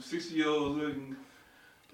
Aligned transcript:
sixty 0.00 0.34
year 0.36 0.48
olds 0.48 0.76
looking, 0.80 1.16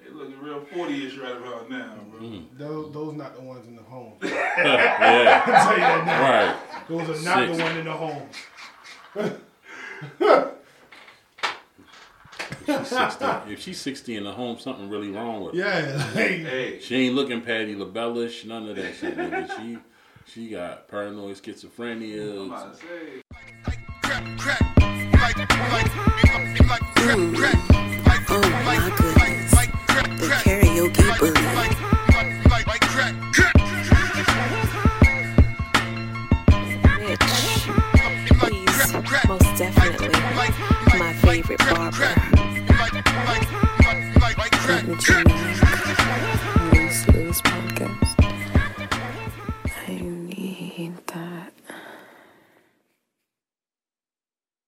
they 0.04 0.10
looking 0.12 0.38
real 0.40 0.60
forty 0.72 1.06
ish 1.06 1.16
right 1.18 1.36
about 1.36 1.68
now, 1.70 1.94
bro. 2.10 2.20
Mm. 2.20 2.44
Those, 2.58 2.92
those 2.92 3.14
not 3.14 3.34
the 3.36 3.42
ones 3.42 3.66
in 3.66 3.76
the 3.76 3.82
home. 3.82 4.14
yeah. 4.22 5.42
I'll 5.46 5.64
tell 5.64 5.72
you 5.74 5.80
that 5.80 6.06
now. 6.06 6.22
Right. 6.22 6.88
Those 6.88 7.20
are 7.20 7.24
not 7.24 7.46
Six. 7.46 7.56
the 7.56 7.62
one 7.64 7.76
in 7.78 7.84
the 7.84 7.92
home. 7.92 8.28
She's 12.66 12.88
60. 12.88 13.24
If 13.52 13.60
she's 13.60 13.80
60 13.80 14.16
in 14.16 14.24
the 14.24 14.32
home, 14.32 14.58
something 14.58 14.88
really 14.90 15.10
wrong 15.10 15.44
with 15.44 15.54
her. 15.54 15.60
Yeah, 15.60 15.96
like, 15.96 16.06
Hey, 16.14 16.78
She 16.80 16.96
ain't 17.06 17.14
looking 17.14 17.40
Patty 17.40 17.74
LaBellish, 17.76 18.44
none 18.44 18.68
of 18.68 18.76
that 18.76 18.94
shit, 18.96 19.16
nigga. 19.16 19.56
She 19.56 19.78
she 20.26 20.48
got 20.50 20.88
paranoid 20.88 21.36
I'm 21.36 21.54
schizophrenia. 21.54 22.46
about 22.46 22.74
to 22.74 22.80
say. 22.80 24.58
Crack, 30.90 31.20
Mitch, 36.98 37.22
he's 38.52 38.94
most 39.28 39.58
definitely 39.58 40.08
my 40.98 41.12
favorite 41.14 41.58
barber. 41.58 42.14
Wouldn't 44.86 45.08
you 45.08 45.24
like 45.24 45.55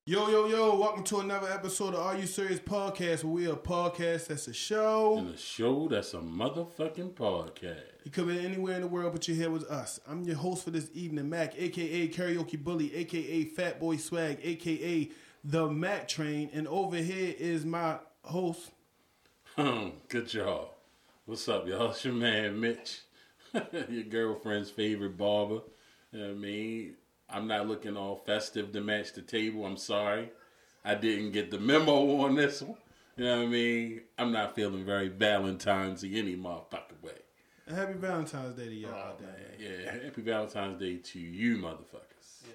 Yo, 0.09 0.27
yo, 0.31 0.47
yo, 0.47 0.75
welcome 0.75 1.05
to 1.05 1.19
another 1.19 1.53
episode 1.53 1.93
of 1.93 2.01
Are 2.01 2.17
You 2.17 2.27
Serious 2.27 2.59
Podcast, 2.59 3.25
where 3.25 3.33
we 3.35 3.47
are 3.47 3.53
a 3.53 3.57
podcast 3.57 4.29
that's 4.29 4.49
a 4.49 4.55
show. 4.55 5.19
And 5.19 5.35
a 5.35 5.37
show 5.37 5.87
that's 5.87 6.15
a 6.15 6.17
motherfucking 6.17 7.13
podcast. 7.13 7.83
You 8.05 8.11
could 8.11 8.27
be 8.27 8.43
anywhere 8.43 8.77
in 8.77 8.81
the 8.81 8.89
world, 8.89 9.13
but 9.13 9.29
you're 9.29 9.37
here 9.37 9.51
with 9.51 9.65
us. 9.65 10.01
I'm 10.09 10.25
your 10.25 10.37
host 10.37 10.65
for 10.65 10.71
this 10.71 10.89
evening, 10.95 11.29
Mac, 11.29 11.61
aka 11.61 12.09
Karaoke 12.09 12.59
Bully, 12.59 12.95
aka 12.95 13.45
Fat 13.45 13.79
Boy 13.79 13.99
Swag, 13.99 14.39
aka 14.43 15.11
The 15.45 15.69
Mac 15.69 16.09
Train. 16.09 16.49
And 16.55 16.67
over 16.69 16.97
here 16.97 17.35
is 17.39 17.67
my 17.67 17.99
host. 18.23 18.71
Hmm, 19.57 19.89
Good 20.09 20.29
job. 20.29 20.69
What's 21.27 21.47
up, 21.51 21.69
y'all? 21.69 21.91
It's 21.91 22.03
your 22.03 22.15
man 22.15 22.59
Mitch, 22.59 23.03
your 23.91 24.05
girlfriend's 24.05 24.71
favorite 24.71 25.19
barber. 25.19 25.61
You 26.13 26.21
know 26.21 26.29
what 26.29 26.31
I 26.31 26.39
mean? 26.39 26.95
I'm 27.31 27.47
not 27.47 27.69
looking 27.69 27.97
all 27.97 28.17
festive 28.17 28.73
to 28.73 28.81
match 28.81 29.13
the 29.13 29.23
table. 29.23 29.67
I'm 29.67 29.77
sorry. 29.77 30.31
I 30.85 30.95
didn't 30.95 31.33
get 31.33 31.51
the 31.51 31.59
memo 31.59 32.21
on 32.23 32.35
this 32.37 32.63
one. 32.63 32.79
You 33.17 33.25
know 33.25 33.37
what 33.39 33.43
I 33.45 33.49
mean? 33.49 34.01
I'm 34.17 34.33
not 34.33 34.55
feeling 34.55 34.85
very 34.87 35.09
Valentine's 35.09 36.05
any 36.05 36.37
motherfucking 36.37 37.03
way. 37.03 37.13
Happy 37.69 37.95
Valentine's 37.95 38.55
Day 38.57 38.69
to 38.69 38.75
y'all 38.75 38.93
Oh, 38.95 38.99
out 38.99 39.19
there. 39.19 39.29
man. 39.29 39.37
Yeah, 39.59 40.05
happy 40.05 40.23
Valentine's 40.23 40.79
Day 40.81 40.97
to 40.97 41.19
you, 41.19 41.59
motherfuckers. 41.59 42.45
Yeah. 42.47 42.55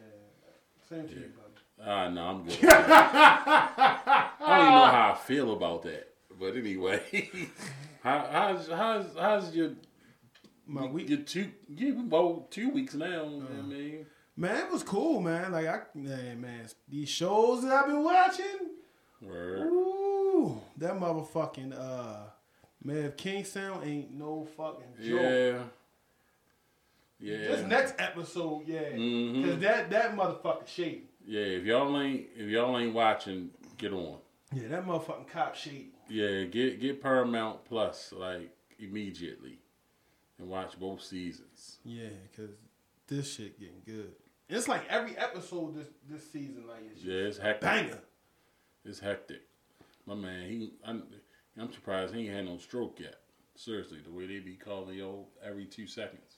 Same 0.89 1.07
to 1.07 1.13
you, 1.13 1.31
buddy. 1.35 1.85
Ah, 1.85 2.09
no, 2.09 2.21
I'm 2.23 2.43
good. 2.45 2.57
I 2.63 4.29
don't 4.39 4.59
even 4.59 4.73
know 4.73 4.85
how 4.85 5.11
I 5.13 5.17
feel 5.25 5.53
about 5.53 5.83
that. 5.83 6.07
But 6.39 6.55
anyway, 6.55 7.29
how, 8.03 8.27
how's 8.31 8.67
how's 8.69 9.05
how's 9.19 9.55
your 9.55 9.71
My 10.65 10.85
week, 10.85 11.09
your 11.09 11.19
two 11.19 11.51
you 11.67 12.05
well 12.09 12.47
two 12.49 12.69
weeks 12.69 12.95
now? 12.95 13.05
you 13.25 13.29
know 13.39 13.45
what 13.45 13.59
I 13.59 13.61
mean, 13.67 14.05
man, 14.35 14.57
it 14.65 14.71
was 14.71 14.83
cool, 14.83 15.21
man. 15.21 15.51
Like 15.51 15.67
I, 15.67 15.81
man, 15.95 16.41
man, 16.41 16.65
these 16.87 17.09
shows 17.09 17.63
that 17.63 17.71
I've 17.73 17.87
been 17.87 18.03
watching. 18.03 18.45
word. 19.21 19.59
Ooh, 19.61 20.61
that 20.77 20.93
motherfucking 20.93 21.73
uh, 21.79 22.17
Mav 22.83 23.15
King 23.17 23.43
sound 23.45 23.85
ain't 23.87 24.11
no 24.11 24.45
fucking 24.57 24.95
joke. 25.01 25.21
Yeah, 25.21 25.59
yeah, 27.19 27.37
This 27.47 27.65
next 27.67 27.95
episode, 27.99 28.63
yeah, 28.67 28.91
Mhm. 28.91 29.43
cause 29.45 29.59
that 29.61 29.89
that 29.91 30.15
motherfucker 30.15 30.67
shady. 30.67 31.07
yeah. 31.25 31.39
If 31.41 31.63
y'all 31.63 31.99
ain't 32.01 32.27
if 32.35 32.49
y'all 32.49 32.77
ain't 32.77 32.93
watching, 32.93 33.51
get 33.77 33.93
on. 33.93 34.17
Yeah, 34.53 34.67
that 34.69 34.85
motherfucking 34.85 35.27
cop 35.29 35.55
shady. 35.55 35.93
Yeah, 36.09 36.43
get 36.43 36.79
get 36.81 37.01
Paramount 37.01 37.63
Plus 37.65 38.11
like 38.11 38.49
immediately, 38.77 39.59
and 40.37 40.49
watch 40.49 40.77
both 40.77 41.01
seasons. 41.01 41.77
Yeah, 41.85 42.09
cause 42.35 42.49
this 43.07 43.33
shit 43.35 43.57
getting 43.59 43.81
good. 43.85 44.13
It's 44.53 44.67
like 44.67 44.83
every 44.87 45.17
episode 45.17 45.75
this 45.75 45.87
this 46.07 46.31
season, 46.31 46.67
like 46.67 46.83
it's 46.91 47.03
Yeah, 47.03 47.15
it's 47.15 47.37
hectic. 47.39 47.61
banger. 47.61 47.99
It's 48.85 48.99
hectic. 48.99 49.41
My 50.05 50.13
man, 50.13 50.47
he 50.47 50.73
I'm, 50.85 51.03
I'm 51.57 51.71
surprised 51.73 52.13
he 52.13 52.27
ain't 52.27 52.35
had 52.35 52.45
no 52.45 52.57
stroke 52.57 52.99
yet. 52.99 53.15
Seriously, 53.55 53.99
the 54.05 54.11
way 54.11 54.27
they 54.27 54.39
be 54.39 54.55
calling 54.55 54.95
yo 54.95 55.25
every 55.43 55.65
two 55.65 55.87
seconds. 55.87 56.37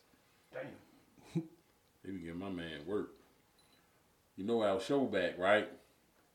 Damn. 0.54 1.44
They 2.06 2.12
be 2.12 2.20
giving 2.20 2.40
my 2.40 2.50
man 2.52 2.86
work. 2.86 3.16
You 4.36 4.46
know 4.46 4.62
our 4.62 4.80
show 4.80 5.06
back, 5.06 5.40
right? 5.40 5.68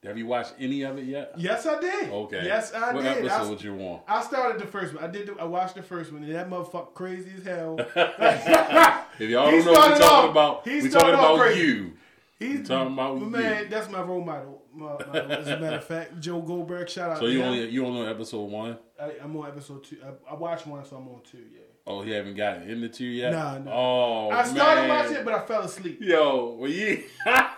Have 0.04 0.16
you 0.16 0.26
watched 0.26 0.54
any 0.58 0.82
of 0.82 0.96
it 0.96 1.04
yet? 1.04 1.34
Yes, 1.36 1.66
I 1.66 1.78
did. 1.78 2.08
Okay. 2.10 2.40
Yes, 2.42 2.72
I 2.72 2.94
what 2.94 3.02
did. 3.02 3.26
I, 3.26 3.34
episode 3.36 3.62
you 3.62 3.74
want? 3.74 4.02
I 4.08 4.22
started 4.22 4.58
the 4.58 4.66
first 4.66 4.94
one. 4.94 5.04
I 5.04 5.08
did. 5.08 5.26
The, 5.26 5.34
I 5.38 5.44
watched 5.44 5.74
the 5.74 5.82
first 5.82 6.10
one, 6.10 6.22
and 6.24 6.34
that 6.34 6.48
motherfucker 6.48 6.94
crazy 6.94 7.30
as 7.36 7.44
hell. 7.44 7.78
If 9.20 9.28
y'all 9.28 9.50
don't 9.50 9.66
know 9.66 9.72
what 9.72 9.90
we're 9.90 9.98
talking 9.98 10.02
off- 10.02 10.30
about, 10.30 10.64
we're 10.66 10.88
talking 10.88 11.10
about 11.10 11.38
crazy. 11.38 11.60
you. 11.60 11.92
He's 12.38 12.66
talking 12.66 12.94
about 12.94 13.18
my 13.18 13.24
you. 13.24 13.30
man. 13.30 13.68
That's 13.68 13.90
my 13.90 14.00
role 14.00 14.24
model. 14.24 14.62
My, 14.72 14.96
my, 15.12 15.20
as 15.36 15.48
a 15.48 15.58
matter 15.60 15.76
of 15.76 15.84
fact, 15.84 16.18
Joe 16.18 16.40
Goldberg. 16.40 16.88
Shout 16.88 17.10
out. 17.10 17.18
So 17.18 17.26
to 17.26 17.30
you 17.32 17.42
only 17.42 17.68
you 17.68 17.84
only 17.84 18.00
on 18.00 18.08
episode 18.08 18.50
one? 18.50 18.78
I, 18.98 19.12
I'm 19.22 19.36
on 19.36 19.48
episode 19.48 19.84
two. 19.84 19.98
I, 20.02 20.32
I 20.32 20.34
watched 20.36 20.66
one, 20.66 20.82
so 20.86 20.96
I'm 20.96 21.06
on 21.08 21.20
two. 21.30 21.36
Yeah. 21.36 21.60
Oh, 21.86 22.00
he 22.00 22.12
haven't 22.12 22.36
gotten 22.36 22.70
into 22.70 22.88
two 22.88 23.04
yet. 23.04 23.32
Nah, 23.32 23.58
nah. 23.58 23.70
Oh, 23.74 24.30
I 24.30 24.44
started 24.44 24.82
man. 24.82 24.88
watching 24.88 25.16
it, 25.16 25.24
but 25.26 25.34
I 25.34 25.44
fell 25.44 25.62
asleep. 25.62 25.98
Yo, 26.00 26.56
well, 26.58 26.70
you. 26.70 27.02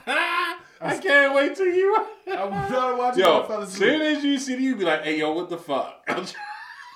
I 0.82 0.98
can't 0.98 1.34
wait 1.34 1.56
till 1.56 1.66
you. 1.66 1.96
I 2.26 2.68
started 2.68 2.98
watching, 2.98 3.22
it, 3.22 3.26
but 3.26 3.44
I 3.44 3.46
fell 3.46 3.60
Yo, 3.60 3.66
soon 3.66 4.02
as 4.02 4.24
you 4.24 4.38
see 4.38 4.54
it, 4.54 4.60
you 4.60 4.76
be 4.76 4.84
like, 4.84 5.04
"Hey, 5.04 5.18
yo, 5.18 5.32
what 5.32 5.48
the 5.48 5.58
fuck?" 5.58 6.04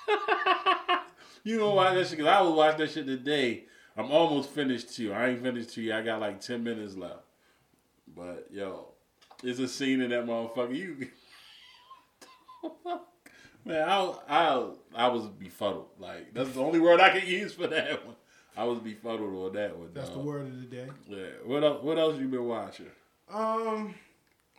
you 1.43 1.59
gonna 1.59 1.75
watch 1.75 1.93
that 1.95 2.07
shit? 2.07 2.19
Cause 2.19 2.27
I 2.27 2.41
was 2.41 2.53
watching 2.53 2.79
that 2.79 2.91
shit 2.91 3.05
today. 3.05 3.65
I'm 3.95 4.11
almost 4.11 4.49
finished 4.49 4.95
too. 4.95 5.13
I 5.13 5.29
ain't 5.29 5.41
finished 5.41 5.75
yet. 5.77 5.99
I 5.99 6.01
got 6.03 6.19
like 6.21 6.39
ten 6.39 6.63
minutes 6.63 6.95
left. 6.95 7.23
But 8.15 8.47
yo, 8.51 8.93
there's 9.41 9.59
a 9.59 9.67
scene 9.67 10.01
in 10.01 10.09
that 10.11 10.25
motherfucker. 10.25 10.75
You, 10.75 11.07
man, 13.65 13.87
I, 13.89 14.13
I, 14.27 14.69
I 14.95 15.07
was 15.07 15.27
befuddled. 15.27 15.89
Like 15.99 16.33
that's 16.33 16.51
the 16.51 16.61
only 16.61 16.79
word 16.79 16.99
I 16.99 17.17
can 17.17 17.27
use 17.27 17.53
for 17.53 17.67
that 17.67 18.05
one. 18.05 18.15
I 18.55 18.63
was 18.63 18.79
befuddled 18.79 19.33
on 19.33 19.53
that 19.53 19.77
one. 19.77 19.89
That's 19.93 20.09
the 20.09 20.19
word 20.19 20.47
of 20.47 20.61
the 20.61 20.67
day. 20.67 20.87
Yeah. 21.07 21.25
What 21.45 21.63
else? 21.63 21.83
What 21.83 21.97
else 21.97 22.17
you 22.19 22.27
been 22.27 22.45
watching? 22.45 22.87
Um, 23.29 23.93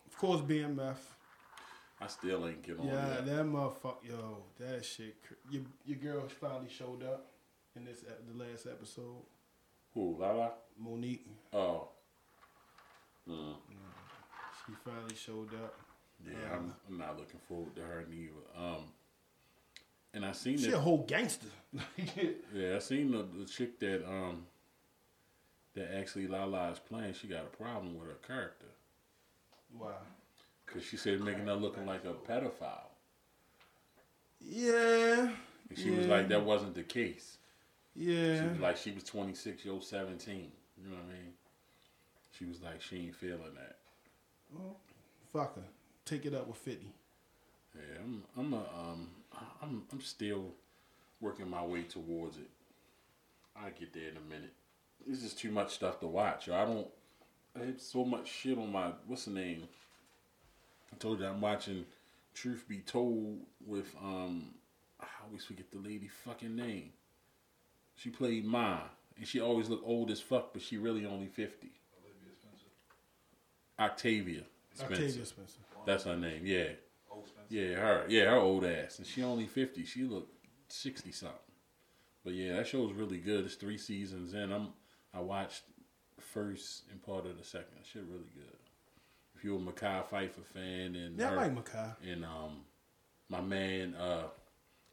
of 0.06 0.16
course, 0.18 0.40
BMF. 0.42 0.96
I 2.00 2.06
still 2.06 2.46
ain't 2.46 2.62
get 2.62 2.78
on 2.78 2.86
Yeah, 2.86 2.94
that. 3.08 3.26
that 3.26 3.44
motherfucker. 3.44 4.04
Yo, 4.08 4.42
that 4.60 4.84
shit. 4.84 5.16
Your 5.50 5.62
your 5.84 5.98
girl 5.98 6.28
finally 6.28 6.68
showed 6.68 7.02
up 7.02 7.26
in 7.74 7.84
this 7.84 8.00
the 8.02 8.44
last 8.44 8.66
episode. 8.66 9.24
Who? 9.94 10.16
Lala? 10.18 10.52
Mo'Nique. 10.80 11.26
Oh. 11.52 11.88
Mm. 13.28 13.56
She 14.66 14.72
finally 14.84 15.14
showed 15.16 15.52
up. 15.54 15.74
Yeah, 16.24 16.54
I'm, 16.56 16.72
I'm 16.88 16.98
not 16.98 17.18
looking 17.18 17.40
forward 17.48 17.74
to 17.76 17.82
her 17.82 18.04
neither. 18.08 18.32
Um, 18.56 18.92
and 20.14 20.24
I 20.24 20.32
seen 20.32 20.58
She 20.58 20.68
a 20.68 20.70
that. 20.72 20.78
whole 20.80 21.04
gangster. 21.06 21.46
Yeah, 22.54 22.76
I 22.76 22.78
seen 22.78 23.10
the, 23.12 23.26
the 23.38 23.44
chick 23.44 23.78
that 23.80 24.04
um 24.08 24.46
that 25.78 25.96
actually 25.96 26.26
Lala 26.28 26.70
is 26.72 26.78
playing. 26.78 27.14
She 27.14 27.28
got 27.28 27.44
a 27.44 27.56
problem 27.56 27.98
with 27.98 28.08
her 28.08 28.16
character 28.26 28.66
wow. 29.72 29.98
because 30.66 30.84
she 30.84 30.96
said 30.96 31.20
making 31.20 31.46
her 31.46 31.54
looking 31.54 31.86
like 31.86 32.04
a 32.04 32.14
pedophile. 32.14 32.90
Yeah. 34.40 35.30
And 35.70 35.78
she 35.78 35.90
was 35.90 36.06
like, 36.06 36.28
that 36.28 36.44
wasn't 36.44 36.74
the 36.74 36.82
case. 36.82 37.38
Yeah. 37.94 38.40
She 38.40 38.44
Yeah. 38.44 38.50
was 38.50 38.58
like, 38.60 38.76
she 38.76 38.90
was 38.92 39.04
26, 39.04 39.64
yo, 39.64 39.80
17. 39.80 40.52
You 40.82 40.90
know 40.90 40.96
what 40.96 41.04
I 41.04 41.12
mean? 41.12 41.32
She 42.32 42.44
was 42.46 42.62
like, 42.62 42.80
she 42.80 42.96
ain't 42.98 43.16
feeling 43.16 43.54
that. 43.56 43.78
Fuck 45.32 45.56
her. 45.56 45.62
Take 46.04 46.26
it 46.26 46.34
up 46.34 46.46
with 46.48 46.56
Fifty. 46.56 46.92
Yeah, 47.74 47.98
I'm 48.02 48.24
I'm 48.36 48.52
a, 48.54 48.56
um 48.58 49.08
I'm 49.62 49.82
I'm 49.92 50.00
still 50.00 50.54
working 51.20 51.48
my 51.50 51.64
way 51.64 51.82
towards 51.82 52.36
it. 52.38 52.50
I'll 53.56 53.70
get 53.78 53.92
there 53.92 54.08
in 54.10 54.16
a 54.16 54.20
minute. 54.20 54.52
It's 55.06 55.22
just 55.22 55.38
too 55.38 55.50
much 55.50 55.74
stuff 55.74 56.00
to 56.00 56.06
watch. 56.06 56.48
I 56.48 56.64
don't 56.64 56.88
I 57.56 57.66
have 57.66 57.80
so 57.80 58.04
much 58.04 58.28
shit 58.30 58.58
on 58.58 58.72
my 58.72 58.92
what's 59.06 59.24
the 59.24 59.32
name? 59.32 59.68
I 60.92 60.96
told 60.96 61.20
you 61.20 61.26
I'm 61.26 61.40
watching 61.40 61.84
Truth 62.34 62.64
Be 62.68 62.78
Told 62.78 63.38
with 63.66 63.94
um 64.02 64.54
I 65.00 65.06
always 65.26 65.44
forget 65.44 65.70
the 65.70 65.78
lady 65.78 66.08
fucking 66.08 66.54
name. 66.54 66.90
She 67.96 68.10
played 68.10 68.44
Ma 68.44 68.80
and 69.16 69.26
she 69.26 69.40
always 69.40 69.68
looked 69.68 69.86
old 69.86 70.10
as 70.10 70.20
fuck, 70.20 70.52
but 70.52 70.62
she 70.62 70.76
really 70.76 71.06
only 71.06 71.26
fifty. 71.26 71.70
Octavia 73.78 74.42
Spencer. 74.74 74.94
Octavia 74.94 75.26
Spencer. 75.26 75.58
That's 75.86 76.04
her 76.04 76.16
name, 76.16 76.42
yeah. 76.44 76.70
old 77.10 77.26
Spencer. 77.28 77.46
Yeah, 77.48 77.74
her. 77.76 78.04
Yeah, 78.08 78.24
her 78.30 78.36
old 78.36 78.64
ass, 78.64 78.98
and 78.98 79.06
she 79.06 79.22
only 79.22 79.46
fifty. 79.46 79.84
She 79.84 80.02
looked 80.02 80.32
sixty 80.68 81.12
something. 81.12 81.38
But 82.24 82.34
yeah, 82.34 82.56
that 82.56 82.66
show's 82.66 82.92
really 82.92 83.18
good. 83.18 83.44
It's 83.44 83.54
three 83.54 83.78
seasons 83.78 84.34
in. 84.34 84.52
I'm 84.52 84.68
I 85.18 85.20
watched 85.20 85.62
first 86.20 86.84
and 86.92 87.02
part 87.02 87.26
of 87.26 87.36
the 87.36 87.44
second. 87.44 87.78
Shit, 87.82 88.02
really 88.08 88.30
good. 88.34 88.56
If 89.36 89.44
you're 89.44 89.56
a 89.56 89.60
Mekhi 89.60 90.04
Phifer 90.08 90.44
fan 90.54 90.94
and 90.94 91.18
Yeah, 91.18 91.32
I 91.32 91.34
like 91.34 91.54
Mekhi. 91.54 91.94
and 92.12 92.24
um 92.24 92.60
my 93.28 93.40
man 93.40 93.94
uh 93.96 94.24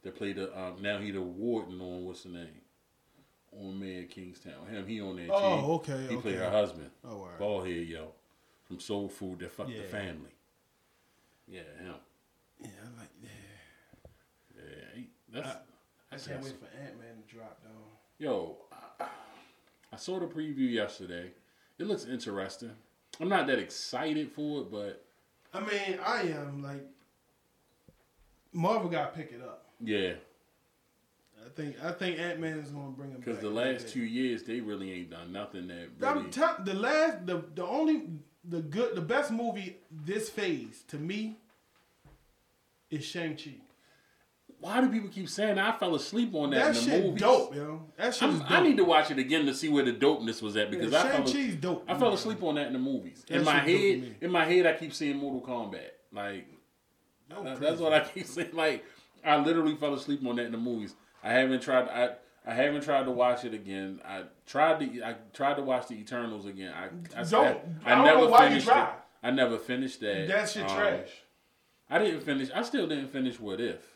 that 0.02 0.16
played 0.16 0.38
the 0.38 0.58
um 0.60 0.82
now 0.82 0.98
he 0.98 1.12
the 1.12 1.22
warden 1.22 1.80
on 1.82 2.06
what's 2.06 2.24
the 2.24 2.30
name 2.30 2.62
on 3.54 3.80
Man 3.80 4.08
Kingstown. 4.08 4.68
Him 4.70 4.86
he 4.88 5.00
on 5.02 5.16
there. 5.16 5.28
Oh, 5.32 5.80
too. 5.86 5.92
okay, 5.94 6.08
He 6.10 6.18
played 6.18 6.36
okay. 6.36 6.44
her 6.46 6.52
husband. 6.52 6.90
Oh, 7.04 7.18
word. 7.20 7.38
Bald 7.40 7.68
head 7.68 7.88
yo 7.88 8.12
from 8.64 8.80
Soul 8.80 9.08
Food 9.10 9.40
that 9.40 9.52
fucked 9.52 9.70
Yeah. 9.70 9.82
the 9.84 9.88
family. 9.88 10.32
Yeah, 11.48 11.62
him. 11.80 11.96
Yeah, 12.62 12.70
I 12.84 13.00
like. 13.00 13.10
Yeah. 13.22 13.30
Yeah, 14.58 14.62
he, 14.96 15.08
that's. 15.32 15.48
I 15.48 15.58
that's 16.12 16.28
can't 16.28 16.44
wait 16.44 16.54
for 16.60 16.66
Ant 16.82 16.98
Man 17.00 17.24
to 17.28 17.36
drop 17.36 17.60
though. 17.64 17.70
Yo, 18.18 18.58
I, 19.96 19.98
saw 19.98 20.20
the 20.20 20.26
preview 20.26 20.70
yesterday. 20.70 21.32
It 21.80 21.88
looks 21.88 22.06
interesting. 22.06 22.72
I'm 23.20 23.30
not 23.30 23.48
that 23.48 23.60
excited 23.60 24.32
for 24.32 24.62
it, 24.62 24.72
but 24.72 25.06
I 25.54 25.60
mean, 25.62 26.00
I 26.06 26.22
am 26.24 26.62
like 26.62 26.86
Marvel 28.52 28.90
got 28.90 29.14
to 29.14 29.20
pick 29.20 29.32
it 29.32 29.42
up. 29.42 29.66
yeah, 29.82 30.14
I 31.46 31.50
think 31.56 31.82
I 31.84 31.92
think 31.92 32.20
Ant 32.20 32.40
Man 32.40 32.60
is 32.60 32.72
gonna 32.72 32.90
bring 32.90 33.12
him 33.12 33.18
back. 33.18 33.26
because 33.26 33.42
the 33.42 33.50
last 33.50 33.88
two 33.88 34.04
years 34.04 34.44
they 34.44 34.60
really 34.60 34.92
ain't 34.92 35.12
done 35.12 35.32
nothing 35.32 35.68
that 35.68 35.90
really. 36.00 36.30
tell- 36.30 36.58
the 36.64 36.74
last 36.74 37.26
the 37.26 37.46
the 37.56 37.66
only 37.66 38.04
the 38.44 38.62
good 38.62 38.96
the 38.96 39.02
best 39.02 39.32
movie 39.32 39.78
this 39.90 40.30
phase 40.30 40.84
to 40.90 40.98
me 40.98 41.38
is 42.90 43.06
Shang 43.06 43.38
Chi. 43.38 43.56
Why 44.66 44.82
do 44.82 44.90
people 44.90 45.10
keep 45.10 45.30
saying 45.30 45.60
I 45.60 45.78
fell 45.78 45.94
asleep 45.94 46.34
on 46.34 46.50
that, 46.50 46.58
That 46.58 46.68
in 46.70 46.74
the 46.74 46.82
shit 46.82 47.04
movies? 47.06 47.22
dope, 47.22 47.56
yo. 47.56 47.84
That 47.98 48.16
shit 48.16 48.32
dope. 48.32 48.50
I 48.52 48.64
need 48.64 48.78
to 48.78 48.84
watch 48.84 49.12
it 49.12 49.20
again 49.20 49.46
to 49.46 49.54
see 49.54 49.70
where 49.70 49.84
the 49.86 49.94
dopeness 49.94 50.42
was 50.42 50.58
at 50.58 50.72
because 50.72 50.92
I 50.92 51.04
Shang 51.04 51.12
fell, 51.24 51.32
Chi's 51.32 51.56
dope. 51.56 51.86
I 51.88 52.00
fell 52.00 52.14
asleep 52.16 52.42
on 52.42 52.56
that 52.56 52.66
in 52.66 52.74
the 52.74 52.80
movies. 52.80 53.24
That 53.28 53.38
in 53.38 53.44
my 53.44 53.58
dope 53.60 53.68
head, 53.68 54.16
in 54.22 54.32
my 54.32 54.44
head, 54.44 54.66
I 54.66 54.74
keep 54.74 54.92
seeing 54.92 55.18
Mortal 55.18 55.42
Kombat. 55.42 55.90
Like 56.12 56.48
No 57.30 57.44
that- 57.44 57.58
crazy. 57.58 57.70
that's 57.70 57.80
what 57.80 57.94
I 57.94 58.00
keep 58.06 58.26
saying. 58.36 58.50
Like 58.54 58.84
I 59.24 59.38
literally 59.38 59.76
fell 59.76 59.94
asleep 59.94 60.26
on 60.26 60.38
that 60.38 60.48
in 60.48 60.52
the 60.52 60.58
movies. 60.58 60.96
I 61.24 61.34
haven't 61.34 61.62
tried. 61.62 61.88
I 61.88 62.16
I 62.48 62.56
haven't 62.56 62.82
tried 62.82 63.04
to 63.06 63.12
watch 63.12 63.46
it 63.46 63.54
again. 63.54 64.02
I 64.04 64.24
tried 64.48 64.80
to. 64.80 65.04
I 65.04 65.16
tried 65.34 65.58
to 65.58 65.62
watch 65.62 65.90
the 65.90 65.94
Eternals 65.96 66.48
again. 66.48 66.74
I 66.74 66.86
I, 67.20 67.24
Don't. 67.24 67.60
I, 67.86 67.92
I 67.92 67.96
don't 67.96 68.06
never 68.06 68.22
know 68.22 68.28
why 68.30 68.46
you 68.46 68.50
finished 68.62 68.68
it. 68.70 68.88
I 69.22 69.30
never 69.32 69.58
finished 69.60 70.00
that. 70.02 70.28
That 70.28 70.50
shit 70.50 70.64
Um, 70.64 70.76
trash. 70.76 71.10
I 71.88 72.00
didn't 72.00 72.22
finish. 72.22 72.50
I 72.56 72.64
still 72.64 72.88
didn't 72.88 73.10
finish 73.10 73.40
What 73.40 73.62
If. 73.62 73.95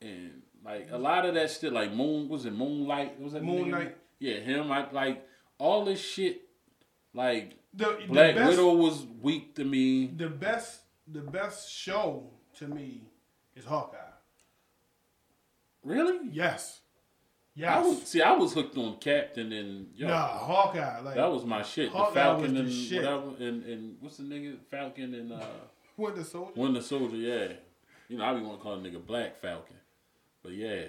And 0.00 0.42
like 0.64 0.88
a 0.90 0.98
lot 0.98 1.24
of 1.26 1.34
that 1.34 1.50
shit, 1.50 1.72
like 1.72 1.92
Moon 1.92 2.28
was 2.28 2.44
it 2.46 2.52
Moonlight? 2.52 3.20
Was 3.20 3.32
that 3.32 3.40
the 3.40 3.44
Moon 3.46 3.66
nigga? 3.66 3.70
Knight. 3.70 3.96
Yeah, 4.20 4.34
him. 4.40 4.70
I 4.72 4.90
like 4.90 5.26
all 5.58 5.84
this 5.84 6.00
shit. 6.00 6.42
Like 7.14 7.54
The, 7.74 7.96
the 8.00 8.06
Black 8.12 8.34
best, 8.36 8.50
Widow 8.50 8.74
was 8.74 9.06
weak 9.20 9.54
to 9.56 9.64
me. 9.64 10.06
The 10.06 10.28
best 10.28 10.80
the 11.10 11.20
best 11.20 11.70
show 11.72 12.30
to 12.58 12.68
me 12.68 13.02
is 13.56 13.64
Hawkeye. 13.64 13.96
Really? 15.82 16.18
Yes. 16.32 16.80
I 17.56 17.60
Yes. 17.60 17.86
was 17.86 18.02
see. 18.04 18.22
I 18.22 18.32
was 18.34 18.52
hooked 18.54 18.76
on 18.76 18.98
Captain 18.98 19.52
and 19.52 19.88
yo, 19.96 20.06
Nah, 20.06 20.28
Hawkeye. 20.38 21.00
Like 21.00 21.16
that 21.16 21.32
was 21.32 21.44
my 21.44 21.62
shit. 21.62 21.88
Hawkeye 21.90 22.10
the 22.10 22.14
Falcon 22.14 22.54
the 22.54 22.60
and 22.60 22.72
shit. 22.72 23.02
whatever, 23.02 23.30
and 23.40 23.64
and 23.64 23.96
what's 24.00 24.18
the 24.18 24.22
nigga 24.22 24.58
Falcon 24.70 25.12
and 25.14 25.32
uh 25.32 25.40
Winter 25.96 26.22
Soldier. 26.22 26.52
Winter 26.54 26.80
Soldier. 26.82 27.16
Yeah, 27.16 27.48
you 28.08 28.16
know 28.18 28.24
I 28.24 28.34
be 28.34 28.42
want 28.42 28.58
to 28.58 28.62
call 28.62 28.74
a 28.74 28.78
nigga 28.78 29.04
Black 29.04 29.40
Falcon, 29.40 29.74
but 30.48 30.56
yeah, 30.56 30.84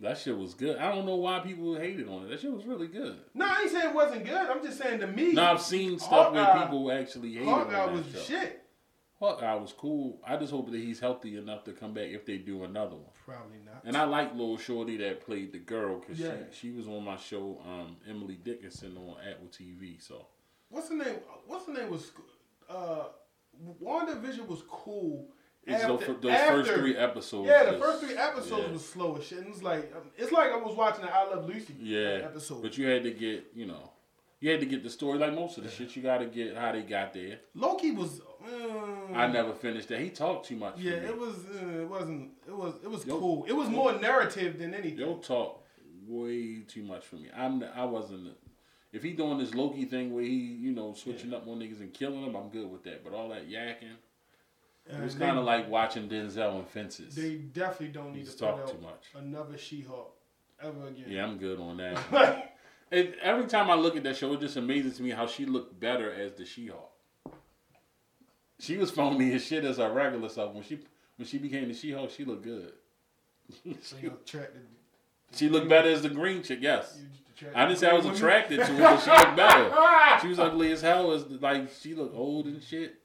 that 0.00 0.18
shit 0.18 0.36
was 0.36 0.54
good. 0.54 0.78
I 0.78 0.92
don't 0.92 1.06
know 1.06 1.14
why 1.16 1.38
people 1.40 1.76
hated 1.76 2.08
on 2.08 2.24
it. 2.24 2.30
That 2.30 2.40
shit 2.40 2.52
was 2.52 2.64
really 2.66 2.88
good. 2.88 3.16
No, 3.34 3.46
I 3.46 3.62
ain't 3.62 3.70
saying 3.70 3.90
it 3.90 3.94
wasn't 3.94 4.24
good. 4.24 4.34
I'm 4.34 4.62
just 4.64 4.78
saying 4.78 4.98
to 5.00 5.06
me, 5.06 5.32
No, 5.32 5.44
I've 5.44 5.60
seen 5.62 5.98
stuff 5.98 6.32
where 6.32 6.58
people 6.62 6.90
actually 6.90 7.34
hated 7.34 7.48
Hawkeye 7.48 7.80
on 7.80 7.92
was 7.94 8.02
that 8.06 8.12
the 8.12 8.18
show. 8.18 8.24
shit. 8.40 8.64
Hawkeye 9.20 9.54
was 9.56 9.72
cool. 9.72 10.20
I 10.26 10.36
just 10.36 10.52
hope 10.52 10.70
that 10.70 10.76
he's 10.78 11.00
healthy 11.00 11.36
enough 11.36 11.64
to 11.64 11.72
come 11.72 11.92
back 11.94 12.06
if 12.08 12.24
they 12.26 12.38
do 12.38 12.62
another 12.64 12.94
one. 12.96 13.10
Probably 13.24 13.58
not. 13.64 13.82
And 13.84 13.96
I 13.96 14.04
like 14.04 14.34
Lil 14.34 14.56
Shorty 14.56 14.96
that 14.98 15.24
played 15.26 15.52
the 15.52 15.58
girl 15.58 15.98
because 16.00 16.18
Yeah. 16.18 16.32
she, 16.52 16.68
she 16.68 16.76
was 16.76 16.86
on 16.88 17.04
my 17.04 17.16
show, 17.16 17.60
um, 17.66 17.96
Emily 18.08 18.38
Dickinson 18.42 18.96
on 18.96 19.16
Apple 19.28 19.48
TV. 19.48 20.00
So 20.00 20.26
What's 20.68 20.88
the 20.88 20.94
name? 20.96 21.16
What's 21.46 21.64
the 21.66 21.72
name 21.72 21.90
was 21.90 22.10
uh 22.68 23.04
WandaVision 23.82 24.46
was 24.46 24.62
cool. 24.68 25.26
It's 25.68 25.84
after- 25.84 26.06
those, 26.06 26.20
those 26.22 26.32
after- 26.32 26.64
first 26.64 26.70
three 26.72 26.96
episodes. 26.96 27.48
Yeah, 27.48 27.64
the 27.64 27.72
was- 27.72 27.80
first 27.80 28.04
three 28.04 28.16
episodes 28.16 28.64
yeah. 28.66 28.72
was 28.72 28.88
slow 28.88 29.16
as 29.16 29.24
shit. 29.24 29.38
And 29.38 29.48
it's 29.48 29.62
like 29.62 29.92
um, 29.94 30.02
it's 30.16 30.32
like 30.32 30.50
I 30.52 30.56
was 30.56 30.74
watching 30.76 31.04
an 31.04 31.10
I 31.12 31.24
Love 31.28 31.46
Lucy 31.46 31.74
Yeah, 31.80 32.20
episode. 32.24 32.62
but 32.62 32.76
you 32.78 32.86
had 32.86 33.02
to 33.04 33.10
get, 33.10 33.46
you 33.54 33.66
know, 33.66 33.90
you 34.40 34.50
had 34.50 34.60
to 34.60 34.66
get 34.66 34.82
the 34.82 34.90
story. 34.90 35.18
Like 35.18 35.34
most 35.34 35.58
of 35.58 35.64
the 35.64 35.70
shit, 35.70 35.94
you 35.96 36.02
got 36.02 36.18
to 36.18 36.26
get 36.26 36.56
how 36.56 36.72
they 36.72 36.82
got 36.82 37.12
there. 37.12 37.40
Loki 37.54 37.90
was. 37.92 38.20
Uh, 38.40 39.12
I 39.14 39.26
never 39.26 39.52
finished 39.52 39.88
that. 39.88 40.00
He 40.00 40.10
talked 40.10 40.46
too 40.46 40.56
much. 40.56 40.78
Yeah, 40.78 40.92
it 40.92 41.18
was. 41.18 41.34
Uh, 41.46 41.80
it 41.82 41.88
wasn't. 41.88 42.30
It 42.46 42.56
was. 42.56 42.74
It 42.82 42.90
was 42.90 43.04
Yo- 43.04 43.18
cool. 43.18 43.44
It 43.48 43.52
was 43.52 43.68
more 43.68 43.92
narrative 43.92 44.58
than 44.58 44.74
anything. 44.74 44.98
Yo 45.00 45.16
talk 45.16 45.64
way 46.06 46.60
too 46.66 46.82
much 46.82 47.04
for 47.04 47.16
me. 47.16 47.28
I'm 47.36 47.62
I 47.74 47.84
wasn't. 47.84 48.28
If 48.92 49.02
he 49.02 49.12
doing 49.12 49.36
this 49.38 49.54
Loki 49.54 49.84
thing 49.84 50.14
where 50.14 50.22
he 50.24 50.30
you 50.36 50.72
know 50.72 50.94
switching 50.94 51.34
up 51.34 51.46
on 51.46 51.58
niggas 51.58 51.80
and 51.80 51.92
killing 51.92 52.24
them, 52.24 52.36
I'm 52.36 52.48
good 52.48 52.70
with 52.70 52.84
that. 52.84 53.04
But 53.04 53.12
all 53.12 53.28
that 53.30 53.48
yakking, 53.50 53.96
it 54.88 55.02
was 55.02 55.14
kind 55.14 55.38
of 55.38 55.44
like 55.44 55.68
watching 55.68 56.08
Denzel 56.08 56.56
and 56.58 56.68
Fences. 56.68 57.14
They 57.14 57.34
definitely 57.36 57.88
don't 57.88 58.14
need 58.14 58.26
to 58.26 58.36
talk 58.36 58.70
too 58.70 58.78
much. 58.82 59.06
another 59.14 59.56
She-Hulk 59.58 60.14
ever 60.62 60.86
again. 60.88 61.04
yeah, 61.08 61.24
I'm 61.24 61.38
good 61.38 61.60
on 61.60 61.76
that. 61.78 62.44
And 62.90 63.14
every 63.20 63.44
time 63.46 63.70
I 63.70 63.74
look 63.74 63.96
at 63.96 64.02
that 64.04 64.16
show, 64.16 64.32
it 64.32 64.40
just 64.40 64.56
amazes 64.56 64.96
to 64.96 65.02
me 65.02 65.10
how 65.10 65.26
she 65.26 65.44
looked 65.44 65.78
better 65.78 66.10
as 66.10 66.32
the 66.32 66.46
She-Hulk. 66.46 66.90
She 68.60 68.78
was 68.78 68.90
phony 68.90 69.34
as 69.34 69.44
shit 69.44 69.62
as 69.64 69.76
her 69.76 69.92
regular 69.92 70.28
self. 70.30 70.54
When 70.54 70.62
she 70.64 70.78
when 71.16 71.26
she 71.28 71.36
became 71.38 71.68
the 71.68 71.74
She-Hulk, 71.74 72.10
she 72.10 72.24
looked 72.24 72.44
good. 72.44 72.72
so 73.82 73.96
you 74.00 74.12
attracted. 74.24 74.62
She 75.34 75.48
looked 75.50 75.68
better 75.68 75.90
as 75.90 76.00
the 76.02 76.08
green 76.08 76.42
chick. 76.42 76.60
Yes. 76.62 76.98
I 77.54 77.66
didn't 77.66 77.78
say 77.78 77.88
I 77.90 77.92
was 77.92 78.06
attracted 78.06 78.56
to 78.60 78.64
her, 78.64 78.78
but 78.80 79.00
she 79.00 79.10
looked 79.10 79.36
better. 79.36 79.74
She 80.22 80.28
was 80.28 80.38
ugly 80.40 80.72
as 80.72 80.80
hell. 80.80 81.12
As 81.12 81.24
like 81.26 81.68
she 81.80 81.94
looked 81.94 82.16
old 82.16 82.46
and 82.46 82.60
shit. 82.62 82.96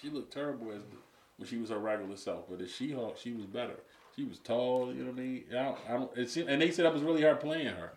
She 0.00 0.08
looked 0.10 0.32
terrible 0.32 0.70
as 0.72 0.82
the, 0.82 0.96
when 1.36 1.48
she 1.48 1.56
was 1.58 1.70
her 1.70 1.78
regular 1.78 2.16
self. 2.16 2.44
But 2.48 2.60
as 2.60 2.70
She-Hulk, 2.70 3.18
she 3.18 3.32
was 3.32 3.46
better. 3.46 3.76
She 4.16 4.24
was 4.24 4.38
tall. 4.38 4.92
You 4.92 5.04
know 5.04 5.10
what 5.12 5.18
I 5.18 5.22
mean? 5.22 5.44
I 5.50 5.54
don't. 5.54 5.78
I 5.88 5.92
don't 5.92 6.18
it 6.18 6.30
seemed, 6.30 6.48
and 6.48 6.60
they 6.60 6.70
said 6.70 6.84
that 6.84 6.92
was 6.92 7.02
really 7.02 7.22
her 7.22 7.34
playing 7.34 7.66
her. 7.68 7.92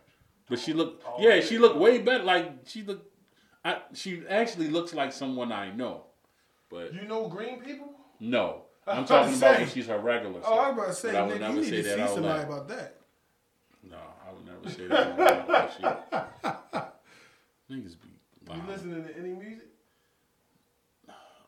But 0.49 0.59
she 0.59 0.73
looked. 0.73 1.03
Oh, 1.07 1.15
yeah, 1.19 1.41
she 1.41 1.57
looked 1.57 1.77
way 1.77 1.97
better. 1.99 2.23
Like 2.23 2.51
she 2.65 2.83
looked. 2.83 3.11
I, 3.65 3.79
she 3.93 4.23
actually 4.29 4.67
looks 4.69 4.93
like 4.93 5.11
someone 5.11 5.51
I 5.51 5.71
know. 5.71 6.03
But 6.69 6.93
You 6.93 7.01
know 7.07 7.27
green 7.27 7.59
people? 7.61 7.89
no, 8.19 8.63
I'm 8.87 9.05
talking 9.05 9.35
about 9.35 9.49
about 9.51 9.59
when 9.61 9.69
she's 9.69 9.87
her 9.87 9.97
regular 9.99 10.41
self. 10.41 10.45
Oh, 10.53 10.59
I 10.59 10.69
was 10.69 10.77
about 10.77 10.87
to 10.87 10.93
say, 10.93 11.11
But 11.11 11.15
I 11.21 11.25
would 11.27 11.41
never 11.41 11.53
you 11.55 11.61
need 11.61 11.69
say 11.69 11.75
to 11.77 11.83
that 11.83 11.95
see 11.95 12.01
out 12.01 12.09
somebody 12.09 12.39
loud. 12.39 12.47
about 12.51 12.67
that. 12.69 12.95
No, 13.89 13.97
I 13.97 14.33
would 14.33 14.45
never 14.45 14.69
say 14.69 14.87
that. 14.87 15.19
out 15.19 16.43
loud. 16.43 16.87
Niggas 17.71 17.95
be. 18.01 18.53
You 18.53 18.61
listening 18.67 19.03
to 19.03 19.17
any 19.17 19.29
music? 19.33 19.64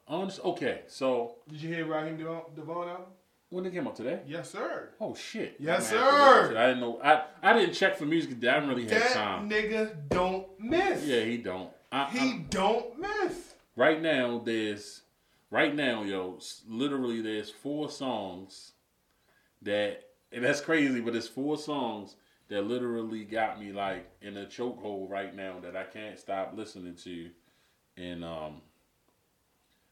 Okay, 0.10 0.82
so 0.88 1.36
Did 1.50 1.62
you 1.62 1.70
hear 1.74 1.86
Raheem 1.86 2.18
DeVaughn, 2.18 2.44
DeVaughn 2.56 2.88
album? 2.90 3.06
when 3.50 3.66
it 3.66 3.72
came 3.74 3.88
out 3.88 3.96
today? 3.96 4.20
Yes, 4.28 4.52
sir. 4.52 4.90
Oh 5.00 5.16
shit! 5.16 5.56
Yes, 5.60 5.92
I'm 5.92 5.98
gonna 6.00 6.12
have 6.12 6.42
to 6.44 6.48
sir. 6.48 6.52
it. 6.54 6.58
I 6.58 6.68
didn't 6.68 6.80
know. 6.82 7.00
I 7.04 7.24
I 7.42 7.54
didn't 7.54 7.74
check 7.76 7.98
for 7.98 8.06
music. 8.06 8.32
'cause 8.32 8.48
I 8.50 8.54
didn't 8.56 8.70
really 8.70 8.82
have 8.84 8.90
That 8.92 9.12
time. 9.14 9.50
nigga 9.50 10.10
don't 10.10 10.48
miss. 10.60 11.06
Yeah, 11.06 11.22
he 11.22 11.38
don't. 11.38 11.72
I, 11.92 12.06
He 12.10 12.20
I, 12.20 12.46
don't 12.50 13.00
miss. 13.00 13.54
right 13.78 14.02
now, 14.02 14.40
there's 14.40 15.02
right 15.50 15.74
now, 15.74 16.04
yo, 16.04 16.36
s- 16.38 16.64
literally, 16.68 17.22
there's 17.22 17.50
four 17.50 17.90
songs 17.90 18.74
that, 19.62 20.04
and 20.34 20.44
that's 20.44 20.60
crazy, 20.62 21.00
but 21.00 21.16
it's 21.16 21.28
four 21.30 21.58
songs 21.58 22.16
that 22.50 22.64
literally 22.64 23.24
got 23.24 23.60
me 23.60 23.72
like 23.72 24.10
in 24.22 24.36
a 24.38 24.46
chokehold 24.46 25.10
right 25.10 25.34
now 25.34 25.60
that 25.62 25.76
I 25.78 25.84
can't 25.84 26.20
stop 26.20 26.52
listening 26.54 26.96
to, 27.04 27.30
and 27.96 28.26
um, 28.26 28.62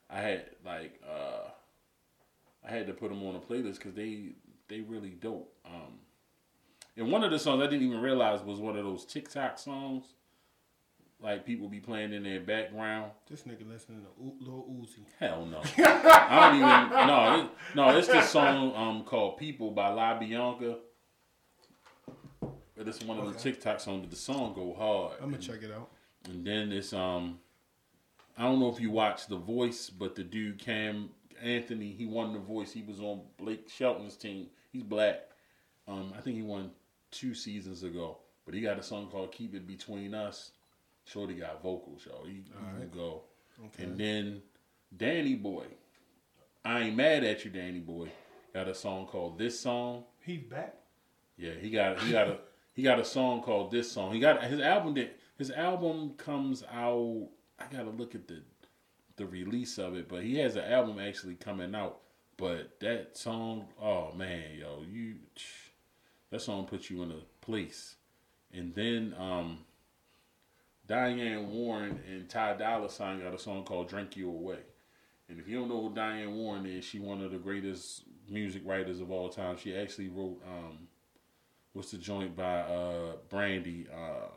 I 0.09 0.21
had 0.21 0.45
like 0.65 0.99
uh, 1.07 1.49
I 2.67 2.71
had 2.71 2.87
to 2.87 2.93
put 2.93 3.09
them 3.09 3.23
on 3.25 3.35
a 3.35 3.39
playlist 3.39 3.75
because 3.75 3.93
they 3.93 4.33
they 4.67 4.81
really 4.81 5.09
dope. 5.11 5.53
Um, 5.65 5.99
and 6.97 7.11
one 7.11 7.23
of 7.23 7.31
the 7.31 7.39
songs 7.39 7.61
I 7.61 7.67
didn't 7.67 7.87
even 7.87 8.01
realize 8.01 8.41
was 8.41 8.59
one 8.59 8.77
of 8.77 8.85
those 8.85 9.03
TikTok 9.05 9.57
songs, 9.59 10.05
like 11.21 11.45
people 11.45 11.67
be 11.67 11.79
playing 11.79 12.13
in 12.13 12.23
their 12.23 12.39
background. 12.39 13.11
This 13.29 13.41
nigga 13.43 13.67
listening 13.67 14.01
to 14.01 14.23
U- 14.23 14.37
Lil 14.39 14.65
Uzi. 14.69 15.05
Hell 15.19 15.45
no. 15.45 15.61
I 15.77 16.49
don't 16.49 16.55
even. 16.57 17.07
No, 17.07 17.39
it, 17.43 17.75
no. 17.75 17.97
It's 17.97 18.07
this 18.07 18.29
song 18.29 18.73
um 18.75 19.03
called 19.03 19.37
"People" 19.37 19.71
by 19.71 19.89
Libianca. 19.89 20.77
But 22.77 22.87
it's 22.89 23.01
one 23.03 23.17
of 23.19 23.31
the 23.33 23.39
TikTok 23.39 23.79
songs. 23.79 24.01
But 24.01 24.09
the 24.09 24.15
song 24.17 24.53
go 24.53 24.73
hard. 24.77 25.13
I'm 25.19 25.25
gonna 25.31 25.35
and, 25.35 25.43
check 25.43 25.63
it 25.63 25.71
out. 25.71 25.89
and 26.25 26.45
then 26.45 26.71
it's 26.73 26.91
um, 26.93 27.39
I 28.37 28.43
don't 28.43 28.59
know 28.59 28.69
if 28.69 28.79
you 28.79 28.91
watch 28.91 29.27
The 29.27 29.37
Voice, 29.37 29.89
but 29.89 30.15
the 30.15 30.23
dude 30.23 30.59
Cam 30.59 31.09
Anthony. 31.41 31.91
He 31.91 32.05
won 32.05 32.33
the 32.33 32.39
voice. 32.39 32.71
He 32.71 32.81
was 32.81 32.99
on 32.99 33.21
Blake 33.37 33.69
Shelton's 33.69 34.15
team. 34.15 34.47
He's 34.71 34.83
black. 34.83 35.21
Um, 35.87 36.13
I 36.17 36.21
think 36.21 36.35
he 36.35 36.41
won 36.41 36.71
two 37.11 37.33
seasons 37.33 37.83
ago. 37.83 38.17
But 38.45 38.53
he 38.53 38.61
got 38.61 38.79
a 38.79 38.83
song 38.83 39.07
called 39.07 39.31
"Keep 39.31 39.55
It 39.55 39.67
Between 39.67 40.13
Us." 40.13 40.51
Shorty 41.05 41.35
got 41.35 41.61
vocals, 41.61 42.05
yo. 42.05 42.25
He, 42.25 42.33
he 42.33 42.79
can 42.79 42.89
go. 42.89 43.21
And 43.77 43.97
then 43.97 44.41
Danny 44.95 45.35
Boy. 45.35 45.65
I 46.63 46.81
ain't 46.81 46.95
mad 46.95 47.23
at 47.23 47.45
you, 47.45 47.51
Danny 47.51 47.79
Boy. 47.79 48.09
Got 48.53 48.67
a 48.67 48.75
song 48.75 49.05
called 49.05 49.37
"This 49.37 49.59
Song." 49.59 50.03
He's 50.19 50.41
back. 50.41 50.75
Yeah, 51.37 51.53
he 51.59 51.69
got 51.69 51.99
he 52.01 52.11
got 52.11 52.27
a 52.27 52.37
he 52.73 52.81
got 52.81 52.99
a 52.99 53.05
song 53.05 53.41
called 53.41 53.71
"This 53.71 53.91
Song." 53.91 54.13
He 54.13 54.19
got 54.19 54.43
his 54.43 54.59
album. 54.59 54.93
Did, 54.95 55.11
his 55.37 55.51
album 55.51 56.13
comes 56.17 56.63
out. 56.71 57.27
I 57.59 57.65
gotta 57.71 57.89
look 57.89 58.15
at 58.15 58.27
the 58.27 58.41
the 59.17 59.25
release 59.25 59.77
of 59.77 59.95
it, 59.95 60.09
but 60.09 60.23
he 60.23 60.37
has 60.39 60.55
an 60.55 60.65
album 60.65 60.99
actually 60.99 61.35
coming 61.35 61.73
out. 61.73 61.99
But 62.37 62.79
that 62.81 63.17
song, 63.17 63.67
oh 63.81 64.11
man, 64.13 64.43
yo, 64.59 64.83
you 64.91 65.15
that 66.31 66.41
song 66.41 66.65
puts 66.65 66.89
you 66.89 67.03
in 67.03 67.11
a 67.11 67.21
place. 67.41 67.95
And 68.53 68.73
then 68.75 69.15
um 69.17 69.59
Diane 70.87 71.49
Warren 71.49 71.99
and 72.07 72.29
Ty 72.29 72.57
Dolla 72.57 72.89
Sign 72.89 73.21
got 73.21 73.33
a 73.33 73.39
song 73.39 73.63
called 73.63 73.89
"Drink 73.89 74.15
You 74.17 74.29
Away." 74.29 74.59
And 75.29 75.39
if 75.39 75.47
you 75.47 75.57
don't 75.57 75.69
know 75.69 75.87
who 75.87 75.95
Diane 75.95 76.35
Warren 76.35 76.65
is, 76.65 76.85
she 76.85 76.99
one 76.99 77.21
of 77.21 77.31
the 77.31 77.37
greatest 77.37 78.03
music 78.29 78.61
writers 78.65 78.99
of 78.99 79.11
all 79.11 79.29
time. 79.29 79.57
She 79.57 79.75
actually 79.75 80.09
wrote 80.09 80.41
um 80.45 80.87
what's 81.73 81.91
the 81.91 81.97
joint 81.97 82.35
by 82.35 82.59
uh 82.59 83.13
Brandy? 83.29 83.87
Uh 83.91 84.27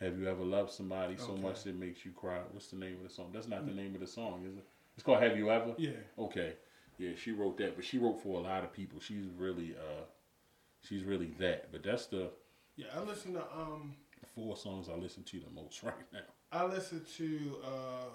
Have 0.00 0.18
you 0.18 0.28
ever 0.28 0.44
loved 0.44 0.70
somebody 0.72 1.16
so 1.16 1.32
Okay. 1.32 1.42
much 1.42 1.66
it 1.66 1.76
makes 1.76 2.04
you 2.04 2.12
cry? 2.12 2.40
What's 2.50 2.68
the 2.68 2.76
name 2.76 2.96
of 2.96 3.02
the 3.04 3.08
song? 3.08 3.30
That's 3.32 3.46
not 3.48 3.64
the 3.66 3.72
name 3.72 3.94
of 3.94 4.00
the 4.00 4.06
song, 4.06 4.44
is 4.46 4.56
it? 4.56 4.64
It's 4.94 5.02
called 5.02 5.20
Have 5.22 5.36
You 5.36 5.50
Ever? 5.50 5.74
Yeah. 5.78 5.90
Okay. 6.18 6.56
Yeah, 6.98 7.14
she 7.16 7.32
wrote 7.32 7.56
that, 7.58 7.74
but 7.76 7.84
she 7.84 7.98
wrote 7.98 8.20
for 8.22 8.38
a 8.38 8.42
lot 8.42 8.62
of 8.64 8.72
people. 8.72 9.00
She's 9.00 9.26
really 9.36 9.74
uh 9.76 10.04
she's 10.80 11.02
really 11.04 11.32
that. 11.38 11.70
But 11.72 11.82
that's 11.82 12.06
the 12.06 12.30
Yeah, 12.76 12.86
I 12.96 13.00
listen 13.00 13.34
to 13.34 13.42
um 13.52 13.94
four 14.34 14.56
songs 14.56 14.88
I 14.88 14.94
listen 14.96 15.22
to 15.24 15.40
the 15.40 15.50
most 15.50 15.82
right 15.82 15.94
now. 16.12 16.20
I 16.52 16.64
listened 16.64 17.06
to 17.16 17.56
uh 17.64 18.10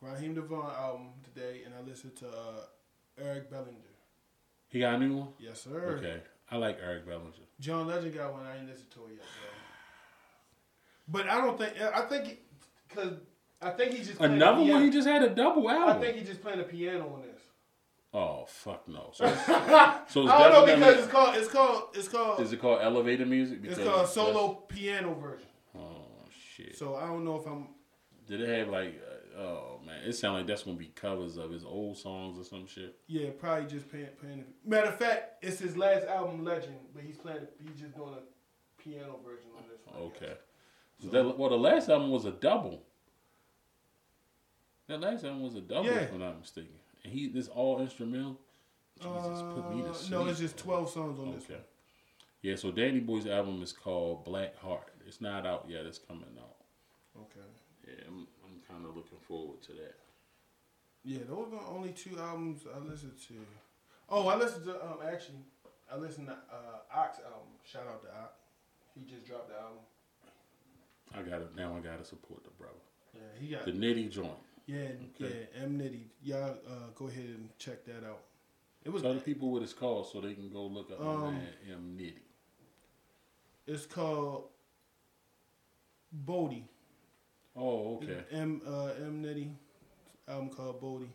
Raheem 0.00 0.34
DeVaughn 0.34 0.70
album 0.74 1.08
today 1.22 1.62
and 1.64 1.74
I 1.74 1.80
listened 1.80 2.16
to 2.16 2.28
uh 2.28 2.64
Eric 3.18 3.50
Bellinger. 3.50 3.78
He 4.68 4.80
got 4.80 4.94
a 4.94 4.98
new 4.98 5.16
one? 5.16 5.28
Yes, 5.38 5.62
sir. 5.62 5.96
Okay. 5.98 6.22
I 6.50 6.56
like 6.56 6.78
Eric 6.82 7.06
Bellinger. 7.06 7.32
John 7.60 7.86
Legend 7.86 8.14
got 8.14 8.32
one. 8.32 8.46
I 8.46 8.58
ain't 8.58 8.68
listened 8.68 8.90
to 8.92 9.06
it 9.06 9.12
yet, 9.16 9.20
though. 9.20 9.51
But 11.08 11.28
I 11.28 11.40
don't 11.40 11.58
think. 11.58 11.74
I 11.80 12.00
think 12.02 12.38
because 12.88 13.14
I 13.60 13.70
think 13.70 13.92
he's 13.92 14.08
just 14.08 14.20
Another 14.20 14.62
one 14.62 14.82
he 14.82 14.90
just 14.90 15.06
had 15.08 15.22
a 15.22 15.30
double 15.30 15.68
album. 15.70 15.96
I 15.96 16.00
think 16.00 16.16
he's 16.18 16.28
just 16.28 16.42
playing 16.42 16.58
the 16.58 16.64
piano 16.64 17.08
on 17.14 17.22
this. 17.22 17.40
oh 18.14 18.44
fuck 18.46 18.86
no. 18.88 19.10
So 19.14 19.24
it's, 19.26 19.46
so 19.46 20.22
it's 20.22 20.30
I 20.30 20.48
don't 20.48 20.66
know 20.66 20.74
because 20.74 20.98
it's 20.98 21.12
called. 21.12 21.36
It's 21.36 21.48
called. 21.48 21.82
It's 21.94 22.08
called. 22.08 22.40
Is 22.40 22.52
it 22.52 22.60
called 22.60 22.80
elevator 22.82 23.26
music? 23.26 23.58
it's 23.62 23.76
Because 23.76 23.78
called 23.78 23.90
that's- 24.00 24.14
solo 24.14 24.54
piano 24.68 25.14
version. 25.14 25.46
Oh 25.76 26.04
shit! 26.54 26.76
So 26.76 26.94
I 26.96 27.06
don't 27.06 27.24
know 27.24 27.36
if 27.40 27.46
I'm. 27.46 27.68
Did 28.26 28.40
it 28.40 28.58
have 28.58 28.68
like? 28.68 29.00
Uh, 29.36 29.40
oh 29.40 29.80
man, 29.84 30.02
it 30.06 30.12
sounds 30.14 30.34
like 30.38 30.46
that's 30.46 30.62
gonna 30.62 30.76
be 30.76 30.92
covers 30.94 31.36
of 31.38 31.50
his 31.50 31.64
old 31.64 31.96
songs 31.96 32.38
or 32.38 32.44
some 32.44 32.66
shit. 32.66 32.96
Yeah, 33.06 33.30
probably 33.38 33.68
just 33.68 33.90
playing. 33.90 34.08
playing 34.20 34.44
matter 34.64 34.88
of 34.88 34.98
fact, 34.98 35.42
it's 35.44 35.58
his 35.58 35.76
last 35.76 36.06
album, 36.06 36.44
Legend, 36.44 36.76
but 36.94 37.02
he's 37.02 37.16
playing. 37.16 37.46
He's 37.60 37.80
just 37.80 37.96
doing 37.96 38.14
a 38.14 38.82
piano 38.82 39.18
version 39.24 39.48
on 39.56 39.64
this 39.70 39.80
one. 39.86 40.02
Okay. 40.14 40.34
So 41.02 41.08
that, 41.08 41.38
well, 41.38 41.50
the 41.50 41.56
last 41.58 41.88
album 41.88 42.10
was 42.10 42.24
a 42.26 42.30
double. 42.30 42.82
That 44.88 45.00
last 45.00 45.24
album 45.24 45.42
was 45.42 45.54
a 45.54 45.60
double, 45.60 45.86
Yeah. 45.86 46.00
if 46.00 46.12
I'm 46.12 46.18
not 46.20 46.38
mistaken. 46.38 46.78
And 47.04 47.12
he 47.12 47.28
this 47.28 47.48
all 47.48 47.80
instrumental. 47.80 48.38
Jesus, 49.00 49.42
put 49.42 49.70
me 49.74 49.82
to 49.82 49.88
Uh, 49.90 49.92
sleep. 49.94 50.10
no, 50.12 50.26
it's 50.28 50.38
just 50.38 50.56
twelve 50.58 50.88
songs 50.88 51.18
on 51.18 51.32
this 51.34 51.44
Okay. 51.44 51.54
one. 51.54 51.64
Yeah, 52.42 52.56
so 52.56 52.70
Danny 52.70 53.00
Boy's 53.00 53.26
album 53.26 53.62
is 53.62 53.72
called 53.72 54.24
Black 54.24 54.56
Heart. 54.58 54.92
It's 55.06 55.20
not 55.20 55.46
out 55.46 55.68
yet. 55.68 55.86
It's 55.86 55.98
coming 55.98 56.36
out. 56.38 56.56
Okay. 57.20 57.40
Yeah, 57.86 58.04
I'm, 58.06 58.28
I'm 58.44 58.60
kind 58.68 58.84
of 58.86 58.96
looking 58.96 59.18
forward 59.18 59.60
to 59.62 59.72
that. 59.74 59.94
Yeah, 61.04 61.24
those 61.24 61.48
are 61.48 61.50
the 61.50 61.66
only 61.66 61.92
two 61.92 62.18
albums 62.18 62.64
I 62.72 62.78
listened 62.78 63.18
to. 63.28 63.34
Oh, 64.08 64.28
I 64.28 64.36
listened 64.36 64.66
to 64.66 64.84
um 64.86 64.98
actually, 65.04 65.38
I 65.90 65.96
listened 65.96 66.28
to 66.28 66.34
uh 66.34 66.80
Ox 66.94 67.18
album. 67.18 67.48
Shout 67.64 67.86
out 67.88 68.02
to 68.02 68.08
Ox. 68.16 68.38
He 68.94 69.02
just 69.02 69.24
dropped 69.26 69.48
the 69.48 69.56
album. 69.58 69.78
I 71.14 71.22
got 71.22 71.38
to 71.38 71.56
Now 71.56 71.76
I 71.76 71.80
got 71.80 71.98
to 71.98 72.04
support 72.04 72.44
the 72.44 72.50
brother. 72.50 72.74
Yeah, 73.14 73.20
he 73.40 73.48
got. 73.48 73.64
The 73.64 73.72
Nitty 73.72 74.10
joint. 74.10 74.32
yeah, 74.66 74.88
Okay. 75.20 75.46
yeah. 75.54 75.62
M 75.62 75.78
Nitty. 75.78 76.04
Y'all 76.22 76.56
uh, 76.68 76.90
go 76.94 77.08
ahead 77.08 77.24
and 77.24 77.48
check 77.58 77.84
that 77.86 78.04
out. 78.06 78.20
It 78.84 78.90
was. 78.92 79.02
Tell 79.02 79.14
the 79.14 79.20
people 79.20 79.50
what 79.52 79.62
it's 79.62 79.72
called 79.72 80.08
so 80.10 80.20
they 80.20 80.34
can 80.34 80.48
go 80.50 80.64
look 80.66 80.90
up 80.90 81.00
Um, 81.00 81.38
M 81.70 81.96
Nitty. 81.98 82.14
It's 83.66 83.86
called 83.86 84.44
Bodie. 86.12 86.68
Oh, 87.54 87.96
okay. 87.96 88.24
M 88.32 88.60
uh, 88.66 88.90
M 88.98 89.22
Nitty 89.22 89.50
album 90.28 90.48
called 90.50 90.80
Bodie. 90.80 91.12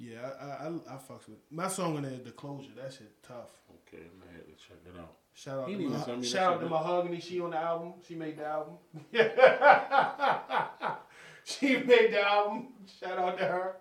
Yeah, 0.00 0.30
I 0.40 0.44
I, 0.44 0.66
I 0.66 0.68
I 0.68 0.96
fucks 0.96 1.28
with 1.28 1.38
my 1.50 1.68
song 1.68 1.96
in 1.98 2.02
there. 2.04 2.18
The 2.24 2.30
closure. 2.30 2.70
That 2.74 2.90
shit 2.92 3.22
tough. 3.22 3.50
Okay, 3.86 4.02
I'm 4.02 4.18
gonna 4.18 4.32
have 4.32 4.46
to 4.46 4.52
check 4.52 4.78
it 4.86 4.98
out. 4.98 5.12
Shout 5.34 5.58
out 5.60 5.68
He 5.68 5.74
to 5.74 5.80
didn't 5.80 5.92
my, 5.92 6.02
even 6.02 6.20
me 6.20 6.26
shout 6.26 6.54
out 6.54 6.60
to 6.60 6.68
Mahogany. 6.68 7.20
She 7.20 7.40
on 7.40 7.50
the 7.50 7.58
album. 7.58 7.92
She 8.06 8.14
made 8.14 8.38
the 8.38 8.46
album. 8.46 8.74
she 11.44 11.76
made 11.76 12.12
the 12.12 12.22
album. 12.26 12.68
Shout 12.98 13.18
out 13.18 13.38
to 13.38 13.44
her. 13.44 13.76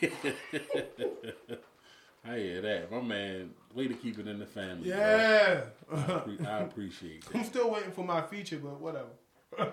I 2.24 2.36
hear 2.38 2.60
that. 2.62 2.90
My 2.92 3.00
man, 3.00 3.50
way 3.74 3.88
to 3.88 3.94
keep 3.94 4.18
it 4.18 4.28
in 4.28 4.38
the 4.38 4.46
family. 4.46 4.90
Yeah. 4.90 5.62
I, 5.92 5.96
appre- 5.96 6.46
I 6.46 6.60
appreciate 6.60 7.24
I'm 7.34 7.44
still 7.44 7.70
waiting 7.70 7.90
for 7.90 8.04
my 8.04 8.22
feature, 8.22 8.58
but 8.58 8.80
whatever. 8.80 9.10
I 9.58 9.64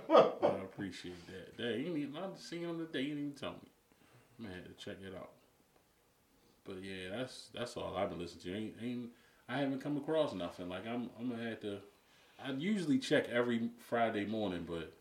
appreciate 0.63 1.27
that. 1.27 1.57
That 1.57 1.77
he 1.77 1.83
didn't 1.83 1.97
even, 1.97 2.17
I'm 2.17 2.35
singing 2.35 2.67
on 2.67 2.77
the 2.79 2.85
day. 2.85 3.03
He 3.03 3.09
didn't 3.09 3.23
even 3.23 3.33
tell 3.33 3.51
me. 3.51 3.69
I'm 4.39 4.45
have 4.45 4.63
to 4.65 4.73
check 4.83 4.97
it 5.05 5.13
out. 5.15 5.29
But 6.69 6.83
yeah, 6.83 7.17
that's 7.17 7.49
that's 7.53 7.75
all 7.77 7.97
I've 7.97 8.11
been 8.11 8.19
listening 8.19 8.43
to. 8.53 8.55
Ain't, 8.59 8.75
ain't 8.83 9.09
I 9.49 9.57
haven't 9.57 9.81
come 9.81 9.97
across 9.97 10.33
nothing. 10.33 10.69
Like 10.69 10.85
I'm 10.88 11.09
I'm 11.19 11.29
gonna 11.31 11.49
have 11.49 11.59
to. 11.61 11.79
I 12.45 12.51
usually 12.51 12.99
check 12.99 13.27
every 13.29 13.71
Friday 13.89 14.25
morning, 14.25 14.65
but 14.69 14.93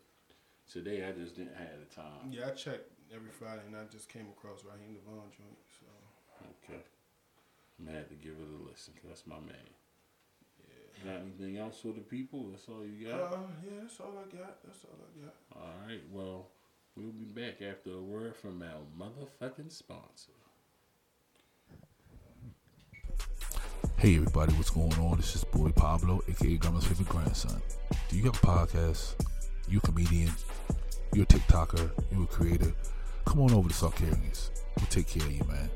today 0.73 1.05
I 1.07 1.13
just 1.13 1.37
didn't 1.37 1.55
have 1.57 1.79
the 1.87 1.95
time. 1.95 2.33
Yeah, 2.33 2.47
I 2.49 2.51
check 2.53 2.81
every 3.15 3.31
Friday, 3.31 3.61
and 3.67 3.77
I 3.77 3.85
just 3.93 4.09
came 4.09 4.27
across 4.37 4.65
Raheem 4.65 4.95
DeVaughn 4.95 5.29
joint. 5.37 5.59
So 5.79 5.87
Okay. 6.65 6.81
I'm 7.79 7.85
gonna 7.87 7.99
have 7.99 8.09
to 8.09 8.15
give 8.15 8.33
it 8.33 8.61
a 8.61 8.69
listen 8.69 8.95
'cause 8.95 9.05
that's 9.09 9.27
my 9.27 9.39
man. 9.41 9.69
Yeah. 10.67 11.13
Got 11.13 11.21
anything 11.23 11.59
else 11.59 11.81
for 11.81 11.93
the 11.93 12.01
people? 12.01 12.49
That's 12.51 12.67
all 12.69 12.83
you 12.85 13.07
got. 13.07 13.33
uh, 13.35 13.39
yeah, 13.63 13.83
that's 13.83 14.01
all 14.01 14.15
I 14.19 14.35
got. 14.37 14.63
That's 14.65 14.85
all 14.87 14.99
I 14.99 15.25
got. 15.25 15.35
All 15.63 15.87
right. 15.87 16.01
Well, 16.11 16.49
we'll 16.97 17.13
be 17.13 17.27
back 17.27 17.61
after 17.63 17.93
a 17.93 18.01
word 18.03 18.35
from 18.37 18.63
our 18.63 18.83
motherfucking 18.99 19.71
sponsor. 19.71 20.33
Hey 23.99 24.15
everybody, 24.15 24.53
what's 24.53 24.71
going 24.71 24.95
on? 25.01 25.17
This 25.17 25.35
is 25.35 25.43
boy 25.43 25.71
Pablo, 25.71 26.23
aka 26.29 26.57
Grandma's 26.57 26.85
favorite 26.85 27.09
grandson. 27.09 27.61
Do 28.09 28.17
you 28.17 28.23
have 28.27 28.37
a 28.37 28.47
podcast? 28.47 29.17
You 29.69 29.79
a 29.79 29.81
comedian? 29.81 30.31
You 31.13 31.23
a 31.23 31.27
TikToker? 31.27 31.91
You 32.13 32.23
a 32.23 32.27
creator? 32.29 32.73
Come 33.25 33.41
on 33.41 33.53
over 33.53 33.69
to 33.69 33.75
Soft 33.75 33.99
Carriers. 33.99 34.53
We'll 34.77 34.87
take 34.87 35.09
care 35.09 35.27
of 35.27 35.33
you, 35.33 35.43
man. 35.49 35.69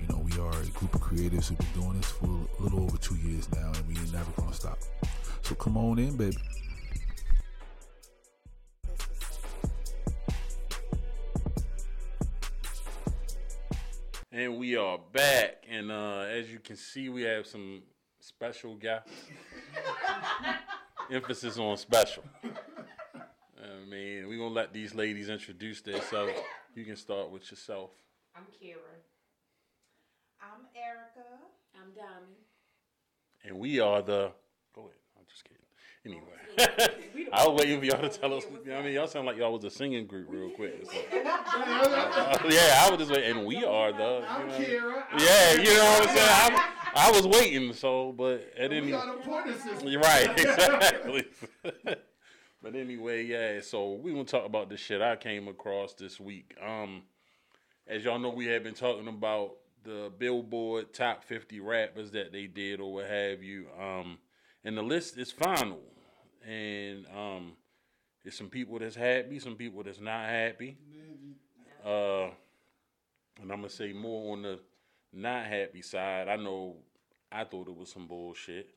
You 0.00 0.08
know, 0.08 0.18
we 0.18 0.32
are 0.40 0.50
a 0.50 0.66
group 0.80 0.96
of 0.96 1.00
creators 1.00 1.46
who've 1.46 1.58
been 1.58 1.80
doing 1.80 1.98
this 1.98 2.10
for 2.10 2.26
a 2.26 2.60
little 2.60 2.80
over 2.82 2.96
two 2.96 3.14
years 3.18 3.48
now, 3.52 3.70
and 3.72 3.86
we 3.86 3.94
ain't 3.94 4.12
never 4.12 4.32
gonna 4.32 4.52
stop. 4.52 4.80
So 5.42 5.54
come 5.54 5.76
on 5.76 6.00
in, 6.00 6.16
baby. 6.16 6.38
And 14.38 14.56
we 14.56 14.76
are 14.76 15.00
back, 15.12 15.64
and 15.68 15.90
uh, 15.90 16.20
as 16.20 16.48
you 16.48 16.60
can 16.60 16.76
see, 16.76 17.08
we 17.08 17.22
have 17.22 17.44
some 17.44 17.82
special 18.20 18.76
guests. 18.76 19.10
Emphasis 21.10 21.58
on 21.58 21.76
special. 21.76 22.22
I 22.44 23.90
mean, 23.90 24.28
we're 24.28 24.38
gonna 24.38 24.54
let 24.54 24.72
these 24.72 24.94
ladies 24.94 25.28
introduce 25.28 25.80
themselves. 25.80 26.34
You 26.76 26.84
can 26.84 26.94
start 26.94 27.32
with 27.32 27.50
yourself. 27.50 27.90
I'm 28.36 28.44
Kira. 28.44 28.76
I'm 30.40 30.66
Erica. 30.72 31.26
I'm 31.74 31.92
Diamond. 31.96 32.36
And 33.42 33.58
we 33.58 33.80
are 33.80 34.02
the. 34.02 34.30
Go 34.72 34.82
ahead. 34.82 34.92
I'm 35.16 35.24
just 35.28 35.42
kidding. 35.42 35.64
Anyway, 36.06 36.22
I 37.32 37.46
was 37.46 37.60
waiting 37.60 37.80
for 37.80 37.86
y'all 37.86 38.00
to 38.00 38.08
tell 38.08 38.32
us. 38.34 38.44
You 38.44 38.70
know 38.70 38.76
what 38.76 38.80
I 38.82 38.84
mean, 38.84 38.94
y'all 38.94 39.06
sound 39.06 39.26
like 39.26 39.36
y'all 39.36 39.52
was 39.52 39.64
a 39.64 39.70
singing 39.70 40.06
group 40.06 40.26
real 40.30 40.50
quick. 40.50 40.84
so. 40.84 40.98
Yeah, 42.48 42.84
I 42.84 42.88
was 42.90 42.98
just 42.98 43.10
waiting. 43.10 43.38
And 43.38 43.46
we 43.46 43.64
are 43.64 43.92
the. 43.92 44.24
I'm 44.28 44.48
You 44.62 44.80
know, 44.80 45.02
Kira. 45.04 45.04
yeah, 45.20 45.52
you 45.54 45.74
know 45.74 45.84
what 45.84 46.08
I'm 46.08 46.16
saying. 46.16 46.28
I, 46.30 46.92
I 46.94 47.10
was 47.10 47.26
waiting, 47.26 47.72
so 47.74 48.12
but 48.12 48.50
it 48.56 48.70
We 48.70 48.76
didn't. 48.76 48.90
got 48.90 49.08
a 49.08 49.18
pointer 49.20 49.52
system. 49.54 49.88
You're 49.88 50.00
right, 50.00 50.30
exactly. 50.38 51.24
but 52.62 52.74
anyway, 52.74 53.24
yeah. 53.26 53.60
So 53.60 53.92
we 53.94 54.12
gonna 54.12 54.24
talk 54.24 54.46
about 54.46 54.68
the 54.70 54.76
shit 54.76 55.00
I 55.02 55.16
came 55.16 55.48
across 55.48 55.94
this 55.94 56.18
week. 56.20 56.56
Um, 56.64 57.02
as 57.86 58.04
y'all 58.04 58.18
know, 58.18 58.30
we 58.30 58.46
have 58.46 58.62
been 58.62 58.74
talking 58.74 59.08
about 59.08 59.52
the 59.84 60.10
Billboard 60.18 60.92
top 60.94 61.24
fifty 61.24 61.60
rappers 61.60 62.10
that 62.12 62.32
they 62.32 62.46
did 62.46 62.80
or 62.80 62.92
what 62.94 63.06
have 63.06 63.42
you. 63.42 63.66
Um, 63.80 64.18
and 64.68 64.76
the 64.76 64.82
list 64.82 65.16
is 65.16 65.32
final, 65.32 65.80
and 66.46 67.06
um, 67.16 67.52
there's 68.22 68.36
some 68.36 68.50
people 68.50 68.78
that's 68.78 68.94
happy, 68.94 69.38
some 69.38 69.54
people 69.54 69.82
that's 69.82 69.98
not 69.98 70.28
happy. 70.28 70.76
Uh, 71.82 72.24
and 73.40 73.50
I'm 73.50 73.60
gonna 73.60 73.70
say 73.70 73.94
more 73.94 74.34
on 74.34 74.42
the 74.42 74.60
not 75.10 75.46
happy 75.46 75.80
side. 75.80 76.28
I 76.28 76.36
know 76.36 76.76
I 77.32 77.44
thought 77.44 77.68
it 77.68 77.74
was 77.74 77.90
some 77.90 78.06
bullshit. 78.06 78.68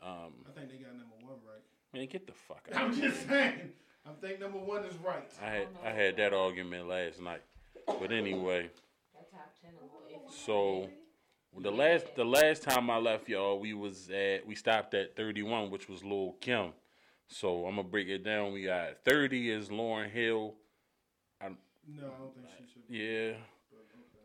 Um, 0.00 0.32
I 0.48 0.60
think 0.60 0.70
they 0.70 0.76
got 0.76 0.92
number 0.92 1.16
one 1.22 1.38
right. 1.44 1.64
man, 1.92 2.06
get 2.06 2.28
the 2.28 2.32
fuck 2.32 2.68
out. 2.72 2.80
I'm 2.80 2.94
just 2.94 3.26
saying. 3.26 3.72
I 4.06 4.10
think 4.24 4.38
number 4.38 4.58
one 4.58 4.84
is 4.84 4.94
right. 5.04 5.28
I 5.42 5.50
had 5.50 5.68
I 5.84 5.90
had 5.90 6.16
that 6.18 6.32
argument 6.32 6.86
last 6.86 7.20
night, 7.20 7.42
but 7.84 8.12
anyway. 8.12 8.70
That 9.12 11.03
top 11.62 11.62
ten 11.62 11.74
a 11.74 11.76
little 11.76 12.00
iffy. 12.00 12.04
So 12.14 12.14
the 12.16 12.16
last 12.16 12.16
the 12.16 12.24
last 12.24 12.62
time 12.62 12.90
I 12.90 12.98
left 12.98 13.28
y'all, 13.28 13.58
we 13.58 13.74
was 13.74 14.10
at 14.10 14.46
we 14.46 14.54
stopped 14.54 14.94
at 14.94 15.16
31, 15.16 15.70
which 15.70 15.88
was 15.88 16.04
Lil 16.04 16.36
Kim. 16.40 16.72
So 17.28 17.66
I'm 17.66 17.76
gonna 17.76 17.88
break 17.88 18.08
it 18.08 18.24
down. 18.24 18.52
We 18.52 18.64
got 18.64 19.04
30 19.04 19.50
is 19.50 19.68
Lauryn 19.68 20.10
Hill. 20.10 20.54
No, 21.86 22.06
I 22.06 22.18
don't 22.18 22.34
think 22.34 22.46
she 22.66 22.80
should. 22.80 22.94
Yeah. 22.94 23.36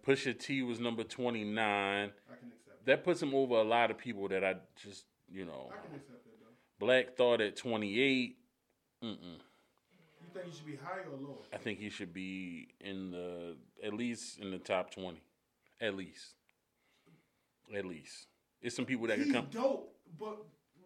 Pusha 0.06 0.38
T 0.38 0.64
was 0.64 0.80
number 0.80 1.04
29. 1.04 1.56
I 1.58 2.36
can 2.36 2.48
accept. 2.48 2.86
That 2.86 2.86
That 2.86 3.04
puts 3.04 3.22
him 3.22 3.36
over 3.36 3.56
a 3.56 3.64
lot 3.64 3.92
of 3.92 3.98
people 3.98 4.28
that 4.30 4.44
I 4.44 4.56
just 4.76 5.06
you 5.30 5.46
know. 5.46 5.70
I 5.72 5.86
can 5.86 5.96
accept 5.96 6.24
that 6.26 6.40
though. 6.40 6.86
Black 6.86 7.16
Thought 7.16 7.42
at 7.42 7.56
28. 7.58 8.38
Mm-mm. 9.04 9.10
You 9.12 9.38
think 10.34 10.46
he 10.46 10.52
should 10.52 10.66
be 10.66 10.76
higher 10.76 11.06
or 11.12 11.18
lower? 11.18 11.38
I 11.54 11.58
think 11.58 11.80
he 11.80 11.90
should 11.90 12.14
be 12.14 12.70
in 12.80 13.12
the 13.12 13.58
at 13.84 13.94
least 13.94 14.40
in 14.40 14.52
the 14.52 14.60
top 14.60 14.92
20. 14.92 15.22
At 15.82 15.96
least. 15.96 16.36
At 17.76 17.86
least. 17.86 18.28
It's 18.62 18.76
some 18.76 18.86
people 18.86 19.08
that 19.08 19.18
He's 19.18 19.28
can 19.32 19.34
come. 19.36 19.48
dope, 19.52 19.96
but 20.20 20.38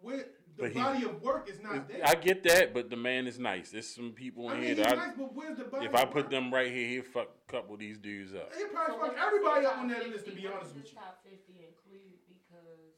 with 0.02 0.26
the 0.56 0.62
But 0.62 0.72
he- 0.72 0.78
body 0.78 1.04
of 1.04 1.20
work 1.22 1.48
is 1.50 1.60
not 1.60 1.88
there. 1.88 2.02
I 2.04 2.14
get 2.14 2.42
that, 2.44 2.72
but 2.74 2.88
the 2.90 2.96
man 2.96 3.26
is 3.26 3.38
nice. 3.38 3.70
There's 3.70 3.88
some 3.88 4.12
people 4.12 4.48
I 4.48 4.54
in 4.54 4.60
mean, 4.60 4.66
here 4.68 4.76
he's 4.76 4.84
that 4.86 4.96
nice, 4.96 5.16
but 5.16 5.34
where's 5.34 5.58
the 5.58 5.64
I, 5.64 5.68
body? 5.68 5.86
if 5.86 5.94
I 5.94 6.04
put 6.04 6.30
them 6.30 6.52
right 6.54 6.70
here, 6.70 6.88
he'll 6.88 7.02
fuck 7.10 7.28
a 7.48 7.50
couple 7.52 7.74
of 7.74 7.80
these 7.80 7.98
dudes 7.98 8.34
up. 8.34 8.54
he 8.54 8.64
probably 8.66 8.94
So 8.94 9.00
fuck 9.06 9.16
everybody 9.18 9.66
up 9.66 9.78
on 9.78 9.88
that 9.88 10.08
list. 10.08 10.26
To 10.26 10.32
be 10.32 10.46
honest 10.46 10.74
with 10.76 10.84
you. 10.86 10.94
Top 10.94 11.18
fifty 11.24 11.54
include 11.66 12.14
because 12.28 12.94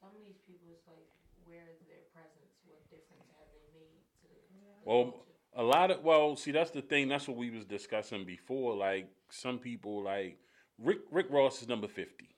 some 0.00 0.08
of 0.10 0.22
these 0.26 0.40
people, 0.46 0.66
it's 0.72 0.86
like, 0.88 1.06
where 1.44 1.62
is 1.70 1.78
their 1.86 2.02
presence? 2.12 2.50
What 2.66 2.82
difference 2.90 3.28
have 3.38 3.46
they 3.54 3.62
made 3.78 4.02
to 4.22 4.28
the? 4.28 4.90
Well, 4.90 5.14
a 5.54 5.62
lot 5.62 5.92
of 5.92 6.02
well, 6.02 6.34
see, 6.34 6.50
that's 6.50 6.72
the 6.72 6.82
thing. 6.82 7.06
That's 7.08 7.28
what 7.28 7.36
we 7.36 7.50
was 7.50 7.64
discussing 7.64 8.24
before. 8.24 8.74
Like 8.74 9.06
some 9.30 9.58
people, 9.60 10.02
like 10.02 10.38
Rick 10.78 10.98
Rick 11.12 11.26
Ross 11.30 11.62
is 11.62 11.68
number 11.68 11.86
fifty. 11.86 12.33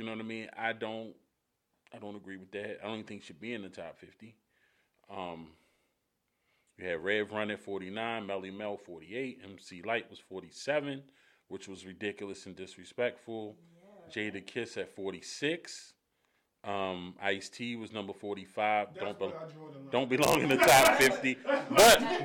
You 0.00 0.06
know 0.06 0.12
what 0.12 0.20
I 0.20 0.24
mean? 0.24 0.48
I 0.56 0.72
don't, 0.72 1.12
I 1.94 1.98
don't 1.98 2.16
agree 2.16 2.38
with 2.38 2.50
that. 2.52 2.78
I 2.82 2.86
don't 2.86 2.94
even 2.94 3.04
think 3.06 3.22
should 3.22 3.38
be 3.38 3.52
in 3.52 3.60
the 3.60 3.68
top 3.68 3.98
fifty. 3.98 4.34
Um, 5.14 5.48
you 6.78 6.88
had 6.88 7.04
Rev 7.04 7.30
Run 7.30 7.50
at 7.50 7.60
forty 7.60 7.90
nine, 7.90 8.26
Melle 8.26 8.50
Mel 8.50 8.78
forty 8.78 9.14
eight, 9.14 9.40
MC 9.44 9.82
Lyte 9.82 10.08
was 10.08 10.18
forty 10.18 10.48
seven, 10.50 11.02
which 11.48 11.68
was 11.68 11.84
ridiculous 11.84 12.46
and 12.46 12.56
disrespectful. 12.56 13.56
Jadakiss 14.10 14.78
at 14.78 14.88
forty 14.96 15.20
six. 15.20 15.92
Um, 16.64 17.14
Ice 17.20 17.50
T 17.50 17.76
was 17.76 17.92
number 17.92 18.14
forty 18.14 18.46
five. 18.46 18.88
That's 18.94 19.04
Don't 19.04 19.18
be- 19.18 19.26
I 19.26 19.28
draw 19.28 19.70
the 19.70 19.78
line. 19.80 19.88
don't 19.92 20.08
belong 20.08 20.40
in 20.40 20.48
the 20.48 20.56
top 20.56 20.96
fifty. 20.98 21.36
But 21.44 21.68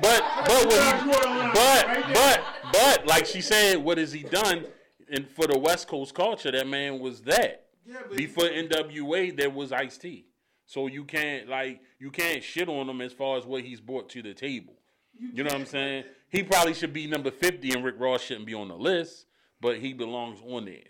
but 0.00 0.66
what 0.66 0.82
he, 0.82 1.10
but 1.52 2.14
but 2.14 2.42
but 2.72 3.06
like 3.06 3.26
she 3.26 3.42
said, 3.42 3.76
what 3.76 3.98
has 3.98 4.12
he 4.12 4.22
done? 4.22 4.64
And 5.10 5.28
for 5.28 5.46
the 5.46 5.58
West 5.58 5.88
Coast 5.88 6.14
culture, 6.14 6.50
that 6.50 6.66
man 6.66 7.00
was 7.00 7.20
that. 7.22 7.65
Yeah, 7.86 7.98
but 8.08 8.16
Before 8.16 8.44
NWA, 8.44 9.36
there 9.36 9.50
was 9.50 9.72
Ice 9.72 9.96
T. 9.98 10.26
So 10.64 10.88
you 10.88 11.04
can't 11.04 11.48
like 11.48 11.80
you 11.98 12.10
can't 12.10 12.42
shit 12.42 12.68
on 12.68 12.88
him 12.88 13.00
as 13.00 13.12
far 13.12 13.38
as 13.38 13.46
what 13.46 13.62
he's 13.62 13.80
brought 13.80 14.08
to 14.10 14.22
the 14.22 14.34
table. 14.34 14.74
You 15.18 15.44
know 15.44 15.50
what 15.52 15.60
I'm 15.60 15.66
saying? 15.66 16.04
He 16.28 16.42
probably 16.42 16.74
should 16.74 16.92
be 16.92 17.06
number 17.06 17.30
fifty, 17.30 17.72
and 17.72 17.84
Rick 17.84 17.94
Ross 17.98 18.22
shouldn't 18.22 18.46
be 18.46 18.54
on 18.54 18.68
the 18.68 18.76
list, 18.76 19.26
but 19.60 19.78
he 19.78 19.92
belongs 19.92 20.40
on 20.46 20.64
there, 20.66 20.82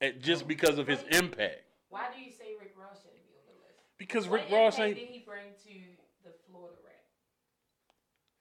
And 0.00 0.22
just 0.22 0.44
oh. 0.44 0.46
because 0.46 0.78
of 0.78 0.86
his 0.86 1.02
impact. 1.10 1.62
Why 1.88 2.08
do 2.14 2.20
you 2.22 2.30
say 2.30 2.54
Rick 2.60 2.74
Ross 2.78 2.98
shouldn't 3.02 3.24
be 3.26 3.32
on 3.34 3.46
the 3.48 3.62
list? 3.64 3.80
Because 3.98 4.28
What 4.28 4.40
Rick 4.42 4.50
Ross 4.52 4.74
impact 4.78 4.98
ain't 4.98 4.98
did 4.98 5.08
he 5.08 5.24
bring 5.26 5.44
to 5.64 5.80
the 6.24 6.30
Florida 6.50 6.76
rap? 6.84 6.94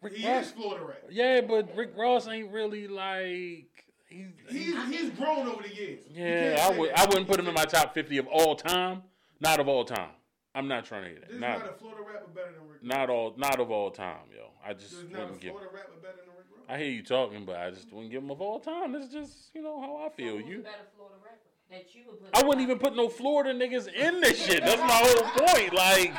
Rick 0.02 0.14
He 0.18 0.28
Ross. 0.28 0.46
is 0.48 0.52
Florida 0.52 0.86
rap. 0.86 1.04
Yeah, 1.10 1.42
but 1.42 1.76
Rick 1.76 1.94
Ross 1.96 2.28
ain't 2.28 2.52
really 2.52 2.88
like 2.90 3.85
he's. 4.10 4.28
He's 4.50 4.76
he's 4.90 5.10
grown 5.12 5.48
over 5.48 5.64
the 5.64 5.74
years. 5.74 6.00
Yeah, 6.12 6.68
I 6.70 6.78
would 6.78 6.90
that. 6.92 7.00
I 7.00 7.06
wouldn't 7.06 7.28
put 7.28 7.40
him 7.40 7.48
in 7.48 7.54
my 7.54 7.66
top 7.66 7.94
fifty 7.94 8.18
of 8.18 8.28
all 8.28 8.56
time. 8.56 9.04
Not 9.40 9.60
of 9.60 9.68
all 9.68 9.84
time. 9.86 10.10
I'm 10.54 10.68
not 10.70 10.86
trying 10.86 11.04
to 11.04 11.10
hear 11.10 11.20
This 11.20 11.30
that. 11.30 11.36
is 11.36 11.42
Not 11.42 11.60
not 11.60 11.70
a 11.70 11.74
Florida 11.74 12.02
rapper 12.08 12.28
better 12.34 12.52
than 12.58 12.70
Rick. 12.70 12.84
not 12.84 13.10
all 13.10 13.34
not 13.38 13.60
of 13.60 13.70
all 13.72 13.92
time, 13.92 14.28
yo. 14.34 14.52
I 14.66 14.74
just 14.74 14.92
This 14.92 15.00
is 15.02 15.10
not 15.10 15.20
a 15.20 15.24
wouldn't 15.24 15.42
give. 15.42 15.52
Florida 15.52 15.72
rapper 15.74 15.92
better 16.02 16.18
than 16.26 16.36
Rick 16.38 16.46
Ross. 16.52 16.66
I 16.70 16.78
hear 16.78 16.92
you 16.92 17.04
talking, 17.04 17.46
but 17.46 17.58
I 17.58 17.72
just 17.72 17.92
wouldn't 17.92 18.12
give 18.12 18.24
him 18.24 18.32
of 18.32 18.42
all 18.42 18.60
time. 18.60 18.94
That's 18.94 19.12
just 19.12 19.34
you 19.54 19.62
know 19.62 19.82
how 19.82 19.98
I 20.06 20.10
feel. 20.10 20.38
Who's 20.38 20.46
a 20.46 20.50
You. 20.50 20.58
better 20.60 20.76
Florida 20.96 21.16
rapper 21.24 21.38
that 21.72 21.94
you 21.96 22.04
would 22.08 22.20
put? 22.22 22.30
I 22.44 22.48
wouldn't 22.48 22.62
even 22.64 22.80
put 22.80 22.96
no 22.96 23.10
Florida 23.10 23.54
niggas 23.54 23.88
in 23.94 24.22
this 24.22 24.46
shit. 24.46 24.64
That's 24.64 24.82
my 24.82 24.88
whole 24.88 25.46
point. 25.48 25.74
Like, 25.74 26.14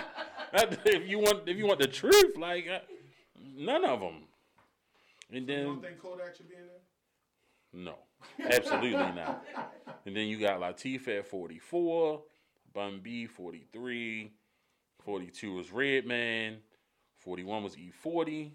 if 0.85 1.09
you 1.09 1.19
want, 1.19 1.49
if 1.49 1.57
you 1.57 1.67
want 1.67 1.81
the 1.81 1.89
truth, 1.89 2.37
like, 2.37 2.67
uh, 2.69 2.81
none 3.57 3.85
of 3.85 4.01
them. 4.01 4.25
And 5.33 5.41
You 5.49 5.57
then 5.57 5.65
don't 5.67 5.83
think 5.83 5.99
Kodak 5.99 6.37
should 6.37 6.49
be 6.49 6.55
in 6.57 6.61
there? 6.67 6.76
No, 7.77 7.95
absolutely 8.41 8.91
not. 8.93 9.45
And 10.07 10.17
then 10.17 10.27
you 10.29 10.41
got 10.41 10.61
Latifah 10.61 11.19
at 11.19 11.27
44, 11.27 12.23
Bun 12.73 13.01
B 13.03 13.27
43, 13.27 14.33
42 15.05 15.53
was 15.55 15.71
Redman, 15.73 16.57
41 17.19 17.63
was 17.63 17.77
E40, 17.77 18.53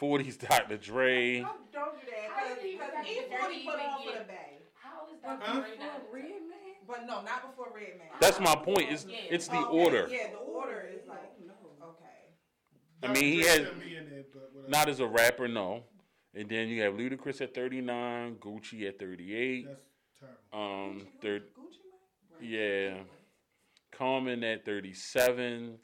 40's 0.00 0.36
Dr. 0.38 0.76
Dre. 0.78 1.40
Don't, 1.40 1.72
don't 1.72 2.00
do 2.00 2.06
that. 2.10 2.58
Because 2.58 3.06
E40 3.06 3.42
put 3.42 3.52
even 3.52 3.70
on 3.80 4.02
for 4.04 4.18
the 4.18 4.24
bay. 4.24 4.58
How 4.74 5.06
is 5.14 5.20
that 5.22 5.38
Huh? 5.42 5.60
Dre 5.60 5.70
not 5.78 6.00
in 6.14 6.48
the? 6.48 6.52
But 6.88 7.06
no, 7.06 7.22
not 7.22 7.48
before 7.50 7.68
Redman. 7.74 8.08
That's 8.20 8.40
my 8.40 8.56
point. 8.56 8.90
It's 8.90 9.06
Yeah. 9.08 9.16
it's 9.30 9.46
the 9.48 9.56
oh, 9.58 9.66
Okay, 9.66 9.78
order. 9.84 10.08
Yeah, 10.10 10.30
the 10.32 10.38
order 10.38 10.88
is 10.92 11.06
like, 11.06 11.30
no. 11.46 11.52
okay. 11.88 13.04
I 13.04 13.12
mean, 13.12 13.22
he 13.22 13.42
Dr. 13.42 13.42
Dre 13.42 13.48
had- 13.50 13.66
shouldn't 13.66 13.84
be 13.84 13.96
in 13.96 14.10
there, 14.10 14.24
but 14.32 14.50
whatever. 14.54 14.70
Not 14.70 14.88
as 14.88 15.00
a 15.00 15.06
rapper, 15.06 15.46
no. 15.46 15.84
And 16.34 16.48
then 16.48 16.68
you 16.68 16.82
have 16.82 16.94
Ludacris 16.94 17.40
at 17.42 17.54
39, 17.54 18.36
Gucci 18.36 18.88
at 18.88 18.98
38, 18.98 19.66
That's 19.66 19.80
terrible. 20.52 20.90
um, 20.90 21.06
third, 21.20 21.42
Gucci 21.54 22.40
Mane? 22.40 22.50
Yeah. 22.50 22.94
Common 23.90 24.42
at 24.44 24.64
37. 24.64 25.74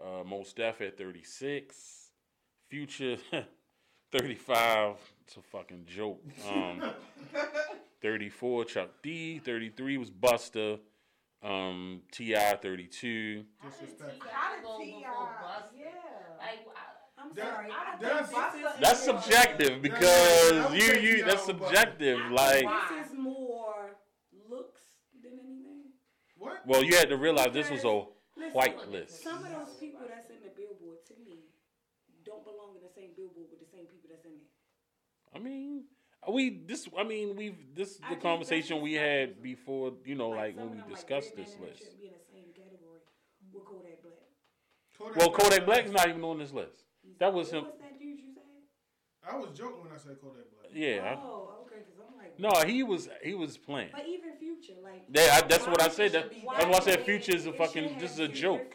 Uh, 0.00 0.22
Mos 0.24 0.52
Def 0.52 0.80
at 0.80 0.96
36. 0.96 2.10
Future 2.68 3.16
35. 4.12 4.94
It's 5.26 5.36
a 5.36 5.42
fucking 5.42 5.84
joke. 5.86 6.22
Um, 6.48 6.82
34, 8.02 8.64
Chuck 8.66 8.88
D. 9.02 9.38
33 9.40 9.98
was 9.98 10.10
Busta. 10.10 10.78
Um, 11.42 12.02
T.I. 12.12 12.54
32. 12.56 13.44
Disrespectful. 13.64 14.28
How 14.30 14.54
did 14.54 14.84
T.I. 14.84 14.98
before 15.00 15.26
Busta. 15.42 15.64
Yeah. 15.76 15.86
Like, 16.38 16.66
I- 16.76 17.21
I'm 17.32 17.36
That- 17.36 17.54
sorry. 17.54 17.70
I 17.72 17.96
that's- 17.98 18.52
think 18.52 18.80
That's 18.80 19.00
subjective 19.02 19.80
because 19.82 20.74
you 20.74 21.00
you 21.00 21.24
that's 21.24 21.44
subjective. 21.44 22.18
Like, 22.30 22.66
this 22.90 23.06
is 23.08 23.14
more 23.16 23.96
looks 24.50 24.82
than 25.22 25.32
anything. 25.32 25.92
What? 26.36 26.66
well, 26.66 26.82
you 26.84 26.94
had 26.96 27.08
to 27.08 27.16
realize 27.16 27.52
this 27.52 27.70
was 27.70 27.84
a 27.84 27.88
Listen, 28.36 28.52
white 28.52 28.88
list. 28.90 29.22
Some 29.22 29.44
of 29.44 29.50
those 29.50 29.74
people 29.78 30.00
that's 30.06 30.28
in 30.28 30.42
the 30.42 30.50
billboard 30.50 30.98
to 31.06 31.14
me 31.24 31.44
don't 32.24 32.44
belong 32.44 32.76
in 32.76 32.82
the 32.82 32.88
same 32.94 33.12
billboard 33.16 33.46
with 33.50 33.60
the 33.60 33.66
same 33.66 33.86
people 33.86 34.10
that's 34.10 34.24
in 34.26 34.32
it. 34.32 35.34
I 35.34 35.38
mean, 35.38 35.84
we 36.28 36.50
this. 36.66 36.86
I 36.98 37.04
mean, 37.04 37.34
we've 37.36 37.74
this 37.74 37.92
is 37.92 38.00
I 38.04 38.10
the 38.14 38.20
conversation 38.20 38.82
we 38.82 38.92
had 38.94 39.42
before. 39.42 39.94
You 40.04 40.16
know, 40.16 40.28
like 40.30 40.54
some 40.54 40.64
when 40.64 40.70
we 40.72 40.76
them, 40.82 40.90
like 40.90 40.96
discussed 40.98 41.34
this 41.36 41.56
list. 41.58 41.78
Shouldn't 41.78 41.98
be 41.98 42.06
in 42.08 42.12
the 42.12 42.24
same 42.30 42.52
category 42.54 43.00
with 43.52 43.64
Kodak 43.64 44.02
Black. 44.02 44.14
Kodak 44.98 45.16
Well, 45.16 45.28
Black- 45.30 45.40
Kodak 45.40 45.64
Black's 45.66 45.90
not 45.90 46.08
even 46.08 46.22
on 46.24 46.38
this 46.38 46.52
list. 46.52 46.84
He's- 47.22 47.30
That 47.30 47.32
was 47.34 47.48
what 47.52 47.58
him. 47.58 47.64
was 47.64 47.74
that 47.80 47.98
dude 47.98 48.18
you 48.18 48.34
said? 48.34 48.42
I 49.32 49.36
was 49.36 49.50
joking 49.56 49.82
when 49.84 49.92
I 49.92 49.96
said 49.96 50.16
Kodak 50.20 50.50
Black. 50.52 50.70
Yeah. 50.72 51.14
I- 51.16 51.20
Oh, 51.22 51.64
okay. 51.66 51.76
Because 51.78 52.00
I'm 52.06 52.16
like, 52.18 52.38
no, 52.38 52.50
he 52.68 52.82
was 52.82 53.08
he 53.22 53.34
was 53.34 53.56
playing. 53.56 53.90
But 53.92 54.06
even 54.08 54.36
Future, 54.38 54.80
like 54.82 55.04
Yeah, 55.14 55.38
I, 55.42 55.46
that's 55.46 55.66
what 55.66 55.80
I 55.82 55.88
said. 55.88 56.12
That, 56.12 56.30
that's 56.30 56.66
why 56.66 56.76
I 56.76 56.80
said 56.80 57.00
Future 57.04 57.34
is 57.34 57.46
a 57.46 57.52
fucking. 57.52 57.98
This 57.98 58.12
is 58.12 58.18
a 58.18 58.28
joke. 58.28 58.74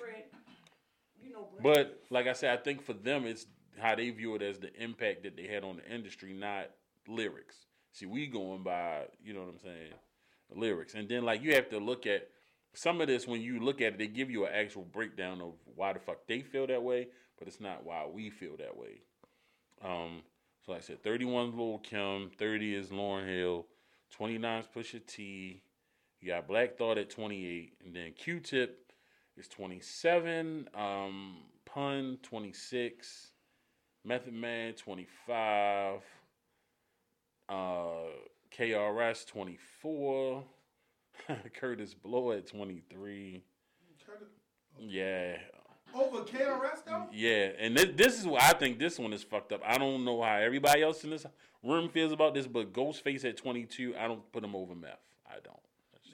You 1.22 1.32
know, 1.34 1.48
But 1.62 2.02
like 2.10 2.28
I 2.28 2.34
said, 2.34 2.58
I 2.58 2.62
think 2.62 2.82
for 2.82 2.94
them, 2.94 3.26
it's 3.26 3.46
how 3.78 3.96
they 3.96 4.10
view 4.10 4.36
it 4.36 4.42
as 4.42 4.60
the 4.60 4.74
impact 4.82 5.24
that 5.24 5.36
they 5.38 5.48
had 5.48 5.64
on 5.64 5.78
the 5.78 5.94
industry, 5.94 6.34
not 6.34 6.70
lyrics. 7.08 7.56
See, 7.92 8.06
we 8.06 8.28
going 8.28 8.64
by, 8.64 9.04
you 9.24 9.34
know 9.34 9.42
what 9.42 9.50
I'm 9.50 9.60
saying, 9.60 9.94
lyrics, 10.56 10.94
and 10.94 11.08
then 11.10 11.24
like 11.24 11.42
you 11.42 11.54
have 11.56 11.70
to 11.70 11.80
look 11.80 12.06
at 12.06 12.30
some 12.74 13.02
of 13.02 13.08
this 13.08 13.28
when 13.28 13.42
you 13.42 13.60
look 13.60 13.82
at 13.82 13.94
it. 13.94 13.98
They 13.98 14.08
give 14.08 14.30
you 14.30 14.46
an 14.46 14.54
actual 14.54 14.84
breakdown 14.84 15.42
of 15.42 15.54
why 15.76 15.94
the 15.94 16.00
fuck 16.00 16.28
they 16.28 16.42
feel 16.42 16.68
that 16.68 16.82
way, 16.84 17.08
but 17.38 17.48
it's 17.48 17.60
not 17.60 17.86
why 17.86 18.06
we 18.12 18.30
feel 18.30 18.58
that 18.58 18.78
way. 18.78 19.02
Um, 19.84 20.24
So 20.66 20.72
like 20.74 20.82
I 20.82 20.86
said, 20.86 21.04
31 21.04 21.50
is 21.50 21.56
Lil 21.56 21.80
Kim, 21.80 22.30
30 22.38 22.76
is 22.76 22.90
Lauryn 22.90 23.28
Hill, 23.28 23.66
29 24.12 24.60
is 24.60 24.68
Pusha 24.76 25.06
T. 25.06 25.62
You 26.20 26.28
got 26.30 26.48
Black 26.48 26.78
Thought 26.78 26.98
at 26.98 27.10
28, 27.10 27.74
and 27.86 27.96
then 27.96 28.12
Q-Tip 28.14 28.92
is 29.38 29.48
27, 29.48 30.68
um, 30.74 31.38
Pun 31.66 32.18
26, 32.24 33.32
Method 34.04 34.34
Man 34.34 34.74
25, 34.74 36.02
uh, 37.50 37.54
KRS 38.52 39.28
24, 39.28 40.44
Kurtis 41.60 41.94
Blow 41.94 42.32
at 42.32 42.48
23. 42.48 43.44
Yeah, 44.80 45.38
Over 45.94 46.20
KRS 46.24 46.86
though? 46.86 47.08
yeah, 47.12 47.50
and 47.60 47.76
this, 47.76 47.88
this 47.96 48.20
is 48.20 48.26
what 48.28 48.42
I 48.44 48.54
think. 48.54 48.78
This 48.80 49.00
one 49.00 49.14
is 49.14 49.24
fucked 49.24 49.52
up. 49.52 49.62
I 49.66 49.78
don't 49.78 50.04
know 50.06 50.22
how 50.22 50.36
everybody 50.36 50.84
else 50.84 51.04
in 51.04 51.10
this 51.10 51.26
room 51.64 51.90
feels 51.90 52.12
about 52.12 52.34
this, 52.34 52.46
but 52.48 52.72
Ghostface 52.74 53.26
at 53.26 53.38
22, 53.38 53.96
I 53.98 54.08
don't 54.08 54.30
put 54.32 54.44
him 54.44 54.56
over 54.56 54.76
Meth. 54.76 55.00
I 55.28 55.36
don't. 55.44 55.58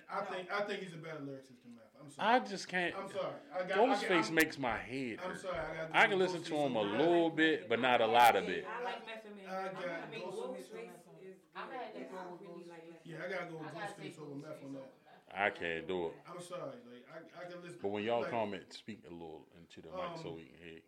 I 0.10 0.22
think 0.26 0.48
I 0.54 0.62
think 0.62 0.80
he's 0.82 0.94
a 0.94 0.98
better 0.98 1.18
lyricist 1.26 1.58
than 1.66 1.74
Meth. 1.74 1.90
I'm 2.00 2.12
sorry. 2.12 2.30
I 2.30 2.40
just 2.40 2.68
can't. 2.68 2.94
I'm 2.96 3.10
sorry. 3.12 3.34
I 3.54 3.68
got, 3.68 3.78
Ghostface 3.78 4.10
got, 4.10 4.28
I'm, 4.30 4.36
makes 4.36 4.60
my 4.60 4.78
head 4.78 5.18
I'm 5.26 5.38
sorry. 5.38 5.58
I, 5.58 5.88
got 5.88 5.96
I 5.96 6.08
can 6.08 6.20
listen 6.20 6.44
to 6.44 6.56
him 6.56 6.76
a 6.76 6.82
little 6.82 7.30
bit, 7.32 7.68
but 7.68 7.82
not 7.82 8.00
a 8.02 8.06
lot 8.08 8.36
of 8.36 8.48
it. 8.48 8.66
I 8.70 8.84
like 8.84 9.06
Method 9.08 9.36
Man. 9.36 9.50
I 9.50 9.60
I, 9.60 9.74
got 9.74 9.84
I 9.84 10.12
mean, 10.12 10.22
Ghost- 10.22 10.38
Ghostface 10.38 10.94
is. 11.26 11.38
I'm 11.56 11.66
good. 11.70 11.78
at 11.82 11.94
that 11.94 12.12
I 12.14 12.24
go 12.26 12.32
with 12.32 12.42
Ghostface. 12.46 13.02
Yeah, 13.06 13.16
I 13.26 13.30
gotta 13.32 13.46
go 13.52 13.58
with 13.58 13.74
Ghostface 13.74 14.22
over 14.22 14.36
Meth 14.38 14.62
on 14.64 14.74
that. 14.74 14.94
Meth. 15.34 15.42
I 15.42 15.50
can't 15.50 15.88
do 15.88 16.06
it. 16.08 16.14
I'm 16.30 16.42
sorry. 16.42 16.62
Like 16.62 17.06
I, 17.14 17.42
I 17.42 17.52
can 17.52 17.62
listen. 17.64 17.80
But 17.82 17.90
when 17.90 18.04
y'all 18.04 18.22
like, 18.22 18.32
comment, 18.32 18.64
speak 18.74 19.04
a 19.10 19.14
little 19.14 19.46
into 19.60 19.82
the 19.82 19.88
mic 19.96 20.18
so 20.22 20.30
Um, 20.30 20.36
we 20.36 20.44
can 20.44 20.58
hear. 20.64 20.74
you. 20.76 20.82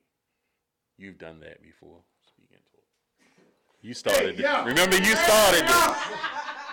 You've 0.98 1.18
done 1.18 1.40
that 1.42 1.62
before. 1.62 2.00
Speak 2.28 2.48
into 2.52 2.64
it. 2.78 2.86
You 3.82 3.94
started. 3.94 4.36
Hey, 4.36 4.42
yeah. 4.44 4.62
it. 4.64 4.68
Remember, 4.68 4.98
you 4.98 5.16
started 5.16 5.68
this. 5.68 5.98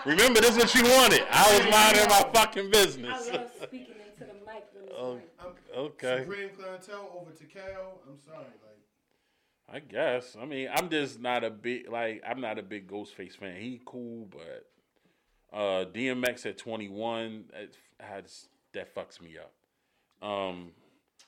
Remember, 0.07 0.41
this 0.41 0.57
is 0.57 0.59
what 0.59 0.75
you 0.75 0.83
wanted. 0.85 1.23
I 1.31 1.59
was 1.59 1.71
minding 1.71 2.09
my 2.09 2.31
fucking 2.35 2.67
I 2.67 2.71
business. 2.71 3.29
love 3.33 3.51
speaking 3.63 3.95
into 4.07 4.25
the 4.33 4.35
mic 4.47 4.65
when 4.75 4.85
it's 4.85 4.93
Oh. 4.97 5.15
right. 5.15 5.29
I'm, 5.41 5.47
Okay. 5.75 6.19
Supreme 6.21 6.51
clientele 6.51 7.11
over 7.19 7.31
Tical. 7.31 7.99
I'm 8.09 8.19
sorry. 8.25 8.45
Like 8.63 9.75
I 9.75 9.79
guess. 9.81 10.37
I 10.41 10.45
mean, 10.45 10.69
I'm 10.73 10.89
just 10.91 11.19
not 11.21 11.45
a 11.45 11.51
big 11.51 11.89
like. 11.91 12.23
I'm 12.29 12.41
not 12.41 12.59
a 12.59 12.63
big 12.63 12.89
Ghostface 12.89 13.37
fan. 13.37 13.57
He 13.57 13.81
cool, 13.87 14.27
but 14.31 14.67
uh, 15.53 15.85
DMX 15.93 16.47
at 16.47 16.59
21, 16.59 17.45
it, 17.55 17.77
has, 18.01 18.49
that 18.73 18.95
fucks 18.95 19.21
me 19.21 19.37
up. 19.39 19.53
Um, 20.27 20.71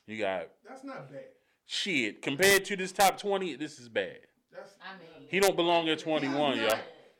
you 0.06 0.18
got 0.18 0.48
that's 0.68 0.84
not 0.84 1.10
bad. 1.10 1.24
shit 1.66 2.22
compared 2.22 2.64
to 2.66 2.76
this 2.76 2.92
top 2.92 3.18
20. 3.18 3.56
This 3.56 3.78
is 3.80 3.88
bad. 3.88 4.18
That's 4.52 4.74
I 4.80 4.98
mean, 4.98 5.28
He 5.28 5.40
don't 5.40 5.56
belong 5.56 5.88
at 5.88 5.98
21, 5.98 6.56
Yeah, 6.56 6.62
yo. 6.62 6.68
yeah. 6.68 6.78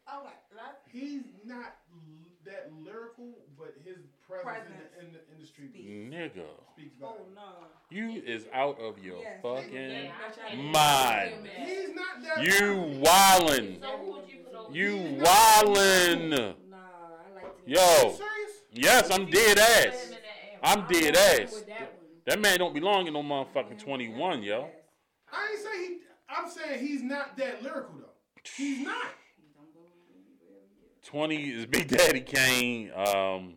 Oh 0.09 0.29
he's 0.93 1.23
not 1.45 1.75
that 2.45 2.71
lyrical, 2.85 3.31
but 3.59 3.75
his 3.85 3.97
presence, 4.29 4.45
Presence. 4.45 4.71
In, 5.01 5.07
the, 5.07 5.07
in 5.07 5.13
the 5.15 5.35
industry 5.35 5.69
Speaks. 5.69 5.87
Nigga, 6.39 6.47
speaks 6.77 6.97
Oh 7.03 7.07
volumes. 7.07 7.35
no. 7.35 7.43
you 7.91 8.23
is 8.25 8.47
out 8.53 8.79
of 8.81 8.99
your 9.03 9.19
Yes. 9.21 9.41
fucking 9.43 9.73
yeah, 9.75 10.71
mind. 10.71 11.49
He's 11.67 11.89
not 11.95 12.23
that. 12.23 12.45
You 12.45 13.01
wildin'. 13.03 13.81
So 13.81 14.25
you 14.29 14.39
put? 14.53 14.75
You 14.75 14.97
wildin'. 15.25 16.31
Nah, 16.31 16.77
I 16.77 17.35
like 17.35 17.43
to. 17.43 17.47
Are 17.47 17.49
you 17.49 17.54
Yo, 17.67 17.77
serious? 17.79 18.19
yes, 18.73 19.11
I'm 19.11 19.27
dead 19.31 19.59
ass. 19.59 20.13
I'm 20.63 20.81
I'm 20.81 20.89
dead 20.89 21.17
ass. 21.17 21.65
that 22.27 22.41
man 22.41 22.59
don't 22.59 22.75
belong 22.75 23.07
in 23.07 23.13
no 23.15 23.23
motherfucking 23.23 23.79
21, 23.83 24.43
yo. 24.43 24.69
I 25.33 25.51
ain't 25.51 25.61
say 25.61 25.87
he. 25.87 25.97
I'm 26.29 26.51
saying 26.51 26.87
he's 26.87 27.03
not 27.03 27.37
that 27.37 27.63
lyrical 27.63 27.95
though. 27.99 28.07
He's 28.57 28.81
not. 28.81 28.97
Don't 29.55 29.73
belong 29.73 29.89
anywhere 30.11 30.63
near. 30.79 30.89
20 31.03 31.51
is 31.51 31.67
Big 31.67 31.89
Daddy 31.89 32.21
Kane. 32.21 32.91
Um, 32.95 33.55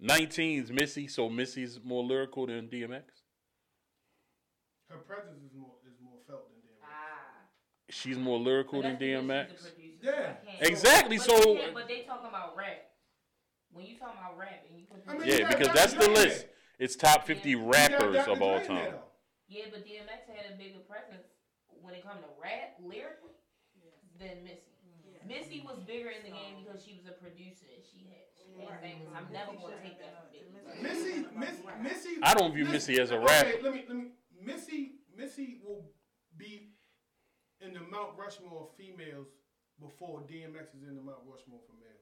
19 0.00 0.62
is 0.64 0.70
Missy, 0.72 1.06
so 1.08 1.28
Missy's 1.28 1.80
more 1.82 2.02
lyrical 2.04 2.46
than 2.46 2.68
DMX. 2.68 3.02
Her 4.88 4.98
presence 4.98 5.42
is 5.44 5.52
more 5.56 5.72
is 5.86 5.94
more 6.02 6.18
felt 6.26 6.48
than 6.48 6.58
DMX. 6.58 6.84
Ah. 6.84 7.46
She's 7.90 8.18
more 8.18 8.38
lyrical 8.38 8.82
than 8.82 8.92
But 8.94 9.00
that's 9.00 9.12
because 9.12 9.24
DMX. 9.24 9.48
she's 9.48 9.66
a 9.66 9.70
producer, 9.72 9.98
Yeah. 10.02 10.12
so 10.12 10.48
I 10.48 10.56
can't- 10.56 10.70
Exactly, 10.70 11.16
But 11.18 11.26
so- 11.26 11.52
you 11.52 11.58
can't- 11.60 11.74
but 11.74 11.88
they 11.88 12.02
talking 12.02 12.28
about 12.28 12.56
rap. 12.56 12.88
When 13.72 13.86
you 13.86 13.96
talking 13.98 14.20
about 14.20 14.36
rap 14.38 14.64
and 14.68 14.78
you 14.78 14.84
put 14.86 15.00
I 15.08 15.16
mean, 15.16 15.26
Yeah, 15.26 15.48
because 15.48 15.72
that's 15.72 15.94
the 15.94 16.08
list. 16.08 16.46
there. 16.46 16.50
It's 16.78 16.96
top 16.96 17.26
50 17.26 17.48
You 17.50 17.58
got 17.60 17.74
rappers 17.74 18.28
of 18.28 18.42
all 18.42 18.60
time. 18.60 18.92
though. 18.92 19.08
yeah, 19.48 19.64
but 19.70 19.86
DMX 19.86 20.28
had 20.28 20.52
a 20.52 20.56
bigger 20.58 20.80
presence 20.88 21.24
when 21.80 21.94
it 21.94 22.02
come 22.04 22.18
to 22.18 22.30
rap 22.42 22.76
lyrically 22.82 23.32
than 24.18 24.44
Missy. 24.44 24.68
Missy 25.26 25.62
was 25.64 25.78
bigger 25.86 26.10
in 26.10 26.22
the 26.26 26.34
game 26.34 26.66
because 26.66 26.82
she 26.84 26.98
was 26.98 27.06
a 27.06 27.14
producer 27.14 27.66
and 27.70 27.82
she 27.86 28.10
had 28.10 28.26
she 28.34 28.58
had 28.66 28.80
famous. 28.82 29.06
I'm 29.14 29.30
never 29.32 29.54
gonna 29.54 29.78
take 29.80 29.96
that 30.02 30.18
from 30.18 30.26
Biggie. 30.34 30.82
Missy, 30.82 31.24
Miss, 31.38 31.56
Missy. 31.80 32.18
I 32.22 32.34
don't 32.34 32.52
view 32.52 32.64
Miss- 32.64 32.88
Missy 32.90 33.00
as 33.00 33.12
a 33.12 33.18
okay. 33.22 33.58
Let 33.62 33.72
me, 33.72 33.84
let 33.88 33.96
me. 33.96 34.06
Missy, 34.42 34.98
Missy 35.16 35.60
will 35.64 35.86
be 36.36 36.74
in 37.60 37.72
the 37.72 37.80
Mount 37.80 38.18
Rushmore 38.18 38.66
of 38.68 38.76
females 38.76 39.28
before 39.80 40.20
DMX 40.26 40.74
is 40.74 40.82
in 40.88 40.96
the 40.96 41.02
Mount 41.02 41.22
Rushmore 41.24 41.60
for 41.66 41.78
males. 41.78 42.01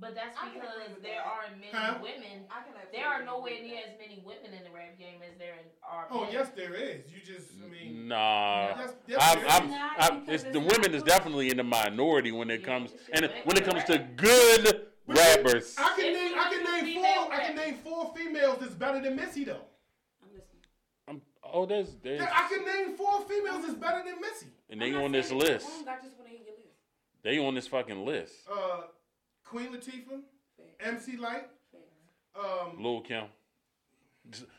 But 0.00 0.14
that's 0.14 0.36
I 0.38 0.48
can 0.48 0.56
agree 0.56 0.70
because 0.88 1.02
there 1.02 1.20
that. 1.20 1.26
aren't 1.28 1.60
many 1.60 1.72
Huh? 1.72 1.98
women. 2.00 2.46
I 2.50 2.62
can 2.64 2.72
There 2.90 3.06
are 3.06 3.22
nowhere 3.22 3.52
near 3.60 3.76
with 3.76 3.92
as 3.92 3.98
many 4.00 4.22
women 4.24 4.56
in 4.56 4.64
the 4.64 4.70
rap 4.74 4.98
game 4.98 5.20
as 5.22 5.36
there 5.38 5.54
are 5.84 6.06
Oh 6.10 6.22
men. 6.24 6.32
yes, 6.32 6.48
there 6.56 6.74
is. 6.74 7.04
You 7.12 7.20
just, 7.20 7.50
I 7.62 7.68
mean, 7.68 8.08
Nah. 8.08 8.68
Yes, 8.78 8.94
yes, 9.06 9.18
I'm, 9.20 9.38
I'm, 9.46 9.64
is. 9.66 9.70
not 9.70 9.92
I'm, 9.98 10.20
because 10.20 10.34
it's, 10.34 10.44
it's 10.44 10.52
the 10.52 10.60
women 10.60 10.94
is 10.94 11.02
definitely 11.02 11.50
in 11.50 11.58
the 11.58 11.62
minority 11.64 12.32
when 12.32 12.50
it 12.50 12.60
Yeah, 12.60 12.66
comes 12.66 12.92
and 13.12 13.26
just- 13.26 13.46
when 13.46 13.56
it 13.58 13.64
comes 13.64 13.84
to 13.84 13.98
good 14.16 14.86
But 15.06 15.16
rappers. 15.18 15.74
I 15.78 15.94
can 15.96 16.12
name, 16.14 16.32
I 16.38 16.48
can 16.50 16.64
name 16.64 16.84
female 16.94 17.24
four. 17.24 17.32
I 17.34 17.40
can 17.46 17.56
name 17.56 17.74
four 17.84 18.12
females 18.16 18.58
that's 18.60 18.74
better 18.74 19.00
than 19.02 19.16
Missy 19.16 19.44
though. 19.44 19.66
I'm 20.22 20.28
listening. 20.32 20.62
I'm, 21.08 21.20
oh, 21.44 21.66
there's, 21.66 21.94
there's 22.02 22.20
Yeah, 22.20 22.30
I 22.32 22.48
can 22.48 22.64
name 22.64 22.96
four 22.96 23.20
females 23.28 23.62
that's 23.66 23.74
better 23.74 24.02
than 24.02 24.18
Missy. 24.20 24.46
and 24.70 24.80
they 24.80 24.92
not 24.92 25.04
on 25.04 25.12
this 25.12 25.30
list. 25.30 25.66
wrong, 25.68 25.88
I 25.88 26.02
just 26.02 26.16
want 26.16 26.30
to 26.30 26.36
hear 26.36 26.38
your 26.46 26.56
list. 26.56 26.74
They 27.22 27.38
on 27.38 27.54
this 27.54 27.66
fucking 27.66 28.06
list. 28.06 28.32
Uh, 28.50 28.82
Queen 29.50 29.72
Latifah, 29.72 30.20
Facts. 30.56 30.76
MC 30.80 31.16
Lyte, 31.16 31.46
Facts. 31.72 32.38
um, 32.38 32.80
Lil 32.82 33.00
Kim. 33.00 33.24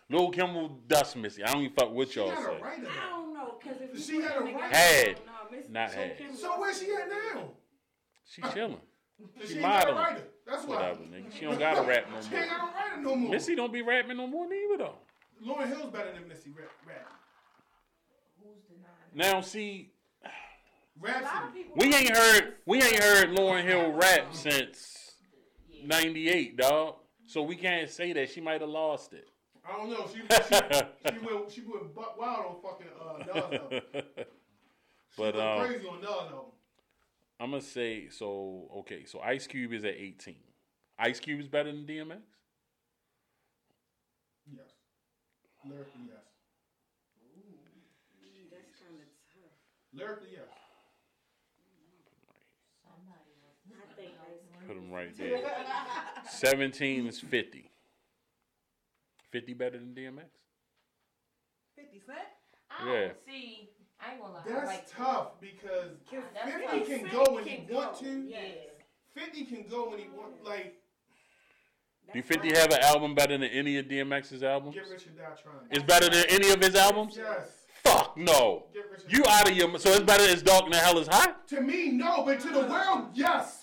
Lil 0.10 0.30
Kim 0.32 0.54
will 0.54 0.70
dust 0.88 1.16
Missy. 1.16 1.44
I 1.44 1.52
don't 1.54 1.62
even 1.62 1.74
fuck 1.76 1.92
what 1.92 2.10
she 2.12 2.20
y'all 2.20 2.30
had 2.30 2.40
a 2.40 2.44
say. 2.58 2.62
writer. 2.62 2.88
I 2.90 3.10
don't 3.10 3.34
know, 3.34 3.56
because 3.62 3.78
if 3.82 4.06
She 4.06 4.22
had 4.22 4.32
a 4.32 4.40
together, 4.40 4.58
right- 4.58 4.76
Had, 4.76 5.20
no, 5.26 5.58
Miss- 5.58 5.70
not 5.70 5.92
so 5.92 5.98
had. 5.98 6.18
Kim 6.18 6.36
So 6.36 6.50
was 6.50 6.60
where's 6.60 6.80
she 6.82 6.92
at 6.92 7.10
now? 7.10 7.44
She 8.26 8.42
chilling. 8.54 8.78
She, 9.42 9.48
She 9.48 9.54
ain't 9.54 9.62
got 9.62 9.84
a 9.88 9.94
modeling. 9.94 9.98
writer. 10.04 10.24
That's 10.48 10.66
why. 10.66 10.76
Whatever, 10.78 11.04
nigga. 11.04 11.32
She 11.32 11.42
don't 11.46 11.60
gotta 11.60 11.82
rap 11.88 12.06
no 12.12 12.22
She 12.28 12.36
ain't 12.36 12.50
more. 12.50 12.58
got 12.58 12.60
a 12.60 12.74
writer 12.76 13.02
no 13.04 13.16
more. 13.16 13.30
Missy 13.32 13.56
don't 13.56 13.72
be 13.72 13.84
rapping 13.84 14.18
no 14.18 14.26
more 14.26 14.50
neither 14.50 14.78
though. 14.80 14.96
Lauryn 15.42 15.68
Hill's 15.70 15.92
better 15.94 16.12
than 16.12 16.28
Missy 16.28 16.50
rap. 16.50 16.68
rap. 16.88 17.08
Who's 18.42 18.64
denying? 18.64 19.34
Now 19.34 19.42
see, 19.42 19.92
A 20.24 20.28
lot 20.28 20.32
of 20.32 20.32
Rapsody. 20.32 20.34
people. 20.34 20.91
We 21.76 21.94
ain't 21.96 22.16
heard 22.16 22.54
we 22.66 22.82
ain't 22.82 23.04
heard 23.04 23.30
Lauryn 23.30 23.64
Hill 23.64 23.92
rap 23.94 24.34
since 24.34 25.14
'98, 25.84 26.58
dog. 26.58 26.96
So 27.26 27.42
we 27.42 27.56
can't 27.56 27.90
say 27.90 28.14
that 28.14 28.30
she 28.30 28.42
might 28.42 28.62
have 28.62 28.70
lost 28.70 29.14
it. 29.14 29.28
I 29.68 29.78
don't 29.78 29.90
know. 29.90 30.06
She 30.08 30.20
she, 30.20 31.18
she 31.20 31.26
went 31.26 31.52
she 31.52 31.62
went 31.62 31.96
buck 31.96 32.20
wild 32.20 32.46
on 32.46 32.62
fucking 32.62 32.88
uh 33.00 33.40
Nas. 33.72 33.82
She 35.14 35.22
But, 35.22 35.36
went 35.36 35.46
um, 35.46 35.68
crazy 35.68 35.88
on 35.88 36.02
Nas. 36.02 36.34
I'm 37.40 37.50
gonna 37.52 37.62
say 37.62 38.08
so. 38.10 38.70
Okay, 38.80 39.04
so 39.06 39.20
Ice 39.22 39.48
Cube 39.48 39.74
is 39.74 39.84
at 39.84 39.96
18. 39.96 40.36
Ice 41.00 41.20
Cube 41.20 41.40
is 41.40 41.48
better 41.48 41.72
than 41.72 41.86
DMX. 41.86 42.22
Yes. 44.54 44.72
Lyrically, 45.66 46.02
yes. 46.08 46.24
That's 48.52 48.72
kind 48.80 48.96
of 49.02 49.08
tough. 49.34 49.52
Lyrically, 49.94 50.30
yes. 50.34 50.48
Somebody 52.86 53.34
else. 53.42 53.60
I 53.74 53.94
think 54.00 54.12
Ice 54.22 54.46
Put 54.72 54.78
him 54.82 54.90
right 54.92 55.18
there. 55.18 55.40
17 56.30 57.08
is 57.08 57.20
50. 57.20 57.70
50 59.32 59.54
better 59.54 59.78
than 59.78 59.94
DMX? 59.94 60.24
50 61.76 62.00
Cent? 62.06 62.18
I 62.70 62.86
don't 62.86 62.94
Yeah. 62.94 63.10
see. 63.26 63.70
I 64.00 64.12
ain't 64.14 64.22
gonna 64.22 64.34
lie. 64.34 64.44
That's 64.48 64.66
like 64.68 64.90
tough 64.90 65.42
because 65.42 65.92
That's 66.34 66.52
50 66.54 66.66
tough. 66.80 66.88
can 66.88 67.08
go 67.10 67.34
when 67.34 67.44
can 67.44 67.66
he 67.68 67.74
want 67.74 67.94
go, 67.94 68.00
to. 68.00 68.22
yes. 68.30 68.58
50 69.14 69.46
can 69.46 69.64
go 69.68 69.90
when 69.90 70.00
he 70.00 70.08
want. 70.08 70.42
Like, 70.46 70.76
Do 72.14 72.22
50 72.24 72.48
have 72.56 72.72
an 72.72 72.80
album 72.82 73.14
better 73.14 73.38
than 73.38 73.50
any 73.50 73.78
of 73.78 73.88
DMX's 73.88 74.42
albums? 74.42 74.76
Get 74.76 74.88
Rich 74.90 75.08
or 75.08 75.10
Die 75.12 75.24
Trying. 75.44 75.68
It's 75.70 75.84
better 75.84 76.10
than 76.10 76.24
any 76.30 76.50
of 76.52 76.62
his 76.62 76.76
albums? 76.76 77.18
Yes. 77.18 77.66
Fuck 77.84 78.16
no. 78.16 78.68
Get 78.74 78.90
Rich 78.90 79.02
or 79.02 79.10
You 79.18 79.24
out 79.28 79.50
of 79.50 79.56
your. 79.58 79.78
So 79.80 79.90
it's 79.92 80.04
better 80.04 80.24
as 80.24 80.42
Dark 80.42 80.64
than 80.64 80.72
the 80.72 80.78
Hell 80.78 80.98
is 80.98 81.08
Hot? 81.08 81.46
To 81.50 81.60
me, 81.60 81.92
no, 81.92 82.24
but 82.24 82.40
to 82.40 82.50
the 82.50 82.62
world, 82.68 83.10
yes. 83.14 83.61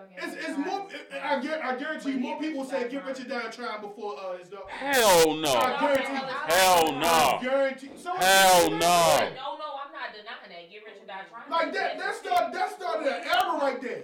Not 0.00 0.16
to 0.20 0.26
me. 0.26 0.32
It's. 0.34 0.34
It's, 0.36 0.48
it's 0.48 0.58
more. 0.58 0.86
I, 1.22 1.40
get, 1.40 1.64
I 1.64 1.76
guarantee 1.76 2.12
you, 2.12 2.20
more 2.20 2.38
people 2.40 2.64
say 2.64 2.88
"Get 2.88 3.04
Rich 3.04 3.20
or 3.20 3.24
Die 3.24 3.50
Trying" 3.50 3.80
before 3.80 4.16
uh, 4.18 4.32
it's 4.40 4.48
done. 4.48 4.60
Hell 4.68 5.34
no. 5.36 5.52
I 5.54 5.80
guarantee. 5.80 6.26
Hell 6.54 6.94
I 6.94 7.38
no. 7.40 7.48
guarantee. 7.48 7.90
So 7.96 8.14
Hell 8.16 8.70
no. 8.70 8.76
No, 8.78 8.78
no, 8.78 8.88
I'm 8.88 9.92
not 9.92 10.12
denying 10.12 10.48
that. 10.48 10.70
Get 10.70 10.82
Rich 10.84 11.02
or 11.02 11.06
Die 11.06 11.20
Trying. 11.30 11.50
Like 11.50 11.74
that, 11.74 11.98
that 11.98 12.14
started, 12.16 12.54
that 12.54 12.72
started 12.72 13.06
an 13.08 13.22
era 13.24 13.58
right 13.60 13.80
there. 13.80 14.02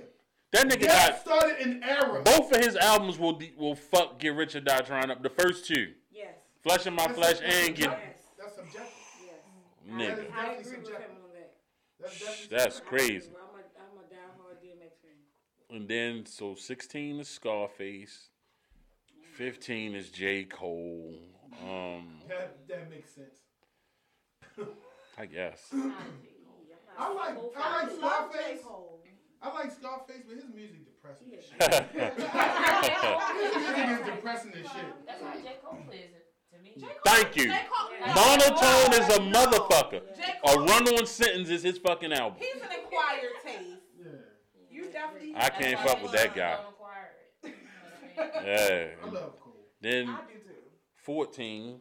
That 0.52 0.66
nigga 0.68 0.86
That 0.86 1.10
got 1.10 1.20
started 1.20 1.66
an 1.66 1.82
era. 1.82 2.22
both 2.22 2.52
of 2.52 2.64
his 2.64 2.76
albums 2.76 3.18
will 3.18 3.32
de- 3.38 3.52
will 3.58 3.74
fuck 3.74 4.18
Get 4.18 4.34
Rich 4.34 4.54
or 4.54 4.60
Die 4.60 4.78
Trying 4.80 5.10
up. 5.10 5.22
The 5.22 5.30
first 5.30 5.66
two, 5.66 5.92
Yes. 6.12 6.34
Flesh 6.62 6.86
in 6.86 6.94
My 6.94 7.06
That's- 7.08 7.16
Flesh 7.18 7.40
that's 7.40 7.66
and 7.66 7.76
Get 7.76 7.90
Yes. 7.90 8.00
That's 8.38 8.54
subjective. 8.56 8.92
Yes. 9.24 10.18
Nigga. 10.18 10.32
I, 10.32 10.40
I 10.40 10.54
Definitely 10.54 10.72
agree 10.72 10.92
with 10.92 11.00
him 11.00 11.10
on 11.24 11.30
that. 11.34 11.52
That's, 12.00 12.20
that's, 12.20 12.46
That's 12.48 12.80
crazy. 12.80 13.28
I'm 13.34 13.58
a, 13.58 13.62
I'm 13.76 13.98
a 13.98 14.04
diehard 14.06 14.62
DMX 14.62 14.94
fan. 15.02 15.18
And 15.70 15.88
then 15.88 16.24
so 16.26 16.54
sixteen 16.54 17.18
is 17.20 17.28
Scarface, 17.28 18.28
fifteen 19.34 19.94
is 19.94 20.10
J 20.10 20.44
Cole. 20.44 21.14
Um, 21.62 22.20
that, 22.28 22.56
that 22.68 22.90
makes 22.90 23.10
sense. 23.10 23.34
I 25.18 25.26
guess. 25.26 25.72
I 26.98 27.12
like 27.12 27.36
I 27.36 27.40
I 27.56 27.82
like. 27.82 27.96
Scarface. 27.96 28.62
I 29.42 29.52
like 29.54 29.70
Scarface, 29.72 30.22
but 30.26 30.36
his 30.36 30.44
music 30.54 30.86
depressing 30.86 31.32
as 31.36 31.44
shit. 31.44 31.60
His 33.36 33.56
music 33.56 34.00
is 34.00 34.06
depressing 34.06 34.52
as 34.52 34.70
shit. 34.70 35.06
That's 35.06 35.22
how 35.22 35.34
J 35.34 35.56
Cole 35.62 35.78
plays 35.86 36.10
it 36.14 36.26
to 36.52 36.62
me. 36.62 36.88
Thank 37.04 37.36
you. 37.36 37.48
J. 37.50 37.60
Cole. 37.70 37.90
Monotone 38.14 38.94
is 39.00 39.08
a 39.16 39.20
motherfucker. 39.20 40.02
J. 40.16 40.22
A 40.44 40.54
Cole. 40.54 40.66
run-on 40.66 41.06
sentence 41.06 41.48
is 41.50 41.62
his 41.62 41.78
fucking 41.78 42.12
album. 42.12 42.38
He's 42.40 42.62
an 42.62 42.68
acquired 42.82 43.32
taste. 43.44 43.76
Yeah. 43.98 44.10
You 44.70 44.90
definitely. 44.90 45.25
I 45.36 45.48
can't 45.50 45.78
fuck 45.80 46.02
with 46.02 46.12
that 46.12 46.34
guy. 46.34 46.56
Don't 46.56 46.68
acquire 46.70 47.10
it. 47.42 47.54
You 48.16 48.22
know 48.22 48.32
what 48.32 48.40
I 48.40 48.44
mean? 48.44 48.46
Yeah. 48.46 48.88
I 49.02 49.10
love 49.10 49.40
Cole. 49.40 49.54
Then 49.80 50.08
I 50.08 50.20
do 50.26 50.38
too. 50.38 50.54
fourteen. 51.02 51.80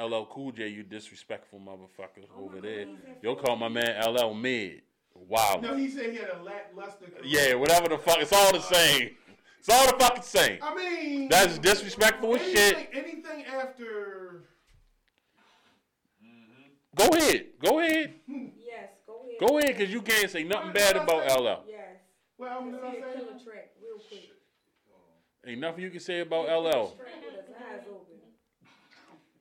LL 0.00 0.24
Cool 0.30 0.52
J, 0.52 0.68
you 0.68 0.84
disrespectful 0.84 1.58
motherfucker 1.58 2.24
oh, 2.38 2.44
over 2.44 2.60
there. 2.60 2.86
You'll 3.20 3.34
call 3.34 3.56
my 3.56 3.68
man 3.68 4.00
LL 4.00 4.32
mid. 4.32 4.82
Wow. 5.12 5.58
No, 5.60 5.74
he 5.76 5.88
said 5.88 6.12
he 6.12 6.16
had 6.18 6.30
a 6.30 6.42
lackluster. 6.42 7.06
career. 7.06 7.22
Yeah, 7.24 7.54
whatever 7.54 7.88
the 7.88 7.98
fuck. 7.98 8.18
It's 8.20 8.32
all 8.32 8.52
the 8.52 8.60
same. 8.60 9.16
It's 9.58 9.68
all 9.68 9.86
the 9.90 9.98
fucking 9.98 10.22
same. 10.22 10.58
I 10.62 10.74
mean, 10.74 11.28
That's 11.28 11.58
disrespectful 11.58 12.36
as 12.36 12.42
anything, 12.42 12.54
shit. 12.54 12.88
Anything 12.92 13.44
after. 13.46 14.44
Go 16.94 17.08
ahead. 17.08 17.46
Go 17.62 17.80
ahead. 17.80 18.14
Yes, 18.28 18.90
go 19.06 19.22
ahead. 19.24 19.40
Go 19.40 19.58
ahead, 19.58 19.76
because 19.76 19.92
you 19.92 20.00
can't 20.02 20.30
say 20.30 20.44
nothing 20.44 20.72
bad 20.72 20.96
about 20.96 21.26
LL. 21.40 21.64
Yes. 21.68 21.77
What 22.38 22.50
album 22.52 22.70
did 22.72 22.80
I 22.84 22.92
Say 22.92 22.98
a 22.98 23.02
say? 23.02 23.18
killer 23.18 23.38
track, 23.44 23.70
real 23.82 23.98
quick. 24.08 24.30
Ain't 25.46 25.60
nothing 25.60 25.82
you 25.82 25.90
can 25.90 26.00
say 26.00 26.20
about 26.20 26.44
LL. 26.48 26.70
Track 26.70 26.98
with 27.24 27.46
his 27.46 27.54
eyes 27.56 27.82
open. 27.90 28.16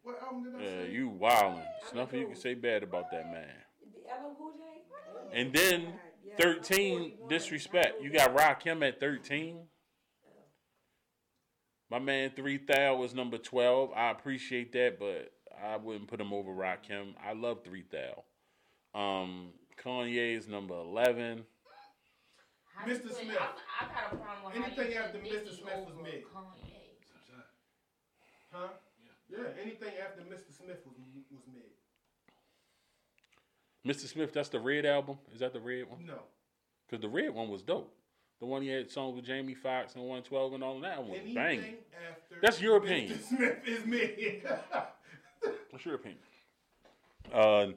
What 0.03 0.21
album 0.23 0.43
did 0.43 0.55
I 0.55 0.63
Yeah, 0.63 0.86
say? 0.86 0.91
you 0.91 1.10
wildin'. 1.12 1.63
There's 1.81 1.93
nothing 1.93 2.19
you 2.21 2.27
can 2.27 2.36
say 2.36 2.53
bad 2.55 2.81
about 2.83 3.12
that 3.12 3.31
man. 3.31 3.47
The 3.93 3.99
LL 4.10 4.36
Cool 4.38 4.51
J? 4.57 5.38
And 5.39 5.53
then 5.53 5.99
13, 6.39 7.13
disrespect. 7.27 8.01
You 8.01 8.12
got 8.12 8.36
Rakim 8.36 8.88
at 8.88 8.99
13. 8.99 9.60
My 11.89 11.99
man 11.99 12.31
3000 12.36 12.99
was 12.99 13.13
number 13.13 13.38
12. 13.38 13.91
I 13.95 14.12
appreciate 14.12 14.71
that, 14.73 14.97
but 14.99 15.31
I 15.63 15.77
wouldn't 15.77 16.07
put 16.07 16.19
him 16.19 16.33
over 16.33 16.51
Rakim. 16.51 17.13
I 17.23 17.33
love 17.33 17.63
3000. 17.63 18.23
Um, 18.95 19.49
Kanye 19.83 20.36
is 20.38 20.47
number 20.47 20.73
11. 20.75 21.43
How 22.77 22.85
you 22.87 22.93
Mr. 22.93 23.09
Smith. 23.13 23.37
I, 23.39 23.85
I 23.85 23.87
got 23.89 24.13
a 24.13 24.15
problem 24.17 24.45
with 24.45 24.53
how 24.55 24.65
Anything 24.65 24.91
you 24.91 24.97
after 24.97 25.17
Mr. 25.17 25.49
Smith 25.57 25.77
was 25.85 25.93
over 25.97 26.03
mid. 26.03 26.23
Kanye. 26.25 26.77
Huh? 28.51 28.67
Yeah, 29.29 29.37
anything 29.61 29.93
after 30.01 30.21
Mr. 30.21 30.55
Smith 30.55 30.79
was 30.85 30.95
was 31.31 31.43
mid. 31.53 31.63
Mr. 33.85 34.07
Smith, 34.07 34.33
that's 34.33 34.49
the 34.49 34.59
Red 34.59 34.85
album? 34.85 35.17
Is 35.33 35.39
that 35.39 35.53
the 35.53 35.59
Red 35.59 35.89
one? 35.89 36.05
No. 36.05 36.19
Because 36.87 37.01
the 37.01 37.09
Red 37.09 37.33
one 37.33 37.49
was 37.49 37.61
dope. 37.61 37.93
The 38.39 38.45
one 38.45 38.61
he 38.61 38.67
had 38.69 38.91
songs 38.91 39.15
with 39.15 39.25
Jamie 39.25 39.55
Foxx 39.55 39.95
and 39.95 40.03
112 40.03 40.53
and 40.53 40.63
all 40.63 40.75
of 40.75 40.81
that 40.83 40.99
one 40.99 41.09
was 41.09 41.19
Anything 41.19 41.35
banging. 41.35 41.75
after 42.09 42.35
That's 42.41 42.61
your 42.61 42.77
opinion. 42.77 43.17
Mr. 43.17 43.33
opinion. 43.33 43.59
Smith 43.65 43.79
is 43.79 43.85
me. 43.85 44.41
What's 45.71 45.85
your 45.85 45.95
opinion? 45.95 46.19
Uh, 47.33 47.67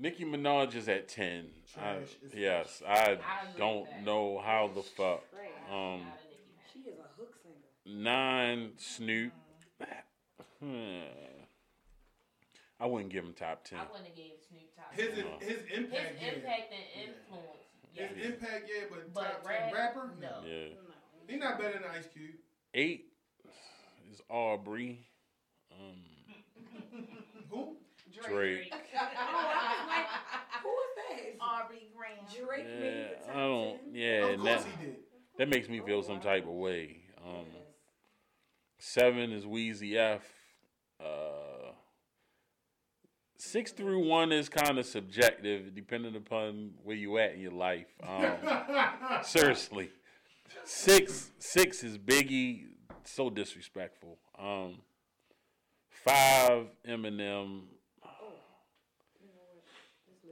Nicki 0.00 0.24
Minaj 0.24 0.74
is 0.74 0.88
at 0.88 1.08
10. 1.08 1.44
I, 1.76 1.80
Trash 1.80 2.08
is 2.24 2.34
yes, 2.34 2.82
I 2.88 2.92
I 2.92 3.18
don't 3.58 3.84
that. 3.86 4.02
know 4.04 4.40
how 4.44 4.70
the 4.74 4.82
fuck. 4.82 5.22
Um, 5.70 5.76
Not 5.76 5.76
a 5.76 6.00
Nicki 6.00 6.00
fan. 6.00 6.66
She 6.72 6.78
is 6.88 6.98
a 6.98 7.20
hook 7.20 7.34
singer. 7.42 8.00
nine, 8.02 8.70
Snoop. 8.78 9.32
Hmm. 10.60 11.00
I 12.78 12.86
wouldn't 12.86 13.10
give 13.12 13.24
him 13.24 13.34
top 13.34 13.64
10. 13.64 13.78
I 13.78 13.82
wouldn't 13.90 14.06
have 14.08 14.16
gave 14.16 14.32
Snoop 14.48 14.74
top. 14.74 14.92
his 14.92 15.14
ten. 15.14 15.24
his 15.40 15.48
His 15.68 15.78
impact, 15.78 16.16
yeah. 16.20 16.28
impact 16.32 16.72
and 16.72 17.08
influence. 17.08 17.56
Yes. 17.94 18.10
His 18.16 18.26
impact, 18.34 18.70
yeah, 18.74 18.84
but, 18.90 19.12
But 19.14 19.22
top 19.22 19.46
rap, 19.46 19.58
ten 19.64 19.74
rapper, 19.74 20.10
no. 20.20 20.28
Yeah. 20.46 20.68
He 21.28 21.36
not 21.36 21.58
better 21.58 21.74
than 21.74 21.90
Ice 21.96 22.06
Cube. 22.12 22.34
Eight 22.74 23.06
is 24.12 24.20
Aubrey. 24.30 25.06
Um, 25.72 25.96
Who? 28.28 28.34
Drake. 28.34 28.72
Who 28.72 30.70
is 30.70 30.90
that? 30.96 31.36
Aubrey 31.40 31.88
Graham. 31.96 32.46
Drake 32.46 32.66
made 32.66 32.84
Yeah, 32.84 33.08
the 33.26 33.30
I 33.30 33.34
don't. 33.42 33.78
10? 33.84 33.94
Yeah, 33.94 34.08
of 34.24 34.30
and 34.34 34.42
course 34.42 34.62
that 34.64 34.70
he 34.78 34.86
did. 34.86 34.96
that 35.38 35.48
makes 35.48 35.68
me 35.68 35.80
feel 35.80 36.02
some 36.02 36.20
type 36.20 36.44
of 36.44 36.52
way. 36.54 36.96
Um, 37.26 37.46
seven 38.78 39.32
is 39.32 39.44
Weezy 39.44 39.94
F. 39.96 40.22
Uh, 41.02 41.72
six 43.36 43.72
through 43.72 44.06
one 44.06 44.32
is 44.32 44.48
kind 44.48 44.78
of 44.78 44.84
subjective, 44.86 45.74
depending 45.74 46.14
upon 46.16 46.72
where 46.82 46.96
you 46.96 47.16
at 47.18 47.32
in 47.34 47.40
your 47.40 47.52
life. 47.52 47.86
Um, 48.06 48.34
seriously, 49.22 49.90
six 50.64 51.30
six 51.38 51.82
is 51.82 51.96
Biggie. 51.98 52.66
So 53.04 53.30
disrespectful. 53.30 54.18
Um, 54.38 54.76
five 56.04 56.66
Eminem. 56.86 57.62
Yeah, 58.02 58.10
four. 58.18 58.32
Killer 59.18 59.32
list 59.54 59.68
from 60.04 60.14
right 60.14 60.22
here. 60.22 60.22
Eminem. 60.22 60.22
Being 60.22 60.29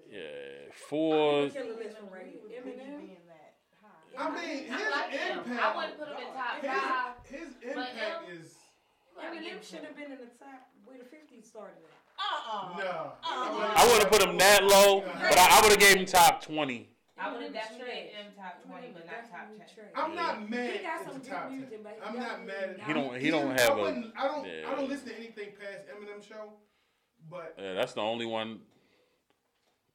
that 3.27 3.55
high. 3.83 4.17
I 4.17 4.31
mean, 4.35 4.65
his 4.65 4.73
I 4.73 4.91
like 4.91 5.11
him. 5.11 5.39
impact. 5.39 5.63
I 5.63 5.77
wouldn't 5.77 5.99
put 5.99 6.09
him 6.09 6.17
in 6.17 6.33
top 6.35 6.61
his, 6.61 6.71
five. 6.71 7.13
his 7.29 7.49
But 7.75 7.89
impact 7.91 8.29
him- 8.29 8.39
is 8.41 8.55
Eminem 9.19 9.59
should 9.69 9.83
have 9.85 9.97
been 9.97 10.13
in 10.13 10.19
the 10.19 10.31
top 10.39 10.71
where 10.85 10.97
the 10.99 11.05
50 11.05 11.43
started 11.43 11.75
at. 11.83 11.95
Uh-uh. 12.19 12.79
no. 12.79 13.13
I 13.23 13.89
would 13.91 14.03
have 14.03 14.11
put 14.11 14.23
him 14.23 14.37
that 14.39 14.65
low, 14.65 15.01
but 15.03 15.39
I, 15.39 15.59
I 15.59 15.61
would 15.63 15.71
have 15.71 15.79
gave 15.79 15.97
him 15.97 16.07
top 16.07 16.43
twenty. 16.43 16.89
I 17.21 17.33
would 17.33 17.43
have 17.43 17.51
Eminem 17.51 17.55
was 17.55 17.63
definitely 17.69 18.11
trash. 18.15 18.25
him 18.27 18.33
top 18.37 18.63
20, 18.65 18.89
but 18.95 19.07
not 19.07 19.31
top 19.31 19.49
10. 19.75 19.85
I'm 19.97 20.15
not 20.15 20.49
mad 20.51 20.71
He 20.77 20.79
got 20.83 21.01
at 21.01 21.05
some 21.07 21.15
the 21.15 21.21
good 21.21 21.29
top 21.31 21.49
ten. 21.49 21.59
music, 21.59 21.83
but 21.83 21.99
he 22.01 22.09
I'm 22.09 22.17
not 22.19 22.47
mad 22.47 22.77
at 22.79 22.87
He 22.87 22.93
don't. 22.93 23.21
He 23.21 23.31
don't 23.31 23.59
have 23.61 23.77
a. 23.79 23.81
wouldn't- 23.83 24.13
I 24.17 24.27
don't. 24.29 24.47
I 24.47 24.75
don't 24.77 24.89
listen 24.89 25.09
to 25.09 25.17
anything 25.17 25.49
past 25.59 25.85
Eminem 25.91 26.27
show, 26.27 26.53
but 27.31 27.55
Yeah, 27.59 27.75
that's 27.75 27.93
the 27.95 28.03
only 28.03 28.27
one. 28.27 28.61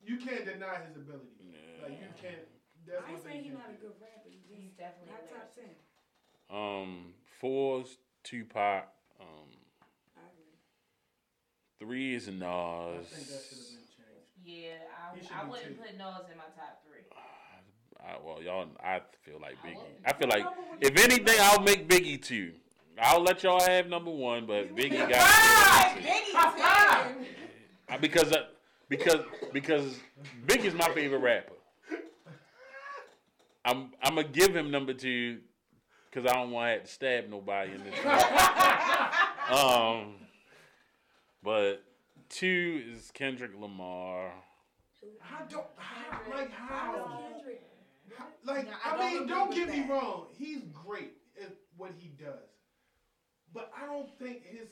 You 0.05 0.17
can't 0.17 0.45
deny 0.45 0.79
his 0.87 0.95
ability. 0.95 1.27
Like 1.81 1.99
you 1.99 2.07
can't. 2.21 2.47
That's 2.87 2.99
I 2.99 3.03
one 3.03 3.11
ain't 3.15 3.23
thing 3.23 3.31
saying 3.31 3.45
you 3.45 3.51
he's 3.51 3.59
can't 3.59 3.77
a 3.77 3.81
good 3.81 3.95
rapper. 4.01 4.29
He's 4.29 4.43
He's 4.49 4.71
definitely 4.77 5.11
not 5.13 5.23
a 5.23 5.33
top 5.33 5.51
rapper. 5.55 5.61
10. 6.51 6.55
Um, 6.83 7.13
four's 7.39 7.97
Tupac. 8.23 8.87
Um, 9.19 9.49
I 10.17 10.19
agree. 10.31 10.59
three 11.79 12.15
is 12.15 12.27
I 12.27 12.31
think 12.31 12.39
that 12.39 12.47
should 12.47 13.07
Nas. 13.07 13.07
have 13.11 13.27
been 13.27 13.87
changed. 13.87 14.31
Yeah, 14.43 14.83
I, 14.91 15.39
I 15.39 15.43
be 15.45 15.49
wouldn't 15.49 15.67
two. 15.77 15.81
put 15.81 15.97
Nas 15.97 16.25
in 16.31 16.37
my 16.37 16.49
top 16.55 16.83
three. 16.85 17.03
I, 18.03 18.17
well, 18.23 18.41
y'all. 18.43 18.67
I 18.83 19.01
feel 19.23 19.39
like 19.41 19.55
Biggie. 19.63 19.75
wouldn't. 19.77 20.05
I 20.05 20.13
feel 20.13 20.27
like 20.27 20.45
if 20.81 20.99
anything, 21.03 21.37
I'll 21.39 21.61
make 21.61 21.87
Biggie 21.87 22.21
two. 22.21 22.51
I'll 23.01 23.21
let 23.21 23.41
y'all 23.43 23.61
have 23.61 23.87
number 23.87 24.11
one, 24.11 24.45
but 24.45 24.75
Biggie 24.75 24.97
got 25.09 25.11
Right, 25.11 25.95
Biggie 25.97 26.31
ten. 26.31 27.25
I- 27.89 28.47
because 28.97 29.21
because 29.51 29.95
because 29.95 29.99
Biggie's 30.45 30.73
my 30.75 30.89
favorite 30.93 31.19
rapper. 31.19 31.53
I'm 33.65 33.91
I'm 34.01 34.15
gonna 34.15 34.27
give 34.27 34.55
him 34.55 34.69
number 34.71 34.93
two 34.93 35.39
because 36.11 36.29
I 36.29 36.35
don't 36.35 36.51
want 36.51 36.67
to 36.67 36.73
have 36.73 36.83
to 36.83 36.91
stab 36.91 37.29
nobody 37.29 37.71
in 37.71 37.83
this. 37.83 37.95
um, 39.49 40.15
but 41.41 41.83
two 42.29 42.83
is 42.91 43.09
Kendrick 43.13 43.51
Lamar. 43.59 44.31
I 45.23 45.43
don't. 45.49 45.65
How, 45.77 46.19
like 46.29 46.51
how? 46.51 46.67
How- 46.67 47.29
Like 48.45 48.65
No, 48.67 48.71
I 48.85 48.95
I, 48.95 49.13
mean, 49.13 49.27
don't 49.27 49.49
with 49.49 49.57
get 49.57 49.69
me 49.69 49.85
wrong. 49.89 50.27
He's 50.37 50.61
great 50.85 51.13
at 51.41 51.55
what 51.77 51.91
he 51.97 52.09
does, 52.09 52.51
but 53.53 53.71
I 53.75 53.85
don't 53.85 54.09
think 54.19 54.45
his. 54.45 54.67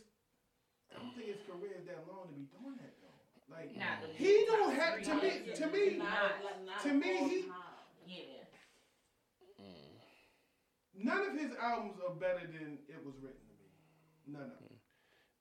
I 0.93 0.99
don't 1.01 1.15
think 1.15 1.27
his 1.27 1.38
career 1.47 1.71
is 1.79 1.86
that 1.88 2.03
long 2.12 2.27
to 2.27 2.34
be 2.34 2.45
doing 2.62 2.75
that 2.77 2.93
though. 3.00 3.00
Like 3.51 3.75
Not 3.77 3.87
he 4.15 4.45
top 4.47 4.57
don't 4.57 4.73
have 4.75 4.93
three. 4.95 5.03
to 5.03 5.13
me. 5.15 5.31
To 5.55 5.67
me, 5.67 5.97
Not- 5.97 6.81
to 6.83 6.93
me, 6.93 7.17
he 7.29 7.45
Yeah. 8.07 8.23
Mm. 9.59 9.73
none 11.03 11.23
of 11.27 11.33
his 11.39 11.51
albums 11.61 11.99
are 12.07 12.13
better 12.15 12.47
than 12.47 12.79
it 12.87 13.03
was 13.05 13.15
written 13.21 13.41
to 13.47 13.53
me. 13.53 13.69
None 14.27 14.41
of 14.43 14.49
them. 14.59 14.79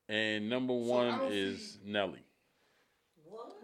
Mm. 0.09 0.15
And 0.15 0.49
number 0.51 0.75
one 0.75 1.19
don't 1.19 1.33
is 1.33 1.75
see- 1.75 1.81
Nelly. 1.85 2.25
What? 3.25 3.57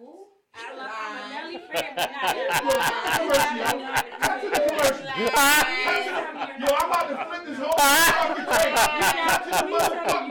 I 0.59 0.73
love, 0.75 0.91
I'm 0.91 1.17
a 1.19 1.21
Nelly 1.29 1.59
fan, 1.71 1.93
but 1.97 2.07
not 2.07 2.17
Yo, 6.61 6.67
I'm 6.75 6.91
about 6.91 7.07
to 7.09 7.15
flip 7.29 7.36
this 7.47 7.59
whole 7.59 7.73
fucking 7.79 8.45
thing. 8.53 8.73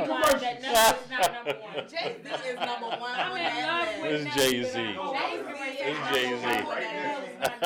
Commercial. 0.05 0.39
That 0.39 0.97
Nelly 1.09 1.29
is 1.29 1.39
number 1.39 1.57
one. 1.61 1.87
Jay 1.89 2.15
Z 2.23 2.27
is 2.49 2.59
number 2.59 2.87
one 2.87 3.15
I'm 3.15 3.37
in 3.37 3.43
love 3.67 3.87
with 4.01 4.11
It's 4.11 4.35
Jay-Z. 4.35 4.75
but 4.95 5.13
It's 5.79 5.99
is 5.99 6.15
Jay-Z. 6.15 6.45
number 6.45 6.65
one 6.65 6.83
on 6.83 6.85
that 7.41 7.57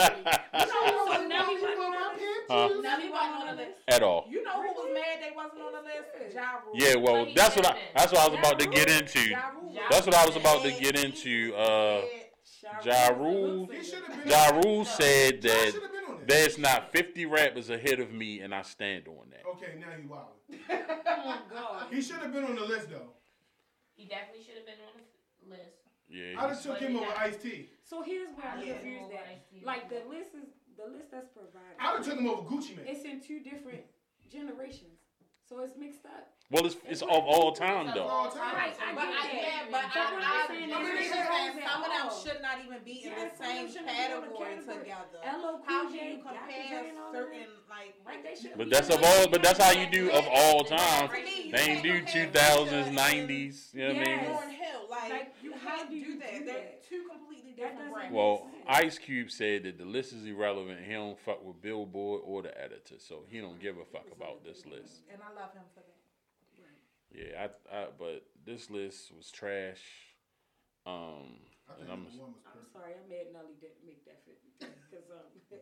list. 0.56 0.70
So 0.70 1.28
Nelly 1.28 1.56
wasn't 1.62 1.80
on 1.80 1.92
the 1.92 1.98
list? 2.20 2.46
Huh? 2.50 2.68
Nelly 2.82 3.10
wasn't 3.10 3.36
on 3.36 3.48
the 3.48 3.54
list. 3.64 3.72
At 3.88 4.04
all. 4.04 4.26
You 4.30 4.44
know 4.44 4.62
who 4.62 4.68
was 4.68 4.88
mad 4.94 5.20
they 5.22 5.36
wasn't 5.36 5.62
on 5.62 5.72
the 5.74 5.80
list? 5.80 6.34
Ja 6.36 6.42
Rule. 6.66 6.74
Yeah, 6.76 6.96
well, 6.96 7.26
that's 7.36 7.56
what 7.56 7.66
I 7.66 7.78
that's 7.96 8.12
what 8.12 8.22
I 8.22 8.28
was 8.30 8.38
about 8.40 8.60
to 8.60 8.68
get 8.68 8.90
into. 8.90 9.34
That's 9.90 10.06
what 10.06 10.16
I 10.16 10.26
was 10.26 10.36
about 10.36 10.64
to 10.64 10.72
get 10.72 10.96
into. 11.04 11.54
Uh, 11.56 12.02
Ja 12.84 13.10
Rule, 13.10 13.68
He 13.72 13.84
should 13.84 14.00
have 14.08 14.24
been 14.24 14.28
Ja 14.30 14.50
Rule 14.64 14.86
said 14.86 15.42
that 15.42 15.52
should 15.52 15.74
have 15.74 15.74
been 15.74 15.82
on 16.10 16.18
there. 16.18 16.26
there's 16.28 16.58
not 16.58 16.92
50 16.92 17.26
rappers 17.26 17.70
ahead 17.70 18.00
of 18.00 18.12
me, 18.12 18.40
and 18.42 18.54
I 18.54 18.62
stand 18.64 19.08
on 19.08 19.30
that. 19.32 19.46
Okay, 19.56 19.80
now 19.80 19.88
you 20.02 20.10
wild. 20.10 20.26
Oh, 21.22 21.26
my 21.26 21.40
God. 21.54 21.86
He 21.92 22.02
should 22.02 22.18
have 22.18 22.32
been 22.34 22.44
on 22.46 22.56
the 22.56 22.64
list 22.66 22.90
though. 22.90 23.12
He 23.96 24.06
definitely 24.06 24.44
should 24.44 24.56
have 24.56 24.66
been 24.66 24.80
on 24.88 25.02
the 25.44 25.50
list. 25.50 25.76
Yeah, 26.10 26.42
I 26.42 26.48
just 26.50 26.64
took 26.64 26.80
him 26.80 26.96
over 26.96 27.12
Ice 27.18 27.36
T. 27.38 27.70
So 27.84 28.02
here's 28.02 28.30
where 28.36 28.48
I'm 28.48 28.66
Yeah. 28.66 28.74
confused 28.80 29.12
at. 29.14 29.66
Like 29.66 29.90
the 29.90 30.02
list 30.10 30.32
is 30.34 30.48
the 30.78 30.88
list 30.88 31.12
that's 31.12 31.28
provided. 31.30 31.76
I 31.80 31.94
would 31.94 32.04
took 32.04 32.18
him 32.18 32.28
over 32.28 32.44
Gucci 32.50 32.76
Mane. 32.78 32.86
It's 32.88 33.04
in 33.06 33.20
two 33.22 33.42
different 33.42 33.84
generations, 34.32 35.00
so 35.48 35.60
it's 35.60 35.76
mixed 35.78 36.06
up. 36.06 36.34
Well, 36.52 36.66
it's 36.66 36.78
it's 36.88 37.02
of 37.04 37.10
all 37.12 37.52
time 37.52 37.92
though. 37.94 38.04
All 38.08 38.30
time. 38.32 38.56
Right, 38.56 38.74
I 38.82 38.94
But 38.96 39.04
I, 39.06 39.30
yeah, 39.32 39.50
but 39.70 39.82
But 39.84 39.98
I, 39.98 40.14
what 40.14 40.24
I, 40.24 40.42
I'm 40.42 40.48
saying 40.50 40.74
I 40.74 40.82
is 40.82 40.88
mean, 40.88 40.98
it 40.98 41.10
that 41.12 41.54
shows 41.54 41.64
some 41.70 41.84
of 41.84 41.92
them 41.94 42.10
should 42.34 42.42
not 42.42 42.58
even 42.66 42.80
be 42.84 43.04
in 43.06 43.12
Yeah, 43.12 43.30
the 43.30 43.36
some 43.38 43.46
of 43.46 43.54
them 43.54 43.56
same 43.56 43.68
shouldn't 43.70 43.90
in 43.90 43.96
the 43.96 44.02
category 44.02 44.56
category. 44.58 44.80
together. 44.80 45.20
LL 45.30 45.62
How 45.66 45.84
can 45.86 45.94
you 45.94 46.18
Dr. 46.18 46.26
compare 46.26 46.80
Dre 46.82 46.90
and 46.90 46.98
all 46.98 47.10
of 47.10 47.16
certain 47.16 47.46
like? 47.70 47.94
Right, 48.06 48.24
they 48.26 48.34
should. 48.42 48.58
But 48.58 48.70
that's 48.72 48.90
of 48.90 49.04
all. 49.04 49.28
But 49.30 49.44
that's 49.44 49.62
how 49.62 49.72
you 49.78 49.86
do 49.92 50.10
of 50.10 50.26
all 50.26 50.64
time. 50.66 51.10
To 51.10 51.14
me, 51.22 51.46
you 51.46 51.52
They 51.52 51.60
ain't 51.70 51.84
do 51.84 52.02
2000s, 52.02 52.34
compare 52.34 52.58
Future 52.58 52.76
and 52.82 52.98
90s. 52.98 53.74
You 53.74 53.80
know 53.82 53.88
what 53.94 53.96
I 53.96 54.00
mean? 54.00 54.08
Yes. 54.10 54.42
Lauryn 54.42 54.50
Hill, 54.58 54.82
like, 54.90 55.10
Like, 55.12 55.34
you 55.44 55.54
how 55.54 55.78
can't 55.78 55.90
do 55.92 56.02
do 56.02 56.18
that. 56.20 56.46
They're 56.50 56.82
two 56.90 57.04
completely 57.14 57.52
different 57.54 57.94
brands. 57.94 58.14
Well, 58.16 58.48
Ice 58.68 58.98
Cube 58.98 59.30
said 59.30 59.64
that 59.64 59.78
the 59.78 59.86
list 59.86 60.14
is 60.14 60.26
irrelevant. 60.26 60.80
He 60.86 60.94
don't 60.94 61.20
fuck 61.20 61.46
with 61.46 61.62
Billboard 61.62 62.22
or 62.26 62.42
the 62.42 62.58
editor, 62.60 62.96
so 62.98 63.22
he 63.30 63.38
don't 63.40 63.60
give 63.62 63.78
a 63.78 63.86
fuck 63.86 64.08
about 64.16 64.44
this 64.44 64.66
list. 64.66 65.06
and 65.14 65.22
I 65.22 65.30
love 65.40 65.54
him 65.54 65.62
for 65.76 65.82
that. 65.82 65.99
Yeah, 67.12 67.48
I, 67.48 67.76
I 67.76 67.86
but 67.98 68.24
this 68.46 68.70
list 68.70 69.12
was 69.16 69.32
trash. 69.32 69.82
Um, 70.86 71.40
I 71.68 71.82
and 71.82 71.92
I'm, 71.92 72.06
was 72.06 72.14
I'm 72.20 72.66
sorry, 72.72 72.94
I 72.94 73.10
made 73.10 73.34
Nelly 73.34 73.56
didn't 73.60 73.86
make 73.86 74.06
that 74.06 74.22
fit 74.26 74.40
because 74.60 75.06
um, 75.12 75.26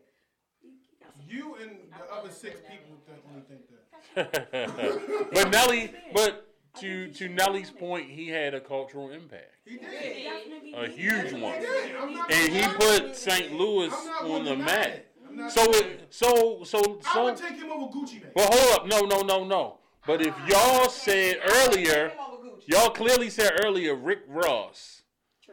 he, 0.62 0.70
he 0.90 0.98
got 1.02 1.14
some. 1.14 1.24
You 1.28 1.56
and 1.56 1.72
the 1.92 2.14
other 2.14 2.32
six 2.32 2.60
people 2.62 2.98
think 3.06 3.20
only 3.30 3.44
think 3.48 3.62
that. 3.72 5.30
but 5.34 5.50
Nelly, 5.52 5.94
but 6.14 6.48
to 6.80 7.08
to 7.14 7.30
Nelly's 7.30 7.72
point, 7.72 8.10
he 8.10 8.28
had 8.30 8.54
a 8.54 8.60
cultural 8.60 9.10
impact, 9.12 9.56
He 9.66 9.78
did. 9.78 9.82
Definitely 10.24 10.74
a 10.74 10.88
huge 10.88 11.32
He 11.32 11.42
one, 11.42 11.60
did. 11.60 11.96
And 12.32 12.54
he 12.54 12.68
put 12.76 13.16
St. 13.16 13.54
Louis 13.54 13.92
on 14.22 14.44
the 14.44 14.52
deny 14.52 14.66
map. 14.66 14.88
it. 14.88 15.52
So 15.52 15.64
it, 15.72 16.08
so 16.10 16.64
so 16.64 17.00
I 17.06 17.14
so. 17.14 17.24
would 17.26 17.36
take 17.38 17.58
him 17.58 17.72
over 17.72 17.92
Gucci 17.92 18.14
Mane. 18.22 18.32
But 18.36 18.54
hold 18.54 18.80
up, 18.80 18.88
no 18.88 19.02
no 19.02 19.22
no 19.22 19.44
no. 19.44 19.78
But 20.08 20.22
if 20.22 20.34
y'all 20.48 20.89
said 20.89 21.38
earlier, 21.46 22.10
Him 22.10 22.20
over 22.20 22.43
Gucci. 22.43 22.67
y'all 22.67 22.89
clearly 22.89 23.30
said 23.30 23.52
earlier, 23.63 23.93
Rick 23.93 24.20
Ross 24.28 25.02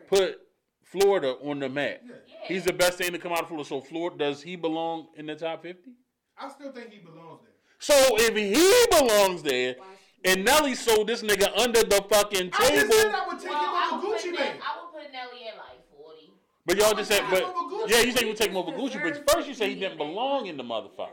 put 0.08 0.38
Florida 0.84 1.34
on 1.42 1.58
the 1.58 1.68
map. 1.68 2.00
Yeah. 2.04 2.14
He's 2.44 2.64
the 2.64 2.72
best 2.72 2.98
thing 2.98 3.12
to 3.12 3.18
come 3.18 3.32
out 3.32 3.42
of 3.42 3.48
Florida. 3.48 3.68
So 3.68 3.80
Florida, 3.80 4.16
does 4.16 4.42
he 4.42 4.54
belong 4.56 5.08
in 5.16 5.26
the 5.26 5.34
top 5.34 5.62
fifty? 5.62 5.92
I 6.38 6.48
still 6.50 6.70
think 6.72 6.90
he 6.90 6.98
belongs 7.00 7.40
there. 7.42 7.52
So 7.80 7.94
if 8.16 8.36
he 8.36 8.86
belongs 8.98 9.42
there, 9.42 9.76
and 10.24 10.44
Nelly 10.44 10.74
sold 10.74 11.08
this 11.08 11.22
nigga 11.22 11.56
under 11.58 11.82
the 11.82 12.04
fucking 12.08 12.50
table. 12.50 12.54
I 12.60 12.70
just 12.70 12.92
said 12.92 13.02
table, 13.02 13.14
I 13.16 13.26
would 13.28 13.38
take 13.40 13.50
Well, 13.50 13.88
him 13.88 13.94
over 13.98 14.06
Gucci 14.06 14.24
Ne- 14.26 14.38
Man. 14.38 14.56
I 14.62 14.80
would 14.80 14.92
put 15.02 15.12
Nelly 15.12 15.48
at 15.48 15.56
like 15.58 15.84
40. 15.96 16.32
but 16.64 16.76
y'all 16.78 16.94
just 16.94 17.10
said, 17.10 17.22
but 17.28 17.40
take 17.40 17.46
him 17.48 17.56
over 17.56 17.74
Gucci. 17.74 17.90
yeah, 17.90 18.00
you 18.00 18.12
say 18.12 18.20
you 18.22 18.28
would 18.28 18.36
take 18.36 18.50
him 18.50 18.56
over 18.56 18.70
Gucci, 18.72 19.02
but 19.02 19.30
first 19.30 19.48
you 19.48 19.54
say 19.54 19.68
he 19.74 19.78
didn't 19.80 19.98
belong 19.98 20.46
in 20.46 20.56
the 20.56 20.62
motherfucker. 20.64 21.10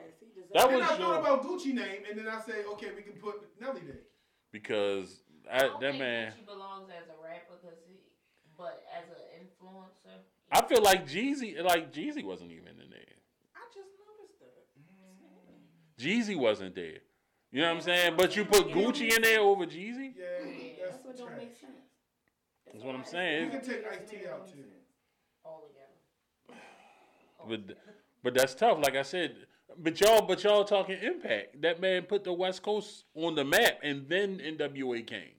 That 0.54 0.70
Then 0.70 0.80
was 0.80 0.90
I 0.90 0.98
thought 0.98 1.20
about 1.20 1.44
Gucci 1.44 1.74
Mane, 1.74 2.04
and 2.10 2.20
then 2.20 2.28
I 2.28 2.40
say, 2.42 2.64
okay, 2.74 2.88
we 2.96 3.02
can 3.04 3.14
put 3.14 3.42
Nelly 3.60 3.82
there. 3.86 4.00
because 4.52 5.22
I 5.52 5.56
I, 5.56 5.60
don't 5.60 5.82
that 5.82 5.92
think 5.92 6.00
man. 6.00 6.32
Gucci 6.34 6.46
belongs 6.46 6.90
as 6.90 7.08
a 7.10 7.24
rapper 7.24 7.56
because 7.62 7.78
he, 7.88 7.96
but 8.58 8.84
as 8.98 9.06
an 9.10 9.46
influencer. 9.46 10.20
I 10.52 10.62
feel 10.68 10.82
like 10.84 11.08
Jeezy, 11.08 11.62
like 11.64 11.94
Jeezy 11.94 12.24
wasn't 12.26 12.52
even 12.52 12.68
in 12.68 12.90
there. 12.90 13.16
I 13.56 13.62
just 13.74 13.90
noticed 14.06 14.40
that. 14.40 14.68
Mm-hmm. 14.78 16.04
Jeezy 16.34 16.38
wasn't 16.38 16.76
there. 16.76 17.00
You 17.54 17.62
know 17.62 17.68
what 17.70 17.76
I'm 17.78 17.82
saying? 17.82 18.14
But 18.18 18.36
you 18.36 18.46
put 18.46 18.68
Gucci 18.70 19.16
in 19.16 19.22
there 19.22 19.40
over 19.42 19.66
Jeezy. 19.66 20.14
Yeah, 20.18 20.26
That's 20.84 21.04
that's 21.04 21.06
what 21.06 21.18
don't 21.18 21.38
make 21.38 21.56
sense. 21.56 21.72
That's 22.72 22.84
what 22.84 22.96
I'm 22.96 23.06
saying. 23.06 23.46
You 23.46 23.50
can 23.52 23.62
take 23.62 23.86
Ice 23.90 24.10
T 24.10 24.18
out 24.30 24.48
too. 24.48 24.64
all 25.46 25.64
together. 25.68 26.60
But 27.48 27.78
but 28.24 28.34
that's 28.36 28.54
tough. 28.54 28.78
Like 28.84 28.96
I 28.96 29.02
said, 29.02 29.36
but 29.78 30.00
y'all 30.00 30.26
but 30.26 30.44
y'all 30.44 30.64
talking 30.64 30.98
impact. 31.02 31.62
That 31.62 31.80
man 31.82 32.04
put 32.04 32.24
the 32.24 32.34
West 32.34 32.62
Coast 32.64 33.06
on 33.16 33.36
the 33.36 33.44
map, 33.44 33.80
and 33.84 34.08
then 34.08 34.40
NWA 34.40 35.06
came. 35.06 35.36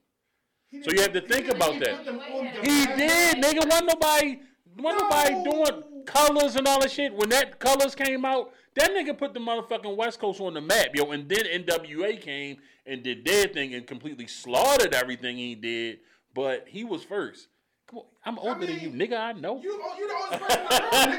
So 0.82 0.90
you 0.90 1.02
have 1.02 1.12
to 1.12 1.20
think 1.20 1.48
about 1.48 1.78
that. 1.80 2.04
them 2.04 2.18
on 2.18 2.44
the 2.44 2.50
He 2.62 2.86
did, 2.86 3.36
nigga. 3.36 3.68
Wasn't 3.68 3.86
nobody, 3.88 4.40
wasn't 4.78 5.02
nobody 5.02 5.50
doing 5.50 6.04
colors 6.06 6.56
and 6.56 6.66
all 6.66 6.80
that 6.80 6.90
shit. 6.90 7.12
When 7.14 7.28
that 7.28 7.58
colors 7.58 7.94
came 7.94 8.24
out, 8.24 8.52
that 8.74 8.90
nigga 8.90 9.16
put 9.16 9.34
the 9.34 9.40
motherfucking 9.40 9.96
West 9.96 10.18
Coast 10.18 10.40
on 10.40 10.54
the 10.54 10.62
map, 10.62 10.94
yo. 10.94 11.10
And 11.10 11.28
then 11.28 11.44
NWA 11.44 12.18
came 12.20 12.56
and 12.86 13.02
did 13.02 13.24
their 13.24 13.48
thing 13.48 13.74
and 13.74 13.86
completely 13.86 14.26
slaughtered 14.26 14.94
everything 14.94 15.36
he 15.36 15.54
did. 15.54 15.98
But 16.34 16.64
he 16.66 16.84
was 16.84 17.04
first. 17.04 17.48
Come 17.90 17.98
on, 17.98 18.04
I'm 18.24 18.38
older 18.38 18.64
than 18.64 18.80
you, 18.80 18.88
nigga. 18.88 19.20
I 19.20 19.32
know. 19.32 19.60
You, 19.60 19.78
oh, 19.82 19.98
you 19.98 20.08
the 20.08 20.14
oldest 20.14 20.40
person 20.40 21.10
in 21.10 21.16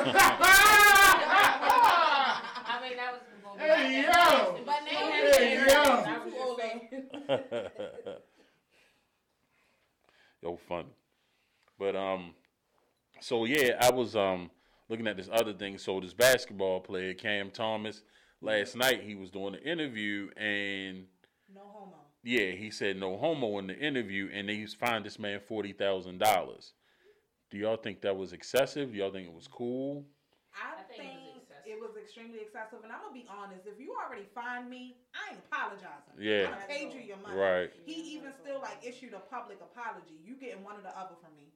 mean, 2.83 2.97
that 2.97 3.13
was 3.13 3.21
the 3.21 3.59
Hey, 3.59 4.01
yo. 4.03 4.59
But 4.65 4.81
now 4.83 4.91
Hey, 5.31 5.65
yo. 5.65 5.73
I 5.73 6.19
was 6.25 6.33
just 6.33 6.57
saying. 6.57 8.15
Yo, 10.43 10.55
fun. 10.55 10.85
But 11.79 11.95
um, 11.95 12.33
so 13.21 13.45
yeah, 13.45 13.77
I 13.81 13.91
was 13.91 14.15
um 14.15 14.51
looking 14.89 15.07
at 15.07 15.17
this 15.17 15.29
other 15.31 15.53
thing. 15.53 15.77
So 15.77 15.99
this 15.99 16.13
basketball 16.13 16.79
player 16.81 17.13
Cam 17.13 17.49
Thomas 17.49 18.03
last 18.41 18.75
night 18.75 19.01
he 19.01 19.15
was 19.15 19.31
doing 19.31 19.55
an 19.55 19.61
interview 19.61 20.29
and 20.37 21.05
no 21.53 21.61
homo. 21.73 21.95
yeah 22.23 22.51
he 22.51 22.69
said 22.69 22.95
no 22.97 23.17
homo 23.17 23.57
in 23.57 23.65
the 23.67 23.75
interview 23.77 24.29
and 24.31 24.47
they 24.47 24.63
fined 24.67 25.05
this 25.05 25.17
man 25.17 25.39
forty 25.39 25.73
thousand 25.73 26.19
dollars. 26.19 26.73
Do 27.49 27.57
y'all 27.57 27.77
think 27.77 28.01
that 28.01 28.15
was 28.15 28.33
excessive? 28.33 28.91
Do 28.91 28.97
y'all 28.97 29.11
think 29.11 29.27
it 29.27 29.33
was 29.33 29.47
cool? 29.47 30.05
I, 30.51 30.73
I 30.73 30.83
think 30.83 30.99
think, 30.99 31.15
it 31.15 31.35
was 31.35 31.47
it 31.67 31.77
was 31.79 31.93
extremely 31.95 32.39
excessive, 32.43 32.79
and 32.83 32.91
I'm 32.91 33.03
gonna 33.03 33.15
be 33.15 33.27
honest. 33.27 33.67
If 33.67 33.79
you 33.79 33.95
already 33.95 34.27
find 34.35 34.67
me, 34.67 34.99
I 35.15 35.35
ain't 35.35 35.43
apologizing. 35.47 36.15
Yeah. 36.19 36.51
I 36.51 36.59
done 36.59 36.67
paid 36.67 36.89
you 36.91 37.03
your 37.03 37.21
money. 37.23 37.37
Right. 37.37 37.69
He 37.87 38.17
even 38.19 38.35
still 38.35 38.59
like 38.59 38.83
issued 38.83 39.15
a 39.15 39.23
public 39.31 39.63
apology. 39.63 40.19
You 40.23 40.35
getting 40.35 40.63
one 40.63 40.75
or 40.75 40.83
the 40.83 40.95
other 40.95 41.15
from 41.23 41.35
me. 41.39 41.55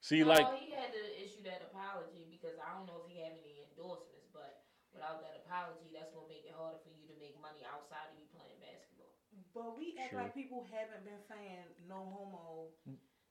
See, 0.00 0.24
no, 0.24 0.32
like 0.32 0.48
he 0.56 0.72
had 0.72 0.90
to 0.96 1.02
issue 1.20 1.44
that 1.44 1.60
apology 1.70 2.24
because 2.32 2.56
I 2.58 2.72
don't 2.74 2.88
know 2.88 3.04
if 3.04 3.06
he 3.06 3.20
had 3.20 3.36
any 3.36 3.60
endorsements, 3.68 4.32
but 4.32 4.64
without 4.96 5.20
that 5.20 5.44
apology, 5.44 5.92
that's 5.92 6.10
gonna 6.10 6.30
make 6.30 6.48
it 6.48 6.56
harder 6.56 6.80
for 6.80 6.90
you 6.96 7.04
to 7.06 7.14
make 7.20 7.36
money 7.38 7.62
outside 7.68 8.08
of 8.08 8.16
you 8.16 8.24
playing 8.32 8.56
basketball. 8.64 9.12
But 9.52 9.76
we 9.76 9.98
act 10.00 10.16
Sure. 10.16 10.24
like 10.24 10.32
people 10.32 10.64
haven't 10.72 11.04
been 11.04 11.20
saying 11.28 11.68
no 11.84 12.00
homo. 12.08 12.72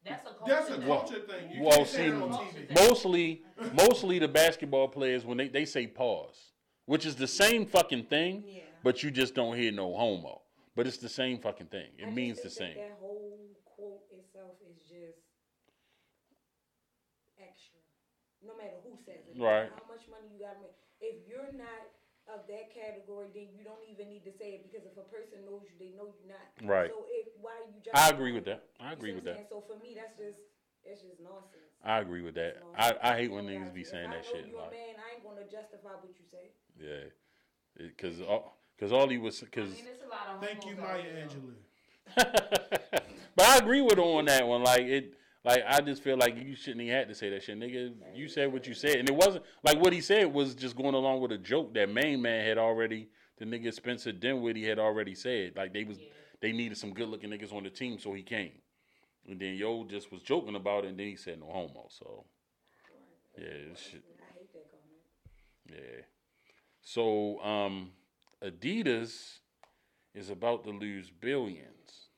That's 0.06 0.26
a 0.26 0.34
culture. 0.34 0.54
That's 0.54 0.70
a 0.70 0.78
thing. 0.78 0.88
culture 0.88 1.20
thing. 1.20 1.52
You 1.52 1.64
well, 1.64 1.86
see, 1.86 2.12
on 2.12 2.32
TV. 2.32 2.76
mostly, 2.76 3.44
mostly 3.74 4.20
the 4.20 4.28
basketball 4.28 4.88
players 4.88 5.26
when 5.26 5.38
they, 5.38 5.48
they 5.50 5.66
say 5.66 5.88
pause, 5.88 6.54
which 6.86 7.06
is 7.06 7.16
the 7.16 7.28
same 7.28 7.66
fucking 7.66 8.06
thing, 8.06 8.44
Yeah. 8.48 8.62
but 8.84 9.04
you 9.04 9.12
just 9.12 9.36
don't 9.36 9.58
hear 9.58 9.72
no 9.72 9.94
homo. 9.96 10.42
But 10.76 10.88
it's 10.88 10.98
the 10.98 11.10
same 11.10 11.40
fucking 11.40 11.68
thing. 11.68 11.92
It 11.98 12.06
just 12.06 12.16
means 12.16 12.38
the 12.38 12.44
think 12.50 12.54
same. 12.54 12.78
That, 12.78 12.90
that 12.90 12.98
whole 13.02 13.38
quote 13.66 14.04
itself 14.16 14.56
is 14.64 14.80
just 14.88 15.20
extra. 17.38 17.80
No 18.46 18.56
matter 18.56 18.80
who 18.88 18.96
says 19.04 19.28
it. 19.28 19.36
Right. 19.36 19.68
How 19.68 19.84
much 19.92 20.08
money 20.08 20.32
you 20.32 20.40
got 20.40 20.56
to 20.56 20.62
make. 20.64 20.80
If 21.02 21.28
you're 21.28 21.52
not 21.52 21.89
of 22.34 22.46
that 22.48 22.70
category, 22.74 23.28
then 23.34 23.48
you 23.54 23.64
don't 23.66 23.82
even 23.90 24.10
need 24.10 24.24
to 24.26 24.32
say 24.32 24.58
it 24.58 24.64
because 24.66 24.86
if 24.86 24.96
a 24.98 25.06
person 25.10 25.42
knows 25.46 25.66
you, 25.68 25.76
they 25.80 25.92
know 25.98 26.10
you're 26.14 26.30
not. 26.30 26.46
Right. 26.64 26.92
So 26.94 27.06
if 27.10 27.28
why 27.42 27.52
are 27.58 27.68
you? 27.70 27.82
I 27.94 28.10
agree 28.10 28.32
with 28.32 28.46
that. 28.46 28.64
I 28.80 28.94
agree 28.94 29.14
with 29.14 29.26
that. 29.26 29.48
So 29.50 29.64
for 29.66 29.78
me, 29.82 29.96
that's 29.98 30.18
just 30.18 30.40
it's 30.86 31.02
just 31.02 31.20
nonsense. 31.20 31.66
I 31.84 32.00
agree 32.00 32.22
with 32.22 32.36
that. 32.36 32.64
I. 32.78 32.94
I 33.02 33.16
hate 33.16 33.32
when 33.32 33.46
You 33.46 33.52
niggas 33.60 33.64
gotta- 33.74 33.74
be 33.76 33.82
if 33.82 33.88
saying 33.88 34.10
I 34.10 34.14
that 34.20 34.24
know 34.26 34.32
shit. 34.32 34.48
You 34.50 34.56
a 34.58 34.62
Like, 34.62 34.72
man, 34.72 34.96
I 35.00 35.08
ain't 35.16 35.24
gonna 35.24 35.48
justify 35.50 35.94
what 35.98 36.12
you 36.14 36.26
say. 36.30 36.52
yeah, 36.80 37.10
because 37.78 38.22
all, 38.22 38.58
cause 38.80 38.92
all 38.92 39.08
he 39.08 39.18
was, 39.18 39.42
I 39.42 39.46
because 39.46 39.70
mean, 39.72 39.84
there's 39.86 40.02
a 40.06 40.10
lot 40.10 40.28
of 40.36 40.42
Thank 40.46 40.66
you, 40.66 40.76
Maya. 40.76 41.02
Angelou. 41.28 41.56
but 43.36 43.46
I 43.46 43.58
agree 43.58 43.82
with 43.82 43.96
her 43.98 44.04
on 44.04 44.26
that 44.26 44.48
one. 44.48 44.64
Like 44.64 44.82
it, 44.82 45.14
like 45.50 45.64
I 45.68 45.82
just 45.82 46.04
feel 46.04 46.18
like 46.18 46.38
you 46.38 46.56
shouldn't 46.56 46.82
even 46.82 46.96
have 46.96 47.08
to 47.08 47.16
say 47.16 47.30
that 47.32 47.44
shit, 47.44 47.60
nigga. 47.60 47.94
You 48.14 48.28
said 48.28 48.54
what 48.54 48.68
you 48.68 48.74
said, 48.74 48.98
and 48.98 49.10
it 49.10 49.16
wasn't 49.16 49.44
like 49.64 49.80
what 49.80 49.94
he 49.94 50.02
said 50.02 50.32
was 50.32 50.54
just 50.54 50.76
going 50.76 50.94
along 50.94 51.22
with 51.22 51.32
a 51.32 51.38
joke 51.38 51.74
that 51.74 51.90
main 51.90 52.22
man 52.22 52.46
had 52.46 52.58
already. 52.58 53.10
The 53.38 53.46
nigga 53.46 53.74
Spencer 53.74 54.12
Dinwiddie 54.12 54.68
had 54.68 54.80
already 54.80 55.16
said 55.16 55.54
like 55.56 55.74
they 55.74 55.86
was 55.86 55.98
they 56.42 56.52
needed 56.52 56.78
some 56.78 56.94
good 56.94 57.10
looking 57.10 57.30
niggas 57.30 57.54
on 57.54 57.64
the 57.64 57.70
team, 57.70 57.98
so 57.98 58.14
he 58.14 58.22
came. 58.22 58.52
And 59.28 59.40
then 59.40 59.56
Yo 59.56 59.86
just 59.86 60.12
was 60.12 60.22
joking 60.22 60.56
about 60.56 60.86
it, 60.86 60.90
and 60.90 61.00
then 61.00 61.08
he 61.08 61.16
said 61.16 61.40
no 61.40 61.48
homo. 61.48 61.88
So 61.90 62.26
yeah, 63.38 63.48
this 63.72 63.80
shit. 63.80 64.04
I 64.20 64.38
hate 64.38 64.54
that 64.54 64.66
comment. 64.72 65.88
Yeah. 65.98 66.04
So 66.82 67.42
um, 67.42 67.92
Adidas 68.44 69.40
is 70.14 70.30
about 70.30 70.64
to 70.66 70.72
lose 70.72 71.10
billions 71.10 72.10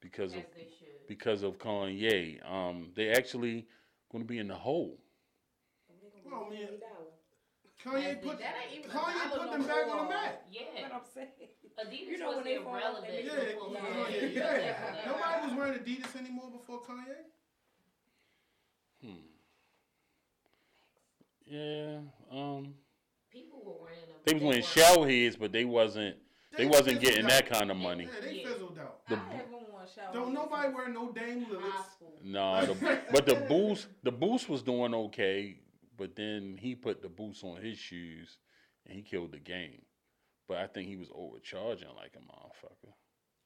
because 0.00 0.32
of 0.32 0.38
As 0.38 0.44
should. 0.77 0.77
Because 1.08 1.42
of 1.42 1.58
Kanye. 1.58 2.38
Um, 2.48 2.90
they 2.94 3.08
actually 3.10 3.66
going 4.12 4.22
to 4.24 4.28
be 4.28 4.38
in 4.38 4.48
the 4.48 4.54
hole. 4.54 4.98
Well, 6.24 6.48
man, 6.50 6.68
Kanye 7.84 8.22
put 8.22 8.38
That 8.38 8.54
ain't 8.70 8.78
even 8.78 8.90
Kanye 8.90 9.30
dollar 9.30 9.38
put 9.38 9.46
no 9.46 9.52
them 9.52 9.66
back 9.66 9.88
on 9.88 10.04
the 10.04 10.10
map. 10.12 10.42
Yeah. 10.50 10.60
What 10.82 10.92
I'm 10.94 11.00
saying. 11.14 11.28
Adidas 11.78 12.08
You 12.10 12.18
know 12.18 12.26
was 12.28 12.36
when 12.36 12.44
they 12.44 12.54
irrelevant. 12.56 13.06
they 13.06 13.22
Yeah, 13.24 13.34
make 13.36 14.34
Yeah. 14.34 14.42
yeah, 14.42 14.56
yeah. 14.58 15.06
Nobody 15.06 15.46
was 15.46 15.56
wearing 15.58 15.78
Adidas 15.80 16.16
anymore 16.20 16.50
before 16.50 16.80
Kanye. 16.82 17.24
Hmm. 19.00 19.14
Yeah. 21.46 21.98
Um, 22.30 22.74
People 23.32 23.62
were 23.64 23.80
wearing 23.84 24.00
them. 24.00 24.16
they 24.24 24.34
was 24.34 24.42
wearing 24.42 24.56
weren't- 24.62 24.64
shell 24.66 25.04
heads, 25.04 25.36
but 25.36 25.52
they 25.52 25.64
wasn't. 25.64 26.16
They 26.50 26.64
They 26.64 26.66
wasn't 26.70 27.00
getting 27.00 27.24
out. 27.26 27.30
that 27.30 27.46
kind 27.46 27.70
of 27.70 27.76
money. 27.76 28.04
Yeah, 28.12 28.20
they 28.20 28.32
Yeah. 28.42 28.48
Fizzled 29.06 29.26
out. 29.26 29.32
I 29.32 29.36
haven't 29.36 29.52
worn 29.52 29.86
shower. 29.94 30.12
Don't 30.12 30.32
nobody 30.34 30.72
wear 30.72 30.88
no 30.88 31.12
Dame 31.12 31.44
High 31.44 31.54
Lillits. 31.54 32.24
No, 32.24 32.66
the, 32.74 33.00
but 33.12 33.26
the 33.26 33.34
boost, 33.34 33.88
the 34.02 34.12
boost 34.12 34.48
was 34.48 34.62
doing 34.62 34.94
okay, 34.94 35.60
but 35.96 36.16
then 36.16 36.56
he 36.58 36.74
put 36.74 37.02
the 37.02 37.08
boots 37.08 37.42
on 37.44 37.60
his 37.62 37.78
shoes, 37.78 38.38
and 38.86 38.94
he 38.96 39.02
killed 39.02 39.32
the 39.32 39.38
game. 39.38 39.82
But 40.48 40.58
I 40.58 40.66
think 40.66 40.88
he 40.88 40.96
was 40.96 41.08
overcharging 41.14 41.88
like 41.96 42.12
a 42.16 42.20
motherfucker. 42.20 42.92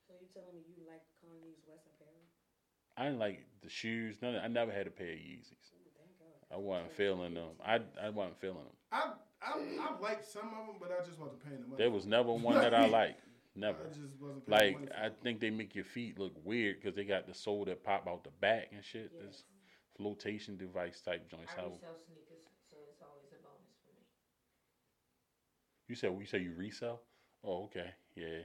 So 0.06 0.14
you 0.20 0.28
telling 0.32 0.54
me 0.54 0.62
you 0.76 0.84
like 0.86 1.02
Kanye's 1.24 1.58
West 1.66 1.86
apparel? 1.86 2.12
I 2.96 3.04
didn't 3.04 3.18
like 3.18 3.44
the 3.62 3.68
shoes. 3.68 4.16
None. 4.22 4.36
I 4.36 4.46
never 4.48 4.70
had 4.70 4.86
a 4.86 4.90
pair 4.90 5.08
of 5.12 5.18
Yeezys. 5.18 5.72
Ooh, 5.74 5.90
thank 5.96 6.18
God. 6.18 6.54
I 6.54 6.58
wasn't 6.58 6.92
feeling 6.92 7.34
them. 7.34 7.50
I 7.64 7.80
I 8.00 8.10
wasn't 8.10 8.40
feeling 8.40 8.58
them. 8.58 8.76
I 8.92 9.10
I 9.42 9.58
I 9.80 10.00
liked 10.00 10.30
some 10.30 10.46
of 10.46 10.66
them, 10.66 10.76
but 10.80 10.92
I 10.92 11.04
just 11.04 11.18
wasn't 11.18 11.42
paying 11.44 11.60
the 11.62 11.66
money. 11.66 11.78
There 11.78 11.90
was 11.90 12.06
never 12.06 12.32
one 12.32 12.54
that 12.54 12.74
I 12.74 12.86
liked. 13.00 13.20
Never. 13.54 13.84
I 13.84 13.88
just 13.88 14.00
wasn't 14.20 14.48
Like. 14.48 14.88
I 14.96 15.10
think 15.22 15.40
they 15.40 15.50
make 15.50 15.74
your 15.74 15.84
feet 15.84 16.18
look 16.18 16.32
weird 16.44 16.80
because 16.80 16.94
they 16.96 17.04
got 17.04 17.26
the 17.26 17.34
sole 17.34 17.64
that 17.66 17.84
pop 17.84 18.06
out 18.08 18.24
the 18.24 18.30
back 18.40 18.68
and 18.72 18.84
shit. 18.84 19.12
This 19.18 19.44
flotation 19.96 20.56
device 20.56 21.00
type 21.02 21.28
joints. 21.30 21.54
I 21.56 21.62
resell 21.62 21.96
sneakers, 22.06 22.48
so 22.70 22.76
it's 22.88 23.02
always 23.02 23.28
a 23.32 23.40
bonus 23.42 23.76
for 23.84 23.92
me. 24.00 24.06
you 25.88 25.94
said? 25.94 26.16
You 26.18 26.26
say 26.26 26.38
you 26.38 26.52
resell? 26.56 27.00
Oh, 27.44 27.64
okay. 27.64 27.90
Yeah. 28.14 28.42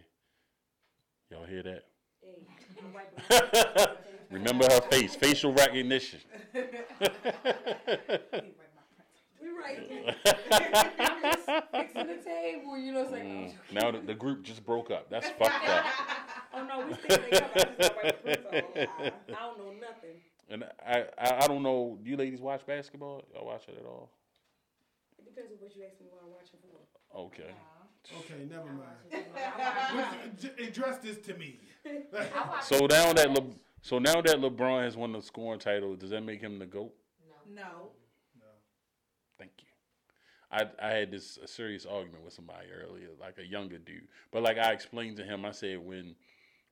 Y'all 1.30 1.45
hear 1.45 1.64
that? 1.64 1.86
Hey, 3.30 3.86
Remember 4.30 4.66
her 4.70 4.82
face, 4.82 5.16
facial 5.16 5.53
recognition. 5.53 6.20
We 9.68 9.76
right. 10.03 10.15
I'm 10.99 11.22
just 11.22 11.45
fixing 11.72 12.07
the 12.07 12.24
table, 12.24 12.78
you 12.78 12.91
know 12.93 13.03
what 13.03 13.13
I'm 13.13 13.20
saying? 13.20 13.53
Mm, 13.72 13.82
now 13.82 13.91
the, 13.91 13.99
the 13.99 14.13
group 14.13 14.43
just 14.43 14.65
broke 14.65 14.91
up. 14.91 15.09
That's 15.09 15.30
fucked 15.39 15.70
up. 15.70 15.86
Oh 16.53 16.63
no, 16.65 16.88
we 16.88 16.93
still 16.93 17.18
together. 17.18 17.51
I 17.53 17.63
just 17.63 17.78
got 17.78 17.97
right 18.03 18.24
the 18.26 18.36
prints 18.36 18.45
off. 18.45 19.13
I 19.30 19.45
don't 19.45 19.57
know 19.57 19.74
nothing. 19.80 20.22
And 20.49 20.63
I, 20.86 21.05
I, 21.18 21.43
I 21.43 21.47
don't 21.47 21.63
know. 21.63 21.97
Do 22.03 22.09
you 22.09 22.18
ladies 22.18 22.39
watch 22.41 22.65
basketball? 22.65 23.24
Y'all 23.34 23.45
watch 23.45 23.63
it 23.68 23.78
at 23.80 23.86
all? 23.86 24.09
It 25.20 25.26
depends 25.26 25.51
on 25.51 25.57
what 25.59 25.76
you 25.76 25.84
ask 25.84 25.99
me 25.99 26.07
what 26.09 26.22
I'm 26.24 26.32
watching 26.32 26.59
for. 26.61 27.20
Okay. 27.20 27.53
Okay, 28.20 28.45
never 28.49 28.72
mind. 28.72 29.20
Address 30.68 30.99
this 30.99 31.18
to 31.28 31.34
me. 31.34 31.59
So 32.63 32.86
now 32.86 33.13
that 33.13 33.32
Le, 33.32 33.43
so 33.82 33.97
now 33.99 34.22
that 34.22 34.38
LeBron 34.41 34.84
has 34.84 34.97
won 34.97 35.13
the 35.13 35.22
scoring 35.22 35.59
title, 35.59 35.95
does 35.95 36.09
that 36.09 36.22
make 36.22 36.41
him 36.41 36.59
the 36.59 36.65
goat? 36.65 36.93
no. 37.53 37.61
No. 37.61 37.89
Thank 40.51 40.69
you. 40.71 40.77
I 40.81 40.87
I 40.87 40.91
had 40.91 41.11
this 41.11 41.37
a 41.43 41.47
serious 41.47 41.85
argument 41.85 42.23
with 42.23 42.33
somebody 42.33 42.67
earlier, 42.71 43.09
like 43.19 43.37
a 43.37 43.45
younger 43.45 43.77
dude. 43.77 44.07
But 44.31 44.43
like 44.43 44.57
I 44.57 44.71
explained 44.71 45.17
to 45.17 45.23
him, 45.23 45.45
I 45.45 45.51
said 45.51 45.85
when 45.85 46.15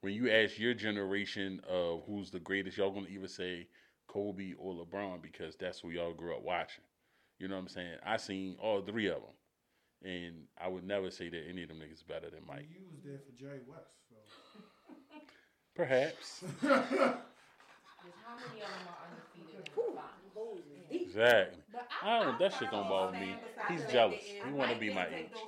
when 0.01 0.13
you 0.13 0.29
ask 0.31 0.59
your 0.59 0.73
generation 0.73 1.61
of 1.69 2.03
who's 2.05 2.31
the 2.31 2.39
greatest, 2.39 2.77
y'all 2.77 2.91
gonna 2.91 3.07
either 3.07 3.27
say 3.27 3.67
Kobe 4.07 4.53
or 4.57 4.73
LeBron 4.73 5.21
because 5.21 5.55
that's 5.55 5.79
who 5.79 5.89
y'all 5.89 6.13
grew 6.13 6.35
up 6.35 6.43
watching. 6.43 6.83
You 7.39 7.47
know 7.47 7.55
what 7.55 7.61
I'm 7.61 7.67
saying? 7.69 7.97
I 8.05 8.17
seen 8.17 8.55
all 8.61 8.81
three 8.81 9.07
of 9.07 9.21
them, 9.21 9.33
and 10.03 10.47
I 10.61 10.67
would 10.69 10.85
never 10.85 11.11
say 11.11 11.29
that 11.29 11.43
any 11.49 11.63
of 11.63 11.69
them 11.69 11.79
niggas 11.79 12.07
better 12.07 12.29
than 12.29 12.45
Mike. 12.47 12.67
You 12.71 12.85
was 12.91 13.03
there 13.03 13.19
for 13.19 13.31
Jerry 13.37 13.61
West. 13.67 13.95
So. 14.09 14.15
Perhaps. 15.75 16.43
How 16.61 18.35
many 18.37 18.61
of 18.61 18.69
them 18.69 18.87
are 18.87 18.99
undefeated 19.09 19.55
in 19.55 19.63
the 19.65 19.71
finals? 19.91 20.24
Exactly. 20.91 21.57
But 21.71 21.87
I 22.03 22.23
don't. 22.23 22.39
That 22.39 22.53
shit 22.53 22.71
don't 22.71 22.87
bother 22.87 23.17
me. 23.17 23.35
He's 23.69 23.83
jealous. 23.91 24.21
He 24.23 24.51
want 24.51 24.71
to 24.71 24.77
be 24.77 24.93
my 24.93 25.07
age. 25.07 25.29
Those. 25.33 25.41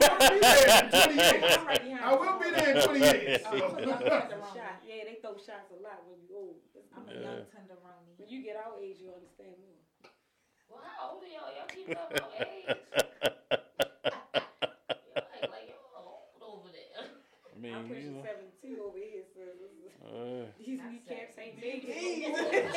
I'll 0.00 0.18
be 0.30 0.40
there 0.40 0.84
in 0.84 0.90
20 0.92 1.14
years. 1.18 1.42
I'm 1.48 1.66
right 1.66 1.82
behind 1.82 2.04
I 2.04 2.14
will 2.14 2.38
be 2.38 2.50
there 2.50 2.70
in 2.76 2.82
20 2.84 3.00
years. 3.00 3.40
So. 3.48 3.50
I'm 3.50 3.58
talking 3.58 4.08
about 4.08 4.54
shot. 4.54 4.82
Yeah, 4.86 5.04
they 5.08 5.18
throw 5.22 5.34
shots 5.36 5.70
a 5.72 5.82
lot 5.82 6.02
when 6.06 6.18
you're 6.28 6.36
old. 6.38 6.56
I'm 6.96 7.04
a 7.08 7.12
Yeah. 7.14 7.20
young 7.20 7.46
tenderoni. 7.48 8.12
When 8.18 8.28
you 8.28 8.42
get 8.42 8.56
our 8.56 8.74
age, 8.82 8.96
you 9.00 9.08
understand 9.14 9.54
more. 9.62 9.78
Well, 10.68 10.82
how 10.84 11.14
old 11.14 11.22
are 11.24 11.32
y'all? 11.32 11.50
Y'all 11.56 11.66
keep 11.72 11.88
up 11.96 12.12
your 12.12 12.28
age. 12.46 12.66
Y'all 12.68 12.76
act 15.16 15.48
like 15.48 15.66
y'all 15.72 15.96
old 15.96 16.42
over 16.42 16.68
there. 16.68 17.06
I 17.06 17.58
mean, 17.60 17.74
I'm 17.74 17.86
you 17.88 17.94
pushing 17.94 18.14
know. 18.14 18.22
72 18.22 18.82
over 18.84 18.98
here, 18.98 19.22
so 19.32 19.40
this 19.56 19.72
is- 19.72 19.96
Uh, 20.04 20.46
these 20.58 20.80
kneecaps 20.80 21.38
ain't 21.38 21.60
big. 21.60 21.84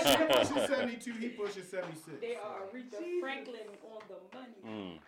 She 0.04 0.26
pushes 0.34 0.68
72, 0.70 1.14
he 1.14 1.30
pushes 1.30 1.70
76. 1.70 2.18
They 2.22 2.36
are 2.36 2.62
Aretha 2.74 3.20
Franklin 3.20 3.68
on 3.92 4.02
the 4.08 4.38
money. 4.38 4.62
mm. 4.66 5.00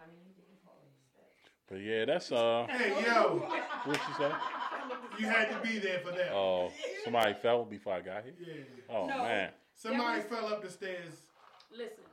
I 0.00 0.06
mean, 0.06 0.20
you 0.26 0.34
didn't 0.36 0.62
call 0.64 0.76
it 0.84 1.68
But 1.68 1.80
yeah, 1.80 2.04
that's 2.04 2.32
uh. 2.32 2.66
Hey, 2.70 2.90
yo, 3.04 3.38
What 3.84 4.00
you 4.08 4.14
say? 4.18 4.32
you 5.18 5.26
had 5.26 5.50
to 5.50 5.58
be 5.68 5.78
there 5.78 6.00
for 6.00 6.10
that. 6.12 6.32
Oh, 6.32 6.70
somebody 7.04 7.34
fell 7.34 7.64
before 7.64 7.94
I 7.94 8.00
got 8.00 8.24
here. 8.24 8.34
Yeah. 8.40 8.94
Oh 8.94 9.06
No. 9.06 9.18
man. 9.22 9.50
Somebody 9.74 10.20
That 10.20 10.30
fell 10.30 10.46
up 10.48 10.62
the 10.62 10.70
stairs. 10.70 11.22
Listen, 11.70 12.04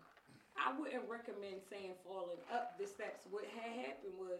I 0.57 0.77
wouldn't 0.79 1.03
recommend 1.09 1.61
saying 1.69 1.93
falling 2.05 2.39
up 2.51 2.77
the 2.79 2.87
steps. 2.87 3.25
What 3.29 3.45
had 3.45 3.71
happened 3.85 4.13
was 4.17 4.39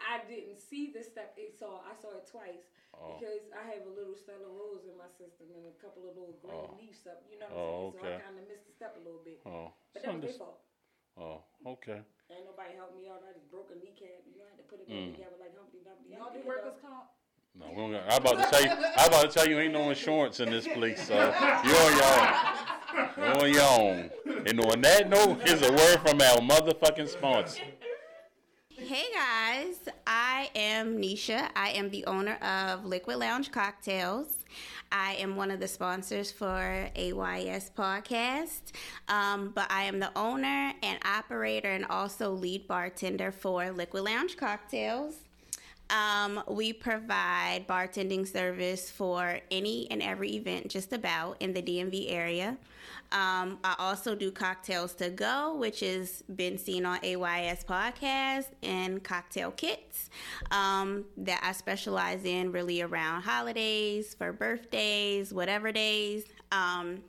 I 0.00 0.20
didn't 0.28 0.58
see 0.60 0.92
the 0.94 1.02
step. 1.02 1.34
It 1.36 1.58
saw 1.58 1.80
I 1.80 1.94
saw 2.00 2.08
it 2.16 2.28
twice 2.30 2.68
Oh. 2.96 3.20
because 3.20 3.44
I 3.54 3.62
have 3.74 3.84
a 3.86 3.92
little 3.92 4.16
Stella 4.16 4.48
Rosa 4.48 4.90
in 4.90 4.98
my 4.98 5.08
system 5.20 5.48
and 5.54 5.68
a 5.68 5.76
couple 5.78 6.08
of 6.08 6.16
little 6.18 6.34
green 6.42 6.56
Oh. 6.56 6.74
leaves 6.80 7.04
up. 7.06 7.22
You 7.30 7.38
know 7.38 7.46
what 7.52 7.58
Oh, 7.60 7.92
I'm 7.94 8.00
saying? 8.00 8.04
So. 8.04 8.18
I 8.18 8.26
kind 8.26 8.36
of 8.40 8.44
missed 8.48 8.66
the 8.66 8.74
step 8.74 8.92
a 8.98 9.02
little 9.04 9.22
bit. 9.22 9.38
Oh. 9.46 9.70
But 9.94 10.02
that 10.02 10.12
was 10.18 10.22
their 10.24 10.38
fault. 10.40 10.58
oh. 11.20 11.38
Okay. 11.78 12.00
Ain't 12.30 12.44
nobody 12.44 12.74
helped 12.76 12.96
me 12.96 13.08
out. 13.08 13.22
I 13.24 13.32
just 13.36 13.48
broke 13.50 13.70
a 13.72 13.78
kneecap. 13.78 14.20
You 14.28 14.36
know, 14.40 14.44
I 14.48 14.56
had 14.56 14.60
to 14.60 14.66
put 14.68 14.80
it 14.82 14.88
back 14.88 14.98
Mm. 14.98 15.14
together 15.16 15.36
like 15.40 15.52
Humpty 15.56 15.80
Dumpty. 15.84 16.10
Y'all 16.12 16.26
I'm 16.28 16.32
do 16.32 16.38
good, 16.40 16.48
workers 16.48 16.74
though. 16.82 16.88
comp? 16.88 17.08
No, 17.54 17.64
we 17.70 17.76
don't 17.76 17.92
got, 17.92 18.04
I'm 18.12 18.20
about 18.22 18.36
to 18.44 18.46
tell 18.50 18.62
you. 18.62 18.70
I'm 18.70 19.08
about 19.08 19.22
to 19.22 19.32
tell 19.32 19.48
you, 19.48 19.58
ain't 19.58 19.72
no 19.72 19.88
insurance 19.90 20.38
in 20.40 20.50
this 20.50 20.68
place, 20.68 21.06
so 21.08 21.14
you're 21.14 21.82
on 21.86 21.92
your 21.96 22.10
own. 22.14 22.28
You're 23.16 23.42
on 23.42 23.50
your 23.52 23.70
own. 23.80 24.10
And 24.46 24.60
on 24.60 24.80
that 24.82 25.08
note, 25.08 25.40
here's 25.44 25.62
a 25.62 25.72
word 25.72 25.98
from 26.06 26.20
our 26.20 26.38
motherfucking 26.38 27.08
sponsor. 27.08 27.62
Hey 28.88 29.04
guys, 29.14 29.86
I 30.06 30.48
am 30.54 30.96
Nisha. 30.96 31.50
I 31.54 31.72
am 31.72 31.90
the 31.90 32.06
owner 32.06 32.36
of 32.36 32.86
Liquid 32.86 33.18
Lounge 33.18 33.52
Cocktails. 33.52 34.46
I 34.90 35.12
am 35.16 35.36
one 35.36 35.50
of 35.50 35.60
the 35.60 35.68
sponsors 35.68 36.32
for 36.32 36.88
AYS 36.96 37.70
Podcast, 37.76 38.72
um, 39.08 39.52
but 39.54 39.70
I 39.70 39.82
am 39.82 39.98
the 39.98 40.10
owner 40.16 40.72
and 40.82 40.98
operator 41.04 41.68
and 41.68 41.84
also 41.90 42.30
lead 42.30 42.66
bartender 42.66 43.30
for 43.30 43.70
Liquid 43.72 44.04
Lounge 44.04 44.38
Cocktails. 44.38 45.16
Um, 45.90 46.42
we 46.48 46.72
provide 46.72 47.66
bartending 47.68 48.26
service 48.26 48.90
for 48.90 49.38
any 49.50 49.86
and 49.90 50.02
every 50.02 50.30
event, 50.30 50.68
just 50.68 50.94
about 50.94 51.36
in 51.40 51.52
the 51.52 51.60
DMV 51.60 52.10
area. 52.10 52.56
Um, 53.10 53.58
I 53.64 53.74
also 53.78 54.14
do 54.14 54.30
cocktails 54.30 54.94
to 54.96 55.08
go, 55.08 55.56
which 55.56 55.80
has 55.80 56.22
been 56.34 56.58
seen 56.58 56.84
on 56.84 56.98
AYS 57.02 57.64
podcast 57.64 58.46
and 58.62 59.02
cocktail 59.02 59.50
kits 59.50 60.10
um, 60.50 61.04
that 61.16 61.40
I 61.42 61.52
specialize 61.52 62.24
in 62.24 62.52
really 62.52 62.82
around 62.82 63.22
holidays, 63.22 64.14
for 64.14 64.32
birthdays, 64.32 65.32
whatever 65.32 65.72
days, 65.72 66.24
um, 66.52 67.02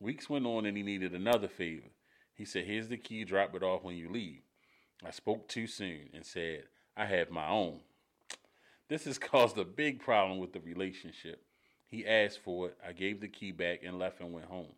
Weeks 0.00 0.28
went 0.28 0.46
on 0.46 0.66
and 0.66 0.76
he 0.76 0.82
needed 0.82 1.12
another 1.12 1.48
favor. 1.48 1.88
He 2.34 2.44
said, 2.44 2.64
Here's 2.64 2.88
the 2.88 2.96
key, 2.96 3.24
drop 3.24 3.54
it 3.54 3.62
off 3.62 3.82
when 3.84 3.96
you 3.96 4.10
leave. 4.10 4.42
I 5.04 5.10
spoke 5.10 5.48
too 5.48 5.66
soon 5.66 6.10
and 6.12 6.24
said, 6.24 6.64
I 6.96 7.06
have 7.06 7.30
my 7.30 7.48
own. 7.48 7.80
This 8.88 9.04
has 9.04 9.18
caused 9.20 9.58
a 9.58 9.64
big 9.64 10.00
problem 10.00 10.38
with 10.38 10.52
the 10.52 10.60
relationship. 10.60 11.42
He 11.86 12.06
asked 12.06 12.40
for 12.42 12.68
it. 12.68 12.78
I 12.86 12.92
gave 12.92 13.20
the 13.20 13.28
key 13.28 13.52
back 13.52 13.80
and 13.84 13.98
left 13.98 14.20
and 14.20 14.32
went 14.32 14.46
home. 14.46 14.72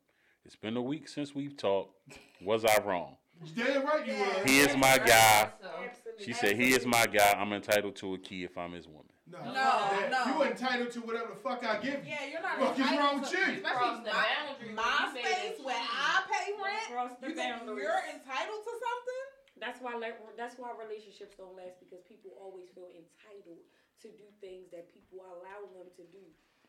It's 0.44 0.56
been 0.56 0.76
a 0.76 0.82
week 0.82 1.08
since 1.08 1.34
we've 1.34 1.56
talked. 1.56 2.18
Was 2.42 2.64
I 2.64 2.82
wrong? 2.84 3.16
Damn 3.54 3.84
right 3.86 4.06
you 4.06 4.14
were. 4.14 4.44
He 4.46 4.60
is 4.60 4.76
my 4.76 4.98
guy. 4.98 5.50
Absolutely. 5.62 6.24
She 6.24 6.32
said 6.32 6.56
he 6.56 6.74
is 6.74 6.84
my 6.86 7.06
guy. 7.06 7.34
I'm 7.38 7.52
entitled 7.52 7.96
to 7.96 8.14
a 8.14 8.18
key 8.18 8.44
if 8.44 8.58
I'm 8.58 8.72
his 8.72 8.86
woman. 8.86 9.06
No, 9.30 9.38
No, 9.44 9.52
that- 9.52 10.08
no. 10.10 10.24
You 10.26 10.50
entitled 10.50 10.90
to 10.92 11.00
whatever 11.04 11.36
the 11.36 11.40
fuck 11.40 11.62
I 11.64 11.78
give 11.78 12.02
you. 12.02 12.10
Yeah, 12.10 12.26
you're 12.32 12.42
not 12.42 12.58
Fuck 12.58 12.78
is 12.80 12.98
wrong 12.98 13.20
with 13.20 13.32
you? 13.32 13.38
Especially 13.38 13.60
the 13.60 14.10
my, 14.10 14.26
boundary 14.26 14.72
my 14.74 15.10
when 15.12 15.22
you 15.22 15.22
say 15.22 15.34
space 15.54 15.58
where. 15.64 15.76
I 15.76 16.24
pay 16.26 16.48
rent. 16.56 16.88
You 17.22 17.34
think 17.36 17.54
you're 17.66 18.02
entitled 18.08 18.62
to 18.64 18.72
something? 18.72 19.24
That's 19.60 19.82
why 19.82 19.98
that's 20.38 20.54
why 20.56 20.70
relationships 20.78 21.34
don't 21.36 21.58
last 21.58 21.82
because 21.82 22.00
people 22.06 22.30
always 22.38 22.70
feel 22.74 22.86
entitled 22.94 23.58
to 24.02 24.08
do 24.14 24.26
things 24.40 24.70
that 24.70 24.86
people 24.94 25.18
allow 25.26 25.66
them 25.74 25.90
to 25.98 26.06
do. 26.14 26.22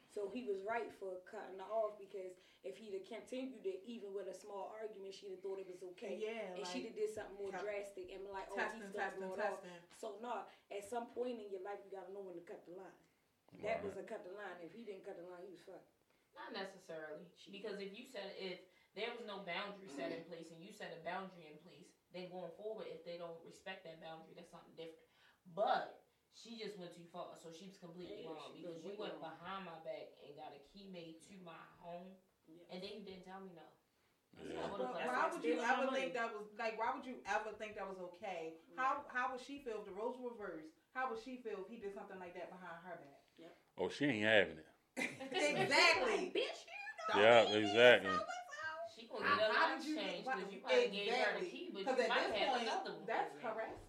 So 0.10 0.26
he 0.34 0.42
was 0.42 0.58
right 0.66 0.90
for 0.98 1.22
cutting 1.30 1.62
her 1.62 1.70
off 1.70 2.02
because 2.02 2.34
if 2.66 2.82
he'd 2.82 2.98
have 2.98 3.06
continued 3.06 3.62
it, 3.62 3.86
even 3.86 4.10
with 4.10 4.26
a 4.26 4.34
small 4.34 4.74
argument, 4.74 5.14
she'd 5.14 5.38
have 5.38 5.44
thought 5.46 5.62
it 5.62 5.70
was 5.70 5.86
okay. 5.94 6.18
Yeah, 6.18 6.58
and 6.58 6.66
like, 6.66 6.70
she'd 6.74 6.90
have 6.90 6.98
did 6.98 7.14
something 7.14 7.38
more 7.38 7.54
kept 7.54 7.62
drastic 7.62 8.10
and 8.10 8.26
be 8.26 8.30
like, 8.34 8.50
oh, 8.50 8.58
testing, 8.58 8.90
he's 8.90 8.98
gonna 8.98 9.38
testing, 9.38 9.70
off. 9.70 9.94
So 10.02 10.18
no, 10.20 10.50
at 10.74 10.82
some 10.82 11.14
point 11.14 11.38
in 11.38 11.48
your 11.54 11.62
life, 11.62 11.78
you 11.86 11.94
gotta 11.94 12.10
know 12.10 12.26
when 12.26 12.34
to 12.36 12.44
cut 12.44 12.66
the 12.66 12.74
line. 12.74 12.98
That 13.62 13.86
was 13.86 13.98
a 13.98 14.06
cut 14.06 14.26
the 14.26 14.34
line. 14.34 14.58
If 14.66 14.74
he 14.74 14.82
didn't 14.82 15.06
cut 15.06 15.18
the 15.18 15.26
line, 15.30 15.46
he 15.46 15.54
was 15.54 15.62
fucked. 15.66 15.94
Not 16.34 16.54
necessarily, 16.54 17.26
because 17.50 17.78
if 17.78 17.94
you 17.94 18.06
said 18.06 18.34
if 18.38 18.62
there 18.98 19.14
was 19.14 19.26
no 19.30 19.46
boundary 19.46 19.90
set 19.94 20.10
in 20.10 20.26
place 20.26 20.50
and 20.50 20.62
you 20.62 20.74
set 20.74 20.94
a 20.94 21.02
boundary 21.06 21.50
in 21.50 21.58
place, 21.62 21.90
then 22.14 22.30
going 22.34 22.54
forward, 22.58 22.90
if 22.90 23.06
they 23.06 23.22
don't 23.22 23.38
respect 23.46 23.86
that 23.86 24.02
boundary, 24.02 24.34
that's 24.34 24.50
something 24.50 24.74
different. 24.74 25.10
But 25.54 26.02
she 26.40 26.56
just 26.56 26.78
went 26.80 26.96
too 26.96 27.06
far, 27.12 27.36
so 27.44 27.52
she 27.52 27.68
was 27.68 27.76
completely 27.78 28.24
Yeah, 28.24 28.32
wrong 28.32 28.50
she 28.56 28.64
because 28.64 28.80
you 28.84 28.96
went 28.96 29.20
wrong. 29.20 29.36
behind 29.36 29.62
my 29.68 29.78
back 29.84 30.08
and 30.24 30.32
got 30.40 30.56
a 30.56 30.62
key 30.72 30.88
made 30.88 31.20
to 31.28 31.36
my 31.44 31.60
home, 31.84 32.16
and 32.72 32.80
then 32.82 32.92
you 32.96 33.04
didn't 33.04 33.24
tell 33.28 33.40
me 33.44 33.52
no. 33.56 33.68
Yeah. 34.40 34.62
I 34.64 34.72
would've 34.72 34.88
But 34.88 35.04
left. 35.04 35.08
why 35.10 35.24
would 35.34 35.44
you 35.44 35.58
ever 35.60 35.86
money. 35.90 36.00
think 36.00 36.14
that 36.14 36.32
was 36.32 36.46
like? 36.56 36.78
Why 36.78 36.94
would 36.96 37.04
you 37.04 37.18
ever 37.26 37.52
think 37.58 37.76
that 37.76 37.88
was 37.90 37.98
okay? 38.16 38.54
How 38.78 39.04
how 39.12 39.34
would 39.34 39.42
she 39.42 39.60
feel 39.60 39.82
if 39.82 39.86
the 39.90 39.92
roles 39.92 40.16
were 40.22 40.30
reversed? 40.32 40.70
How 40.94 41.10
would 41.10 41.20
she 41.20 41.42
feel 41.44 41.66
if 41.66 41.68
he 41.68 41.76
did 41.82 41.94
something 41.94 42.18
like 42.22 42.34
that 42.38 42.48
behind 42.54 42.78
her 42.86 42.96
back? 43.02 43.20
Yep. 43.42 43.54
Oh, 43.82 43.90
she 43.90 44.06
ain't 44.06 44.24
having 44.24 44.58
it. 44.62 44.70
exactly. 45.34 46.32
Bitch, 46.38 46.60
Yeah, 47.18 47.50
exactly. 47.58 48.14
She 48.96 49.08
gonna 49.08 49.26
How, 49.26 49.38
get 49.38 49.50
a 49.50 49.54
how 49.54 49.68
life 49.74 49.80
did 49.80 49.88
you 49.88 49.96
change 49.96 50.26
why- 50.28 50.36
because 50.36 50.52
you 50.54 50.60
probably 50.60 50.88
gave 50.92 51.14
her 51.14 51.40
the 51.40 51.46
key, 51.48 51.66
but 51.74 51.86
'Cause 51.88 51.98
you 51.98 52.08
might 52.10 52.30
have 52.36 52.50
point, 52.52 52.64
another 52.68 52.92
one. 52.94 53.06
That's 53.08 53.32
for 53.40 53.48
her. 53.48 53.54
harassment. 53.54 53.89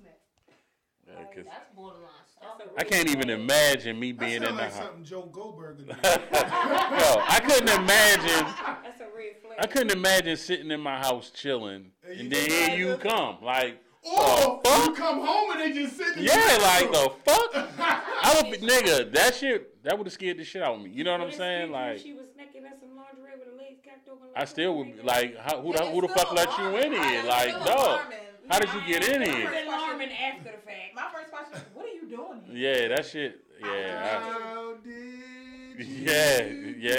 Yeah, 1.18 1.24
'cause 1.34 1.44
That's 1.44 1.74
borderline 1.74 2.08
stuff. 2.30 2.60
I 2.78 2.84
can't 2.84 3.08
even 3.10 3.30
imagine 3.30 3.98
me 3.98 4.12
being 4.12 4.42
sound 4.42 4.50
in 4.50 4.56
the 4.56 4.62
like 4.62 4.72
house. 4.72 4.84
something 4.84 5.04
Joe 5.04 5.22
Goldberg 5.32 5.78
would 5.78 5.86
do. 5.88 5.92
Yo, 5.92 6.02
I 6.02 7.40
couldn't 7.44 7.68
imagine. 7.68 8.46
That's 8.82 9.00
a 9.00 9.04
red 9.16 9.36
flag. 9.42 9.58
I 9.58 9.66
couldn't 9.66 9.90
imagine 9.92 10.36
sitting 10.36 10.70
in 10.70 10.80
my 10.80 10.98
house 10.98 11.30
chilling, 11.30 11.92
And 12.08 12.20
and 12.20 12.32
then 12.32 12.48
here 12.50 12.76
you 12.78 12.96
come. 12.96 13.38
Like, 13.42 13.78
Or 14.02 14.60
the 14.64 14.82
you 14.86 14.94
come 14.94 15.20
home 15.20 15.50
and 15.52 15.60
they 15.60 15.72
just 15.72 15.96
sit 15.96 16.14
there. 16.14 16.24
Yeah, 16.24 16.58
like 16.62 16.90
the 16.92 17.12
fuck. 17.24 17.50
I 17.78 18.40
would 18.42 18.50
be, 18.60 18.66
nigga. 18.66 19.12
That 19.12 19.34
shit, 19.34 19.82
that 19.84 19.96
would 19.98 20.06
have 20.06 20.14
scared 20.14 20.38
the 20.38 20.44
shit 20.44 20.62
out 20.62 20.74
of 20.76 20.80
me. 20.82 20.90
You 20.90 21.04
know 21.04 21.12
what 21.12 21.20
I'm 21.20 21.32
saying? 21.32 21.70
Like, 21.70 21.98
she 21.98 22.12
was 22.14 22.26
naked 22.36 22.56
in 22.64 22.70
some 22.80 22.96
lingerie 22.96 23.38
with 23.38 23.48
her 23.48 23.56
legs 23.58 23.80
cocked 23.84 24.08
open. 24.08 24.28
I 24.34 24.44
still 24.46 24.76
would 24.78 24.96
be 24.96 25.02
like, 25.02 25.36
how, 25.38 25.60
who, 25.60 25.72
the, 25.74 25.84
who 25.86 26.00
the 26.02 26.08
fuck 26.08 26.32
let 26.32 26.56
you 26.58 26.76
in 26.76 26.92
here? 26.92 27.22
Like, 27.24 27.50
still 27.50 27.64
dog. 27.64 27.76
alarming. 27.76 28.18
How 28.50 28.58
did 28.58 28.68
you 28.74 28.80
get 28.86 29.08
in 29.08 29.22
It's 29.22 29.30
here? 29.32 29.52
alarming 29.66 30.10
after 30.12 30.44
the 30.50 30.58
fact. 30.58 30.94
My 30.94 31.06
first 31.14 31.30
question 31.30 31.54
is, 31.54 31.62
what 31.72 31.86
are 31.86 31.88
you 31.88 32.08
doing 32.08 32.42
here? 32.46 32.56
Yeah, 32.82 32.88
that 32.96 33.06
shit. 33.06 33.40
Yeah, 33.62 34.20
How 34.20 34.74
did 34.82 34.92
I, 34.92 35.82
you 35.82 35.84
yeah, 36.04 36.42
yeah, 36.78 36.92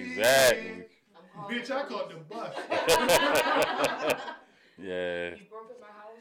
exactly. 0.00 0.84
I'm 1.36 1.44
Bitch, 1.54 1.70
I 1.70 1.82
the 1.82 1.88
caught 1.88 2.08
the 2.08 2.16
bus. 2.16 2.54
Yeah, 4.76 5.30
You 5.36 5.44
broke 5.50 5.70
my 5.80 5.86
house. 5.86 6.18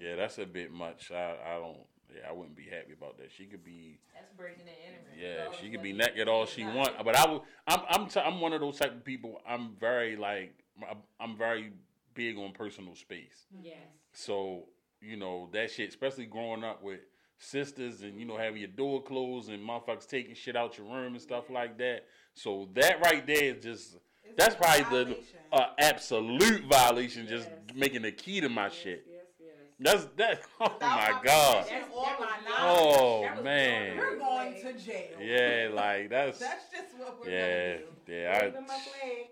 yeah, 0.00 0.16
that's 0.16 0.38
a 0.38 0.46
bit 0.46 0.72
much. 0.72 1.10
I, 1.12 1.34
I 1.46 1.58
don't. 1.58 1.76
Yeah, 2.14 2.28
I 2.28 2.32
wouldn't 2.32 2.56
be 2.56 2.64
happy 2.64 2.92
about 2.96 3.18
that. 3.18 3.30
She 3.36 3.44
could 3.44 3.62
be. 3.64 3.98
That's 4.14 4.32
breaking 4.36 4.64
the 4.64 4.72
internet. 4.72 5.18
Yeah, 5.52 5.52
she 5.60 5.70
could 5.70 5.82
be 5.82 5.90
you 5.90 5.96
naked 5.98 6.28
all 6.28 6.46
she 6.46 6.64
not. 6.64 6.74
want, 6.74 7.04
but 7.04 7.14
I 7.16 7.30
would. 7.30 7.42
I'm 7.66 7.80
I'm 7.88 8.06
t- 8.08 8.20
I'm 8.20 8.40
one 8.40 8.52
of 8.54 8.60
those 8.60 8.78
type 8.78 8.92
of 8.92 9.04
people. 9.04 9.40
I'm 9.46 9.74
very 9.78 10.16
like 10.16 10.54
I'm- 10.82 10.96
I'm 11.20 11.36
very 11.36 11.72
big 12.20 12.36
on 12.38 12.52
personal 12.52 12.94
space. 12.94 13.46
Yes. 13.62 13.76
So 14.12 14.64
you 15.00 15.16
know 15.16 15.48
that 15.52 15.70
shit, 15.70 15.88
especially 15.88 16.26
growing 16.26 16.64
up 16.64 16.82
with 16.82 17.00
sisters 17.38 18.02
and 18.02 18.18
you 18.20 18.26
know 18.26 18.36
having 18.36 18.58
your 18.60 18.68
door 18.82 19.02
closed 19.02 19.48
and 19.50 19.66
motherfuckers 19.66 20.06
taking 20.08 20.34
shit 20.34 20.56
out 20.56 20.76
your 20.76 20.86
room 20.86 21.12
and 21.14 21.22
stuff 21.22 21.48
like 21.50 21.78
that. 21.78 22.00
So 22.34 22.68
that 22.74 23.00
right 23.06 23.26
there 23.26 23.44
is 23.54 23.62
just 23.62 23.96
It's 24.24 24.36
that's 24.36 24.54
a 24.54 24.58
probably 24.58 24.84
the 25.04 25.16
uh, 25.52 25.66
absolute 25.78 26.64
violation. 26.64 27.26
Just 27.26 27.48
Yes. 27.48 27.76
making 27.76 28.02
the 28.02 28.12
key 28.12 28.40
to 28.40 28.48
my 28.48 28.64
Yes, 28.64 28.74
shit. 28.74 29.06
Yes, 29.08 29.24
yes. 29.40 29.56
That's 29.86 30.04
that. 30.16 30.42
Oh 30.60 30.64
Without 30.74 30.80
my 30.80 31.12
my 31.12 31.20
god. 31.24 31.64
That's, 31.70 31.88
Or 31.94 32.04
my 32.20 32.36
Oh, 32.62 33.42
man. 33.42 33.96
You're 33.96 34.18
going 34.18 34.54
to 34.62 34.72
jail. 34.74 35.18
Yeah, 35.20 35.68
like 35.72 36.10
that's 36.10 36.38
That's 36.46 36.64
just 36.74 36.98
what 36.98 37.24
we're 37.24 37.30
yeah, 37.30 37.72
gonna 37.78 37.86
do. 38.06 38.12
yeah, 38.12 38.42
Waving 38.42 38.66
I, 38.70 39.26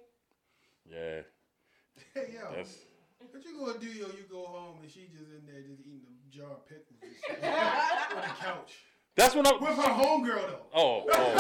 yeah. 0.91 1.21
Hey, 2.15 2.35
yo. 2.35 2.57
That's 2.57 2.79
What 3.19 3.45
you 3.45 3.59
gonna 3.59 3.79
do, 3.79 3.87
yo? 3.87 4.07
You 4.07 4.25
go 4.31 4.45
home 4.45 4.79
and 4.83 4.91
she 4.91 5.09
just 5.13 5.31
in 5.31 5.45
there 5.47 5.63
just 5.63 5.81
eating 5.83 6.03
a 6.07 6.37
jar 6.37 6.53
of 6.53 6.67
pickles 6.69 6.99
and 7.03 7.13
shit 7.13 8.17
on 8.17 8.23
the 8.23 8.45
couch. 8.45 8.73
that's 9.17 9.35
when 9.35 9.47
I'm. 9.47 9.61
With 9.61 9.77
her 9.77 9.83
homegirl, 9.83 10.47
though. 10.49 10.67
Oh, 10.75 11.05
oh. 11.13 11.35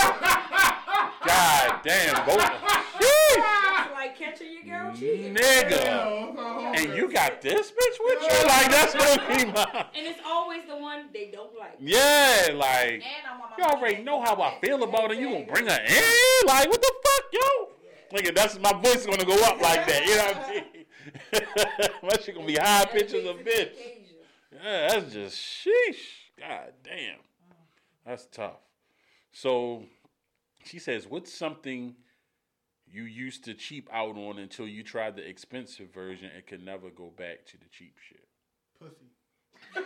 God 1.26 1.80
damn, 1.84 2.26
both. 2.26 2.50
It's 3.00 3.92
like 3.92 4.18
catching 4.18 4.52
your 4.52 4.62
girl 4.62 4.94
cheating. 4.94 5.34
Nigga. 5.34 5.70
Yeah, 5.70 6.26
with 6.26 6.36
her 6.36 6.42
homegirl. 6.42 6.78
And 6.78 6.94
you 6.96 7.11
got 7.11 7.40
this 7.40 7.70
bitch 7.70 7.98
with 8.00 8.22
you? 8.22 8.46
Like, 8.46 8.70
that's 8.70 8.94
gonna 8.94 9.36
be 9.36 9.44
my. 9.52 9.86
And 9.94 10.06
it's 10.06 10.20
always 10.26 10.62
the 10.66 10.76
one 10.76 11.06
they 11.12 11.30
don't 11.32 11.38
don't 11.38 11.59
like. 11.59 11.76
Yeah, 11.78 12.48
like 12.54 13.02
And 13.02 13.24
I 13.26 13.38
want 13.38 13.52
my 13.52 13.56
you 13.59 13.64
already 13.64 14.02
know 14.02 14.20
how 14.22 14.40
I 14.40 14.59
feel 14.61 14.82
about 14.82 15.12
it. 15.12 15.18
You 15.18 15.30
gonna 15.30 15.46
bring 15.46 15.66
her 15.66 15.78
in? 15.86 16.46
Like 16.46 16.68
what 16.68 16.80
the 16.80 16.88
fuck, 16.88 16.88
yo? 16.88 16.88
Nigga, 18.12 18.34
that's 18.34 18.59
my 18.59 18.72
voice 18.72 18.96
is 18.96 19.06
gonna 19.06 19.24
go 19.24 19.40
up 19.44 19.61
like 19.61 19.86
that. 19.86 20.06
You 20.06 20.16
know 20.16 20.24
what 20.24 20.36
I 20.36 20.50
mean? 20.50 20.64
my 22.02 22.16
shit 22.22 22.34
gonna 22.34 22.46
be 22.46 22.56
high 22.56 22.86
pitched 22.86 23.14
as 23.14 23.24
a 23.24 23.34
bitch. 23.34 23.76
Yeah, 24.52 24.88
that's 24.88 25.12
just 25.12 25.36
sheesh. 25.36 26.30
God 26.38 26.72
damn. 26.82 27.18
That's 28.06 28.26
tough. 28.26 28.61
So 29.32 29.84
she 30.64 30.78
says, 30.78 31.06
What's 31.06 31.32
something 31.32 31.94
you 32.90 33.02
used 33.02 33.44
to 33.44 33.54
cheap 33.54 33.88
out 33.92 34.16
on 34.16 34.38
until 34.38 34.66
you 34.66 34.82
tried 34.82 35.16
the 35.16 35.28
expensive 35.28 35.92
version 35.92 36.30
and 36.34 36.46
could 36.46 36.64
never 36.64 36.90
go 36.90 37.12
back 37.16 37.44
to 37.46 37.59
the 37.59 37.66
cheap 37.70 37.94
shit? 38.09 38.26
Pussy. 38.80 38.94
I 39.76 39.82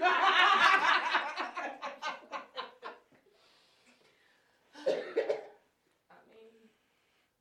mean, 6.28 6.68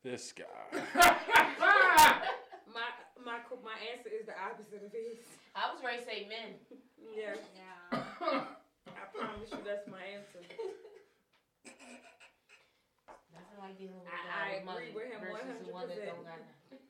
This 0.02 0.32
guy. 0.34 0.44
my 2.66 2.90
my 3.24 3.38
my 3.62 3.76
answer 3.94 4.10
is 4.10 4.26
the 4.26 4.34
opposite 4.34 4.82
of 4.84 4.90
his. 4.90 5.22
I 5.54 5.70
was 5.72 5.78
ready 5.84 5.98
to 5.98 6.04
say 6.04 6.26
men. 6.28 6.58
Yeah, 7.14 7.34
Yeah. 7.54 8.02
I 8.90 9.04
promise 9.14 9.50
you 9.50 9.58
that's 9.64 9.86
my 9.86 10.02
answer. 10.02 10.42
Nothing 13.30 13.58
like 13.62 13.78
dealing 13.78 13.94
with 14.02 14.08
a 14.08 14.10
I- 14.10 14.26
guy 14.26 14.58
I 14.58 14.66
with 14.66 14.74
agree 14.74 14.90
with 14.90 15.06
him 15.12 15.20
versus 15.22 15.66
the 15.66 15.72
one 15.72 15.86
that 15.88 15.98
100%. 16.02 16.06
don't 16.06 16.24
got 16.26 16.40
nothing. 16.42 16.82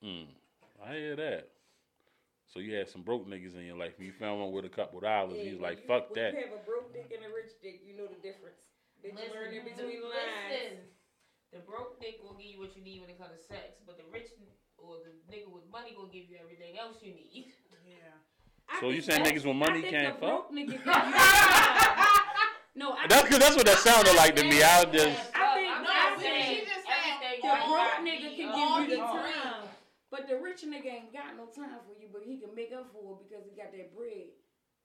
Mm, 0.00 0.26
I 0.88 0.92
hear 0.94 1.16
that. 1.16 1.48
So 2.46 2.60
you 2.60 2.72
had 2.74 2.88
some 2.88 3.02
broke 3.02 3.28
niggas 3.28 3.54
in 3.54 3.64
your 3.68 3.76
life. 3.76 3.92
and 3.98 4.06
You 4.06 4.12
found 4.16 4.40
one 4.40 4.52
with 4.52 4.64
a 4.64 4.70
couple 4.72 5.00
dollars. 5.00 5.36
Yeah, 5.36 5.50
He's 5.52 5.60
like, 5.60 5.82
you- 5.82 5.86
fuck 5.88 6.08
when 6.08 6.24
that. 6.24 6.32
you 6.32 6.40
have 6.40 6.56
a 6.56 6.64
broke 6.64 6.92
dick 6.94 7.12
and 7.14 7.20
a 7.26 7.28
rich 7.34 7.52
dick, 7.60 7.82
you 7.84 7.92
know 8.00 8.06
the 8.08 8.16
difference. 8.24 8.56
Did 9.02 9.12
you 9.12 9.28
learn 9.34 9.52
in 9.52 9.64
between 9.64 10.00
the 10.00 10.08
lines? 10.08 10.88
Listen. 11.52 11.60
The 11.64 11.64
broke 11.70 12.00
dick 12.00 12.20
will 12.22 12.34
give 12.36 12.46
you 12.46 12.58
what 12.60 12.76
you 12.76 12.82
need 12.82 13.00
when 13.00 13.10
it 13.10 13.18
comes 13.18 13.32
to 13.36 13.40
sex, 13.42 13.80
but 13.86 13.96
the 13.96 14.04
rich 14.12 14.28
or 14.78 14.96
the 15.04 15.12
nigga 15.32 15.50
with 15.50 15.64
money 15.72 15.94
will 15.96 16.06
give 16.08 16.28
you 16.30 16.36
everything 16.40 16.78
else 16.78 16.96
you 17.02 17.12
need. 17.14 17.52
Yeah. 17.86 17.94
I 18.68 18.80
So 18.80 18.90
you 18.90 19.00
saying 19.00 19.24
niggas 19.24 19.46
with 19.46 19.56
money 19.56 19.86
I 19.86 19.90
can't 19.90 20.20
the 20.20 20.26
broke 20.26 20.48
fuck? 20.48 20.56
nigga 20.56 20.76
can- 20.84 21.12
no, 22.76 22.92
I 22.94 23.08
That's 23.08 23.24
because 23.26 23.38
that's 23.40 23.56
what 23.56 23.66
that 23.66 23.78
sounded 23.82 24.14
like 24.14 24.36
to 24.36 24.44
me. 24.44 24.62
I 24.62 24.84
just. 24.86 25.18
I 25.34 25.56
think 25.58 25.66
I'm 25.72 25.82
No, 25.82 25.90
not 25.90 26.14
see, 26.20 26.24
saying 26.30 26.46
she 26.46 26.58
just 26.68 26.84
said 26.86 27.16
the 27.42 27.50
broke 27.66 27.98
nigga 28.06 28.28
can 28.38 28.48
give 28.54 28.70
you 28.78 28.86
the 28.86 29.02
the 29.02 29.08
time. 29.08 29.32
time, 29.34 29.64
but 30.14 30.28
the 30.30 30.36
rich 30.38 30.62
nigga 30.62 30.86
ain't 30.86 31.10
got 31.10 31.34
no 31.34 31.50
time 31.50 31.80
for 31.88 31.96
you, 31.98 32.06
but 32.12 32.22
he 32.22 32.38
can 32.38 32.54
make 32.54 32.70
up 32.70 32.92
for 32.94 33.18
it 33.18 33.26
because 33.26 33.42
he 33.48 33.56
got 33.58 33.72
that 33.74 33.90
bread. 33.96 34.30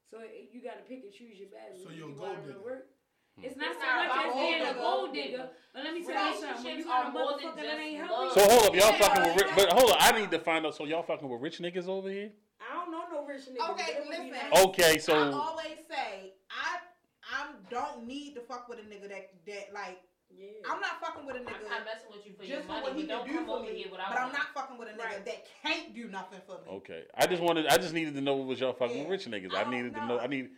So 0.10 0.24
eh, 0.26 0.50
you 0.50 0.64
got 0.64 0.82
to 0.82 0.86
pick 0.90 1.04
and 1.06 1.14
choose 1.14 1.38
your 1.38 1.54
battles. 1.54 1.84
So 1.86 1.94
you're 1.94 2.10
you 2.10 2.18
gold 2.18 2.40
wanna. 2.42 2.66
Work. 2.66 2.90
Hmm. 3.38 3.46
It's 3.46 3.58
not 3.58 3.72
It's 3.72 3.80
so 3.82 3.86
not 3.86 4.08
much 4.08 4.26
as 4.28 4.34
being 4.34 4.62
a 4.62 4.74
gold 4.74 5.14
digger, 5.14 5.50
but 5.74 5.84
let 5.84 5.94
me 5.94 6.04
tell 6.06 6.14
you 6.34 6.40
something. 6.40 6.64
When 6.64 6.78
you 6.78 6.86
Relationships 6.86 6.86
got 6.86 7.04
a 7.04 7.08
are 7.08 7.12
more 7.12 7.32
than 7.34 7.48
motherfucker 7.50 7.56
that 7.66 7.80
ain't 7.80 7.98
helping 8.06 8.30
So 8.34 8.42
hold 8.50 8.64
up, 8.68 8.76
y'all 8.76 8.92
Yeah, 8.94 9.00
fucking 9.02 9.24
with 9.24 9.36
rich. 9.42 9.52
But 9.56 9.72
hold 9.74 9.90
up, 9.92 9.98
I 10.00 10.20
need 10.20 10.32
to 10.32 10.40
find 10.40 10.66
out. 10.66 10.76
So 10.76 10.86
y'all 10.86 11.04
fucking 11.04 11.28
with 11.30 11.42
rich 11.42 11.58
niggas 11.60 11.88
over 11.88 12.10
here? 12.10 12.30
I 12.62 12.76
don't 12.76 12.92
know 12.92 13.04
no 13.12 13.26
rich 13.26 13.42
niggas. 13.50 13.70
Okay, 13.72 13.84
but 13.88 13.90
it 13.90 14.04
would 14.08 14.18
be 14.18 14.32
listen. 14.32 14.50
nice. 14.52 14.66
Okay, 14.66 14.94
I 14.94 14.98
so 14.98 15.14
always 15.34 15.82
say 15.90 16.34
I 16.52 16.78
I 17.26 17.48
don't 17.72 18.06
need 18.06 18.36
to 18.36 18.42
fuck 18.42 18.70
with 18.70 18.80
a 18.80 18.84
nigga 18.84 19.10
that 19.10 19.34
that 19.48 19.74
like 19.74 19.98
Yeah. 20.30 20.50
I'm 20.70 20.80
not 20.80 21.02
fucking 21.02 21.26
with 21.26 21.36
a 21.36 21.40
I'm 21.40 21.46
nigga 21.46 21.70
not 21.70 21.86
messing 21.86 22.10
with 22.14 22.26
you 22.28 22.34
for 22.38 22.46
just 22.46 22.68
for 22.68 22.74
money, 22.74 22.84
what 22.84 22.94
he 22.96 23.02
can 23.08 23.18
don't 23.18 23.28
do 23.28 23.46
for 23.46 23.62
me. 23.64 23.86
But 23.90 24.00
I'm 24.00 24.32
not 24.32 24.54
fucking 24.54 24.78
with 24.78 24.90
a 24.90 24.92
nigga 24.94 25.06
Right. 25.06 25.26
that 25.26 25.46
can't 25.64 25.94
do 25.96 26.08
nothing 26.08 26.40
for 26.46 26.62
me. 26.62 26.70
okay, 26.78 27.04
I 27.18 27.26
just 27.26 27.42
wanted. 27.42 27.66
I 27.68 27.78
just 27.78 27.94
needed 27.96 28.14
to 28.14 28.22
know 28.22 28.36
what 28.36 28.46
was 28.48 28.60
y'all 28.60 28.74
fucking 28.74 28.96
with 29.00 29.06
Yeah. 29.08 29.12
rich 29.12 29.26
niggas. 29.26 29.54
I 29.56 29.62
I 29.62 29.64
don't 29.64 29.72
needed 29.74 29.94
to 29.96 30.02
know. 30.02 30.18
know. 30.18 30.20
I 30.20 30.28
need. 30.28 30.50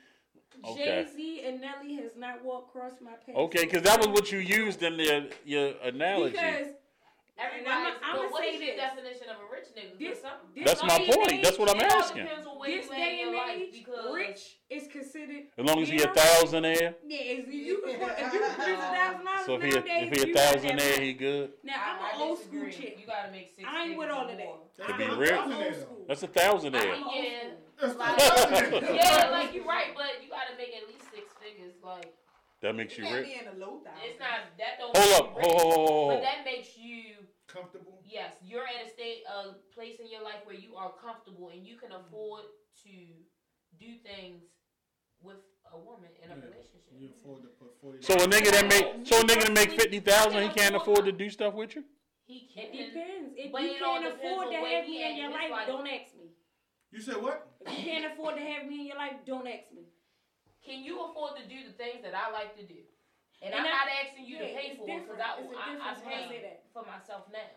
Okay. 0.64 0.86
Jay 0.86 1.08
Z 1.16 1.42
and 1.46 1.62
Nelly 1.62 1.96
has 1.96 2.16
not 2.16 2.44
walked 2.44 2.76
across 2.76 2.94
my 3.02 3.12
path. 3.12 3.36
Okay, 3.36 3.66
because 3.66 3.84
that 3.84 4.00
was 4.00 4.08
what 4.08 4.32
you 4.32 4.40
used 4.40 4.82
in 4.84 4.98
the, 4.98 5.30
your 5.46 5.74
analogy. 5.84 6.32
Because 6.32 6.68
Everybody's, 7.38 7.68
I'ma- 7.68 8.22
I'ma 8.24 8.32
what 8.32 8.44
say 8.44 8.56
is 8.56 8.62
your 8.62 8.76
this. 8.76 8.82
definition 8.82 9.28
of 9.30 9.38
a 9.44 9.52
rich 9.52 9.68
nigga? 9.76 9.90
'Cause 9.92 10.00
This- 10.00 10.22
some- 10.22 10.40
this 10.56 10.64
That's 10.66 10.84
my 10.84 10.98
day 11.00 11.12
point. 11.12 11.32
age- 11.34 11.44
That's 11.44 11.60
what 11.60 11.70
I'm 11.70 11.82
asking. 11.82 12.24
depends 12.24 12.48
this 12.72 12.86
you 12.86 12.92
at 12.94 12.98
day 12.98 13.22
and 13.28 13.36
age, 13.62 13.72
because 13.74 14.14
rich 14.16 14.58
is 14.70 14.88
considered. 14.88 15.44
As 15.58 15.66
long 15.66 15.82
as 15.82 15.90
he 15.90 15.98
a 15.98 16.00
Yeah. 16.08 16.14
thousandaire. 16.14 16.96
Yeah, 17.06 17.20
if 17.20 17.48
you 17.52 17.82
can 17.82 18.00
put, 18.00 18.12
if 18.20 18.34
you 18.34 18.40
can 18.40 18.56
produce 18.56 18.80
a 18.80 18.88
thousand 18.96 19.26
dollars 19.26 19.46
So 19.46 19.56
if 19.56 19.64
he 19.64 19.70
a, 19.76 19.84
if 19.84 20.10
he 20.16 20.22
a 20.32 20.34
got 20.34 20.36
that 20.36 20.56
thousandaire, 20.64 21.00
he 21.02 21.14
good. 21.14 21.54
Now 21.64 21.74
I, 21.76 21.90
I'm 21.92 22.06
I 22.06 22.10
an 22.16 22.22
old 22.30 22.40
school 22.40 22.70
chick. 22.72 22.98
You 23.00 23.06
gotta 23.06 23.32
make 23.32 23.50
six 23.54 23.68
I 23.68 23.84
ain't 23.84 23.98
with 23.98 24.08
figures 24.08 24.16
all 24.16 24.28
or 24.28 24.32
of 24.32 24.38
that. 24.38 24.46
more. 24.46 24.60
That'd 24.78 24.98
be 24.98 25.04
I'm 25.04 25.20
rich. 25.20 25.32
old 25.34 25.52
Though. 25.52 25.72
school. 25.74 26.06
That's 26.08 26.24
a 26.24 26.28
thousandaire. 26.30 26.92
I'm 26.94 27.04
Yeah. 27.14 27.52
Like, 27.98 28.18
yeah, 28.96 29.30
like 29.32 29.54
you're 29.54 29.66
right, 29.66 29.92
but 29.94 30.24
you 30.24 30.30
gotta 30.30 30.56
make 30.58 30.74
at 30.74 30.88
least 30.88 31.12
six 31.12 31.28
figures. 31.44 31.74
Like 31.84 32.14
That 32.62 32.76
makes 32.76 32.98
You 32.98 33.06
you 33.06 33.16
rich. 33.16 33.26
be 33.28 33.34
in 33.40 33.46
the 33.46 33.58
low 33.66 33.80
thousand. 33.84 34.02
it's 34.04 34.20
not 34.20 34.40
that 34.58 34.80
don't. 34.80 34.96
Hold 34.96 35.10
make 35.10 35.20
up, 35.20 35.26
you 35.26 35.32
hold, 35.32 35.38
rich, 35.38 35.62
hold, 35.62 35.74
hold, 35.74 35.90
hold, 35.90 36.10
But 36.14 36.22
that 36.22 36.46
makes 36.46 36.78
you 36.78 37.04
comfortable. 37.48 38.02
yes, 38.06 38.34
you're 38.42 38.66
at 38.66 38.86
a 38.86 38.90
state 38.90 39.24
of 39.30 39.56
place 39.72 40.00
in 40.00 40.10
your 40.10 40.24
life 40.24 40.42
where 40.46 40.56
you 40.56 40.76
are 40.76 40.92
comfortable 41.04 41.50
and 41.50 41.66
you 41.66 41.76
can 41.78 41.90
mm-hmm. 41.92 42.08
afford 42.08 42.44
to 42.84 42.96
do 43.78 43.98
things 44.04 44.42
with 45.22 45.38
a 45.74 45.78
woman 45.78 46.10
in 46.24 46.32
a 46.32 46.36
Yeah. 46.36 46.42
relationship. 46.42 46.90
You 46.98 47.10
afford 47.10 47.44
to 47.44 47.50
put 47.50 47.76
forty. 47.82 48.02
So 48.02 48.14
a 48.16 48.28
nigga 48.28 48.52
that 48.52 48.68
make 48.68 49.06
so 49.06 49.20
a 49.20 49.24
nigga 49.24 49.46
that 49.46 49.54
make 49.54 49.72
fifty 49.80 50.00
thousand, 50.00 50.42
he 50.44 50.50
can't 50.50 50.76
afford 50.76 51.06
to 51.06 51.12
do 51.12 51.30
stuff 51.30 51.54
with 51.54 51.76
you. 51.76 51.84
He 52.26 52.50
It 52.50 52.54
can. 52.56 52.72
depends. 52.72 53.34
If 53.38 53.52
But 53.52 53.62
you 53.62 53.72
it 53.72 53.80
can't 53.80 54.06
afford 54.08 54.50
to 54.50 54.58
have 54.58 54.88
me 54.88 55.04
in 55.12 55.18
your 55.18 55.30
life, 55.30 55.52
life. 55.52 55.68
don't 55.68 55.86
ask 55.88 56.16
me. 56.16 56.32
You 56.92 57.02
said 57.02 57.22
what? 57.22 57.48
If 57.62 57.78
you 57.78 57.84
can't 57.84 58.12
afford 58.14 58.36
to 58.38 58.42
have 58.42 58.66
me 58.66 58.80
in 58.82 58.86
your 58.88 58.96
life, 58.98 59.18
don't 59.26 59.46
ask 59.48 59.72
me. 59.76 59.84
Can 60.66 60.82
you 60.84 61.06
afford 61.06 61.38
to 61.38 61.46
do 61.46 61.62
the 61.62 61.76
things 61.78 62.02
that 62.02 62.18
I 62.18 62.34
like 62.34 62.58
to 62.58 62.66
do? 62.66 62.82
And, 63.46 63.54
And 63.54 63.62
I'm 63.62 63.70
I- 63.70 63.86
not 63.86 63.88
asking 64.02 64.26
you 64.26 64.42
to 64.42 64.50
pay 64.50 64.74
for 64.74 64.90
it 64.90 65.06
because 65.06 65.22
different. 65.22 65.22
I, 65.22 65.38
It's 65.46 65.54
a 65.54 65.58
I, 65.58 65.62
I 65.62 65.70
difference 65.78 66.02
when 66.02 66.14
I 66.14 66.26
pay 66.26 66.58
for 66.74 66.84
myself 66.84 67.24
now. 67.30 67.52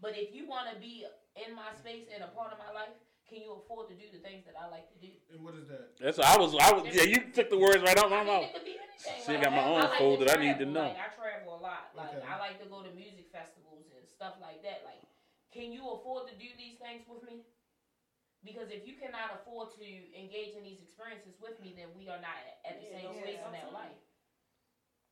But 0.00 0.16
if 0.16 0.32
you 0.32 0.48
want 0.48 0.72
to 0.72 0.76
be 0.80 1.04
in 1.36 1.52
my 1.56 1.72
space 1.76 2.08
and 2.12 2.24
a 2.24 2.28
part 2.32 2.52
of 2.52 2.58
my 2.60 2.72
life, 2.72 2.92
can 3.28 3.42
you 3.44 3.52
afford 3.60 3.88
to 3.92 3.96
do 3.98 4.06
the 4.12 4.22
things 4.22 4.46
that 4.48 4.54
I 4.56 4.70
like 4.72 4.88
to 4.92 4.98
do? 5.02 5.12
And 5.34 5.42
what 5.44 5.52
is 5.58 5.68
that? 5.68 5.98
That's 6.00 6.16
I 6.22 6.36
was 6.38 6.54
I 6.56 6.70
was 6.72 6.86
yeah. 6.94 7.02
You 7.04 7.28
took 7.34 7.50
the 7.50 7.58
words 7.58 7.82
right 7.82 7.96
out 7.98 8.08
my 8.08 8.22
mouth. 8.22 8.48
it 8.48 8.54
could 8.54 8.64
be 8.64 8.78
anything. 8.78 9.18
See, 9.24 9.34
I 9.34 9.36
like, 9.36 9.44
got 9.44 9.52
my 9.52 9.66
own 9.66 9.82
like 9.84 9.98
fold 9.98 10.20
that 10.22 10.30
I 10.32 10.40
need 10.40 10.56
to 10.62 10.68
know. 10.68 10.94
Like, 10.94 11.00
I 11.00 11.10
travel 11.12 11.58
a 11.58 11.60
lot. 11.60 11.90
Like 11.96 12.14
Okay. 12.16 12.22
I 12.24 12.38
like 12.38 12.56
to 12.62 12.68
go 12.70 12.86
to 12.86 12.92
music 12.94 13.26
festivals 13.34 13.90
and 13.98 14.06
stuff 14.08 14.38
like 14.40 14.62
that. 14.62 14.86
Like, 14.86 15.02
can 15.50 15.72
you 15.74 15.82
afford 15.90 16.28
to 16.30 16.34
do 16.38 16.46
these 16.56 16.78
things 16.78 17.02
with 17.10 17.24
me? 17.26 17.42
Because 18.46 18.70
if 18.70 18.86
you 18.86 18.94
cannot 18.94 19.34
afford 19.42 19.74
to 19.74 19.82
engage 20.14 20.54
in 20.54 20.62
these 20.62 20.78
experiences 20.78 21.34
with 21.42 21.58
me, 21.58 21.74
then 21.74 21.90
we 21.98 22.06
are 22.06 22.22
not 22.22 22.38
at 22.62 22.78
the 22.78 22.86
Yeah, 22.86 23.02
same 23.02 23.10
no, 23.10 23.18
space 23.18 23.42
yeah, 23.42 23.48
in 23.50 23.52
that 23.58 23.74
life. 23.74 23.98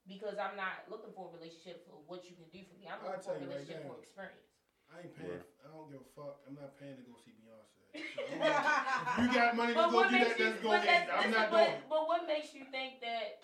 Because 0.07 0.39
I'm 0.39 0.55
not 0.55 0.87
looking 0.87 1.11
for 1.11 1.27
a 1.27 1.35
relationship 1.35 1.83
for 1.91 1.99
what 2.07 2.23
you 2.31 2.39
can 2.39 2.47
do 2.55 2.63
for 2.63 2.79
me. 2.79 2.87
I'm 2.87 3.03
looking 3.03 3.19
for 3.27 3.35
a 3.35 3.43
tell 3.43 3.43
you 3.43 3.51
right 3.51 3.67
relationship 3.67 3.91
for 3.91 3.99
experience. 3.99 4.47
I 4.87 5.03
ain't 5.03 5.15
paying. 5.19 5.43
Word. 5.43 5.51
I 5.65 5.67
don't 5.75 5.89
give 5.91 5.99
a 6.07 6.11
fuck. 6.15 6.47
I'm 6.47 6.55
not 6.55 6.79
paying 6.79 6.95
to 6.95 7.05
go 7.11 7.19
see 7.19 7.35
Beyonce. 7.35 7.83
If 7.99 9.19
you 9.19 9.29
got 9.35 9.57
money 9.59 9.75
to 9.75 9.83
But 9.83 9.91
go 9.91 9.99
do 10.07 10.15
that, 10.15 10.39
you? 10.39 10.45
let's 10.45 10.61
go 10.63 10.71
get 10.79 10.87
that's, 10.87 11.09
it. 11.11 11.19
I'm 11.19 11.31
not 11.35 11.51
but, 11.51 11.67
doing 11.67 11.83
but 11.91 12.03
what 12.07 12.23
makes 12.31 12.55
you 12.55 12.63
think 12.71 13.03
that 13.03 13.43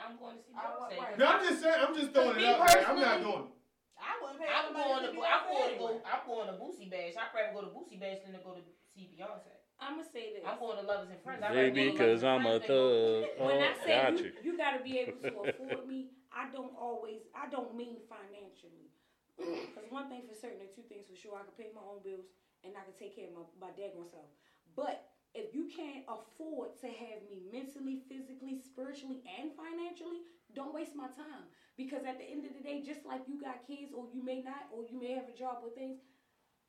I'm 0.00 0.16
going 0.16 0.40
to 0.40 0.42
see 0.42 0.56
I 0.56 0.72
Beyonce? 0.72 0.96
right. 0.96 1.18
No, 1.20 1.24
I'm 1.28 1.42
just 1.44 1.60
saying. 1.60 1.76
I'm 1.76 1.92
just 1.92 2.10
throwing 2.16 2.40
it 2.40 2.48
out 2.48 2.64
there. 2.64 2.88
I'm 2.88 2.96
not 2.96 3.20
doing 3.20 3.44
it. 3.50 3.52
I 4.00 4.12
wouldn't 4.18 4.40
pay 4.40 4.48
I'm 4.48 4.72
going 4.72 5.02
to. 5.04 5.10
see 5.12 5.20
I'm 5.20 5.44
going 5.50 5.70
to 5.72 5.78
go. 5.78 5.88
I'm 6.06 6.22
going 6.24 6.48
to 6.48 6.56
Boosie 6.56 6.88
Bash. 6.88 7.14
I'd 7.18 7.30
rather 7.34 7.52
go 7.54 7.60
to 7.66 7.70
Boosie 7.74 7.98
Bash 8.00 8.22
than 8.24 8.34
to 8.34 8.42
go 8.42 8.54
to 8.56 8.62
see 8.94 9.08
Beyonce. 9.12 9.52
I'm 9.80 9.98
gonna 9.98 10.08
say 10.12 10.32
this. 10.34 10.44
I'm 10.46 10.58
going 10.62 10.78
to 10.78 10.86
Lovers 10.86 11.10
and 11.10 11.20
Friends. 11.22 11.42
I'd 11.42 11.50
rather 11.54 11.70
Baby, 11.74 11.96
cause 11.98 12.22
I'm 12.22 12.46
a 12.46 12.60
Friends 12.60 12.66
than 12.66 12.76
go- 12.76 13.22
thug. 13.22 13.48
when 13.48 13.56
Oh, 13.58 13.66
I 13.66 13.72
say 13.84 13.96
got 13.98 14.18
you, 14.18 14.24
you. 14.24 14.32
you 14.42 14.52
got 14.56 14.72
to 14.78 14.80
be 14.84 14.98
able 15.02 15.18
to 15.18 15.34
afford 15.50 15.88
me, 15.88 16.10
I 16.30 16.46
don't 16.54 16.70
always, 16.78 17.26
I 17.34 17.48
don't 17.50 17.74
mean 17.76 17.98
financially. 18.08 18.90
Because 19.74 19.90
one 19.90 20.06
thing 20.08 20.22
for 20.28 20.36
certain, 20.38 20.60
and 20.62 20.70
two 20.70 20.86
things 20.86 21.08
for 21.10 21.16
sure, 21.18 21.34
I 21.34 21.42
can 21.42 21.56
pay 21.58 21.70
my 21.74 21.82
own 21.82 21.98
bills 22.06 22.30
and 22.62 22.76
I 22.78 22.84
can 22.86 22.94
take 22.94 23.16
care 23.18 23.26
of 23.26 23.34
my, 23.34 23.44
my 23.68 23.72
daggone 23.74 24.06
self. 24.12 24.30
But 24.78 25.02
if 25.34 25.50
you 25.56 25.66
can't 25.66 26.04
afford 26.06 26.78
to 26.84 26.86
have 26.86 27.26
me 27.26 27.42
mentally, 27.50 28.04
physically, 28.06 28.60
spiritually, 28.62 29.18
and 29.26 29.50
financially, 29.58 30.22
don't 30.54 30.70
waste 30.76 30.94
my 30.94 31.08
time. 31.16 31.48
Because 31.74 32.04
at 32.06 32.20
the 32.22 32.28
end 32.28 32.44
of 32.46 32.52
the 32.54 32.62
day, 32.62 32.84
just 32.86 33.02
like 33.08 33.24
you 33.26 33.40
got 33.40 33.66
kids, 33.66 33.90
or 33.96 34.06
you 34.14 34.22
may 34.22 34.44
not, 34.44 34.68
or 34.70 34.84
you 34.86 35.00
may 35.00 35.16
have 35.18 35.26
a 35.26 35.34
job 35.34 35.64
or 35.64 35.72
things, 35.74 35.98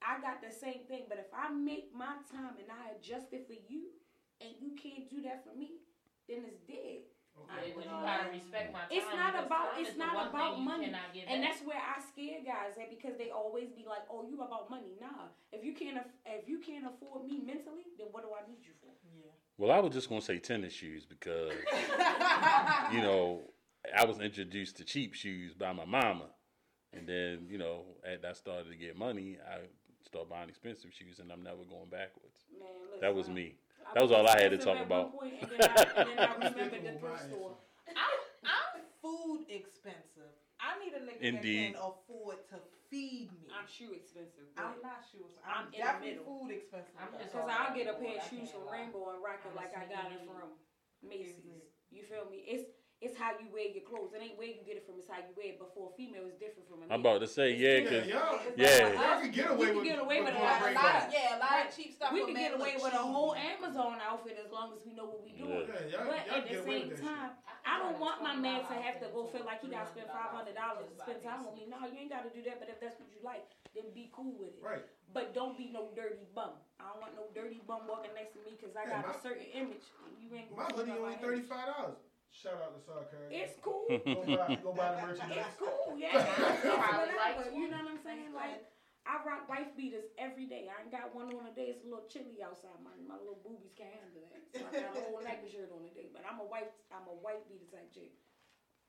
I 0.04 0.20
got 0.22 0.44
the 0.44 0.52
same 0.54 0.86
thing. 0.88 1.06
But 1.10 1.20
if 1.20 1.32
I 1.34 1.52
make 1.52 1.90
my 1.96 2.20
time 2.32 2.60
and 2.60 2.70
I 2.70 2.94
adjust 2.96 3.32
it 3.34 3.48
for 3.48 3.56
you, 3.56 3.92
and 4.42 4.52
you 4.60 4.76
can't 4.76 5.10
do 5.10 5.24
that 5.24 5.44
for 5.48 5.56
me, 5.58 5.80
then 6.28 6.44
it's 6.48 6.62
dead. 6.68 7.08
Yeah, 7.48 7.74
but 7.76 7.86
you 7.86 7.98
gotta 8.02 8.30
respect 8.32 8.74
my 8.74 8.80
time. 8.80 8.92
It's 8.92 9.10
not 9.14 9.34
about 9.46 9.68
it's 9.78 9.98
not 9.98 10.16
about 10.30 10.62
money, 10.62 10.92
and 11.28 11.44
that's 11.44 11.62
where 11.66 11.78
I 11.80 12.00
scare 12.02 12.40
guys 12.46 12.78
at 12.82 12.90
because 12.90 13.18
they 13.18 13.30
always 13.30 13.70
be 13.72 13.86
like, 13.88 14.04
"Oh, 14.10 14.24
you 14.28 14.42
about 14.42 14.70
money?" 14.70 14.96
Nah, 15.00 15.30
if 15.52 15.64
you 15.64 15.74
can't 15.74 15.98
aff- 15.98 16.20
if 16.26 16.48
you 16.48 16.60
can't 16.60 16.86
afford 16.86 17.26
me 17.26 17.40
mentally, 17.40 17.86
then 17.98 18.08
what 18.12 18.24
do 18.24 18.30
I 18.34 18.48
need 18.50 18.64
you 18.66 18.74
for? 18.82 18.94
Yeah. 19.06 19.32
Well, 19.58 19.72
I 19.72 19.80
was 19.80 19.94
just 19.94 20.10
gonna 20.10 20.22
say 20.22 20.40
tennis 20.40 20.74
shoes 20.74 21.06
because 21.06 21.52
you 22.92 23.02
know 23.02 23.42
I 23.98 24.06
was 24.06 24.20
introduced 24.20 24.78
to 24.78 24.84
cheap 24.86 25.14
shoes 25.14 25.54
by 25.54 25.74
my 25.74 25.86
mama, 25.86 26.26
and 26.94 27.08
then 27.08 27.48
you 27.50 27.58
know 27.58 27.86
as 28.06 28.24
I 28.24 28.34
started 28.34 28.70
to 28.72 28.76
get 28.78 28.98
money, 28.98 29.38
I 29.46 29.60
started 30.14 30.30
buying 30.30 30.50
expensive 30.50 30.94
shoes, 30.94 31.18
and 31.18 31.34
I'm 31.34 31.42
never 31.42 31.66
going 31.66 31.90
backwards. 31.90 32.46
Man, 32.54 32.70
listen, 32.86 33.02
That 33.02 33.16
was 33.18 33.28
me. 33.34 33.58
That 33.98 34.06
was 34.06 34.12
all 34.14 34.28
I 34.30 34.38
had 34.38 34.54
to 34.54 34.62
talk 34.62 34.78
about. 34.78 35.10
point, 35.18 35.34
and, 35.42 35.50
then 35.50 35.70
I, 35.74 35.82
and 35.98 36.08
then 36.14 36.20
I 36.22 36.34
remembered 36.54 36.86
the 36.86 36.94
thrift 37.02 37.22
store. 37.34 37.58
I, 37.90 38.06
I'm 38.46 38.86
food 39.02 39.50
expensive. 39.50 40.30
I 40.62 40.78
need 40.78 40.94
a 40.94 41.02
nigga 41.02 41.18
Indeed. 41.20 41.74
that 41.74 41.82
can 41.82 41.90
afford 41.90 42.38
to 42.54 42.58
feed 42.94 43.34
me. 43.34 43.50
I'm 43.50 43.66
shoe 43.66 43.92
expensive. 43.98 44.46
I'm 44.54 44.78
but- 44.78 44.86
not 44.86 45.02
shoes. 45.10 45.34
I'm 45.42 45.66
I'm, 45.66 45.74
definitely 45.74 46.22
food 46.22 46.54
expensive. 46.54 46.94
Cause 47.34 47.50
I'll 47.50 47.74
get 47.74 47.90
a 47.90 47.98
pair 47.98 48.22
of 48.22 48.30
shoes 48.30 48.54
from. 48.54 48.70
Rainbow 48.70 49.18
and 49.18 49.20
rock 49.26 49.42
it 49.42 49.52
like 49.58 49.74
I 49.74 49.90
got 49.90 50.14
it 50.14 50.22
from 50.30 50.54
Macy's. 51.02 51.42
Exactly. 51.42 51.74
You 51.90 52.02
feel 52.06 52.26
me? 52.30 52.46
It's 52.46 52.70
it's 53.04 53.20
how 53.20 53.32
you 53.36 53.52
wear 53.52 53.68
your 53.68 53.84
clothes. 53.84 54.16
It 54.16 54.24
ain't 54.24 54.40
where 54.40 54.48
you 54.48 54.64
get 54.64 54.80
it 54.80 54.88
from. 54.88 54.96
It's 54.96 55.12
how 55.12 55.20
you 55.20 55.36
wear 55.36 55.52
it. 55.52 55.60
But 55.60 55.76
for 55.76 55.92
a 55.92 55.94
female, 56.00 56.24
it's 56.32 56.40
different 56.40 56.64
from 56.72 56.80
a 56.82 56.88
male. 56.88 56.96
I'm 56.96 57.04
about 57.04 57.20
to 57.20 57.28
say 57.28 57.52
yeah, 57.60 57.84
Yeah, 57.84 57.92
cause 57.92 58.08
y'all, 58.08 58.40
Yeah. 58.56 58.96
y'all 58.96 59.20
can 59.20 59.32
get 59.36 59.52
away 59.52 59.60
You 59.60 59.68
can 59.68 59.76
with 59.76 59.86
get 59.92 60.00
away 60.00 60.18
with 60.24 60.32
a 60.32 60.40
lot- 60.40 60.64
a 60.64 60.72
lot 60.72 60.96
of, 61.04 61.06
yeah, 61.12 61.36
a 61.36 61.40
lot 61.44 61.56
of 61.60 61.68
cheap 61.76 61.92
stuff. 61.92 62.16
we 62.16 62.24
can 62.24 62.34
get 62.34 62.56
away 62.56 62.80
look 62.80 62.88
with 62.88 62.96
a 62.96 63.04
whole 63.04 63.36
Amazon 63.36 64.00
outfit 64.00 64.40
as 64.40 64.48
long 64.56 64.72
as 64.72 64.80
we 64.88 64.96
know 64.96 65.06
what 65.12 65.20
we're 65.20 65.36
doing. 65.36 65.68
Yeah. 65.68 65.76
Yeah, 65.76 66.00
y'all, 66.00 66.08
But 66.08 66.24
y'all 66.28 66.36
at 66.40 66.44
the 66.48 66.64
same 66.64 66.88
time, 67.04 67.32
shit. 67.36 67.52
I 67.68 67.80
don't 67.80 68.00
want 68.00 68.24
my 68.24 68.36
man 68.36 68.64
to 68.68 68.76
have 68.80 69.00
to 69.04 69.08
go 69.12 69.28
feel 69.28 69.44
like 69.44 69.60
he 69.62 69.68
got 69.68 69.88
to 69.88 69.92
spend 69.92 70.08
five 70.08 70.32
hundred 70.32 70.56
dollars 70.56 70.88
to 70.88 70.96
spend 71.04 71.20
time 71.24 71.44
with 71.44 71.56
me. 71.60 71.68
No, 71.68 71.84
you 71.88 72.00
ain't 72.00 72.12
got 72.12 72.24
to 72.24 72.32
do 72.32 72.40
that. 72.48 72.60
But 72.64 72.68
if 72.72 72.80
that's 72.80 73.00
what 73.00 73.08
you 73.12 73.20
like, 73.24 73.44
then 73.76 73.84
be 73.96 74.12
cool 74.16 74.32
with 74.40 74.56
it. 74.56 74.64
Right. 74.64 74.84
But 75.14 75.34
don't 75.36 75.58
be 75.58 75.70
no 75.72 75.92
dirty 75.96 76.24
bum. 76.36 76.56
I 76.80 76.92
don't 76.92 77.00
want 77.04 77.16
no 77.16 77.28
dirty 77.36 77.62
bum 77.68 77.88
walking 77.88 78.12
next 78.16 78.34
to 78.36 78.40
me 78.44 78.56
because 78.60 78.76
I 78.76 78.84
Yeah, 78.88 79.02
got 79.04 79.16
a 79.16 79.22
certain 79.22 79.46
image. 79.54 79.86
You 80.20 80.36
ain't 80.36 80.52
My 80.56 80.64
gonna 80.68 80.76
hoodie 80.76 80.92
only 80.92 81.16
my 81.16 81.22
thirty 81.22 81.38
image. 81.44 81.50
five 81.50 81.68
dollars. 81.72 81.98
Shout 82.34 82.58
out 82.58 82.74
to 82.74 82.82
Saw 82.82 83.06
Curry. 83.14 83.30
It's 83.30 83.56
cool. 83.62 83.86
Go 83.86 84.26
buy, 84.26 84.58
go 84.58 84.74
buy 84.74 84.98
the 84.98 85.02
merchandise. 85.06 85.46
It's 85.46 85.58
cool, 85.62 85.94
yeah. 85.94 86.18
It's 86.18 86.66
Probably 86.66 87.14
like 87.14 87.38
whatever, 87.38 87.54
you 87.54 87.70
know 87.70 87.78
what 87.86 87.94
I'm 87.94 88.02
saying? 88.02 88.34
Like, 88.34 88.66
I 89.06 89.22
rock 89.22 89.46
wife 89.46 89.70
beaters 89.78 90.10
every 90.18 90.50
day. 90.50 90.66
I 90.66 90.82
ain't 90.82 90.90
got 90.90 91.14
one 91.14 91.30
on 91.30 91.46
a 91.46 91.54
day. 91.54 91.70
It's 91.70 91.86
a 91.86 91.90
little 91.92 92.10
chilly 92.10 92.42
outside. 92.42 92.74
My 92.82 92.96
my 93.06 93.22
little 93.22 93.38
boobies 93.46 93.78
can't 93.78 93.94
handle 93.94 94.26
that. 94.26 94.42
So 94.50 94.66
I 94.66 94.72
got 94.82 94.98
a 94.98 95.04
whole 95.06 95.22
neck 95.28 95.46
shirt 95.46 95.70
on 95.70 95.86
a 95.86 95.94
day. 95.94 96.10
But 96.10 96.26
I'm 96.26 96.42
a 96.42 96.48
white 96.48 96.74
I'm 96.90 97.06
a 97.06 97.16
white 97.22 97.46
beater 97.46 97.70
type 97.70 97.94
chick. 97.94 98.18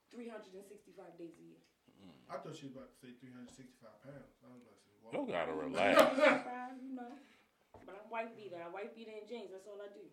365 0.08 1.18
days 1.18 1.34
a 1.36 1.44
year. 1.44 1.60
Mm. 1.98 2.14
I 2.30 2.38
thought 2.38 2.54
she 2.54 2.70
was 2.70 2.78
about 2.78 2.94
to 2.94 2.96
say 2.96 3.10
three 3.18 3.34
hundred 3.34 3.50
sixty 3.52 3.74
five 3.82 3.98
pounds. 4.06 4.38
I 4.40 4.48
was 4.54 4.62
about 4.62 4.78
to 4.78 4.82
say, 4.86 4.94
you 4.94 5.20
whoa. 5.20 5.26
gotta 5.26 5.54
relax. 5.54 5.98
You 6.78 6.94
know. 6.94 7.12
But 7.82 7.98
I'm 7.98 8.08
white 8.08 8.32
beater. 8.38 8.62
I 8.62 8.70
white 8.70 8.94
beater 8.94 9.12
and 9.12 9.26
jeans. 9.26 9.50
That's 9.50 9.66
all 9.66 9.82
I 9.82 9.90
do. 9.90 10.06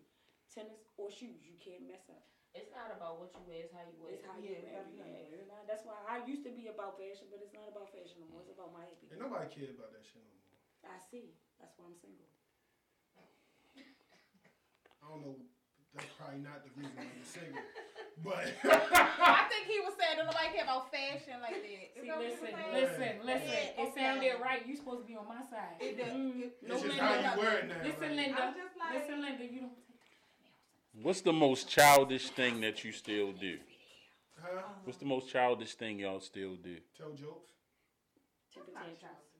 Tennis 0.50 0.82
or 0.98 1.08
shoes. 1.14 1.46
You 1.46 1.56
can't 1.62 1.86
mess 1.86 2.10
up. 2.10 2.26
It's 2.52 2.68
not 2.76 2.92
about 2.92 3.16
what 3.16 3.32
you 3.32 3.40
wear, 3.48 3.64
it's 3.64 3.72
how 3.72 3.80
you 3.88 3.96
wear. 3.96 4.12
It's 4.12 4.24
how 4.28 4.36
Yeah, 4.36 4.60
wear 4.60 5.08
it. 5.24 5.48
Yeah, 5.48 5.64
That's 5.64 5.84
why 5.88 5.96
I 6.04 6.20
used 6.28 6.44
to 6.44 6.52
be 6.52 6.68
about 6.68 7.00
fashion, 7.00 7.32
but 7.32 7.40
it's 7.40 7.56
not 7.56 7.64
about 7.72 7.88
fashion 7.92 8.20
no 8.20 8.28
more. 8.28 8.44
It's 8.44 8.52
about 8.52 8.76
my 8.76 8.84
happiness. 8.84 9.08
Ain't 9.16 9.24
nobody 9.24 9.48
care 9.48 9.72
about 9.72 9.88
that 9.96 10.04
shit 10.04 10.20
no 10.20 10.36
more. 10.36 10.92
I 10.92 10.98
see. 11.08 11.32
That's 11.56 11.72
why 11.80 11.88
I'm 11.88 11.96
single. 11.96 12.28
I 15.00 15.04
don't 15.08 15.22
know. 15.24 15.36
That's 15.96 16.08
probably 16.16 16.40
not 16.40 16.64
the 16.64 16.72
reason 16.76 16.92
why 16.96 17.08
you're 17.08 17.24
single. 17.28 17.60
But 18.22 18.44
I 18.62 19.48
think 19.50 19.66
he 19.66 19.80
was 19.82 19.96
saying 19.98 20.20
that 20.20 20.28
nobody 20.28 20.52
care 20.54 20.62
about 20.68 20.92
fashion 20.94 21.40
like 21.42 21.58
that. 21.58 21.66
Is 21.96 21.96
See, 21.96 22.06
that 22.06 22.20
listen, 22.22 22.52
listen, 22.70 23.12
listen. 23.24 23.50
Yeah, 23.50 23.80
It 23.82 23.88
okay. 23.90 23.98
sounded 23.98 24.36
right. 24.38 24.62
You 24.68 24.76
supposed 24.78 25.02
to 25.02 25.08
be 25.08 25.16
on 25.18 25.26
my 25.26 25.42
side. 25.48 25.80
It 25.82 25.96
does. 25.98 26.12
Mm, 26.12 26.38
It- 26.46 26.54
no, 26.62 26.76
it's 26.76 26.86
just 26.86 27.00
Linda. 27.00 27.02
how 27.02 27.34
you 27.34 27.40
wear 27.40 27.56
it 27.64 27.66
now. 27.72 27.82
Listen, 27.82 28.12
like, 28.14 28.20
Linda. 28.20 28.38
I'm 28.38 28.54
just 28.54 28.74
like- 28.78 28.94
listen, 28.94 29.16
Linda. 29.26 29.44
You 29.48 29.60
don't 29.66 29.74
take 29.88 29.91
What's 31.00 31.22
the 31.22 31.32
most 31.32 31.70
childish 31.70 32.28
thing 32.28 32.60
that 32.60 32.84
you 32.84 32.92
still 32.92 33.32
do? 33.32 33.56
Huh? 34.40 34.62
What's 34.84 34.98
the 34.98 35.06
most 35.06 35.30
childish 35.30 35.74
thing 35.74 36.00
y'all 36.00 36.20
still 36.20 36.56
do? 36.56 36.76
Tell 36.96 37.12
jokes. 37.12 37.52
temper 38.52 38.72
tantrums. 38.76 39.32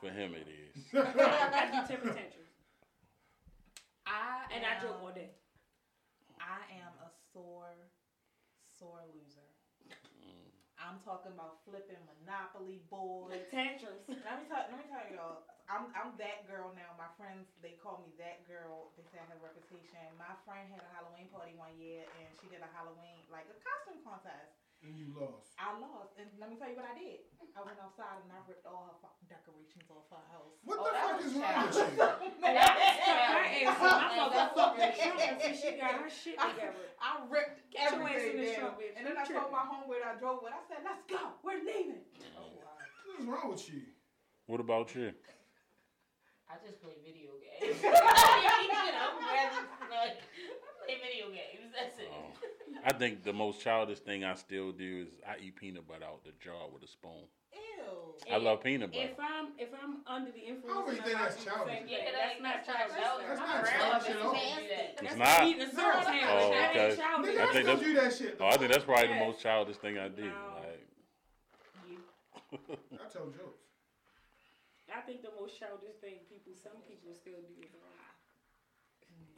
For 0.00 0.10
him, 0.10 0.32
it 0.34 0.48
is. 0.48 0.72
I 0.94 1.68
do 1.72 1.88
temper 1.88 2.08
tantrums, 2.08 2.52
I 4.06 4.44
and 4.54 4.64
I 4.64 4.80
joke 4.80 5.00
all 5.02 5.12
day. 5.12 5.30
I 6.40 6.64
am 6.80 6.92
a 7.04 7.08
sore, 7.32 7.76
sore 8.78 9.04
loser. 9.12 9.48
Mm. 10.24 10.52
I'm 10.78 11.00
talking 11.04 11.32
about 11.32 11.64
flipping 11.68 12.00
Monopoly 12.06 12.80
boards. 12.88 13.34
Tantrums. 13.50 14.04
let 14.08 14.40
me 14.40 14.48
tell, 14.48 14.64
let 14.72 14.78
me 14.78 14.86
tell 14.88 15.04
y'all. 15.12 15.42
I'm 15.66 15.90
I'm 15.98 16.14
that 16.22 16.46
girl 16.46 16.70
now. 16.78 16.94
My 16.94 17.10
friends 17.18 17.50
they 17.62 17.74
call 17.82 17.98
me 18.02 18.14
that 18.22 18.46
girl. 18.46 18.94
They 18.94 19.02
say 19.10 19.18
I 19.18 19.26
have 19.26 19.34
a 19.38 19.42
reputation. 19.42 19.98
My 20.14 20.34
friend 20.46 20.70
had 20.70 20.80
a 20.82 20.90
Halloween 20.94 21.26
party 21.34 21.58
one 21.58 21.74
year, 21.78 22.06
and 22.22 22.26
she 22.38 22.46
did 22.46 22.62
a 22.62 22.70
Halloween 22.70 23.26
like 23.30 23.50
a 23.50 23.56
costume 23.58 23.98
contest. 24.06 24.54
And 24.84 24.92
you 24.94 25.08
lost. 25.16 25.56
I 25.58 25.72
lost, 25.80 26.14
and 26.20 26.28
let 26.38 26.52
me 26.52 26.54
tell 26.60 26.68
you 26.70 26.76
what 26.78 26.84
I 26.86 26.94
did. 26.94 27.24
I 27.56 27.64
went 27.64 27.80
outside 27.80 28.20
and 28.22 28.28
I 28.30 28.38
ripped 28.44 28.68
all 28.68 28.84
her 28.92 28.94
fucking 29.00 29.24
decorations 29.26 29.88
off 29.88 30.04
her 30.12 30.20
house. 30.30 30.52
What 30.68 30.78
Oh, 30.78 30.86
the 30.86 30.92
fuck 31.00 31.16
is 31.24 31.32
wrong 31.32 31.56
with 31.64 31.74
childish. 31.74 31.96
you? 31.96 32.44
I 32.44 32.60
asked 32.60 33.80
her, 33.80 33.88
my 33.88 34.06
motherfucking 34.20 34.92
trunk 35.00 35.20
until 35.32 35.54
she 35.56 35.70
got 35.80 35.96
her 35.96 36.10
shit 36.12 36.36
together. 36.38 36.92
I 37.00 37.24
ripped 37.26 37.72
Get 37.72 37.96
in 37.96 38.04
everything 38.04 38.36
this 38.36 38.52
down. 38.54 38.76
truck, 38.76 38.76
bitch. 38.78 38.94
And 39.00 39.02
then 39.08 39.16
I 39.16 39.24
told 39.24 39.48
my 39.50 39.64
homeboy 39.64 39.98
that 40.04 40.14
I 40.14 40.16
drove 40.20 40.44
with, 40.44 40.52
I 40.52 40.60
said, 40.68 40.84
let's 40.84 41.02
go. 41.08 41.34
We're 41.42 41.64
leaving. 41.64 42.04
What 42.36 43.16
is 43.18 43.24
wrong 43.26 43.48
with 43.50 43.64
you? 43.72 43.80
What 44.46 44.60
about 44.60 44.94
you? 44.94 45.16
I 46.48 46.54
just 46.64 46.80
play 46.82 46.94
video 47.04 47.30
games. 47.42 47.76
you 47.82 47.90
know, 47.90 47.98
rather 47.98 49.66
like, 49.90 50.18
I 50.18 50.86
play 50.86 50.96
video 51.02 51.28
games. 51.30 51.72
That's 51.74 51.98
it. 51.98 52.08
Oh. 52.12 52.32
I 52.84 52.92
think 52.92 53.24
the 53.24 53.32
most 53.32 53.60
childish 53.60 53.98
thing 54.00 54.22
I 54.24 54.34
still 54.34 54.70
do 54.72 55.06
is 55.06 55.08
I 55.26 55.36
eat 55.42 55.56
peanut 55.56 55.86
butter 55.88 56.04
out 56.04 56.22
the 56.24 56.30
jar 56.42 56.68
with 56.72 56.82
a 56.84 56.86
spoon. 56.86 57.26
Ew. 57.52 58.32
I 58.32 58.36
love 58.38 58.62
peanut 58.62 58.92
butter. 58.92 59.04
If 59.10 59.18
I'm 59.18 59.48
if 59.58 59.68
I'm 59.82 59.96
under 60.06 60.30
the 60.30 60.38
influence, 60.38 60.70
I 60.70 60.74
don't 60.74 60.86
really 60.88 61.00
think 61.02 61.18
that's 61.18 61.44
childish. 61.44 61.74
same 61.74 61.88
Yeah, 61.88 61.98
that's 62.14 62.40
not 62.40 62.66
that's 62.66 62.68
not 62.68 62.76
childish. 62.78 62.96
childish. 63.02 63.26
That's 63.26 63.40
I'm 63.40 63.48
not 63.48 63.66
childish 63.66 64.10
at 64.10 64.22
all. 64.22 64.34
You 64.34 64.40
do. 64.40 64.74
It's 64.78 65.02
That's 65.02 65.16
not. 65.16 65.26
like 65.26 65.48
eating 65.48 65.62
a 65.62 65.70
syrup 65.74 65.94
Oh, 66.06 66.46
okay. 66.46 66.54
That 66.54 66.76
ain't 66.76 66.98
childish. 66.98 67.34
Nigga, 67.34 67.40
I 67.40 67.42
I, 67.48 67.52
think 67.52 67.66
that's- 67.66 67.80
do 67.86 67.94
that 67.94 68.12
shit. 68.14 68.36
Oh, 68.40 68.46
I 68.46 68.56
think 68.56 68.70
that's 68.72 68.84
probably 68.84 69.08
the 69.08 69.14
most 69.26 69.40
childish 69.40 69.76
thing 69.76 69.98
I 69.98 70.08
do. 70.08 70.22
No. 70.24 70.32
Like, 70.62 70.86
You. 71.90 71.98
I 72.94 73.08
tell 73.12 73.26
jokes. 73.26 73.65
I 74.96 75.00
think 75.04 75.22
the 75.22 75.30
most 75.30 75.58
childish 75.58 75.96
thing 76.00 76.24
people, 76.28 76.54
some 76.56 76.80
people 76.88 77.12
still 77.14 77.40
do 77.44 77.52
is 77.60 77.72
lie. 77.74 78.12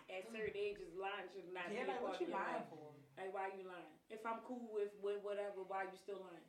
At 0.08 0.24
mm. 0.24 0.32
certain 0.32 0.56
ages, 0.56 0.94
lying 0.96 1.28
should 1.32 1.52
not 1.52 1.70
Yeah, 1.70 1.84
be 1.84 1.90
a 1.90 1.92
like 1.92 2.00
part 2.00 2.12
what 2.12 2.14
of 2.14 2.20
you 2.20 2.26
your 2.28 2.38
lying 2.38 2.64
life. 2.64 2.68
for? 2.70 2.94
Like, 3.16 3.32
why 3.34 3.46
you 3.48 3.62
lying? 3.64 3.98
If 4.10 4.24
I'm 4.24 4.38
cool 4.40 4.70
with, 4.72 4.94
with 5.00 5.20
whatever, 5.22 5.62
why 5.66 5.82
you 5.82 5.96
still 5.96 6.18
lying? 6.20 6.46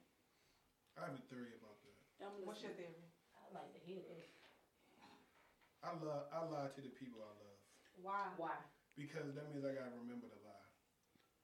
I 0.97 1.01
have 1.05 1.13
a 1.13 1.17
theory 1.17 1.53
about 1.53 1.79
that. 1.81 2.25
I'm 2.25 2.45
What's 2.45 2.61
your 2.61 2.71
theory? 2.71 3.03
I 3.35 3.51
like 3.53 3.71
to 3.73 3.77
hear 3.79 4.01
this. 4.01 4.25
I 5.83 5.89
love. 5.91 6.25
I 6.31 6.39
lie 6.39 6.67
to 6.67 6.81
the 6.81 6.89
people 6.89 7.21
I 7.21 7.25
love 7.27 7.57
Why? 8.01 8.27
Why? 8.35 8.55
because 8.95 9.33
that 9.33 9.47
means 9.47 9.63
I 9.63 9.71
gotta 9.71 9.91
remember 9.91 10.27
to 10.27 10.35
lie. 10.43 10.48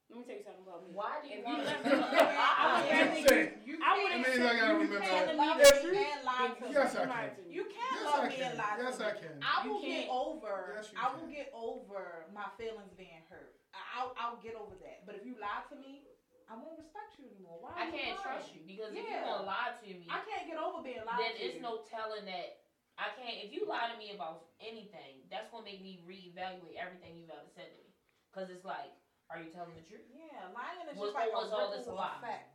Let 0.10 0.22
me 0.22 0.24
tell 0.30 0.38
you 0.38 0.46
something 0.46 0.64
about 0.64 0.80
me. 0.86 0.94
Why 0.94 1.18
do 1.20 1.28
you 1.28 1.42
If 1.42 1.46
want 1.46 1.60
to? 1.60 1.66
left 1.66 1.82
me 1.82 1.92
I 1.92 2.62
would 2.78 2.86
I'm 2.86 3.10
rather. 3.10 3.42
You 3.66 3.76
I 3.82 3.90
can't- 3.90 4.00
would 4.00 4.12
That 4.14 4.22
means 4.22 4.46
I 4.46 4.54
gotta 4.56 4.78
you 4.78 4.90
can't 5.02 5.28
love 5.36 5.58
love 5.58 5.84
me 5.84 6.06
and 6.06 6.22
lie 6.24 6.50
to 6.56 6.62
you 6.62 6.72
Yes, 6.72 6.96
I 6.96 7.06
can. 7.10 7.46
You 7.50 7.64
can't 7.66 7.96
Yes, 7.96 8.06
love 8.06 8.24
me 8.30 8.38
and 8.46 8.56
lie 8.58 8.76
Yes, 8.86 8.96
I 9.02 9.12
can. 9.18 9.36
I 9.42 9.56
will 9.66 9.82
get 9.82 10.06
over. 10.08 10.56
Yes, 10.78 10.88
you 10.94 10.98
I 11.02 11.06
will 11.18 11.28
get 11.28 11.48
over 11.52 12.02
my 12.32 12.48
feelings 12.56 12.94
being 12.96 13.26
hurt. 13.28 13.58
I- 13.74 13.88
I'll, 13.98 14.12
I'll 14.16 14.40
get 14.46 14.56
over 14.56 14.76
that. 14.86 15.04
But 15.10 15.16
if 15.20 15.26
you 15.26 15.36
lie 15.42 15.66
to 15.74 15.76
me, 15.76 16.06
I 16.46 16.54
won't 16.54 16.78
respect 16.78 17.18
you 17.18 17.26
anymore. 17.26 17.58
Why? 17.66 17.74
I 17.74 17.90
can't 17.90 18.16
lying? 18.16 18.22
trust 18.22 18.54
you 18.54 18.62
because 18.70 18.94
if 18.94 19.02
you 19.02 19.10
Yeah. 19.10 19.26
gonna 19.26 19.50
lie 19.50 19.74
to 19.74 19.88
me, 19.90 20.06
I 20.06 20.22
can't 20.22 20.46
get 20.46 20.62
over 20.62 20.86
being 20.86 21.02
lied 21.02 21.18
then 21.18 21.34
to. 21.34 21.42
it's 21.42 21.58
no 21.66 21.82
telling 21.90 22.30
that 22.30 22.62
I 23.02 23.10
can't. 23.18 23.42
If 23.42 23.50
you 23.52 23.66
lie 23.66 23.90
to 23.90 23.98
me 23.98 24.14
about 24.14 24.54
anything, 24.62 25.26
that's 25.34 25.50
gonna 25.50 25.66
make 25.66 25.82
me 25.82 26.06
reevaluate 26.06 26.78
everything 26.78 27.18
you've 27.18 27.34
ever 27.34 27.50
said 27.52 27.74
to 27.74 27.78
me. 27.82 27.90
Cause 28.32 28.54
it's 28.54 28.64
like, 28.64 28.94
are 29.30 29.40
you 29.42 29.50
telling 29.52 29.74
the 29.76 29.86
truth? 29.86 30.06
Yeah, 30.14 30.50
lying 30.54 30.86
is 30.90 30.98
Was- 30.98 31.12
just 31.12 31.18
like 31.18 31.34
was 31.34 31.52
a 31.52 31.56
all 31.56 31.72
this 31.74 31.88
a 31.88 31.94
lie? 31.94 32.18
effect. 32.22 32.50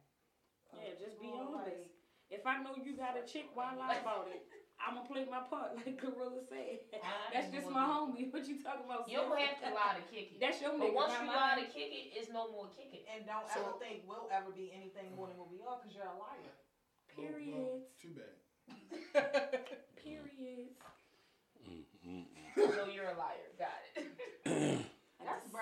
Yeah, 0.74 0.94
just 1.02 1.18
be 1.20 1.28
Oh, 1.34 1.54
honest. 1.58 1.66
like- 1.66 1.90
If 2.30 2.46
I 2.46 2.62
know 2.62 2.78
you 2.78 2.94
got 2.94 3.18
a 3.18 3.26
chick, 3.26 3.50
why 3.54 3.74
lie 3.74 3.98
about 3.98 4.30
it? 4.30 4.46
I'm 4.80 4.94
gonna 4.96 5.08
play 5.10 5.26
my 5.28 5.40
part, 5.50 5.74
like 5.82 5.98
Gorilla 6.00 6.40
said. 6.48 6.80
I 6.94 6.96
That's 7.34 7.50
just 7.52 7.68
my 7.68 7.84
homie. 7.84 8.30
What 8.32 8.46
you 8.48 8.62
talking 8.62 8.86
about? 8.86 9.10
You 9.10 9.18
don't 9.18 9.34
have 9.36 9.60
to 9.60 9.70
lie 9.74 9.98
to 9.98 10.04
kick 10.08 10.32
it. 10.32 10.40
That's 10.40 10.60
your 10.62 10.72
But 10.78 10.88
nigga. 10.88 10.94
once 10.94 11.12
you 11.20 11.26
lie 11.26 11.58
to 11.60 11.66
kick 11.68 11.90
it, 11.92 12.14
it's 12.16 12.30
no 12.32 12.48
more 12.54 12.70
kicking. 12.72 13.02
And 13.12 13.26
don't 13.26 13.44
So- 13.50 13.60
ever 13.60 13.72
think 13.82 14.06
we'll 14.06 14.30
ever 14.32 14.50
be 14.54 14.72
anything 14.72 15.12
more 15.16 15.26
than 15.28 15.36
what 15.36 15.50
we 15.50 15.58
are 15.66 15.76
because 15.82 15.92
you're 15.92 16.06
a 16.08 16.16
liar. 16.16 16.54
Well, 17.18 17.26
well, 17.26 17.34
Periods. 17.34 17.90
too 18.00 18.14
bad. 18.14 19.66
Periods. 19.98 20.78
mm. 22.06 22.24
so 22.56 22.86
you're 22.88 23.10
a 23.10 23.18
liar. 23.18 23.50
Got 23.58 23.82
it. 23.96 24.86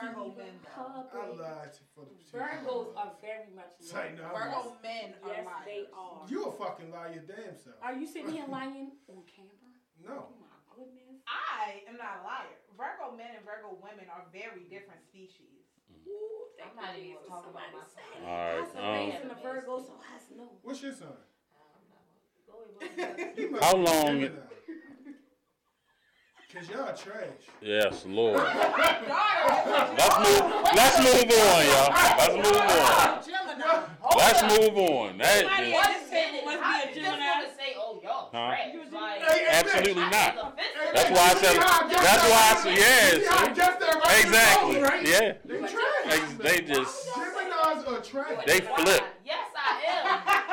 That's 0.01 0.15
Virgo 0.15 0.35
men 0.39 0.55
though. 0.63 1.19
I 1.19 1.27
lied 1.35 1.75
for 1.95 2.05
the 2.07 2.15
people. 2.15 2.39
Virgos 2.39 2.87
are 2.97 3.13
very 3.21 3.51
much 3.55 3.73
Say 3.81 3.97
liars. 3.97 4.19
no. 4.19 4.29
Virgo 4.31 4.61
men 4.83 5.09
are 5.23 5.29
Yes, 5.35 5.47
liars. 5.47 5.67
they 5.67 5.83
are. 5.93 6.21
You 6.29 6.39
a 6.47 6.53
fucking 6.53 6.91
liar, 6.91 7.11
your 7.15 7.25
damn 7.27 7.57
self. 7.59 7.77
Are 7.83 7.95
you 7.95 8.07
sitting 8.07 8.31
here 8.31 8.47
lying 8.51 8.93
on 9.11 9.23
camera? 9.27 9.59
No. 10.03 10.31
Oh 10.31 10.35
my 10.39 10.55
goodness. 10.75 11.19
I 11.27 11.83
am 11.91 11.97
not 11.99 12.23
a 12.23 12.25
liar. 12.25 12.57
Virgo 12.79 13.17
men 13.17 13.35
and 13.35 13.45
Virgo 13.45 13.75
women 13.83 14.07
are 14.13 14.25
very 14.33 14.65
different 14.71 15.03
species. 15.03 15.67
Ooh, 16.07 16.47
I'm 16.63 16.73
not 16.79 16.97
you, 16.97 17.19
even 17.19 17.21
Jesus. 17.21 17.27
about 17.29 17.45
Somebody 17.45 17.73
myself. 17.75 17.93
said 17.93 18.09
it. 18.17 18.25
All 18.25 18.39
right, 18.39 18.57
That's 18.63 18.75
a 18.75 18.81
um, 18.81 19.23
in 19.27 19.31
a 19.35 19.39
Virgo, 19.43 19.75
so 19.83 19.93
I 19.99 20.17
know. 20.39 20.51
What's 20.63 20.81
your 20.83 20.95
sign? 20.95 21.09
I'm 21.11 21.85
not 21.91 22.01
gonna- 22.07 22.49
Go 22.49 22.55
ahead. 22.81 23.17
Go 23.17 23.23
ahead. 23.25 23.39
You 23.39 23.51
must 23.51 23.65
How 23.65 23.77
long- 23.77 24.21
Gemini. 24.21 24.48
Cause 26.51 26.67
y'all 26.71 26.95
trash. 26.97 27.29
Yes, 27.61 28.05
Lord. 28.07 28.39
Let's 28.43 30.17
move. 30.25 30.45
Let's 30.75 30.99
move 31.05 31.29
on, 31.29 31.67
y'all. 31.69 31.93
Let's 31.93 32.37
move 32.37 32.57
on. 32.57 33.23
Gemini. 33.23 33.85
Let's 34.17 34.43
move 34.43 34.79
on. 34.79 35.19
That 35.19 35.43
Somebody 35.43 35.69
is, 35.69 35.75
else 35.75 35.85
What's 35.87 36.09
said 36.09 36.29
in 36.31 36.35
it? 36.37 36.45
must 36.47 36.59
I 36.63 36.85
be 36.85 36.91
a 36.91 36.95
just 36.95 37.05
Gemini. 37.05 37.27
want 37.29 37.49
to 37.49 37.55
say, 37.55 37.71
oh, 37.77 38.01
y'all 38.03 38.31
Huh? 38.33 38.49
trash. 38.49 38.93
Like, 38.93 39.21
Hey, 39.21 39.39
hey, 39.45 39.61
absolutely 39.61 40.03
not. 40.09 40.57
That's 40.95 41.11
why 41.11 41.21
I 41.21 41.35
said. 41.35 41.57
That's 42.01 42.25
why 42.31 42.43
I 42.49 42.57
said. 42.57 42.77
See 43.21 43.27
how 43.27 43.37
I 43.37 43.45
Yes. 43.45 43.57
guessed 43.57 43.81
that 43.81 43.95
right? 44.03 44.25
Exactly. 44.25 44.79
Yeah. 45.11 45.37
They. 45.45 45.61
They, 46.09 46.65
they 46.65 46.75
just. 46.75 47.09
Geminis 47.09 47.89
are 47.89 48.01
trash. 48.01 48.45
They 48.47 48.61
flip. 48.61 49.05
Yes, 49.23 49.47
I 49.55 49.61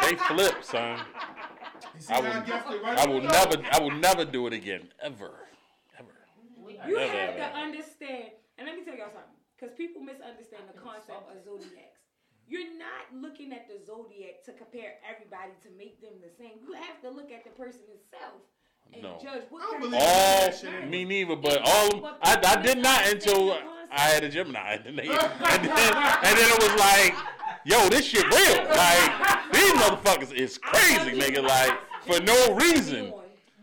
am. 0.04 0.10
They 0.10 0.16
flip, 0.18 0.62
son. 0.62 1.00
I 2.10 2.20
will- 2.20 2.28
I 2.28 2.40
guessed 2.42 2.70
it 2.70 2.84
right? 2.84 2.98
I 3.00 3.08
will 3.08 3.22
never. 3.22 3.56
I 3.72 3.80
will 3.80 3.92
never 3.92 4.26
do 4.26 4.46
it 4.48 4.52
again. 4.54 4.90
Ever. 5.02 5.14
Ever. 5.26 5.32
We 6.84 6.92
You 6.92 6.98
have 7.00 7.36
ever. 7.36 7.38
to 7.40 7.48
understand, 7.56 8.32
and 8.58 8.68
let 8.68 8.76
me 8.76 8.84
tell 8.84 8.96
y'all 8.96 9.14
something, 9.14 9.38
because 9.56 9.76
people 9.76 10.02
misunderstand 10.02 10.64
the 10.72 10.78
concept 10.80 11.30
of 11.32 11.44
zodiacs. 11.44 12.02
You're 12.48 12.78
not 12.78 13.10
looking 13.14 13.54
at 13.54 13.68
the 13.68 13.82
zodiac 13.84 14.44
to 14.46 14.52
compare 14.54 15.02
everybody 15.08 15.52
to 15.64 15.70
make 15.78 16.00
them 16.02 16.14
the 16.22 16.30
same. 16.30 16.60
You 16.62 16.74
have 16.74 17.02
to 17.02 17.10
look 17.10 17.32
at 17.32 17.44
the 17.44 17.50
person 17.52 17.82
itself 17.90 18.42
and 18.94 19.02
No. 19.02 19.18
judge 19.22 19.44
what 19.50 19.64
I 19.64 19.66
don't 19.66 19.72
kind 19.72 19.82
believe 19.82 20.02
of 20.02 20.08
All 20.08 20.42
that 20.46 20.56
shit. 20.56 20.90
me 20.90 21.06
neither, 21.06 21.36
but 21.36 21.62
all 21.66 22.06
I, 22.22 22.38
I 22.46 22.62
did 22.62 22.78
not 22.78 23.08
until 23.10 23.58
I 23.92 24.00
had 24.14 24.24
a 24.24 24.30
Gemini, 24.30 24.74
and 24.86 24.98
then, 25.00 25.08
and 25.10 25.64
then 25.66 25.94
and 25.96 26.38
then 26.38 26.50
it 26.52 26.60
was 26.62 26.76
like, 26.80 27.16
yo, 27.66 27.90
this 27.90 28.06
shit 28.06 28.26
real. 28.26 28.66
Like 28.70 29.52
these 29.54 29.72
motherfuckers 29.74 30.32
is 30.34 30.58
crazy, 30.60 31.18
nigga. 31.20 31.42
Like 31.42 31.80
for 32.06 32.20
no 32.22 32.54
reason. 32.56 33.12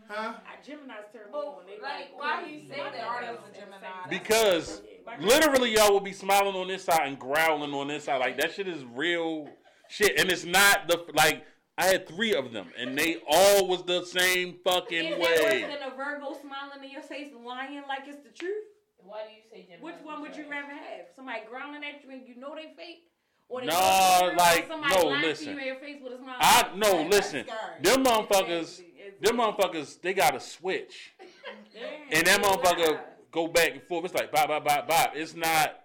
Huh? 0.09 0.33
Gemini's 0.65 0.79
turn 0.79 0.87
me 0.87 1.02
But, 1.33 1.39
on. 1.39 1.55
Like, 1.81 2.11
oh, 2.13 2.17
why 2.17 2.45
you 2.45 2.61
say 2.67 2.77
that? 2.77 3.03
Arnold's 3.03 3.41
a 3.51 3.59
Gemini. 3.59 3.87
Because 4.09 4.81
literally 5.19 5.73
y'all 5.73 5.91
will 5.91 5.99
be 5.99 6.13
smiling 6.13 6.55
on 6.55 6.67
this 6.69 6.85
side 6.85 7.07
and 7.07 7.19
growling 7.19 7.73
on 7.73 7.87
this 7.89 8.05
side. 8.05 8.19
Like 8.21 8.39
that 8.39 8.53
shit 8.53 8.67
is 8.67 8.85
real 8.85 9.49
shit, 9.89 10.17
and 10.19 10.31
it's 10.31 10.45
not 10.45 10.87
the 10.87 11.03
like. 11.13 11.43
I 11.75 11.85
had 11.85 12.07
three 12.07 12.35
of 12.35 12.53
them, 12.53 12.67
and 12.77 12.95
they 12.95 13.17
all 13.27 13.67
was 13.67 13.81
the 13.83 14.05
same 14.05 14.57
fucking 14.63 15.05
Is 15.05 15.17
way. 15.17 15.19
worse 15.19 15.73
than 15.73 15.91
a 15.91 15.95
Virgo 15.95 16.37
smiling 16.39 16.83
in 16.83 16.91
your 16.91 17.01
face, 17.01 17.29
lying 17.43 17.81
like 17.87 18.03
it's 18.07 18.21
the 18.23 18.29
truth? 18.29 18.63
Why 18.97 19.23
do 19.27 19.33
you 19.33 19.41
say 19.51 19.67
Gemini? 19.67 19.83
Which 19.83 20.05
one 20.05 20.21
would 20.21 20.35
you 20.35 20.43
rather 20.47 20.71
have? 20.71 21.07
Somebody 21.15 21.39
growling 21.49 21.83
at 21.83 22.03
you 22.03 22.11
and 22.11 22.27
you 22.27 22.35
know 22.39 22.53
they 22.53 22.73
fake? 22.77 23.05
Or 23.49 23.61
they 23.61 23.67
No, 23.67 24.19
or 24.21 24.35
like, 24.35 24.67
somebody 24.67 24.95
no, 24.95 25.03
lying 25.07 25.21
to 25.21 25.27
listen. 25.27 25.53
you 25.53 25.59
in 25.59 25.65
your 25.65 25.75
face 25.77 25.97
with 26.01 26.13
a 26.13 26.17
smile. 26.19 26.35
I 26.39 26.69
no 26.75 27.09
That's 27.09 27.09
listen. 27.33 27.45
Them 27.81 28.03
motherfuckers, 28.05 28.81
them 29.21 29.37
motherfuckers, 29.37 29.99
they 30.01 30.13
got 30.13 30.35
a 30.35 30.39
switch, 30.39 31.13
and 32.11 32.25
that 32.27 32.41
motherfucker 32.41 32.99
go 33.31 33.47
back 33.47 33.71
and 33.73 33.81
forth. 33.83 34.05
It's 34.05 34.13
like 34.13 34.31
bop 34.31 34.47
bop 34.47 34.63
bop 34.65 34.87
bop. 34.87 35.11
It's 35.15 35.35
not. 35.35 35.79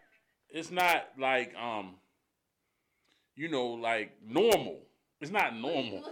It's 0.51 0.71
not 0.71 1.09
like 1.19 1.55
um. 1.57 1.95
You 3.37 3.49
know, 3.49 3.69
like 3.69 4.17
normal. 4.27 4.81
It's 5.21 5.31
not 5.31 5.55
normal. 5.57 6.03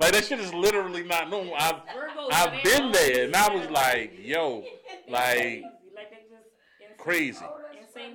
Like 0.00 0.12
that 0.12 0.24
shit 0.24 0.38
is 0.40 0.52
literally 0.54 1.04
not 1.04 1.30
normal. 1.30 1.54
I've 1.56 1.76
Virgos, 1.86 2.32
I've 2.32 2.62
been 2.62 2.92
there, 2.92 3.24
and 3.24 3.34
I 3.36 3.54
was 3.54 3.68
like, 3.70 4.12
yo, 4.22 4.62
like 5.08 5.36
crazy. 5.36 5.64
like 5.94 6.10
just 6.10 6.22
insane. 6.80 6.96
crazy. 6.98 7.44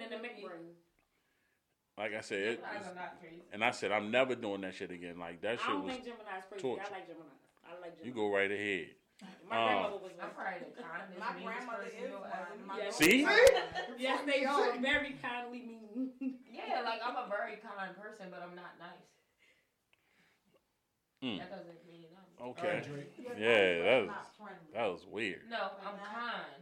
in 0.04 0.10
the 0.10 0.16
McBrain. 0.16 0.74
Like 1.98 2.14
I 2.14 2.22
said, 2.22 2.40
it, 2.40 2.64
Geminis 2.64 2.92
are 2.92 2.96
not 2.96 3.20
crazy. 3.20 3.42
and 3.52 3.64
I 3.64 3.72
said 3.72 3.92
I'm 3.92 4.12
never 4.12 4.36
doing 4.36 4.62
that 4.62 4.76
shit 4.76 4.92
again. 4.92 5.18
Like 5.20 5.42
that 5.42 5.54
I 5.54 5.56
shit 5.58 5.66
don't 5.68 5.84
was. 5.84 5.94
think 5.94 6.06
Gemini's 6.06 6.46
crazy. 6.50 6.62
torture. 6.62 6.84
I 6.88 6.92
like 6.94 7.08
Gemini. 7.08 7.26
I 7.68 7.80
like 7.82 7.98
You 8.04 8.12
go 8.12 8.32
right 8.34 8.50
ahead. 8.52 8.96
My 9.50 9.58
Um, 9.58 9.68
grandmother 9.68 10.00
was 10.04 10.12
I'm 10.22 10.30
one. 10.30 10.36
probably 10.36 10.70
the 10.72 10.84
kindest, 10.84 11.20
My 11.20 11.34
grandmother 11.44 11.88
is 11.90 12.10
you'll 12.10 12.22
one. 12.22 12.68
My 12.68 12.90
See? 12.90 13.28
Yes, 13.98 14.20
they 14.26 14.46
are 14.46 14.78
very 14.92 15.14
kindly 15.22 15.62
mean. 15.66 16.12
Yeah, 16.48 16.82
like 16.86 17.02
I'm 17.04 17.16
a 17.18 17.28
very 17.28 17.58
kind 17.58 17.96
person, 17.98 18.28
but 18.30 18.42
I'm 18.46 18.56
not 18.56 18.78
nice. 18.80 19.10
Mm. 21.26 21.42
That 21.42 21.50
doesn't 21.50 21.82
mean 21.90 22.14
I'm. 22.14 22.54
Okay. 22.54 22.78
Drake. 22.86 23.10
Yeah, 23.18 23.82
that 23.82 24.00
was 24.06 24.14
that 24.74 24.86
was 24.86 25.02
weird. 25.10 25.42
No, 25.50 25.74
I'm 25.82 25.98
kind, 25.98 26.62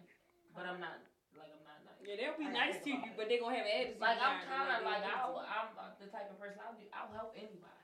but 0.56 0.64
I'm 0.64 0.80
not 0.80 0.96
like 1.36 1.52
I'm 1.52 1.68
not 1.68 1.84
nice. 1.84 2.00
Yeah, 2.08 2.16
they'll 2.16 2.40
be 2.40 2.48
nice 2.48 2.80
to 2.80 2.90
you, 2.90 3.04
but 3.20 3.28
they're 3.28 3.44
gonna 3.44 3.60
have 3.60 3.68
attitude. 3.68 4.00
Like 4.00 4.16
I'm 4.16 4.48
kind, 4.48 4.80
it, 4.80 4.88
like 4.88 5.04
they 5.04 5.12
I'll, 5.12 5.36
do. 5.36 5.44
I'm 5.44 5.68
the 6.00 6.08
type 6.08 6.32
of 6.32 6.40
person 6.40 6.64
I'll 6.64 6.80
do. 6.80 6.88
I'll 6.96 7.12
help 7.12 7.36
anybody, 7.36 7.84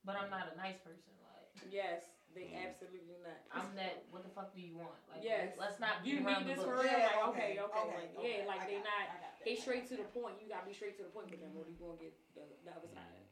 but 0.00 0.16
I'm 0.16 0.32
not 0.32 0.48
a 0.48 0.56
nice 0.56 0.80
person. 0.80 1.12
Like 1.20 1.68
Yes, 1.68 2.08
they 2.36 2.52
absolutely 2.60 3.16
not. 3.24 3.40
I'm 3.50 3.72
that. 3.80 4.04
What 4.12 4.22
the 4.22 4.30
fuck 4.36 4.52
do 4.52 4.60
you 4.60 4.76
want? 4.76 5.00
Like 5.08 5.24
Yes. 5.24 5.56
let's 5.56 5.80
not 5.80 6.04
You 6.04 6.20
be 6.20 6.20
need 6.20 6.26
around 6.28 6.44
the 6.44 6.52
this 6.54 6.60
bush. 6.60 6.68
for 6.68 6.76
real? 6.84 6.92
Yeah, 6.92 7.08
Like, 7.16 7.28
okay, 7.32 7.50
okay, 7.56 7.64
okay, 7.64 7.80
okay, 7.80 7.96
like, 7.96 8.12
okay, 8.20 8.36
yeah, 8.44 8.50
like 8.52 8.60
I 8.62 8.66
they 8.68 8.78
got 8.78 8.92
not. 8.92 9.06
that, 9.08 9.32
I. 9.40 9.44
They 9.48 9.56
straight 9.56 9.88
to 9.88 9.96
the 9.96 10.08
point. 10.12 10.36
You 10.44 10.46
gotta 10.52 10.68
be 10.68 10.76
straight 10.76 10.96
to 11.00 11.04
the 11.08 11.12
point 11.16 11.32
with 11.32 11.40
them, 11.40 11.56
or 11.56 11.64
you 11.64 11.74
gonna 11.80 11.96
get 11.98 12.12
the, 12.36 12.44
the 12.68 12.72
other 12.76 12.90
side. 12.92 13.24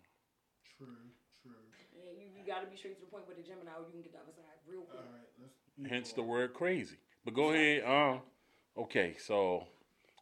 True, 0.78 0.88
true. 1.42 1.52
Yeah, 1.94 2.11
you, 2.16 2.26
you 2.34 2.42
gotta 2.46 2.66
be 2.66 2.76
straight 2.76 2.96
to 2.96 3.05
the 3.05 3.11
point 3.12 3.28
with 3.28 3.36
the 3.36 3.42
Gemini, 3.46 3.70
or 3.76 3.86
you 3.86 3.92
can 3.92 4.02
get 4.02 4.12
the 4.12 4.22
other 4.24 4.32
side 4.34 4.59
real 4.66 4.82
quick. 4.88 5.02
All 5.05 5.12
right, 5.12 5.30
let's. 5.40 5.55
Hence 5.90 6.12
the 6.12 6.22
word 6.22 6.55
crazy. 6.55 6.96
But 7.24 7.34
go 7.34 7.50
ahead. 7.52 7.84
Um. 7.84 8.20
Okay, 8.76 9.16
so 9.18 9.66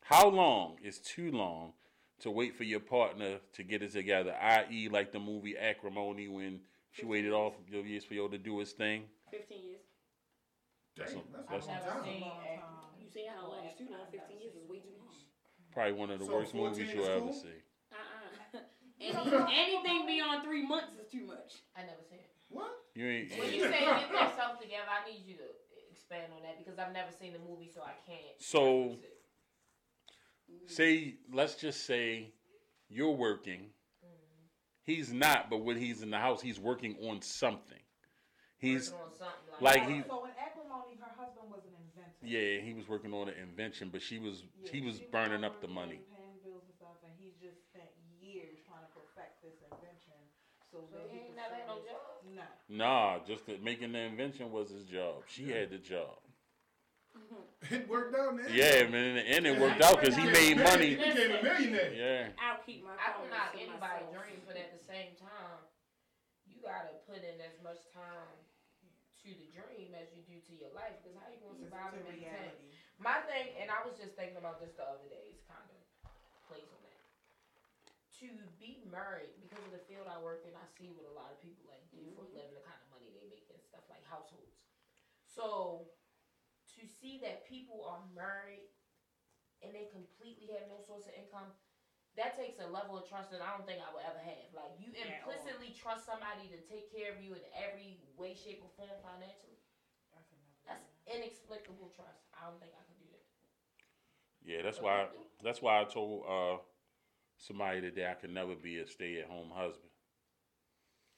how 0.03 0.29
long 0.29 0.77
is 0.83 0.99
too 0.99 1.31
long 1.31 1.73
to 2.21 2.31
wait 2.31 2.55
for 2.55 2.65
your 2.65 2.81
partner 2.81 3.39
to 3.55 3.63
get 3.63 3.83
it 3.83 3.93
together? 3.93 4.35
I.e., 4.41 4.89
like 4.91 5.13
the 5.13 5.19
movie 5.21 5.57
Acrimony 5.57 6.29
when 6.29 6.61
she 6.93 7.05
waited 7.07 7.33
off 7.33 7.55
your 7.69 7.85
years 7.85 8.05
for 8.05 8.15
you 8.15 8.29
to 8.29 8.39
do 8.39 8.59
his 8.59 8.73
thing. 8.73 9.05
Fifteen 9.31 9.65
years. 9.65 9.81
Damn, 10.97 11.07
That's- 11.07 11.25
that's, 11.51 11.67
that's- 11.67 11.67
a 11.67 11.69
long 11.69 11.77
I've 11.77 11.85
never 11.85 11.95
time. 11.97 12.05
seen 12.05 12.21
Long 12.21 12.41
time. 12.41 13.01
You 13.01 13.09
say 13.09 13.25
how 13.27 13.49
long 13.49 13.65
is 13.65 13.75
too 13.77 13.89
long? 13.91 14.01
Fifteen 14.11 14.41
years 14.41 14.55
is 14.55 14.69
way 14.69 14.79
too 14.79 14.93
long. 14.99 15.09
Probably 15.73 15.93
one 15.93 16.11
of 16.11 16.19
the 16.21 16.27
So 16.27 16.33
worst 16.37 16.55
movies 16.55 16.93
you'll 16.93 17.07
ever 17.07 17.33
see. 17.33 17.65
Uh-uh. 17.93 18.59
Any, 19.01 19.17
anything 19.75 20.07
beyond 20.07 20.45
three 20.45 20.65
months 20.67 20.93
is 20.95 21.11
too 21.11 21.27
much. 21.27 21.55
I 21.77 21.81
never 21.81 22.03
said. 22.09 22.21
What? 22.51 22.71
You 22.95 23.07
ain't. 23.07 23.31
When 23.39 23.53
you 23.53 23.63
say 23.63 23.81
get 23.81 24.13
themselves 24.13 24.61
together, 24.61 24.85
I 24.87 25.11
need 25.11 25.23
you 25.27 25.37
to 25.37 25.49
expand 25.91 26.31
on 26.37 26.43
that 26.43 26.59
because 26.59 26.79
I've 26.79 26.93
never 26.93 27.11
seen 27.11 27.33
the 27.33 27.39
movie, 27.39 27.71
so 27.75 27.81
I 27.83 27.93
can't. 28.07 28.37
So- 28.39 28.97
say 30.67 31.15
let's 31.33 31.55
just 31.55 31.87
say 31.87 32.33
you're 32.91 33.11
working 33.17 33.71
he's 34.85 35.13
not 35.13 35.51
but 35.51 35.59
when 35.65 35.77
he's 35.77 36.03
in 36.03 36.11
the 36.11 36.19
house 36.19 36.41
he's 36.41 36.59
working 36.61 36.97
on 37.09 37.21
something 37.23 37.79
he's 38.59 38.91
Working 38.93 39.05
on 39.05 39.13
something 39.19 39.61
like 39.61 39.75
that. 39.87 39.91
he- 39.91 40.03
So 40.09 40.25
in 40.25 40.31
acrimony, 40.39 40.97
her 41.01 41.13
husband 41.17 41.47
was 41.51 41.63
an 41.65 41.75
inventor. 41.83 42.25
yeah 42.27 42.61
he 42.61 42.75
was 42.75 42.89
working 42.89 43.13
on 43.13 43.29
an 43.29 43.35
invention 43.43 43.89
but 43.91 44.03
she 44.03 44.19
was 44.19 44.43
Yeah, 44.65 44.71
he 44.73 44.81
was 44.83 44.97
she 44.99 45.07
burning 45.13 45.45
up 45.45 45.61
the 45.61 45.69
money 45.69 46.01
Paying 46.11 46.39
bills 46.45 46.63
and 46.67 46.75
stuff, 46.77 46.97
and 47.05 47.13
he's 47.19 47.35
just 47.43 47.59
spent 47.71 47.89
years 48.21 48.59
trying 48.67 48.83
to 48.87 48.91
perfect 48.95 49.43
this 49.43 49.59
invention. 49.71 50.19
So, 50.71 50.79
So 50.91 50.97
that 50.97 51.11
he 51.13 51.19
he 51.19 51.25
ain't 51.27 51.37
never 51.37 51.55
had 51.55 51.67
no 51.69 51.77
job. 51.85 52.01
No. 52.33 52.47
nah 52.71 53.19
just 53.27 53.45
that 53.47 53.63
making 53.63 53.93
the 53.93 53.99
invention 54.01 54.51
was 54.51 54.71
his 54.71 54.85
job 54.87 55.23
she 55.27 55.51
had 55.51 55.71
the 55.71 55.79
job 55.79 56.22
It 57.71 57.87
worked 57.89 58.15
out, 58.19 58.35
man. 58.37 58.51
yeah 58.51 58.85
man 58.91 59.05
in 59.13 59.15
the 59.17 59.27
end 59.27 59.47
it 59.47 59.55
worked 59.59 59.81
out 59.81 60.01
because 60.01 60.17
he 60.19 60.27
made 60.27 60.59
money 60.59 60.93
He 60.93 61.01
became 61.01 61.31
a 61.31 61.43
millionaire. 61.43 61.93
yeah 61.95 62.35
I'll 62.43 62.59
keep 62.67 62.83
my 62.83 62.93
I 62.99 63.15
can 63.17 63.31
not 63.31 63.33
knock 63.33 63.51
to 63.55 63.59
anybody 63.63 64.03
myself. 64.11 64.19
dream, 64.19 64.39
but 64.47 64.57
at 64.59 64.71
the 64.75 64.83
same 64.83 65.15
time, 65.17 65.63
you 66.45 66.59
gotta 66.61 66.99
put 67.07 67.23
in 67.23 67.39
as 67.41 67.55
much 67.63 67.81
time 67.95 68.35
to 69.23 69.31
the 69.31 69.49
dream 69.55 69.95
as 69.95 70.11
you 70.13 70.21
do 70.27 70.37
to 70.43 70.53
your 70.59 70.75
life. 70.75 70.99
Because 71.01 71.15
how 71.23 71.31
you 71.31 71.39
gonna 71.39 71.63
survive 71.63 71.95
To 71.95 72.03
and 72.03 72.07
maintain? 72.11 72.35
reality. 72.35 72.75
My 72.99 73.23
thing, 73.31 73.55
and 73.63 73.71
I 73.71 73.83
was 73.87 73.95
just 73.99 74.19
thinking 74.19 74.37
about 74.39 74.59
this 74.59 74.75
the 74.75 74.83
other 74.83 75.07
day. 75.07 75.31
It's 75.31 75.47
kind 75.47 75.63
of 75.63 75.79
plays 76.51 76.67
on 76.71 76.83
that. 76.83 77.03
To 78.23 78.29
be 78.59 78.83
married, 78.91 79.35
because 79.39 79.63
of 79.67 79.71
the 79.75 79.83
field 79.87 80.11
I 80.11 80.19
work 80.19 80.43
in, 80.47 80.55
I 80.59 80.67
see 80.79 80.91
what 80.95 81.07
a 81.07 81.15
lot 81.15 81.31
of 81.35 81.39
people 81.43 81.63
like 81.71 81.83
do 81.95 82.03
for 82.19 82.27
a 82.27 82.31
living, 82.35 82.55
the 82.59 82.63
kind 82.67 82.79
of 82.83 82.91
money 82.95 83.11
they 83.15 83.27
make 83.31 83.47
and 83.51 83.63
stuff 83.63 83.87
like 83.91 84.03
households. 84.11 84.59
So 85.27 85.87
to 86.83 86.87
see 86.91 87.23
that 87.23 87.47
people 87.47 87.87
are 87.87 88.03
married 88.11 88.67
and 89.63 89.71
they 89.71 89.87
completely 89.95 90.51
have 90.51 90.67
no 90.67 90.83
source 90.83 91.07
of 91.07 91.15
income, 91.15 91.55
that 92.19 92.35
takes 92.35 92.59
a 92.59 92.67
level 92.67 92.99
of 92.99 93.07
trust 93.07 93.31
that 93.31 93.39
I 93.41 93.55
don't 93.55 93.65
think 93.65 93.79
I 93.81 93.89
would 93.95 94.03
ever 94.05 94.19
have. 94.21 94.51
Like 94.53 94.75
you 94.83 94.91
At 94.99 95.23
all. 95.23 95.31
implicitly 95.33 95.71
trust 95.73 96.05
somebody 96.05 96.51
to 96.51 96.59
take 96.67 96.91
care 96.91 97.15
of 97.15 97.23
you 97.23 97.39
in 97.39 97.45
every 97.55 98.03
way, 98.19 98.35
shape, 98.35 98.61
or 98.61 98.69
form 98.75 98.99
financially. 99.01 99.57
I 100.13 100.21
could 100.27 100.37
never 100.43 100.53
do 100.59 100.67
That's 100.67 100.87
inexplicable 101.09 101.95
trust. 101.95 102.27
I 102.35 102.51
don't 102.51 102.59
think 102.61 102.75
I 102.75 102.83
could 102.85 102.99
do 103.01 103.09
that. 103.15 103.25
yeah 104.43 104.61
that's 104.67 104.83
why 104.83 105.07
that's 105.47 105.63
why 105.63 105.81
i 105.81 105.85
told 105.87 106.27
uh 106.27 106.59
somebody 107.39 107.81
today 107.81 108.07
i 108.11 108.15
could 108.15 108.35
never 108.35 108.55
be 108.59 108.79
a 108.83 108.87
stay-at-home 108.87 109.51
husband 109.55 109.91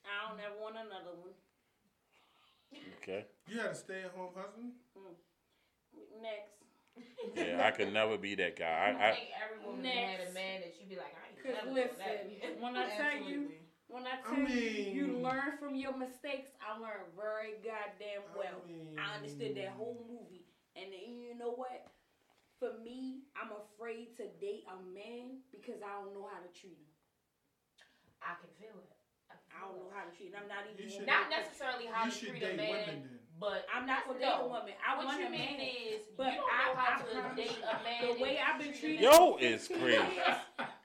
I 0.04 0.28
don't 0.28 0.40
ever 0.40 0.60
want 0.60 0.76
another 0.76 1.16
one. 1.16 1.32
okay 3.00 3.24
You 3.48 3.60
had 3.60 3.70
a 3.72 3.74
stay-at-home 3.74 4.32
husband. 4.36 4.72
Next. 6.22 6.54
yeah 7.34 7.66
i 7.66 7.70
could 7.70 7.92
never 7.92 8.16
be 8.16 8.34
that 8.36 8.56
guy 8.56 8.66
I, 8.66 8.90
i, 8.94 9.08
I 9.10 9.12
think 9.14 9.30
every 9.34 9.58
woman 9.66 9.84
had 9.84 10.20
a 10.20 10.30
Next. 10.30 10.34
man 10.34 10.60
that 10.62 10.74
you'd 10.78 10.88
be 10.88 10.96
like, 10.96 11.10
I 11.18 11.26
ain't 11.34 11.42
never 11.42 11.74
listen, 11.74 12.62
when 12.62 12.76
I 12.76 12.86
tell 12.94 13.18
you, 13.28 13.50
when 13.88 14.06
I 14.06 14.16
I 14.16 14.22
tell 14.22 14.48
you, 14.48 14.94
you 14.94 15.04
learn 15.18 15.58
from 15.58 15.74
your 15.74 15.92
mistakes. 15.96 16.50
I 16.62 16.78
learned 16.78 17.10
very 17.18 17.58
goddamn 17.60 18.24
well. 18.32 18.62
mean, 18.66 18.96
I 18.96 19.16
understood 19.18 19.54
that 19.58 19.74
whole 19.76 19.98
movie 20.08 20.46
And 20.78 20.88
then, 20.94 21.20
you 21.20 21.34
know 21.36 21.52
what? 21.52 21.90
For 22.62 22.78
me, 22.80 23.26
I'm 23.36 23.50
afraid 23.52 24.16
to 24.22 24.30
date 24.40 24.64
a 24.70 24.78
man 24.94 25.42
because 25.52 25.82
I 25.84 25.90
don't 26.00 26.14
know 26.14 26.24
how 26.30 26.40
to 26.40 26.50
treat 26.54 26.78
him. 26.78 26.88
I 28.24 28.38
can 28.40 28.48
feel 28.56 28.72
it. 28.78 28.90
I, 29.28 29.36
can 29.36 29.50
I 29.52 29.58
don't 29.68 29.76
feel 29.76 29.84
know 29.84 29.92
how 29.92 30.06
to 30.08 30.12
treat 30.16 30.30
him. 30.32 30.40
I'm 30.40 30.48
not 30.48 30.64
even. 30.70 30.86
Should- 30.88 31.06
Not 31.10 31.28
necessarily 31.28 31.86
how 31.90 32.06
You 32.06 32.10
to 32.10 32.16
should 32.16 32.30
treat 32.32 32.46
a 32.46 32.56
man, 32.56 32.70
women 32.72 32.98
then. 33.04 33.23
But 33.40 33.66
I'm 33.74 33.86
not 33.86 34.06
gonna 34.06 34.18
date 34.20 34.30
a 34.40 34.46
woman. 34.46 34.74
I 34.80 34.96
what 34.96 35.06
want 35.06 35.20
you 35.20 35.26
a 35.26 35.30
mean 35.30 35.58
man. 35.58 35.60
is 35.60 36.06
But 36.16 36.32
you 36.34 36.40
don't 36.40 36.50
I- 36.50 36.64
know 36.70 36.74
how 36.78 36.94
I 36.94 37.02
to 37.02 37.04
promise 37.10 37.36
date 37.36 37.58
a 37.62 37.76
man. 37.82 38.00
the 38.06 38.22
way 38.22 38.38
I've 38.38 38.58
been 38.62 38.72
treated- 38.72 39.00
Yo 39.02 39.36
is 39.40 39.68
crazy. 39.68 40.18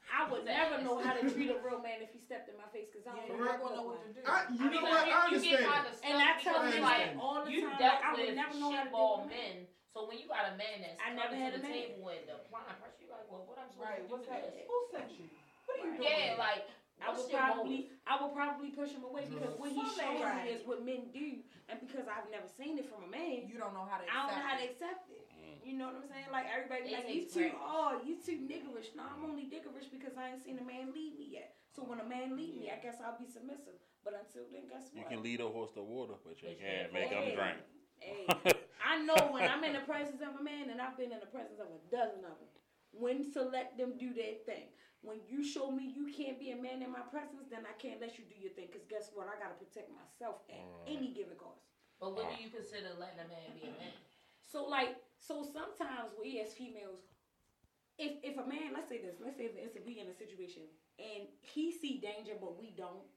I 0.10 0.28
would 0.28 0.44
never 0.44 0.82
know 0.84 1.00
how 1.00 1.14
to 1.16 1.24
treat 1.32 1.48
a 1.48 1.56
real 1.64 1.80
man 1.80 2.02
if 2.04 2.12
he 2.12 2.20
stepped 2.20 2.50
in 2.52 2.58
my 2.60 2.68
face 2.76 2.90
because 2.92 3.08
I 3.08 3.16
Yeah, 3.16 3.28
don't 3.30 3.38
you're 3.40 3.46
know 3.46 3.62
what 3.64 3.72
gonna 3.72 3.76
know 3.80 3.88
look 3.88 4.04
what 4.04 4.10
to 4.10 4.20
do. 4.20 4.22
I, 4.28 4.38
you 4.52 4.60
know 4.60 4.68
Because 4.68 4.84
what? 4.84 5.00
I 5.00 5.06
you, 5.06 5.08
you 5.08 5.24
understand. 5.24 5.60
get 5.64 5.70
kind 5.72 5.86
of 5.88 5.94
stuck 5.96 6.10
And 6.10 6.18
I 6.20 6.32
tell 6.44 6.60
because 6.60 6.76
him 6.76 6.84
like 6.84 7.08
all 7.22 7.40
the 7.46 7.52
you 7.54 7.62
time, 7.70 7.80
dealt 7.80 8.02
like, 8.02 8.04
I 8.04 8.12
would 8.20 8.36
never 8.36 8.56
know 8.60 8.70
how 8.76 8.84
to 8.84 8.90
shitball 8.90 9.14
deal 9.16 9.24
with 9.24 9.32
men. 9.32 9.56
So 9.96 9.98
when 10.10 10.18
you 10.20 10.28
got 10.28 10.46
a 10.52 10.56
man 10.60 10.76
that's 10.84 11.00
I 11.00 11.06
coming 11.14 11.22
never 11.24 11.36
had 11.40 11.52
to 11.56 11.60
a 11.60 11.62
the 11.62 11.70
man. 11.70 11.78
table 11.96 12.10
and 12.12 12.26
applying 12.36 12.78
pressure, 12.84 13.02
you're 13.06 13.16
like, 13.16 13.26
well, 13.32 13.46
what 13.48 13.58
I'm 13.62 13.70
supposed 13.72 13.90
Right, 13.90 14.02
to 14.02 14.06
do 14.06 14.12
what's 14.12 14.28
that? 14.28 14.44
Who 14.68 14.78
sent 14.92 15.08
you? 15.16 15.26
What 15.70 15.74
are 15.78 15.86
you 15.88 15.94
doing? 15.98 16.10
Yeah, 16.10 16.36
like 16.42 16.62
I 17.00 17.16
what's 17.16 17.26
would 17.26 17.32
probably. 17.32 17.90
I 18.04 18.20
would 18.20 18.34
probably 18.36 18.70
push 18.76 18.92
him 18.92 19.08
away 19.08 19.24
mm-hmm. 19.24 19.40
because 19.40 19.56
what 19.56 19.72
he 19.72 19.80
Some 19.80 19.96
shows 19.96 20.22
right. 20.24 20.46
me 20.46 20.52
is 20.52 20.62
what 20.68 20.84
men 20.84 21.08
do, 21.16 21.40
and 21.72 21.80
because 21.80 22.06
I've 22.12 22.28
never 22.28 22.48
seen 22.52 22.78
it 22.78 22.86
from 22.92 23.08
a 23.08 23.10
man, 23.12 23.48
You 23.48 23.56
don't 23.56 23.74
know 23.74 23.88
how 23.88 24.02
to 24.02 24.06
I 24.06 24.28
don't 24.28 24.36
know 24.36 24.44
how 24.44 24.58
to 24.60 24.66
accept 24.66 24.90
accept 24.90 25.12
it. 25.14 25.26
Mm-hmm. 25.32 25.68
You 25.68 25.74
know 25.78 25.88
what 25.94 26.02
I'm 26.04 26.08
saying? 26.10 26.30
Like 26.32 26.48
everybody 26.50 26.92
It 26.92 26.96
like, 26.96 27.08
you 27.08 27.22
takes 27.24 27.34
too, 27.34 27.50
practice. 27.54 27.70
oh, 27.70 27.92
you 28.04 28.14
too 28.20 28.38
niggerish. 28.44 28.90
No, 28.96 29.06
I'm 29.06 29.22
mm-hmm. 29.22 29.32
only 29.32 29.46
niggerish 29.48 29.88
because 29.92 30.16
I 30.18 30.36
ain't 30.36 30.44
seen 30.44 30.58
a 30.60 30.66
man 30.66 30.92
lead 30.92 31.16
me 31.20 31.28
yet. 31.40 31.56
So 31.70 31.86
when 31.86 32.02
a 32.02 32.08
man 32.08 32.36
lead 32.36 32.58
me, 32.58 32.74
I 32.74 32.82
guess 32.82 32.98
I'll 33.00 33.20
be 33.20 33.30
submissive. 33.30 33.78
But 34.04 34.18
until 34.18 34.48
then, 34.50 34.68
guess 34.68 34.90
what? 34.90 34.98
You 34.98 35.06
can 35.06 35.22
lead 35.22 35.40
a 35.40 35.48
horse 35.48 35.72
to 35.76 35.84
water, 35.84 36.18
but 36.26 36.40
you 36.42 36.56
can't 36.58 36.90
can't 36.90 36.94
make 36.94 37.12
him 37.12 37.36
drink. 37.36 37.60
Hey, 38.00 38.26
I 38.90 39.04
know 39.04 39.36
when 39.36 39.44
I'm 39.46 39.64
in 39.64 39.74
the 39.76 39.86
presence 39.86 40.24
of 40.24 40.40
a 40.40 40.44
man, 40.44 40.72
and 40.72 40.80
I've 40.80 40.98
been 40.98 41.12
in 41.12 41.20
the 41.20 41.30
presence 41.30 41.60
of 41.60 41.68
a 41.68 41.80
dozen 41.92 42.24
of 42.24 42.36
them. 42.40 42.52
When 42.92 43.32
to 43.34 43.44
let 43.44 43.78
them 43.78 43.94
do 44.00 44.16
their 44.16 44.42
thing. 44.48 44.72
When 45.02 45.24
you 45.32 45.44
show 45.44 45.72
me 45.72 45.88
you 45.96 46.12
can't 46.12 46.40
be 46.40 46.52
a 46.52 46.60
man 46.60 46.84
in 46.84 46.92
my 46.92 47.06
presence, 47.08 47.48
then 47.48 47.64
I 47.64 47.72
can't 47.80 48.04
let 48.04 48.20
you 48.20 48.28
do 48.28 48.36
your 48.36 48.52
thing. 48.52 48.68
Cause 48.68 48.84
guess 48.92 49.12
what? 49.16 49.32
I 49.32 49.40
gotta 49.40 49.56
protect 49.56 49.88
myself 49.96 50.44
at 50.52 50.60
mm. 50.60 50.92
any 50.92 51.16
given 51.16 51.40
cost. 51.40 51.64
But 52.00 52.16
what 52.16 52.28
do 52.28 52.36
mm. 52.36 52.44
you 52.44 52.50
consider 52.52 52.92
letting 53.00 53.24
a 53.24 53.28
man 53.32 53.56
be 53.56 53.72
a 53.72 53.76
man? 53.80 53.96
So 54.44 54.68
like, 54.68 55.00
so 55.20 55.48
sometimes 55.48 56.12
we 56.20 56.44
as 56.44 56.52
females, 56.52 57.00
if 57.96 58.20
if 58.24 58.36
a 58.36 58.44
man, 58.44 58.76
let's 58.76 58.92
say 58.92 59.00
this, 59.00 59.24
let's 59.24 59.40
say 59.40 59.48
it's 59.48 59.80
a, 59.80 59.82
we 59.88 60.04
in 60.04 60.12
a 60.12 60.16
situation 60.16 60.68
and 61.00 61.32
he 61.40 61.72
see 61.72 62.04
danger 62.04 62.36
but 62.36 62.60
we 62.60 62.76
don't, 62.76 63.08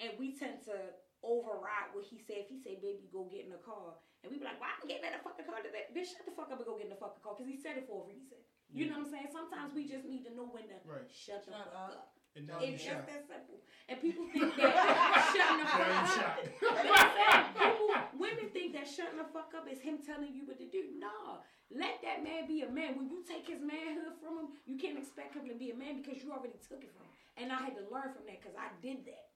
and 0.00 0.12
we 0.20 0.36
tend 0.36 0.60
to 0.68 0.76
override 1.24 1.96
what 1.96 2.04
he 2.04 2.20
said. 2.20 2.44
If 2.44 2.52
he 2.52 2.60
say, 2.60 2.76
"Baby, 2.76 3.08
go 3.08 3.24
get 3.24 3.48
in 3.48 3.52
the 3.52 3.62
car," 3.64 3.96
and 4.20 4.28
we 4.28 4.36
be 4.36 4.44
like, 4.44 4.60
"Why 4.60 4.76
I'm 4.76 4.84
getting 4.84 5.08
in 5.08 5.16
the 5.16 5.24
fucking 5.24 5.48
car 5.48 5.64
today?" 5.64 5.88
Bitch, 5.96 6.12
shut 6.12 6.28
the 6.28 6.36
fuck 6.36 6.52
up 6.52 6.60
and 6.60 6.68
go 6.68 6.76
get 6.76 6.92
in 6.92 6.94
the 6.94 7.00
fucking 7.00 7.24
car 7.24 7.34
because 7.34 7.48
he 7.48 7.56
said 7.56 7.80
it 7.80 7.88
for 7.88 8.04
a 8.04 8.06
reason. 8.06 8.40
You 8.72 8.88
know 8.88 8.98
what 8.98 9.06
I'm 9.06 9.12
saying? 9.12 9.28
Sometimes 9.32 9.74
we 9.76 9.84
just 9.84 10.08
need 10.08 10.24
to 10.24 10.32
know 10.34 10.48
when 10.48 10.64
to 10.72 10.76
Right. 10.88 11.04
shut 11.12 11.44
the 11.44 11.52
Shut 11.52 11.68
fuck 11.68 11.76
up. 11.76 11.90
up. 11.92 12.08
And 12.34 12.48
now 12.48 12.56
It's 12.64 12.80
just 12.80 13.04
that 13.04 13.28
simple. 13.28 13.60
And 13.92 14.00
people 14.00 14.24
think 14.32 14.56
that 14.56 15.28
shutting 15.36 15.60
the 15.60 15.68
fuck 15.76 15.92
up. 15.92 16.40
Listen, 16.40 17.44
people, 17.60 17.92
women 18.16 18.48
think 18.56 18.72
that 18.72 18.88
shutting 18.88 19.20
the 19.20 19.28
fuck 19.28 19.52
up 19.52 19.68
is 19.68 19.84
him 19.84 20.00
telling 20.00 20.32
you 20.32 20.48
what 20.48 20.56
to 20.56 20.64
do. 20.72 20.96
No, 20.96 21.44
let 21.68 22.00
that 22.00 22.24
man 22.24 22.48
be 22.48 22.64
a 22.64 22.70
man. 22.72 22.96
When 22.96 23.12
you 23.12 23.20
take 23.28 23.44
his 23.44 23.60
manhood 23.60 24.16
from 24.24 24.40
him, 24.40 24.48
you 24.64 24.80
can't 24.80 24.96
expect 24.96 25.36
him 25.36 25.44
to 25.44 25.54
be 25.54 25.70
a 25.70 25.76
man 25.76 26.00
because 26.00 26.24
you 26.24 26.32
already 26.32 26.56
took 26.64 26.80
it 26.80 26.96
from 26.96 27.04
him. 27.04 27.12
And 27.36 27.46
I 27.52 27.60
had 27.68 27.76
to 27.76 27.84
learn 27.92 28.16
from 28.16 28.24
that 28.24 28.40
because 28.40 28.56
I 28.56 28.72
did 28.80 29.04
that. 29.04 29.28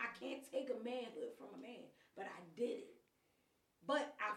I 0.00 0.08
can't 0.16 0.40
take 0.48 0.72
a 0.72 0.80
manhood 0.80 1.36
from 1.36 1.52
a 1.52 1.60
man, 1.60 1.84
but 2.16 2.24
I 2.24 2.40
did 2.56 2.88
it. 2.88 2.96
But 3.84 4.16
I, 4.16 4.32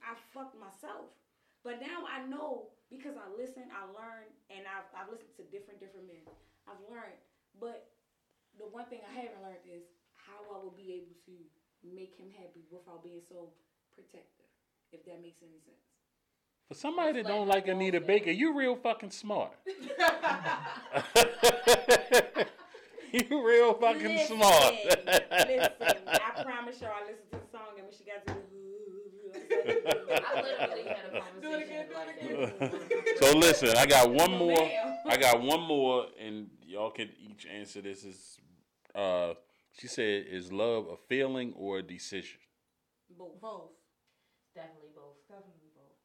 I 0.00 0.16
fucked 0.32 0.56
myself. 0.56 1.12
But 1.60 1.84
now 1.84 2.08
I 2.08 2.24
know 2.24 2.72
because 2.92 3.16
I 3.16 3.24
listen, 3.32 3.64
I 3.72 3.88
learn, 3.88 4.28
and 4.52 4.68
I've, 4.68 4.84
I've 4.92 5.08
listened 5.08 5.32
to 5.40 5.44
different 5.48 5.80
different 5.80 6.06
men. 6.06 6.20
I've 6.68 6.78
learned, 6.92 7.16
but 7.56 7.88
the 8.60 8.68
one 8.68 8.84
thing 8.92 9.00
I 9.08 9.12
haven't 9.16 9.40
learned 9.40 9.64
is 9.64 9.88
how 10.12 10.44
I 10.52 10.60
will 10.60 10.76
be 10.76 10.92
able 11.00 11.16
to 11.24 11.34
make 11.80 12.14
him 12.14 12.28
happy 12.36 12.68
without 12.70 13.02
being 13.02 13.24
so 13.24 13.50
protective. 13.96 14.46
If 14.92 15.04
that 15.08 15.24
makes 15.24 15.40
any 15.40 15.56
sense. 15.64 15.80
For 16.68 16.74
somebody 16.74 17.12
that 17.12 17.24
Just 17.24 17.28
don't 17.28 17.48
like 17.48 17.66
like 17.66 17.74
Anita 17.74 17.98
Walter. 17.98 18.06
Baker, 18.06 18.30
you 18.30 18.56
real 18.56 18.76
fucking 18.76 19.10
smart. 19.10 19.52
you 23.12 23.46
real 23.46 23.74
fucking 23.74 24.04
Listen, 24.04 24.36
smart. 24.38 24.74
listen, 24.84 25.72
I 26.06 26.42
promise 26.42 26.80
y'all, 26.80 26.92
I 26.92 27.02
listened 27.10 27.30
to 27.32 27.38
the 27.38 27.50
song 27.50 27.76
and 27.76 27.84
when 27.88 27.92
she 27.96 28.04
got 28.04 28.26
to 28.26 28.34
the. 28.34 28.41
I 29.52 30.42
literally 30.42 30.84
had 30.84 31.14
a 31.14 31.20
conversation 31.20 31.86
like 31.94 32.20
that. 32.70 33.16
so 33.20 33.36
listen, 33.38 33.70
I 33.76 33.86
got 33.86 34.10
one 34.10 34.32
more. 34.32 34.70
I 35.06 35.16
got 35.16 35.40
one 35.42 35.60
more, 35.62 36.06
and 36.20 36.48
y'all 36.66 36.90
can 36.90 37.10
each 37.20 37.46
answer 37.46 37.80
this. 37.80 38.04
Is 38.04 38.38
uh, 38.94 39.34
she 39.78 39.86
said, 39.88 40.26
is 40.30 40.52
love 40.52 40.86
a 40.92 40.96
feeling 41.08 41.52
or 41.56 41.78
a 41.78 41.82
decision? 41.82 42.38
Both. 43.18 43.40
Both. 43.40 43.70
Definitely 44.54 44.90
both. 44.94 45.16
Definitely 45.28 45.70
both. 45.74 45.96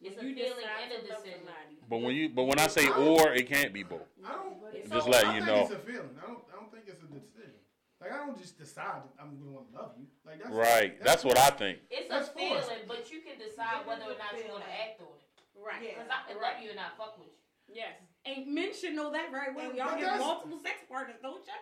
It's 0.00 0.20
a 0.20 0.24
you 0.24 0.34
feeling 0.34 0.52
decide 0.60 0.92
and 0.92 0.92
a 0.92 1.08
decision. 1.08 1.38
somebody. 1.46 1.76
But 1.88 1.98
when 2.02 2.14
you, 2.14 2.28
but 2.28 2.44
when 2.44 2.58
I 2.58 2.66
say 2.66 2.88
or, 2.90 3.32
it 3.32 3.48
can't 3.48 3.72
be 3.72 3.82
both. 3.82 4.02
I 4.24 4.32
don't. 4.32 4.56
It's 4.72 4.90
Just 4.92 5.06
so- 5.06 5.10
let 5.12 5.24
I 5.26 5.34
you 5.34 5.40
think 5.44 5.46
know. 5.46 5.62
it's 5.64 5.72
a 5.72 5.78
feeling. 5.78 6.10
I 6.22 6.26
don't. 6.26 6.40
I 6.52 6.56
don't 6.60 6.70
think 6.72 6.84
it's 6.88 7.02
a 7.02 7.06
decision. 7.06 7.55
Like 8.00 8.12
I 8.12 8.18
don't 8.20 8.36
just 8.36 8.58
decide 8.58 9.00
I'm 9.16 9.38
gonna 9.40 9.50
want 9.56 9.72
to 9.72 9.76
love 9.76 9.92
you. 9.96 10.06
Like 10.24 10.42
that's 10.42 10.52
Right. 10.52 11.00
That's 11.02 11.24
what 11.24 11.38
I 11.38 11.48
think. 11.50 11.78
It's 11.90 12.08
That's 12.08 12.28
a 12.28 12.32
forced. 12.32 12.68
feeling, 12.68 12.84
but 12.86 13.08
you 13.10 13.20
can 13.24 13.38
decide 13.40 13.86
whether 13.88 14.04
or 14.04 14.18
not 14.20 14.36
you 14.36 14.44
want 14.52 14.64
to 14.64 14.72
act 14.72 15.00
on 15.00 15.16
it. 15.16 15.24
Right. 15.56 15.80
Yeah. 15.80 15.88
Because 16.04 16.10
I 16.12 16.20
can 16.28 16.36
love 16.42 16.56
you 16.60 16.68
and 16.70 16.76
not 16.76 16.96
fuck 17.00 17.16
with 17.16 17.32
you. 17.32 17.80
Yes. 17.80 17.96
And 18.28 18.52
men 18.52 18.70
should 18.76 18.92
know 18.94 19.10
that 19.16 19.30
very 19.32 19.54
well. 19.56 19.70
And- 19.72 19.78
Y'all 19.78 19.96
but 19.96 20.00
have 20.04 20.20
multiple 20.20 20.58
sex 20.60 20.84
partners, 20.88 21.16
don't 21.24 21.40
you? 21.40 21.56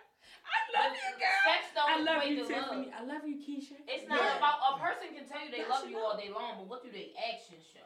I 0.44 0.58
love 0.74 0.92
you, 0.92 1.10
girl. 1.16 1.40
Sex 1.46 1.62
don't 1.72 1.88
I 1.88 1.96
love 2.02 2.20
you, 2.26 2.34
to 2.36 2.42
love. 2.42 2.50
Tiffany. 2.50 2.88
I 2.92 3.02
love 3.06 3.22
you, 3.24 3.36
Keisha. 3.38 3.78
It's 3.86 4.08
not 4.08 4.18
Yeah. 4.20 4.36
about 4.42 4.58
a 4.74 4.78
person 4.82 5.14
can 5.14 5.24
tell 5.28 5.40
you 5.44 5.50
they 5.54 5.62
That 5.64 5.70
love 5.70 5.86
you 5.88 5.94
know. 5.96 6.04
all 6.12 6.16
day 6.18 6.28
long, 6.28 6.58
but 6.58 6.66
what 6.66 6.82
do 6.82 6.90
they 6.90 7.14
actions 7.16 7.62
show? 7.72 7.80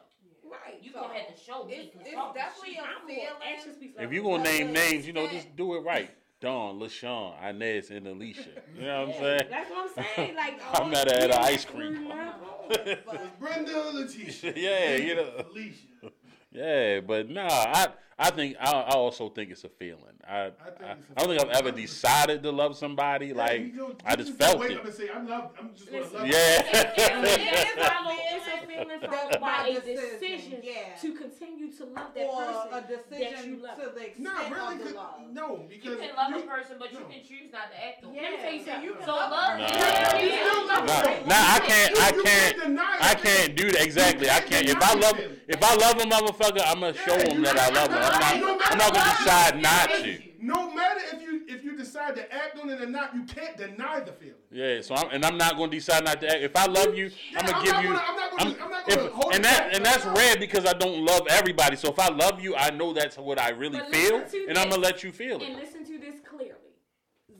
right. 0.49 0.81
You 0.81 0.91
So, 0.91 1.01
gonna 1.01 1.13
have 1.13 1.27
to 1.27 1.37
show 1.39 1.63
me. 1.63 1.73
it's- 1.75 1.93
'cause 1.93 2.01
it's 2.07 2.33
definitely 2.33 2.73
shit- 2.73 2.79
a 2.83 2.87
I'm 2.87 3.05
more 3.05 3.07
feeling. 3.07 3.43
action 3.43 3.77
If 3.99 4.11
you 4.13 4.21
than 4.23 4.31
gonna 4.31 4.43
name 4.43 4.73
names, 4.73 5.05
you 5.05 5.13
know, 5.13 5.27
just 5.27 5.55
do 5.55 5.75
it 5.75 5.81
right. 5.81 6.09
Dawn, 6.41 6.79
LaShawn, 6.79 7.33
Inez, 7.49 7.89
and 7.91 8.07
Alicia. 8.07 8.45
You 8.77 8.83
know 8.85 9.05
what 9.07 9.15
I'm 9.15 9.21
saying? 9.21 9.41
That's 9.49 9.69
what 9.69 9.91
I'm 9.97 10.05
saying. 10.15 10.35
Like 10.35 10.61
I 10.73 10.79
all 10.79 10.85
met 10.87 11.11
her 11.11 11.17
at 11.17 11.21
women 11.29 11.37
an 11.37 11.43
ice 11.43 11.65
cream 11.65 11.95
screw 11.95 12.07
bar. 12.07 12.21
up. 12.21 12.71
It's 12.71 13.27
Brenda 13.39 13.83
or 13.87 13.93
Letitia. 13.93 14.53
Yeah, 14.55 14.95
you 14.95 15.15
know. 15.15 15.45
Alicia. 15.51 16.11
Yeah, 16.51 16.99
but 17.01 17.29
nah, 17.29 17.47
I 17.49 17.87
I 18.21 18.29
think 18.31 18.57
I, 18.59 18.71
I 18.71 18.89
also 18.95 19.29
think 19.29 19.49
it's 19.49 19.63
a 19.63 19.69
feeling. 19.69 20.03
I 20.27 20.47
I, 20.47 20.49
think 20.49 20.55
I, 20.83 20.91
it's 20.91 21.01
a 21.09 21.15
don't 21.25 21.27
think 21.37 21.41
I've 21.41 21.57
ever 21.65 21.71
decided 21.71 22.43
to 22.43 22.51
love 22.51 22.75
somebody. 22.77 23.27
Yeah, 23.27 23.33
like 23.35 23.61
you 23.61 23.71
don't- 23.71 24.01
I 24.05 24.11
you 24.11 24.17
just 24.17 24.33
felt 24.33 24.59
wake 24.59 24.71
it. 24.71 24.77
up 24.79 24.85
and 24.85 24.93
say, 24.93 25.09
"I'm 25.09 25.27
love. 25.27 25.51
I'm 25.57 25.69
just 25.75 25.89
gonna 25.89 26.03
love." 26.03 26.27
Yeah. 26.27 26.61
It's 26.67 27.71
follow- 27.87 28.11
a 28.11 28.67
feeling 28.67 28.99
followed 28.99 29.31
That- 29.33 29.41
by 29.41 29.47
by 29.63 29.67
a 29.69 29.73
decision, 29.81 30.19
decision 30.19 30.59
yeah. 30.63 30.95
to 31.01 31.13
continue 31.13 31.71
to 31.71 31.85
love 31.85 32.13
that 32.15 32.25
Or 32.27 32.43
person 32.43 32.67
a 32.67 32.71
that 32.71 32.89
you 32.89 32.97
decision 33.19 33.61
love. 33.61 33.75
to 33.79 33.89
the 33.95 34.05
extent 34.07 34.19
Not 34.23 34.51
really. 34.51 34.73
of 34.75 34.79
the 34.79 34.85
'cause- 34.85 34.93
love. 34.95 35.15
No, 35.31 35.65
because 35.69 35.85
You 35.85 35.97
can 35.97 36.15
love 36.15 36.29
you- 36.31 36.37
a 36.39 36.47
person, 36.47 36.75
but 36.79 36.91
you 36.91 36.97
can 36.99 37.21
choose 37.23 37.51
not 37.51 37.71
to 37.71 37.77
act 37.85 38.03
on 38.03 38.15
it. 38.15 38.21
Let 38.21 38.31
me 38.31 38.37
tell 38.37 38.53
you 38.53 38.63
something. 38.65 38.83
You 38.83 38.93
can 38.95 39.05
So 39.05 39.13
love 39.15 39.31
love 39.31 39.55
a 39.55 39.61
Nah. 39.61 39.67
person. 39.69 40.19
You 40.19 40.29
still 40.31 40.67
love 40.67 40.85
Nah, 40.85 41.01
them. 41.03 41.27
nah, 41.27 41.55
I 41.55 41.59
can't. 41.59 41.97
I 41.99 42.11
can't. 42.11 42.57
deny 42.59 42.97
I 42.99 43.13
can't 43.15 43.55
do 43.55 43.71
that. 43.71 43.81
Exactly. 43.83 44.29
I 44.29 44.39
can't. 44.41 44.67
If 44.69 44.81
I 44.81 44.93
love, 44.93 45.17
if 45.47 45.63
I 45.63 45.73
love 45.75 45.95
a 45.99 46.05
motherfucker, 46.05 46.61
I'm 46.65 46.79
gonna 46.81 46.93
show 46.93 47.17
him 47.17 47.41
that 47.43 47.57
I 47.57 47.69
love 47.69 47.89
him. 47.91 48.08
I'm 48.13 48.41
not. 48.41 48.71
I'm 48.71 48.77
not 48.77 48.93
gonna 48.93 49.15
decide 49.17 49.61
not 49.61 49.89
to. 49.89 50.17
No 50.41 50.73
matter 50.73 51.01
if 51.13 51.21
you 51.21 51.43
if 51.47 51.63
you 51.63 51.75
decide 51.77 52.15
to 52.15 52.33
act 52.33 52.57
on 52.59 52.69
it 52.69 52.81
or 52.81 52.85
not, 52.87 53.13
you 53.13 53.23
can't 53.23 53.57
deny 53.57 53.99
the 53.99 54.11
feeling. 54.13 54.35
Yeah. 54.51 54.81
So 54.81 54.95
I'm, 54.95 55.09
and 55.11 55.25
I'm 55.25 55.37
not 55.37 55.57
gonna 55.57 55.71
decide 55.71 56.05
not 56.05 56.21
to 56.21 56.27
act. 56.29 56.41
If 56.43 56.55
I 56.55 56.65
love 56.65 56.95
you, 56.95 57.11
I'm 57.37 57.45
gonna 57.45 57.57
I'm 57.57 57.63
give 57.63 57.73
not 57.73 57.83
you. 57.83 57.89
gonna- 57.89 58.03
I'm 58.07 58.15
not 58.15 58.31
gonna- 58.37 58.63
I'm 58.63 58.69
not 58.71 58.87
gonna 58.87 59.05
if- 59.05 59.11
hold 59.11 59.35
and 59.35 59.43
that 59.43 59.75
and 59.75 59.85
that's 59.85 60.05
No. 60.05 60.13
rare 60.13 60.37
because 60.37 60.65
I 60.65 60.73
don't 60.73 61.03
love 61.05 61.27
everybody. 61.29 61.75
So 61.75 61.89
if 61.89 61.99
I 61.99 62.07
love 62.09 62.41
you, 62.41 62.55
I 62.55 62.69
know 62.69 62.93
that's 62.93 63.17
what 63.17 63.39
I 63.39 63.49
really 63.49 63.79
But 63.79 63.93
feel, 63.93 64.17
listen 64.19 64.39
to 64.41 64.47
and 64.49 64.57
I'm 64.57 64.69
gonna 64.69 64.81
let 64.81 65.03
you 65.03 65.11
feel 65.11 65.41
it. 65.41 65.47
And 65.47 65.55
listen 65.57 65.85
to 65.85 65.97
this 65.99 66.19
clearly. 66.21 66.55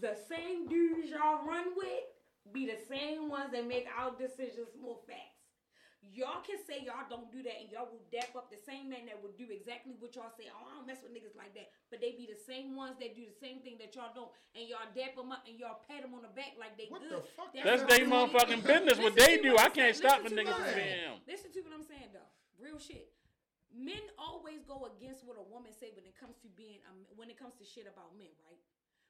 The 0.02 0.16
same 0.30 0.68
dudes 0.68 1.10
y'all 1.10 1.46
run 1.46 1.68
with 1.76 1.88
be 2.54 2.66
the 2.66 2.78
same 2.90 3.30
ones 3.30 3.52
that 3.54 3.66
make 3.68 3.86
our 3.98 4.12
decisions 4.18 4.70
more 4.82 4.98
facts. 5.08 5.39
Y'all 6.00 6.40
can 6.48 6.56
say 6.64 6.80
y'all 6.88 7.04
don't 7.12 7.28
do 7.28 7.44
that 7.44 7.60
and 7.60 7.68
y'all 7.68 7.88
will 7.92 8.02
dap 8.08 8.32
up 8.32 8.48
the 8.48 8.58
same 8.58 8.88
man 8.88 9.04
that 9.12 9.20
will 9.20 9.36
do 9.36 9.52
exactly 9.52 10.00
what 10.00 10.16
y'all 10.16 10.32
say. 10.32 10.48
Oh, 10.48 10.64
I 10.64 10.80
don't 10.80 10.88
mess 10.88 11.04
with 11.04 11.12
niggas 11.12 11.36
like 11.36 11.52
that. 11.60 11.76
But 11.92 12.00
they 12.00 12.16
be 12.16 12.24
the 12.24 12.40
same 12.40 12.72
ones 12.80 12.96
that 13.04 13.20
do 13.20 13.28
the 13.28 13.36
same 13.36 13.60
thing 13.60 13.76
that 13.84 13.92
y'all 14.00 14.16
don't. 14.16 14.32
And 14.56 14.64
y'all 14.64 14.88
dap 14.96 15.20
them 15.20 15.36
up 15.36 15.44
and 15.44 15.60
y'all 15.60 15.84
pat 15.92 16.08
them 16.08 16.16
on 16.16 16.24
the 16.24 16.32
back 16.32 16.56
like 16.56 16.80
they 16.80 16.88
What 16.88 17.04
good. 17.04 17.20
the 17.20 17.24
fuck? 17.36 17.52
That's 17.52 17.84
what 17.84 17.92
they 17.92 18.08
motherfucking 18.08 18.64
business. 18.64 18.96
What 18.96 19.20
they 19.20 19.44
do, 19.44 19.60
what 19.60 19.68
I 19.68 19.72
can't 19.76 19.92
stop 19.96 20.24
a 20.24 20.32
Listen 20.32 20.40
nigga 20.40 20.56
from 20.56 20.64
what 20.64 20.72
being 20.72 20.88
saying. 20.88 21.04
him. 21.04 21.16
Listen 21.28 21.50
to 21.52 21.60
what 21.68 21.74
I'm 21.76 21.84
saying 21.86 22.10
though. 22.16 22.30
Real 22.58 22.80
shit. 22.80 23.12
Men 23.70 24.02
always 24.18 24.64
go 24.66 24.88
against 24.96 25.28
what 25.28 25.36
a 25.38 25.46
woman 25.46 25.76
say 25.76 25.92
when 25.94 26.08
it 26.08 26.16
comes 26.18 26.40
to 26.42 26.50
being 26.58 26.80
um, 26.90 27.06
when 27.20 27.28
it 27.30 27.38
comes 27.38 27.54
to 27.60 27.66
shit 27.68 27.86
about 27.86 28.16
men, 28.18 28.32
right? 28.48 28.60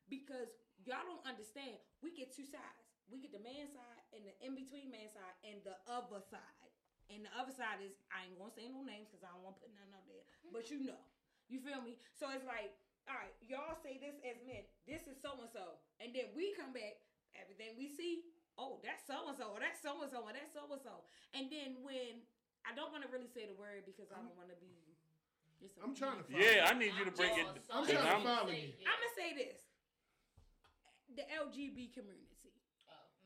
Because 0.09 0.49
y'all 0.83 1.05
don't 1.05 1.23
understand. 1.23 1.77
We 2.01 2.11
get 2.11 2.33
two 2.33 2.49
sides. 2.49 2.85
We 3.09 3.17
get 3.23 3.31
the 3.33 3.41
man 3.41 3.65
side 3.71 4.01
and 4.13 4.21
the 4.25 4.33
in 4.43 4.53
between 4.57 4.89
man 4.93 5.09
side 5.09 5.33
and 5.47 5.61
the 5.65 5.73
other 5.89 6.21
side. 6.29 6.68
And 7.09 7.25
the 7.25 7.31
other 7.37 7.51
side 7.53 7.81
is 7.81 7.93
I 8.13 8.29
ain't 8.29 8.37
gonna 8.37 8.53
say 8.53 8.69
no 8.69 8.81
names 8.85 9.09
because 9.09 9.25
I 9.25 9.33
don't 9.33 9.41
want 9.45 9.57
to 9.57 9.61
put 9.65 9.73
nothing 9.73 9.93
out 9.97 10.05
there, 10.07 10.23
but 10.53 10.69
you 10.69 10.85
know, 10.85 11.01
you 11.49 11.57
feel 11.61 11.81
me? 11.81 11.97
So 12.17 12.29
it's 12.33 12.45
like, 12.45 12.73
all 13.09 13.17
right, 13.17 13.33
y'all 13.45 13.73
say 13.81 13.97
this 13.97 14.15
as 14.21 14.37
men, 14.45 14.61
this 14.85 15.09
is 15.09 15.17
so 15.21 15.33
and 15.41 15.49
so, 15.49 15.81
and 15.97 16.13
then 16.13 16.29
we 16.37 16.53
come 16.53 16.69
back, 16.71 17.01
everything 17.33 17.73
we 17.77 17.89
see, 17.89 18.29
oh, 18.61 18.77
that's 18.85 19.01
so 19.09 19.25
and 19.25 19.35
so, 19.37 19.49
or 19.53 19.59
that's 19.59 19.81
so 19.81 19.97
and 20.05 20.09
so, 20.13 20.21
or 20.21 20.31
that's 20.33 20.53
so 20.53 20.69
and 20.69 20.81
so, 20.85 21.01
and 21.33 21.49
then 21.49 21.81
when 21.81 22.21
I 22.67 22.75
don't 22.77 22.93
want 22.93 23.01
to 23.07 23.09
really 23.09 23.29
say 23.31 23.49
the 23.49 23.57
word 23.57 23.87
because 23.89 24.11
I 24.13 24.19
don't 24.21 24.35
want 24.37 24.53
to 24.53 24.59
be. 24.61 24.69
I'm 25.83 25.91
trying 25.91 26.19
to. 26.19 26.23
Follow 26.23 26.39
Yeah, 26.39 26.71
I 26.71 26.73
need 26.77 26.95
you 26.95 27.03
to 27.03 27.11
break 27.11 27.35
it. 27.35 27.43
I'm 27.67 27.83
'cause 27.83 27.91
trying 27.91 27.99
to 27.99 27.99
I'm- 27.99 28.23
follow 28.23 28.51
you. 28.53 28.71
I'm 28.87 28.95
gonna 28.99 29.15
say 29.17 29.35
this: 29.35 29.59
the 31.15 31.25
LGB 31.27 31.91
community, 31.91 32.53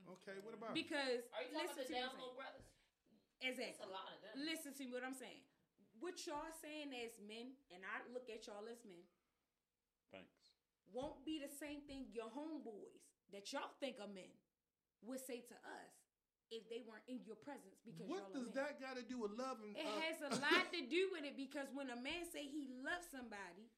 Okay, 0.08 0.38
what 0.42 0.54
about? 0.58 0.74
because 0.74 1.28
Are 1.34 1.44
you 1.46 1.52
talking 1.54 1.70
about 1.70 1.78
listen 1.78 1.78
the 1.78 1.86
to 1.86 1.94
me, 1.94 2.00
down 2.00 2.10
what 2.10 2.14
I'm 2.14 2.22
low 2.22 2.34
saying. 2.34 2.42
brothers? 2.42 2.66
Exactly. 3.44 3.76
It's 3.76 3.84
a 3.84 3.92
lot 3.92 4.08
of 4.10 4.18
them. 4.24 4.34
Listen 4.40 4.72
to 4.74 4.82
me 4.88 4.92
what 4.96 5.04
I'm 5.04 5.14
saying. 5.18 5.44
What 6.00 6.16
y'all 6.28 6.52
saying 6.64 6.92
as 6.96 7.16
men, 7.24 7.56
and 7.72 7.84
I 7.84 8.04
look 8.12 8.28
at 8.32 8.44
y'all 8.48 8.66
as 8.72 8.80
men, 8.88 9.04
Thanks. 10.12 10.36
won't 10.92 11.22
be 11.28 11.40
the 11.40 11.52
same 11.52 11.84
thing 11.88 12.08
your 12.12 12.32
homeboys 12.32 13.04
that 13.32 13.52
y'all 13.52 13.72
think 13.80 14.00
are 14.04 14.10
men 14.12 14.32
would 15.04 15.20
say 15.24 15.44
to 15.48 15.56
us 15.64 15.92
if 16.52 16.68
they 16.70 16.84
weren't 16.86 17.06
in 17.08 17.20
your 17.26 17.40
presence 17.40 17.80
because 17.84 18.04
y'all 18.08 18.20
What 18.20 18.30
are 18.32 18.36
does 18.36 18.50
men. 18.52 18.58
that 18.64 18.72
got 18.84 18.96
to 19.00 19.04
do 19.06 19.20
with 19.24 19.34
love 19.36 19.60
and? 19.64 19.74
It 19.76 19.84
uh, 19.88 20.00
has 20.08 20.18
a 20.28 20.32
lot 20.44 20.70
to 20.76 20.82
do 20.86 21.10
with 21.16 21.24
it 21.28 21.36
because 21.40 21.68
when 21.76 21.88
a 21.92 21.98
man 22.00 22.28
say 22.30 22.46
he 22.48 22.68
loves 22.84 23.08
somebody 23.10 23.72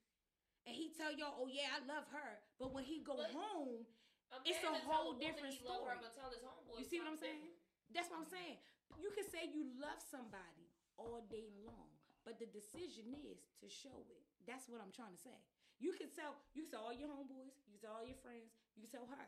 and 0.66 0.74
he 0.74 0.90
tell 0.98 1.14
y'all, 1.14 1.38
"Oh 1.40 1.46
yeah, 1.48 1.72
I 1.78 1.80
love 1.86 2.10
her," 2.10 2.42
but 2.58 2.74
when 2.74 2.84
he 2.84 3.06
go 3.06 3.16
But 3.22 3.32
home, 3.38 3.86
A 4.34 4.42
it's 4.50 4.60
a 4.66 4.74
whole 4.90 5.14
different 5.14 5.54
he 5.56 5.62
love 5.64 5.86
her, 5.88 5.94
story. 5.94 6.04
but 6.04 6.12
tell 6.18 6.30
his 6.34 6.42
homeboys 6.42 6.82
You 6.82 6.86
see 6.90 6.98
what 7.00 7.14
I'm 7.14 7.22
saying? 7.22 7.38
different. 7.38 7.94
That's 7.94 8.10
what 8.10 8.20
I'm 8.26 8.32
saying. 8.34 8.58
You 9.00 9.12
can 9.12 9.28
say 9.28 9.48
you 9.52 9.68
love 9.80 10.00
somebody 10.00 10.68
all 10.96 11.24
day 11.28 11.52
long, 11.64 11.92
but 12.24 12.40
the 12.40 12.48
decision 12.48 13.12
is 13.28 13.44
to 13.60 13.68
show 13.68 14.06
it. 14.08 14.24
That's 14.48 14.68
what 14.72 14.80
I'm 14.80 14.94
trying 14.94 15.14
to 15.16 15.22
say. 15.22 15.38
You 15.80 15.92
can 15.92 16.08
tell 16.14 16.40
you 16.56 16.68
can 16.68 16.72
tell 16.72 16.88
all 16.88 16.96
your 16.96 17.12
homeboys, 17.12 17.60
you 17.68 17.76
can 17.76 17.82
tell 17.84 18.00
all 18.00 18.08
your 18.08 18.20
friends, 18.24 18.56
you 18.80 18.88
can 18.88 18.92
tell 18.92 19.08
her. 19.12 19.26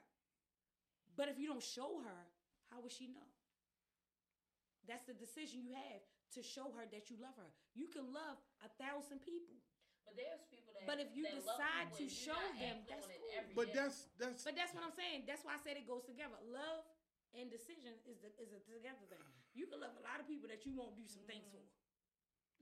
But 1.20 1.28
if 1.28 1.36
you 1.36 1.49
don't 1.49 1.63
show 1.63 1.99
her, 2.05 2.20
how 2.72 2.80
will 2.80 2.93
she 2.93 3.11
know? 3.11 3.28
That's 4.88 5.03
the 5.03 5.18
decision 5.18 5.68
you 5.68 5.76
have 5.76 6.03
to 6.38 6.41
show 6.45 6.72
her 6.80 6.88
that 6.95 7.11
you 7.11 7.20
love 7.20 7.36
her. 7.36 7.51
You 7.76 7.91
can 7.91 8.07
love 8.15 8.39
a 8.63 8.70
thousand 8.80 9.20
people. 9.20 9.59
But 10.07 10.15
there's 10.15 10.47
people 10.47 10.72
that. 10.72 10.88
But 10.88 11.03
if 11.03 11.11
you 11.11 11.28
decide 11.28 11.91
to 11.99 12.07
show 12.07 12.39
them, 12.55 12.88
that's 12.88 13.11
cool. 13.11 13.43
But 13.51 13.76
day. 13.76 13.84
that's 13.84 14.07
that's. 14.15 14.47
But 14.47 14.55
that's 14.55 14.72
what 14.72 14.88
I'm 14.88 14.95
saying. 14.95 15.28
That's 15.28 15.43
why 15.43 15.59
I 15.59 15.61
said 15.61 15.76
it 15.76 15.84
goes 15.84 16.07
together. 16.07 16.39
Love 16.47 16.88
and 17.36 17.51
decision 17.51 17.91
is 18.07 18.24
the 18.24 18.32
is 18.39 18.55
a 18.55 18.61
together 18.63 19.03
thing. 19.11 19.36
You 19.58 19.66
can 19.66 19.82
love 19.82 19.97
a 19.97 20.03
lot 20.05 20.22
of 20.22 20.30
people 20.30 20.45
that 20.53 20.62
you 20.70 20.78
won't 20.78 20.93
do 20.93 21.03
some 21.10 21.26
things 21.26 21.49
mm. 21.49 21.58
for. 21.58 21.66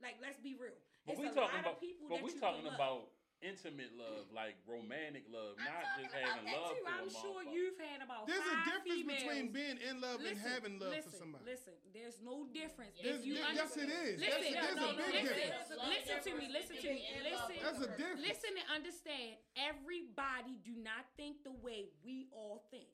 Like, 0.00 0.16
let's 0.24 0.40
be 0.40 0.56
real. 0.56 0.76
But 1.04 1.16
It's 1.16 1.20
we 1.20 1.28
a 1.28 1.36
talking 1.36 1.60
lot 1.60 1.76
about, 1.76 1.76
of 1.76 1.84
people 1.84 2.08
but 2.08 2.20
that 2.20 2.24
we 2.24 2.32
you 2.32 2.40
talking 2.40 2.64
can 2.64 2.72
love. 2.72 2.80
about 2.80 3.12
intimate 3.44 3.92
love, 3.92 4.32
like 4.32 4.56
romantic 4.64 5.28
love, 5.28 5.60
not 5.60 5.84
just 6.00 6.08
About 6.08 6.24
having 6.24 6.48
that 6.48 6.56
love 6.56 6.72
too. 6.72 6.80
for 6.80 6.88
a 6.88 6.96
I'm 6.96 7.12
sure 7.12 7.36
motherfucker. 7.44 7.52
you've 7.52 7.76
had 7.80 8.00
about 8.00 8.24
There's 8.24 8.48
a 8.48 8.56
difference 8.64 8.96
females. 8.96 9.22
between 9.28 9.46
being 9.52 9.76
in 9.76 9.94
love 10.00 10.24
and 10.24 10.36
having 10.40 10.74
love 10.80 10.96
listen, 10.96 11.12
for 11.12 11.20
somebody. 11.20 11.44
Listen, 11.44 11.76
there's 11.92 12.18
no 12.24 12.48
difference. 12.48 12.96
There's- 12.96 13.20
if 13.20 13.28
you 13.28 13.36
there- 13.36 13.52
yes, 13.52 13.76
it 13.76 13.92
is. 13.92 14.16
Listen, 14.24 14.52
There's- 14.56 14.76
no, 14.80 14.88
a 14.88 14.96
big 14.96 15.12
listen, 15.12 15.36
difference. 15.36 15.68
Listen 15.68 16.18
to 16.24 16.32
me. 16.40 16.44
Listen 16.48 16.76
to 16.80 16.88
me. 16.96 17.04
Listen. 17.28 17.56
That's 17.60 17.80
a 17.84 17.90
difference. 17.92 18.20
Listen 18.24 18.52
and 18.56 18.68
understand. 18.72 19.36
Everybody 19.54 20.56
do 20.64 20.72
not 20.80 21.04
think 21.20 21.44
the 21.44 21.52
way 21.52 21.92
we 22.04 22.28
all 22.32 22.64
think. 22.72 22.88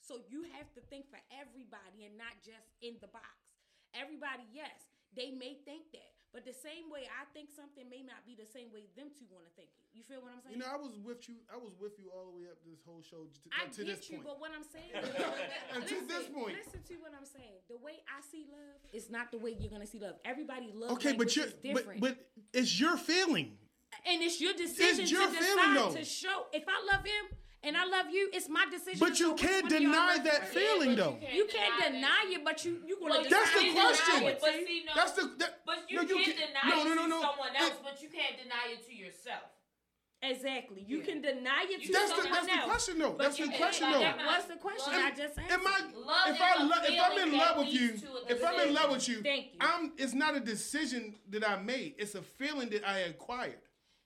So 0.00 0.18
you 0.26 0.44
have 0.56 0.72
to 0.72 0.80
think 0.88 1.06
for 1.12 1.20
everybody 1.30 2.08
and 2.08 2.16
not 2.16 2.32
just 2.42 2.66
in 2.80 2.96
the 3.00 3.08
box. 3.12 3.41
Everybody, 3.94 4.44
yes, 4.52 4.72
they 5.16 5.30
may 5.30 5.60
think 5.68 5.92
that, 5.92 6.12
but 6.32 6.44
the 6.48 6.56
same 6.56 6.88
way 6.88 7.04
I 7.04 7.28
think 7.36 7.52
something 7.52 7.84
may 7.92 8.00
not 8.00 8.24
be 8.24 8.32
the 8.32 8.48
same 8.48 8.72
way 8.72 8.88
them 8.96 9.12
two 9.12 9.28
want 9.28 9.44
to 9.44 9.52
think 9.52 9.68
it. 9.68 9.82
You 9.92 10.00
feel 10.08 10.24
what 10.24 10.32
I'm 10.32 10.40
saying? 10.40 10.56
You 10.56 10.64
know, 10.64 10.72
I 10.72 10.80
was 10.80 10.96
with 11.04 11.28
you. 11.28 11.36
I 11.52 11.60
was 11.60 11.76
with 11.76 12.00
you 12.00 12.08
all 12.08 12.24
the 12.24 12.32
way 12.32 12.48
up 12.48 12.56
this 12.64 12.80
whole 12.80 13.04
show 13.04 13.28
to, 13.28 13.38
I 13.52 13.68
to 13.68 13.84
get 13.84 14.00
this 14.00 14.08
you, 14.08 14.16
point. 14.16 14.24
but 14.32 14.40
what 14.40 14.50
I'm 14.56 14.64
saying 14.64 14.88
is, 14.96 15.84
to 15.92 15.96
this 16.08 16.24
point. 16.32 16.56
listen 16.56 16.80
to 16.88 16.94
what 17.04 17.12
I'm 17.12 17.28
saying. 17.28 17.60
The 17.68 17.76
way 17.76 18.00
I 18.08 18.24
see 18.24 18.48
love 18.48 18.80
is 18.96 19.12
not 19.12 19.28
the 19.30 19.36
way 19.38 19.52
you're 19.52 19.68
gonna 19.70 19.86
see 19.86 20.00
love. 20.00 20.16
Everybody 20.24 20.72
love 20.72 20.96
okay, 20.96 21.12
but 21.12 21.36
you're 21.36 21.52
is 21.52 21.76
but, 21.76 22.00
but 22.00 22.16
it's 22.56 22.72
your 22.80 22.96
feeling. 22.96 23.60
and 24.08 24.22
it's 24.24 24.40
your 24.40 24.56
decision 24.56 25.04
it's 25.04 25.12
your 25.12 25.28
to 25.28 25.36
feeling, 25.36 25.76
decide 25.76 25.76
though. 25.76 25.92
to 26.00 26.04
show. 26.04 26.46
If 26.56 26.64
I 26.64 26.80
love 26.88 27.04
him 27.04 27.24
and 27.64 27.76
I 27.76 27.84
love 27.84 28.06
you, 28.10 28.28
it's 28.32 28.48
my 28.48 28.66
decision. 28.70 28.98
But 28.98 29.18
you 29.20 29.28
show 29.30 29.34
can't 29.34 29.62
one 29.64 29.72
y'all 29.72 29.80
deny 29.92 30.14
love 30.16 30.24
that 30.24 30.40
first. 30.48 30.52
feeling, 30.52 30.96
though. 30.96 31.16
You 31.32 31.46
can't 31.46 31.92
deny 31.94 32.24
it, 32.28 32.44
but 32.44 32.64
you 32.64 32.82
you 32.86 32.98
gonna. 33.00 33.14
Well, 33.14 33.22
you 33.24 33.30
That's 33.30 33.50
the 33.54 33.72
question. 33.72 34.22
it, 34.24 34.38
But 34.40 34.50
see, 34.66 34.82
no, 34.86 34.92
That's 34.94 35.12
the. 35.12 35.22
That, 35.38 35.60
but 35.66 35.78
you 35.88 35.96
no, 36.02 36.06
can 36.08 36.24
can't- 36.24 36.36
deny 36.36 36.70
no, 36.74 36.80
it 36.80 36.84
no, 36.88 36.94
no, 36.94 37.02
to 37.02 37.08
no. 37.08 37.20
someone 37.20 37.54
It- 37.54 37.60
else, 37.62 37.74
but 37.82 38.02
you 38.02 38.08
can't 38.08 38.36
deny 38.42 38.72
it 38.72 38.86
to 38.86 38.94
yourself. 38.94 39.42
Exactly. 40.24 40.84
You 40.86 41.00
can 41.00 41.20
deny 41.20 41.66
it 41.68 41.82
to 41.84 41.92
That's 41.92 42.10
the- 42.10 42.22
someone 42.22 42.32
that's 42.32 42.46
the 42.46 42.62
question, 42.70 42.98
though. 43.00 43.16
That's 43.18 43.36
the 43.38 43.48
question, 43.48 43.90
though. 43.90 43.98
That 44.00 44.16
was 44.24 44.44
the 44.46 44.54
question. 44.56 44.92
Love- 44.92 45.02
I 45.04 45.10
just 45.10 45.36
answered. 45.38 45.52
Am 45.52 45.66
I 45.66 45.80
Love 45.94 46.28
if 46.28 46.34
is 46.36 46.40
I 46.40 46.52
a 46.54 46.64
lo- 46.64 46.82
if 46.84 47.00
I'm 47.02 47.18
in 47.28 47.36
love 47.38 47.56
with 47.58 47.68
you, 47.74 47.80
leads 47.90 48.02
to 48.02 48.08
a 48.12 48.26
if 48.28 48.44
I'm 48.44 48.60
in 48.68 48.74
love 48.74 48.90
with 48.92 49.08
you, 49.08 49.20
Thank 49.22 49.46
you. 49.54 49.58
I'm. 49.60 49.92
It's 49.98 50.14
not 50.14 50.36
a 50.36 50.40
decision 50.40 51.18
that 51.30 51.48
I 51.48 51.60
made. 51.60 51.96
It's 51.98 52.14
a 52.14 52.22
feeling 52.22 52.68
that 52.70 52.86
I 52.88 52.98
acquired. 53.00 53.58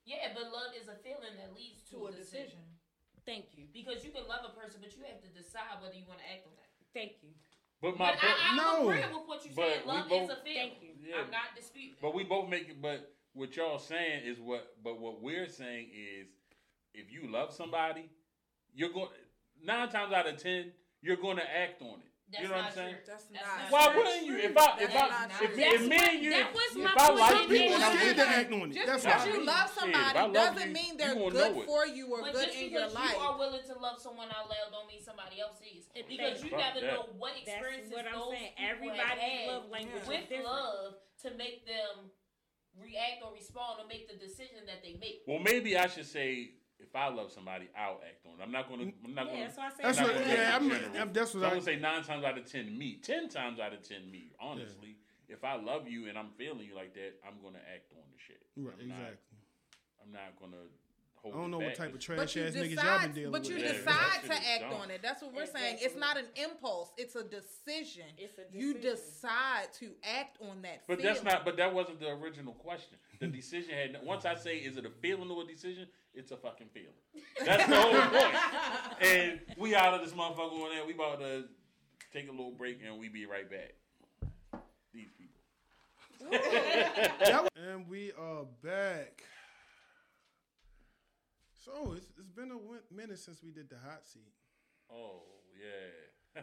Yeah, 0.06 0.32
but 0.34 0.44
love 0.44 0.72
is 0.80 0.88
a 0.88 0.94
feeling 1.02 1.36
that 1.36 1.52
leads 1.54 1.82
to, 1.90 2.06
a 2.06 2.12
decision. 2.12 2.60
Thank 3.26 3.46
you. 3.58 3.64
Because 3.74 4.04
you 4.04 4.10
can 4.10 4.22
love 4.28 4.46
a 4.46 4.54
person, 4.58 4.78
but 4.80 4.94
you 4.96 5.02
have 5.04 5.20
to 5.20 5.28
decide 5.34 5.82
whether 5.82 5.94
you 5.94 6.04
want 6.06 6.20
to 6.20 6.26
act 6.30 6.46
on 6.46 6.52
that. 6.56 6.70
Thank 6.94 7.18
you. 7.22 7.30
But 7.82 7.98
my 7.98 8.12
But 8.12 8.22
I, 8.22 8.50
I'm 8.50 8.56
No. 8.56 8.88
agreeing 8.88 9.12
with 9.12 9.26
what 9.28 9.44
you 9.44 9.50
But 9.54 9.68
said. 9.74 9.86
Love 9.86 10.08
both- 10.08 10.30
is 10.30 10.38
a 10.38 10.40
feeling. 10.42 10.70
Thank 10.70 10.82
you. 10.82 10.90
Yeah. 11.02 11.16
I'm 11.20 11.30
not 11.30 11.54
disputing. 11.54 11.96
But 12.00 12.14
we 12.14 12.24
both 12.24 12.48
make 12.48 12.68
it. 12.70 12.80
But 12.80 13.12
what 13.34 13.54
y'all 13.56 13.78
saying 13.78 14.24
is 14.24 14.38
what. 14.40 14.80
But 14.82 14.98
what 15.00 15.20
we're 15.20 15.48
saying 15.48 15.90
is, 15.92 16.28
if 16.94 17.12
you 17.12 17.28
love 17.30 17.52
somebody, 17.52 18.08
you're 18.74 18.92
going. 18.92 19.10
Nine 19.62 19.88
times 19.88 20.12
out 20.12 20.26
of 20.28 20.36
ten, 20.40 20.72
you're 21.02 21.16
going 21.16 21.36
to 21.38 21.42
act 21.56 21.82
on 21.82 22.00
it. 22.00 22.12
That's 22.26 22.42
you 22.42 22.48
know 22.50 22.56
what 22.58 22.64
I'm 22.66 22.72
saying? 22.74 22.96
That's 23.06 23.24
That's 23.30 23.46
not 23.46 23.70
not 23.70 23.70
Why 23.70 23.84
true. 23.86 23.96
wouldn't 24.02 24.26
you? 24.26 24.34
If 24.36 24.56
I 24.58 24.66
if 24.82 24.90
That's 24.90 24.98
I 24.98 25.26
not 25.26 25.30
if, 25.30 25.54
true. 25.54 25.62
if, 25.62 25.80
me 25.86 25.96
and 26.02 26.18
you, 26.26 26.30
that 26.34 26.50
was 26.50 26.70
if 26.74 26.82
my 26.82 26.90
I 26.90 27.06
point. 27.06 27.20
like 27.22 27.30
Some 27.30 27.42
you, 27.46 27.48
People 27.54 27.74
and 27.76 27.84
I'm 27.86 27.96
scared 27.96 28.16
to 28.16 28.22
with 28.26 28.34
act 28.34 28.52
on 28.52 28.62
it. 28.66 28.74
Just 28.74 28.86
That's 28.86 29.04
because 29.06 29.22
why. 29.22 29.30
you 29.30 29.46
love 29.46 29.68
somebody 29.70 30.10
if 30.10 30.14
love 30.16 30.32
doesn't 30.34 30.66
you, 30.68 30.74
mean 30.74 30.92
they're 30.98 31.14
good 31.14 31.54
for 31.70 31.86
you 31.86 32.04
or 32.10 32.20
But 32.26 32.32
good 32.34 32.50
in 32.50 32.70
your 32.74 32.90
because 32.90 33.14
you 33.14 33.18
are 33.22 33.38
willing 33.38 33.62
to 33.70 33.74
love 33.78 33.98
someone 34.02 34.26
out 34.34 34.50
loud 34.50 34.68
don't 34.74 34.88
mean 34.90 34.98
somebody 35.06 35.38
else 35.38 35.62
is. 35.62 35.86
It- 35.94 36.08
Because 36.10 36.42
you 36.42 36.50
Fuck 36.50 36.58
never 36.58 36.80
know 36.82 37.06
what 37.14 37.38
experiences 37.38 37.94
what 37.94 38.06
I'm 38.10 38.18
those 38.18 38.34
saying. 38.34 38.52
people 38.58 38.90
have 38.90 39.14
Everybody's 39.14 39.46
love 39.46 39.64
language 39.70 40.02
is 40.02 40.08
with 40.10 40.26
love 40.42 40.94
to 41.22 41.28
make 41.38 41.62
them 41.62 42.10
react 42.74 43.22
or 43.22 43.32
respond 43.38 43.78
or 43.80 43.86
make 43.86 44.10
the 44.10 44.18
decision 44.18 44.66
that 44.66 44.82
they 44.82 44.98
make. 44.98 45.22
Well, 45.30 45.38
maybe 45.38 45.78
I 45.78 45.86
should 45.86 46.06
say 46.10 46.58
if 46.78 46.94
I 46.94 47.08
love 47.08 47.32
somebody, 47.32 47.68
I'll 47.76 48.00
act 48.06 48.24
on 48.26 48.38
it. 48.40 48.42
I'm 48.42 48.52
not 48.52 48.68
gonna. 48.68 48.92
I'm 49.04 49.14
not 49.14 49.26
Yeah, 49.26 49.32
gonna. 49.32 49.44
that's 49.46 49.56
why 49.58 49.66
I 49.66 49.70
said 49.70 49.84
That's 49.84 49.98
I'm 49.98 50.04
what- 50.04 50.14
not 50.14 50.22
gonna 50.24 50.34
yeah, 50.34 50.52
I'm- 50.54 50.68
general. 50.70 50.96
I'm- 50.96 51.12
that's 51.12 51.34
what 51.34 51.40
so 51.40 51.46
I'm 51.46 51.46
I- 51.46 51.50
gonna 51.50 51.62
say 51.62 51.76
nine 51.76 52.02
times 52.04 52.24
out 52.24 52.38
of 52.38 52.50
ten 52.50 52.78
me, 52.78 52.96
ten 52.96 53.28
times 53.28 53.58
out 53.60 53.72
of 53.72 53.82
ten 53.82 54.10
me. 54.10 54.32
Honestly, 54.40 54.96
if 55.28 55.42
I 55.44 55.54
love 55.56 55.88
you 55.88 56.08
and 56.08 56.18
I'm 56.18 56.30
feeling 56.36 56.60
you 56.66 56.74
like 56.74 56.94
that, 56.94 57.14
I'm 57.26 57.40
gonna 57.42 57.62
act 57.72 57.92
on 57.92 58.02
the 58.12 58.18
shit. 58.18 58.42
Right, 58.56 58.74
I'm 58.80 58.88
not- 58.88 58.98
exactly. 58.98 59.38
I'm 60.02 60.12
not 60.12 60.38
gonna 60.38 60.56
hold. 61.16 61.34
I 61.34 61.38
don't 61.38 61.50
know 61.50 61.58
what 61.58 61.74
type 61.74 61.92
of 61.92 61.98
trash 61.98 62.16
But 62.18 62.36
you 62.36 62.44
ass 62.44 62.52
niggas 62.52 62.54
y'all 62.54 62.64
been 62.66 62.74
decide, 62.76 63.14
dealing 63.14 63.32
but 63.32 63.40
with. 63.42 63.50
you 63.50 63.56
Yeah, 63.56 63.72
decide 63.72 63.84
that 63.84 64.22
to 64.26 64.32
act 64.48 64.60
dumb. 64.60 64.72
on 64.74 64.90
it. 64.92 65.02
That's 65.02 65.22
what 65.22 65.32
we're 65.34 65.46
saying. 65.46 65.78
It's 65.80 65.96
not 65.96 66.16
an 66.16 66.26
impulse; 66.36 66.92
it's 66.96 67.16
a 67.16 67.24
decision. 67.24 68.04
It's 68.18 68.38
a 68.38 68.44
decision. 68.44 68.60
You 68.60 68.74
decide 68.74 69.72
to 69.80 69.90
act 70.04 70.40
on 70.42 70.62
that. 70.62 70.86
But 70.86 70.98
feeling. 70.98 71.14
that's 71.14 71.24
not. 71.24 71.44
But 71.44 71.56
that 71.56 71.74
wasn't 71.74 71.98
the 71.98 72.10
original 72.10 72.52
question. 72.54 72.96
The 73.18 73.26
decision 73.26 73.74
had. 73.74 74.04
Once 74.04 74.24
I 74.26 74.34
say, 74.36 74.58
is 74.58 74.76
it 74.76 74.84
a 74.86 74.90
feeling 74.90 75.30
or 75.30 75.42
a 75.42 75.46
decision? 75.46 75.88
It's 76.16 76.32
a 76.32 76.36
fucking 76.36 76.68
feeling. 76.72 76.88
That's 77.44 77.66
the 77.68 77.76
whole 77.76 77.92
point. 77.92 78.34
And 79.02 79.40
we 79.58 79.74
out 79.74 79.92
of 79.94 80.00
this 80.00 80.12
motherfucker 80.16 80.52
on 80.64 80.74
that. 80.74 80.86
We 80.86 80.94
about 80.94 81.20
to 81.20 81.44
take 82.12 82.28
a 82.28 82.30
little 82.32 82.52
break 82.52 82.80
and 82.84 82.98
we 82.98 83.08
be 83.08 83.26
right 83.26 83.48
back. 83.50 83.74
These 84.94 85.10
people. 85.18 85.34
And 87.56 87.86
we 87.88 88.12
are 88.18 88.44
back. 88.64 89.22
So 91.64 91.92
it's, 91.96 92.06
it's 92.18 92.30
been 92.30 92.50
a 92.52 92.94
minute 92.94 93.18
since 93.18 93.42
we 93.42 93.50
did 93.50 93.68
the 93.68 93.76
hot 93.76 94.06
seat. 94.06 94.32
Oh 94.90 95.22
yeah. 95.58 96.40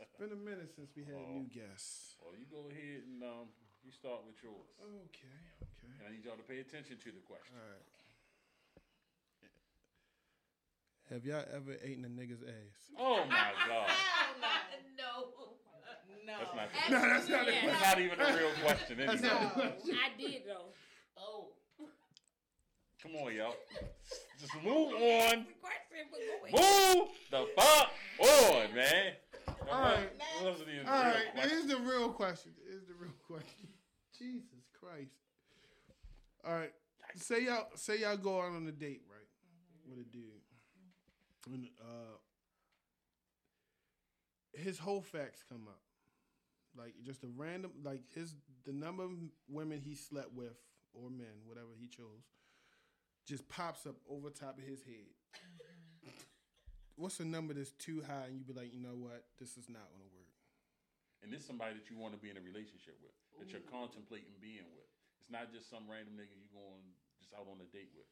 It's 0.00 0.16
been 0.18 0.32
a 0.32 0.38
minute 0.42 0.70
since 0.74 0.90
we 0.96 1.04
had 1.04 1.14
Oh. 1.14 1.32
new 1.38 1.46
guests. 1.52 2.16
well, 2.22 2.34
you 2.34 2.46
go 2.50 2.66
ahead 2.70 3.02
and 3.06 3.22
um, 3.22 3.46
you 3.84 3.90
start 3.92 4.22
with 4.26 4.38
yours. 4.42 4.70
Okay, 4.80 5.38
okay. 5.62 5.92
And 6.00 6.08
I 6.08 6.10
need 6.10 6.24
y'all 6.24 6.38
to 6.40 6.46
pay 6.46 6.58
attention 6.58 6.96
to 7.04 7.10
the 7.12 7.20
question. 7.26 7.54
All 7.54 7.62
right. 7.62 7.86
Have 11.10 11.24
y'all 11.24 11.44
ever 11.54 11.72
eaten 11.84 12.04
a 12.04 12.08
nigga's 12.08 12.42
ass? 12.42 12.90
Oh 12.98 13.24
my 13.28 13.52
god. 13.68 13.88
no. 14.98 15.46
No. 16.26 16.34
That's 16.38 16.56
not, 16.56 16.68
the, 16.88 16.92
no, 16.92 17.00
that's 17.00 17.28
not, 17.28 17.46
yeah, 17.46 17.66
that's 17.66 17.82
not 17.82 18.00
even 18.00 18.20
a 18.20 18.36
real 18.36 18.50
question. 18.64 19.00
Anyway. 19.00 19.18
No, 19.22 19.30
I 19.30 20.20
did 20.20 20.42
though. 20.44 20.72
Oh. 21.16 21.50
Come 23.00 23.12
on, 23.22 23.34
y'all. 23.34 23.54
Just 24.40 24.54
move 24.64 24.92
on. 24.94 25.46
Move 26.50 27.08
the 27.30 27.46
fuck 27.56 27.90
on, 28.18 28.74
man. 28.74 29.12
All 29.70 29.80
right. 29.80 30.08
All 30.88 31.02
right. 31.02 31.36
Now 31.36 31.42
the 31.44 31.76
real 31.82 32.08
question. 32.10 32.52
Here's 32.68 32.86
the 32.86 32.94
real 32.94 33.14
question. 33.26 33.68
Jesus 34.18 34.64
Christ. 34.80 35.14
All 36.44 36.54
right. 36.54 36.72
Say 37.14 37.44
y'all 37.44 37.68
say 37.76 38.00
y'all 38.00 38.16
go 38.16 38.40
out 38.40 38.52
on 38.52 38.66
a 38.66 38.72
date, 38.72 39.02
right? 39.08 39.28
Mm-hmm. 39.86 39.90
With 39.90 40.06
a 40.06 40.10
dude. 40.10 40.35
And 41.46 41.68
uh 41.80 42.18
his 44.52 44.78
whole 44.78 45.00
facts 45.00 45.44
come 45.48 45.68
up. 45.68 45.80
Like 46.76 46.94
just 47.04 47.24
a 47.24 47.28
random 47.36 47.72
like 47.84 48.02
his 48.14 48.34
the 48.64 48.72
number 48.72 49.04
of 49.04 49.12
women 49.48 49.80
he 49.80 49.94
slept 49.94 50.32
with 50.34 50.56
or 50.92 51.10
men, 51.10 51.44
whatever 51.44 51.72
he 51.78 51.88
chose, 51.88 52.24
just 53.26 53.48
pops 53.48 53.86
up 53.86 53.96
over 54.08 54.30
top 54.30 54.58
of 54.58 54.64
his 54.64 54.82
head. 54.82 55.12
What's 56.96 57.20
a 57.20 57.24
number 57.24 57.52
that's 57.52 57.72
too 57.76 58.02
high 58.06 58.32
and 58.32 58.38
you 58.40 58.44
be 58.44 58.56
like, 58.56 58.72
you 58.72 58.80
know 58.80 58.96
what, 58.96 59.24
this 59.38 59.56
is 59.60 59.68
not 59.68 59.84
gonna 59.92 60.08
work. 60.16 60.32
And 61.22 61.32
this 61.32 61.44
somebody 61.44 61.76
that 61.76 61.88
you 61.90 61.96
want 61.96 62.14
to 62.14 62.20
be 62.20 62.30
in 62.30 62.36
a 62.36 62.44
relationship 62.44 62.96
with, 63.00 63.12
that 63.40 63.52
you're 63.52 63.64
contemplating 63.68 64.36
being 64.40 64.68
with. 64.76 64.88
It's 65.20 65.32
not 65.32 65.52
just 65.52 65.68
some 65.68 65.88
random 65.90 66.16
nigga 66.16 66.32
you're 66.32 66.54
going 66.54 66.86
just 67.18 67.32
out 67.34 67.48
on 67.48 67.58
a 67.58 67.68
date 67.72 67.90
with, 67.96 68.08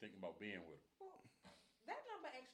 thinking 0.00 0.18
about 0.18 0.40
being 0.40 0.60
with. 0.66 0.82
Well, 0.98 1.14
that 1.14 1.22
number 1.22 1.33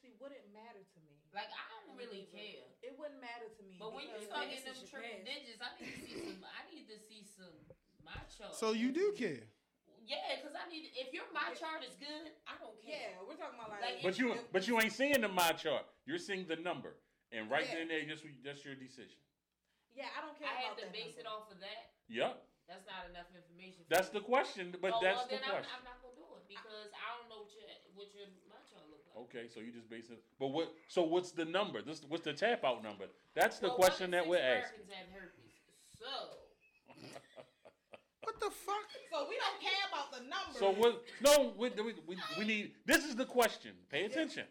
actually 0.01 0.17
wouldn't 0.17 0.49
matter 0.49 0.81
to 0.81 0.99
me. 1.05 1.13
Like 1.29 1.53
I 1.53 1.61
don't 1.69 1.93
really 1.93 2.25
care. 2.33 2.65
It 2.81 2.97
wouldn't 2.97 3.21
matter 3.21 3.45
to 3.53 3.61
me. 3.69 3.77
But 3.77 3.93
when 3.93 4.09
you 4.09 4.17
start 4.25 4.49
getting 4.49 4.65
them 4.65 4.73
This 4.73 4.81
is 4.81 4.89
triple 4.89 5.21
digits, 5.21 5.61
I 5.61 5.69
need 5.77 5.93
to 5.93 6.01
see 6.01 6.17
some. 6.17 6.41
I 6.41 6.61
need 6.73 6.85
to 6.89 6.97
see 6.97 7.21
some 7.21 7.53
my 8.01 8.17
chart. 8.33 8.57
So 8.57 8.73
you 8.73 8.89
do 8.89 9.13
care. 9.13 9.45
Yeah, 10.01 10.41
because 10.41 10.57
I 10.57 10.65
need. 10.73 10.89
If 10.97 11.13
your 11.13 11.29
my 11.29 11.53
chart 11.53 11.85
is 11.85 11.93
good, 12.01 12.33
I 12.49 12.57
don't 12.57 12.73
care. 12.81 13.13
yeah, 13.13 13.21
we're 13.21 13.37
talking 13.37 13.61
about 13.61 13.77
like. 13.77 14.01
Like, 14.01 14.03
But 14.03 14.17
you 14.17 14.33
but 14.49 14.65
you 14.65 14.81
ain't 14.81 14.91
seeing 14.91 15.21
the 15.21 15.29
my 15.29 15.53
chart. 15.53 15.85
You're 16.09 16.17
seeing 16.19 16.49
the 16.49 16.57
number. 16.57 16.97
And 17.29 17.47
right 17.47 17.63
Yeah. 17.69 17.85
then 17.85 17.87
and 17.87 17.91
there, 17.93 18.03
just 18.09 18.25
that's 18.43 18.65
your 18.65 18.73
decision. 18.75 19.21
yeah, 19.93 20.09
I 20.17 20.25
don't 20.25 20.35
care. 20.35 20.49
I 20.49 20.67
about 20.67 20.75
have 20.75 20.77
to 20.81 20.89
that 20.89 20.97
base 20.97 21.15
it 21.15 21.29
off 21.29 21.47
of 21.53 21.61
that. 21.61 21.93
Yup. 22.09 22.43
That's 22.67 22.83
not 22.87 23.07
enough 23.07 23.27
information. 23.35 23.83
For 23.83 23.91
That's 23.91 24.11
me. 24.11 24.19
the 24.19 24.23
question, 24.27 24.65
but 24.79 24.95
oh, 24.95 25.03
that's 25.03 25.27
well, 25.27 25.27
the 25.27 25.35
then 25.39 25.43
I'm, 25.43 25.59
question. 25.59 25.75
I'm 25.75 25.83
not 25.87 25.99
gonna 25.99 26.15
do 26.15 26.27
it 26.39 26.43
because 26.47 26.87
I 26.95 27.07
don't 27.19 27.27
know 27.31 27.43
what 27.43 27.51
your 27.51 27.67
what 27.95 28.07
your 28.15 28.27
my 28.51 28.59
chart 28.67 28.83
look 28.87 28.99
like. 28.99 29.00
Okay, 29.17 29.47
so 29.53 29.59
you 29.59 29.71
just 29.71 29.89
basing 29.89 30.15
but 30.39 30.47
what 30.47 30.73
so 30.87 31.01
what's 31.03 31.31
the 31.31 31.45
number? 31.45 31.81
This 31.81 32.01
what's 32.07 32.23
the 32.23 32.33
tap 32.33 32.63
out 32.63 32.83
number? 32.83 33.05
That's 33.35 33.59
the 33.59 33.67
Well, 33.67 33.75
question 33.77 34.11
one 34.11 34.19
in 34.19 34.23
that 34.23 34.27
we're 34.29 34.37
six 34.37 34.65
asking. 34.65 34.85
Americans 34.85 34.91
have 34.93 35.21
herpes, 35.21 35.53
so 35.99 37.11
What 38.23 38.39
the 38.39 38.51
fuck? 38.51 38.85
So 39.11 39.27
we 39.29 39.35
don't 39.35 39.59
care 39.61 39.85
about 39.91 40.11
the 40.11 40.19
number. 40.21 40.57
So 40.59 40.71
what 40.71 41.03
no 41.21 41.53
we, 41.57 41.69
we, 41.69 41.93
we, 42.07 42.17
we 42.39 42.45
need 42.45 42.71
this 42.85 43.03
is 43.05 43.15
the 43.15 43.25
question. 43.25 43.71
Pay 43.89 44.05
attention. 44.05 44.45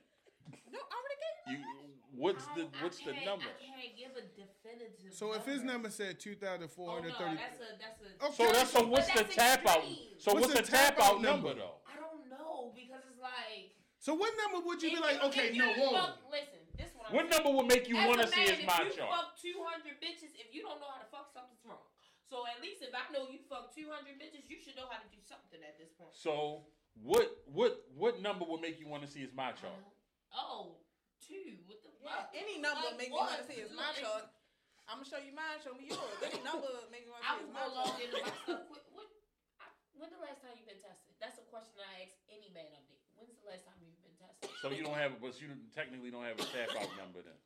No, 0.72 0.78
I 0.78 0.94
already 0.98 1.18
gave 1.22 1.58
you. 1.58 1.64
You 1.64 2.20
what's 2.20 2.44
I 2.48 2.54
the 2.56 2.68
what's 2.82 2.98
the 2.98 3.12
number? 3.24 3.46
I 3.46 3.62
can't 3.64 3.96
give 3.96 4.12
a 4.18 4.26
definitive. 4.36 5.14
So 5.14 5.32
if 5.34 5.46
his 5.46 5.62
number 5.62 5.88
said 5.90 6.18
two 6.20 6.34
thousand 6.34 6.68
four 6.70 6.90
oh 6.90 6.94
hundred 6.94 7.14
no, 7.18 7.34
that's 7.38 7.60
a 7.60 7.78
that's 7.78 8.00
a. 8.02 8.26
Okay. 8.26 8.34
So 8.34 8.52
that's 8.52 8.70
so 8.72 8.80
But 8.80 8.88
what's 8.90 9.08
the 9.08 9.22
that's 9.22 9.34
tap 9.36 9.66
out? 9.66 9.78
extreme. 9.78 9.96
So 10.18 10.34
What's 10.34 10.48
what's, 10.48 10.54
the 10.60 10.62
the 10.62 10.68
tap 10.68 10.96
tap 10.96 11.04
out 11.06 11.14
out 11.16 11.22
number 11.22 11.48
number? 11.48 11.54
though? 11.62 11.76
I 11.86 11.96
don't 11.96 12.28
know 12.28 12.72
because 12.74 13.02
it's 13.08 13.20
like. 13.22 13.69
So 14.10 14.18
what 14.18 14.34
number 14.42 14.58
would 14.66 14.82
you 14.82 14.90
be 14.90 14.98
like? 14.98 15.22
you- 15.22 15.28
Okay, 15.30 15.46
if 15.48 15.54
you 15.54 15.62
no, 15.62 15.70
whoa. 15.78 15.94
Fuck, 15.94 16.18
listen, 16.34 16.58
this 16.74 16.90
one. 16.98 17.14
What 17.14 17.30
saying. 17.30 17.30
number 17.30 17.50
would 17.54 17.70
make 17.70 17.86
you 17.86 17.94
want 17.94 18.18
to 18.18 18.26
a 18.26 18.30
see 18.34 18.42
man, 18.42 18.58
his 18.58 18.66
my 18.66 18.82
If 18.82 18.90
you 18.90 19.06
chart? 19.06 19.10
fuck 19.14 19.38
200 19.38 20.02
bitches, 20.02 20.34
if 20.34 20.50
you 20.50 20.66
don't 20.66 20.82
know 20.82 20.90
how 20.90 20.98
to 20.98 21.06
fuck, 21.14 21.30
something's 21.30 21.62
wrong. 21.62 21.86
So 22.26 22.42
at 22.50 22.58
least 22.58 22.82
if 22.82 22.90
I 22.90 23.06
know 23.14 23.30
you 23.30 23.38
fuck 23.46 23.70
200 23.70 24.18
bitches, 24.18 24.50
you 24.50 24.58
should 24.58 24.74
know 24.74 24.90
how 24.90 24.98
to 24.98 25.06
do 25.14 25.22
something 25.22 25.62
at 25.62 25.78
this 25.78 25.94
point. 25.94 26.10
So 26.10 26.66
what 27.06 27.22
what 27.46 27.86
what 27.94 28.18
number 28.18 28.42
would 28.50 28.58
make 28.58 28.82
you 28.82 28.90
want 28.90 29.06
to 29.06 29.10
see 29.10 29.22
his 29.22 29.30
my 29.30 29.54
uh-huh. 29.54 29.70
chart? 29.70 29.82
Oh, 30.34 30.82
two. 31.22 31.62
What 31.70 31.78
the 31.86 31.94
Yeah, 32.02 32.10
fuck? 32.26 32.34
any 32.34 32.58
number 32.58 32.90
Like, 32.90 32.98
make 32.98 33.10
me 33.10 33.18
what? 33.18 33.30
want 33.30 33.38
to 33.42 33.46
see 33.46 33.62
his 33.62 33.70
my 33.70 33.94
Like, 33.94 34.02
chart. 34.02 34.26
I'm 34.90 34.98
gonna 34.98 35.06
show 35.06 35.22
you 35.22 35.30
mine. 35.30 35.62
Show 35.62 35.74
me 35.78 35.86
yours. 35.86 36.18
Any 36.18 36.42
number 36.42 36.66
make 36.90 37.06
me 37.06 37.14
want 37.14 37.22
to 37.22 37.30
I 37.30 37.38
see 37.38 37.46
would 37.46 37.54
his 37.54 37.54
go 37.54 37.62
my 37.62 37.66
log 37.70 37.86
chart. 37.94 38.02
into 38.02 38.18
my 38.26 38.34
stuff. 38.42 38.62
What, 38.74 38.82
what, 38.90 39.06
I, 39.62 39.66
when 39.94 40.10
the 40.10 40.18
last 40.18 40.42
time 40.42 40.58
you 40.58 40.66
been 40.66 40.82
tested? 40.82 41.14
That's 41.22 41.38
a 41.38 41.46
question 41.46 41.78
I 41.78 42.10
ask 42.10 42.18
any 42.26 42.50
man 42.50 42.66
I'm 42.74 42.82
dating. 42.90 43.06
When's 43.14 43.38
the 43.38 43.46
last 43.54 43.66
time 43.70 43.78
you've 43.86 44.02
been 44.02 44.18
tested? 44.18 44.49
So 44.60 44.68
you 44.70 44.84
don't 44.84 44.96
have 44.98 45.16
but 45.20 45.32
you 45.40 45.48
technically 45.72 46.12
don't 46.12 46.24
have 46.28 46.36
a 46.36 46.46
tap 46.52 46.68
out 46.76 46.90
number 47.00 47.24
then. 47.24 47.38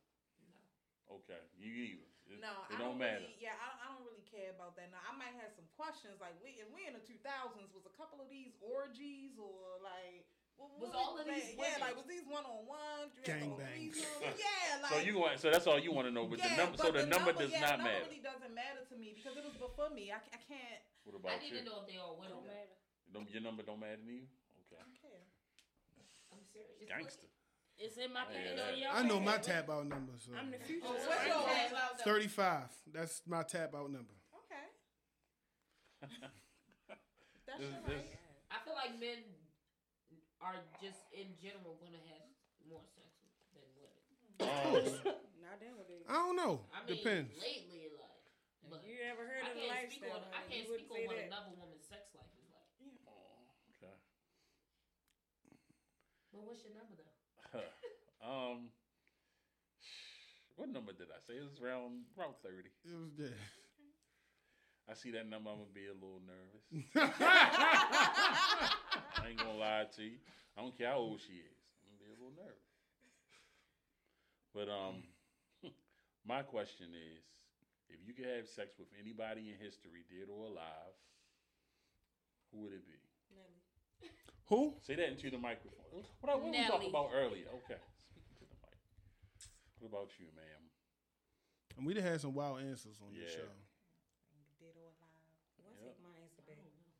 No. 1.07 1.19
Okay, 1.23 1.39
you 1.55 1.71
either. 1.95 2.07
It, 2.27 2.41
No, 2.41 2.65
it 2.67 2.75
I 2.75 2.81
don't 2.81 2.97
don't 2.97 2.99
matter. 2.99 3.21
Really, 3.23 3.37
yeah, 3.39 3.53
I, 3.55 3.85
I 3.85 3.93
don't 3.93 4.01
really 4.03 4.25
care 4.25 4.49
about 4.51 4.73
that. 4.81 4.89
Now, 4.89 4.97
I 5.05 5.13
might 5.13 5.37
have 5.37 5.53
some 5.53 5.69
questions. 5.77 6.17
Like, 6.17 6.33
we, 6.41 6.57
if 6.57 6.65
we 6.73 6.89
in 6.89 6.97
the 6.97 7.05
2000s, 7.05 7.69
was 7.69 7.85
a 7.85 7.93
couple 7.93 8.17
of 8.17 8.27
these 8.33 8.57
orgies 8.65 9.37
or 9.37 9.77
like. 9.85 10.25
what- 10.57 10.73
Was 10.81 10.89
what 10.89 10.97
all 10.97 11.13
of 11.21 11.29
these 11.29 11.53
Yeah, 11.53 11.61
women? 11.61 11.79
like, 11.85 11.95
was 11.95 12.09
these 12.09 12.25
one 12.25 12.43
on 12.49 12.65
one? 12.65 13.13
Gangbangs. 13.21 14.01
Yeah, 14.25 14.81
like. 14.81 14.91
so 14.91 14.97
you 15.05 15.21
want 15.21 15.37
so 15.37 15.53
that's 15.53 15.69
all 15.69 15.77
you 15.77 15.93
want 15.93 16.09
to 16.09 16.13
know, 16.15 16.25
but 16.25 16.41
the 16.41 16.49
number 16.57 16.75
so 16.81 16.89
but 16.91 17.05
the, 17.05 17.07
number, 17.07 17.31
does 17.31 17.53
yeah, 17.53 17.61
not 17.61 17.77
the 17.79 17.85
number 17.85 17.93
matter. 17.93 18.05
really 18.09 18.23
doesn't 18.25 18.53
matter 18.57 18.81
to 18.89 18.95
me 18.97 19.13
because 19.13 19.37
it 19.37 19.45
was 19.45 19.53
before 19.61 19.93
me. 19.93 20.09
I, 20.09 20.17
I 20.19 20.39
can't. 20.49 20.81
What 21.05 21.13
I 21.13 21.17
about 21.21 21.37
need 21.45 21.53
you? 21.53 21.61
to 21.61 21.65
know 21.69 21.77
if 21.83 21.87
they 21.87 22.01
all 22.01 22.17
women. 22.17 22.33
Don't 22.33 22.49
matter. 22.49 22.75
Num- 23.13 23.29
Your 23.29 23.43
number 23.45 23.61
don't 23.61 23.79
matter 23.79 24.01
to 24.01 24.09
you? 24.09 24.25
Okay. 24.65 24.81
I 24.81 24.83
don't 24.89 24.97
care. 24.97 25.21
I'm 26.33 26.41
serious. 26.55 26.79
Just 26.79 26.89
Gangster. 26.89 27.27
It's 27.77 27.97
in 27.99 28.13
my 28.15 28.23
Yeah, 28.31 28.55
pants. 28.55 28.61
that- 28.79 28.95
I 28.95 29.01
know 29.03 29.19
my 29.19 29.37
tap 29.37 29.67
out 29.69 29.85
number. 29.87 30.13
So 30.17 30.31
I'm 30.31 30.47
the 30.51 30.59
future. 30.63 30.87
Oh, 30.87 30.93
what's 30.95 31.07
I 31.11 31.27
yours? 31.27 31.35
know. 31.35 31.75
About 31.75 31.99
thirty 32.01 32.27
five. 32.31 32.71
That's 32.87 33.21
my 33.27 33.43
tap 33.43 33.75
out 33.75 33.91
number. 33.91 34.15
Okay. 34.47 34.65
That's 36.87 37.59
This- 37.59 37.67
your 37.71 37.81
this- 37.83 38.07
right. 38.07 38.19
I 38.51 38.57
feel 38.63 38.75
like 38.79 38.95
men 38.99 39.19
are 40.39 40.55
just 40.79 41.03
in 41.11 41.35
general 41.35 41.75
gonna 41.83 41.99
have 42.15 42.23
more 42.69 42.85
sex 42.95 43.11
than 43.51 43.67
women. 43.75 43.99
Um, 44.39 45.19
Not 45.43 45.59
nowadays. 45.59 46.05
I 46.07 46.13
don't 46.13 46.35
know. 46.39 46.63
I 46.71 46.79
mean, 46.87 46.95
Depends. 46.95 47.35
lately, 47.41 47.91
like, 47.99 48.23
but 48.71 48.87
You 48.87 48.97
ever 49.03 49.27
heard 49.27 49.43
I 49.43 49.49
of 49.51 49.55
the 49.55 49.61
can't 49.67 49.83
lifestyle? 49.83 50.23
on 50.23 50.31
I 50.31 50.41
can't 50.47 50.63
speak 50.67 50.87
on 50.89 50.95
say 50.95 51.07
what 51.07 51.17
that. 51.19 51.27
another 51.27 51.51
woman's 51.59 51.83
sex 51.87 52.07
life 52.15 52.31
is 52.39 52.47
like. 52.55 52.71
okay. 53.83 53.95
But 56.35 56.43
what's 56.43 56.59
your 56.67 56.75
number 56.75 56.99
though? 56.99 57.15
um, 58.27 58.67
what 60.59 60.67
number 60.67 60.91
did 60.91 61.07
I 61.15 61.23
say? 61.23 61.39
It 61.39 61.47
was 61.47 61.55
around 61.63 62.03
around 62.19 62.35
thirty. 62.43 62.75
It 62.83 62.99
was 62.99 63.15
there. 63.15 63.39
I 64.85 64.93
see 64.93 65.09
that 65.17 65.25
number, 65.25 65.49
I'm 65.49 65.63
gonna 65.63 65.73
be 65.73 65.87
a 65.89 65.97
little 65.97 66.21
nervous. 66.21 66.61
I 69.17 69.33
ain't 69.33 69.39
gonna 69.39 69.57
lie 69.57 69.87
to 69.95 70.03
you. 70.03 70.19
I 70.53 70.61
don't 70.61 70.77
care 70.77 70.91
how 70.91 71.01
old 71.01 71.19
she 71.25 71.41
is. 71.41 71.57
I'm 71.81 71.97
gonna 71.97 72.05
be 72.05 72.11
a 72.13 72.19
little 72.21 72.37
nervous. 72.37 72.69
But 74.53 74.69
um, 74.69 75.01
my 76.27 76.43
question 76.43 76.93
is, 76.93 77.25
if 77.89 77.97
you 78.05 78.13
could 78.13 78.29
have 78.29 78.45
sex 78.47 78.77
with 78.77 78.87
anybody 79.01 79.49
in 79.49 79.57
history, 79.57 80.05
dead 80.05 80.29
or 80.29 80.53
alive, 80.53 80.93
who 82.53 82.61
would 82.61 82.73
it 82.73 82.85
be? 82.85 83.04
Nelly. 84.49 84.61
Who? 84.61 84.73
Say 84.81 84.95
that 84.95 85.09
into 85.09 85.29
the 85.31 85.37
microphone. 85.37 85.71
What, 86.21 86.31
I- 86.31 86.35
what 86.35 86.43
we 86.45 86.51
Nelly. 86.51 86.67
talking 86.67 86.89
about 86.89 87.09
earlier? 87.13 87.47
Okay, 87.65 87.79
speaking 88.09 88.35
to 88.39 88.45
the 88.45 88.57
mic. 88.61 88.77
What 89.79 89.89
about 89.89 90.09
you, 90.19 90.27
ma'am? 90.35 90.63
And 91.77 91.85
we 91.85 91.93
done 91.93 92.03
had 92.03 92.21
some 92.21 92.33
wild 92.33 92.61
answers 92.61 92.99
on 93.01 93.13
this 93.13 93.31
show. 93.33 93.49
Dead 94.61 94.75
or 94.79 94.87
alive. 94.95 95.27
Why 95.59 95.71
Yep. 95.75 95.91
take 95.95 96.01
my 96.03 96.15
answer 96.23 96.41
back? 96.47 96.55
Dead 96.55 96.61
or 96.61 96.71
alive. 96.71 96.93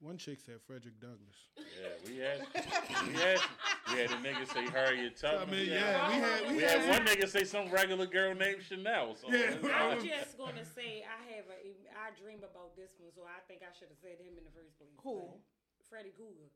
One 0.00 0.18
chick 0.20 0.38
said 0.44 0.60
Frederick 0.68 1.00
Douglass. 1.00 1.48
Yeah, 1.56 1.88
we 2.04 2.20
had, 2.20 2.38
we 3.08 3.14
had, 3.16 3.40
we 3.88 3.94
had 3.96 4.10
a 4.12 4.20
nigga 4.20 4.44
say 4.44 4.68
Harriet 4.68 5.16
I 5.24 5.40
Tubman. 5.40 5.56
mean, 5.56 5.72
We 5.72 5.72
yeah, 5.72 5.80
had- 5.80 6.12
we 6.12 6.20
had 6.20 6.40
we, 6.52 6.56
We 6.56 6.62
had 6.68 6.80
one 6.92 7.02
nigga 7.08 7.24
say 7.28 7.44
some 7.48 7.72
regular 7.72 8.04
girl 8.04 8.34
named 8.36 8.60
Chanel. 8.60 9.16
So 9.16 9.32
Yeah. 9.32 9.56
I'm 9.72 10.04
just 10.04 10.36
gonna 10.36 10.64
say 10.68 11.00
I 11.00 11.16
have 11.32 11.48
a 11.48 11.56
I 11.96 12.12
dream 12.12 12.44
about 12.44 12.76
this 12.76 12.92
one, 13.00 13.08
so 13.16 13.24
I 13.24 13.40
think 13.48 13.64
I 13.64 13.72
should 13.72 13.88
have 13.88 13.96
said 13.96 14.20
him 14.20 14.36
in 14.36 14.44
the 14.44 14.52
first 14.52 14.76
place. 14.76 14.92
Who? 15.00 15.32
Freddy 15.88 16.12
Cougar. 16.12 16.52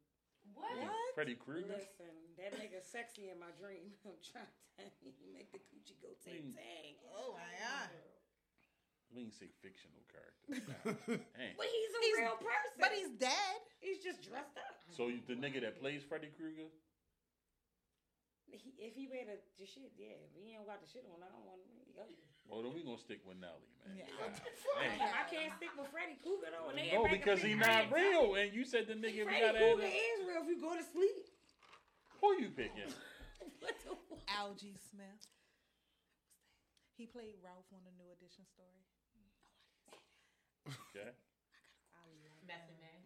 What? 0.52 0.76
Freddy 1.16 1.34
Krueger. 1.36 1.80
Listen, 1.80 2.12
that 2.36 2.52
nigga 2.60 2.84
sexy 2.84 3.32
in 3.32 3.40
my 3.40 3.52
dream. 3.56 3.88
I'm 4.04 4.20
trying 4.20 4.44
to 4.52 4.84
tell 4.84 4.92
you, 5.00 5.12
make 5.32 5.48
the 5.52 5.64
coochie 5.64 5.96
go 6.04 6.12
tang 6.20 6.52
tang. 6.52 6.92
Oh 7.08 7.32
my 7.40 7.48
god. 7.56 7.88
We 9.10 9.26
ain't 9.26 9.34
say 9.34 9.50
fictional 9.58 10.02
character. 10.06 10.62
Dang. 11.36 11.54
But 11.58 11.66
he's 11.66 11.92
a 11.94 12.00
He's- 12.00 12.18
real 12.22 12.38
person. 12.38 12.74
But 12.78 12.90
he's 12.94 13.10
dead. 13.18 13.56
he's 13.82 13.98
just 14.02 14.22
dressed 14.22 14.54
up. 14.56 14.74
So 14.94 15.10
you- 15.10 15.22
the 15.26 15.34
nigga 15.34 15.60
that 15.66 15.78
plays 15.82 16.02
Freddy 16.06 16.30
Krueger, 16.38 16.70
He, 18.50 18.70
if 18.82 18.94
he 18.94 19.06
wear 19.10 19.26
the, 19.26 19.38
the 19.58 19.66
shit, 19.66 19.90
yeah. 19.98 20.14
If 20.30 20.34
he 20.38 20.54
ain't 20.54 20.66
got 20.66 20.78
the 20.82 20.86
shit 20.90 21.06
on, 21.10 21.22
I 21.22 21.30
don't 21.30 21.42
want 21.46 21.58
to. 21.62 22.06
well 22.50 22.62
then 22.66 22.74
we 22.74 22.82
gonna 22.82 22.98
stick 23.02 23.22
with 23.26 23.38
Nelly, 23.38 23.66
man. 23.86 23.98
Yeah. 23.98 24.10
Dang. 24.26 24.98
I 25.06 25.22
can't 25.30 25.54
stick 25.58 25.70
with 25.78 25.90
Freddy 25.94 26.18
Krueger 26.22 26.50
though. 26.54 26.70
And 26.70 26.78
they 26.78 26.90
No, 26.94 27.06
make 27.06 27.22
because 27.22 27.42
big 27.42 27.54
he 27.54 27.58
not 27.58 27.90
grand 27.90 27.94
real, 28.14 28.34
and 28.38 28.50
you 28.54 28.62
said 28.66 28.86
the 28.90 28.94
nigga 28.98 29.22
we 29.22 29.30
Freddy 29.30 29.42
gotta 29.42 29.58
Cougar 29.58 29.86
have. 29.86 29.94
is 29.94 30.18
real 30.26 30.42
if 30.42 30.48
you 30.50 30.58
go 30.62 30.74
to 30.74 30.82
sleep. 30.86 31.26
Who 32.22 32.28
you 32.42 32.50
picking? 32.54 32.90
What 33.62 33.74
the 33.86 33.96
fuck? 33.96 34.20
Algee 34.28 34.76
Smith. 34.90 35.22
He 36.98 37.06
played 37.08 37.40
Ralph 37.40 37.64
on 37.72 37.80
the 37.88 37.94
New 37.96 38.08
Edition 38.12 38.44
story. 38.44 38.84
Okay. 40.70 41.10
I 41.10 42.02
love 42.22 42.40
Method 42.46 42.78
Man. 42.80 43.00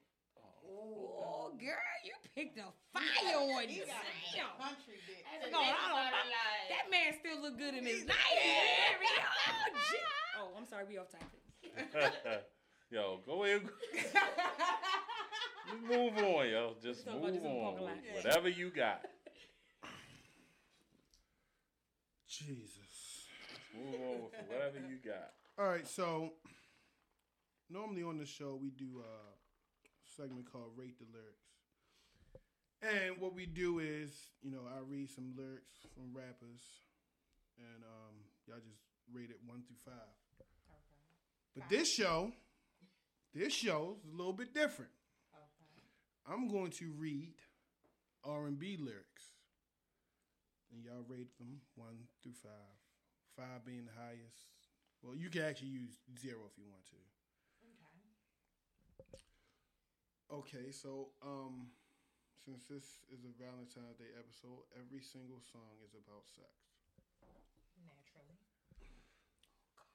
Oh, 0.67 1.53
girl, 1.59 1.77
you 2.05 2.13
picked 2.35 2.59
a 2.59 2.69
fire 2.93 3.37
on 3.37 3.69
He 3.69 3.77
you. 3.81 3.87
got 3.87 4.05
a 4.05 4.37
Damn. 4.37 4.53
country 4.61 4.97
dick. 5.07 5.25
I 5.25 5.51
No, 5.51 5.61
I 5.61 5.69
don't- 5.71 6.29
it. 6.29 6.69
That 6.71 6.91
man 6.91 7.15
still 7.21 7.41
look 7.43 7.57
good 7.59 7.75
in 7.75 7.85
his 7.87 8.05
night. 8.05 8.17
Oh, 8.17 9.79
shit. 9.91 10.01
oh, 10.41 10.49
I'm 10.57 10.67
sorry, 10.67 10.85
we 10.89 10.99
off 10.99 11.09
topic. 11.11 12.45
Yo, 12.91 13.21
go 13.27 13.45
ahead. 13.45 13.63
Just 13.93 14.15
move 15.89 16.17
on, 16.19 16.49
yo. 16.49 16.75
Just 16.83 17.05
talking 17.05 17.21
about 17.21 17.33
move 17.33 17.43
this 17.43 17.43
in 17.43 17.43
the 17.43 17.49
on. 17.49 17.63
parking 17.73 17.87
lot. 17.87 17.97
with 18.15 18.25
Whatever 18.25 18.49
you 18.49 18.71
got. 18.71 19.03
Jesus. 22.29 23.27
Move 23.75 23.95
on 23.95 24.23
with 24.25 24.33
whatever 24.49 24.79
you 24.89 24.97
got. 25.05 25.33
All 25.59 25.67
right, 25.71 25.87
so 25.87 26.33
normally 27.71 28.03
on 28.03 28.19
the 28.19 28.27
show 28.27 28.59
we 28.61 28.71
do 28.71 29.01
a 29.01 30.17
segment 30.17 30.51
called 30.51 30.73
Rate 30.77 30.99
the 30.99 31.07
Lyrics. 31.13 31.49
And 32.83 33.19
what 33.19 33.35
we 33.35 33.47
do 33.47 33.79
is, 33.79 34.11
you 34.43 34.51
know, 34.51 34.61
I 34.69 34.81
read 34.87 35.09
some 35.11 35.33
lyrics 35.37 35.73
from 35.95 36.13
rappers 36.13 36.61
and 37.59 37.83
um, 37.85 38.15
y'all 38.47 38.59
just 38.59 38.83
rate 39.13 39.31
it 39.31 39.39
one 39.47 39.63
through 39.67 39.81
five. 39.85 40.15
But 41.55 41.69
this 41.69 41.91
show, 41.93 42.33
this 43.35 43.53
show 43.53 43.97
is 44.05 44.13
a 44.13 44.17
little 44.17 44.33
bit 44.33 44.53
different. 44.53 44.91
I'm 46.27 46.49
going 46.49 46.71
to 46.81 46.91
read 46.97 47.35
R&B 48.25 48.79
lyrics, 48.81 49.37
and 50.73 50.83
y'all 50.83 51.05
rate 51.07 51.37
them 51.39 51.61
one 51.77 52.09
through 52.23 52.33
five. 52.43 52.75
Five 53.37 53.67
being 53.67 53.85
the 53.85 53.93
highest. 54.01 54.49
Well, 55.03 55.15
you 55.15 55.29
can 55.29 55.43
actually 55.43 55.69
use 55.69 56.01
zero 56.19 56.41
if 56.49 56.57
you 56.57 56.65
want 56.71 56.87
to. 56.87 56.97
Okay, 60.33 60.73
so 60.73 61.13
um, 61.23 61.69
since 62.41 62.67
this 62.67 63.05
is 63.13 63.23
a 63.29 63.33
Valentine's 63.37 64.01
Day 64.01 64.11
episode, 64.17 64.65
every 64.75 65.05
single 65.05 65.39
song 65.53 65.77
is 65.85 65.93
about 65.95 66.25
sex. 66.27 66.49
Naturally. 67.85 68.39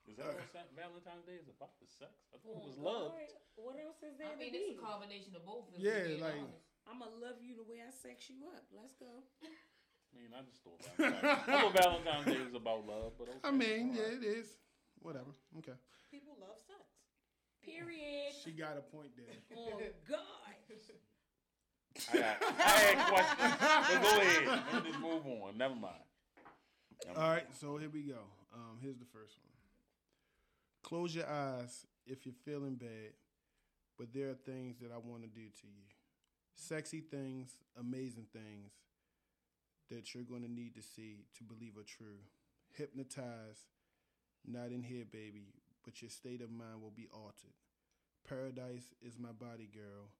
Is 0.07 0.17
that 0.21 0.29
what 0.29 0.45
Sa- 0.53 0.69
Valentine's 0.77 1.25
Day 1.25 1.37
is 1.41 1.49
about? 1.49 1.73
The 1.81 1.89
sex? 1.89 2.13
I 2.33 2.37
thought 2.39 2.61
it 2.61 2.65
was 2.69 2.77
Oh, 2.79 2.85
love. 2.85 3.11
God. 3.17 3.33
What 3.57 3.75
else 3.81 3.99
is 4.05 4.15
there 4.21 4.31
I 4.31 4.37
mean, 4.37 4.53
to 4.53 4.57
it's 4.57 4.73
be? 4.73 4.77
a 4.77 4.85
combination 4.85 5.33
of 5.35 5.43
both. 5.43 5.69
if 5.75 5.81
Yeah, 5.81 6.05
we're 6.05 6.07
being 6.17 6.23
like- 6.23 6.39
honest. 6.39 6.65
I'ma 6.89 7.05
love 7.21 7.37
you 7.43 7.53
the 7.53 7.67
way 7.69 7.85
I 7.85 7.91
sex 7.93 8.33
you 8.33 8.49
up. 8.49 8.65
Let's 8.73 8.97
go. 8.97 9.21
I 9.45 10.13
mean, 10.17 10.33
I 10.33 10.41
just 10.41 10.65
thought 10.65 10.81
Valentine's, 10.97 11.21
I 11.21 11.61
thought 11.61 11.73
Valentine's 11.85 12.25
Day 12.25 12.41
was 12.41 12.55
about 12.57 12.81
love, 12.89 13.13
but 13.19 13.29
okay. 13.29 13.45
I 13.45 13.51
mean, 13.53 13.93
yeah, 13.93 14.01
All 14.01 14.09
right. 14.09 14.17
it 14.17 14.25
is. 14.25 14.47
Whatever. 15.05 15.29
Okay. 15.61 15.77
People 17.63 17.87
love 17.87 17.93
sex. 17.95 17.95
Period. 17.95 18.33
She 18.43 18.51
got 18.51 18.77
a 18.77 18.81
point 18.81 19.09
there. 19.15 19.35
Oh 19.57 19.79
God. 20.07 20.19
I, 22.13 22.17
got, 22.17 22.37
I 22.59 22.69
had 22.79 23.07
questions, 23.07 23.55
but 23.59 24.01
go 24.01 24.21
ahead. 24.21 24.63
Let 24.73 24.83
me 24.83 24.89
just 24.91 25.01
move 25.01 25.25
on. 25.25 25.57
Never 25.57 25.75
mind. 25.75 25.95
Never 27.07 27.19
All 27.19 27.27
mind. 27.27 27.43
so 27.59 27.77
here 27.77 27.89
we 27.89 28.03
go. 28.03 28.19
Um, 28.53 28.77
here's 28.81 28.97
the 28.97 29.05
first 29.05 29.37
one. 29.43 29.53
Close 30.83 31.15
your 31.15 31.27
eyes 31.27 31.85
if 32.05 32.25
you're 32.25 32.35
feeling 32.45 32.75
bad, 32.75 33.13
but 33.97 34.13
there 34.13 34.29
are 34.29 34.33
things 34.33 34.77
that 34.79 34.91
I 34.93 34.97
want 34.97 35.23
to 35.23 35.27
do 35.27 35.41
to 35.61 35.67
you. 35.67 35.83
Sexy 36.55 37.01
things, 37.01 37.51
amazing 37.79 38.27
things 38.33 38.71
that 39.89 40.13
you're 40.13 40.23
going 40.23 40.43
to 40.43 40.51
need 40.51 40.75
to 40.75 40.81
see 40.81 41.25
to 41.37 41.43
believe 41.43 41.75
are 41.77 41.83
true. 41.83 42.19
Hypnotized, 42.77 43.65
not 44.47 44.71
in 44.71 44.83
here, 44.83 45.05
baby, 45.11 45.53
but 45.89 46.05
your 46.05 46.13
state 46.13 46.37
of 46.45 46.53
mind 46.53 46.85
will 46.85 46.93
be 46.93 47.09
altered. 47.09 47.57
Paradise 48.21 48.93
is 49.01 49.17
my 49.17 49.33
body, 49.33 49.65
girl, 49.73 50.13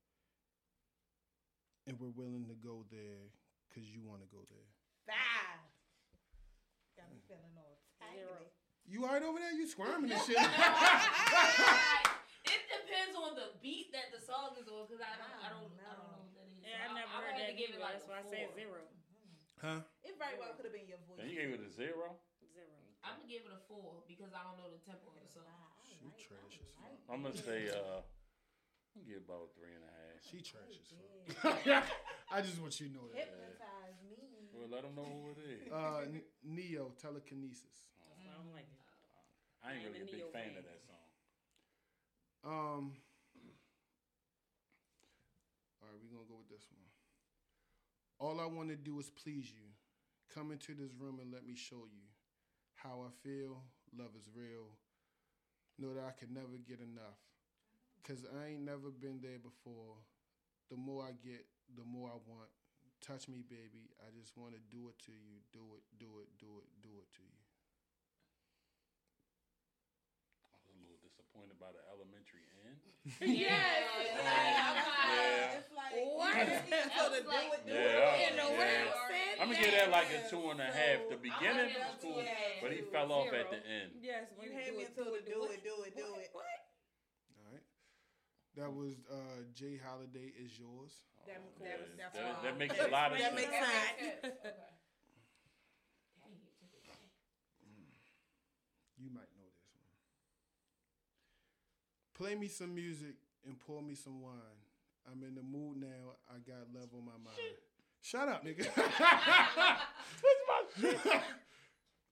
and 1.86 1.94
we're 2.02 2.10
willing 2.10 2.50
to 2.50 2.58
go 2.58 2.90
there 2.90 3.30
because 3.70 3.86
you 3.94 4.02
want 4.02 4.26
to 4.26 4.30
go 4.34 4.41
there. 4.50 4.66
Five. 5.06 5.62
Got 6.98 7.14
me 7.14 7.22
feeling 7.30 7.54
all 7.54 7.86
Zero. 8.02 8.34
tingly. 8.34 8.50
You 8.90 9.06
all 9.06 9.14
right 9.14 9.22
over 9.22 9.38
there? 9.38 9.54
You 9.54 9.70
squirming 9.70 10.10
and 10.10 10.18
shit. 10.26 10.41
it 10.41 10.50
depends 12.66 13.14
on 13.14 13.38
the 13.38 13.54
beat 13.62 13.94
that 13.94 14.10
the 14.10 14.18
song 14.26 14.58
is 14.58 14.66
on, 14.66 14.90
because 14.90 15.06
I 15.06 15.14
don't, 15.22 15.38
I 15.38 15.54
don't, 15.54 15.70
I 15.86 15.94
don't 15.94 16.10
know 16.18 16.26
what 16.26 16.34
that 16.34 16.50
is. 16.50 16.66
Yeah, 16.66 16.82
I 16.82 16.90
So 16.90 16.98
never 16.98 17.14
I, 17.14 17.22
heard 17.22 17.38
would 17.38 17.46
that 17.46 17.54
give 17.62 17.78
it 17.78 17.82
like 17.82 18.02
That's 18.02 18.10
a 18.10 18.18
why 18.18 18.26
I 18.26 18.26
said 18.26 18.50
four. 18.50 18.58
zero. 18.58 18.82
huh? 19.62 19.86
It 20.02 20.18
very 20.18 20.34
well 20.41 20.50
could 20.58 20.66
have 20.66 20.74
been 20.74 20.90
your 20.90 20.98
voice. 21.06 21.22
And 21.22 21.30
you 21.30 21.38
gave 21.38 21.54
it 21.54 21.62
a 21.62 21.70
zero? 21.70 22.18
Zero. 23.10 23.15
I'm 23.15 23.18
gonna 23.26 23.31
give 23.34 23.44
it 23.49 23.53
a 23.57 23.61
four 23.65 24.06
because 24.06 24.31
I 24.38 24.41
don't 24.45 24.57
know 24.61 24.69
the 24.69 24.81
tempo 24.86 25.10
of 25.10 25.18
the 25.18 25.30
song. 25.30 25.73
She 25.90 25.98
trash 26.22 26.61
as 26.61 26.69
fuck. 26.77 26.94
I'm 27.10 27.22
gonna 27.26 27.34
say 27.36 27.69
uh, 27.73 28.06
I'm 28.94 29.02
gonna 29.02 29.10
give 29.10 29.26
about 29.26 29.49
a 29.49 29.52
three 29.57 29.73
and 29.73 29.86
a 29.86 29.91
half. 29.94 30.18
She 30.22 30.40
trash 30.45 30.73
as 30.77 30.88
fuck. 31.41 31.57
I 32.34 32.40
just 32.45 32.61
want 32.61 32.77
you 32.80 32.88
to 32.90 32.94
know 32.94 33.07
that. 33.10 33.26
Hypnotize 33.26 33.98
me. 34.06 34.14
Well, 34.53 34.69
let 34.69 34.84
them 34.86 34.94
know 34.94 35.07
who 35.10 35.34
it 35.34 35.41
is. 35.41 35.72
Uh, 35.72 36.06
N- 36.06 36.30
Neo 36.45 36.94
telekinesis. 37.02 37.90
I 38.22 38.36
don't 38.38 38.53
like 38.53 38.69
it. 38.69 38.77
I 39.65 39.73
ain't 39.76 39.86
I'm 39.90 39.94
really 39.98 40.22
a 40.22 40.30
a 40.30 40.30
big 40.30 40.34
fan 40.34 40.53
fan. 40.53 40.57
of 40.61 40.65
that 40.69 40.80
song. 40.86 41.06
Um. 42.45 42.84
All 45.81 45.88
right, 45.90 45.98
we're 45.99 46.11
gonna 46.14 46.27
go 46.30 46.38
with 46.38 46.49
this 46.52 46.68
one. 46.72 46.86
All 48.19 48.40
I 48.40 48.45
want 48.45 48.69
to 48.69 48.76
do 48.76 48.99
is 48.99 49.10
please 49.10 49.49
you. 49.52 49.65
Come 50.34 50.52
into 50.52 50.76
this 50.76 50.94
room 50.99 51.19
and 51.19 51.31
let 51.34 51.48
me 51.48 51.56
show 51.56 51.88
you 51.90 52.06
how 52.84 53.03
I 53.03 53.11
feel. 53.23 53.64
Love 53.91 54.15
is 54.15 54.30
real. 54.31 54.72
Know 55.77 55.93
that 55.93 56.03
I 56.07 56.14
can 56.15 56.34
never 56.34 56.60
get 56.68 56.80
enough. 56.80 57.19
Cause 58.07 58.23
I 58.26 58.56
ain't 58.56 58.64
never 58.64 58.89
been 58.89 59.19
there 59.22 59.39
before. 59.39 59.99
The 60.72 60.77
more 60.80 61.03
I 61.03 61.11
get, 61.19 61.45
the 61.76 61.84
more 61.84 62.10
I 62.10 62.19
want. 62.27 62.49
Touch 63.03 63.27
me, 63.27 63.43
baby. 63.47 63.91
I 63.99 64.11
just 64.15 64.35
want 64.35 64.56
to 64.56 64.61
do 64.72 64.88
it 64.88 64.97
to 65.07 65.11
you. 65.11 65.43
Do 65.51 65.64
it, 65.76 65.84
do 65.99 66.19
it, 66.23 66.30
do 66.39 66.60
it, 66.64 66.68
do 66.84 66.91
it 66.99 67.10
to 67.19 67.23
you. 67.23 67.39
I 70.47 70.56
was 70.56 70.68
a 70.72 70.76
little 70.80 70.99
disappointed 71.03 71.60
by 71.60 71.72
the 71.76 71.84
elementary 71.91 72.43
end. 72.64 72.80
Yeah. 73.39 74.98
I'm 79.39 79.47
gonna 79.47 79.60
give 79.60 79.72
that 79.72 79.89
like 79.91 80.07
a 80.11 80.30
two 80.30 80.49
and 80.51 80.60
a 80.60 80.65
half. 80.65 80.99
The 81.10 81.15
beginning 81.18 81.72
give 81.72 81.80
it 81.80 81.88
was 81.88 81.97
cool, 82.01 82.14
two 82.14 82.19
and 82.19 82.27
a 82.27 82.31
half. 82.31 82.61
but 82.61 82.72
he 82.72 82.81
fell 82.91 83.11
off 83.11 83.31
at 83.34 83.49
the 83.49 83.57
end. 83.64 83.91
Yes, 84.01 84.27
You 84.41 84.49
you 84.51 84.56
had 84.57 84.76
me 84.76 84.84
until 84.85 85.06
do 85.06 85.11
to 85.11 85.15
it, 85.18 85.26
do 85.26 85.34
do 85.34 85.43
it, 85.53 85.64
do 85.64 85.76
it, 85.85 85.95
do 85.95 86.03
What? 86.03 86.22
it. 86.22 86.30
What? 86.34 86.45
All 87.39 87.45
right. 87.51 87.64
That 88.57 88.72
was 88.73 88.93
uh, 89.10 89.43
J. 89.56 89.80
Holiday 89.80 90.34
is 90.35 90.57
yours. 90.60 90.91
That, 91.26 91.39
Yeah, 91.61 91.68
that 91.68 91.80
was 91.80 91.89
that's 91.97 92.15
that, 92.18 92.43
that 92.43 92.57
makes 92.60 92.76
a 92.80 92.88
lot 92.89 93.11
of 93.14 93.19
That 93.19 93.31
sense. 93.31 93.47
makes 93.47 93.53
sense. 93.53 93.69
Okay. 94.99 95.15
Dang, 96.19 96.35
you 96.43 96.51
took 96.60 96.73
it 96.76 96.84
back. 96.88 97.10
You 98.99 99.10
might 99.10 99.31
know 99.39 99.47
this 99.47 99.72
one. 99.72 99.88
Play 102.19 102.35
me 102.35 102.47
some 102.49 102.76
music 102.76 103.15
and 103.45 103.57
pour 103.60 103.81
me 103.81 103.95
some 103.95 104.22
wine. 104.22 104.60
I'm 105.11 105.23
in 105.23 105.36
the 105.36 105.44
mood 105.44 105.77
now. 105.81 106.15
I 106.30 106.40
got 106.40 106.68
love 106.73 106.90
on 106.94 107.06
my 107.06 107.18
mind. 107.23 107.38
Shut 108.02 108.27
up, 108.30 108.45
nigga. 108.45 108.68
That's 108.76 109.84
my 110.48 110.81
shit. 110.81 110.99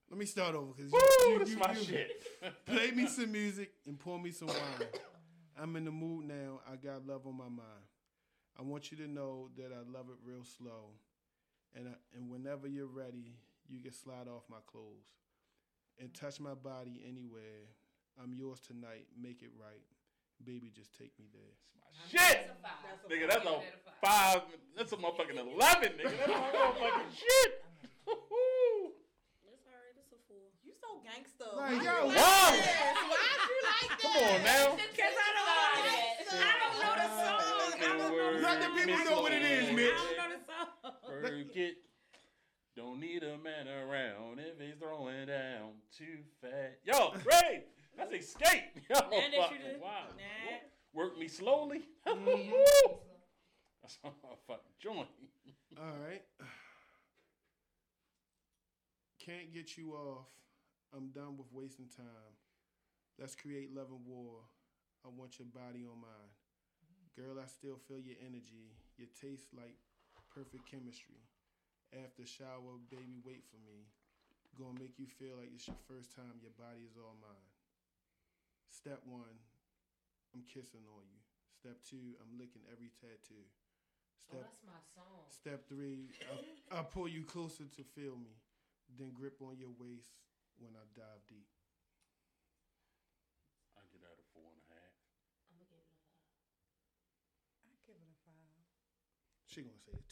Let 0.10 0.20
me 0.20 0.26
start 0.26 0.56
over 0.56 0.74
because 0.74 0.92
Woo, 0.92 1.38
that's 1.38 1.56
my 1.56 1.74
shit. 1.74 2.24
Play 2.66 2.92
me 2.92 3.08
some 3.08 3.30
music 3.30 3.72
and 3.86 4.00
pour 4.00 4.18
me 4.18 4.32
some 4.32 4.48
wine. 4.48 4.88
I'm 5.62 5.76
in 5.76 5.84
the 5.84 5.92
mood 5.92 6.26
now. 6.26 6.62
I 6.72 6.78
got 6.78 7.06
love 7.06 7.28
on 7.28 7.36
my 7.36 7.50
mind. 7.50 7.84
I 8.58 8.62
want 8.62 8.90
you 8.90 8.98
to 8.98 9.08
know 9.08 9.50
that 9.58 9.72
I 9.74 9.80
love 9.92 10.06
it 10.10 10.16
real 10.24 10.44
slow. 10.46 10.92
And, 11.76 11.90
I, 11.90 12.18
and 12.18 12.32
whenever 12.32 12.68
you're 12.68 12.88
ready, 12.88 13.36
you 13.68 13.82
can 13.82 13.92
slide 13.92 14.28
off 14.28 14.44
my 14.50 14.58
clothes 14.66 15.08
and 16.00 16.14
touch 16.14 16.40
my 16.40 16.54
body 16.54 17.04
anywhere. 17.06 17.68
I'm 18.22 18.34
yours 18.34 18.62
tonight. 18.62 19.08
Make 19.22 19.42
it 19.42 19.52
right. 19.60 19.84
Baby, 20.46 20.72
just 20.76 20.98
take 20.98 21.12
me 21.20 21.26
there. 21.34 21.54
Shit, 22.10 22.48
That's 22.48 22.60
a 22.60 22.64
five. 22.64 23.10
nigga, 23.12 23.28
that's 23.28 23.44
Give 23.44 23.52
a 23.52 23.58
that 23.58 23.64
a 23.88 24.06
five. 24.06 24.42
That's 24.78 24.92
a 24.94 24.96
motherfucking 24.96 25.36
eleven, 25.38 25.92
nigga. 25.98 26.16
That's 26.18 26.30
a 26.30 26.34
motherfucking 26.34 27.12
shit. 27.12 27.52
It's 29.44 29.66
alright. 29.68 29.96
It's 29.98 30.14
a 30.14 30.20
four. 30.30 30.48
You 30.64 30.72
so 30.80 31.02
gangster. 31.04 31.52
Like, 31.58 31.82
Why 31.82 31.84
yo, 31.84 32.08
you 32.08 32.08
like 32.08 32.16
wow. 32.16 32.52
this? 32.52 32.64
Why'd 33.12 33.42
you 33.50 33.60
like 33.66 33.92
Come 34.00 34.16
on 34.24 34.40
now. 34.44 34.68
Cause 34.78 35.18
I 35.18 35.30
don't 35.36 35.48
know. 35.48 35.68
I 36.28 36.54
don't 36.62 36.76
know 36.80 36.94
the 36.96 37.10
song. 37.18 37.42
I 37.76 37.82
don't 37.82 37.98
know 37.98 38.34
the 38.34 38.42
Let 38.42 38.58
the 38.62 38.70
people 38.78 39.04
know 39.04 39.22
what 39.22 39.34
it 39.34 39.42
is, 39.44 39.72
Mitch. 39.76 39.92
I 39.92 40.16
don't 40.16 40.30
know 40.30 40.38
the 40.38 40.42
song. 40.48 41.24
Work 41.24 41.56
it. 41.58 41.76
Don't 42.76 43.00
need 43.00 43.24
a 43.24 43.38
man 43.40 43.68
around 43.68 44.40
if 44.40 44.60
he's 44.62 44.76
throwing 44.80 45.26
down 45.26 45.82
too 45.98 46.20
fat. 46.42 46.78
Yo, 46.86 47.12
Ray, 47.26 47.64
that's 47.98 48.14
escape. 48.14 48.64
Yo, 48.90 48.96
Now 48.96 49.10
that 49.10 49.52
you 49.52 49.58
did- 49.58 49.82
wow. 49.82 50.06
Nah. 50.16 50.58
Work 50.94 51.18
me 51.18 51.28
slowly. 51.28 51.82
Mm-hmm. 52.08 52.94
That's 53.84 53.98
my 54.04 54.12
fucking 54.48 54.76
joint. 54.80 55.08
All 55.78 55.96
right. 56.08 56.24
Can't 59.20 59.54
get 59.54 59.78
you 59.78 59.92
off. 59.94 60.28
I'm 60.96 61.10
done 61.12 61.36
with 61.38 61.52
wasting 61.52 61.88
time. 61.92 62.32
Let's 63.20 63.36
create 63.36 63.76
love 63.76 63.92
and 63.92 64.06
war. 64.06 64.44
I 65.06 65.10
want 65.12 65.40
your 65.40 65.48
body 65.52 65.84
on 65.84 66.00
mine. 66.00 66.32
Girl, 67.16 67.40
I 67.42 67.48
still 67.48 67.80
feel 67.88 68.00
your 68.00 68.16
energy. 68.24 68.72
Your 68.98 69.10
taste 69.20 69.52
like 69.56 69.76
perfect 70.34 70.70
chemistry. 70.70 71.20
After 71.92 72.26
shower, 72.28 72.80
baby, 72.92 73.20
wait 73.24 73.44
for 73.52 73.60
me. 73.68 73.88
Gonna 74.60 74.80
make 74.80 74.96
you 75.00 75.08
feel 75.08 75.38
like 75.40 75.52
it's 75.54 75.68
your 75.68 75.80
first 75.88 76.16
time. 76.16 76.40
Your 76.44 76.56
body 76.60 76.84
is 76.88 76.96
all 76.98 77.16
mine. 77.20 77.47
Step 78.70 79.02
one, 79.08 79.36
I'm 80.36 80.44
kissing 80.48 80.84
on 80.96 81.04
you. 81.10 81.22
Step 81.52 81.82
two, 81.84 82.16
I'm 82.22 82.38
licking 82.38 82.64
every 82.70 82.94
tattoo. 83.02 83.48
Oh, 84.30 84.38
Step 84.38 84.44
that's 84.44 84.64
my 84.64 84.82
song. 84.94 85.24
Step 85.32 85.60
three, 85.68 86.12
I, 86.72 86.80
I 86.80 86.82
pull 86.84 87.08
you 87.08 87.24
closer 87.24 87.66
to 87.66 87.84
feel 87.96 88.16
me, 88.20 88.36
then 89.00 89.12
grip 89.16 89.42
on 89.42 89.58
your 89.58 89.74
waist 89.80 90.14
when 90.60 90.76
I 90.76 90.84
dive 90.94 91.24
deep. 91.28 91.50
I 93.76 93.84
get 93.92 94.04
out 94.06 94.20
of 94.20 94.28
four 94.36 94.48
and 94.52 94.60
a 94.62 94.68
half. 94.72 94.96
I'm 95.48 95.58
gonna 95.58 95.68
give 95.68 95.72
it 95.72 95.80
a 95.80 95.88
five. 95.96 96.28
I 97.66 97.76
give 97.88 97.98
it 97.98 98.04
a 98.04 98.20
five. 98.24 98.64
She 99.48 99.64
gonna 99.64 99.80
say 99.80 99.96
it 99.96 100.08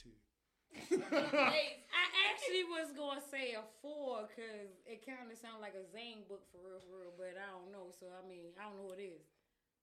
too. 0.89 1.01
I 1.01 2.05
actually 2.31 2.65
was 2.67 2.91
gonna 2.95 3.23
say 3.23 3.55
a 3.55 3.63
four 3.81 4.27
because 4.27 4.71
it 4.85 5.05
kind 5.05 5.23
of 5.27 5.37
sounds 5.39 5.59
like 5.63 5.73
a 5.77 5.85
Zane 5.91 6.27
book 6.27 6.43
for 6.51 6.59
real, 6.63 6.81
for 6.85 6.99
real. 7.03 7.13
But 7.15 7.39
I 7.39 7.47
don't 7.51 7.71
know, 7.71 7.91
so 7.95 8.07
I 8.11 8.21
mean, 8.27 8.51
I 8.59 8.67
don't 8.67 8.77
know 8.79 8.87
what 8.91 8.99
it 8.99 9.15
is. 9.15 9.25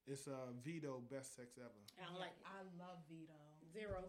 It's 0.07 0.27
uh 0.27 0.51
Vedo 0.67 0.99
best 1.09 1.35
sex 1.39 1.55
ever. 1.59 1.71
I 2.01 2.05
don't 2.11 2.19
like 2.21 2.35
it. 2.37 2.45
I 2.47 2.61
love 2.77 3.01
Vedo. 3.07 3.39
Zero. 3.73 4.03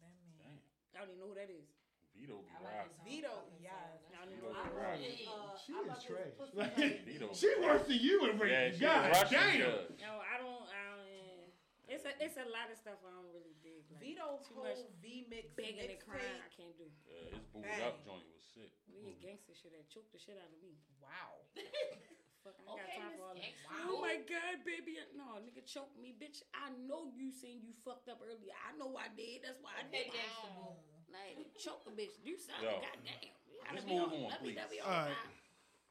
That 0.00 0.12
man. 0.42 0.56
Damn. 0.92 0.96
I 0.96 1.04
don't 1.04 1.12
even 1.14 1.20
know 1.22 1.30
who 1.30 1.38
that 1.38 1.52
is. 1.52 1.68
Vedo 2.16 2.40
be 2.40 2.48
like 2.64 2.72
right. 2.72 2.88
his 2.88 2.96
song. 2.96 3.04
Vedo, 3.04 3.34
Fucking 3.44 3.60
yes. 3.60 3.76
song. 4.00 4.16
I 4.16 4.24
don't 4.24 4.32
Vedo 4.32 4.48
know. 4.48 4.56
be 4.56 4.72
who 4.72 4.80
right. 4.80 4.96
that 4.96 5.04
is. 5.04 5.28
Uh, 5.28 5.52
She 5.60 5.70
I 5.76 5.80
is 5.84 6.00
trash. 6.02 6.34
Like, 6.56 6.72
like- 6.80 7.04
Vedo. 7.06 7.26
she 7.36 7.48
worse 7.60 7.84
than 7.86 8.00
you 8.00 8.16
in 8.26 8.32
Yeah, 8.40 8.72
she 8.72 8.80
God 8.80 9.04
a 9.04 9.08
Russian 9.12 9.36
damn. 9.36 9.60
No, 10.00 10.12
I 10.24 10.34
don't. 10.40 10.64
I 11.86 11.94
don't. 11.94 11.94
It's 11.94 12.04
a 12.04 12.12
it's 12.18 12.38
a 12.42 12.46
lot 12.50 12.66
of 12.68 12.76
stuff 12.82 12.98
I 13.06 13.10
don't 13.14 13.30
really 13.30 13.54
dig. 13.62 13.86
Like, 13.94 14.02
Vedo's 14.02 14.42
too 14.50 14.58
much 14.58 14.82
whole 14.82 14.90
V 14.98 15.26
mix 15.30 15.54
begging 15.54 15.86
and 15.86 16.02
crying. 16.02 16.42
I 16.42 16.50
can't 16.50 16.74
do. 16.74 16.90
Yeah, 17.06 17.30
his 17.38 17.46
booed 17.54 17.62
Hey. 17.66 17.86
up 17.86 18.02
joint 18.02 18.26
was 18.26 18.42
sick. 18.42 18.74
We 18.90 19.06
get 19.14 19.22
gangster 19.22 19.54
shit 19.54 19.70
that 19.70 19.86
choked 19.86 20.10
the 20.10 20.18
shit 20.18 20.34
out 20.34 20.50
of 20.50 20.58
me. 20.58 20.74
Wow. 20.98 21.46
Fuck, 22.42 22.58
I 22.58 22.66
ain't 22.66 22.78
Okay, 22.78 22.86
got 22.86 22.94
time 22.98 23.10
Miss 23.10 23.18
for 23.18 23.26
all 23.26 23.34
that. 23.34 23.42
Gangsta. 23.42 23.86
Oh 23.90 23.96
my 24.02 24.16
god, 24.22 24.56
baby, 24.66 24.92
no, 25.18 25.38
nigga 25.42 25.62
choke 25.66 25.94
me, 25.98 26.10
bitch. 26.14 26.42
I 26.54 26.70
know 26.86 27.06
you 27.10 27.30
seen 27.30 27.62
you 27.62 27.70
fucked 27.86 28.06
up 28.10 28.18
earlier. 28.22 28.54
I 28.66 28.74
know 28.78 28.94
I 28.98 29.10
did. 29.14 29.42
That's 29.46 29.58
why 29.62 29.74
I 29.78 29.86
did. 29.90 30.10
gangsta 30.14 30.50
boo. 30.58 30.74
Like 31.10 31.38
choke 31.58 31.86
a 31.86 31.94
bitch. 31.94 32.18
Do 32.26 32.34
something. 32.38 32.66
Yo, 32.66 32.82
Goddamn. 32.82 33.30
We 33.46 33.54
gotta 33.62 33.78
just 33.78 33.86
be 33.86 33.94
move 33.94 34.10
on 34.10 34.30
on, 34.30 34.38
please. 34.42 34.58
WWE 34.58 34.82
All 34.82 34.90
right. 34.90 35.14
time. 35.14 35.34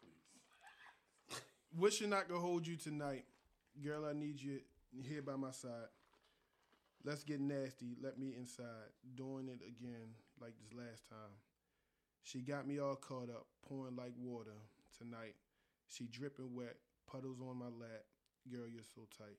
Please. 0.03 1.39
Wish 1.75 1.99
you 2.01 2.07
not 2.07 2.27
gonna 2.27 2.39
hold 2.43 2.67
you 2.67 2.75
tonight. 2.75 3.25
Girl, 3.83 4.05
I 4.05 4.13
need 4.13 4.39
you 4.39 4.59
here 5.03 5.21
by 5.21 5.35
my 5.35 5.51
side. 5.51 5.89
Let's 7.03 7.23
get 7.23 7.39
nasty. 7.39 7.95
Let 8.01 8.17
me 8.17 8.33
inside. 8.37 8.89
Doing 9.15 9.47
it 9.49 9.61
again 9.65 10.15
like 10.41 10.53
this 10.57 10.73
last 10.77 11.07
time. 11.09 11.37
She 12.23 12.41
got 12.41 12.67
me 12.67 12.79
all 12.79 12.95
caught 12.95 13.29
up, 13.29 13.45
pouring 13.67 13.95
like 13.95 14.13
water 14.17 14.57
tonight. 14.97 15.35
She 15.87 16.05
dripping 16.07 16.55
wet, 16.55 16.75
puddles 17.09 17.39
on 17.41 17.57
my 17.57 17.65
lap. 17.65 18.03
Girl, 18.49 18.67
you're 18.67 18.83
so 18.83 19.01
tight. 19.17 19.37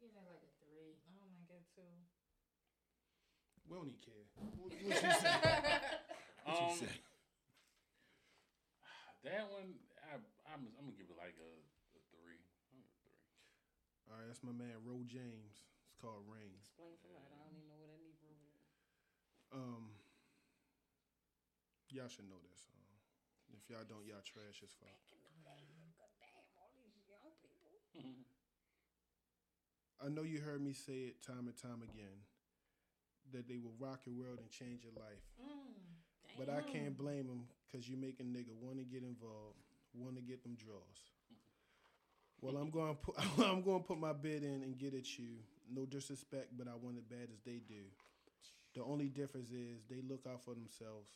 Give 0.00 0.12
that 0.12 0.24
like 0.28 0.42
a 0.44 0.52
three. 0.60 1.00
Oh 1.16 1.24
my 1.32 1.40
god, 1.48 1.64
too. 1.72 1.88
We 3.68 3.76
don't 3.78 3.88
even 3.88 4.00
care. 4.04 4.24
What, 4.36 4.52
what 4.60 4.72
you 4.76 4.92
say? 4.92 5.08
What 6.44 6.60
you 6.60 6.66
Um, 6.74 6.76
say? 6.76 6.90
that 9.24 9.46
one, 9.48 9.78
I, 10.10 10.18
I'm, 10.52 10.68
I'm 10.76 10.84
gonna 10.90 10.98
give 10.98 11.08
it 11.08 11.16
like 11.16 11.38
a, 11.40 11.50
a 11.96 12.00
three. 12.12 12.42
I'm 12.68 12.82
a 12.84 12.88
three. 13.00 13.16
All 14.10 14.12
right, 14.12 14.20
that's 14.32 14.40
my 14.40 14.56
man, 14.56 14.80
Ro 14.80 15.04
James. 15.04 15.60
It's 15.84 16.00
called 16.00 16.24
Rain. 16.24 16.56
Explain 16.64 16.96
for 17.04 17.12
her. 17.12 17.20
I 17.20 17.36
don't 17.36 17.52
even 17.52 17.68
know 17.68 17.76
what 17.76 17.92
that 17.92 18.00
Negro 18.00 18.32
is. 18.32 18.64
Um, 19.52 19.92
y'all 21.92 22.08
should 22.08 22.32
know 22.32 22.40
that 22.40 22.56
song. 22.56 22.80
If 23.52 23.68
y'all 23.68 23.84
don't, 23.84 24.08
y'all 24.08 24.24
trash 24.24 24.64
as 24.64 24.72
fuck. 24.80 24.88
Damn, 25.44 26.48
all 26.56 26.80
these 26.80 27.04
young 27.12 27.28
people. 27.92 28.24
I 30.00 30.08
know 30.08 30.24
you 30.24 30.40
heard 30.40 30.64
me 30.64 30.72
say 30.72 31.12
it 31.12 31.20
time 31.20 31.44
and 31.44 31.56
time 31.60 31.84
again 31.84 32.24
that 33.36 33.44
they 33.44 33.60
will 33.60 33.76
rock 33.76 34.08
your 34.08 34.16
world 34.16 34.40
and 34.40 34.48
change 34.48 34.80
your 34.80 34.96
life. 34.96 35.28
But 36.40 36.48
I 36.48 36.64
can't 36.64 36.96
blame 36.96 37.28
them 37.28 37.52
because 37.68 37.84
you 37.84 38.00
make 38.00 38.16
a 38.16 38.24
nigga 38.24 38.56
want 38.64 38.80
to 38.80 38.88
get 38.88 39.04
involved, 39.04 39.60
want 39.92 40.16
to 40.16 40.24
get 40.24 40.40
them 40.40 40.56
draws. 40.56 41.12
Well, 42.42 42.56
I'm 42.56 42.70
going 42.70 42.90
to 42.90 43.00
put 43.00 43.14
I'm 43.46 43.62
going 43.62 43.80
to 43.80 43.86
put 43.86 44.00
my 44.00 44.12
bid 44.12 44.42
in 44.42 44.62
and 44.66 44.76
get 44.76 44.94
at 44.94 45.18
you. 45.18 45.38
No 45.72 45.86
disrespect, 45.86 46.48
but 46.58 46.66
I 46.66 46.74
want 46.74 46.98
it 46.98 47.08
bad 47.08 47.28
as 47.32 47.40
they 47.46 47.62
do. 47.66 47.86
The 48.74 48.82
only 48.82 49.08
difference 49.08 49.50
is 49.50 49.84
they 49.88 50.02
look 50.02 50.26
out 50.26 50.42
for 50.42 50.52
themselves, 50.52 51.08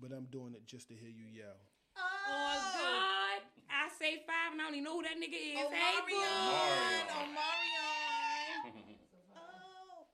but 0.00 0.10
I'm 0.12 0.24
doing 0.32 0.54
it 0.54 0.66
just 0.66 0.88
to 0.88 0.94
hear 0.94 1.10
you 1.10 1.26
yell. 1.28 1.60
Oh 1.94 2.56
God! 2.80 3.44
I 3.68 3.90
say 4.00 4.22
five, 4.26 4.52
and 4.52 4.62
I 4.62 4.64
don't 4.64 4.74
even 4.74 4.84
know 4.84 4.96
who 4.96 5.02
that 5.02 5.20
nigga 5.20 5.36
is. 5.36 5.60
Oh, 5.60 5.68
hey, 5.68 6.00
Marion. 6.08 6.24
boy. 6.48 7.12
Oh, 7.12 7.26
Marion. 7.36 8.96
Oh. 9.36 10.06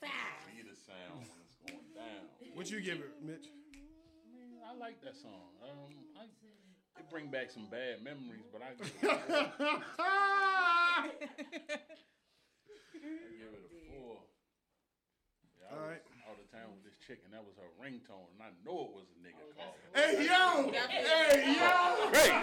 Five. 0.00 0.42
Be 0.50 0.62
the 0.62 0.74
sound 0.74 1.22
when 1.22 1.38
it's 1.44 1.54
going 1.62 1.86
down. 1.94 2.26
What 2.54 2.70
you 2.70 2.80
give 2.80 2.98
it, 2.98 3.14
Mitch? 3.22 3.46
I 4.66 4.74
like 4.76 5.00
that 5.02 5.16
song. 5.16 5.54
Um, 5.62 5.94
I, 6.18 6.26
it 7.00 7.10
bring 7.10 7.28
back 7.30 7.50
some 7.50 7.66
bad 7.70 8.02
memories, 8.02 8.46
but 8.52 8.62
I 8.62 8.74
give 8.76 8.86
it, 8.86 8.94
I 9.02 9.12
give 13.38 13.52
it 13.52 13.62
a 13.62 13.70
oh, 13.70 13.90
four. 13.90 14.18
Yeah, 15.58 15.70
I 15.70 15.74
All 15.74 15.80
was 15.80 15.90
right. 15.90 16.02
out 16.28 16.38
of 16.38 16.46
town 16.50 16.68
with 16.74 16.84
this 16.84 16.98
chick, 17.06 17.20
and 17.24 17.32
that 17.34 17.42
was 17.44 17.54
her 17.58 17.70
ringtone, 17.78 18.28
and 18.34 18.42
I 18.42 18.50
know 18.64 18.90
it 18.90 18.94
was 18.94 19.08
a 19.10 19.18
nigga 19.22 19.42
oh, 19.42 19.54
calling. 19.54 19.80
Hey 19.94 20.26
yo! 20.26 20.70
Hey 20.88 21.54
yo! 21.54 22.10
Great. 22.10 22.34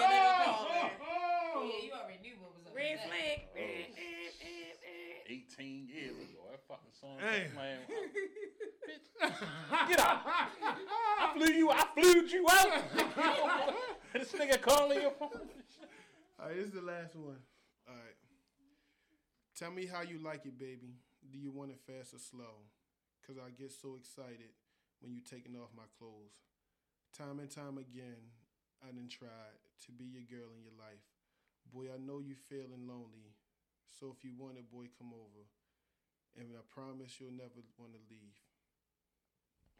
Yeah, 0.00 0.70
you 1.60 1.92
already 1.92 2.18
knew 2.22 2.36
what 2.40 2.56
was 2.56 2.66
up. 2.66 2.74
Red 2.74 2.98
with 2.98 3.00
that. 3.00 3.08
flag. 3.08 3.38
Oh, 3.52 3.60
eh, 3.60 3.84
eh, 3.94 4.46
eh. 4.46 4.69
18 5.30 5.88
years 5.88 6.16
ago, 6.16 6.42
that 6.50 6.60
fucking 6.66 6.90
song. 7.00 7.18
Hey. 7.20 7.46
Man, 7.54 7.78
bitch, 8.82 9.88
get 9.88 10.00
out! 10.00 10.22
I 10.26 11.32
flew 11.36 11.52
you. 11.52 11.70
I 11.70 11.84
flew 11.94 12.26
you 12.26 12.46
out. 12.50 13.74
this 14.12 14.32
nigga 14.32 14.60
calling 14.60 15.02
your 15.02 15.12
phone. 15.12 15.30
All 16.40 16.46
right, 16.46 16.56
this 16.56 16.66
is 16.66 16.72
the 16.72 16.82
last 16.82 17.14
one. 17.14 17.38
All 17.86 17.94
right. 17.94 18.18
Tell 19.56 19.70
me 19.70 19.86
how 19.86 20.02
you 20.02 20.18
like 20.18 20.46
it, 20.46 20.58
baby. 20.58 20.96
Do 21.30 21.38
you 21.38 21.52
want 21.52 21.70
it 21.70 21.78
fast 21.86 22.12
or 22.14 22.18
slow? 22.18 22.66
Cause 23.24 23.36
I 23.38 23.50
get 23.50 23.70
so 23.70 23.94
excited 23.94 24.50
when 25.00 25.12
you 25.12 25.20
taking 25.20 25.54
off 25.54 25.70
my 25.76 25.86
clothes. 25.98 26.42
Time 27.16 27.38
and 27.38 27.50
time 27.50 27.78
again, 27.78 28.34
I 28.82 28.90
done 28.90 29.08
tried 29.08 29.60
to 29.86 29.92
be 29.92 30.06
your 30.06 30.26
girl 30.26 30.50
in 30.56 30.64
your 30.64 30.74
life. 30.74 31.06
Boy, 31.72 31.92
I 31.94 31.98
know 31.98 32.18
you 32.18 32.34
feeling 32.34 32.88
lonely. 32.88 33.36
So 33.98 34.14
if 34.16 34.22
you 34.24 34.32
want 34.38 34.56
it, 34.56 34.70
boy, 34.70 34.86
come 34.96 35.12
over. 35.12 35.42
And 36.38 36.54
I 36.54 36.62
promise 36.70 37.18
you'll 37.18 37.34
never 37.34 37.58
want 37.76 37.92
to 37.92 38.02
leave. 38.06 38.36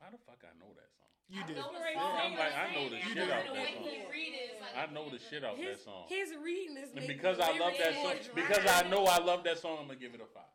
How 0.03 0.11
the 0.11 0.19
fuck 0.19 0.43
I 0.43 0.53
know 0.59 0.73
that 0.74 0.91
song? 0.99 1.12
You 1.31 1.41
I 1.41 1.47
did. 1.47 1.57
know 1.62 1.70
the 1.70 1.85
song. 1.95 2.15
I'm 2.19 2.35
like, 2.35 2.57
I 2.57 2.66
know 2.74 2.87
the 2.91 2.99
shit 3.07 3.31
out 3.31 3.47
the 3.47 3.55
that 3.55 3.70
song. 3.70 3.87
he 3.87 4.03
read 4.11 4.32
it. 4.35 4.47
It's 4.57 4.61
like 4.65 4.74
I 4.74 4.85
know 4.91 5.07
the 5.12 5.20
shit 5.23 5.45
out 5.47 5.55
of 5.55 5.62
that 5.62 5.78
song. 5.78 6.11
his 6.11 6.35
reading 6.43 6.74
is 6.81 6.91
And 6.97 7.07
because 7.07 7.39
I 7.39 7.55
love 7.55 7.77
that 7.78 7.95
song, 8.03 8.16
because 8.35 8.65
I 8.66 8.89
know 8.91 9.07
I 9.07 9.23
love 9.23 9.45
that 9.47 9.62
song, 9.62 9.78
I'm 9.78 9.87
gonna 9.87 10.01
give 10.01 10.16
it 10.16 10.24
a 10.24 10.27
five. 10.27 10.51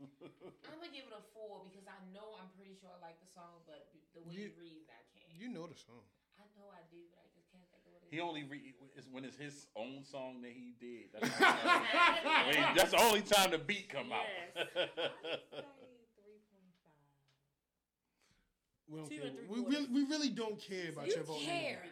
I'm 0.00 0.78
gonna 0.80 0.88
give 0.94 1.04
it 1.10 1.12
a 1.12 1.20
four 1.36 1.60
because 1.68 1.84
I 1.84 1.98
know 2.16 2.38
I'm 2.40 2.48
pretty 2.56 2.72
sure 2.80 2.88
I 2.88 2.96
like 3.04 3.20
the 3.20 3.28
song, 3.28 3.60
but 3.68 3.92
the 4.16 4.24
way 4.24 4.32
You- 4.32 4.48
he 4.56 4.80
reads, 4.80 4.88
I 4.88 5.02
can't. 5.12 5.28
You 5.36 5.52
know 5.52 5.68
the 5.68 5.76
song. 5.76 6.08
I 6.40 6.48
know 6.56 6.72
I 6.72 6.80
do, 6.88 7.04
but 7.12 7.20
I 7.20 7.28
just 7.36 7.52
can't 7.52 7.66
think 7.68 7.84
of 7.84 7.92
what 7.92 7.92
it 7.92 7.92
is. 7.92 7.98
He 8.10 8.18
only 8.20 8.42
re- 8.42 8.74
is 8.98 9.06
when 9.10 9.24
it's 9.24 9.36
his 9.38 9.66
own 9.76 10.02
song 10.04 10.42
that 10.42 10.50
he 10.50 10.74
did. 10.80 11.12
That's, 11.14 11.30
the 11.38 11.46
only 11.46 12.54
time- 12.54 12.72
he- 12.74 12.78
that's 12.78 12.90
the 12.90 13.00
only 13.00 13.22
time 13.22 13.50
the 13.52 13.58
beat 13.58 13.88
come 13.88 14.10
out. 14.12 14.26
Three 14.54 14.66
point 14.98 16.74
five. 16.82 16.98
We 18.88 18.98
don't 18.98 19.08
care. 19.10 19.26
and 19.26 19.48
We, 19.48 19.60
really, 19.62 19.86
we 19.92 20.02
really 20.10 20.28
don't 20.30 20.58
care 20.60 20.90
about 20.90 21.06
You 21.06 21.14
your 21.14 21.24
vote. 21.24 21.40
care. 21.40 21.82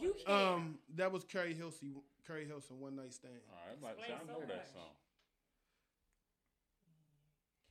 You 0.00 0.14
care. 0.26 0.34
Um, 0.34 0.78
that 0.96 1.12
was 1.12 1.22
Keri 1.24 1.54
Hilson. 1.54 1.94
Keri 2.26 2.44
Hilson, 2.44 2.78
One 2.80 2.96
Night 2.96 3.14
Stand. 3.14 3.40
All 3.48 3.56
right, 3.64 3.72
I'm 3.72 3.78
about 3.78 3.96
to 3.98 4.04
say, 4.04 4.12
I 4.12 4.18
know 4.26 4.34
so 4.42 4.46
that 4.50 4.66
much. 4.66 4.68
song. 4.74 4.92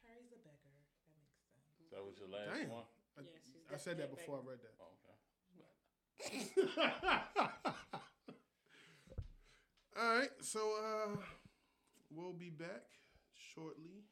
Carrie's 0.01 0.31
a 0.31 0.39
beggar. 0.41 0.71
That 0.73 0.79
makes 0.81 0.97
sense. 1.05 1.91
That 1.91 2.01
was 2.07 2.15
your 2.17 2.31
last 2.31 2.55
Damn. 2.57 2.71
one. 2.71 2.87
I, 3.19 3.21
Yeah, 3.21 3.75
I 3.75 3.77
said 3.77 3.99
that 3.99 4.07
definitely 4.09 4.23
a 4.23 4.25
before 4.25 4.39
I 4.39 4.49
read 4.49 4.61
that. 4.63 4.73
Oh, 4.79 4.86
okay. 4.86 4.86
All 9.99 10.15
right, 10.19 10.29
so 10.41 10.59
uh, 10.59 11.15
we'll 12.11 12.33
be 12.33 12.49
back 12.51 12.83
shortly, 13.53 14.03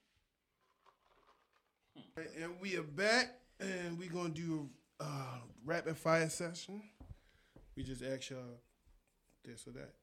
and 2.41 2.53
we 2.60 2.76
are 2.77 2.82
back, 2.84 3.36
and 3.60 3.98
we're 3.99 4.10
gonna 4.10 4.30
do 4.30 4.68
a 4.99 5.03
uh, 5.03 5.38
rapid 5.64 5.95
fire 5.98 6.30
session. 6.30 6.82
We 7.76 7.84
just 7.84 8.02
ask 8.03 8.32
y'all 8.32 8.40
this 9.44 9.68
or 9.68 9.72
that. 9.72 9.94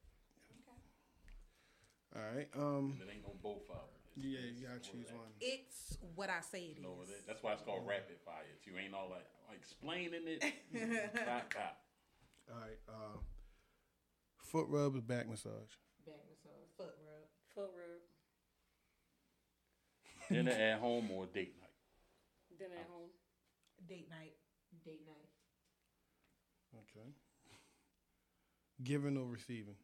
All 2.15 2.21
right. 2.35 2.47
Um. 2.55 2.97
And 3.01 3.09
it 3.09 3.13
ain't 3.15 3.23
no 3.23 3.33
both 3.41 3.63
of 3.69 3.75
them. 3.75 3.77
It's- 4.15 4.23
Yeah, 4.25 4.39
you 4.55 4.67
gotta 4.67 4.79
choose 4.79 5.11
one. 5.11 5.33
It's 5.41 5.97
what 6.15 6.29
I 6.29 6.39
say 6.41 6.65
it 6.65 6.77
is. 6.77 6.83
No. 6.83 6.95
That's 7.27 7.41
why 7.43 7.53
it's 7.53 7.63
called 7.63 7.85
rapid 7.87 8.17
fire. 8.23 8.43
You 8.63 8.77
ain't 8.77 8.93
all 8.93 9.09
like 9.09 9.25
explaining 9.53 10.21
it. 10.27 10.41
Clap, 11.25 11.49
clap. 11.49 11.77
All 12.51 12.59
right. 12.59 12.79
Uh, 12.87 13.17
foot 14.37 14.67
rub 14.69 14.95
or 14.95 15.01
back 15.01 15.29
massage. 15.29 15.73
Back 16.05 16.21
massage. 16.29 16.69
Foot 16.77 16.95
rub. 17.05 17.27
Foot 17.55 17.71
rub. 17.75 18.01
Dinner 20.29 20.51
at 20.51 20.79
home 20.79 21.11
or 21.11 21.25
date 21.25 21.55
night? 21.59 22.57
Dinner 22.57 22.75
at 22.79 22.87
home. 22.89 23.09
Date 23.87 24.09
night. 24.09 24.33
Date 24.85 25.01
night. 25.05 25.29
Okay. 26.75 27.09
Giving 28.83 29.17
or 29.17 29.25
receiving? 29.27 29.75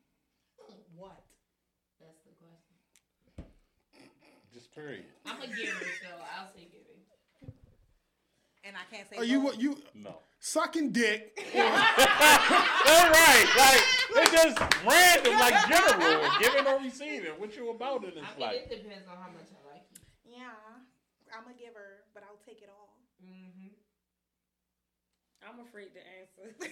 What? 0.96 1.24
That's 2.02 2.20
the 2.26 2.32
question. 2.36 3.54
Just 4.54 4.74
period. 4.74 5.06
I'm 5.26 5.42
a 5.42 5.48
giver, 5.48 5.86
so 6.02 6.10
I'll 6.38 6.52
say 6.54 6.68
giving. 6.72 7.56
And 8.64 8.76
I 8.76 8.94
can't 8.94 9.10
say. 9.10 9.18
Are 9.18 9.24
you 9.24 9.40
what 9.40 9.62
you 9.62 9.78
No. 9.94 10.20
Sucking 10.40 10.92
dick? 10.92 11.38
All 11.56 11.62
right, 11.62 13.48
like 13.58 13.84
it's 14.12 14.32
just 14.32 14.58
random, 14.86 15.34
like 15.40 15.68
general, 15.68 16.30
giving 16.40 16.68
or 16.68 16.80
receiving. 16.80 17.32
What 17.38 17.56
you 17.56 17.70
about 17.70 18.04
in 18.04 18.16
this 18.16 18.24
I 18.24 18.32
mean, 18.38 18.48
life? 18.48 18.56
it 18.72 18.84
depends 18.84 19.08
on 19.08 19.18
how 19.18 19.30
much 19.30 19.52
I 19.54 19.62
like 19.74 19.86
you. 19.94 20.00
Yeah, 20.38 20.52
I'm 21.36 21.46
a 21.48 21.54
giver, 21.58 22.04
but 22.14 22.24
I'll 22.24 22.42
take 22.46 22.62
it 22.62 22.70
all. 22.70 22.98
Mm-hmm. 23.24 23.76
I'm 25.48 25.60
afraid 25.66 25.94
to 25.96 26.02
answer. 26.20 26.52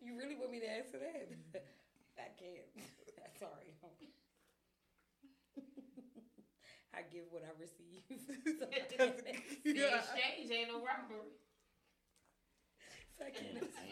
you 0.00 0.16
really 0.16 0.36
want 0.36 0.52
me 0.52 0.60
to 0.60 0.68
answer 0.68 0.98
that? 0.98 1.28
I 2.18 2.28
can't. 2.38 2.68
Sorry. 3.38 3.77
I 6.98 7.06
give 7.14 7.30
what 7.30 7.46
I 7.46 7.54
receive. 7.62 8.02
So 8.58 8.66
I 8.66 8.82
The 9.62 9.94
exchange 9.94 10.50
ain't 10.50 10.68
no 10.74 10.82
robbery. 10.82 11.30
So 13.16 13.24
I 13.24 13.30
can't 13.30 13.54
answer. 13.54 13.86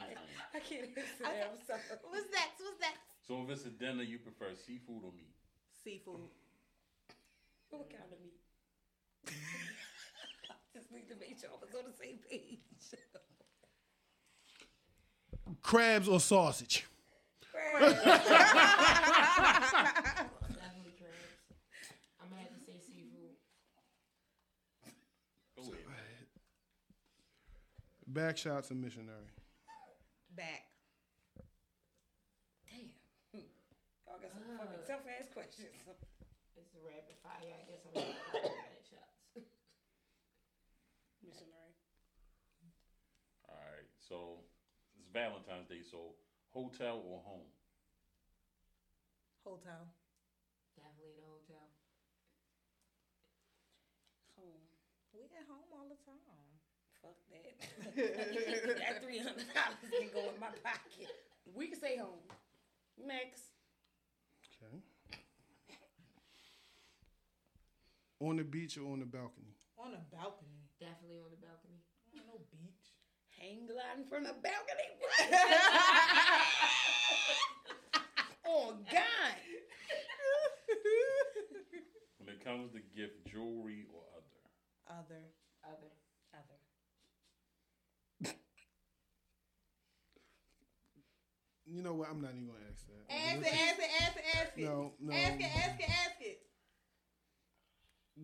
I 0.54 0.58
can't 0.58 0.90
answer 0.90 1.22
that. 1.22 1.50
I'm 1.52 1.62
sorry. 1.66 1.86
What's 2.02 2.30
that? 2.34 2.50
What's 2.58 2.80
that? 2.80 2.94
So 3.26 3.42
if 3.42 3.50
it's 3.50 3.66
a 3.66 3.70
dinner, 3.70 4.02
you 4.02 4.18
prefer 4.18 4.54
seafood 4.54 5.04
or 5.04 5.12
meat? 5.12 5.34
Seafood. 5.84 6.20
What 7.70 7.90
kind 7.90 8.04
of 8.12 8.20
meat? 8.22 8.38
Just 10.72 10.92
need 10.92 11.08
to 11.08 11.16
make 11.18 11.36
sure 11.40 11.50
I 11.50 11.58
was 11.60 11.74
on 11.74 11.90
the 11.90 11.96
same 11.96 12.18
page. 12.30 12.60
Crabs 15.62 16.08
or 16.08 16.20
sausage? 16.20 16.86
Crabs. 17.50 17.98
I'm 22.20 22.30
gonna 22.30 22.42
have 22.42 22.54
to 22.54 22.60
say 22.64 22.78
seafood. 22.78 23.34
Go 25.56 25.62
ahead. 25.62 26.26
Back 28.16 28.40
shots 28.40 28.72
or 28.72 28.80
missionary? 28.80 29.28
Back. 30.32 30.72
Damn. 32.64 32.88
Y'all 34.08 34.16
got 34.16 34.32
some 34.32 34.56
ah. 34.56 34.64
fucking 34.64 34.88
tough 34.88 35.04
ass 35.04 35.28
questions. 35.36 35.68
It's 36.56 36.72
a 36.72 36.80
rapid 36.80 37.20
fire. 37.20 37.44
I 37.44 37.60
guess 37.68 37.84
I'm 37.84 37.92
gonna 37.92 38.16
have 38.16 38.56
back 38.56 38.80
shots. 38.88 39.20
Missionary. 41.20 41.76
All 43.52 43.60
right. 43.60 43.90
So 44.00 44.48
it's 44.96 45.12
Valentine's 45.12 45.68
Day. 45.68 45.84
So 45.84 46.16
hotel 46.56 47.04
or 47.04 47.20
home? 47.20 47.52
Hotel. 49.44 49.92
Definitely 50.72 51.20
the 51.20 51.28
hotel. 51.28 51.68
Home. 54.40 54.64
We 55.12 55.28
at 55.36 55.44
home 55.44 55.68
all 55.68 55.84
the 55.84 56.00
time. 56.08 56.25
Fuck 57.06 57.22
that. 57.30 57.54
that 58.78 59.02
three 59.02 59.18
hundred 59.18 59.46
dollars 59.54 59.90
can 59.94 60.08
go 60.12 60.20
in 60.34 60.40
my 60.40 60.48
pocket. 60.64 61.06
We 61.54 61.68
can 61.68 61.78
stay 61.78 61.96
home. 61.96 62.18
Next. 62.98 63.42
Okay. 64.58 64.82
On 68.20 68.36
the 68.36 68.44
beach 68.44 68.78
or 68.78 68.90
on 68.90 69.00
the 69.00 69.06
balcony? 69.06 69.54
On 69.78 69.92
a 69.92 70.00
balcony. 70.10 70.64
Definitely 70.80 71.18
on 71.18 71.30
the 71.30 71.36
balcony. 71.36 71.82
I 72.14 72.18
don't 72.26 72.50
beach. 72.50 72.94
Hang 73.38 73.66
gliding 73.66 74.06
from 74.08 74.24
the 74.24 74.32
balcony. 74.42 74.96
oh 78.46 78.74
God. 78.90 79.36
When 82.18 82.28
it 82.34 82.40
comes 82.42 82.72
to 82.72 82.80
gift, 82.96 83.26
jewelry 83.30 83.84
or 83.94 84.02
other? 84.16 84.40
Other. 84.98 85.22
Other. 85.62 85.76
Other. 85.76 86.05
You 91.66 91.82
know 91.82 91.94
what? 91.94 92.08
I'm 92.10 92.20
not 92.22 92.30
even 92.30 92.46
gonna 92.46 92.62
ask 92.70 92.86
that. 92.86 93.02
Ask 93.10 93.38
it, 93.42 93.54
ask 93.54 93.78
it, 93.78 93.90
ask 94.02 94.16
it, 94.16 94.24
ask 94.38 94.52
it. 94.56 94.64
No, 94.64 94.92
no. 95.00 95.12
Ask 95.12 95.40
it, 95.40 95.50
ask 95.56 95.80
it, 95.80 95.90
ask 95.90 96.16
it. 96.20 96.38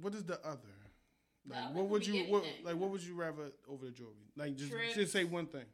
What 0.00 0.14
is 0.14 0.24
the 0.24 0.38
other? 0.46 0.70
Like, 1.42 1.58
other 1.58 1.74
what 1.74 1.86
would 1.90 2.06
you 2.06 2.22
what, 2.30 2.46
like? 2.62 2.76
What 2.78 2.90
would 2.90 3.02
you 3.02 3.14
rather 3.18 3.50
over 3.66 3.86
the 3.86 3.90
jewelry? 3.90 4.30
Like, 4.36 4.54
just 4.54 4.70
Trips. 4.70 4.94
just 4.94 5.12
say 5.12 5.24
one 5.24 5.46
thing. 5.50 5.66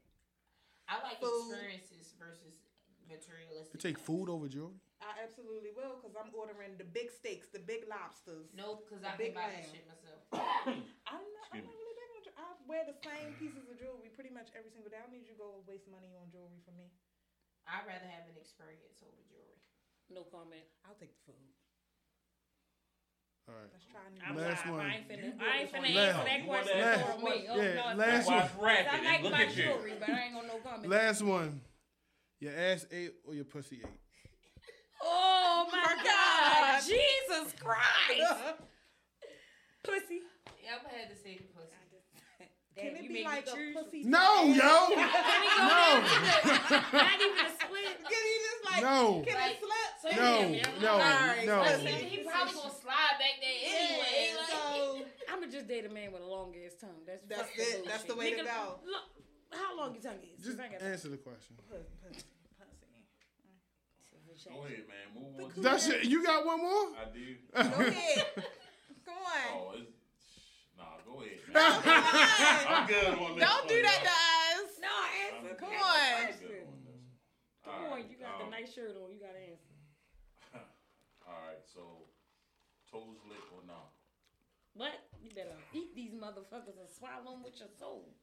I 0.88 0.96
like 1.04 1.20
Food. 1.20 1.52
experiences 1.52 2.16
versus 2.16 2.56
materialistic. 3.04 3.76
You 3.76 3.80
take 3.92 4.00
food 4.00 4.32
over 4.32 4.48
jewelry? 4.48 4.80
I 5.04 5.12
absolutely 5.22 5.70
will, 5.76 6.00
cause 6.00 6.16
I'm 6.16 6.32
ordering 6.32 6.74
the 6.80 6.88
big 6.88 7.12
steaks, 7.12 7.52
the 7.52 7.60
big 7.60 7.84
lobsters. 7.86 8.48
No, 8.56 8.80
because 8.80 9.04
I 9.04 9.12
The 9.14 9.28
big 9.28 9.36
can 9.36 9.44
buy 9.44 9.48
that 9.52 9.68
shit 9.68 9.84
myself. 9.84 10.20
I'm 11.06 11.22
not. 11.36 11.52
I'm 11.52 11.60
Excuse 11.60 11.68
not 11.68 11.76
me. 11.76 11.84
really 11.84 11.96
big 12.00 12.08
on. 12.16 12.32
I 12.40 12.44
wear 12.64 12.82
the 12.88 12.96
same 13.04 13.36
pieces 13.36 13.68
of 13.68 13.76
jewelry 13.76 14.08
pretty 14.16 14.32
much 14.32 14.48
every 14.56 14.72
single 14.72 14.88
day. 14.88 14.98
I 14.98 15.04
don't 15.04 15.12
need 15.12 15.28
you 15.28 15.36
to 15.36 15.40
go 15.40 15.60
waste 15.68 15.86
money 15.92 16.16
on 16.16 16.32
jewelry 16.32 16.58
for 16.64 16.72
me. 16.74 16.88
I'd 17.68 17.84
rather 17.86 18.08
have 18.08 18.24
an 18.26 18.36
experience 18.40 18.98
over 19.04 19.20
jewelry. 19.28 19.60
No 20.10 20.24
comment. 20.32 20.64
I'll 20.88 20.96
take 20.96 21.12
the 21.12 21.22
food. 21.28 21.48
All 23.48 23.54
right. 23.56 23.68
Let's 23.72 23.84
try 23.88 24.00
new. 24.12 24.20
I'm 24.24 24.36
Last 24.36 24.64
live. 24.66 24.74
one. 24.74 24.84
I 24.84 24.96
ain't 24.96 25.08
finna, 25.08 25.40
I 25.40 25.56
ain't 25.60 25.72
finna 25.72 25.92
for 25.92 26.00
answer 26.00 26.24
that 26.24 26.40
question 26.48 26.48
wanna 26.48 26.64
for 26.64 27.12
ask- 27.12 27.22
me. 27.24 27.46
Oh, 27.48 27.56
yeah, 27.56 27.74
no, 27.74 27.96
last 27.96 28.18
it's 28.18 28.26
one. 28.28 28.36
Watch 28.36 28.86
I 28.88 29.04
like 29.04 29.22
Look 29.22 29.32
my 29.32 29.42
at 29.44 29.56
you. 29.56 29.62
jewelry, 29.64 29.92
but 30.00 30.08
I 30.08 30.20
ain't 30.24 30.34
gonna 30.34 30.48
no 30.48 30.58
comment. 30.58 30.88
Last 30.88 31.22
one. 31.22 31.60
Your 32.40 32.52
ass 32.56 32.86
ate 32.92 33.14
or 33.24 33.34
your 33.34 33.44
pussy 33.44 33.80
ate? 33.84 33.86
Oh 35.00 35.66
my 35.70 35.94
God. 36.02 36.82
Jesus 36.82 37.52
Christ. 37.60 38.34
Pussy. 39.84 40.20
Yeah, 40.62 40.74
I'm 40.76 40.82
gonna 40.84 40.98
have 40.98 41.08
to 41.08 41.16
say 41.16 41.36
the 41.38 41.44
pussy. 41.54 41.72
Can 42.78 42.94
Damn, 42.94 42.96
it 42.96 43.02
you 43.02 43.08
be 43.08 43.14
made 43.14 43.24
like 43.26 43.46
me 43.46 43.52
a 43.52 43.56
choose. 43.56 43.74
pussy? 43.76 44.02
No, 44.04 44.44
yo. 44.44 44.54
Can 44.54 44.94
we 44.94 45.50
go 45.50 45.66
No. 45.66 45.82
down 45.98 45.98
to 45.98 46.14
the, 46.14 46.78
not 46.94 47.18
even 47.18 47.38
a 47.42 47.50
split? 47.58 47.94
Can 48.08 48.22
you 48.22 48.38
just 48.46 48.62
like? 48.70 48.82
No. 48.86 49.22
Can 49.26 49.34
Like, 49.34 49.50
it 49.50 49.58
slip? 49.58 49.90
So 49.98 50.08
No, 50.14 50.38
yeah, 50.48 50.62
no, 50.80 50.92
Alright, 50.94 51.46
no. 51.46 51.58
Like, 51.58 51.74
pussy. 51.74 51.86
he, 51.90 52.08
he 52.08 52.16
probably 52.22 52.54
gonna 52.54 52.70
slide 52.70 53.16
back 53.18 53.34
there 53.42 53.58
anyway. 53.66 54.30
Yeah, 54.30 54.38
like- 54.38 54.50
so 54.50 55.02
I'ma 55.34 55.46
just 55.50 55.66
date 55.66 55.86
a 55.86 55.88
man 55.90 56.12
with 56.12 56.22
a 56.22 56.26
long 56.26 56.54
ass 56.64 56.74
tongue. 56.80 57.02
That's 57.04 57.24
That's 57.26 57.42
fuck 57.42 57.56
the 57.56 57.62
it. 57.62 57.84
That's 57.86 58.04
the 58.04 58.14
bullshit. 58.14 58.36
way 58.38 58.38
to 58.38 58.48
Nigga, 58.48 58.54
go. 58.54 58.78
Look, 58.86 59.04
how 59.58 59.76
long 59.76 59.92
your 59.94 60.02
tongue 60.02 60.22
is? 60.22 60.38
Just 60.44 60.56
'Cause 60.56 60.66
I 60.66 60.72
got 60.72 60.82
answer 60.82 61.08
the 61.08 61.16
question. 61.18 61.56
Go 64.54 64.62
ahead, 64.64 64.84
man. 64.86 65.06
Move 65.20 65.44
on. 65.44 65.50
to- 65.52 65.60
That's 65.60 65.88
it. 65.88 66.04
You 66.04 66.22
got 66.22 66.46
one 66.46 66.60
more? 66.60 66.86
I 66.94 67.04
do. 67.12 67.34
Go 67.52 67.60
ahead. 67.86 68.26
Come 69.04 69.14
on. 69.18 69.52
Oh, 69.52 69.72
it's, 69.74 69.90
nah, 70.78 70.84
go 71.04 71.20
ahead, 71.22 71.38
man. 71.52 72.26
I'm 72.38 72.86
good 72.86 73.12
on 73.18 73.36
this. 73.36 73.44
Don't 73.44 73.66
do 73.68 73.74
one, 73.74 73.82
that 73.82 74.00
yo. 74.00 74.08
to 74.08 74.14
us. 74.14 74.70
No, 74.78 74.94
answer. 75.26 75.50
I'm 75.50 75.56
Come 75.58 75.74
on. 75.74 75.98
I'm 75.98 76.26
Answer. 76.30 76.46
good 76.46 76.64
on 76.70 76.78
this. 76.86 77.02
Come 77.64 77.74
All 77.74 77.92
on, 77.92 78.00
you 78.06 78.16
got 78.16 78.38
um, 78.38 78.46
the 78.46 78.50
nice 78.54 78.70
shirt 78.72 78.94
on. 78.94 79.10
You 79.10 79.20
gotta 79.20 79.42
answer. 79.42 79.74
All 81.26 81.40
right, 81.46 81.62
so 81.66 82.06
toes 82.90 83.18
lit 83.26 83.42
or 83.52 83.62
not? 83.66 83.92
What? 84.78 84.94
You 85.18 85.34
better 85.34 85.58
eat 85.74 85.90
these 85.98 86.14
motherfuckers 86.14 86.78
and 86.78 86.86
swallow 86.86 87.34
them 87.34 87.42
with 87.42 87.58
your 87.58 87.68
soul. 87.68 88.14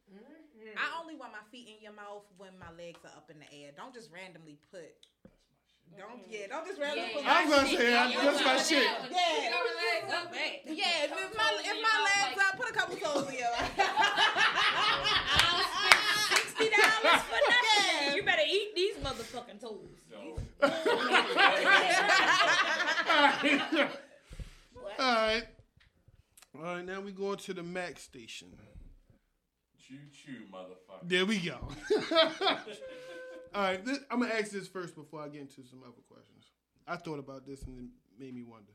I 0.80 0.88
only 1.02 1.16
want 1.20 1.36
my 1.36 1.44
feet 1.52 1.68
in 1.68 1.84
your 1.84 1.92
mouth 1.92 2.24
when 2.40 2.56
my 2.56 2.72
legs 2.72 3.04
are 3.04 3.12
up 3.12 3.28
in 3.28 3.44
the 3.44 3.50
air. 3.52 3.76
Don't 3.76 3.94
just 3.94 4.08
randomly 4.08 4.58
put. 4.72 4.96
Don't 5.98 6.22
yeah. 6.30 6.48
Don't 6.48 6.66
just 6.68 6.80
randomly 6.80 7.10
put. 7.14 7.24
I'm 7.26 7.50
my 7.50 7.56
gonna 7.56 7.68
shit- 7.70 7.80
say 7.80 7.96
I- 7.96 8.08
Yeah, 8.10 8.22
that's 8.24 8.44
my 8.44 8.54
yeah, 8.56 8.64
shit. 8.64 8.84
yeah. 8.84 9.08
Yeah. 9.12 9.44
You 9.46 9.52
got 10.12 10.26
up 10.26 10.32
back. 10.32 10.62
Yeah, 10.66 11.04
if 11.04 11.12
my 11.12 11.50
if 11.64 11.78
my 11.82 11.98
legs 12.04 12.42
up, 12.46 12.54
put 12.60 12.70
a 12.70 12.74
couple 12.74 12.96
toes 12.98 13.28
in 13.30 13.36
your 13.40 13.48
Sixty 16.36 16.68
dollars 16.70 17.22
for 17.24 17.40
nothing. 17.50 18.16
You 18.16 18.24
better 18.24 18.44
eat 18.48 18.70
these 18.76 18.96
motherfucking 18.98 19.60
toes. 19.62 19.90
All 24.98 25.06
right. 25.16 25.44
All 26.58 26.62
right, 26.62 26.86
now 26.86 27.02
we 27.02 27.12
going 27.12 27.38
to 27.38 27.54
the 27.54 27.64
Mac 27.64 28.00
station. 28.00 28.48
choo 29.88 29.96
choo, 30.14 30.46
motherfucker. 30.52 31.04
There 31.04 31.26
we 31.26 31.40
go. 31.40 31.58
All 33.56 33.62
right, 33.62 33.86
this, 33.86 34.00
I'm 34.12 34.20
gonna 34.20 34.34
ask 34.34 34.52
this 34.52 34.68
first 34.68 34.96
before 34.96 35.22
I 35.22 35.30
get 35.30 35.40
into 35.40 35.64
some 35.64 35.82
other 35.82 35.94
questions. 36.10 36.52
I 36.86 36.98
thought 36.98 37.20
about 37.20 37.48
this 37.48 37.64
and 37.64 37.80
it 37.80 37.86
made 38.20 38.36
me 38.36 38.44
wonder. 38.44 38.74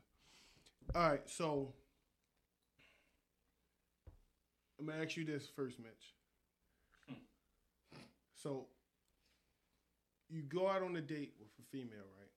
All 0.95 1.07
right, 1.07 1.21
so 1.29 1.71
I'm 4.79 4.87
gonna 4.87 5.03
ask 5.03 5.15
you 5.15 5.23
this 5.23 5.47
first, 5.55 5.77
Mitch. 5.79 6.15
So, 8.33 8.65
you 10.31 10.41
go 10.41 10.67
out 10.67 10.81
on 10.81 10.95
a 10.95 11.01
date 11.01 11.33
with 11.39 11.49
a 11.59 11.63
female, 11.71 12.07
right? 12.17 12.31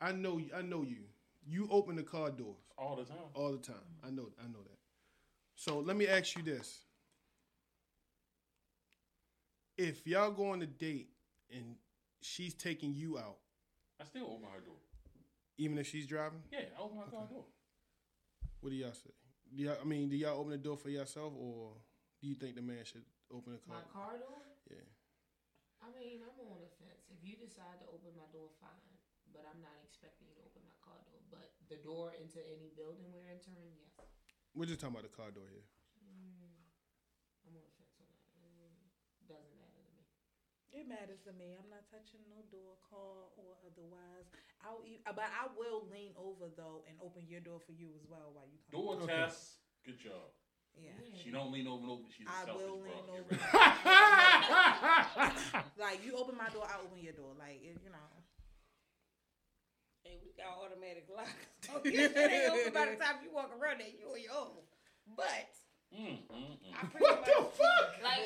I 0.00 0.12
know 0.12 0.38
you. 0.38 0.50
I 0.56 0.62
know 0.62 0.82
you. 0.82 1.06
You 1.44 1.68
open 1.72 1.96
the 1.96 2.04
car 2.04 2.30
doors 2.30 2.70
all 2.78 2.94
the 2.94 3.04
time. 3.04 3.16
all 3.34 3.50
the 3.50 3.58
time. 3.58 3.74
I 4.06 4.10
know. 4.10 4.28
I 4.38 4.46
know 4.46 4.62
that. 4.62 4.78
So 5.56 5.80
let 5.80 5.96
me 5.96 6.06
ask 6.06 6.36
you 6.36 6.44
this: 6.44 6.82
If 9.78 10.06
y'all 10.06 10.30
go 10.30 10.50
on 10.50 10.60
a 10.62 10.66
date 10.66 11.08
and 11.50 11.76
she's 12.20 12.54
taking 12.54 12.94
you 12.94 13.18
out, 13.18 13.38
I 14.00 14.04
still 14.04 14.26
open 14.28 14.48
her 14.52 14.60
door. 14.60 14.76
even 15.58 15.78
if 15.78 15.86
she's 15.88 16.06
driving, 16.06 16.42
Yeah, 16.52 16.68
I 16.76 16.82
open 16.82 16.98
my 16.98 17.08
car 17.08 17.26
door. 17.30 17.44
what 18.60 18.70
do 18.70 18.76
y'all 18.76 18.92
say? 18.92 19.10
Do 19.54 19.62
y'all, 19.64 19.76
I 19.80 19.84
mean, 19.84 20.08
do 20.08 20.16
y'all 20.16 20.38
open 20.40 20.50
the 20.52 20.60
door 20.60 20.76
for 20.76 20.88
yourself, 20.88 21.32
or 21.36 21.76
do 22.20 22.28
you 22.28 22.34
think 22.34 22.56
the 22.56 22.62
man 22.64 22.84
should 22.84 23.04
open 23.32 23.52
the 23.52 23.60
car? 23.64 23.80
My 23.80 23.84
car 23.92 24.12
door? 24.20 24.40
Yeah. 24.68 24.84
I 25.82 25.88
mean, 25.98 26.20
I'm 26.24 26.36
on 26.46 26.60
the 26.62 26.70
fence. 26.78 27.04
If 27.10 27.20
you 27.26 27.36
decide 27.36 27.80
to 27.82 27.86
open 27.92 28.12
my 28.16 28.28
door, 28.32 28.48
fine. 28.60 28.76
But 29.32 29.48
I'm 29.48 29.60
not 29.64 29.76
expecting 29.88 30.28
you 30.28 30.36
to 30.36 30.44
open 30.44 30.60
my 30.68 30.76
car 30.84 31.00
door. 31.08 31.16
But 31.32 31.48
the 31.72 31.80
door 31.80 32.12
into 32.12 32.38
any 32.44 32.68
building 32.76 33.08
we're 33.08 33.24
entering, 33.28 33.72
yes. 33.80 33.96
We're 34.52 34.68
just 34.68 34.78
talking 34.84 34.92
about 35.00 35.08
the 35.08 35.14
car 35.16 35.32
door 35.32 35.48
here. 35.48 35.64
Mm, 36.04 36.52
I'm 37.48 37.56
on 37.56 37.64
the 37.64 37.72
fence 37.80 37.96
on 37.96 38.08
that. 38.12 38.20
Mm, 38.36 38.92
doesn't 39.24 39.56
matter 39.56 39.80
to 39.80 39.92
me. 39.96 40.04
It 40.72 40.88
matters 40.88 41.20
to 41.28 41.32
me. 41.36 41.52
I'm 41.52 41.68
not 41.68 41.84
touching 41.92 42.24
no 42.32 42.40
door, 42.48 42.80
call 42.88 43.36
or 43.36 43.60
otherwise. 43.68 44.24
I'll 44.64 44.80
eat, 44.88 45.04
but 45.04 45.28
I 45.28 45.52
will 45.52 45.84
lean 45.92 46.16
over 46.16 46.48
though 46.56 46.80
and 46.88 46.96
open 47.04 47.28
your 47.28 47.44
door 47.44 47.60
for 47.60 47.72
you 47.76 47.92
as 47.92 48.08
well 48.08 48.32
while 48.32 48.48
you 48.48 48.56
come. 48.72 48.80
Door 48.80 49.04
over. 49.04 49.06
test. 49.06 49.60
Good 49.84 50.00
job. 50.00 50.32
Yeah. 50.72 50.96
She 51.20 51.28
don't 51.28 51.52
lean 51.52 51.68
over 51.68 51.84
and 51.84 51.92
open. 51.92 52.08
She's 52.08 52.24
a 52.24 52.32
I 52.32 52.48
selfish 52.48 52.64
will 52.64 52.80
lean 52.80 53.04
Get 53.04 53.20
over. 53.20 53.28
rid 53.28 53.36
of 53.36 53.44
it. 55.52 55.76
like 55.76 56.00
you 56.00 56.16
open 56.16 56.40
my 56.40 56.48
door, 56.48 56.64
I 56.64 56.80
open 56.80 56.96
your 57.04 57.12
door. 57.12 57.36
Like 57.36 57.60
it, 57.60 57.76
you 57.84 57.92
know. 57.92 58.08
Hey, 60.08 60.16
we 60.24 60.32
got 60.32 60.56
automatic 60.56 61.04
locks. 61.12 61.36
So 61.68 61.84
you 61.84 62.08
said 62.08 62.16
they 62.32 62.48
open 62.48 62.72
by 62.72 62.86
the 62.88 62.96
time 62.96 63.20
you 63.20 63.28
walk 63.28 63.52
around 63.52 63.84
there, 63.84 63.92
you 63.92 64.08
on 64.08 64.16
your 64.24 64.32
own. 64.32 64.64
But 65.12 65.52
Mm, 65.92 66.24
mm, 66.24 66.56
mm. 66.56 66.72
I 66.72 66.88
What 66.96 67.20
the 67.26 67.44
fuck? 67.52 68.00
Like, 68.02 68.24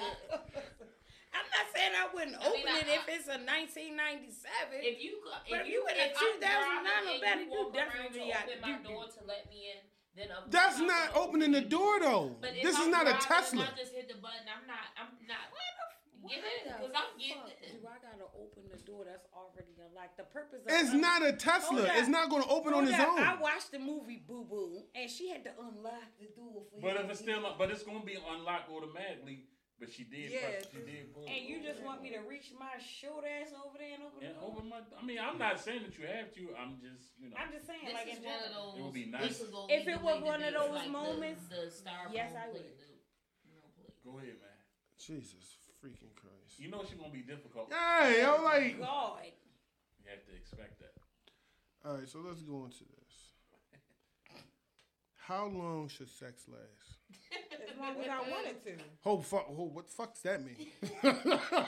I'm 1.36 1.48
not 1.52 1.66
saying 1.76 1.92
I 1.92 2.06
wouldn't 2.16 2.36
I 2.40 2.46
open 2.48 2.64
mean, 2.64 2.80
it 2.80 2.88
I- 2.88 2.96
if 2.96 3.04
it's 3.12 3.28
a 3.28 3.36
1997. 3.38 4.80
if 4.80 4.96
you 5.04 5.20
go- 5.22 5.36
But 5.50 5.60
if 5.60 5.66
if 5.66 5.68
you 5.68 5.84
you 5.84 5.86
in 5.86 5.96
a 5.96 6.06
if 6.08 6.16
I'm 6.16 6.32
2009 6.40 6.40
driving 6.40 7.06
or 7.06 7.12
and 7.12 7.20
better, 7.20 7.42
you 7.44 7.52
you 7.52 7.72
definitely 7.72 8.20
to 8.20 8.32
got 8.32 8.44
open 8.44 8.56
to 8.56 8.60
my 8.64 8.76
do- 8.80 8.88
door 8.88 9.04
to 9.06 9.20
let 9.28 9.42
me 9.50 9.58
in. 9.76 9.80
Then 10.16 10.28
That's 10.48 10.80
I'm 10.80 10.86
not 10.88 11.12
gonna 11.12 11.20
opening 11.28 11.52
the 11.52 11.60
door 11.60 12.00
though. 12.00 12.36
But 12.40 12.56
if 12.56 12.62
This 12.64 12.72
is 12.78 12.88
I'm 12.88 12.90
not 12.90 13.04
a 13.04 13.12
driving 13.20 13.28
Tesla. 13.28 13.62
And 13.68 13.72
I 13.72 13.76
just 13.76 13.92
hit 13.92 14.08
the 14.08 14.14
button. 14.16 14.48
I'm 14.48 14.64
not. 14.66 14.88
I'm 14.96 15.12
not. 15.28 15.52
Get 16.26 16.42
Why 16.42 16.48
it? 16.48 16.64
Because 16.64 16.90
I'm 16.96 17.12
getting 17.20 17.46
it. 17.52 17.80
Do 17.82 17.86
I 17.86 17.98
gotta 18.02 18.24
open 18.34 18.64
the 18.72 18.78
door 18.82 19.04
that's 19.04 19.28
already 19.36 19.76
unlocked? 19.78 20.16
The 20.16 20.24
purpose 20.24 20.64
of 20.64 20.72
It's 20.72 20.90
un- 20.90 21.00
not 21.02 21.20
a 21.22 21.32
Tesla. 21.34 21.84
Hold 21.86 21.90
It's 22.00 22.08
not 22.08 22.30
going 22.30 22.42
to 22.42 22.48
open 22.48 22.72
on 22.74 22.82
Hold 22.84 22.88
its 22.88 22.98
up. 22.98 23.08
own. 23.12 23.18
I 23.20 23.34
watched 23.36 23.70
the 23.70 23.78
movie 23.78 24.24
Boo 24.26 24.42
Boo, 24.44 24.82
and 24.96 25.08
she 25.08 25.28
had 25.28 25.44
to 25.44 25.52
unlock 25.60 26.02
the 26.18 26.26
door 26.34 26.64
for 26.72 26.80
But 26.80 26.94
you. 26.96 27.04
if 27.04 27.10
it's 27.10 27.20
still, 27.20 27.54
but 27.56 27.70
it's 27.70 27.84
gonna 27.84 28.00
be 28.02 28.16
unlocked 28.16 28.70
automatically. 28.72 29.44
But 29.78 29.93
she 29.93 30.05
did. 30.09 30.32
Yeah. 30.32 30.40
press- 30.57 30.73
she 30.73 30.81
did 30.89 31.12
pull. 31.12 31.28
And 31.28 31.44
you 31.44 31.61
just 31.61 31.85
want 31.85 32.01
me 32.01 32.09
to 32.16 32.24
reach 32.24 32.48
my 32.57 32.81
short 32.81 33.28
ass 33.28 33.53
over 33.53 33.77
there 33.77 33.93
and 33.93 34.09
open 34.09 34.24
Yeah, 34.24 34.32
the 34.32 34.40
door? 34.40 34.57
open 34.57 34.73
my. 34.73 34.81
I 34.97 35.05
mean, 35.05 35.20
I'm 35.20 35.36
not 35.36 35.61
saying 35.61 35.85
that 35.85 35.93
you 36.01 36.09
have 36.09 36.32
to. 36.32 36.43
I'm 36.57 36.81
just, 36.81 37.12
you 37.20 37.28
know. 37.28 37.36
I'm 37.36 37.53
just 37.53 37.69
saying, 37.69 37.85
This 37.85 37.93
like 37.93 38.09
is 38.09 38.16
in 38.19 38.24
one 38.24 38.40
of 38.40 38.48
general. 38.48 38.73
those. 38.73 38.81
It 38.81 38.82
would 38.89 38.97
be 38.97 39.09
nice. 39.12 39.36
If 39.69 39.85
it 39.85 40.01
was 40.01 40.19
one 40.24 40.40
of 40.40 40.53
those 40.57 40.73
Like 40.81 40.89
moments, 40.89 41.44
the, 41.53 41.69
styrofoam 41.69 42.16
yes, 42.16 42.32
I 42.32 42.48
would. 42.48 42.65
the- 42.65 42.97
you 43.44 43.53
know, 43.61 43.69
plate. 43.77 43.93
Go 44.01 44.16
ahead, 44.16 44.40
man. 44.40 44.61
Jesus 44.97 45.61
freaking 45.77 46.16
Christ. 46.16 46.57
You 46.57 46.73
know 46.73 46.81
she's 46.89 46.97
gonna 46.97 47.12
be 47.12 47.20
difficult. 47.20 47.69
Hey, 47.69 48.24
I'm 48.24 48.40
oh 48.40 48.48
like. 48.48 48.81
God. 48.81 49.28
You 50.01 50.09
have 50.09 50.24
to 50.24 50.32
expect 50.32 50.81
that. 50.81 50.97
All 51.85 52.01
right, 52.01 52.09
so 52.09 52.24
let's 52.24 52.40
go 52.40 52.65
into 52.65 52.89
this. 52.97 53.15
How 55.28 55.47
long 55.47 55.89
should 55.89 56.09
sex 56.09 56.48
last? 56.48 56.95
As 57.31 57.77
long 57.78 57.97
as 58.01 58.09
I 58.09 58.20
wanted 58.31 58.59
to. 58.65 58.73
Oh 59.05 59.20
fuck! 59.20 59.47
Oh, 59.51 59.70
what 59.73 59.87
the 59.87 59.93
fuck 59.93 60.12
does 60.15 60.23
that 60.23 60.41
mean? 60.45 60.69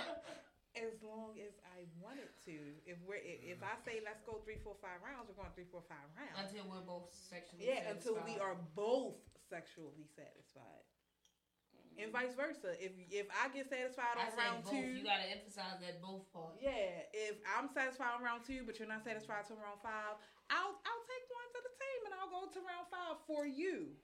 As 0.79 0.95
long 1.03 1.35
as 1.43 1.59
I 1.75 1.83
wanted 1.99 2.31
to. 2.47 2.55
If 2.87 3.03
we're 3.03 3.19
if, 3.19 3.59
if 3.59 3.61
I 3.67 3.75
say 3.83 3.99
let's 4.07 4.23
go 4.23 4.39
three, 4.47 4.63
four, 4.63 4.79
five 4.79 5.03
rounds, 5.03 5.27
we're 5.27 5.35
going 5.35 5.51
three, 5.59 5.67
four, 5.67 5.83
five 5.91 6.07
rounds. 6.15 6.39
Until 6.55 6.71
we're 6.71 6.87
both 6.87 7.11
sexually 7.11 7.67
Yeah, 7.67 7.91
until 7.91 8.15
we 8.23 8.39
satisfied. 8.39 8.47
are 8.47 8.57
both 8.79 9.19
sexually 9.51 10.07
satisfied. 10.15 10.87
And 11.99 12.15
vice 12.15 12.31
versa. 12.39 12.79
If 12.79 12.95
if 13.11 13.27
I 13.35 13.51
get 13.51 13.67
satisfied 13.67 14.15
on 14.23 14.31
said 14.31 14.39
round 14.39 14.63
both. 14.63 14.71
two, 14.71 14.87
You 14.95 15.03
gotta 15.03 15.27
emphasize 15.35 15.83
that 15.83 15.99
both 15.99 16.31
parts. 16.31 16.63
yeah. 16.63 17.11
If 17.11 17.43
I'm 17.59 17.67
satisfied 17.75 18.15
on 18.15 18.23
round 18.23 18.47
two, 18.47 18.63
but 18.63 18.79
you're 18.79 18.87
not 18.87 19.03
satisfied 19.03 19.51
till 19.51 19.59
round 19.59 19.83
five, 19.83 20.15
I'll 20.47 20.79
I'll 20.79 21.05
take 21.11 21.25
one 21.27 21.49
for 21.51 21.63
the 21.67 21.75
team 21.75 22.01
and 22.07 22.13
I'll 22.23 22.31
go 22.31 22.47
to 22.55 22.61
round 22.63 22.87
five 22.87 23.19
for 23.27 23.51
you. 23.51 23.99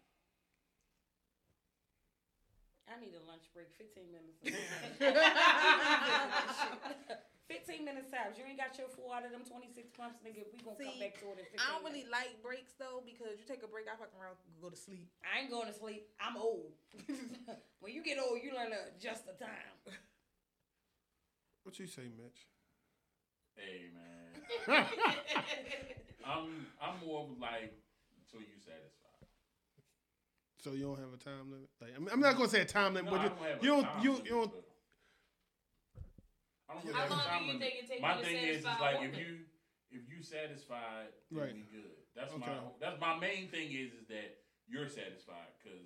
I 2.85 3.01
need 3.01 3.16
a 3.16 3.24
lunch 3.24 3.48
break. 3.56 3.73
15 3.81 4.12
minutes. 4.12 4.44
15 7.48 7.85
minutes 7.85 8.09
times. 8.09 8.40
You 8.40 8.44
ain't 8.48 8.56
got 8.56 8.73
your 8.81 8.89
four 8.89 9.12
out 9.12 9.24
of 9.24 9.32
them 9.32 9.44
26 9.44 9.77
pumps, 9.97 10.20
nigga. 10.24 10.44
We 10.48 10.56
gonna 10.65 10.77
come 10.77 10.97
See, 10.97 11.01
back 11.01 11.20
to 11.20 11.28
it 11.36 11.44
in 11.44 11.48
15 11.52 11.61
I 11.61 11.65
don't 11.73 11.85
really 11.85 12.05
minutes. 12.09 12.16
like 12.16 12.32
breaks 12.40 12.73
though 12.81 13.05
because 13.05 13.36
you 13.36 13.44
take 13.44 13.61
a 13.65 13.69
break, 13.69 13.85
I 13.89 13.97
fucking 13.97 14.16
around 14.16 14.36
go 14.61 14.69
to 14.73 14.77
sleep. 14.77 15.09
I 15.24 15.40
ain't 15.44 15.51
going 15.52 15.69
to 15.69 15.77
sleep. 15.77 16.09
I'm 16.20 16.36
old. 16.36 16.73
when 17.81 17.93
you 17.93 18.02
get 18.02 18.16
old, 18.16 18.40
you 18.40 18.52
learn 18.56 18.73
to 18.73 18.81
adjust 18.97 19.27
the 19.28 19.36
time. 19.36 19.77
what 21.65 21.77
you 21.78 21.86
say, 21.86 22.09
Mitch? 22.16 22.48
Hey, 23.56 23.93
man. 23.93 24.86
I'm 26.24 26.66
I'm 26.81 26.97
more 27.05 27.28
of 27.28 27.36
like 27.39 27.77
until 28.24 28.40
you 28.40 28.56
satisfied. 28.56 29.03
So 30.64 30.72
you 30.72 30.88
don't 30.88 30.96
have 30.96 31.12
a 31.12 31.20
time 31.20 31.52
limit? 31.52 31.68
Like, 31.76 31.92
I 31.92 32.00
mean, 32.00 32.08
I'm 32.08 32.24
not 32.24 32.40
gonna 32.40 32.48
say 32.48 32.64
a 32.64 32.64
time 32.64 32.96
limit, 32.96 33.12
No, 33.12 33.20
but 33.20 33.20
I 33.20 33.28
don't 33.28 33.60
you, 33.60 33.68
you 33.68 33.68
don't. 33.68 33.88
You, 34.00 34.12
limit, 34.16 34.24
you 34.24 34.32
don't. 34.32 34.52
I 36.64 36.72
don't 36.72 36.80
How 36.80 36.88
really 36.88 37.00
have 37.04 37.12
a 37.12 37.12
long 37.12 37.20
time 37.20 37.36
do 37.36 37.44
you 37.44 37.52
limit. 37.52 37.68
think 37.68 37.76
it 37.84 37.88
take 37.92 38.00
My 38.00 38.16
you 38.16 38.24
to 38.24 38.24
thing 38.24 38.40
is, 38.48 38.64
is 38.64 38.80
like 38.80 38.96
a 38.96 39.04
if 39.04 39.12
you 39.20 39.30
if 39.92 40.02
you 40.08 40.24
satisfied, 40.24 41.12
then 41.28 41.36
Right. 41.36 41.52
we 41.52 41.68
good. 41.68 42.00
That's 42.16 42.32
Okay. 42.32 42.48
my 42.48 42.56
that's 42.80 42.96
my 42.96 43.12
main 43.20 43.52
thing 43.52 43.76
is 43.76 43.92
is 43.92 44.08
that 44.08 44.40
you're 44.64 44.88
satisfied 44.88 45.52
because 45.60 45.84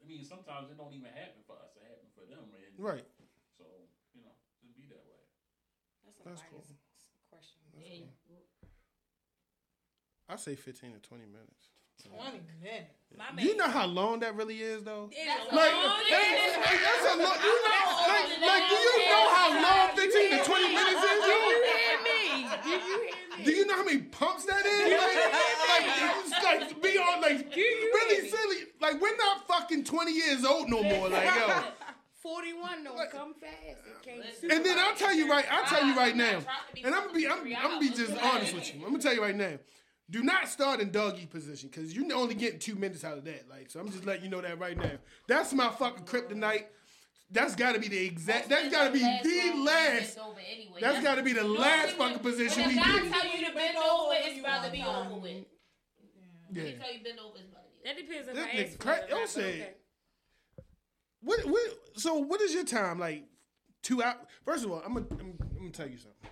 I 0.00 0.08
mean 0.08 0.24
sometimes 0.24 0.72
it 0.72 0.80
don't 0.80 0.96
even 0.96 1.12
happen 1.12 1.44
for 1.44 1.60
us; 1.60 1.76
it 1.76 1.84
happen 1.84 2.08
for 2.16 2.24
them, 2.24 2.48
and 2.56 2.72
Right. 2.80 3.04
So 3.60 3.68
you 4.16 4.24
know, 4.24 4.32
just 4.64 4.72
be 4.72 4.88
that 4.88 5.04
way. 5.04 5.20
That's 6.08 6.16
a 6.16 6.24
That's 6.24 6.40
biased 6.40 6.48
cool. 6.48 6.64
question. 7.28 7.60
And 7.76 8.08
I 10.28 10.36
say 10.36 10.56
15 10.56 10.92
to 10.96 11.00
20 11.04 11.26
minutes. 11.28 11.73
Twenty 12.02 12.40
minutes. 12.62 12.90
You 13.38 13.56
know 13.56 13.68
how 13.68 13.86
long 13.86 14.20
that 14.20 14.34
really 14.34 14.58
is, 14.58 14.82
though? 14.82 15.08
That's 15.08 15.52
Like, 15.52 15.72
a 15.72 15.76
long 15.76 16.00
that's, 16.10 16.56
like, 16.66 16.80
that's 16.82 17.14
a 17.14 17.16
long. 17.16 17.38
You 17.38 17.54
know, 17.62 17.78
like, 18.08 18.40
like, 18.42 18.68
do 18.68 18.74
you 18.74 19.08
know 19.08 19.28
how 19.30 19.48
long 19.62 19.96
15 19.96 20.30
to 20.30 20.44
20 20.44 20.68
minutes 20.74 21.04
is? 21.04 21.24
Do 21.24 21.30
you 21.30 21.64
hear 21.64 21.98
me? 22.02 22.48
Do 22.64 22.70
you 22.70 22.80
hear 22.80 22.98
me? 22.98 23.10
Do 23.44 23.50
you 23.52 23.66
know 23.66 23.74
how 23.76 23.84
many 23.84 23.98
pumps 23.98 24.46
that 24.46 24.64
is? 24.66 24.92
Like, 24.92 25.14
like, 25.68 25.86
it's 26.24 26.44
like 26.44 26.82
be 26.82 26.98
on 26.98 27.20
like 27.20 27.54
really 27.54 28.28
silly. 28.28 28.66
Like 28.80 29.00
we're 29.00 29.16
not 29.16 29.46
fucking 29.46 29.84
20 29.84 30.12
years 30.12 30.44
old 30.44 30.68
no 30.68 30.82
more. 30.82 31.08
Like 31.08 31.24
yo. 31.26 31.62
41 32.22 32.84
don't 32.84 33.10
come 33.10 33.34
fast. 33.34 33.52
It 33.86 34.02
can't 34.02 34.52
And 34.52 34.64
then 34.64 34.78
I'll 34.78 34.94
tell 34.94 35.12
you 35.14 35.30
right, 35.30 35.44
I'll 35.50 35.66
tell 35.66 35.84
you 35.86 35.94
right 35.94 36.16
now, 36.16 36.38
and 36.82 36.94
I'm 36.94 37.02
gonna 37.06 37.12
be, 37.12 37.28
I'm, 37.28 37.40
I'm 37.40 37.62
gonna 37.62 37.80
be 37.80 37.90
just 37.90 38.16
honest 38.16 38.54
with 38.54 38.74
you. 38.74 38.80
I'm 38.82 38.92
gonna 38.92 39.02
tell 39.02 39.14
you 39.14 39.20
right 39.20 39.36
now. 39.36 39.58
Do 40.10 40.22
not 40.22 40.48
start 40.48 40.80
in 40.80 40.90
doggy 40.90 41.26
position 41.26 41.70
because 41.70 41.94
you're 41.96 42.12
only 42.14 42.34
getting 42.34 42.58
two 42.58 42.74
minutes 42.74 43.04
out 43.04 43.16
of 43.16 43.24
that. 43.24 43.48
Like, 43.48 43.70
so 43.70 43.80
I'm 43.80 43.90
just 43.90 44.04
letting 44.04 44.24
you 44.24 44.30
know 44.30 44.40
that 44.42 44.58
right 44.58 44.76
now. 44.76 44.90
That's 45.26 45.52
my 45.54 45.70
fucking 45.70 46.04
kryptonite. 46.04 46.64
That's 47.30 47.54
got 47.54 47.72
to 47.74 47.80
be 47.80 47.88
the 47.88 48.04
exact. 48.04 48.50
That's 48.50 48.70
got 48.70 48.84
to 48.88 48.92
be 48.92 48.98
the 48.98 49.62
last. 49.64 50.18
That's 50.80 51.02
got 51.02 51.14
to 51.14 51.22
be 51.22 51.32
the 51.32 51.44
last 51.44 51.96
fucking 51.96 52.18
position 52.18 52.68
we 52.68 52.76
When 52.76 52.84
God 52.84 53.02
do. 53.02 53.08
tell 53.10 53.26
you 53.26 53.46
to 53.46 53.54
bend 53.54 53.76
over, 53.78 54.12
it's 54.14 54.40
about 54.40 54.64
to 54.66 54.70
be 54.70 54.82
over 54.82 55.14
with. 55.14 55.32
Yeah. 56.52 56.62
When 56.62 56.66
he 56.66 56.72
tell 56.74 56.92
you 56.92 57.02
bend 57.02 57.18
over, 57.18 57.38
it's 57.38 57.48
about 57.50 57.64
to 57.64 57.70
be 57.72 57.88
That 57.88 57.96
depends 57.96 58.28
if 58.28 58.34
That 58.34 58.44
I 58.44 58.50
nigga 58.50 58.64
ask 58.66 58.72
for 58.72 58.78
cra- 58.78 58.96
it 58.98 59.04
or 59.04 59.08
don't 59.08 59.28
say 59.28 59.48
okay. 59.48 59.70
What, 61.22 61.40
what, 61.46 61.60
so 61.96 62.14
what 62.16 62.40
is 62.42 62.52
your 62.52 62.64
time 62.64 62.98
like? 63.00 63.24
Two 63.82 64.02
hours. 64.02 64.16
First 64.44 64.64
of 64.66 64.70
all, 64.70 64.82
I'm 64.84 64.92
gonna, 64.94 65.06
I'm, 65.12 65.38
I'm 65.40 65.56
gonna 65.58 65.70
tell 65.70 65.88
you 65.88 65.96
something. 65.96 66.30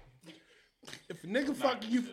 If 1.09 1.23
a 1.25 1.27
nigga 1.27 1.55
fuck 1.55 1.89
you, 1.89 2.05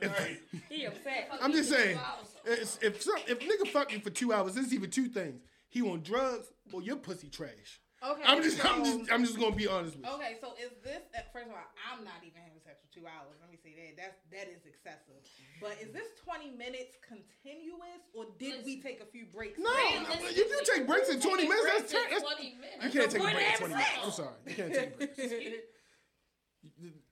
if, 0.00 0.38
He 0.68 0.84
upset. 0.86 1.30
I'm 1.40 1.52
just 1.52 1.70
saying, 1.70 1.98
it's- 2.44 2.78
if 2.82 3.02
some, 3.02 3.16
if 3.26 3.38
nigga 3.40 3.70
fuck 3.70 3.92
you 3.92 4.00
for 4.00 4.10
two 4.10 4.32
hours, 4.32 4.54
there's 4.54 4.74
even 4.74 4.90
two 4.90 5.08
things. 5.08 5.42
He 5.68 5.82
want 5.82 6.04
drugs 6.04 6.46
or 6.72 6.82
your 6.82 6.96
pussy 6.96 7.28
trash. 7.28 7.80
Okay, 8.04 8.22
I'm 8.26 8.42
just, 8.42 8.62
I'm 8.64 8.84
just, 8.84 9.12
I'm 9.12 9.24
just 9.24 9.38
gonna 9.40 9.56
be 9.56 9.66
honest 9.66 9.96
with 9.96 10.04
you. 10.04 10.12
Okay, 10.12 10.36
so 10.40 10.52
is 10.60 10.70
this 10.84 11.00
uh, 11.16 11.20
first 11.32 11.46
of 11.46 11.52
all? 11.52 11.64
I'm 11.90 12.04
not 12.04 12.20
even 12.20 12.42
having 12.44 12.60
sex 12.60 12.76
for 12.84 12.92
two 12.92 13.06
hours. 13.06 13.32
Let 13.40 13.50
me 13.50 13.56
say 13.56 13.72
that. 13.72 13.96
That's 13.96 14.20
that 14.36 14.52
is 14.52 14.66
excessive. 14.68 15.16
But 15.62 15.80
is 15.80 15.92
this 15.96 16.04
20 16.22 16.50
minutes 16.50 17.00
continuous, 17.00 18.04
or 18.12 18.26
did 18.38 18.66
we 18.66 18.82
take 18.82 19.00
a 19.00 19.06
few 19.06 19.24
breaks? 19.24 19.58
No, 19.58 19.64
no, 19.72 20.12
if 20.12 20.36
you 20.36 20.60
take 20.68 20.86
breaks 20.86 21.08
in 21.08 21.20
20 21.20 21.48
minutes, 21.48 21.88
that's, 21.88 21.92
that's 21.92 22.22
20 22.22 22.54
minutes. 22.60 22.84
you 22.84 22.90
can't 23.00 23.10
take 23.10 23.20
a 23.20 23.32
break 23.32 23.48
in 23.48 23.58
20 23.58 23.74
minutes. 23.74 23.98
I'm 24.04 24.10
sorry, 24.12 24.36
you 24.46 24.54
can't 24.54 24.74
take 24.74 24.98
breaks. 24.98 25.16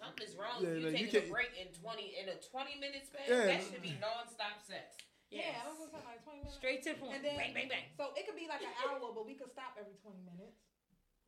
Something's 0.00 0.34
wrong 0.40 0.58
Yeah, 0.64 0.80
if 0.80 0.82
no, 0.82 0.88
you 0.88 0.96
you 0.96 1.12
taking 1.12 1.16
a 1.16 1.20
can't- 1.20 1.32
break 1.36 1.52
in 1.60 1.68
20 1.76 2.16
in 2.16 2.26
a 2.32 2.36
20 2.40 2.80
minute 2.80 3.04
span. 3.04 3.28
Yeah. 3.28 3.46
That 3.52 3.60
should 3.68 3.84
be 3.84 3.92
non-stop 4.00 4.64
sex. 4.64 4.96
Yeah, 5.28 5.60
I 5.62 5.68
was 5.70 5.78
gonna 5.78 5.92
say 5.94 6.02
like 6.08 6.24
20 6.26 6.40
minutes. 6.42 6.56
Straight 6.58 6.80
to 6.88 6.96
the 6.96 6.98
point. 6.98 7.14
And 7.14 7.22
then, 7.22 7.36
bang, 7.38 7.52
bang, 7.54 7.68
bang. 7.70 7.86
So 7.94 8.10
it 8.18 8.24
could 8.26 8.34
be 8.34 8.48
like 8.50 8.64
an 8.64 8.72
hour, 8.82 8.98
but 9.14 9.22
we 9.28 9.36
could 9.38 9.52
stop 9.52 9.76
every 9.78 9.94
20 10.02 10.18
minutes. 10.26 10.58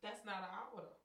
That's 0.03 0.25
not 0.27 0.43
an 0.43 0.51
hour 0.51 0.83
though. 0.83 0.99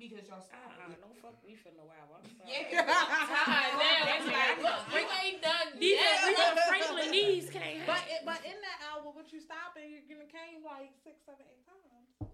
Because 0.00 0.24
y'all 0.24 0.40
stop. 0.40 0.56
Uh-uh, 0.72 0.96
don't 1.04 1.12
fuck 1.20 1.36
me 1.44 1.52
for 1.52 1.68
no 1.76 1.84
hour. 1.92 2.16
I'm 2.16 2.24
sorry. 2.32 2.48
Yeah, 2.48 2.80
time 2.80 3.76
now. 3.76 4.16
It's 4.16 4.24
like, 4.24 4.56
look, 4.64 4.80
we 4.88 5.04
ain't 5.20 5.44
done 5.44 5.68
These 5.76 6.00
yet. 6.00 6.16
we 6.24 6.32
got 6.32 6.56
Franklin 6.64 7.10
knees 7.12 7.52
can't 7.52 7.84
But 7.84 8.00
it, 8.08 8.24
but 8.24 8.40
in 8.40 8.56
that 8.56 8.78
hour, 8.88 9.04
what 9.12 9.28
you 9.28 9.36
stopping, 9.44 9.92
you're 9.92 10.16
gonna 10.16 10.32
came 10.32 10.64
like 10.64 10.96
six, 11.04 11.20
seven, 11.28 11.44
eight 11.44 11.60
times. 11.68 12.32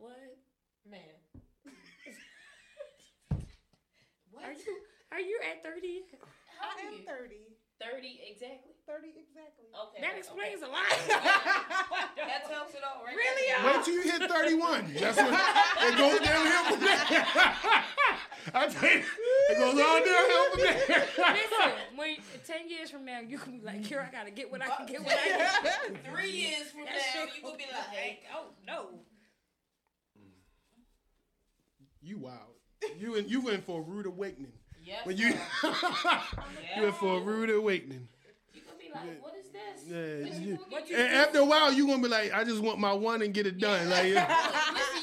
What? 0.00 0.16
Man. 0.88 1.12
Are 4.42 4.52
you 4.52 4.72
are 5.12 5.20
you 5.20 5.38
at 5.46 5.62
thirty? 5.62 6.02
I 6.60 6.80
am 6.86 7.04
30. 7.04 7.54
30 7.82 8.20
exactly. 8.30 8.72
30 8.86 9.08
exactly. 9.18 9.66
Okay. 9.74 10.00
That 10.00 10.10
okay. 10.10 10.18
explains 10.18 10.62
a 10.62 10.70
lot. 10.70 10.86
That 12.14 12.48
tells 12.48 12.72
it 12.72 12.80
all 12.82 13.04
right 13.04 13.14
Really, 13.14 13.46
there. 13.48 13.60
y'all? 13.60 13.76
Wait 13.76 13.84
till 13.84 13.94
you 13.94 14.02
hit 14.02 14.30
31. 14.30 14.94
That's 14.98 15.16
when 15.18 15.34
it 15.34 15.98
goes 15.98 16.20
downhill 16.20 16.64
from 16.72 16.80
there. 16.80 17.04
I 18.54 18.66
tell 18.68 18.90
you, 18.90 19.02
it 19.50 19.58
goes 19.58 19.80
all 19.80 20.00
downhill 20.00 20.44
from 20.52 20.60
there. 20.60 21.06
Listen, 21.34 21.72
when 21.96 22.16
ten 22.46 22.70
years 22.70 22.90
from 22.90 23.04
now, 23.04 23.20
you 23.20 23.38
can 23.38 23.58
be 23.58 23.64
like, 23.64 23.84
here, 23.84 24.06
I 24.06 24.10
gotta 24.10 24.30
get 24.30 24.50
what 24.50 24.62
I 24.62 24.68
can 24.76 24.86
get. 24.86 25.00
What 25.02 25.12
I 25.12 25.28
can 25.28 25.92
get. 25.92 26.04
Three 26.12 26.30
years 26.30 26.70
from 26.70 26.84
That 26.84 26.94
now, 26.94 27.20
shit 27.26 27.36
you 27.36 27.42
gonna 27.42 27.56
be 27.56 27.64
like, 27.72 28.22
oh 28.34 28.46
no. 28.66 28.86
You 32.00 32.18
wild. 32.18 32.53
You 32.98 33.14
in, 33.16 33.28
you 33.28 33.48
in 33.50 33.60
for 33.62 33.78
a 33.80 33.82
rude 33.82 34.06
awakening. 34.06 34.52
yes. 34.84 35.04
When 35.06 35.16
you 35.16 35.28
you 36.76 36.84
in 36.86 36.92
for 36.92 37.18
a 37.18 37.20
rude 37.20 37.50
awakening. 37.50 38.08
You 38.52 38.60
gonna 38.66 38.78
be 38.78 38.90
like, 38.94 39.22
what 39.22 39.34
is 39.36 39.48
this? 39.50 39.84
Yeah, 39.86 40.24
What 40.30 40.40
you- 40.42 40.50
you 40.52 40.58
gonna 40.70 40.84
And 41.02 41.14
after 41.16 41.38
a 41.40 41.44
while, 41.44 41.72
you 41.72 41.86
gonna 41.86 42.02
be 42.02 42.08
like, 42.08 42.32
I 42.32 42.44
just 42.44 42.60
want 42.62 42.78
my 42.78 42.92
one 42.92 43.22
and 43.22 43.32
get 43.34 43.46
it 43.46 43.58
done. 43.58 43.88
Like, 43.88 44.04
Listen, 44.14 44.24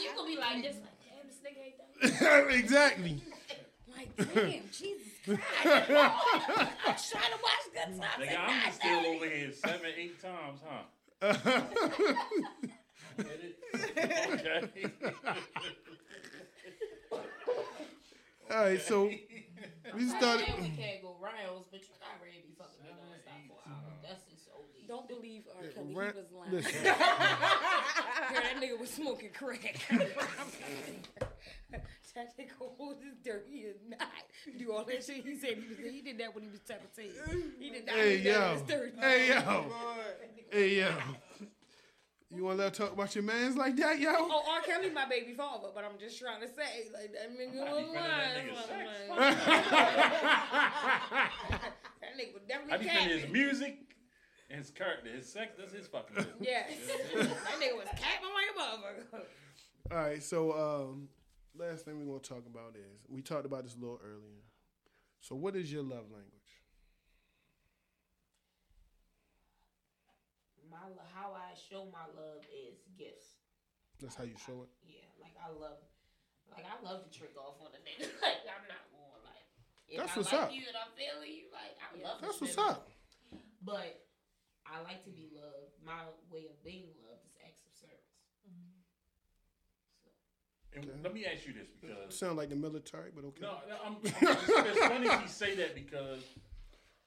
you 0.01 0.09
gonna 0.15 0.27
be 0.27 0.37
like 0.37 0.61
this, 0.63 0.75
like, 0.77 0.97
damn, 1.03 1.27
this 1.27 1.39
nigga 1.43 1.61
ain't 1.65 2.19
done. 2.21 2.49
exactly. 2.59 3.21
Like, 3.95 4.15
damn, 4.17 4.63
Jesus 4.71 5.07
Christ. 5.25 5.41
I'm 5.65 6.95
trying 6.95 7.31
to 7.31 7.39
watch 7.43 7.65
good 7.73 7.99
times. 7.99 8.01
Nigga, 8.19 8.27
and 8.29 8.37
I'm 8.39 8.71
still 8.71 9.05
over 9.05 9.25
here 9.29 9.51
seven, 9.51 9.91
eight 9.97 10.19
times, 10.21 10.59
huh? 10.65 10.83
okay. 13.19 14.91
All 18.51 18.57
right, 18.63 18.81
so 18.81 19.05
we 19.95 20.07
started. 20.09 20.47
We 20.59 20.69
can't 20.69 21.01
go 21.01 21.15
rounds, 21.21 21.67
but 21.71 21.79
you 21.81 21.87
not 22.01 22.19
ready 22.21 22.41
to 22.41 22.47
be 22.47 22.53
fucking 22.57 22.83
me 22.83 22.89
non-stop 22.91 23.39
for 23.47 23.69
an. 23.69 23.75
That's 24.03 24.23
just 24.29 24.45
so. 24.45 24.51
Don't 24.87 25.07
believe 25.07 25.43
R. 25.57 25.63
Yeah, 25.63 25.71
Kelly. 25.71 25.95
rant- 25.95 26.15
he 26.15 26.21
was 26.21 26.31
lying. 26.33 26.51
listen. 26.51 26.83
Girl, 26.83 26.93
that 28.43 28.55
nigga 28.61 28.77
was 28.79 28.89
smoking 28.89 29.29
crack. 29.33 29.79
that 31.71 32.37
nigga 32.37 32.59
was 32.77 32.97
dirty 33.23 33.65
as 33.69 33.75
not. 33.87 34.09
Do 34.57 34.73
all 34.73 34.83
that 34.85 35.03
shit. 35.05 35.23
He 35.25 35.37
said 35.37 35.57
he, 35.57 35.67
was, 35.69 35.77
he 35.93 36.01
did 36.01 36.17
that 36.19 36.35
when 36.35 36.43
he 36.43 36.49
was 36.49 36.59
17. 36.65 37.11
He 37.59 37.69
did 37.69 37.85
not 37.85 37.95
Hey 37.95 38.17
do 38.17 38.23
that 38.31 38.39
when 38.39 38.47
he 38.47 38.47
yo, 38.47 38.53
was 38.53 38.61
30. 38.63 38.91
hey 38.99 39.27
yo, 39.29 39.65
hey 40.51 40.69
yo. 40.79 40.89
You 42.33 42.45
want 42.45 42.57
to 42.59 42.63
let 42.63 42.77
her 42.77 42.85
talk 42.85 42.93
about 42.93 43.13
your 43.13 43.25
man's 43.25 43.57
like 43.57 43.75
that, 43.77 43.99
yo? 43.99 44.09
Oh, 44.13 44.43
R. 44.49 44.61
Kelly, 44.61 44.89
my 44.89 45.05
baby 45.05 45.33
father, 45.33 45.67
but 45.75 45.83
I'm 45.83 45.99
just 45.99 46.17
trying 46.17 46.39
to 46.41 46.47
say, 46.47 46.87
like, 46.93 47.11
that 47.11 47.29
nigga 47.29 47.67
I 47.67 47.73
was 47.73 47.83
defended 47.83 48.55
that 48.55 49.09
lying. 49.09 49.41
That 52.01 52.17
nigga 52.17 52.33
was 52.33 52.41
I 52.43 52.47
definitely 52.47 52.85
defend 52.87 53.11
his 53.11 53.31
music 53.31 53.77
and 54.49 54.59
his 54.59 54.69
character, 54.71 55.09
his 55.09 55.31
sex. 55.31 55.55
That's 55.57 55.73
his 55.73 55.87
fucking 55.87 56.15
business. 56.15 56.35
Yes. 56.41 56.71
that 56.87 57.59
nigga 57.59 57.75
was 57.77 57.87
capping 57.97 58.31
like 58.33 58.49
a 58.55 58.59
motherfucker. 58.59 59.23
All 59.91 59.97
right, 59.97 60.23
so 60.23 60.53
um, 60.53 61.09
last 61.57 61.83
thing 61.85 61.99
we're 61.99 62.05
gonna 62.13 62.19
talk 62.19 62.45
about 62.47 62.75
is 62.75 63.05
we 63.09 63.21
talked 63.21 63.45
about 63.45 63.63
this 63.63 63.75
a 63.75 63.79
little 63.79 63.99
earlier. 64.03 64.39
So, 65.19 65.35
what 65.35 65.55
is 65.55 65.71
your 65.71 65.83
love 65.83 66.09
language? 66.11 66.31
My 70.71 70.87
how 71.13 71.35
I 71.35 71.51
show 71.53 71.85
my 71.91 72.07
love 72.15 72.41
is 72.47 72.79
gifts. 72.97 73.35
That's 73.99 74.15
how 74.15 74.23
you 74.23 74.39
show 74.39 74.63
it. 74.65 74.71
Yeah, 74.87 75.05
like 75.21 75.35
I 75.37 75.51
love, 75.51 75.77
like 76.49 76.65
I 76.65 76.79
love 76.81 77.03
to 77.05 77.11
trick 77.11 77.35
off 77.37 77.59
on 77.61 77.75
a 77.75 77.81
nigga. 77.85 78.07
like 78.25 78.41
I'm 78.47 78.65
not 78.71 78.81
going 78.89 79.21
like 79.27 79.45
if 79.91 79.99
That's 79.99 80.15
I 80.15 80.17
what's 80.17 80.31
like 80.33 80.41
up. 80.49 80.55
you 80.55 80.63
and 80.65 80.77
I'm 80.79 80.91
feeling 80.97 81.29
you, 81.29 81.51
like 81.53 81.75
I 81.77 81.87
Yeah. 81.99 82.07
love. 82.07 82.17
That's 82.23 82.39
what's 82.41 82.57
up. 82.57 82.87
But 83.61 84.01
I 84.65 84.81
like 84.81 85.03
to 85.05 85.11
be 85.13 85.29
loved. 85.35 85.75
My 85.85 86.07
way 86.31 86.47
of 86.49 86.57
being 86.63 86.89
loved 87.05 87.21
is 87.27 87.35
acts 87.45 87.61
of 87.67 87.73
service. 87.77 88.15
Mm-hmm. 88.47 88.71
And 90.73 91.03
let 91.03 91.13
me 91.13 91.25
ask 91.27 91.45
you 91.45 91.53
this 91.53 91.67
because 91.69 92.17
Sound 92.17 92.37
like 92.37 92.49
the 92.49 92.55
military, 92.55 93.11
but 93.13 93.25
okay. 93.25 93.41
No, 93.41 93.59
no, 93.67 93.75
I'm, 93.85 93.95
I'm, 94.01 94.37
it's, 94.39 94.49
it's 94.49 94.79
funny 94.87 95.05
you 95.09 95.27
say 95.27 95.55
that 95.57 95.75
because, 95.75 96.23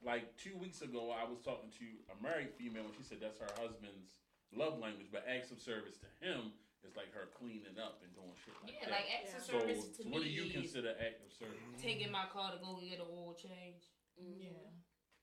like 0.05 0.36
two 0.36 0.56
weeks 0.60 0.81
ago, 0.85 1.10
I 1.10 1.24
was 1.24 1.40
talking 1.40 1.72
to 1.81 1.86
a 2.12 2.16
married 2.22 2.52
female 2.55 2.85
and 2.85 2.94
she 2.97 3.02
said 3.05 3.18
that's 3.20 3.40
her 3.40 3.51
husband's 3.56 4.20
love 4.52 4.78
language, 4.78 5.09
but 5.10 5.24
acts 5.24 5.51
of 5.51 5.59
service 5.60 5.97
to 6.05 6.09
him 6.20 6.52
is 6.85 6.93
like 6.94 7.09
her 7.16 7.32
cleaning 7.32 7.81
up 7.81 8.05
and 8.05 8.12
doing 8.12 8.31
shit 8.44 8.52
like 8.60 8.76
Yeah, 8.76 8.85
that. 8.86 9.01
like 9.01 9.09
acts 9.09 9.32
of 9.35 9.43
so, 9.43 9.59
service 9.59 9.89
to 9.97 10.05
so 10.05 10.09
what 10.12 10.20
do 10.20 10.28
me 10.28 10.36
you 10.36 10.44
is 10.52 10.52
consider 10.52 10.93
act 11.01 11.24
of 11.24 11.32
service? 11.32 11.59
taking 11.81 12.12
my 12.12 12.28
car 12.28 12.52
to 12.52 12.60
go 12.60 12.76
get 12.85 13.01
an 13.01 13.09
oil 13.09 13.32
change. 13.35 13.89
Mm-hmm. 14.20 14.52
Yeah. 14.52 14.68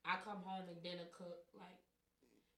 I 0.03 0.18
come 0.26 0.41
home 0.41 0.66
and 0.66 0.82
dinner 0.82 1.06
cook, 1.14 1.45
like 1.53 1.78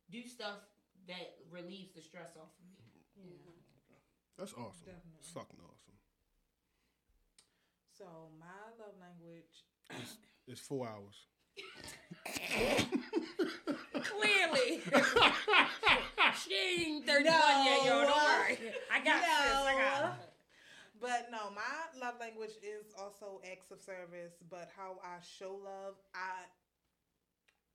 do 0.08 0.24
stuff 0.24 0.64
that 1.12 1.36
relieves 1.52 1.91
the 1.91 2.00
stress 2.02 2.40
off 2.40 2.56
of 2.56 2.64
me. 2.72 2.80
Yeah. 3.20 4.00
That's 4.40 4.56
awesome. 4.56 4.88
Definitely. 4.88 5.20
It's 5.20 5.30
fucking 5.36 5.60
awesome. 5.60 6.00
So 7.91 8.06
my 8.40 8.72
love 8.80 8.95
language. 8.98 9.68
It's 10.48 10.60
four 10.60 10.88
hours. 10.88 11.28
Clearly. 13.94 14.82
she 16.42 16.54
ain't 16.54 17.06
31 17.06 17.66
yet, 17.66 17.86
yo. 17.86 18.02
Don't 18.02 18.16
worry. 18.16 18.58
I 18.92 18.98
got 19.04 19.22
this. 19.22 19.32
I 19.32 19.76
got 19.78 20.18
this. 20.18 20.28
But 21.02 21.28
no, 21.32 21.52
my 21.52 21.76
love 22.00 22.16
language 22.20 22.56
is 22.64 22.96
also 22.96 23.42
acts 23.52 23.72
of 23.72 23.82
service. 23.84 24.40
But 24.50 24.72
how 24.76 25.04
I 25.04 25.20
show 25.20 25.60
love, 25.60 26.00
I 26.16 26.48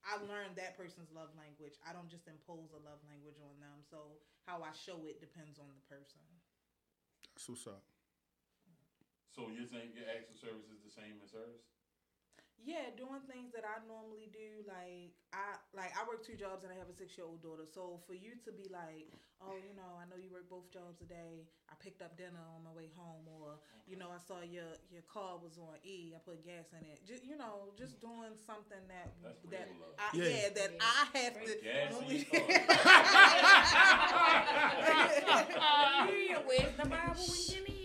I 0.07 0.17
learned 0.25 0.57
that 0.57 0.81
person's 0.81 1.13
love 1.13 1.29
language. 1.37 1.77
I 1.85 1.93
don't 1.93 2.09
just 2.09 2.25
impose 2.25 2.73
a 2.73 2.81
love 2.81 3.05
language 3.05 3.37
on 3.45 3.61
them. 3.61 3.85
So 3.85 4.17
how 4.49 4.65
I 4.65 4.73
show 4.73 5.05
it 5.05 5.21
depends 5.21 5.61
on 5.61 5.69
the 5.69 5.85
person. 5.85 6.25
That's 7.37 7.45
what's 7.45 7.69
up. 7.69 7.85
So 9.29 9.53
you're 9.53 9.69
saying 9.69 9.93
your 9.95 10.09
acts 10.09 10.33
of 10.33 10.41
service 10.41 10.73
is 10.73 10.81
the 10.83 10.91
same 10.91 11.21
as 11.23 11.31
hers? 11.31 11.69
Yeah, 12.65 12.91
doing 12.99 13.23
things 13.31 13.55
that 13.55 13.65
I 13.65 13.81
normally 13.87 14.29
do, 14.35 14.61
like 14.67 15.15
I 15.33 15.57
like 15.73 15.95
I 15.97 16.05
work 16.05 16.27
two 16.27 16.37
jobs 16.37 16.65
and 16.67 16.73
I 16.73 16.77
have 16.77 16.91
a 16.91 16.97
six 16.97 17.17
year 17.17 17.25
old 17.25 17.41
daughter. 17.41 17.65
So 17.65 18.03
for 18.05 18.13
you 18.13 18.35
to 18.45 18.51
be 18.53 18.69
like, 18.69 19.09
oh, 19.41 19.57
you 19.57 19.73
know, 19.79 19.97
I 19.97 20.05
know 20.11 20.19
you 20.21 20.29
work 20.29 20.51
both 20.51 20.69
jobs 20.69 21.01
a 21.01 21.09
day. 21.09 21.47
I 21.71 21.75
picked 21.81 22.03
up 22.03 22.19
dinner 22.19 22.43
on 22.57 22.65
my 22.67 22.73
way 22.75 22.91
home, 22.93 23.25
or 23.31 23.57
you 23.87 23.97
know, 23.97 24.11
I 24.13 24.19
saw 24.21 24.43
your 24.45 24.69
your 24.91 25.07
car 25.07 25.39
was 25.41 25.57
on 25.57 25.79
E. 25.87 26.13
I 26.13 26.21
put 26.21 26.45
gas 26.45 26.69
in 26.75 26.85
it. 26.85 27.01
Just 27.07 27.25
you 27.25 27.39
know, 27.39 27.73
just 27.79 27.97
mm. 27.99 28.11
doing 28.11 28.35
something 28.45 28.83
that 28.91 29.17
That's 29.23 29.41
that 29.49 29.69
real 29.73 29.89
love. 29.89 29.97
I, 29.97 30.11
Yeah. 30.13 30.29
yeah. 30.29 30.49
that 30.53 30.71
I 30.83 31.01
have 31.15 31.35
to. 31.41 31.53
Gas 31.63 31.89
in 31.89 31.95
normally- 31.95 32.27
your 32.29 32.43
Yeah, 36.29 36.43
where's 36.45 36.77
the 36.77 36.85
Bible 36.89 37.25
when 37.25 37.43
you 37.49 37.78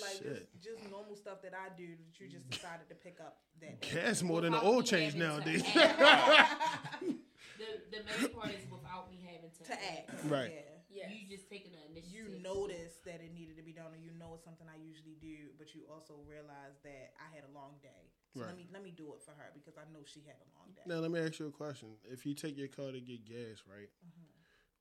like 0.00 0.18
Shit. 0.22 0.52
just, 0.52 0.80
just 0.80 0.90
normal 0.90 1.16
stuff 1.16 1.42
that 1.42 1.52
I 1.54 1.68
do 1.76 1.86
that 1.88 2.20
you 2.20 2.28
just 2.28 2.48
decided 2.50 2.88
to 2.88 2.94
pick 2.94 3.20
up 3.20 3.38
that 3.60 3.80
day. 3.80 3.88
Gas 3.94 4.22
more 4.22 4.40
than 4.40 4.54
an 4.54 4.60
Without 4.60 4.72
oil 4.72 4.82
change 4.82 5.14
nowadays. 5.14 5.62
the 5.74 7.68
the 7.90 8.00
main 8.04 8.28
part 8.34 8.52
is 8.52 8.64
without 8.70 9.10
me 9.10 9.18
having 9.24 9.50
to, 9.50 9.64
to 9.64 9.72
act. 9.72 10.10
Right. 10.28 10.52
Yeah. 10.52 10.76
Yes. 10.96 11.12
You 11.12 11.28
just 11.28 11.50
taking 11.52 11.76
the 11.76 11.82
initiative. 11.92 12.08
you 12.08 12.40
notice 12.40 13.04
that 13.04 13.20
it 13.20 13.28
needed 13.36 13.60
to 13.60 13.62
be 13.62 13.76
done, 13.76 13.92
or 13.92 14.00
you 14.00 14.16
know 14.16 14.32
it's 14.32 14.48
something 14.48 14.64
I 14.64 14.80
usually 14.80 15.20
do, 15.20 15.52
but 15.60 15.74
you 15.76 15.84
also 15.92 16.16
realize 16.24 16.80
that 16.88 17.12
I 17.20 17.28
had 17.36 17.44
a 17.44 17.52
long 17.52 17.76
day. 17.84 18.08
So 18.32 18.40
Right. 18.40 18.48
let 18.48 18.56
me 18.56 18.66
let 18.72 18.82
me 18.82 18.92
do 18.96 19.12
it 19.12 19.20
for 19.20 19.32
her 19.36 19.52
because 19.52 19.76
I 19.76 19.84
know 19.92 20.04
she 20.08 20.24
had 20.24 20.40
a 20.40 20.48
long 20.56 20.72
day. 20.72 20.84
Now 20.88 21.04
let 21.04 21.10
me 21.12 21.20
ask 21.20 21.36
you 21.38 21.48
a 21.48 21.52
question. 21.52 22.00
If 22.08 22.24
you 22.24 22.32
take 22.32 22.56
your 22.56 22.68
car 22.68 22.92
to 22.92 23.00
get 23.00 23.28
gas, 23.28 23.60
right? 23.68 23.92
Mm-hmm. 24.00 24.35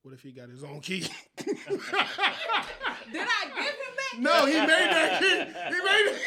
What 0.06 0.14
if 0.14 0.22
he 0.22 0.30
got 0.32 0.50
his 0.50 0.64
own 0.64 0.82
key? 0.82 1.00
Did 1.00 1.10
I 1.50 1.56
give 3.12 3.26
him 3.66 3.94
that? 3.98 4.20
no, 4.20 4.46
he 4.46 4.54
made 4.54 4.70
that 4.70 5.20
key. 5.20 5.30
He 5.30 5.34
made 5.82 6.06
it. 6.06 6.22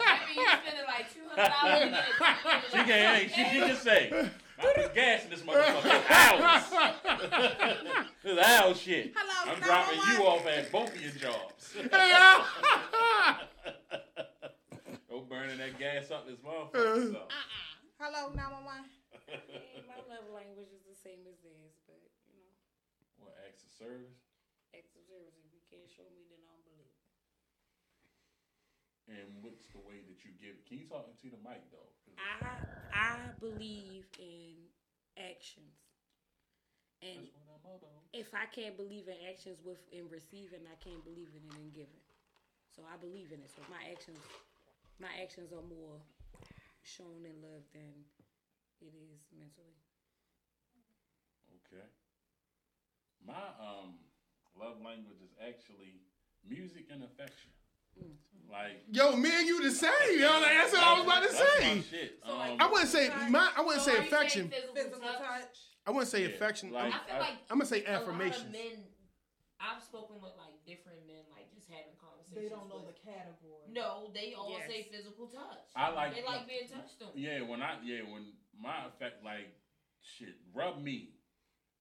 Maybe 0.00 0.40
you 0.40 0.46
spending 0.48 0.88
like 0.88 1.12
two 1.12 1.20
hundred 1.28 1.52
dollars 1.52 1.92
to 1.92 1.92
get 1.92 2.64
She 2.70 2.78
can, 2.78 2.88
hey, 2.88 3.28
she, 3.28 3.44
she 3.50 3.58
just 3.68 3.82
say, 3.82 4.08
I 4.58 4.60
put 4.72 4.94
gas 4.94 5.24
in 5.24 5.30
this 5.30 5.42
motherfucker. 5.42 5.84
It's 5.84 6.10
ours. 6.10 6.64
It's 8.24 8.40
our 8.48 8.74
shit. 8.74 9.12
Hello, 9.14 9.52
I'm 9.52 9.60
dropping 9.60 10.00
you 10.08 10.22
one? 10.22 10.38
off 10.38 10.46
at 10.46 10.72
both 10.72 10.94
of 10.94 11.02
your 11.02 11.12
jobs. 11.12 11.74
Go 15.10 15.20
burning 15.28 15.58
that 15.58 15.78
gas 15.78 16.10
up 16.10 16.26
this 16.26 16.38
motherfucker. 16.38 17.12
So. 17.12 17.18
Uh-uh. 17.18 17.28
Hello, 18.00 18.30
911. 18.32 18.88
Yeah, 19.28 19.36
my 19.88 19.96
love 20.08 20.24
language 20.34 20.72
is 20.72 20.82
the 20.88 20.94
same 20.96 21.20
as 21.28 21.36
theirs, 21.40 21.76
but 21.86 22.00
you 22.28 22.34
know, 22.36 22.52
What, 23.24 23.34
acts 23.46 23.64
of 23.64 23.70
service? 23.82 24.14
acts 24.72 24.94
of 24.94 25.02
service. 25.04 25.34
If 25.42 25.50
you 25.52 25.62
can't 25.68 25.90
show 25.90 26.06
me, 26.14 26.22
then 26.30 26.38
I 26.46 26.54
don't 26.54 26.64
believe. 26.64 26.96
And 29.10 29.28
what's 29.42 29.66
the 29.74 29.82
way 29.82 30.00
that 30.06 30.18
you 30.22 30.32
give? 30.38 30.56
Can 30.70 30.78
you 30.78 30.86
talk 30.86 31.10
into 31.10 31.28
the 31.28 31.40
mic 31.42 31.60
though? 31.74 31.90
I 32.16 32.54
I 32.94 33.18
believe 33.42 34.06
in 34.16 34.56
actions, 35.18 35.74
and 37.02 37.26
that's 37.26 37.34
what 37.34 37.58
I'm 37.66 37.76
about. 37.82 38.06
if 38.14 38.30
I 38.32 38.46
can't 38.48 38.78
believe 38.78 39.10
in 39.10 39.18
actions 39.28 39.58
with 39.66 39.82
in 39.90 40.06
receiving, 40.08 40.64
I 40.70 40.78
can't 40.80 41.02
believe 41.04 41.34
in 41.34 41.42
it 41.50 41.58
in 41.58 41.70
giving. 41.74 42.04
So 42.72 42.86
I 42.88 42.96
believe 42.96 43.34
in 43.34 43.42
it. 43.42 43.50
So 43.52 43.60
my 43.68 43.82
actions, 43.90 44.22
my 45.02 45.12
actions 45.20 45.52
are 45.52 45.66
more 45.66 45.98
shown 46.86 47.26
in 47.26 47.36
love 47.44 47.66
than 47.74 48.06
it 48.80 48.94
is 49.12 49.20
mentally. 49.34 49.76
Okay. 51.68 51.84
My 53.26 53.46
um 53.60 53.94
love 54.58 54.76
language 54.84 55.18
is 55.22 55.32
actually 55.40 56.02
music 56.46 56.86
and 56.92 57.04
affection. 57.04 57.50
Like 58.50 58.84
Yo, 58.90 59.16
me 59.16 59.30
and 59.32 59.46
you 59.46 59.62
the 59.62 59.70
same. 59.70 59.92
Yo, 60.18 60.28
like, 60.40 60.52
that's 60.56 60.72
what 60.72 60.82
I 60.82 60.92
was 60.96 61.04
about 61.04 61.22
to 61.24 61.28
that's 61.28 61.40
my 61.40 61.60
say. 61.60 61.82
shit. 61.88 62.20
So, 62.24 62.36
like, 62.36 62.50
Um, 62.52 62.60
I 62.60 62.66
wouldn't 62.70 62.88
say 62.90 63.08
my. 63.28 63.52
I 63.56 63.60
wouldn't 63.60 63.82
So 63.84 63.90
say 63.92 63.98
are 63.98 64.02
you 64.04 64.10
saying 64.10 64.12
affection. 64.12 64.48
Physical, 64.50 64.74
Physical 64.74 65.00
touch? 65.00 65.18
touch. 65.20 65.56
I 65.86 65.90
wouldn't 65.90 66.10
say 66.10 66.20
Yeah, 66.22 66.28
affection. 66.36 66.70
like- 66.72 66.92
I'm, 66.92 67.00
I 67.00 67.04
feel 67.08 67.18
like 67.20 67.38
I'm 67.50 67.58
gonna 67.58 67.66
say 67.66 67.84
a 67.84 67.92
lot 68.00 68.08
of 68.08 68.16
men. 68.52 68.84
I've 69.60 69.82
spoken 69.82 70.16
with 70.20 70.32
like 70.36 70.52
different 70.66 71.06
men, 71.06 71.22
like 71.30 71.52
just 71.54 71.68
having 71.70 71.94
conversations. 72.00 72.34
They 72.42 72.48
don't 72.48 72.68
know 72.68 72.80
the 72.80 72.92
with, 72.92 73.04
category. 73.04 73.68
No, 73.70 74.10
they 74.12 74.34
all 74.34 74.50
Yes. 74.50 74.68
say 74.68 74.88
physical 74.90 75.28
touch. 75.28 75.68
I 75.76 75.88
like- 75.90 76.14
They 76.14 76.22
like 76.24 76.46
being 76.48 76.68
touched 76.68 77.00
on. 77.02 77.12
Yeah, 77.14 77.42
when 77.42 77.62
I 77.62 77.80
yeah 77.82 78.02
when 78.02 78.32
my 78.58 78.86
effect 78.86 79.22
like 79.24 79.48
shit 80.00 80.34
rub 80.52 80.82
me, 80.82 81.14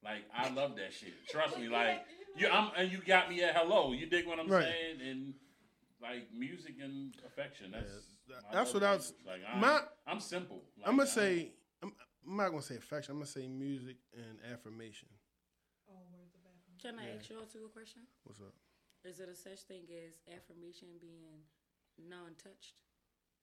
like 0.04 0.24
I 0.36 0.50
love 0.50 0.76
that 0.78 0.94
shit. 0.94 1.14
Trust 1.30 1.58
me, 1.58 1.68
like 1.68 2.06
you 2.36 2.48
I'm 2.48 2.72
and 2.78 2.92
you 2.92 3.00
got 3.06 3.30
me 3.30 3.44
at 3.44 3.56
hello. 3.56 3.92
You 3.94 4.06
dig 4.08 4.26
what 4.28 4.40
I'm 4.40 4.48
Right. 4.48 4.64
saying? 4.64 5.02
And 5.02 5.34
like 6.02 6.34
music 6.34 6.76
and 6.82 7.14
affection. 7.26 7.72
That's 7.72 7.92
Yeah, 8.28 8.36
my 8.48 8.54
that's 8.54 8.74
what 8.74 8.84
I 8.84 8.96
was- 8.96 9.14
language. 9.26 9.44
Like 9.46 9.56
I, 9.56 9.60
my- 9.60 9.84
I'm 10.08 10.20
simple. 10.20 10.64
Like, 10.78 10.88
I'm 10.88 10.98
gonna 10.98 11.10
say. 11.10 11.52
I'm, 11.84 11.94
I'm 12.28 12.38
not 12.38 12.50
gonna 12.50 12.62
say 12.62 12.76
affection. 12.78 13.12
I'm 13.14 13.18
gonna 13.20 13.26
say 13.28 13.48
music 13.48 13.98
and 14.14 14.38
affirmation. 14.54 15.10
Oh, 15.90 15.94
words 16.14 16.34
of 16.36 16.42
affirmation. 16.46 16.78
Can 16.80 17.00
I 17.00 17.10
Yeah. 17.10 17.18
ask 17.20 17.30
y'all 17.30 17.46
two 17.46 17.66
a 17.66 17.70
question? 17.70 18.02
What's 18.24 18.40
up? 18.40 18.54
Is 19.04 19.20
it 19.20 19.30
a 19.30 19.36
such 19.36 19.62
thing 19.62 19.88
as 20.06 20.20
affirmation 20.32 20.90
being 21.02 21.42
non-touched 21.98 22.76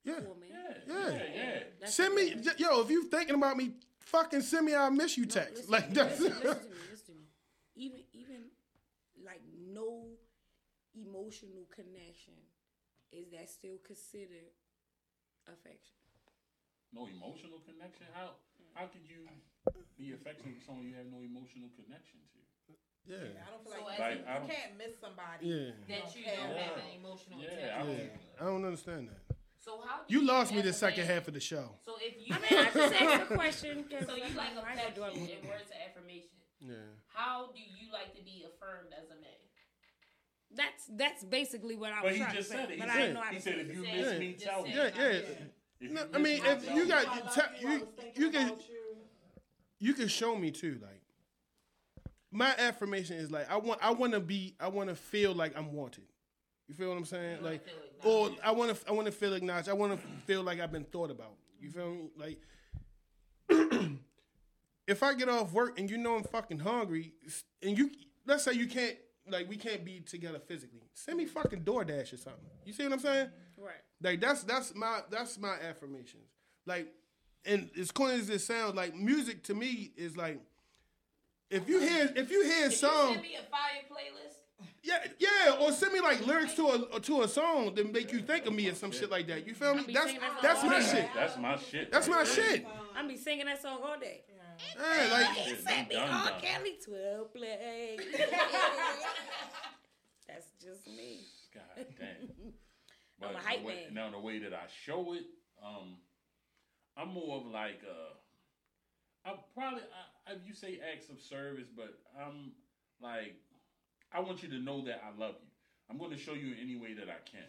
Yeah. 0.04 0.14
for 0.20 0.20
a 0.20 0.40
man? 0.40 0.48
Yeah, 0.50 0.74
Yeah. 0.86 1.10
yeah, 1.10 1.22
yeah. 1.34 1.62
That's 1.80 1.94
Send 1.94 2.14
me, 2.14 2.34
difference. 2.34 2.60
yo. 2.60 2.80
If 2.82 2.90
you 2.90 3.04
thinking 3.04 3.34
about 3.34 3.56
me, 3.56 3.72
fucking 4.00 4.42
send 4.42 4.66
me. 4.66 4.74
I 4.74 4.88
miss 4.90 5.16
you 5.18 5.24
No, 5.26 5.30
text. 5.30 5.54
listen, 5.56 5.70
like 5.72 5.92
that's. 5.92 6.20
listen, 6.20 6.36
listen 6.42 6.44
to 6.44 6.70
me. 6.70 6.76
Listen 6.90 7.06
to 7.06 7.12
me. 7.12 7.26
Even 7.76 8.00
even 8.12 8.40
like 9.24 9.40
no 9.72 10.06
emotional 10.94 11.66
connection 11.74 12.34
is 13.12 13.28
that 13.32 13.48
still 13.48 13.78
considered 13.86 14.50
affection? 15.46 15.96
No 16.92 17.06
emotional 17.06 17.60
connection. 17.66 18.06
How 18.14 18.36
how 18.74 18.86
could 18.86 19.04
you 19.08 19.28
be 19.98 20.12
affectionate 20.12 20.56
with 20.56 20.64
someone 20.64 20.86
you 20.86 20.94
have 20.96 21.06
no 21.06 21.20
emotional 21.20 21.68
connection 21.76 22.18
to? 22.32 22.72
yeah. 23.08 23.16
Yeah, 23.16 23.44
I 23.46 23.50
don't 23.52 23.62
feel 23.64 23.72
So 23.72 23.84
like, 23.84 23.94
as 23.94 24.00
Like, 24.00 24.18
you, 24.18 24.24
I 24.28 24.34
don't- 24.38 24.48
can't 24.50 24.72
miss 24.78 24.94
somebody. 25.00 25.42
Yeah. 25.48 25.72
That 25.88 26.16
you 26.16 26.24
don't 26.24 26.56
have 26.56 26.76
an 26.76 26.90
emotional 27.00 27.38
Yeah, 27.40 27.48
I 27.48 27.54
attachment. 27.54 27.98
Yeah. 27.98 28.08
don't- 28.08 28.40
I 28.40 28.44
don't 28.52 28.64
understand 28.64 29.08
that. 29.08 29.20
So 29.68 29.82
how? 29.86 30.00
Do 30.08 30.14
You 30.14 30.24
lost 30.26 30.54
me 30.54 30.62
the 30.62 30.72
second 30.72 31.04
half 31.06 31.28
of 31.28 31.34
the 31.34 31.40
show. 31.40 31.68
So 31.84 31.92
if 32.00 32.14
you, 32.26 32.34
I 32.34 32.38
mean, 32.40 32.66
I 32.66 32.70
just 32.72 33.02
asked 33.02 33.30
a 33.30 33.34
question. 33.42 33.84
'cause 33.84 34.06
so 34.08 34.14
you 34.16 34.22
like 34.34 34.56
I 34.56 34.72
ain't 34.72 34.80
gonna 34.80 34.94
do 34.94 35.02
affection 35.02 35.28
it. 35.28 35.38
and 35.42 35.48
words 35.50 35.68
of 35.68 35.76
affirmation. 35.90 36.38
Yeah. 36.60 36.74
How 37.12 37.50
do 37.54 37.60
you 37.60 37.92
like 37.92 38.14
to 38.16 38.22
be 38.22 38.46
affirmed 38.48 38.94
as 38.96 39.10
a 39.10 39.20
man? 39.20 39.36
That's 40.56 40.86
that's 40.96 41.22
basically 41.24 41.76
what 41.76 41.92
I 41.92 41.96
But 42.00 42.04
was 42.04 42.14
he 42.16 42.22
trying 42.22 42.34
just 42.36 42.50
to 42.50 42.56
say. 42.56 42.60
said 42.62 42.70
it. 42.70 42.74
He 42.76 42.80
But 42.80 42.88
I 42.88 42.92
didn't 42.96 43.06
said, 43.08 43.14
know 43.14 43.20
how 43.20 43.30
he 43.30 43.36
to 43.36 43.42
said 43.42 43.58
if 43.58 43.74
you 43.76 43.82
miss 43.82 44.08
say- 44.08 44.18
me, 44.18 44.32
tell 44.32 44.62
me. 44.62 44.72
Yeah, 44.74 44.84
it. 44.84 45.38
yeah. 45.80 45.88
No, 45.90 46.00
I 46.14 46.18
mean, 46.18 46.42
me, 46.42 46.48
if 46.48 46.74
you 46.74 46.86
got 46.88 47.06
I 47.06 47.20
love 47.20 47.34
te- 47.34 47.40
you, 47.60 47.68
you, 47.68 47.78
was 47.80 47.88
thinking 48.00 48.22
you 48.22 48.30
can 48.30 48.48
you. 48.48 48.56
you 49.80 49.92
can 49.94 50.08
show 50.08 50.34
me 50.34 50.50
too. 50.50 50.78
Like 50.82 51.02
my 52.32 52.54
affirmation 52.58 53.16
is 53.18 53.30
like 53.30 53.50
I 53.50 53.56
want 53.58 53.80
I 53.82 53.90
want 53.90 54.14
to 54.14 54.20
be 54.20 54.54
I 54.58 54.68
want 54.68 54.88
to 54.88 54.94
feel 54.96 55.34
like 55.34 55.56
I'm 55.56 55.72
wanted. 55.74 56.04
You 56.66 56.74
feel 56.74 56.88
what 56.88 56.96
I'm 56.98 57.04
saying? 57.04 57.38
You 57.40 57.44
Like, 57.44 57.64
feel 57.64 57.74
or. 58.04 58.30
I 58.42 58.50
want 58.52 58.74
to 58.74 58.88
I 58.88 58.92
want 58.92 59.06
to 59.06 59.12
feel 59.12 59.34
acknowledged. 59.34 59.68
I 59.68 59.72
want 59.72 59.98
to 59.98 60.06
feel 60.26 60.42
like 60.42 60.60
I've 60.60 60.72
been 60.72 60.84
thought 60.84 61.10
about. 61.10 61.34
You 61.60 61.70
feel 61.70 61.90
me? 61.90 62.10
Like, 62.16 62.40
if 64.86 65.02
I 65.02 65.14
get 65.14 65.28
off 65.28 65.52
work 65.52 65.78
and 65.78 65.90
you 65.90 65.98
know 65.98 66.16
I'm 66.16 66.24
fucking 66.24 66.60
hungry, 66.60 67.12
and 67.62 67.76
you 67.76 67.90
let's 68.26 68.44
say 68.44 68.52
you 68.52 68.66
can't 68.66 68.96
like 69.30 69.48
we 69.48 69.56
can't 69.56 69.84
be 69.84 70.00
together 70.00 70.38
physically, 70.38 70.88
send 70.94 71.18
me 71.18 71.26
fucking 71.26 71.62
DoorDash 71.62 72.12
or 72.12 72.16
something. 72.16 72.44
You 72.64 72.72
see 72.72 72.84
what 72.84 72.92
I'm 72.92 73.00
saying? 73.00 73.28
Right. 73.56 73.74
Like 74.02 74.20
that's 74.20 74.42
that's 74.44 74.74
my 74.74 75.00
that's 75.10 75.38
my 75.38 75.56
affirmations. 75.68 76.28
Like, 76.66 76.88
and 77.44 77.70
as 77.78 77.90
corny 77.90 78.14
as 78.14 78.30
it 78.30 78.40
sounds, 78.40 78.74
like 78.74 78.94
music 78.94 79.42
to 79.44 79.54
me 79.54 79.92
is 79.96 80.16
like, 80.16 80.40
if 81.50 81.68
you 81.68 81.80
hear 81.80 82.12
if 82.14 82.30
you 82.30 82.44
hear 82.44 82.64
a 82.64 82.66
If 82.66 82.72
you 82.72 82.88
song, 82.88 83.12
send 83.14 83.22
me 83.22 83.36
a 83.36 83.50
fire 83.50 83.82
playlist, 83.90 84.36
yeah, 84.82 85.04
yeah, 85.18 85.56
or 85.60 85.72
send 85.72 85.92
me 85.92 86.00
like 86.00 86.24
lyrics 86.26 86.54
to 86.54 86.88
a 86.96 87.00
to 87.00 87.22
a 87.22 87.28
song 87.28 87.74
that 87.74 87.92
make 87.92 88.12
you 88.12 88.20
think 88.20 88.46
of 88.46 88.52
me 88.52 88.68
or 88.68 88.74
some 88.74 88.90
shit 88.92 89.10
like 89.10 89.26
that. 89.28 89.46
You 89.46 89.54
feel 89.54 89.74
me? 89.74 89.84
That's 89.92 90.12
that's 90.42 90.64
my 90.64 90.80
shit. 90.80 91.08
That's 91.14 91.38
my 91.38 91.56
shit. 91.56 91.92
That's 91.92 92.08
my 92.08 92.24
shit. 92.24 92.66
I'm 92.96 93.08
be 93.08 93.16
singing 93.16 93.46
that 93.46 93.60
song 93.62 93.80
all 93.84 93.98
day. 93.98 94.22
Yeah, 94.76 95.08
like 95.12 95.36
Shit, 95.36 95.60
Send 95.60 95.88
me 95.88 95.94
done, 95.94 96.08
R. 96.08 96.32
Kelly 96.40 96.78
twelve 96.84 97.32
play. 97.32 97.96
That's 100.28 100.46
just 100.62 100.86
me. 100.86 101.20
God 101.54 101.86
damn. 101.98 102.52
I'm 103.28 103.34
a 103.34 103.38
hype 103.38 103.60
the 103.60 103.66
way, 103.66 103.74
man. 103.86 103.94
now 103.94 104.10
the 104.10 104.20
way 104.20 104.38
that 104.40 104.52
I 104.52 104.66
show 104.84 105.14
it, 105.14 105.24
um, 105.64 105.96
I'm 106.96 107.08
more 107.08 107.38
of 107.38 107.46
like 107.46 107.80
uh, 107.84 109.28
I'm 109.28 109.36
probably 109.54 109.82
I, 110.26 110.32
I, 110.32 110.34
you 110.44 110.54
say 110.54 110.80
acts 110.92 111.08
of 111.08 111.20
service, 111.20 111.68
but 111.74 111.94
I'm 112.20 112.52
like 113.00 113.36
I 114.12 114.20
want 114.20 114.42
you 114.42 114.48
to 114.50 114.58
know 114.58 114.84
that 114.86 115.02
I 115.04 115.10
love 115.18 115.34
you. 115.40 115.48
I'm 115.90 115.98
going 115.98 116.10
to 116.10 116.16
show 116.18 116.34
you 116.34 116.52
in 116.52 116.58
any 116.62 116.76
way 116.76 116.94
that 116.94 117.08
I 117.08 117.20
can. 117.30 117.44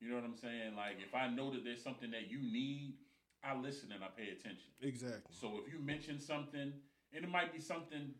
You 0.00 0.10
know 0.10 0.16
what 0.16 0.24
I'm 0.24 0.36
saying? 0.36 0.76
Like 0.76 0.96
if 1.06 1.14
I 1.14 1.28
know 1.28 1.52
that 1.52 1.64
there's 1.64 1.82
something 1.82 2.10
that 2.10 2.30
you 2.30 2.38
need, 2.38 2.94
I 3.44 3.56
listen 3.56 3.90
and 3.92 4.02
I 4.02 4.08
pay 4.16 4.28
attention. 4.30 4.70
exactly. 4.82 5.20
So 5.30 5.60
if 5.66 5.72
you 5.72 5.78
mention 5.80 6.20
something, 6.20 6.72
and 7.14 7.24
it 7.24 7.30
might 7.30 7.52
be 7.52 7.60
something 7.60 8.10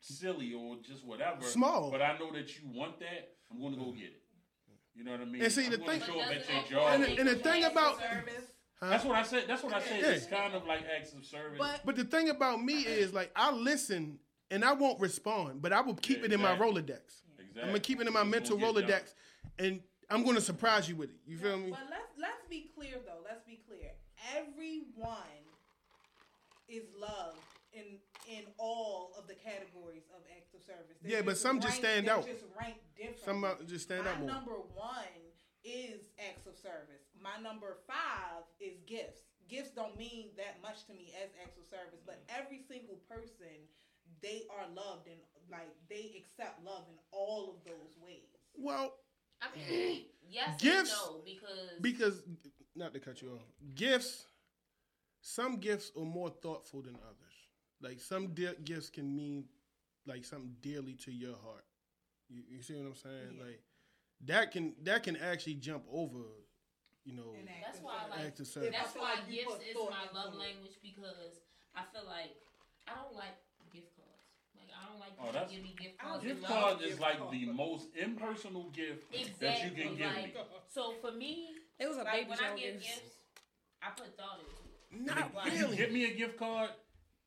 silly 0.00 0.52
or 0.52 0.76
just 0.86 1.04
whatever, 1.04 1.42
Small. 1.42 1.90
but 1.90 2.02
I 2.02 2.18
know 2.18 2.32
that 2.32 2.56
you 2.58 2.68
want 2.72 2.98
that, 3.00 3.32
I'm 3.50 3.60
going 3.60 3.72
to 3.74 3.78
go 3.78 3.92
get 3.92 4.04
it. 4.04 4.22
You 4.94 5.04
know 5.04 5.12
what 5.12 5.20
I 5.20 5.24
mean? 5.24 5.42
And 5.42 5.52
see, 5.52 5.64
I'm 5.66 5.70
the 5.72 5.78
thing- 5.78 6.00
show 6.02 6.20
up 6.20 6.26
But 6.28 6.36
at 6.36 6.46
doesn't 6.46 6.70
your 6.70 6.80
job. 6.80 6.92
And 6.94 7.04
the- 7.04 7.18
and 7.20 7.28
the 7.28 7.36
thing 7.36 7.64
about- 7.64 7.98
service? 8.00 8.44
that's 8.80 9.04
what 9.04 9.16
I 9.16 9.22
said. 9.22 9.44
That's 9.48 9.62
what 9.62 9.72
I 9.74 9.80
said. 9.80 10.00
Yeah. 10.00 10.08
It's 10.10 10.26
kind 10.26 10.54
of 10.54 10.64
like 10.66 10.80
acts 10.96 11.12
of 11.14 11.24
service. 11.24 11.58
But 11.58 11.80
But 11.84 11.96
the 11.96 12.04
thing 12.04 12.28
about 12.28 12.62
me 12.62 12.82
is 12.82 13.12
like 13.14 13.30
I 13.36 13.50
listen 13.52 14.18
and 14.50 14.64
I 14.64 14.72
won't 14.72 15.00
respond, 15.00 15.62
but 15.62 15.72
I 15.72 15.80
will 15.80 15.94
keep 15.94 16.18
Yeah, 16.18 16.24
it 16.26 16.32
in 16.32 16.40
my 16.40 16.52
exactly. 16.52 16.82
Rolodex. 16.82 17.22
exactly. 17.38 17.62
I'm 17.62 17.68
gonna 17.68 17.80
keep 17.80 18.00
it 18.00 18.06
in 18.06 18.12
my 18.12 18.20
It's 18.22 18.30
mental 18.30 18.58
gonna 18.58 18.80
get 18.80 18.88
done. 18.88 19.00
Rolodex, 19.00 19.14
and 19.58 19.82
I'm 20.10 20.24
gonna 20.24 20.40
surprise 20.40 20.88
you 20.88 20.96
with 20.96 21.10
it. 21.10 21.16
You 21.26 21.38
feel 21.38 21.56
me? 21.58 21.70
But 21.70 21.86
let's 21.90 22.12
let's 22.18 22.44
be 22.48 22.70
clear 22.74 22.96
though. 23.06 23.22
Let's 23.24 23.44
be 23.46 23.60
clear. 23.68 23.92
Everyone 24.36 25.44
is 26.68 26.84
loved 26.98 27.38
in 27.72 27.98
in 28.28 28.44
all 28.58 29.12
of 29.18 29.26
the 29.26 29.34
categories 29.34 30.04
of 30.14 30.22
acts 30.36 30.54
of 30.54 30.62
service. 30.62 30.98
They're 31.02 31.12
Yeah, 31.12 31.22
but 31.22 31.36
some 31.38 31.60
just 31.60 31.76
stand 31.76 32.08
out. 32.08 32.26
Just 32.26 32.44
ranked 32.58 32.82
differently. 32.96 33.22
Some 33.24 33.44
uh, 33.44 33.54
just 33.66 33.84
stand 33.84 34.04
My 34.04 34.10
out 34.10 34.18
more. 34.20 34.28
number 34.28 34.56
one 34.74 35.18
is 35.64 36.08
acts 36.18 36.46
of 36.46 36.56
service. 36.56 37.04
My 37.20 37.38
number 37.42 37.76
five 37.86 38.42
is 38.60 38.78
gifts. 38.86 39.20
Gifts 39.48 39.70
don't 39.70 39.96
mean 39.98 40.30
that 40.36 40.62
much 40.62 40.86
to 40.86 40.94
me 40.94 41.12
as 41.22 41.30
acts 41.42 41.58
of 41.58 41.66
service, 41.66 42.00
but 42.06 42.22
every 42.30 42.60
single 42.70 42.96
person, 43.10 43.66
they 44.22 44.42
are 44.50 44.66
loved 44.74 45.06
and 45.06 45.18
like 45.50 45.68
they 45.88 46.12
accept 46.16 46.64
love 46.64 46.84
in 46.88 46.96
all 47.10 47.50
of 47.50 47.64
those 47.64 47.96
ways. 48.04 48.28
Well, 48.56 48.94
I 49.42 49.46
mean, 49.56 50.02
yes 50.30 50.60
Gifts- 50.60 50.92
and 50.92 51.16
no 51.16 51.20
because 51.24 51.70
because 51.80 52.22
not 52.76 52.94
to 52.94 53.00
cut 53.00 53.20
you 53.22 53.30
off, 53.30 53.46
gifts. 53.74 54.26
Some 55.22 55.56
gifts 55.58 55.92
are 55.98 56.04
more 56.04 56.30
thoughtful 56.30 56.80
than 56.80 56.94
others. 56.94 57.34
Like 57.82 58.00
some 58.00 58.28
di- 58.28 58.56
gifts 58.64 58.88
can 58.88 59.14
mean 59.14 59.44
like 60.06 60.24
something 60.24 60.56
dearly 60.62 60.94
to 61.04 61.12
your 61.12 61.36
heart. 61.44 61.64
You, 62.28 62.42
you 62.48 62.62
see 62.62 62.74
what 62.74 62.86
I'm 62.86 62.94
saying? 62.94 63.36
Like 63.38 63.60
that 64.26 64.50
can 64.52 64.74
that 64.84 65.02
can 65.02 65.16
actually 65.16 65.54
jump 65.54 65.84
over, 65.92 66.24
you 67.04 67.14
know. 67.14 67.34
That's 67.62 67.82
why 67.82 67.96
I 68.06 68.10
like. 68.10 68.26
Act 68.28 68.40
of 68.40 68.46
service. 68.46 68.70
That's 68.72 68.94
why 68.96 69.14
like 69.14 69.28
gifts 69.30 69.60
is 69.68 69.76
my 69.76 70.08
love 70.14 70.34
language 70.34 70.76
because 70.82 71.42
I 71.74 71.82
feel 71.92 72.06
like 72.06 72.36
I 72.88 72.92
don't 72.96 73.14
like 73.14 73.36
gift 73.36 73.36
cards. 73.36 73.49
Like 75.18 75.18
I 75.18 75.24
don't 75.24 75.26
like 75.26 75.28
Oh, 75.28 75.32
that's- 75.32 75.50
to 75.50 75.56
give 75.56 75.64
me 75.64 75.74
gift 75.78 75.98
cards. 75.98 76.24
Gift 76.24 76.36
and 76.38 76.46
card 76.46 76.82
is 76.82 77.00
like 77.00 77.30
the 77.30 77.46
most 77.46 77.86
impersonal 77.96 78.70
gift 78.70 79.10
that 79.40 79.64
you 79.64 79.70
can 79.70 79.96
give 79.96 80.06
like, 80.06 80.34
me. 80.34 80.40
So 80.68 80.94
for 81.00 81.12
me, 81.12 81.48
It 81.78 81.88
was 81.88 81.96
a 81.96 82.02
like 82.02 82.12
baby 82.12 82.30
when 82.30 82.38
I 82.38 82.42
shower 82.42 82.56
give 82.56 82.74
gift. 82.74 82.84
gifts, 82.84 83.16
I 83.82 83.90
put 83.90 84.16
thought 84.16 84.40
into 84.40 84.50
it. 84.52 85.06
Not 85.16 85.34
Like, 85.34 85.46
If 85.48 85.54
you 85.58 85.64
really. 85.66 85.76
get 85.76 85.92
me 85.92 86.04
a 86.06 86.14
gift 86.14 86.36
card, 86.38 86.70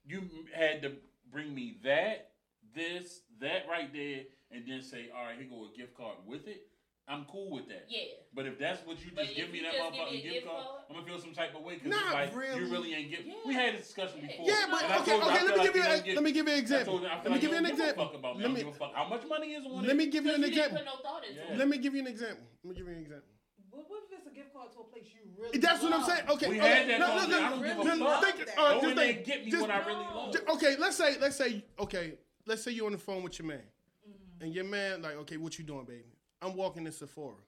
you 0.06 0.30
had 0.54 0.82
to 0.84 0.92
bring 1.32 1.54
me 1.56 1.78
that, 1.84 2.32
this, 2.76 3.22
that 3.40 3.68
right 3.70 3.92
there, 3.94 4.24
and 4.52 4.68
then 4.68 4.82
say, 4.82 5.10
all 5.16 5.26
right, 5.26 5.38
here 5.38 5.48
go 5.50 5.68
a 5.74 5.78
gift 5.78 5.96
card 5.96 6.18
with 6.26 6.48
it. 6.48 6.68
I'm 7.08 7.26
cool 7.26 7.52
with 7.52 7.68
that. 7.68 7.84
Yeah. 7.90 8.16
But 8.34 8.46
if 8.48 8.58
that's 8.58 8.80
what 8.88 8.96
you 9.04 9.12
But 9.14 9.26
just 9.26 9.36
give 9.36 9.52
me 9.52 9.60
that 9.62 9.74
just 9.76 9.92
motherfucking 9.92 10.24
gift 10.24 10.34
gift 10.34 10.48
card, 10.48 10.64
card- 10.64 10.84
I'm 10.90 10.96
gonna 10.96 11.06
feel 11.08 11.20
some 11.20 11.34
type 11.36 11.52
of 11.54 11.62
way 11.62 11.76
because 11.76 11.92
it's 12.00 12.14
like 12.16 12.32
really. 12.36 12.60
you 12.64 12.72
really 12.72 12.94
ain't 12.96 13.12
give. 13.12 13.26
Yeah. 13.28 13.34
We 13.46 13.54
had 13.54 13.76
this 13.76 13.88
discussion 13.92 14.20
Yeah. 14.24 14.28
before. 14.32 14.46
Yeah, 14.48 14.66
but 14.72 14.84
and 14.88 15.02
okay, 15.04 15.16
you, 15.16 15.22
okay. 15.22 15.44
Let 15.44 15.44
me 15.44 15.52
like 15.52 15.64
give 15.68 15.76
you. 15.76 15.84
don't 15.84 16.00
A, 16.00 16.04
get- 16.04 16.16
let 16.16 16.24
me 16.24 16.32
give 16.32 16.48
you 16.48 16.54
an 16.54 16.60
example. 16.60 16.94
you, 16.96 17.02
Let 17.04 17.24
me 17.26 17.30
like 17.32 17.42
give 17.42 17.52
you 17.52 17.58
an 17.58 17.64
don't 17.64 17.76
give 17.76 17.80
a 17.80 17.84
example. 17.84 18.06
fuck 18.08 18.16
about 18.16 18.34
me. 18.38 18.40
Let 18.40 18.44
I 18.44 18.48
don't 18.48 18.54
me 18.56 18.64
give 18.64 18.74
a 18.74 18.78
fuck 18.80 18.94
how 18.96 19.08
much 19.10 19.24
money 19.28 19.48
is 19.52 19.66
on 19.68 19.84
let 19.86 19.98
me 19.98 20.06
give 20.08 20.24
you 20.26 20.32
an 20.34 20.42
Because 20.42 20.56
you 20.56 20.62
didn't 20.64 20.78
example. 20.80 21.02
no 21.04 21.52
Yeah. 21.52 21.58
Let 21.60 21.68
me 21.68 21.78
give 21.78 21.94
you 21.94 22.00
an 22.00 22.08
example. 22.08 22.46
Let 22.64 22.70
me 22.72 22.76
give 22.80 22.88
you 22.88 22.94
an 22.96 23.02
example. 23.04 23.28
But 23.70 23.90
what 23.90 24.04
if 24.08 24.18
it's 24.18 24.28
a 24.28 24.32
gift 24.32 24.54
card 24.54 24.72
to 24.72 24.80
a 24.80 24.84
place 24.88 25.08
you 25.12 25.22
really 25.36 25.58
That's 25.60 25.84
what 25.84 25.92
I'm 25.94 26.04
saying. 26.08 26.24
Okay, 26.30 26.48
We 26.48 26.60
okay. 26.62 26.70
had 26.72 26.88
that 26.88 27.00
no, 27.04 27.08
no, 27.08 27.14
conversation. 27.20 27.30
no, 27.30 27.44
I 27.44 27.50
don't 27.50 27.62
give 27.64 27.72
a 27.84 28.00
no, 28.00 28.06
fuck. 28.08 28.24
think- 28.24 28.50
uh, 28.58 28.82
just 28.82 28.96
think- 28.96 29.26
get 29.26 29.46
me 29.46 29.52
just- 29.52 29.62
what 29.62 29.72
I 29.72 29.80
really 29.86 30.00
love. 30.08 30.32
J- 30.34 30.40
Okay, 30.56 30.76
let's 30.80 30.96
say, 30.96 31.18
let's 31.20 31.36
say, 31.36 31.66
okay, 31.80 32.14
let's 32.48 32.64
say 32.64 32.72
you're 32.72 32.86
on 32.86 32.94
the 32.94 32.98
phone 32.98 33.24
with 33.24 33.38
your 33.40 33.48
man, 33.50 33.60
Mm-hmm. 34.08 34.44
and 34.46 34.56
your 34.56 34.64
man 34.64 35.02
like, 35.02 35.16
okay, 35.28 35.38
what 35.38 35.58
you 35.60 35.66
doing, 35.66 35.84
baby? 35.86 36.06
I'm 36.44 36.56
walking 36.56 36.84
to 36.86 36.92
Sephora. 36.92 37.40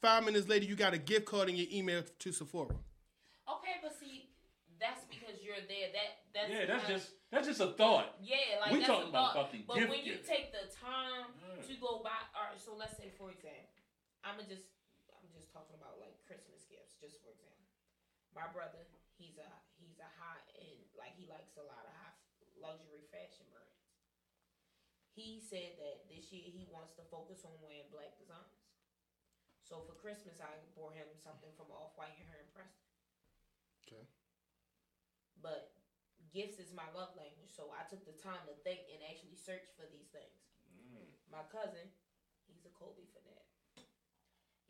Five 0.00 0.24
minutes 0.24 0.48
later, 0.48 0.64
you 0.64 0.76
got 0.76 0.94
a 0.94 0.98
gift 0.98 1.26
card 1.26 1.48
in 1.50 1.56
your 1.56 1.66
email 1.72 2.02
to 2.02 2.32
Sephora. 2.32 2.72
Okay, 3.44 3.76
but 3.82 3.92
see, 3.98 4.30
that's 4.80 5.04
because 5.10 5.42
you're 5.42 5.58
there. 5.66 5.90
That 5.92 6.08
that's 6.32 6.48
Yeah, 6.48 6.64
that's 6.64 6.86
just 6.88 7.06
that's 7.28 7.46
just 7.50 7.60
a 7.60 7.74
thought. 7.74 8.14
Yeah, 8.22 8.62
like 8.62 8.72
We 8.72 8.80
talking 8.80 9.10
a 9.10 9.12
about 9.12 9.34
thought. 9.34 9.50
fucking 9.50 9.64
But 9.66 9.82
gift 9.82 9.90
when 9.90 10.00
you 10.06 10.16
giving. 10.22 10.28
take 10.28 10.54
the 10.54 10.70
time 10.70 11.34
Yeah. 11.42 11.60
to 11.66 11.72
go 11.82 12.00
buy, 12.00 12.14
all 12.32 12.48
right. 12.48 12.56
So 12.60 12.72
let's 12.78 12.94
say, 12.96 13.10
for 13.18 13.28
example, 13.34 13.74
I'm 14.22 14.38
just, 14.46 14.70
I'm 15.18 15.28
just 15.34 15.50
talking 15.52 15.74
about 15.76 15.98
like 15.98 16.14
Christmas 16.24 16.62
gifts, 16.70 16.94
just 17.02 17.18
for 17.20 17.34
example. 17.34 17.66
My 18.32 18.46
brother, 18.54 18.86
he's 19.18 19.34
a 19.42 19.50
he's 19.82 19.98
a 19.98 20.08
high 20.22 20.40
end, 20.62 20.86
like 20.94 21.18
he 21.18 21.26
likes 21.26 21.58
a 21.58 21.66
lot 21.66 21.82
of 21.82 21.92
high 21.98 22.14
luxury 22.62 23.02
fashion 23.10 23.42
brands. 23.47 23.47
He 25.18 25.42
said 25.42 25.74
that 25.82 26.06
this 26.06 26.30
year 26.30 26.46
he 26.46 26.62
wants 26.70 26.94
to 26.94 27.02
focus 27.10 27.42
on 27.42 27.58
wearing 27.58 27.90
black 27.90 28.14
designs. 28.22 28.54
So 29.66 29.82
for 29.82 29.98
Christmas, 29.98 30.38
I 30.38 30.54
bought 30.78 30.94
him 30.94 31.10
something 31.18 31.50
from 31.58 31.74
Off 31.74 31.98
White 31.98 32.14
and 32.14 32.30
Heron 32.30 32.46
Preston. 32.54 32.86
Okay. 33.82 34.06
But 35.42 35.74
gifts 36.30 36.62
is 36.62 36.70
my 36.70 36.86
love 36.94 37.18
language, 37.18 37.50
so 37.50 37.74
I 37.74 37.82
took 37.90 38.06
the 38.06 38.14
time 38.14 38.46
to 38.46 38.54
think 38.62 38.86
and 38.94 39.02
actually 39.02 39.34
search 39.34 39.66
for 39.74 39.90
these 39.90 40.06
things. 40.14 40.38
Mm. 40.70 41.10
My 41.34 41.42
cousin, 41.50 41.90
he's 42.46 42.62
a 42.62 42.72
Kobe 42.78 43.10
fanatic. 43.10 43.50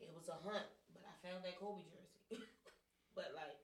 It 0.01 0.09
was 0.17 0.33
a 0.33 0.41
hunt, 0.41 0.65
but 0.89 1.05
I 1.05 1.13
found 1.21 1.45
that 1.45 1.61
Kobe 1.61 1.85
jersey. 1.85 2.41
but 3.17 3.37
like 3.37 3.61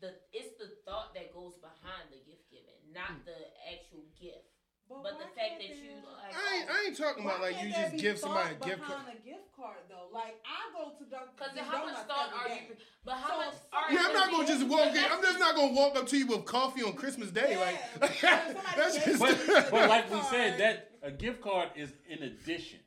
the 0.00 0.16
it's 0.32 0.56
the 0.56 0.72
thought 0.88 1.12
that 1.12 1.36
goes 1.36 1.60
behind 1.60 2.08
the 2.08 2.22
gift 2.24 2.48
giving, 2.48 2.80
not 2.96 3.20
hmm. 3.20 3.28
the 3.28 3.40
actual 3.68 4.08
gift. 4.16 4.55
But, 4.88 5.02
why 5.02 5.10
the 5.18 5.26
fact 5.34 5.58
that 5.58 5.68
you 5.68 5.98
like, 5.98 6.30
I 6.30 6.56
ain't, 6.56 6.70
I 6.70 6.76
ain't 6.86 6.96
talking 6.96 7.24
about 7.24 7.40
like 7.40 7.60
you 7.60 7.70
just 7.70 7.96
give 7.96 8.18
somebody 8.18 8.54
a 8.54 8.64
gift 8.64 8.82
card. 8.82 9.02
a 9.10 9.18
gift 9.26 9.50
card 9.56 9.82
though. 9.88 10.14
Like 10.14 10.38
I 10.46 10.70
go 10.70 10.94
to 10.94 11.04
Dunkin' 11.10 11.34
Cause 11.36 11.58
how 11.58 11.84
much 11.84 11.96
thought 12.06 12.30
are 12.32 12.46
every 12.46 12.70
you? 12.70 12.76
But 13.04 13.14
how 13.14 13.28
So 13.28 13.36
much? 13.36 13.54
if 13.54 13.92
Yeah, 13.92 14.04
I'm 14.06 14.14
not 14.14 14.30
gonna 14.30 14.46
just 14.46 14.66
walk 14.66 14.94
in. 14.94 15.04
I'm 15.10 15.22
just 15.22 15.38
not 15.38 15.56
gonna 15.56 15.72
walk 15.72 15.96
up 15.96 16.06
to 16.06 16.16
you 16.16 16.26
with 16.26 16.44
coffee 16.44 16.82
on 16.82 16.92
Christmas 16.94 17.30
Day. 17.30 17.58
Like, 17.58 18.22
Yeah, 18.22 18.44
somebody 18.46 18.66
that's 18.76 19.04
just. 19.04 19.18
But, 19.20 19.70
but 19.70 19.88
like 19.88 20.10
we 20.10 20.20
said, 20.22 20.58
that 20.60 20.90
a 21.02 21.10
gift 21.10 21.40
card 21.42 21.70
is 21.74 21.92
in 22.08 22.22
addition. 22.22 22.80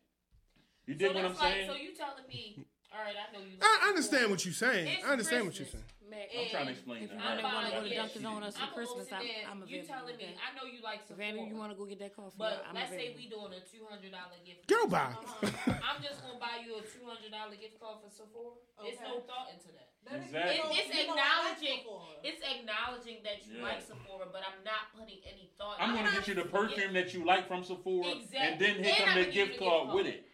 You 0.85 0.95
did 0.95 1.11
so 1.11 1.15
what 1.15 1.25
I'm 1.25 1.31
that's 1.31 1.41
like, 1.41 1.53
saying? 1.53 1.69
so 1.69 1.75
you 1.75 1.95
telling 1.95 2.27
me? 2.27 2.65
All 2.91 3.03
right, 3.03 3.15
I 3.15 3.33
know 3.33 3.43
you. 3.43 3.57
I 3.61 3.79
I 3.83 3.89
understand 3.89 4.31
what 4.31 4.45
you're 4.45 4.53
saying. 4.53 4.87
It's 4.87 5.05
I 5.05 5.11
understand 5.11 5.45
what 5.45 5.59
you're 5.59 5.67
saying. 5.67 5.83
Mac, 6.09 6.27
I'm 6.33 6.49
trying 6.49 6.65
to 6.67 6.73
explain 6.73 7.03
If 7.05 7.09
that. 7.09 7.17
you 7.17 7.23
I'm 7.23 7.37
really 7.37 7.43
want 7.45 7.65
to 7.65 7.71
go 7.71 7.79
to 7.79 7.89
buying 7.89 7.95
Dunkin' 8.01 8.21
gifts. 8.21 8.25
Donuts 8.25 8.57
for 8.57 8.63
I'm 8.65 8.73
Christmas, 8.73 9.05
gonna 9.09 9.21
I'm, 9.21 9.27
go 9.27 9.29
sit. 9.29 9.45
I'm 9.49 9.59
You 9.59 9.65
available. 9.79 9.93
telling 9.93 10.17
me? 10.17 10.27
I 10.41 10.49
know 10.57 10.65
you 10.65 10.79
like 10.81 11.01
If 11.09 11.19
any 11.19 11.41
you 11.49 11.55
want 11.55 11.69
to 11.71 11.77
go 11.77 11.85
get 11.85 11.99
that 12.03 12.13
coffee, 12.17 12.35
But 12.41 12.65
I'm 12.67 12.75
let's 12.75 12.89
say 12.91 13.13
available. 13.15 13.21
we 13.21 13.25
doing 13.29 13.51
a 13.53 13.61
two 13.63 13.83
hundred 13.85 14.11
dollar 14.11 14.37
gift. 14.43 14.65
Girl, 14.67 14.87
card. 14.89 14.91
bye. 14.91 15.13
Uh-huh. 15.15 15.85
I'm 15.85 15.99
just 16.01 16.19
gonna 16.25 16.41
buy 16.41 16.59
you 16.65 16.75
a 16.77 16.83
two 16.83 17.05
hundred 17.05 17.31
dollar 17.31 17.55
gift 17.55 17.77
card 17.79 18.01
for 18.01 18.09
Sephora. 18.09 18.57
It's 18.83 18.97
Okay. 18.99 19.07
no 19.07 19.21
thought 19.29 19.53
into 19.53 19.69
that. 19.77 19.87
That 20.07 20.19
is- 20.23 20.31
Exactly. 20.31 20.55
you 20.55 20.79
It's 20.79 20.89
you 20.89 21.07
know 21.07 21.13
like 21.13 21.19
acknowledging- 21.19 21.83
It's 22.23 22.41
acknowledging 22.41 23.17
that 23.27 23.37
you 23.45 23.53
Yeah. 23.59 23.69
like 23.69 23.81
Sephora, 23.83 24.25
but 24.31 24.41
I'm 24.47 24.63
not 24.63 24.89
putting 24.95 25.19
any 25.27 25.51
thought. 25.57 25.77
I'm 25.79 25.93
gonna 25.93 26.11
get 26.11 26.27
you 26.27 26.35
the 26.35 26.45
perfume 26.47 26.93
that 26.93 27.13
you 27.13 27.25
like 27.25 27.47
from 27.47 27.63
Sephora, 27.63 28.07
and 28.07 28.21
Exactly. 28.23 28.57
then 28.65 28.75
here 28.83 28.93
And 28.95 28.97
come 28.97 29.09
I'ma 29.09 29.19
the 29.19 29.25
gift 29.31 29.35
the 29.35 29.45
gift 29.45 29.59
card 29.59 29.83
card. 29.89 29.95
with 29.95 30.07
it. 30.07 30.25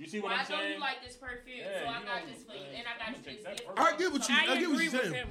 You 0.00 0.06
see 0.06 0.18
what 0.20 0.30
Well, 0.30 0.40
I'm 0.40 0.46
I 0.46 0.48
know 0.48 0.60
saying? 0.62 0.72
you 0.72 0.80
like 0.80 1.04
this 1.04 1.16
perfume, 1.16 1.58
Yeah, 1.58 1.80
so 1.84 1.88
I 1.90 2.00
you 2.00 2.06
got 2.06 2.24
know, 2.24 2.32
this 2.32 2.42
for 2.44 2.54
you, 2.54 2.60
and 2.74 2.86
I 2.88 2.96
got 2.96 3.08
you 3.18 3.22
this 3.22 3.44
gift 3.44 3.68
I 3.76 3.96
get 3.98 4.12
what 4.12 4.28
you. 4.30 4.34
I, 4.34 4.38
I 4.40 4.46
get 4.46 4.48
what 4.48 4.56
agree 4.72 4.84
you're 4.84 4.92
with 4.92 5.02
saying. 5.02 5.12
him. 5.12 5.28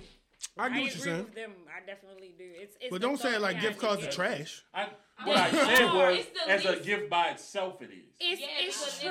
I 0.57 0.69
get 0.69 0.69
what 0.69 0.77
you're 0.77 0.85
agree 0.85 1.01
saying. 1.01 1.23
with 1.25 1.35
them. 1.35 1.51
I 1.75 1.85
definitely 1.87 2.35
do. 2.37 2.45
It's, 2.53 2.75
it's 2.79 2.91
But 2.91 3.01
don't 3.01 3.19
say 3.19 3.33
it 3.33 3.41
like 3.41 3.59
gift 3.61 3.79
cards 3.79 4.03
are 4.05 4.11
trash. 4.11 4.63
I, 4.71 4.89
what 5.25 5.37
I 5.37 5.49
said 5.49 5.81
oh, 5.89 5.97
was, 5.97 6.17
it's 6.19 6.45
the 6.45 6.51
as 6.51 6.65
a 6.65 6.83
gift 6.83 7.09
by 7.09 7.29
itself, 7.29 7.81
it 7.81 7.85
is. 7.89 8.13
It's, 8.19 8.41
Yeah, 8.41 8.47
it's 8.59 8.77
because 8.77 8.93
it's 8.93 8.99
the 9.01 9.07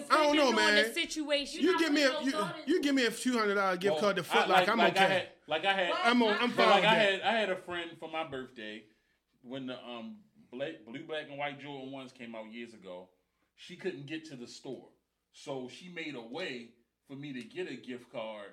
trash 0.00 0.10
I 0.10 0.24
don't 0.24 0.36
know, 0.36 0.50
man. 0.52 0.74
the 0.76 0.94
situation. 0.94 1.60
You 1.62 1.72
not 1.72 1.80
give 1.80 1.92
me 1.92 2.02
a 2.02 2.22
you, 2.22 2.30
no 2.32 2.38
thought 2.38 2.58
into 2.60 2.70
you 2.70 2.80
give 2.80 2.94
me 2.94 3.04
a 3.04 3.10
two 3.10 3.36
hundred 3.38 3.56
dollar 3.56 3.76
gift 3.76 3.92
Well, 3.96 4.00
card 4.02 4.16
to 4.16 4.22
I- 4.22 4.24
Foot 4.24 4.48
Like, 4.48 4.66
I'm 4.70 4.78
like 4.78 4.98
I 4.98 5.04
okay. 5.04 5.12
had, 5.12 5.28
like 5.46 5.64
I 5.66 5.72
had, 5.74 5.92
I'm 6.04 6.22
on, 6.22 6.36
I'm 6.40 6.50
fine 6.52 6.70
like 6.70 6.84
I 6.84 6.94
had, 6.94 7.20
I 7.20 7.32
had 7.32 7.50
a 7.50 7.56
friend 7.56 7.90
for 8.00 8.08
my 8.10 8.26
birthday 8.26 8.84
when 9.42 9.66
the 9.66 9.74
um 9.74 10.16
black, 10.50 10.86
blue, 10.86 11.06
black, 11.06 11.24
and 11.28 11.36
white 11.38 11.60
Jordan 11.60 11.92
ones 11.92 12.12
came 12.12 12.34
out 12.34 12.50
years 12.50 12.72
ago. 12.72 13.10
She 13.56 13.76
couldn't 13.76 14.06
get 14.06 14.24
to 14.26 14.36
the 14.36 14.46
store, 14.46 14.88
so 15.32 15.68
she 15.72 15.88
made 15.88 16.14
a 16.14 16.20
way 16.20 16.70
for 17.08 17.14
me 17.16 17.32
to 17.32 17.42
get 17.42 17.70
a 17.70 17.74
gift 17.76 18.12
card 18.12 18.52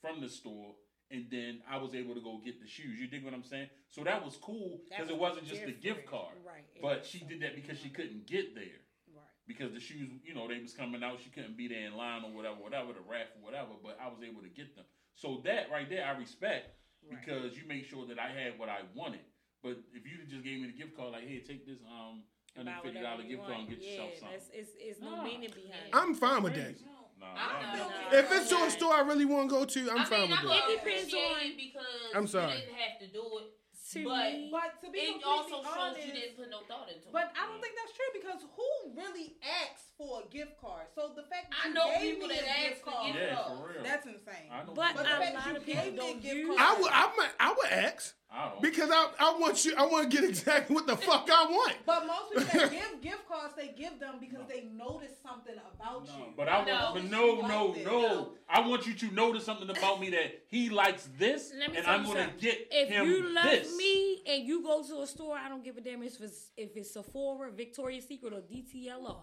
from 0.00 0.20
the 0.20 0.28
store, 0.28 0.74
and 1.10 1.26
then 1.30 1.60
I 1.70 1.78
was 1.78 1.94
able 1.94 2.14
to 2.14 2.20
go 2.20 2.40
get 2.44 2.60
the 2.60 2.66
shoes. 2.68 2.98
You 3.00 3.06
dig 3.08 3.24
what 3.24 3.32
I'm 3.34 3.42
saying? 3.44 3.68
So 3.88 4.04
that 4.04 4.24
was 4.24 4.36
cool 4.36 4.80
because 4.90 5.08
it 5.08 5.16
wasn't 5.16 5.46
just 5.46 5.64
the 5.64 5.72
gift 5.72 6.06
card, 6.06 6.34
Right. 6.44 6.64
but 6.82 7.06
she 7.06 7.20
did 7.20 7.40
that 7.40 7.54
because 7.54 7.78
she 7.78 7.88
couldn't 7.88 8.26
get 8.26 8.54
there 8.54 8.80
Right. 9.08 9.24
because 9.46 9.72
the 9.72 9.80
shoes, 9.80 10.10
you 10.24 10.34
know, 10.34 10.46
they 10.46 10.58
was 10.60 10.74
coming 10.74 11.02
out. 11.02 11.20
She 11.22 11.30
couldn't 11.30 11.56
be 11.56 11.68
there 11.68 11.86
in 11.86 11.94
line 11.96 12.24
or 12.24 12.32
whatever, 12.32 12.56
whatever, 12.60 12.92
the 12.92 13.00
raffle, 13.00 13.40
whatever. 13.40 13.72
But 13.82 13.98
I 14.00 14.08
was 14.08 14.22
able 14.22 14.42
to 14.42 14.48
get 14.48 14.74
them. 14.76 14.84
So 15.14 15.40
that 15.44 15.70
right 15.70 15.88
there, 15.88 16.04
I 16.04 16.18
respect 16.18 16.74
Right. 17.02 17.18
because 17.24 17.56
you 17.56 17.64
made 17.66 17.86
sure 17.86 18.06
that 18.06 18.18
I 18.18 18.28
had 18.28 18.58
what 18.58 18.68
I 18.68 18.82
wanted. 18.94 19.24
But 19.62 19.78
if 19.94 20.04
you 20.04 20.18
just 20.28 20.44
gave 20.44 20.60
me 20.60 20.66
the 20.66 20.76
gift 20.76 20.96
card, 20.96 21.12
like, 21.12 21.24
hey, 21.28 21.40
take 21.40 21.64
this 21.64 21.78
um 21.88 22.24
hundred 22.56 22.70
Buy 22.70 22.80
fifty 22.82 22.98
whatever 22.98 23.16
dollar 23.16 23.22
you 23.22 23.36
gift 23.36 23.46
card 23.46 23.58
and 23.58 23.68
get 23.68 23.78
yourself 23.82 24.10
yeah, 24.14 24.20
something. 24.20 24.38
it's, 24.52 24.70
it's 24.78 25.00
no 25.00 25.10
Nah. 25.16 25.24
meaning 25.24 25.50
behind 25.54 25.84
it. 25.88 25.92
I'm 25.92 26.14
fine 26.14 26.42
with 26.42 26.54
that. 26.54 26.64
Crazy. 26.64 26.84
Nah, 27.20 27.26
I'm 27.34 27.78
nah, 27.78 27.88
not- 27.88 28.14
If 28.14 28.32
it's 28.32 28.48
to 28.50 28.56
a 28.64 28.70
store 28.70 28.94
I 28.94 29.00
really 29.00 29.24
want 29.24 29.48
to 29.50 29.54
go 29.56 29.64
to, 29.64 29.90
I'm 29.90 30.00
I 30.00 30.04
fine 30.04 30.28
with 30.30 30.38
I'm 30.38 30.46
that. 30.46 30.68
It 30.70 30.84
depends 30.84 31.14
on- 31.14 31.56
because 31.56 32.14
I'm 32.14 32.26
sorry. 32.26 32.52
you 32.54 32.60
didn't 32.60 32.74
have 32.78 32.98
to 33.00 33.06
do 33.08 33.22
it. 33.42 33.50
To 33.92 34.02
But- 34.04 34.32
me, 34.32 34.48
But 34.50 34.80
to 34.82 34.90
be 34.90 34.98
It 34.98 35.20
completely 35.20 35.24
also 35.30 35.62
shows 35.62 35.76
honest, 35.78 36.06
you 36.06 36.12
didn't 36.14 36.36
put 36.36 36.50
no 36.50 36.60
thought 36.66 36.88
into 36.88 37.04
it. 37.06 37.12
But 37.12 37.30
I 37.36 37.46
don't 37.46 37.60
think 37.60 37.74
that's 37.76 37.92
true 37.94 38.10
because 38.18 38.40
who 38.56 38.68
really 38.96 39.36
asks 39.44 39.92
for 39.98 40.22
a 40.24 40.28
gift 40.32 40.56
card? 40.58 40.86
So 40.94 41.12
the 41.14 41.22
fact 41.22 41.50
that 41.52 41.58
I 41.64 41.68
you 41.68 41.74
know 41.74 41.86
gave 41.92 42.00
people 42.16 42.28
me 42.28 42.34
that 42.34 42.44
a 42.44 42.48
ask 42.48 42.68
gift 42.80 42.84
for 42.84 42.90
card, 42.90 43.06
gift 43.12 43.18
Yeah, 43.20 43.34
cards. 43.36 43.60
for 43.60 43.68
real. 43.68 43.82
that's 43.84 44.06
insane. 44.06 44.48
I 44.50 44.58
know. 44.64 44.72
but 44.72 44.96
But 44.96 45.04
a 45.04 45.04
the 45.04 45.04
fact 45.20 45.34
lot 45.36 45.46
you 45.46 45.56
of 45.56 45.64
people 45.66 45.82
gave 45.84 45.92
me 45.92 45.98
a 45.98 46.02
don't 46.02 46.22
gift 46.22 46.34
use. 46.34 46.56
card- 46.56 46.60
I 46.64 46.80
would, 46.80 46.92
I 46.92 47.04
might, 47.14 47.32
I 47.38 47.48
would 47.52 47.70
ask 47.70 48.14
I 48.36 48.48
don't. 48.50 48.60
because 48.62 48.90
I, 48.90 49.10
I 49.20 49.38
want 49.38 49.64
you, 49.64 49.74
I 49.78 49.86
want 49.86 50.10
to 50.10 50.16
get 50.20 50.28
exactly 50.28 50.74
what 50.74 50.86
the 50.88 50.96
fuck 50.96 51.28
I 51.32 51.44
want. 51.44 51.74
But 51.86 52.06
most 52.06 52.32
people 52.32 52.60
that 52.60 52.70
give 52.92 53.00
gift 53.00 53.28
cards, 53.28 53.54
they 53.56 53.68
give 53.76 54.00
them 54.00 54.16
because 54.18 54.46
they 54.48 54.64
notice 54.74 55.12
something 55.22 55.54
about 55.72 56.06
No, 56.06 56.12
you. 56.18 56.24
but 56.36 56.48
I 56.48 56.64
No. 56.64 56.72
want, 56.72 56.94
but 56.94 57.04
no, 57.04 57.26
Like 57.34 57.48
no, 57.48 57.72
this. 57.74 57.84
no. 57.86 58.00
No. 58.02 58.32
I 58.48 58.66
want 58.66 58.86
you 58.86 58.94
to 58.94 59.10
notice 59.14 59.44
something 59.44 59.70
about 59.70 60.00
me 60.00 60.10
that 60.10 60.42
he 60.48 60.68
likes 60.70 61.08
this, 61.18 61.52
Let 61.58 61.70
me 61.70 61.76
and 61.78 61.86
I'm 61.86 62.04
gonna 62.04 62.20
something. 62.24 62.38
get 62.40 62.66
If 62.72 62.88
him 62.88 63.06
you 63.06 63.32
love 63.34 63.44
this. 63.44 63.76
me 63.76 64.22
and 64.26 64.44
you 64.44 64.62
go 64.62 64.82
to 64.82 65.02
a 65.02 65.06
store, 65.06 65.36
I 65.36 65.48
don't 65.48 65.62
give 65.62 65.76
a 65.76 65.80
damn 65.80 66.02
if 66.02 66.20
it's 66.20 66.50
if 66.56 66.76
it's 66.76 66.92
Sephora, 66.92 67.52
Victoria's 67.52 68.06
Secret, 68.06 68.32
or 68.32 68.40
DTLR. 68.40 69.22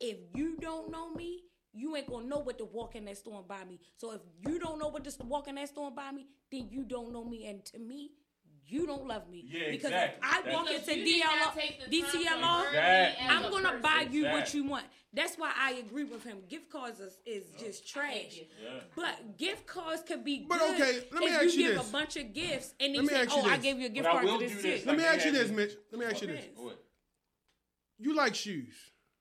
If 0.00 0.16
you 0.34 0.56
don't 0.58 0.90
know 0.90 1.10
me, 1.14 1.44
you 1.72 1.94
ain't 1.96 2.08
gonna 2.08 2.26
know 2.26 2.38
what 2.40 2.58
to 2.58 2.64
walk 2.64 2.96
in 2.96 3.04
that 3.06 3.16
store 3.16 3.38
and 3.38 3.48
buy 3.48 3.64
me. 3.64 3.78
So 3.96 4.12
if 4.12 4.20
you 4.46 4.58
don't 4.58 4.78
know 4.78 4.88
what 4.88 5.04
to 5.04 5.22
walk 5.24 5.48
in 5.48 5.54
that 5.56 5.68
store 5.68 5.86
and 5.88 5.96
buy 5.96 6.10
me, 6.10 6.26
then 6.50 6.68
you 6.70 6.84
don't 6.84 7.12
know 7.12 7.24
me. 7.24 7.46
And 7.46 7.64
to 7.66 7.78
me, 7.78 8.12
you 8.70 8.86
don't 8.86 9.06
love 9.06 9.28
me. 9.28 9.44
Yeah, 9.46 9.70
because 9.70 9.90
exactly. 9.90 10.18
if 10.28 10.32
I 10.34 10.36
That's- 10.42 10.54
walk 10.54 10.66
Because 10.68 10.88
into 10.88 11.00
you 11.00 11.04
did 11.04 11.24
not 11.24 11.54
DLR, 11.54 11.54
take 11.60 11.78
the 11.90 12.00
time 12.00 12.10
to 12.12 12.18
DTLR, 12.18 12.40
learn 12.40 12.72
me 12.72 12.78
Exactly. 12.78 13.26
I'm 13.28 13.50
gonna 13.50 13.68
person. 13.68 13.82
buy 13.82 14.06
you 14.10 14.24
what 14.26 14.54
you 14.54 14.64
want. 14.64 14.86
That's 15.12 15.36
why 15.36 15.52
I 15.58 15.72
agree 15.72 16.04
with 16.04 16.22
him. 16.22 16.38
Gift 16.48 16.70
cards 16.70 17.00
is, 17.00 17.18
is 17.26 17.50
just 17.58 17.88
trash. 17.88 18.38
Yeah. 18.62 18.70
But 18.94 19.36
gift 19.36 19.66
cards 19.66 20.02
could 20.06 20.24
be 20.24 20.46
But 20.48 20.60
good 20.60 20.74
okay, 20.80 21.04
let 21.10 21.20
me 21.20 21.26
if 21.26 21.32
ask 21.32 21.42
you 21.44 21.50
you 21.50 21.68
give 21.70 21.78
this. 21.78 21.88
a 21.88 21.92
bunch 21.92 22.16
of 22.16 22.32
gifts 22.32 22.74
and 22.78 22.94
Let 22.94 23.06
then 23.06 23.08
say, 23.08 23.20
ask 23.22 23.36
you 23.36 23.42
"Oh, 23.44 23.50
I 23.50 23.56
gave 23.56 23.78
you 23.80 23.86
a 23.86 23.88
gift 23.88 24.04
But 24.04 24.12
card 24.12 24.24
will 24.24 24.38
to 24.38 24.44
this 24.46 24.54
do 24.56 24.62
this. 24.62 24.86
Let 24.86 24.96
me 24.96 25.04
ask 25.04 25.24
you 25.24 25.32
this, 25.32 25.50
Mitch. 25.50 25.72
Let 25.90 25.98
me 26.00 26.06
ask 26.06 26.20
you 26.22 26.28
this. 26.28 26.44
Go 26.56 26.72
you 27.98 28.14
like 28.14 28.34
shoes, 28.34 28.74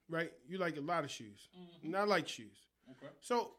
right? 0.09 0.31
You 0.47 0.57
like 0.57 0.77
a 0.77 0.81
lot 0.81 1.03
of 1.03 1.11
shoes. 1.11 1.49
Mm-hmm. 1.57 1.87
And 1.87 1.97
I 1.97 2.03
like 2.03 2.27
shoes. 2.27 2.57
Okay. 2.91 3.11
So 3.19 3.51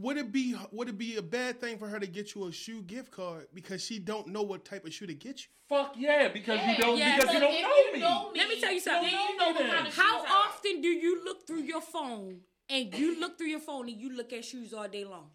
would 0.00 0.16
it 0.16 0.30
be 0.32 0.54
would 0.72 0.88
it 0.88 0.98
be 0.98 1.16
a 1.16 1.22
bad 1.22 1.60
thing 1.60 1.78
for 1.78 1.88
her 1.88 1.98
to 1.98 2.06
get 2.06 2.34
you 2.34 2.46
a 2.46 2.52
shoe 2.52 2.82
gift 2.82 3.10
card 3.10 3.46
because 3.54 3.84
she 3.84 3.98
don't 3.98 4.28
know 4.28 4.42
what 4.42 4.64
type 4.64 4.84
of 4.86 4.92
shoe 4.92 5.06
to 5.06 5.14
get 5.14 5.40
you? 5.40 5.46
Fuck 5.68 5.94
yeah, 5.96 6.28
because 6.28 6.60
you 6.66 6.76
don't 6.76 6.96
Yeah, 6.96 7.16
because 7.16 7.34
you 7.34 7.40
don't 7.40 7.52
know 7.52 7.58
you 7.86 7.92
me. 7.94 8.00
know 8.00 8.30
me, 8.32 8.38
Let 8.40 8.48
me 8.48 8.60
tell 8.60 8.72
you 8.72 8.80
something. 8.80 9.10
You 9.10 9.36
know 9.36 9.52
me 9.52 9.58
then. 9.58 9.86
How 9.92 10.24
often 10.46 10.80
do 10.80 10.88
you 10.88 11.24
look 11.24 11.46
through 11.46 11.62
your 11.62 11.80
phone 11.82 12.40
and 12.70 12.94
you 12.94 13.18
look 13.20 13.36
through 13.36 13.48
your 13.48 13.60
phone 13.60 13.88
and 13.88 14.00
you 14.00 14.16
look 14.16 14.32
at 14.32 14.44
shoes 14.44 14.72
all 14.72 14.88
day 14.88 15.04
long? 15.04 15.30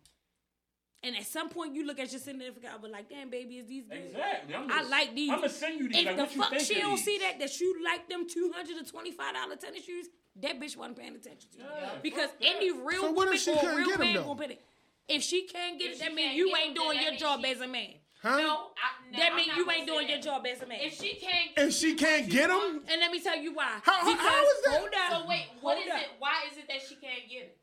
And 1.06 1.18
at 1.18 1.26
some 1.26 1.50
point 1.50 1.76
you 1.76 1.86
look 1.86 2.00
at 2.00 2.12
your 2.12 2.22
significant 2.22 2.74
other 2.74 2.88
like, 2.88 3.10
damn 3.10 3.30
baby, 3.30 3.58
is 3.58 3.68
these 3.68 3.84
good? 3.86 3.98
Exactly. 4.06 4.56
I'm 4.56 4.72
I 4.72 4.84
like 4.84 5.14
these. 5.14 5.30
I'ma 5.32 5.48
send 5.48 5.80
you 5.80 5.90
these, 5.90 5.98
If 5.98 6.06
like, 6.06 6.16
the 6.16 6.24
what 6.24 6.36
you 6.36 6.42
fuck 6.42 6.50
think 6.52 6.62
she 6.64 6.80
don't 6.80 6.96
these? 6.96 7.04
see 7.06 7.18
that 7.20 7.40
that 7.40 7.60
you 7.60 7.84
like 7.84 8.08
them 8.08 8.28
two 8.28 8.52
hundred 8.56 8.78
and 8.78 8.88
twenty 8.88 9.12
five 9.12 9.34
dollar 9.34 9.56
tennis 9.58 9.84
shoes, 9.84 10.08
that 10.42 10.60
bitch 10.62 10.78
wasn't 10.78 10.98
paying 10.98 11.16
attention 11.16 11.50
to 11.52 11.58
you. 11.58 11.64
Because 12.02 12.30
any 12.42 12.72
real 12.72 13.02
So 13.02 13.12
woman 13.12 13.34
if 13.34 13.42
she 13.42 13.52
or 13.52 13.70
a 13.72 13.76
real 13.76 13.98
man 13.98 14.16
though? 14.16 14.24
gonna 14.24 14.48
pay 14.48 14.54
it. 14.54 14.62
If 15.10 15.22
she 15.24 15.46
can't 15.48 15.78
get 15.78 15.92
If 15.92 15.96
it, 15.98 16.00
that 16.00 16.10
she 16.12 16.16
means 16.16 16.36
you 16.38 16.56
ain't 16.56 16.76
doing 16.76 17.02
your 17.02 17.16
job 17.16 17.42
means 17.42 17.58
as 17.58 17.64
a 17.64 17.68
man. 17.68 17.90
Huh? 18.22 18.38
No, 18.38 18.46
I, 18.48 19.12
no, 19.12 19.20
That 19.20 19.32
I'm 19.32 19.36
means 19.36 19.50
you 19.58 19.70
ain't 19.70 19.86
doing 19.86 20.08
your 20.08 20.22
job 20.22 20.46
as 20.50 20.62
a 20.62 20.66
man. 20.66 20.78
If 20.80 20.94
she 20.98 21.16
can't, 21.16 21.50
If 21.58 21.74
she 21.74 21.96
can't 21.96 22.30
get 22.30 22.48
them, 22.48 22.80
And 22.90 23.02
let 23.02 23.12
me 23.12 23.20
tell 23.20 23.36
you 23.38 23.54
why. 23.54 23.80
How- 23.84 23.92
how- 24.00 24.12
because, 24.14 24.26
how 24.26 24.44
is 24.44 24.62
that? 24.64 24.80
Hold 24.80 24.90
up. 24.96 25.12
so 25.24 25.28
wait, 25.28 25.46
what 25.60 25.76
Hold 25.76 25.88
is 25.88 25.92
up. 25.94 26.00
it? 26.00 26.08
Why 26.20 26.34
is 26.50 26.58
it 26.58 26.68
that 26.70 26.82
she 26.88 26.96
can't 26.96 27.28
get 27.30 27.42
it? 27.42 27.58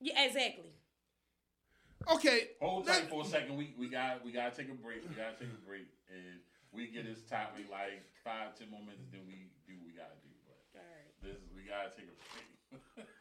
Yeah, 0.00 0.24
exactly. 0.24 0.72
Okay. 2.14 2.50
Hold 2.60 2.86
tight 2.86 3.08
for 3.08 3.22
a 3.22 3.26
second. 3.26 3.56
We 3.56 3.74
we 3.78 3.88
got 3.88 4.24
we 4.24 4.32
gotta 4.32 4.54
take 4.54 4.70
a 4.70 4.74
break. 4.74 5.02
We 5.08 5.14
gotta 5.14 5.36
take 5.38 5.48
a 5.48 5.66
break, 5.66 5.86
and 6.08 6.40
we 6.72 6.86
get 6.88 7.04
this 7.04 7.22
topic 7.28 7.66
like 7.70 8.02
five 8.24 8.54
ten 8.58 8.70
more 8.70 8.80
minutes. 8.80 9.08
Then 9.10 9.22
we 9.26 9.48
do 9.66 9.74
what 9.78 9.86
we 9.86 9.92
gotta 9.92 10.16
do. 10.22 10.28
But 10.72 10.82
this 11.22 11.38
we 11.54 11.62
gotta 11.62 11.90
take 11.94 12.06
a 12.08 12.16
break. 12.96 13.06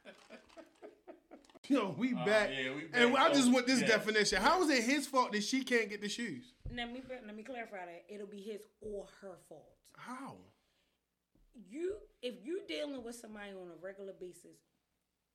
Yo, 1.68 1.96
we 1.98 2.14
Uh, 2.14 2.24
back. 2.26 2.50
yeah, 2.52 2.76
we 2.76 2.82
back. 2.86 3.02
And 3.02 3.18
I 3.18 3.34
just 3.34 3.52
want 3.52 3.66
this 3.66 3.82
yeah. 3.82 3.88
definition. 3.88 4.40
How 4.40 4.62
is 4.62 4.70
it 4.70 4.84
his 4.84 5.08
fault 5.08 5.32
that 5.32 5.44
she 5.44 5.64
can't 5.64 5.90
get 5.90 6.00
the 6.00 6.10
shoes? 6.10 6.54
Let 6.72 6.92
me 6.92 7.02
let 7.10 7.36
me 7.36 7.42
clarify 7.44 7.86
that. 7.86 8.06
It'll 8.08 8.28
be 8.28 8.42
his 8.42 8.62
or 8.82 9.08
her 9.22 9.38
fault. 9.50 9.72
How? 9.98 10.36
You 11.70 11.96
if 12.22 12.36
you 12.44 12.62
dealing 12.68 13.04
with 13.04 13.16
somebody 13.16 13.52
on 13.52 13.70
a 13.70 13.82
regular 13.82 14.14
basis, 14.20 14.60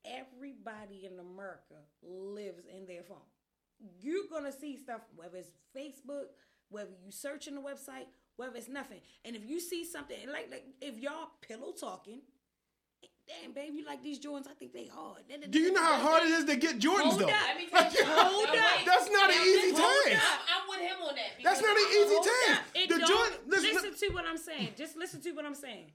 everybody 0.04 1.06
in 1.10 1.18
America 1.18 1.74
lives 2.02 2.64
in 2.66 2.86
their 2.86 3.02
phone. 3.02 3.18
You're 4.00 4.24
gonna 4.30 4.52
see 4.52 4.76
stuff, 4.76 5.00
whether 5.16 5.38
it's 5.38 5.50
Facebook, 5.76 6.26
whether 6.68 6.90
you 7.04 7.10
searching 7.10 7.54
the 7.54 7.60
website, 7.60 8.06
whether 8.36 8.56
it's 8.56 8.68
nothing. 8.68 9.00
And 9.24 9.34
if 9.36 9.48
you 9.48 9.60
see 9.60 9.84
something 9.84 10.16
like 10.30 10.48
like 10.50 10.64
if 10.80 10.98
y'all 10.98 11.28
pillow 11.40 11.72
talking, 11.72 12.20
damn 13.26 13.52
babe, 13.52 13.72
you 13.74 13.86
like 13.86 14.02
these 14.02 14.18
Jordans? 14.18 14.48
I 14.48 14.54
think 14.54 14.72
they 14.72 14.86
hard. 14.86 15.22
Do 15.50 15.58
you 15.58 15.72
know 15.72 15.82
how 15.82 15.96
hard 15.98 16.22
it 16.24 16.30
is 16.30 16.44
to 16.46 16.56
get 16.56 16.78
Jordans 16.78 17.16
Hold 17.16 17.20
though? 17.20 17.26
up. 17.28 17.32
Let 17.48 17.56
me 17.56 17.66
tell 17.70 17.92
you. 17.92 18.04
Hold 18.04 18.48
up. 18.48 18.56
That's 18.86 19.10
not 19.10 19.30
an 19.30 19.36
easy 19.42 19.70
listen, 19.72 19.84
hold 19.84 20.04
task. 20.06 20.40
I'm 20.54 20.68
with 20.68 20.80
him 20.80 20.98
on 21.08 21.14
that. 21.14 21.30
That's 21.44 21.62
not 21.62 21.76
an 21.76 21.86
easy 21.88 22.14
Hold 22.14 22.28
task. 22.46 22.62
The 22.74 22.98
don't- 22.98 23.08
Jordan, 23.08 23.38
listen, 23.46 23.74
listen 23.74 24.08
to 24.08 24.14
what 24.14 24.24
I'm 24.26 24.38
saying. 24.38 24.68
Just 24.76 24.96
listen 24.96 25.20
to 25.22 25.32
what 25.32 25.44
I'm 25.46 25.54
saying. 25.54 25.90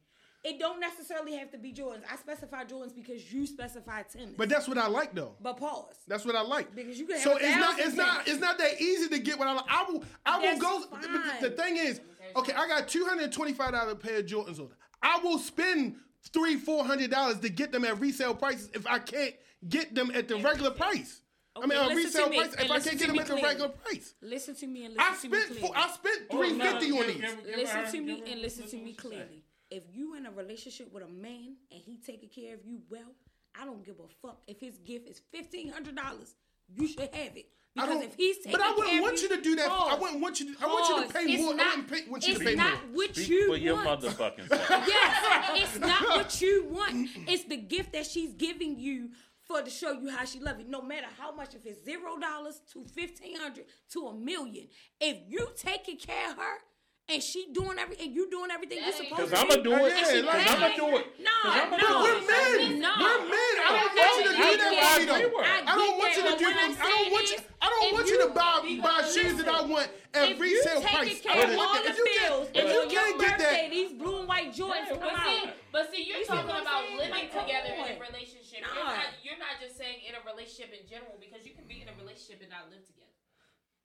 It 0.45 0.59
don't 0.59 0.79
necessarily 0.79 1.35
have 1.37 1.49
to 1.51 1.57
be 1.57 1.73
Jordans. 1.73 2.03
I 2.11 2.15
specify 2.17 2.63
Jordans 2.65 2.93
because 2.93 3.33
you 3.33 3.47
specify 3.47 4.03
tennis. 4.03 4.35
but 4.37 4.47
that's 4.47 4.67
what 4.67 4.77
I 4.77 4.87
like 4.87 5.15
though. 5.15 5.33
But 5.41 5.57
pause. 5.57 5.95
That's 6.07 6.23
what 6.23 6.35
I 6.35 6.41
like. 6.43 6.75
Because 6.75 6.99
you 6.99 7.05
can 7.07 7.15
have 7.15 7.23
so 7.23 7.37
it's 7.37 7.57
not. 7.57 7.79
It's 7.79 7.95
not. 7.95 8.27
It's 8.27 8.39
not 8.39 8.57
that 8.59 8.79
easy 8.79 9.09
to 9.09 9.19
get 9.19 9.39
what 9.39 9.47
I 9.47 9.53
like. 9.53 9.65
I 9.67 9.85
will 9.89 10.03
I 10.25 10.39
will 10.39 10.59
go. 10.59 10.81
fine. 10.81 11.01
The, 11.41 11.49
the 11.49 11.55
thing 11.55 11.77
is, 11.77 11.99
okay, 12.35 12.53
I 12.53 12.67
got 12.67 12.87
two 12.87 13.05
hundred 13.05 13.31
twenty 13.31 13.53
five 13.53 13.71
dollar 13.71 13.95
pair 13.95 14.19
of 14.19 14.25
Jordans 14.27 14.59
on. 14.59 14.69
I 15.01 15.19
will 15.23 15.39
spend 15.39 15.95
three 16.31 16.57
four 16.57 16.85
hundred 16.85 17.09
dollars 17.11 17.39
to 17.39 17.49
get 17.49 17.71
them 17.71 17.83
at 17.83 17.99
resale 17.99 18.35
prices 18.35 18.69
if 18.73 18.85
I 18.85 18.99
can't 18.99 19.33
get 19.67 19.95
them 19.95 20.11
at 20.13 20.27
the 20.27 20.35
regular 20.37 20.71
price. 20.71 21.21
I 21.55 21.65
mean, 21.65 21.79
a 21.79 21.95
resale 21.95 22.27
me, 22.29 22.37
price 22.37 22.53
if 22.53 22.69
I 22.69 22.79
can't 22.81 22.99
get 22.99 23.07
them 23.07 23.13
me 23.13 23.19
at 23.19 23.27
the 23.27 23.35
regular 23.35 23.69
price. 23.69 24.13
Listen 24.21 24.53
to 24.55 24.67
me 24.67 24.85
and 24.85 24.93
listen 24.93 25.09
I 25.09 25.15
to 25.21 25.29
me 25.29 25.37
clearly. 25.45 25.61
four, 25.61 25.71
I 25.75 25.89
spent 25.89 26.21
Oh, 26.29 26.37
three 26.37 26.51
no, 26.51 26.65
fifty 26.65 26.85
give- 26.87 26.95
on 26.97 27.01
give- 27.01 27.07
these. 27.07 27.21
give- 27.21 27.45
give 27.45 27.55
Listen 27.57 27.77
her- 27.85 27.91
to 27.91 28.01
me 28.01 28.19
her- 28.19 28.25
and 28.27 28.41
listen 28.41 28.67
to 28.67 28.75
me 28.75 28.81
what 28.81 28.89
she 28.89 28.93
said. 28.95 29.01
clearly. 29.01 29.44
If 29.71 29.83
you 29.93 30.15
in 30.15 30.25
a 30.25 30.31
relationship 30.31 30.93
with 30.93 31.03
a 31.03 31.07
man 31.07 31.55
and 31.71 31.81
he 31.81 31.97
taking 32.05 32.29
care 32.29 32.53
of 32.55 32.61
you 32.65 32.79
well, 32.89 33.13
I 33.59 33.65
don't 33.65 33.83
give 33.85 33.95
a 33.99 34.07
fuck 34.21 34.41
if 34.47 34.59
his 34.59 34.77
gift 34.79 35.07
is 35.07 35.21
fifteen 35.31 35.69
hundred 35.69 35.95
dollars. 35.95 36.35
You 36.73 36.87
should 36.87 36.99
have 37.13 37.35
it. 37.37 37.45
I 37.77 37.81
Because 37.81 37.89
don't, 37.89 38.03
if 38.05 38.15
he's 38.15 38.37
taking 38.37 38.51
but 38.53 38.61
I 38.61 38.73
wouldn't 38.75 39.01
want 39.01 39.21
you 39.21 39.29
to 39.29 39.41
do 39.41 39.55
that. 39.57 39.69
I 39.69 39.95
wouldn't 39.99 40.21
want 40.21 40.39
you. 40.39 40.55
To, 40.55 40.63
I 40.63 40.67
want 40.67 40.87
you 40.89 40.95
to 40.95 41.01
Pause. 41.03 41.11
pay 41.25 41.31
It's 41.33 41.43
more. 41.43 41.55
Not, 41.55 41.65
I 41.65 41.69
wouldn't 41.71 41.89
pay, 41.91 42.09
want 42.09 42.25
you 42.27 42.31
it's 42.31 42.39
to 42.39 42.45
pay 42.45 42.55
not 42.55 42.71
more. 42.87 42.95
what 42.95 43.15
Speak 43.15 43.27
you 43.29 43.47
for 43.49 43.57
your 43.57 43.77
motherfucking 43.77 44.47
self. 44.49 44.69
yes, 44.87 45.51
it's 45.61 45.79
not 45.79 46.01
what 46.09 46.41
you 46.41 46.65
want. 46.69 47.09
It's 47.27 47.43
the 47.45 47.57
gift 47.57 47.91
that 47.93 48.05
she's 48.05 48.33
giving 48.33 48.79
you 48.79 49.09
for 49.43 49.61
to 49.61 49.69
show 49.69 49.91
you 49.91 50.09
how 50.09 50.25
she 50.25 50.39
love 50.39 50.59
you. 50.59 50.65
No 50.67 50.81
matter 50.81 51.07
how 51.19 51.35
much, 51.35 51.53
if 51.53 51.65
it's 51.65 51.83
zero 51.85 52.17
dollars 52.19 52.61
to 52.73 52.85
fifteen 52.85 53.37
hundred 53.39 53.65
to 53.91 54.07
a 54.07 54.13
million, 54.15 54.67
if 55.01 55.17
you 55.27 55.49
taking 55.57 55.97
care 55.97 56.31
of 56.31 56.37
her 56.37 56.57
and 57.07 57.21
she 57.21 57.45
doing 57.53 57.77
every 57.77 57.95
and 58.01 58.13
you 58.15 58.29
doing 58.29 58.49
everything 58.49 58.79
you 58.79 58.89
That 58.91 58.97
ain't 58.97 59.09
supposed 59.09 59.29
Cause 59.29 59.39
to 59.39 59.45
I'ma 59.45 59.55
do, 59.61 59.63
do 59.63 59.85
it. 59.85 59.93
Yeah, 59.93 60.01
Cause 60.01 60.23
like- 60.25 60.47
I'ma 60.49 60.69
do 60.75 60.87
it. 60.97 61.05
No, 61.21 61.37
Cause 61.45 61.53
I'ma 61.61 61.77
no. 61.77 61.85
do 61.85 61.93
We're 62.01 62.21
men. 62.25 62.79
No. 62.81 62.93
We're 62.97 63.21
men. 63.29 63.55
I 63.61 63.69
don't 63.69 63.93
want 63.93 64.17
you 64.17 64.25
to 64.25 64.33
do 64.33 64.41
that. 64.41 64.57
that 64.57 64.73
I 64.73 64.93
for 64.97 64.99
me 64.99 65.05
though. 65.05 65.37
that. 65.37 65.63
I 65.69 65.75
don't 65.75 65.93
I 65.93 65.97
want 66.01 66.11
you 66.17 66.23
to 66.25 66.29
that. 66.33 66.39
do. 66.41 66.45
I'm 66.49 66.73
don't 66.73 67.11
want 67.13 67.27
you. 67.29 67.37
I 67.61 67.67
don't 67.69 67.93
want 67.93 68.07
you 68.09 68.17
to 68.25 68.29
buy 68.33 68.55
buy 68.81 68.99
shoes 69.05 69.35
that 69.37 69.47
I 69.49 69.61
want 69.65 69.89
at 70.17 70.29
if 70.33 70.39
resale 70.41 70.81
you 70.81 70.87
price. 70.87 71.21
taking 71.21 71.29
care 71.29 71.43
of 71.45 71.49
But 71.53 71.59
all 71.61 71.75
if 71.77 71.83
the 71.85 71.93
you 71.93 72.05
can't- 72.17 72.49
if 72.57 72.65
you 72.73 72.81
can't 72.89 73.15
get 73.21 73.37
that, 73.37 73.69
these 73.69 73.93
blue 73.93 74.19
and 74.19 74.27
white 74.27 74.49
Jordans 74.53 74.89
But 74.89 75.01
come 75.01 75.17
see, 75.21 75.45
out. 75.45 75.53
but 75.71 75.83
see, 75.93 76.03
you're 76.09 76.25
talking 76.25 76.49
about 76.49 76.89
living 76.97 77.29
together 77.29 77.69
in 77.69 77.85
a 77.85 77.99
relationship. 78.01 78.65
You're 78.65 78.81
not. 78.85 79.05
You're 79.21 79.37
not 79.41 79.61
just 79.61 79.77
saying 79.77 80.01
in 80.09 80.13
a 80.17 80.21
relationship 80.25 80.73
in 80.73 80.87
general 80.89 81.17
because 81.21 81.45
you 81.45 81.53
can 81.53 81.65
be 81.69 81.81
in 81.85 81.89
a 81.89 81.95
relationship 82.01 82.41
and 82.41 82.49
not 82.49 82.65
live 82.73 82.81
together. 82.85 83.13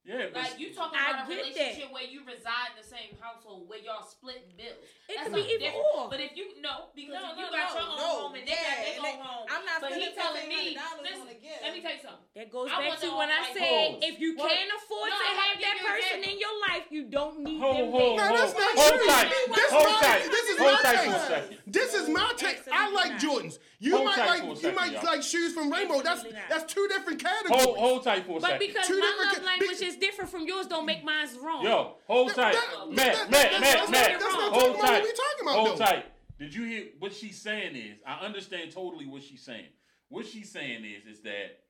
Yeah, 0.01 0.33
but 0.33 0.41
Like 0.49 0.57
you 0.57 0.73
talking 0.73 0.97
about 0.97 1.29
a 1.29 1.29
get 1.29 1.45
relationship 1.45 1.93
where 1.93 2.09
you 2.09 2.25
reside 2.25 2.73
in 2.73 2.81
the 2.81 2.89
same 2.89 3.13
household 3.21 3.69
where 3.69 3.79
y'all 3.85 4.01
split 4.01 4.49
bills. 4.57 4.81
It 5.07 5.21
That's 5.21 5.29
could 5.29 5.37
be 5.37 5.45
something 5.45 5.61
either 5.61 5.77
different. 5.77 5.93
or. 5.93 6.09
But 6.09 6.21
if 6.25 6.33
you 6.41 6.57
no, 6.65 6.89
because 6.97 7.21
No, 7.21 7.31
if 7.31 7.37
you 7.37 7.45
no, 7.45 7.53
got 7.53 7.69
no, 7.69 7.77
your 7.77 7.85
own 7.85 7.99
no, 8.01 8.09
home 8.25 8.33
and 8.41 8.45
they 8.49 8.57
got 8.57 8.65
yeah, 8.65 8.97
their 8.97 9.13
own 9.13 9.21
home, 9.21 9.47
I'm 9.53 9.65
not 9.69 9.79
but 9.85 9.93
he 9.93 10.09
telling 10.17 10.49
me, 10.49 10.73
listen, 11.05 11.21
on 11.21 11.29
a 11.29 11.37
gift. 11.37 11.61
let 11.61 11.71
me 11.77 11.81
tell 11.85 11.93
you 11.93 12.01
something. 12.01 12.27
That 12.33 12.49
goes 12.49 12.73
I 12.73 12.81
back 12.81 12.97
to 12.97 13.07
the 13.07 13.13
when 13.13 13.29
I 13.29 13.45
all-white 13.45 13.53
said 13.61 13.69
Hold. 13.69 14.01
if 14.09 14.17
you 14.25 14.31
What? 14.41 14.49
can't 14.49 14.73
afford 14.73 15.09
No, 15.13 15.17
to 15.21 15.25
I'm 15.29 15.37
have 15.37 15.57
that 15.61 15.61
give 15.61 15.77
you 15.77 15.85
an 15.85 15.93
person 16.01 16.21
in 16.33 16.37
your 16.41 16.57
life, 16.65 16.87
you 16.89 17.03
don't 17.13 17.35
need 17.45 17.61
Hold, 17.61 17.77
them 17.77 17.91
hold, 17.93 18.17
there. 18.19 18.33
That's 18.41 18.55
not 18.57 18.73
Hold 18.81 18.97
true. 18.97 19.09
tight. 19.13 19.29
This 19.53 19.71
Hold 19.71 19.95
tight. 20.01 20.23
This 20.33 20.47
is 20.49 20.57
my 20.59 20.75
tight 20.81 20.97
take. 20.97 21.11
for 21.13 21.21
a 21.21 21.29
second. 21.29 21.57
This 21.69 21.91
is 21.93 22.05
my 22.09 22.29
take. 22.41 22.59
I 22.73 22.85
like. 22.89 23.13
Jordans. 23.21 23.59
You 23.83 23.97
Hold 23.97 24.05
might 24.13 24.27
like 24.27 24.63
you 24.63 24.73
might 24.73 25.03
like 25.05 25.23
shoes 25.23 25.53
from 25.55 25.71
Rainbow. 25.73 26.01
That's 26.03 26.25
that's 26.49 26.73
two 26.73 26.87
different 26.89 27.19
categories. 27.21 27.65
hold 27.65 27.77
hold 27.79 28.05
tight 28.05 28.27
for 28.27 28.37
a 28.37 28.41
But 28.41 28.59
because 28.59 28.87
Two 28.87 29.01
my 29.01 29.07
different 29.07 29.25
love 29.33 29.37
ca- 29.37 29.45
language 29.45 29.71
big- 29.81 29.89
is 29.91 29.97
different 29.97 30.31
from 30.31 30.47
yours, 30.47 30.67
don't 30.67 30.87
make 30.87 31.05
mine 31.05 31.27
wrong. 31.43 31.63
Yo, 31.65 31.97
hold 32.07 32.35
tight. 32.35 32.55
Matt, 32.91 33.31
Matt, 33.31 33.61
Matt, 33.61 33.91
Matt. 33.91 34.21
that's 34.21 34.25
Hold 34.25 34.77
tight. 34.81 34.83
what 34.83 35.03
we 35.03 35.13
talking 35.13 35.43
about, 35.43 35.55
Hold 35.67 35.79
tight. 35.79 36.07
Did 36.39 36.55
you 36.55 36.65
hear 36.65 36.85
what 36.99 37.13
she's 37.15 37.41
saying 37.41 37.77
is 37.77 37.99
I 38.07 38.25
understand 38.25 38.73
totally 38.73 39.07
what 39.07 39.23
she's 39.23 39.43
saying. 39.43 39.67
What 40.09 40.27
she's 40.27 40.51
saying 40.51 40.85
is 40.85 41.07
is 41.07 41.23
that 41.23 41.61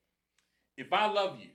if 0.76 0.92
I 0.92 1.10
love 1.10 1.38
you 1.40 1.50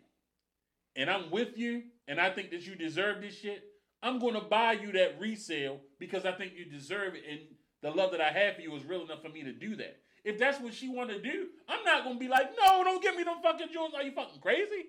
and 0.96 1.10
I'm 1.10 1.32
with 1.32 1.58
you 1.58 1.84
and 2.08 2.20
I 2.20 2.30
think 2.30 2.52
that 2.52 2.68
you 2.68 2.76
deserve 2.76 3.22
this 3.22 3.38
shit, 3.40 3.64
I'm 4.04 4.20
gonna 4.20 4.42
buy 4.42 4.74
you 4.74 4.92
that 4.94 5.20
resale 5.20 5.80
because 6.00 6.26
I 6.26 6.34
think 6.34 6.54
you 6.58 6.66
deserve 6.66 7.16
it 7.16 7.24
and 7.30 7.40
the 7.82 7.92
love 7.92 8.12
that 8.12 8.22
I 8.22 8.32
have 8.32 8.56
for 8.56 8.62
you 8.62 8.76
is 8.76 8.84
real 8.84 9.04
enough 9.04 9.22
for 9.22 9.30
me 9.30 9.44
to 9.44 9.54
do 9.54 9.76
that. 9.78 9.98
If 10.24 10.38
that's 10.40 10.60
what 10.60 10.74
she 10.74 10.90
wanna 10.90 11.20
do, 11.20 11.48
I'm 11.70 11.84
not 11.86 12.04
gonna 12.04 12.20
be 12.20 12.28
like, 12.28 12.52
no, 12.60 12.84
don't 12.84 13.02
give 13.02 13.16
me 13.16 13.24
them 13.24 13.38
fucking 13.42 13.68
jewels. 13.72 13.94
Are 13.96 14.04
you 14.04 14.12
fucking 14.12 14.42
crazy? 14.42 14.88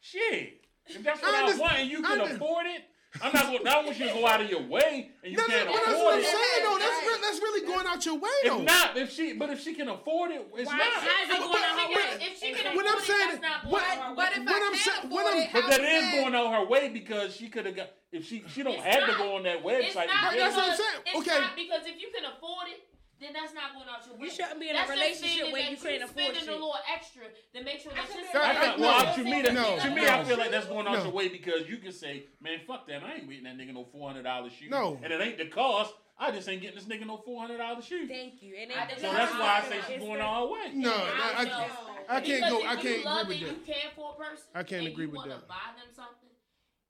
Shit. 0.00 0.60
If 0.88 1.02
that's 1.02 1.20
what 1.20 1.34
I 1.34 1.52
I, 1.52 1.56
want 1.56 1.72
and 1.78 1.90
you 1.90 2.02
can 2.02 2.20
under- 2.20 2.34
afford 2.34 2.66
it, 2.66 2.84
I'm 3.22 3.32
not 3.32 3.44
gonna. 3.46 3.58
I 3.58 3.72
don't 3.80 3.86
want 3.86 3.98
you 3.98 4.06
to 4.08 4.12
go 4.12 4.26
out 4.26 4.40
of 4.42 4.50
your 4.50 4.60
way 4.62 5.10
and 5.24 5.32
you 5.32 5.38
No, 5.38 5.42
no, 5.44 5.48
can't 5.48 5.66
but 5.72 5.82
that's 5.86 5.98
what 5.98 6.14
I'm 6.14 6.20
it. 6.20 6.26
saying 6.26 6.62
though. 6.62 6.78
That's 6.78 7.00
re- 7.06 7.20
that's 7.22 7.38
really 7.40 7.66
going 7.66 7.86
out 7.86 8.04
your 8.04 8.18
way 8.18 8.36
though. 8.44 8.58
If 8.60 8.64
not, 8.66 8.96
if 8.96 9.10
she, 9.10 9.32
but 9.32 9.48
if 9.50 9.60
she 9.62 9.72
can 9.74 9.88
afford 9.88 10.30
it, 10.32 10.46
it's 10.54 10.66
Why- 10.68 10.76
not. 10.76 10.92
how 11.00 11.22
is 11.24 11.30
it 11.30 11.38
going 11.40 11.64
out 11.64 11.80
her 11.80 11.88
way? 11.88 12.26
If 12.28 12.38
she 12.38 12.52
can 12.52 12.76
What 12.76 12.84
afford 12.84 12.86
I'm 12.86 12.98
it, 13.02 13.06
saying 13.06 13.28
that's 13.30 13.40
not 13.42 13.56
is- 13.56 13.70
going 13.70 13.72
what- 13.72 13.82
on 13.82 13.96
her 13.96 14.14
But 14.14 14.16
way. 14.16 14.36
if 14.36 14.44
What 14.46 14.62
I 14.62 14.66
I'm 14.68 14.76
saying- 14.76 15.10
what 15.10 15.26
I'm- 15.26 15.42
it, 15.42 15.48
But 15.52 15.66
that 15.70 15.80
is 15.80 16.04
is 16.04 16.12
going 16.12 16.34
on 16.34 16.52
her 16.52 16.64
way 16.66 16.88
because 16.90 17.34
she 17.34 17.48
could 17.48 17.66
have 17.66 17.74
got 17.76 17.88
if 18.12 18.26
she 18.28 18.44
she 18.52 18.62
don't 18.62 18.74
It's 18.74 18.84
have 18.84 19.08
to 19.08 19.16
go 19.16 19.36
on 19.36 19.42
that 19.44 19.56
It's 19.56 19.64
website. 19.64 20.06
not 20.06 20.20
to 20.20 20.26
But 20.28 20.30
get 20.30 20.38
that's 20.38 20.56
what 20.56 20.70
I'm 20.70 20.76
saying. 20.76 21.00
It's 21.06 21.16
Okay. 21.16 21.40
not 21.40 21.56
because 21.56 21.86
if 21.86 22.00
you 22.00 22.08
can 22.14 22.24
afford 22.26 22.68
it, 22.68 22.85
then 23.26 23.32
that's 23.34 23.52
not 23.52 23.74
going 23.74 23.88
out 23.90 24.06
your 24.06 24.14
way. 24.14 24.24
You 24.24 24.30
shouldn't 24.30 24.60
be 24.62 24.70
in 24.70 24.76
a 24.76 24.78
That's 24.78 24.94
just 24.94 25.02
relationship 25.02 25.52
where 25.52 25.66
you 25.70 25.76
can't 25.76 26.02
afford 26.06 26.14
spending 26.14 26.40
shit. 26.46 26.48
a 26.48 26.52
little 26.52 26.78
extra 26.86 27.22
to 27.26 27.58
make 27.66 27.80
sure 27.82 27.92
that 27.92 28.06
you're 28.06 28.22
I- 28.22 28.54
That's 28.54 28.58
I- 28.58 28.66
not, 28.70 28.78
well, 28.78 29.04
no. 29.04 29.14
to 29.18 29.24
me, 29.24 29.42
that, 29.42 29.52
No. 29.54 29.78
to 29.82 29.90
me, 29.90 30.02
No. 30.06 30.14
I 30.14 30.24
feel 30.24 30.38
like 30.38 30.50
that's 30.50 30.66
going 30.70 30.86
out 30.86 30.98
No. 30.98 31.02
your 31.04 31.12
way 31.12 31.28
because 31.28 31.68
you 31.68 31.78
can 31.78 31.90
say, 31.92 32.26
"Man, 32.40 32.60
fuck 32.66 32.86
that! 32.86 33.02
I 33.02 33.14
ain't 33.18 33.28
getting 33.28 33.44
that 33.44 33.56
nigga 33.58 33.74
no 33.74 33.84
four 33.84 34.06
hundred 34.08 34.22
dollars 34.22 34.52
shoe." 34.52 34.68
No. 34.70 35.00
and 35.02 35.12
it 35.12 35.20
ain't 35.20 35.38
the 35.38 35.46
cost. 35.46 35.92
I 36.18 36.30
just 36.30 36.48
ain't 36.48 36.62
getting 36.62 36.76
this 36.78 36.86
nigga 36.86 37.06
no 37.06 37.18
four 37.18 37.40
hundred 37.42 37.58
dollars 37.58 37.84
shoe. 37.84 38.06
Thank 38.08 38.40
you. 38.42 38.56
And 38.56 38.72
I 38.72 38.84
it- 38.88 39.00
So 39.00 39.12
that's 39.12 39.32
why 39.32 39.60
I 39.64 39.68
say 39.68 39.78
it's 39.78 39.86
she's 39.88 39.98
going 39.98 40.18
the- 40.18 40.24
all 40.24 40.46
the 40.46 40.52
way. 40.54 40.70
No, 40.72 40.92
I, 40.94 40.96
I, 40.96 41.42
I 41.42 42.16
I 42.16 42.20
can't 42.20 42.40
Because 42.44 42.50
go. 42.52 42.66
I 42.66 42.76
can't 42.76 43.04
love 43.04 43.22
agree 43.28 43.42
with 43.44 43.66
that. 43.66 43.68
You 43.68 43.74
care 43.74 43.90
for 43.94 44.14
a 44.14 44.16
person. 44.16 44.46
I 44.54 44.62
can't 44.62 44.84
and 44.84 44.92
agree 44.92 45.06
you 45.06 45.10
with 45.10 45.24
that. 45.26 45.46
Buy 45.48 45.56
them 45.76 45.88
something, 45.94 46.30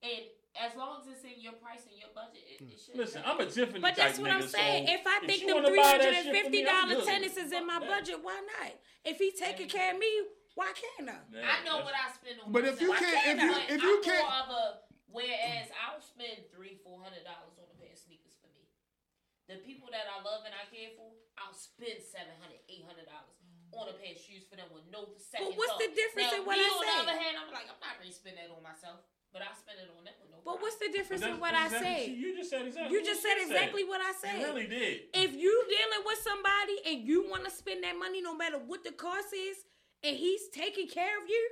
and 0.02 0.22
as 0.56 0.72
long 0.76 1.00
as 1.00 1.08
it's 1.08 1.24
in 1.24 1.38
your 1.38 1.54
price 1.60 1.84
and 1.88 1.96
your 1.98 2.10
budget, 2.16 2.42
it, 2.44 2.62
it 2.62 2.68
hmm. 2.68 2.76
should. 2.76 2.96
Listen, 2.96 3.22
I'm 3.24 3.40
a 3.40 3.46
Tiffany 3.46 3.80
But 3.80 3.96
that's 3.96 4.16
type 4.16 4.22
what 4.22 4.30
I'm 4.32 4.48
saying. 4.48 4.86
so 4.86 4.94
if 4.94 5.04
I 5.06 5.16
think 5.26 5.40
she 5.40 5.46
them 5.46 5.62
wanna 5.62 5.68
three 5.68 5.80
buy 5.80 5.98
that 5.98 6.00
hundred 6.00 6.14
shit 6.14 6.26
and 6.26 6.36
for 6.36 6.42
fifty 6.42 6.60
me, 6.62 6.68
I'm 6.68 6.88
dollar 6.88 7.00
good. 7.00 7.08
tennis 7.08 7.36
is 7.36 7.52
in 7.52 7.64
my 7.66 7.80
budget, 7.80 8.18
why 8.22 8.40
not? 8.40 8.72
If 9.04 9.18
he 9.18 9.30
taking 9.32 9.68
care 9.68 9.94
of 9.94 9.98
me, 9.98 10.10
why 10.56 10.72
can't 10.72 11.10
I? 11.12 11.20
Yeah, 11.28 11.44
I 11.44 11.56
know 11.64 11.84
what 11.84 11.92
I 11.92 12.08
spend 12.16 12.40
on. 12.40 12.52
But 12.52 12.64
if 12.64 12.80
you 12.80 12.88
myself. 12.88 13.12
can't- 13.12 13.28
if 13.28 13.38
you- 13.44 13.74
if 13.76 13.82
you 13.82 13.96
I'm 13.96 14.02
can't- 14.02 14.24
more 14.24 14.40
of 14.40 14.50
a 14.50 14.64
whereas 15.16 15.72
I'll 15.72 16.04
spend 16.04 16.52
three, 16.52 16.76
four 16.84 17.00
hundred 17.00 17.24
dollars 17.24 17.56
on 17.56 17.64
a 17.72 17.76
pair 17.80 17.92
of 17.92 17.96
sneakers 17.96 18.36
for 18.36 18.52
me. 18.52 18.68
The 19.48 19.64
people 19.64 19.88
that 19.88 20.04
I 20.04 20.20
love 20.20 20.44
and 20.44 20.52
I 20.52 20.68
care 20.68 20.92
for, 20.92 21.08
I'll 21.40 21.56
spend 21.56 22.04
seven 22.04 22.36
hundred, 22.36 22.60
eight 22.68 22.84
hundred 22.84 23.08
dollars 23.08 23.40
mm-hmm. 23.40 23.80
on 23.80 23.88
a 23.88 23.96
pair 23.96 24.12
of 24.12 24.20
shoes 24.20 24.44
for 24.44 24.60
them 24.60 24.68
with 24.76 24.84
no 24.92 25.08
second 25.16 25.56
But 25.56 25.56
what's 25.56 25.72
thought. 25.72 25.84
the 25.88 25.90
difference 25.96 26.36
now, 26.36 26.40
in 26.40 26.44
what 26.44 26.60
me 26.60 26.64
I 26.64 26.72
on 26.72 26.84
the 26.84 26.96
other 27.08 27.16
hand, 27.16 27.34
I'm 27.40 27.48
like, 27.48 27.64
I'm 27.64 27.80
not 27.80 27.96
really 27.96 28.12
spending 28.12 28.44
that 28.44 28.52
on 28.52 28.60
myself, 28.60 29.00
but 29.36 29.44
I 29.44 29.52
spend 29.52 29.76
it 29.84 29.92
on 29.92 30.00
them 30.00 30.16
with 30.16 30.32
no. 30.32 30.40
But 30.48 30.64
what's 30.64 30.80
the 30.80 30.88
difference 30.88 31.20
in 31.20 31.36
what 31.36 31.52
I 31.52 31.68
exactly- 31.68 31.92
said? 31.92 32.16
You 32.16 32.28
just 32.40 32.48
said 32.48 32.64
exactly. 32.64 32.88
You 32.88 33.04
what 33.04 33.04
just 33.04 33.20
she 33.20 33.28
said 33.28 33.36
exactly 33.44 33.84
what 33.84 34.00
I 34.00 34.12
said. 34.16 34.40
You 34.40 34.46
really 34.48 34.66
did. 34.66 35.12
If 35.12 35.36
you 35.36 35.52
dealing 35.68 36.02
with 36.08 36.20
somebody 36.24 36.76
and 36.88 36.96
you 37.04 37.28
want 37.28 37.44
to 37.44 37.52
spend 37.52 37.84
that 37.84 38.00
money 38.00 38.24
no 38.24 38.32
matter 38.32 38.56
what 38.56 38.80
the 38.80 38.96
cost 38.96 39.36
is, 39.36 39.68
and 40.00 40.16
he's 40.16 40.48
taking 40.48 40.88
care 40.88 41.20
of 41.20 41.28
you 41.28 41.44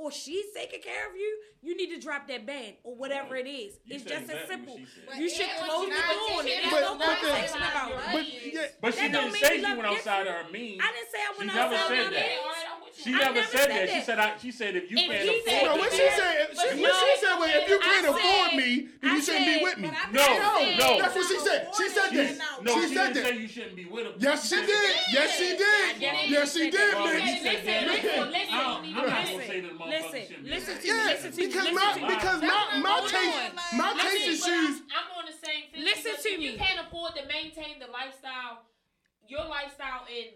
or 0.00 0.10
she's 0.10 0.46
taking 0.56 0.80
care 0.80 1.08
of 1.10 1.14
you, 1.14 1.38
you 1.60 1.76
need 1.76 1.92
to 1.94 2.00
drop 2.00 2.26
that 2.28 2.46
band 2.46 2.72
or 2.84 2.96
whatever 2.96 3.36
it 3.36 3.46
is. 3.46 3.74
You 3.84 3.96
it's 3.96 4.04
said 4.04 4.24
just 4.26 4.30
as 4.32 4.48
simple. 4.48 4.72
what 4.80 4.80
she 4.80 4.88
said. 4.88 5.20
You 5.20 5.28
But 5.28 5.36
should 5.36 5.50
close 5.60 5.84
the 5.84 5.92
door. 5.92 6.00
not- 6.00 6.44
There's 6.44 6.70
But- 6.72 6.80
no 6.80 6.94
but 6.96 7.20
the- 7.20 7.28
conversation 7.28 7.56
about 7.60 7.88
but- 7.92 8.12
But 8.12 8.24
yeah, 8.24 8.66
But 8.80 8.94
she 8.94 9.00
didn't 9.12 9.32
mean 9.32 9.44
say 9.44 9.56
you 9.60 9.66
she 9.66 9.72
went 9.76 9.86
outside 9.86 10.26
of 10.26 10.34
her 10.40 10.50
means. 10.50 10.80
I 10.82 10.88
didn't 10.96 11.10
say 11.12 11.18
I 11.20 11.32
went 11.36 11.46
never 11.52 11.60
outside 11.76 11.88
said 11.88 12.04
my 12.04 12.10
that. 12.16 12.26
means. 12.26 12.96
She 13.00 13.10
never, 13.12 13.32
never 13.34 13.46
said 13.46 13.60
said 13.60 13.70
that. 13.70 13.88
She 13.88 13.94
that. 13.94 14.06
said 14.06 14.18
I, 14.18 14.36
she 14.40 14.50
said 14.52 14.76
if 14.76 14.90
you 14.90 14.96
If 14.98 15.06
can't 15.08 15.28
afford 15.28 15.44
said- 15.46 15.62
No, 15.64 15.74
it, 15.74 15.78
what 15.80 15.92
she 15.92 15.96
said, 16.10 16.48
no, 16.52 16.60
she, 16.60 16.82
what 16.82 16.94
she 17.00 17.12
said 17.20 17.34
was, 17.40 17.48
if 17.54 17.68
you 17.68 17.78
can't 17.78 18.06
afford 18.08 18.50
said- 18.50 18.56
me, 18.56 18.88
then 19.00 19.14
you 19.16 19.22
shouldn't 19.22 19.46
be 19.46 19.56
with 19.62 19.78
me. 19.78 19.88
No, 19.88 19.96
No, 20.10 20.24
she 20.60 20.76
no. 20.76 20.84
said 20.84 21.00
that's 21.00 21.14
what 21.14 21.26
she 21.28 21.38
said. 21.40 21.60
She 21.76 21.88
said 21.88 22.08
that. 22.10 22.62
no, 22.62 22.74
she 22.74 22.88
she, 22.88 22.94
said 22.94 23.12
didn't 23.14 23.14
that. 23.24 23.32
say 23.32 23.36
you 23.38 23.48
shouldn't 23.48 23.76
be 23.76 23.84
with 23.84 24.04
him. 24.06 24.12
Yes, 24.18 24.48
she 24.48 24.56
did. 24.56 24.96
Yes, 25.12 25.36
she 25.36 25.48
did. 25.56 25.96
Yes, 26.30 26.52
she 26.56 26.70
did, 26.70 26.94
Well, 26.94 27.06
bitch. 27.08 27.20
he. 27.20 27.40
Listen, 27.40 27.88
listen, 27.88 28.10
I 28.52 28.62
don't- 28.62 28.84
I'm 28.84 28.94
not 28.94 29.06
gonna 29.06 29.26
say 29.46 29.60
that 29.60 29.68
the 29.68 29.74
motherfucker 29.74 29.89
listen, 29.90 30.22
shouldn't 30.26 30.48
listen 30.48 30.74
to 30.76 30.82
me, 30.82 30.88
Yeah, 30.88 31.04
listen 31.10 31.30
to 31.32 31.36
me, 31.36 31.46
because 31.46 31.64
listen 31.66 31.74
my 31.74 31.92
to 31.94 32.14
because 32.14 32.40
my 32.42 32.80
my 32.80 32.90
Hold 32.90 33.10
taste 33.10 33.38
on. 33.38 33.76
my 33.78 33.90
taste 34.00 34.14
mean, 34.14 34.30
in 34.30 34.36
shoes. 34.38 34.76
I'm, 34.88 34.96
I'm 34.96 35.08
on 35.18 35.24
the 35.26 35.36
same 35.36 35.64
thing. 35.70 35.82
Listen 35.84 36.14
to 36.16 36.30
me. 36.38 36.44
You 36.50 36.58
can't 36.58 36.80
afford 36.86 37.14
to 37.16 37.22
maintain 37.26 37.78
the 37.78 37.88
lifestyle, 37.90 38.64
your 39.28 39.44
lifestyle, 39.46 40.06
and 40.08 40.30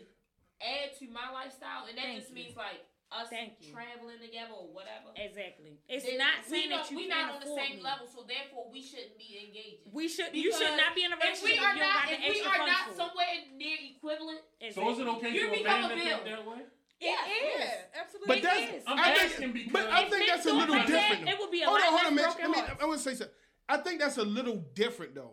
add 0.62 0.94
to 0.98 1.04
my 1.10 1.28
lifestyle, 1.32 1.86
and 1.88 1.96
that 1.98 2.04
Thank 2.04 2.18
just 2.20 2.30
you. 2.30 2.36
means 2.36 2.56
like 2.56 2.80
us 3.12 3.28
Thank 3.30 3.60
you. 3.62 3.70
traveling 3.70 4.18
together 4.18 4.54
or 4.58 4.66
whatever. 4.74 5.14
Exactly. 5.14 5.78
It's 5.86 6.02
then 6.02 6.18
not 6.18 6.42
we 6.42 6.50
saying 6.50 6.70
that 6.74 6.82
don't- 6.82 6.90
you 6.90 6.96
we 6.98 7.06
can't 7.06 7.30
not 7.30 7.34
on 7.38 7.40
the 7.46 7.52
same 7.54 7.76
me. 7.78 7.82
level, 7.84 8.06
so 8.10 8.24
therefore 8.26 8.66
we 8.72 8.82
shouldn't 8.82 9.14
be 9.18 9.38
engaging. 9.38 9.86
We 9.92 10.08
should. 10.08 10.34
You 10.34 10.50
should 10.50 10.74
not 10.74 10.94
be 10.98 11.04
in 11.06 11.12
a 11.12 11.16
relationship. 11.16 11.54
If 11.54 11.62
relationship 11.62 11.62
we 11.62 11.62
are 11.62 11.74
don't 11.78 11.84
not, 11.84 11.94
got 11.94 12.10
the 12.10 12.26
if 12.26 12.34
we 12.34 12.42
are 12.42 12.66
not 12.66 12.84
somewhere 12.96 13.34
near 13.54 13.78
equivalent, 13.94 14.40
So 14.74 14.80
is 14.90 14.98
it 14.98 15.06
okay 15.06 15.30
You 15.30 15.46
become 15.50 15.84
a 15.84 15.88
to 15.88 15.94
bill. 15.94 16.04
think 16.04 16.24
that 16.26 16.42
way? 16.46 16.60
It 17.04 17.60
is. 17.60 17.60
Yeah, 17.60 18.00
absolutely. 18.00 18.34
But 18.34 18.42
that's 18.42 18.72
is. 18.76 18.82
I'm 18.86 18.98
I 18.98 19.14
think, 19.28 19.72
but 19.72 19.86
I 19.90 20.08
think 20.08 20.26
that's 20.28 20.46
a 20.46 20.52
little 20.52 20.74
like 20.74 20.86
that, 20.88 21.10
different. 21.10 21.28
it 21.28 21.38
would 21.38 21.50
be 21.50 21.62
a 21.62 21.66
hold 21.66 21.80
lot 21.80 21.88
on, 21.88 21.94
hold 21.98 22.06
on, 22.06 22.14
Mitch. 22.14 22.24
broken 22.24 22.42
Let 22.42 22.50
me. 22.50 22.58
hearts. 22.60 22.82
I 22.82 22.86
want 22.86 22.98
to 22.98 23.04
say 23.04 23.14
something. 23.14 23.34
I 23.68 23.76
think 23.78 24.00
that's 24.00 24.18
a 24.18 24.22
little 24.24 24.64
different 24.74 25.14
though. 25.14 25.32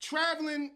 Traveling 0.00 0.72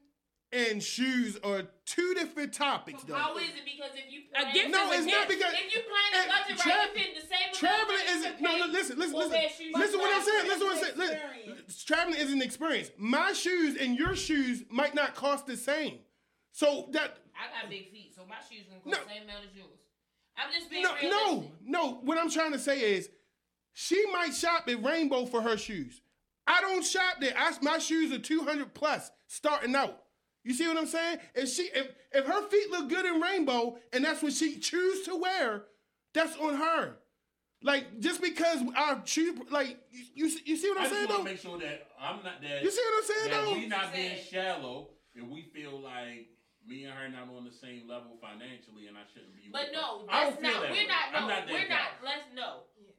and 0.52 0.82
shoes 0.82 1.38
are 1.42 1.62
two 1.86 2.12
different 2.14 2.52
topics 2.52 3.02
though. 3.04 3.14
how 3.14 3.36
is 3.38 3.48
it? 3.48 3.64
Because 3.64 3.90
if 3.94 4.12
you 4.12 4.20
A 4.34 4.42
plan, 4.42 4.52
gift 4.54 4.70
No, 4.70 4.90
is 4.90 4.90
a 4.90 5.02
it's 5.02 5.06
not 5.06 5.28
gift. 5.28 5.40
because 5.40 5.54
if 5.54 5.74
you 5.74 5.80
plan 5.80 6.10
and 6.22 6.26
a 6.26 6.32
budget 6.32 6.58
tra- 6.58 6.72
right, 6.72 6.88
you 6.88 7.02
paying 7.02 7.14
the 7.14 7.20
same. 7.26 7.48
Traveling 7.54 8.04
isn't 8.10 8.36
to 8.36 8.42
no. 8.42 8.58
no, 8.58 8.66
Listen, 8.66 8.98
listen, 8.98 9.18
listen. 9.18 9.72
Listen 9.74 9.98
what 10.00 10.12
I'm 10.14 10.22
saying. 10.22 10.44
Traveling 10.44 10.48
Listen 10.48 10.66
what 10.66 10.76
I'm 10.76 10.76
is 10.76 10.80
saying. 10.82 10.92
an 10.92 11.56
Listen, 11.66 11.86
traveling 11.86 12.18
is 12.20 12.32
an 12.32 12.42
experience. 12.42 12.90
My 12.98 13.32
shoes 13.32 13.76
and 13.80 13.96
your 13.96 14.14
shoes 14.14 14.64
might 14.70 14.94
not 14.94 15.14
cost 15.14 15.46
the 15.46 15.56
same. 15.56 16.00
So 16.52 16.88
that 16.92 17.16
I 17.32 17.62
got 17.62 17.70
big 17.70 17.90
feet, 17.90 18.12
so 18.14 18.26
my 18.28 18.36
shoes 18.44 18.66
gonna 18.68 18.82
No. 18.84 18.92
cost 18.98 19.08
the 19.08 19.14
same 19.14 19.22
amount 19.24 19.44
as 19.48 19.56
yours. 19.56 19.78
I'm 20.36 20.52
just 20.52 20.70
being 20.70 20.82
no, 20.82 20.94
realistic. 20.94 21.10
no, 21.10 21.52
no. 21.64 21.94
What 22.02 22.18
I'm 22.18 22.30
trying 22.30 22.52
to 22.52 22.58
say 22.58 22.94
is, 22.94 23.08
she 23.72 24.04
might 24.12 24.34
shop 24.34 24.68
at 24.68 24.82
Rainbow 24.82 25.26
for 25.26 25.40
her 25.42 25.56
shoes. 25.56 26.00
I 26.46 26.60
don't 26.60 26.84
shop 26.84 27.16
there. 27.20 27.34
I, 27.36 27.52
my 27.62 27.78
shoes 27.78 28.12
are 28.12 28.18
200 28.18 28.74
plus 28.74 29.10
starting 29.28 29.74
out. 29.74 30.02
You 30.44 30.54
see 30.54 30.66
what 30.66 30.76
I'm 30.76 30.86
saying? 30.86 31.18
If 31.34 31.48
she, 31.50 31.62
if 31.74 31.88
if 32.12 32.26
her 32.26 32.48
feet 32.48 32.70
look 32.70 32.88
good 32.88 33.06
in 33.06 33.20
Rainbow 33.20 33.78
and 33.92 34.04
that's 34.04 34.22
what 34.22 34.32
she 34.32 34.58
choose 34.58 35.04
to 35.06 35.16
wear, 35.16 35.64
that's 36.14 36.36
on 36.38 36.56
her. 36.56 36.96
Like 37.62 38.00
just 38.00 38.20
because 38.20 38.58
I 38.76 38.96
choose, 39.04 39.38
like 39.50 39.78
you, 39.92 40.26
you, 40.26 40.38
you 40.44 40.56
see 40.56 40.68
what 40.68 40.78
I 40.78 40.84
I'm 40.84 40.86
just 40.88 40.94
saying 40.94 41.08
want 41.08 41.18
though? 41.18 41.24
to 41.24 41.30
make 41.30 41.40
sure 41.40 41.58
that 41.60 41.86
I'm 42.00 42.16
not 42.24 42.42
that. 42.42 42.62
You 42.62 42.70
see 42.72 42.82
what 42.90 42.98
I'm 42.98 43.08
saying 43.08 43.30
that 43.30 43.44
though? 43.44 43.54
we 43.54 43.66
not 43.66 43.94
being 43.94 44.16
shallow 44.28 44.88
and 45.14 45.30
we 45.30 45.42
feel 45.42 45.80
like 45.80 46.26
me 46.62 46.86
and 46.86 46.94
her 46.94 47.08
not 47.10 47.26
on 47.30 47.42
the 47.44 47.52
same 47.54 47.90
level 47.90 48.14
financially 48.22 48.86
and 48.86 48.94
I 48.94 49.02
shouldn't 49.10 49.34
be. 49.34 49.50
But 49.50 49.74
no, 49.74 50.06
her. 50.06 50.12
I 50.12 50.30
that's 50.30 50.38
don't 50.38 50.46
feel 50.46 50.52
not. 50.54 50.62
that 50.62 50.72
We're 50.72 50.86
way. 50.86 50.94
not. 50.94 51.06
No, 51.10 51.18
I'm 51.18 51.28
not 51.28 51.42
that 51.46 51.52
we're 51.54 51.68
guy. 51.70 51.74
not. 51.74 51.90
Let's 52.06 52.26
no. 52.34 52.48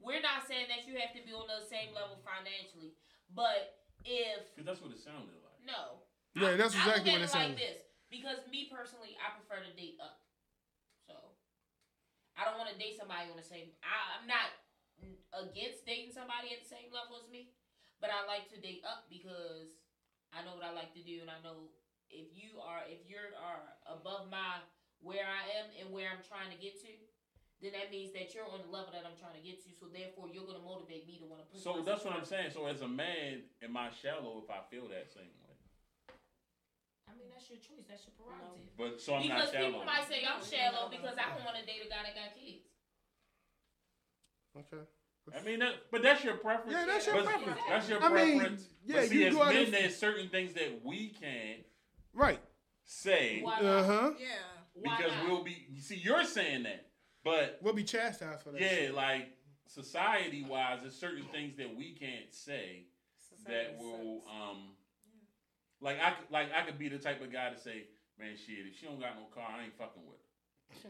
We're 0.03 0.19
not 0.23 0.43
saying 0.43 0.67
that 0.67 0.83
you 0.83 0.99
have 0.99 1.15
to 1.15 1.21
be 1.23 1.31
on 1.31 1.47
the 1.47 1.63
same 1.63 1.95
level 1.95 2.19
financially. 2.27 2.91
But 3.31 3.79
if 4.03 4.51
Cause 4.59 4.67
that's 4.67 4.81
what 4.83 4.91
it 4.91 4.99
sounded 4.99 5.39
like. 5.39 5.59
no, 5.63 6.03
Yeah, 6.35 6.59
that's 6.59 6.75
I 6.75 6.83
exactly 6.83 7.15
look 7.15 7.23
what 7.23 7.23
at 7.23 7.27
it 7.27 7.31
it 7.31 7.39
like 7.39 7.51
sounds. 7.55 7.63
this 7.63 7.79
because 8.11 8.39
me 8.51 8.67
personally, 8.67 9.15
I 9.17 9.31
prefer 9.39 9.63
to 9.63 9.71
date 9.79 9.95
up. 10.03 10.19
So 11.07 11.15
I 12.35 12.43
don't 12.43 12.59
want 12.59 12.67
to 12.67 12.77
date 12.77 12.99
somebody 12.99 13.31
on 13.31 13.39
the 13.39 13.47
same. 13.47 13.71
I, 13.79 14.19
I'm 14.19 14.27
not 14.27 14.51
against 15.33 15.87
dating 15.87 16.11
somebody 16.11 16.51
at 16.51 16.61
the 16.61 16.69
same 16.69 16.91
level 16.91 17.15
as 17.19 17.27
me, 17.31 17.55
but 18.03 18.11
I 18.11 18.27
like 18.27 18.51
to 18.53 18.59
date 18.59 18.83
up 18.83 19.07
because 19.07 19.79
I 20.35 20.43
know 20.43 20.53
what 20.59 20.67
I 20.67 20.75
like 20.75 20.91
to 20.99 21.03
do, 21.05 21.23
and 21.23 21.31
I 21.31 21.39
know 21.41 21.71
if 22.13 22.29
you 22.37 22.61
are 22.61 22.85
if 22.85 23.01
you 23.09 23.17
are 23.17 23.59
above 23.89 24.29
my 24.29 24.61
where 25.01 25.25
I 25.27 25.43
am 25.59 25.67
and 25.81 25.91
where 25.91 26.07
I'm 26.07 26.23
trying 26.23 26.53
to 26.53 26.59
get 26.61 26.79
to. 26.85 26.91
Then 27.59 27.71
that 27.79 27.95
means 27.95 28.11
that 28.11 28.35
you're 28.35 28.43
on 28.43 28.59
the 28.59 28.67
level 28.67 28.91
that 28.91 29.07
I'm 29.07 29.15
trying 29.15 29.39
to 29.39 29.43
get 29.43 29.63
to, 29.63 29.71
so 29.71 29.87
therefore 29.87 30.27
you're 30.27 30.43
gonna 30.43 30.63
motivate 30.63 31.07
me 31.07 31.15
to 31.23 31.27
want 31.27 31.43
to 31.43 31.47
push. 31.47 31.63
So 31.63 31.79
that's 31.79 32.03
what 32.03 32.11
I'm 32.11 32.27
saying. 32.27 32.51
So 32.51 32.67
as 32.67 32.83
a 32.83 32.91
man, 32.91 33.47
am 33.63 33.79
I 33.79 33.87
shallow 33.87 34.43
if 34.43 34.51
I 34.51 34.59
feel 34.67 34.91
that 34.91 35.07
same 35.15 35.31
way? 35.47 35.55
I 37.07 37.15
mean, 37.15 37.31
that's 37.31 37.47
your 37.47 37.63
choice. 37.63 37.87
That's 37.87 38.03
your 38.03 38.19
prerogative. 38.19 38.75
But 38.75 38.99
so 38.99 39.15
I'm 39.15 39.23
because 39.23 39.47
not 39.47 39.55
shallow. 39.55 39.79
people 39.79 39.87
might 39.87 40.07
say 40.11 40.27
I'm 40.27 40.43
shallow 40.43 40.91
because 40.91 41.15
I 41.15 41.25
don't 41.31 41.45
want 41.47 41.55
to 41.55 41.63
date 41.63 41.87
a 41.87 41.87
guy 41.87 42.03
that 42.03 42.15
got 42.15 42.35
kids. 42.35 42.67
Okay. 44.59 44.83
I 45.31 45.39
mean, 45.47 45.59
that, 45.59 45.87
but 45.89 46.03
that's 46.03 46.23
your 46.23 46.35
preference. 46.35 46.73
Yeah, 46.75 46.85
that's 46.85 47.05
your 47.07 47.15
But 47.15 47.25
preference. 47.25 47.59
That's 47.69 47.87
your 47.89 48.03
I 48.03 48.09
mean, 48.11 48.39
preference. 48.39 48.67
yeah, 48.83 48.95
but 48.99 49.07
see, 49.07 49.19
you 49.23 49.27
as 49.27 49.33
go 49.33 49.43
out 49.43 49.53
men, 49.53 49.63
and- 49.63 49.73
there's 49.73 49.95
certain 49.95 50.27
things 50.29 50.53
that 50.53 50.83
we 50.83 51.09
can't 51.09 51.63
Right. 52.13 52.39
say 52.85 53.43
Uh 53.45 53.83
huh. 53.83 54.11
Yeah. 54.19 54.27
Because 54.81 55.11
we'll 55.27 55.43
be. 55.43 55.67
You 55.71 55.81
see, 55.81 55.95
you're 55.95 56.23
saying 56.23 56.63
that, 56.63 56.87
but 57.23 57.59
We'll 57.61 57.73
be 57.73 57.83
chastised 57.83 58.41
for 58.41 58.51
that. 58.51 58.59
yeah, 58.61 58.69
shit. 58.69 58.93
like 58.95 59.29
society 59.67 60.43
wise, 60.47 60.79
there's 60.81 60.95
certain 60.95 61.25
things 61.31 61.57
that 61.57 61.75
we 61.75 61.93
can't 61.93 62.33
say 62.33 62.85
that 63.47 63.77
will 63.79 64.23
um. 64.29 64.73
Like 65.81 65.99
I 66.01 66.11
could, 66.11 66.31
like 66.31 66.47
I 66.55 66.65
could 66.65 66.79
be 66.79 66.87
the 66.87 66.97
type 66.97 67.21
of 67.21 67.31
guy 67.31 67.49
to 67.51 67.59
say, 67.59 67.85
man, 68.17 68.33
shit, 68.39 68.65
if 68.65 68.79
she 68.79 68.85
don't 68.87 68.99
got 68.99 69.19
no 69.19 69.27
car, 69.35 69.45
I 69.51 69.65
ain't 69.65 69.75
fucking 69.77 70.01
with 70.07 70.15
her. 70.15 70.23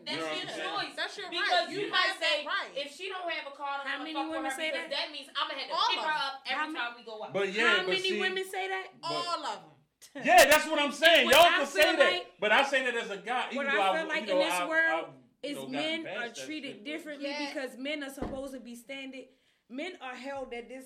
That's 0.05 0.15
You 0.15 0.21
know 0.21 0.31
your 0.31 0.47
choice. 0.53 0.93
That's 0.95 1.17
your 1.17 1.27
because 1.27 1.67
right. 1.67 1.73
you 1.73 1.79
You 1.81 1.91
might 1.91 2.15
say 2.21 2.45
right. 2.45 2.71
if 2.77 2.93
she 2.95 3.09
don't 3.09 3.25
have 3.27 3.51
a 3.51 3.55
car, 3.57 3.83
I'm 3.83 3.89
How 3.89 3.97
many 3.99 4.13
fuck 4.13 4.29
women 4.31 4.47
her 4.47 4.55
say 4.55 4.69
that? 4.71 4.87
that 4.93 5.11
means 5.11 5.27
I'm 5.35 5.49
gonna 5.49 5.59
have 5.59 5.69
to 5.69 5.75
All 5.75 5.89
pick 5.91 5.99
her 5.99 6.13
up 6.13 6.35
every 6.47 6.71
How 6.71 6.87
time 6.87 6.93
we 6.95 7.03
go 7.03 7.19
out. 7.19 7.33
But 7.33 7.51
yeah, 7.51 7.67
How 7.67 7.77
but 7.83 7.99
many 7.99 8.15
see, 8.15 8.21
women 8.21 8.45
say 8.47 8.69
that? 8.69 8.85
All 9.03 9.43
of 9.43 9.43
them. 9.43 9.72
Yeah, 10.23 10.45
that's 10.49 10.67
what 10.67 10.79
I'm 10.79 10.91
saying. 10.91 11.29
Y'all 11.29 11.39
I 11.41 11.57
can 11.59 11.65
say 11.67 11.81
feel 11.83 11.97
that, 11.97 12.19
but 12.39 12.51
I 12.51 12.63
say 12.63 12.83
that 12.85 12.95
as 12.95 13.09
a 13.09 13.17
guy. 13.17 13.45
Even 13.51 13.65
What 13.65 13.73
though 13.73 13.81
I 13.81 13.89
I 13.93 13.97
feel 13.99 14.07
like 14.07 14.21
you 14.21 14.27
know, 14.27 14.39
in 14.41 14.45
this 14.47 14.53
I- 14.53 14.67
world 14.67 15.05
I, 15.43 15.47
you 15.47 15.49
is 15.51 15.57
know, 15.63 15.67
men 15.69 16.07
are 16.07 16.29
treated 16.29 16.83
differently 16.85 17.29
Yeah. 17.29 17.51
because 17.53 17.77
men 17.77 18.03
are 18.03 18.09
supposed 18.09 18.53
to 18.53 18.59
be 18.59 18.75
standard. 18.75 19.25
Men 19.69 19.93
are 20.01 20.15
held 20.15 20.53
at 20.53 20.69
this 20.69 20.85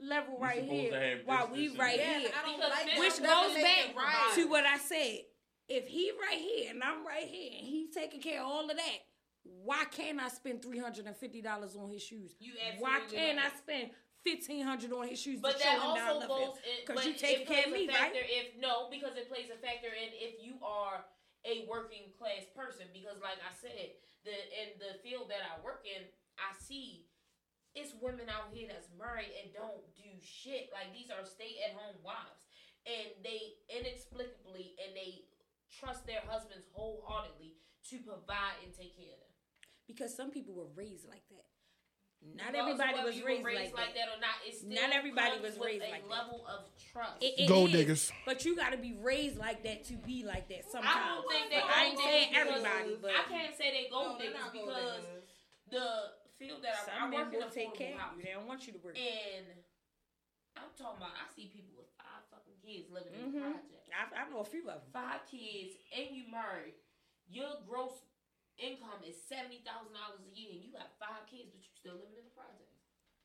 level 0.00 0.36
We 0.38 0.46
right 0.46 0.62
here, 0.62 1.00
have 1.00 1.18
while 1.26 1.50
we 1.52 1.68
right 1.76 1.96
that. 1.98 2.06
Yeah, 2.06 2.18
here. 2.20 2.30
I 2.42 2.46
don't 2.46 2.60
like. 2.60 2.98
Which 2.98 3.16
goes 3.22 3.54
back 3.62 3.96
right. 3.96 4.32
to 4.34 4.44
what 4.48 4.64
I 4.64 4.78
said. 4.78 5.20
If 5.68 5.86
he 5.86 6.10
right 6.18 6.38
here 6.38 6.70
and 6.70 6.82
I'm 6.82 7.06
right 7.06 7.26
here 7.26 7.50
and 7.58 7.66
he's 7.66 7.94
taking 7.94 8.20
care 8.22 8.40
of 8.40 8.46
all 8.46 8.70
of 8.70 8.76
that, 8.76 8.98
why 9.42 9.84
can't 9.90 10.18
I 10.20 10.28
spend 10.28 10.62
three 10.62 10.78
hundred 10.78 11.06
and 11.06 11.16
fifty 11.16 11.42
dollars 11.42 11.76
on 11.76 11.90
his 11.90 12.02
shoes? 12.02 12.34
You 12.40 12.52
Why 12.78 13.00
can't 13.10 13.36
right. 13.38 13.46
I 13.52 13.56
spend 13.58 13.90
fifteen 14.24 14.64
hundred 14.64 14.92
on 14.92 15.08
his 15.08 15.20
shoes 15.20 15.40
But 15.40 15.58
that 15.60 15.78
also 15.80 16.26
goes 16.26 16.56
Because 16.82 16.96
but 16.96 17.04
you 17.06 17.14
it 17.16 17.46
care 17.46 17.66
of 17.66 17.72
me, 17.72 17.88
right? 17.88 18.12
if 18.14 18.58
no, 18.60 18.88
because 18.90 19.16
it 19.16 19.28
plays 19.28 19.50
a 19.50 19.58
factor 19.58 19.90
in 19.90 20.10
if 20.14 20.42
you 20.42 20.58
are 20.62 21.04
a 21.46 21.66
working 21.70 22.10
class 22.18 22.46
person. 22.54 22.86
Because 22.92 23.22
like 23.22 23.38
I 23.40 23.52
said, 23.54 23.98
the 24.26 24.34
in 24.34 24.78
the 24.82 24.98
field 25.00 25.30
that 25.30 25.42
I 25.42 25.62
work 25.62 25.86
in, 25.86 26.06
I 26.38 26.54
see 26.58 27.06
it's 27.74 27.94
women 28.02 28.26
out 28.26 28.50
here 28.50 28.66
that's 28.66 28.90
married 28.98 29.30
and 29.38 29.54
don't 29.54 29.84
do 29.94 30.10
shit. 30.18 30.70
Like 30.74 30.90
these 30.90 31.10
are 31.12 31.22
stay 31.24 31.62
at 31.64 31.78
home 31.78 31.98
wives, 32.02 32.42
and 32.84 33.14
they 33.22 33.60
inexplicably 33.70 34.74
and 34.82 34.94
they 34.94 35.28
trust 35.68 36.06
their 36.08 36.24
husbands 36.26 36.66
wholeheartedly 36.72 37.56
to 37.92 37.96
provide 38.04 38.56
and 38.64 38.72
take 38.72 38.96
care 38.96 39.12
of 39.12 39.20
them. 39.20 39.34
Because 39.86 40.12
some 40.12 40.30
people 40.30 40.54
were 40.54 40.68
raised 40.76 41.08
like 41.08 41.24
that. 41.32 41.47
Not 42.22 42.50
Regardless 42.50 42.78
everybody 42.82 42.98
was 43.06 43.22
raised, 43.22 43.44
raised 43.46 43.74
like, 43.74 43.94
that. 43.94 44.08
or 44.10 44.18
not. 44.20 44.42
It 44.46 44.54
still 44.58 44.70
Not 44.74 44.90
everybody 44.92 45.30
comes 45.38 45.42
was 45.42 45.54
with 45.58 45.66
raised 45.66 45.84
a 45.86 45.90
like 45.90 46.02
that. 46.02 46.10
level 46.10 46.46
of 46.46 46.66
trust. 46.92 47.22
It- 47.22 47.34
it 47.38 47.48
Gold 47.48 47.70
is, 47.70 47.74
diggers. 47.78 48.12
But 48.26 48.44
you 48.44 48.54
got 48.56 48.70
to 48.72 48.78
be 48.78 48.94
raised 48.98 49.38
like 49.38 49.62
that 49.62 49.84
to 49.86 49.94
be 49.96 50.24
like 50.26 50.48
that 50.50 50.66
sometimes. 50.70 50.98
I 50.98 51.14
don't 51.14 51.26
think 51.30 51.50
they 51.50 51.60
But 51.62 51.70
I 51.70 51.84
ain't 51.86 51.96
gold 51.96 52.06
saying 52.10 52.34
everybody, 52.34 52.96
but 53.00 53.10
I 53.14 53.22
can't 53.30 53.54
say 53.56 53.70
they 53.70 53.86
gold 53.90 54.18
No, 54.18 54.18
diggers 54.18 54.34
not 54.38 54.52
gold 54.52 54.66
because 54.66 55.02
diggers. 55.06 55.24
the 55.70 55.86
field 56.38 56.62
that 56.62 56.74
I, 56.74 56.82
I 56.82 56.98
some 57.00 57.10
men 57.10 57.20
work 57.26 57.34
in 57.34 57.38
will 57.40 57.50
take 57.50 57.74
care 57.74 57.94
of 57.94 58.16
you. 58.18 58.22
They 58.24 58.32
don't 58.34 58.46
want 58.46 58.66
you 58.66 58.72
to 58.74 58.78
work. 58.82 58.98
And 58.98 59.46
I'm 60.58 60.70
talking 60.76 60.98
about, 60.98 61.14
I 61.14 61.26
see 61.34 61.46
people 61.54 61.74
with 61.78 61.86
five 61.98 62.22
fucking 62.34 62.58
kids 62.62 62.90
living 62.90 63.14
in 63.14 63.30
the 63.32 63.38
Mhm. 63.38 63.42
project. 63.42 63.88
I, 63.94 64.26
I 64.26 64.28
know 64.28 64.40
a 64.40 64.44
few 64.44 64.66
of 64.68 64.82
them. 64.82 64.90
Five 64.92 65.22
kids, 65.30 65.74
and 65.94 66.10
you 66.14 66.26
married. 66.30 66.74
Your 67.30 67.60
gross 67.68 67.94
income 68.58 69.00
is 69.06 69.16
seventy 69.26 69.62
thousand 69.64 69.94
dollars 69.94 70.22
a 70.26 70.30
year, 70.34 70.50
and 70.54 70.60
you 70.62 70.70
got 70.74 70.94
five 70.98 71.24
kids, 71.30 71.48
but 71.54 71.62
you're 71.62 71.78
still 71.78 71.96
living 71.98 72.18
in 72.18 72.26
the 72.28 72.34
project. 72.36 72.70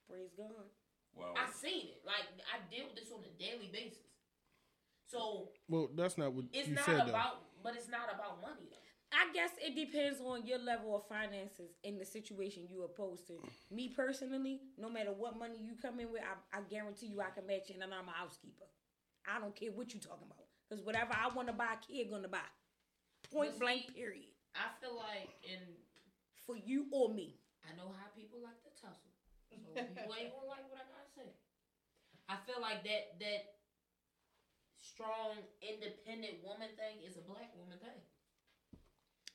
Praise 0.10 0.32
God. 0.38 0.70
Well, 1.14 1.34
I 1.38 1.46
seen 1.54 1.94
it. 1.94 2.02
Like 2.06 2.26
I 2.50 2.62
deal 2.74 2.90
with 2.90 2.98
this 2.98 3.14
on 3.14 3.22
a 3.26 3.34
daily 3.38 3.70
basis. 3.70 4.10
So 5.06 5.50
Well, 5.70 5.90
that's 5.94 6.18
not 6.18 6.34
what 6.34 6.46
it's 6.54 6.68
you 6.70 6.76
not 6.76 6.86
said 6.86 7.06
though. 7.06 7.14
about, 7.14 7.46
but 7.62 7.76
it's 7.76 7.88
not 7.90 8.10
about 8.14 8.42
money 8.42 8.66
though. 8.70 8.78
I 9.14 9.30
guess 9.32 9.52
it 9.62 9.76
depends 9.76 10.20
on 10.20 10.48
your 10.48 10.58
level 10.58 10.96
of 10.96 11.06
finances 11.08 11.70
in 11.84 12.00
the 12.00 12.06
situation 12.06 12.66
you're 12.68 12.86
opposed 12.86 13.28
to. 13.28 13.38
Me 13.70 13.90
personally, 13.90 14.62
no 14.76 14.90
matter 14.90 15.12
what 15.14 15.38
money 15.38 15.60
you 15.62 15.74
come 15.80 16.00
in 16.00 16.12
with, 16.12 16.24
I, 16.24 16.58
I 16.58 16.62
guarantee 16.68 17.08
you 17.14 17.22
I 17.22 17.30
can 17.30 17.46
match 17.46 17.70
it, 17.70 17.76
and 17.80 17.84
I'm 17.94 18.08
a 18.08 18.12
housekeeper. 18.12 18.66
I 19.32 19.40
don't 19.40 19.56
care 19.56 19.70
what 19.72 19.94
you're 19.94 20.02
talking 20.02 20.26
about, 20.26 20.46
because 20.68 20.84
whatever 20.84 21.14
I 21.14 21.30
want 21.30 21.48
to 21.50 21.54
buy, 21.54 21.76
kid 21.88 22.10
gonna 22.10 22.28
buy. 22.28 22.40
Point 23.32 23.52
But 23.52 23.60
blank. 23.60 23.82
see, 23.90 23.94
Period. 23.94 24.33
I 24.54 24.70
feel 24.82 24.96
like, 24.96 25.34
and 25.46 25.62
For 26.46 26.56
you 26.58 26.86
or 26.92 27.10
me. 27.10 27.40
I 27.64 27.72
know 27.80 27.96
how 27.96 28.12
people 28.12 28.44
like 28.44 28.60
to 28.68 28.72
tussle, 28.76 29.14
so 29.50 29.56
people 29.96 30.12
ain't 30.14 30.36
gonna 30.36 30.50
like 30.52 30.68
what 30.68 30.84
I 30.84 30.86
gotta 30.92 31.10
say. 31.16 31.32
I 32.28 32.36
feel 32.44 32.60
like 32.60 32.84
that 32.84 33.20
that 33.24 33.64
strong, 34.76 35.40
independent 35.64 36.44
woman 36.44 36.70
thing 36.76 37.00
is 37.02 37.16
a 37.16 37.24
black 37.24 37.50
woman 37.56 37.80
thing. 37.80 38.00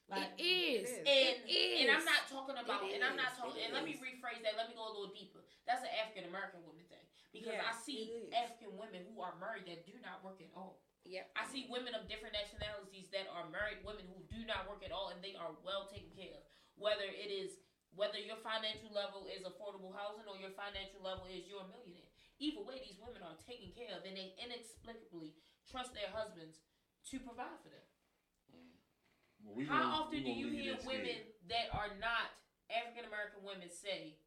it 0.09 0.36
is. 0.40 0.89
And 1.05 1.40
It 1.45 1.49
is. 1.49 1.85
and 1.85 1.89
I'm 1.93 2.05
not 2.05 2.28
talking 2.28 2.57
about 2.57 2.85
It 2.85 2.97
and 2.97 3.05
I'm 3.05 3.16
not 3.16 3.36
talking 3.36 3.61
and 3.65 3.73
let 3.73 3.85
me 3.85 3.97
rephrase 3.97 4.45
that. 4.45 4.57
Let 4.57 4.69
me 4.69 4.77
go 4.77 4.85
a 4.89 4.93
little 4.93 5.12
deeper. 5.12 5.40
That's 5.65 5.85
an 5.85 5.93
African 6.01 6.28
American 6.28 6.65
woman 6.65 6.85
thing. 6.89 7.05
Because 7.32 7.61
I 7.61 7.73
see. 7.77 8.28
African 8.32 8.77
women 8.77 9.05
who 9.09 9.20
are 9.20 9.36
married 9.36 9.69
that 9.69 9.85
do 9.85 9.97
not 10.01 10.24
work 10.24 10.40
at 10.40 10.49
all. 10.57 10.81
Yep. 11.04 11.24
I 11.36 11.44
see 11.48 11.66
women 11.70 11.94
of 11.94 12.08
different 12.08 12.34
nationalities 12.36 13.08
that 13.14 13.28
are 13.32 13.48
married 13.48 13.80
women 13.86 14.04
who 14.10 14.20
do 14.28 14.44
not 14.44 14.68
work 14.68 14.82
at 14.84 14.92
all 14.92 15.08
and 15.14 15.22
they 15.24 15.34
are 15.38 15.54
well 15.64 15.88
taken 15.88 16.10
care 16.12 16.34
of. 16.36 16.42
Whether 16.76 17.06
it 17.08 17.30
is 17.32 17.58
whether 17.96 18.20
your 18.20 18.36
financial 18.44 18.92
level 18.92 19.24
is 19.32 19.42
affordable 19.48 19.96
housing 19.96 20.28
or 20.28 20.36
your 20.36 20.52
financial 20.52 21.00
level 21.00 21.24
is 21.26 21.48
you're 21.48 21.64
a 21.64 21.70
millionaire. 21.72 22.04
Either 22.38 22.60
way, 22.62 22.78
these 22.84 23.00
women 23.00 23.24
are 23.24 23.34
taken 23.42 23.72
care 23.72 23.90
of 23.96 24.04
and 24.04 24.14
they 24.14 24.36
inexplicably 24.38 25.34
trust 25.66 25.96
their 25.96 26.12
husbands 26.12 26.60
to 27.10 27.16
provide 27.18 27.56
for 27.64 27.72
them. 27.72 27.86
well, 29.42 29.54
we 29.56 29.64
How 29.64 29.80
gonna- 29.80 29.94
often 30.04 30.20
we 30.20 30.28
do 30.28 30.30
you 30.30 30.48
hear 30.52 30.76
women 30.84 31.32
that 31.48 31.72
are 31.72 31.96
not 31.96 32.30
African 32.68 33.06
American 33.08 33.42
women 33.42 33.70
say, 33.70 34.18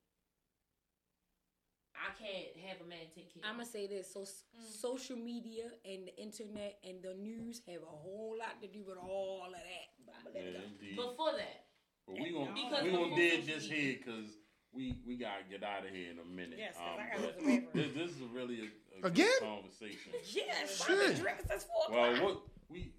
"I 2.02 2.10
can't 2.22 2.57
have 2.68 2.82
a 2.82 2.90
man 2.90 3.06
take 3.14 3.34
care"? 3.34 3.44
I'm 3.45 3.56
gonna 3.57 3.65
say 3.65 3.86
this: 3.88 4.11
so 4.14 4.22
s 4.23 4.44
social 4.69 5.18
media 5.18 5.72
and 5.86 6.07
the 6.07 6.15
internet 6.18 6.80
and 6.84 7.02
the 7.03 7.14
news 7.14 7.61
have 7.68 7.84
a 7.84 7.95
whole 8.03 8.36
lot 8.38 8.61
to 8.61 8.68
do 8.68 8.82
with 8.84 8.98
all 8.98 9.45
of 9.48 9.52
that. 9.53 9.88
But 10.06 10.15
I'ma 10.19 10.30
let 10.34 10.44
it 10.44 10.53
Yeah, 10.53 10.68
indeed. 10.68 10.95
Before 10.95 11.34
that, 11.38 11.65
But 12.07 12.19
we 12.19 12.32
gonna 12.32 12.53
Because 12.53 12.84
we 12.84 12.91
gonna 12.91 13.03
before 13.06 13.18
did 13.18 13.45
this 13.45 13.64
media- 13.69 13.78
here 13.78 13.98
because 14.03 14.30
we 14.73 14.98
we 15.06 15.15
gotta 15.18 15.44
get 15.49 15.64
out 15.64 15.86
of 15.86 15.91
here 15.91 16.11
in 16.11 16.19
a 16.19 16.26
minute. 16.26 16.57
Yes, 16.57 16.76
'cause 16.78 16.98
um, 16.98 16.99
I 16.99 17.10
gotta 17.10 17.34
go 17.34 17.72
to 17.72 17.78
this, 17.78 17.94
this 17.94 18.11
is 18.11 18.22
really 18.34 18.60
a, 18.61 18.65
a 18.98 19.02
good 19.02 19.11
Again? 19.11 19.40
conversation. 19.41 20.11
Yes, 20.34 20.86
Shit. 20.86 20.98
Shit. 20.98 21.19
drinks. 21.22 21.44
That's 21.48 21.65
four 21.65 21.84
Well, 21.91 22.14
o'clock. 22.15 22.23
what 22.23 22.41
we, 22.69 22.94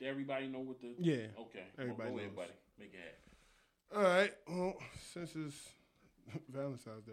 we 0.00 0.06
everybody 0.06 0.48
know 0.48 0.60
what 0.60 0.80
the 0.80 0.94
Yeah, 0.98 1.26
okay. 1.38 1.64
everybody 1.78 2.08
well, 2.10 2.18
go 2.18 2.24
ahead, 2.24 2.36
buddy. 2.36 2.52
Make 2.78 2.94
it 2.94 3.00
happen. 3.00 3.96
All 3.96 4.02
right. 4.02 4.32
Well, 4.48 4.76
since 5.12 5.34
it's 5.36 5.68
Valentine's 6.48 7.04
Day, 7.04 7.12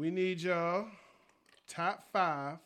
we 0.00 0.10
need 0.10 0.40
y'all 0.40 0.88
top 1.68 2.02
five 2.10 2.56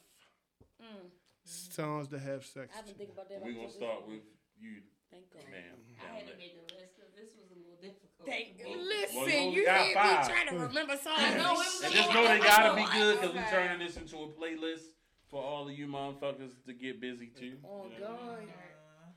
Mm. 0.81 1.11
songs 1.43 2.06
to 2.09 2.19
have 2.19 2.44
sex. 2.47 2.73
I've 2.78 2.86
been 2.86 2.94
thinking 2.94 3.15
about 3.15 3.28
that. 3.28 3.43
We 3.43 3.55
all 3.56 3.62
gonna 3.66 3.73
start 3.73 4.06
with 4.06 4.23
you, 4.56 4.82
Thank 5.11 5.31
God. 5.32 5.43
ma'am. 5.51 5.78
I 5.98 6.15
had 6.15 6.27
to 6.28 6.36
make 6.36 6.55
the 6.55 6.74
list 6.74 6.94
because 6.94 7.11
this 7.15 7.31
was 7.35 7.51
a 7.51 7.59
little 7.59 7.81
difficult. 7.82 8.28
Thank 8.28 8.59
Well, 8.62 8.70
you. 8.70 8.78
well, 8.78 8.86
Listen, 8.86 9.19
you 9.27 9.39
only 9.39 9.61
you 9.61 9.65
got 9.66 9.86
hear 9.86 9.94
five. 9.94 10.28
me 10.28 10.32
trying 10.35 10.48
to 10.48 10.56
remember 10.59 10.97
songs. 10.97 11.19
I 11.19 11.35
know, 11.36 11.52
it 11.52 11.59
was 11.59 11.82
And 11.82 11.93
a 11.94 11.97
just 11.97 12.12
know 12.15 12.23
they 12.28 12.39
gotta 12.39 12.74
be 12.77 12.86
good 12.93 13.15
because 13.20 13.35
we 13.35 13.40
Okay. 13.40 13.51
turning 13.51 13.78
this 13.86 13.97
into 13.97 14.16
a 14.23 14.28
playlist 14.28 14.86
for 15.27 15.43
all 15.43 15.69
of 15.69 15.74
you 15.77 15.86
motherfuckers 15.89 16.52
to 16.66 16.73
get 16.73 17.01
busy 17.01 17.28
too. 17.28 17.59
Oh 17.65 17.86
You 17.90 17.98
know? 17.98 18.15
God. 18.15 18.48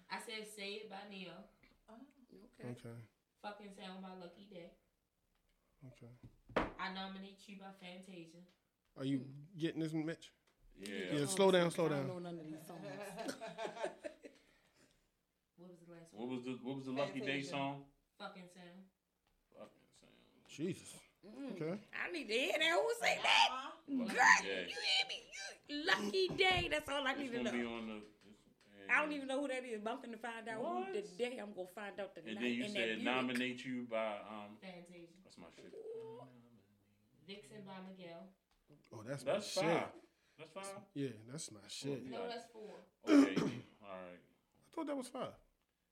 I 0.09 0.19
said 0.19 0.47
"Say 0.47 0.73
It" 0.81 0.89
by 0.89 1.03
Ne-Yo. 1.09 1.33
Okay. 1.89 2.65
Okay. 2.71 2.97
Fucking 3.41 3.73
Sound 3.77 4.01
by 4.01 4.13
Lucky 4.15 4.45
Daye. 4.49 4.71
Okay. 5.85 6.11
I 6.55 6.93
nominate 6.93 7.39
you 7.47 7.57
by 7.59 7.67
Fantasia. 7.81 8.37
Are 8.97 9.05
you 9.05 9.21
getting 9.59 9.81
this, 9.81 9.93
Mitch? 9.93 10.31
Yeah. 10.79 11.19
Yeah. 11.19 11.25
Slow 11.25 11.51
down. 11.51 11.71
Slow 11.71 11.85
I 11.85 11.89
don't 11.89 11.97
down. 11.99 12.07
know 12.07 12.19
none 12.19 12.39
of 12.39 12.45
these 12.45 12.65
songs. 12.67 12.81
What 15.57 15.69
was 15.69 15.79
the 15.85 15.91
last 15.93 16.13
one? 16.13 16.21
What 16.21 16.29
was 16.37 16.43
the 16.45 16.53
what 16.63 16.75
was 16.77 16.85
the 16.85 16.91
Lucky 16.91 17.19
Daye 17.19 17.41
Fantasia. 17.41 17.49
song? 17.49 17.83
Fucking 18.19 18.45
Sound. 18.53 18.79
Fucking 19.57 19.87
sound. 19.97 20.13
Jesus. 20.47 20.93
Mm. 21.25 21.53
Okay. 21.57 21.75
I 21.97 22.11
need 22.13 22.27
to 22.29 22.33
hear 22.33 22.53
that. 22.61 22.71
Who 22.77 22.93
say 23.01 23.17
that? 23.21 23.49
Lucky 23.89 24.13
Girl, 24.13 24.37
Day. 24.45 24.67
you 24.69 24.77
hear 24.77 25.05
me? 25.09 25.17
You- 25.67 25.85
Lucky 25.85 26.27
Daye. 26.37 26.67
That's 26.71 26.87
all 26.89 27.05
I 27.07 27.11
It's 27.11 27.19
need 27.19 27.31
to 27.31 27.37
gonna 27.37 27.51
be 27.51 27.63
know. 27.63 27.73
on 27.73 27.87
the. 27.87 27.95
it's- 27.97 28.87
I 28.89 29.01
don't 29.01 29.11
even 29.11 29.27
know 29.27 29.41
who 29.41 29.47
that 29.49 29.65
is, 29.65 29.81
but 29.83 29.91
I'm 29.91 29.97
finna 29.99 30.19
find 30.21 30.47
out 30.47 30.61
What? 30.63 30.87
who 30.87 30.93
the 30.93 31.03
day 31.17 31.37
I'm 31.41 31.51
gonna 31.53 31.67
find 31.75 31.99
out 31.99 32.13
tonight. 32.15 32.29
And 32.29 32.37
then 32.37 32.51
you 32.53 32.63
in 32.65 32.71
said 32.71 32.89
that 32.89 33.01
nominate 33.03 33.65
you 33.65 33.85
by 33.89 34.21
um. 34.29 34.55
Fantasia. 34.61 35.17
That's 35.25 35.37
my 35.37 35.47
shit. 35.55 35.73
Vixen 37.27 37.61
by 37.67 37.75
Miguel. 37.87 38.23
Oh, 38.93 39.03
that's, 39.07 39.23
That's 39.23 39.55
my 39.57 39.61
five. 39.63 39.71
shit. 39.71 39.87
That's 40.37 40.51
five. 40.51 40.81
Yeah, 40.93 41.09
that's 41.29 41.51
my 41.51 41.59
shit. 41.67 42.09
No, 42.09 42.27
that's 42.27 42.47
four. 42.53 42.77
Okay. 43.07 43.35
All 43.83 43.95
right. 43.99 44.21
I 44.21 44.67
thought 44.75 44.87
that 44.87 44.95
was 44.97 45.07
five. 45.07 45.35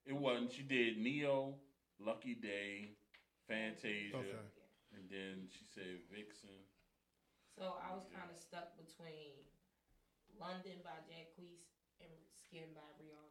It 0.05 0.13
wasn't. 0.15 0.51
She 0.53 0.61
did 0.63 0.97
Ne-Yo, 0.99 1.55
Lucky 1.99 2.35
Daye, 2.35 2.93
Fantasia, 3.47 4.15
Okay. 4.17 4.45
and 4.93 5.03
then 5.09 5.47
she 5.49 5.65
said 5.73 5.99
Vixen. 6.13 6.55
So 7.57 7.73
I 7.81 7.95
was 7.95 8.05
kind 8.13 8.29
of 8.29 8.37
stuck 8.37 8.75
between 8.77 9.33
London 10.39 10.77
by 10.83 10.99
Jacquees 11.09 11.65
and 12.03 12.11
Skin 12.27 12.69
by 12.75 12.85
Rihanna. 13.01 13.24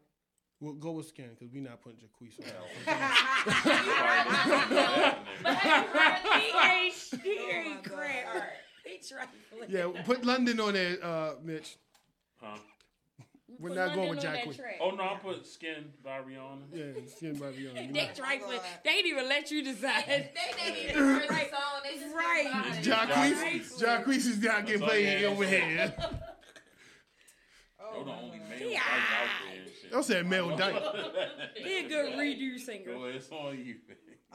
We'll 0.64 0.72
go 0.72 0.92
with 0.92 1.08
Skin 1.08 1.28
because 1.38 1.52
we 1.52 1.60
not 1.60 1.82
putting 1.82 1.98
Jacquees 1.98 2.40
on. 2.40 2.46
But 5.42 5.56
have 5.56 5.84
you 5.84 5.90
heard 5.92 6.40
He 6.40 6.52
the 6.52 6.58
ain't, 6.64 6.94
he 7.22 7.38
Oh 7.38 7.50
ain't 7.50 7.84
crap. 7.84 8.52
He 8.82 8.98
trifling. 9.06 9.68
yeah, 9.68 10.02
put 10.04 10.24
London 10.24 10.58
on 10.60 10.72
there, 10.72 10.96
uh, 11.04 11.32
Mitch. 11.42 11.76
Huh? 12.40 12.56
We're 13.58 13.68
Put 13.68 13.76
not 13.76 13.94
going 13.94 14.08
London 14.08 14.16
with 14.16 14.24
on 14.26 14.32
that 14.32 14.44
Jacquees. 14.46 14.60
Oh 14.80 14.90
no, 14.92 15.02
I 15.02 15.18
put 15.22 15.46
Skin 15.46 15.92
by 16.02 16.20
Rihanna. 16.20 16.62
Yeah, 16.72 17.02
Skin 17.14 17.34
by 17.38 17.50
Beyond. 17.50 17.94
They 17.94 18.10
trifling. 18.14 18.60
They 18.84 18.90
didn't 18.92 19.10
even 19.10 19.28
let 19.28 19.50
you 19.50 19.62
decide. 19.62 20.04
They 20.08 20.30
didn't 20.56 20.90
even 20.90 20.96
heard 20.96 21.22
the 21.28 21.34
song. 21.50 21.82
They 21.84 21.98
just 21.98 22.14
Right. 22.16 22.50
right. 22.50 22.82
Jacquees, 22.82 23.78
Jacquees 23.82 24.26
is 24.26 24.42
not 24.42 24.64
getting 24.66 24.80
played 24.80 25.24
over 25.26 25.44
here. 25.44 25.92
Oh, 27.86 27.96
You're 27.96 28.04
the 28.06 28.10
only 28.12 28.38
God. 28.38 28.48
male 28.48 28.70
Yeah. 28.70 28.78
out 28.80 29.28
there 29.44 29.60
and 29.60 29.63
shit. 29.84 29.92
Y'all 29.92 30.02
said 30.02 30.26
male 30.26 30.56
dyke. 30.56 30.74
He 31.56 31.78
a 31.84 31.88
good 31.88 32.14
redo 32.14 32.58
singer. 32.58 32.92
Go 32.92 33.04
ahead, 33.04 33.16
it's 33.16 33.30
on 33.30 33.58
you. 33.58 33.76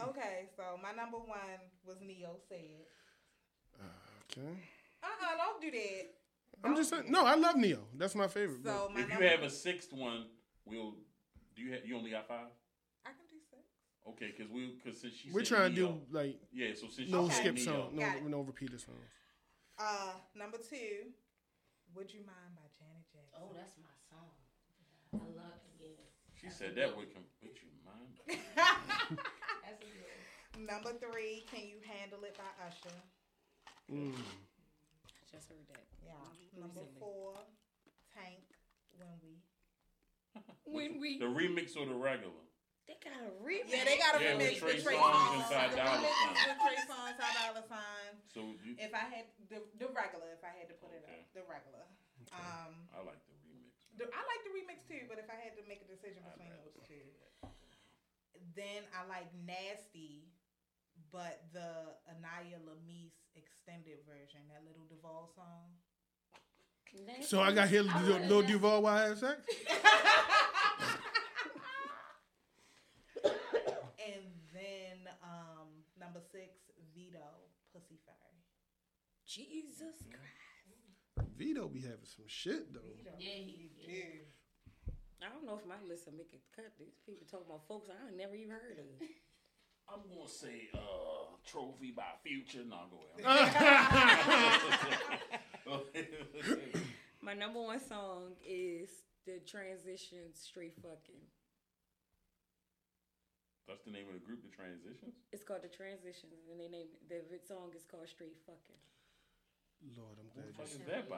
Okay, 0.01 0.47
so 0.55 0.63
my 0.81 0.91
number 0.93 1.17
one 1.17 1.59
was 1.85 1.97
Ne-Yo 2.01 2.37
said. 2.47 2.85
Okay. 4.31 4.47
Uh 5.03 5.07
uh-uh, 5.07 5.25
uh, 5.25 5.31
do 5.31 5.37
not 5.37 5.61
do 5.61 5.71
that. 5.71 6.05
I'm 6.63 6.75
just 6.75 6.89
saying. 6.89 7.05
No, 7.09 7.25
I 7.25 7.35
love 7.35 7.55
Ne-Yo. 7.55 7.79
That's 7.97 8.15
my 8.15 8.27
favorite. 8.27 8.63
So 8.63 8.89
my 8.93 9.01
If 9.01 9.09
you 9.19 9.27
have 9.27 9.43
a 9.43 9.49
sixth 9.49 9.91
one, 9.93 10.25
we'll. 10.65 10.93
Do 11.55 11.61
you 11.63 11.73
have? 11.73 11.85
You 11.85 11.97
only 11.97 12.11
got 12.11 12.27
five? 12.27 12.47
I 13.05 13.09
can 13.09 13.25
do 13.29 13.37
six. 13.49 13.61
Okay, 14.07 14.33
because 14.35 14.51
we 14.51 14.75
because 14.77 14.99
since 15.01 15.13
she 15.15 15.31
We're 15.31 15.43
said 15.43 15.55
trying 15.55 15.75
to 15.75 15.75
do 15.75 16.01
like 16.11 16.39
yeah. 16.53 16.73
So 16.75 16.87
since 16.89 17.09
no 17.09 17.27
she 17.27 17.35
said 17.35 17.41
skip 17.41 17.55
Ne-Yo, 17.55 17.65
song, 17.65 17.89
no 17.93 18.01
Got 18.01 18.17
it. 18.17 18.29
no 18.29 18.41
repeater 18.41 18.77
songs. 18.77 18.97
Uh, 19.77 20.11
number 20.35 20.57
two, 20.57 21.11
Would 21.95 22.13
You 22.13 22.19
Mind 22.27 22.51
by 22.55 22.67
Janet 22.77 23.07
Jackson. 23.11 23.39
Oh, 23.39 23.51
that's 23.55 23.75
my 23.77 23.87
song. 23.87 23.88
I 25.13 25.17
love 25.17 25.59
it. 25.81 25.97
Yeah. 25.97 26.39
She 26.39 26.49
said 26.53 26.75
that 26.75 26.95
would 26.95 27.13
come. 27.13 27.23
Would 27.43 27.57
you 27.57 27.69
mind? 27.85 28.13
That's 28.55 29.81
a 29.81 29.89
good 29.89 30.65
number 30.67 30.91
three, 30.99 31.45
Can 31.51 31.65
You 31.67 31.79
Handle 31.87 32.19
It 32.23 32.37
by 32.37 32.49
Usher. 32.67 32.95
Mm. 33.91 34.13
Just 35.31 35.49
heard 35.49 35.65
that. 35.73 35.85
Yeah. 36.05 36.13
Recently. 36.37 36.61
Number 36.61 36.83
four, 36.99 37.33
Tank, 38.13 38.43
When 38.97 39.09
We. 39.23 39.39
When 40.69 40.91
we 41.01 41.17
The 41.17 41.25
remix 41.25 41.73
or 41.77 41.85
the 41.89 41.97
regular? 41.97 42.45
They 42.85 42.97
got 43.05 43.17
a 43.21 43.29
remix. 43.41 43.69
Yeah, 43.69 43.85
they 43.85 43.97
got 44.01 44.17
a 44.17 44.21
Yeah, 44.21 44.33
remix 44.37 44.57
Trey 44.61 44.73
with 44.77 44.83
Trey 44.85 44.97
Songz 44.97 45.13
Songz. 45.13 45.33
and 45.33 45.45
Ty 45.49 45.67
The 45.69 45.77
Dolla 45.77 46.09
Sign. 46.09 46.33
with 46.49 46.59
Trey 46.61 46.77
Songz, 46.89 47.13
Ty 47.21 47.29
Dolla 47.37 47.63
Sign. 47.69 48.11
So 48.33 48.39
you, 48.65 48.73
If 48.81 48.93
I 48.93 49.05
had 49.09 49.25
the 49.49 49.61
the 49.77 49.89
regular, 49.93 50.33
if 50.37 50.41
I 50.45 50.53
had 50.57 50.65
to 50.69 50.75
put 50.81 50.93
it 50.93 51.05
Okay. 51.05 51.21
up, 51.21 51.33
the 51.37 51.43
regular. 51.49 51.85
Um, 52.33 52.73
I 52.93 53.01
like 53.05 53.21
the 53.99 54.07
I 54.15 54.23
like 54.23 54.41
the 54.47 54.55
remix 54.55 54.87
too, 54.87 55.03
but 55.11 55.19
if 55.19 55.27
I 55.27 55.35
had 55.35 55.59
to 55.59 55.63
make 55.67 55.83
a 55.83 55.89
decision 55.91 56.23
between 56.23 56.55
those 56.55 56.79
two, 56.87 57.03
then 58.55 58.87
I 58.95 59.03
like 59.11 59.27
Nasty, 59.43 60.31
but 61.11 61.43
the 61.51 61.99
Anaya 62.07 62.63
Lamise 62.63 63.19
extended 63.35 63.99
version, 64.07 64.39
that 64.47 64.63
little 64.63 64.87
Duval 64.87 65.27
song. 65.35 65.75
So 67.21 67.39
I 67.39 67.51
got 67.51 67.67
here 67.67 67.83
Lil 67.83 68.25
Lil 68.25 68.41
Duval 68.41 68.81
while 68.81 68.97
I 68.97 69.09
had 69.09 69.17
sex. 69.19 69.37
and 74.01 74.25
then 74.49 75.05
um, 75.21 75.67
number 75.99 76.21
six, 76.31 76.49
Vedo, 76.95 77.45
Pussy 77.71 77.99
Fairy. 78.07 78.41
Jesus 79.27 80.01
Christ. 80.09 80.48
Vedo 81.37 81.71
be 81.71 81.81
having 81.81 82.05
some 82.05 82.25
shit 82.27 82.73
though. 82.73 82.95
Yeah, 83.17 83.33
he 83.33 83.69
did. 83.85 84.27
I 85.21 85.27
don't 85.27 85.45
know 85.45 85.59
if 85.59 85.67
my 85.67 85.75
list 85.87 86.05
will 86.05 86.13
make 86.15 86.33
it 86.33 86.41
cut. 86.55 86.71
These 86.79 86.99
people 87.05 87.27
talking 87.29 87.47
about 87.47 87.67
folks 87.67 87.89
I 87.89 88.07
ain't 88.07 88.17
never 88.17 88.35
even 88.35 88.51
heard 88.51 88.79
of. 88.79 88.85
I'm 89.91 90.05
gonna 90.13 90.29
say 90.29 90.69
uh 90.73 91.35
trophy 91.45 91.91
by 91.91 92.03
future. 92.23 92.63
No, 92.67 92.87
go 92.91 92.99
ahead. 93.25 94.29
My 97.21 97.33
number 97.33 97.61
one 97.61 97.79
song 97.79 98.33
is 98.47 98.89
the 99.25 99.39
transition 99.45 100.33
straight 100.33 100.75
fucking. 100.81 101.25
That's 103.67 103.85
the 103.85 103.93
name 103.93 104.09
of 104.09 104.17
the 104.17 104.25
group, 104.25 104.41
the 104.41 104.49
Transitions. 104.49 105.13
It's 105.29 105.45
called 105.45 105.61
the 105.61 105.69
Transitions, 105.69 106.49
and 106.49 106.57
they 106.57 106.73
name 106.73 106.89
the 107.05 107.21
song 107.45 107.69
is 107.77 107.85
called 107.85 108.09
Straight 108.09 108.41
Fucking. 108.49 108.81
Lord, 109.97 110.17
I'm 110.19 110.27
What 110.33 110.47
the 110.47 110.53
glad 110.53 110.67
fuck 110.67 110.67
you 110.73 110.81
is 110.81 110.87
that 110.87 111.09
by? 111.09 111.17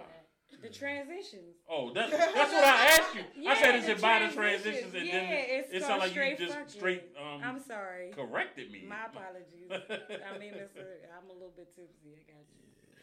The 0.62 0.70
Transitions. 0.70 1.56
Oh, 1.70 1.94
that, 1.94 2.12
that's 2.12 2.54
what 2.54 2.64
I 2.64 2.86
asked 3.00 3.16
you. 3.16 3.48
I 3.50 3.56
said, 3.62 3.76
is 3.78 3.86
the 3.86 3.92
it 3.94 4.02
by 4.02 4.20
the 4.28 4.34
Transitions. 4.34 4.92
transitions? 4.92 4.94
And 4.96 5.06
yeah, 5.08 5.14
then 5.14 5.32
it's 5.32 5.70
it 5.72 5.80
called 5.80 5.84
sounded 5.90 6.02
like 6.04 6.12
straight 6.12 6.40
you 6.40 6.46
just 6.46 6.58
fucking. 6.58 6.70
straight 6.70 7.04
um, 7.18 7.42
I'm 7.44 7.60
sorry. 7.64 8.12
corrected 8.14 8.70
me. 8.72 8.84
My 8.88 9.06
apologies. 9.08 9.72
I 9.72 10.38
mean, 10.38 10.54
it's 10.54 10.76
a, 10.76 10.86
I'm 11.18 11.30
a 11.30 11.34
little 11.34 11.54
bit 11.56 11.74
tipsy. 11.74 12.14
I 12.14 12.24
got 12.30 12.46
you. 12.52 12.68
Yeah, 12.92 13.00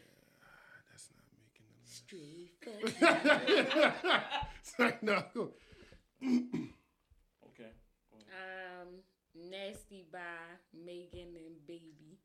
That's 0.93 1.09
not 1.11 1.25
making 1.41 1.67
the 1.73 1.81
list. 1.81 2.05
Straight 2.05 2.53
fucking. 2.63 4.33
Sorry, 4.63 4.95
no. 5.03 5.25
Okay. 7.49 7.73
um, 8.31 8.89
Nasty 9.51 10.05
by 10.13 10.19
Megan 10.85 11.35
and 11.35 11.67
Baby. 11.67 12.19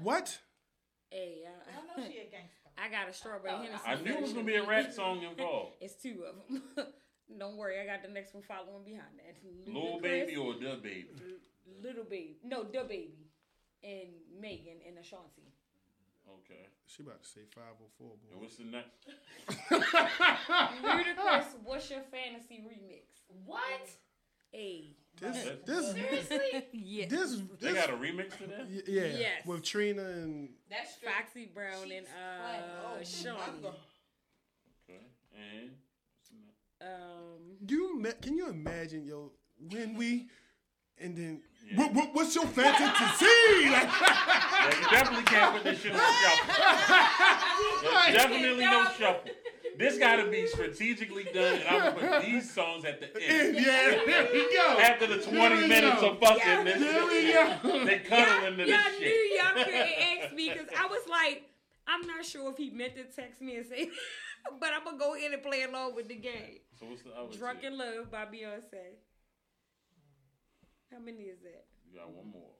What? 0.00 0.38
Hey, 1.16 1.48
I, 1.48 1.48
I 1.48 1.80
know 1.80 2.08
she 2.08 2.18
a 2.18 2.28
gangster. 2.28 2.68
I 2.76 2.92
got 2.92 3.08
a 3.08 3.12
strawberry 3.12 3.56
Hennessy. 3.56 3.88
I 3.88 3.94
knew 3.96 4.12
it 4.12 4.20
was 4.20 4.32
gonna 4.34 4.44
be 4.44 4.56
a 4.56 4.66
rap 4.66 4.92
song 4.92 5.22
involved. 5.22 5.76
it's 5.80 5.94
two 5.94 6.24
of 6.28 6.36
them. 6.44 6.62
Don't 7.40 7.56
worry, 7.56 7.80
I 7.80 7.86
got 7.86 8.02
the 8.02 8.12
next 8.12 8.34
one 8.34 8.42
following 8.42 8.84
behind 8.84 9.16
that. 9.16 9.40
Little, 9.66 9.98
Ludacris, 9.98 10.02
baby 10.02 10.36
or 10.36 10.52
the 10.52 10.76
baby? 10.82 11.08
Little 11.82 12.04
baby. 12.04 12.36
No, 12.44 12.64
the 12.64 12.84
baby. 12.86 13.32
And 13.82 14.12
Megan 14.38 14.76
and 14.86 14.98
Ashanti. 14.98 15.48
Okay. 16.28 16.68
She 16.84 17.02
about 17.02 17.22
to 17.22 17.28
say 17.28 17.40
five 17.48 17.80
504, 17.98 18.06
And 18.12 18.30
boy. 18.30 18.44
what's 18.44 18.56
the 18.56 18.68
next? 18.68 19.08
Ludacris, 20.84 21.56
what's 21.64 21.90
your 21.90 22.02
fantasy 22.12 22.60
remix? 22.60 23.24
What? 23.46 23.88
Hey. 24.52 24.96
This, 25.20 25.44
That's- 25.44 25.58
this, 25.64 25.92
Seriously? 25.92 26.66
Yeah. 26.72 27.06
this, 27.08 27.40
They 27.60 27.72
got 27.72 27.90
a 27.90 27.94
remix 27.94 28.36
to 28.38 28.46
that? 28.48 28.66
y- 28.68 28.82
yeah, 28.86 29.02
Yes. 29.06 29.46
with 29.46 29.62
Trina 29.62 30.02
and 30.02 30.50
That's 30.70 30.94
straight. 30.96 31.12
Foxy 31.14 31.46
Brown 31.54 31.82
and 31.90 32.06
She's 32.06 33.26
uh 33.26 33.32
fun. 33.32 33.36
Oh, 33.36 33.62
Shawnna. 33.62 33.74
Okay. 34.88 35.00
And 35.34 35.70
what's 36.18 36.28
the 36.30 36.36
next? 36.44 36.92
Um 36.94 37.56
do 37.64 37.74
you 37.74 37.98
ma- 37.98 38.10
can 38.20 38.36
you 38.36 38.48
imagine 38.50 39.04
yo 39.04 39.32
when 39.58 39.94
we 39.96 40.28
and 40.98 41.16
then 41.16 41.42
Yeah. 41.70 41.78
what, 41.78 41.94
what, 41.94 42.14
what's 42.14 42.34
your 42.34 42.46
fantasy? 42.46 43.26
Like, 43.66 43.88
Yeah, 44.00 44.80
you 44.80 44.88
definitely 44.90 45.24
can't 45.24 45.54
put 45.54 45.64
this 45.64 45.80
shit 45.80 45.92
on 45.92 45.98
shuffle. 46.00 46.54
There's 47.82 48.14
definitely 48.16 48.64
no 48.64 48.84
shuffle. 48.98 49.30
This 49.78 49.98
got 49.98 50.16
to 50.16 50.30
be 50.30 50.46
strategically 50.46 51.24
done, 51.24 51.56
and 51.56 51.68
I'm 51.68 51.94
gonna 51.94 52.08
put 52.08 52.22
these 52.24 52.52
songs 52.52 52.84
at 52.84 53.00
the 53.00 53.06
end. 53.22 53.54
yeah, 53.56 53.98
there 54.06 54.28
we 54.32 54.54
go. 54.54 54.78
After 54.80 55.06
the 55.06 55.18
20 55.18 55.68
minutes 55.68 56.00
go. 56.00 56.10
of 56.10 56.18
fucking 56.20 56.64
this, 56.64 56.80
There 56.80 57.06
we 57.06 57.32
go. 57.32 57.84
they 57.84 57.98
cuddle 57.98 58.46
into 58.46 58.64
this 58.64 58.68
y'all 58.74 58.92
shit. 58.92 59.00
knew 59.00 59.38
y'all 59.38 59.64
couldn't 59.64 59.88
ask 60.22 60.34
me 60.34 60.50
because 60.50 60.68
I 60.78 60.86
was 60.86 61.02
like, 61.10 61.50
I'm 61.86 62.06
not 62.06 62.24
sure 62.24 62.50
if 62.50 62.56
he 62.56 62.70
meant 62.70 62.94
to 62.96 63.04
text 63.04 63.40
me 63.40 63.56
and 63.56 63.66
say, 63.66 63.90
but 64.60 64.70
I'm 64.74 64.84
gonna 64.84 64.98
go 64.98 65.14
in 65.14 65.32
and 65.32 65.42
play 65.42 65.62
along 65.64 65.94
with 65.94 66.08
the 66.08 66.16
game. 66.16 66.60
So 66.80 66.86
what's 66.86 67.02
the 67.02 67.10
other? 67.10 67.36
Drunk 67.36 67.60
two? 67.60 67.66
in 67.68 67.78
Love 67.78 68.10
by 68.10 68.24
Beyonce. 68.24 68.96
How 70.92 70.98
many 70.98 71.22
is 71.24 71.40
that? 71.42 71.64
You 71.90 71.98
got 71.98 72.10
one 72.10 72.30
more. 72.32 72.52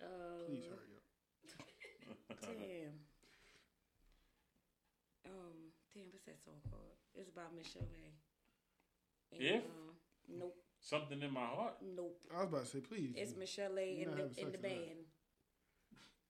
Uh, 0.00 0.46
Please 0.48 0.64
hurry 0.64 0.96
up. 0.96 2.40
Damn. 2.42 2.94
Um, 5.26 5.70
damn, 5.94 6.06
what's 6.10 6.24
that 6.26 6.38
song 6.44 6.58
called? 6.70 6.96
It's 7.20 7.28
about 7.28 7.54
Michelle 7.56 7.82
A. 7.82 9.36
And, 9.36 9.42
If? 9.42 9.62
um, 9.62 10.38
nope, 10.38 10.56
Something 10.80 11.20
in 11.22 11.32
my 11.32 11.44
heart. 11.44 11.74
nope. 11.82 12.16
I 12.34 12.38
was 12.40 12.48
about 12.48 12.64
to 12.64 12.70
say, 12.70 12.80
please. 12.80 13.14
It's 13.16 13.36
Michelle 13.36 13.78
A. 13.78 14.00
In 14.02 14.10
the 14.10 14.40
in 14.40 14.52
the 14.52 14.58
band. 14.58 15.04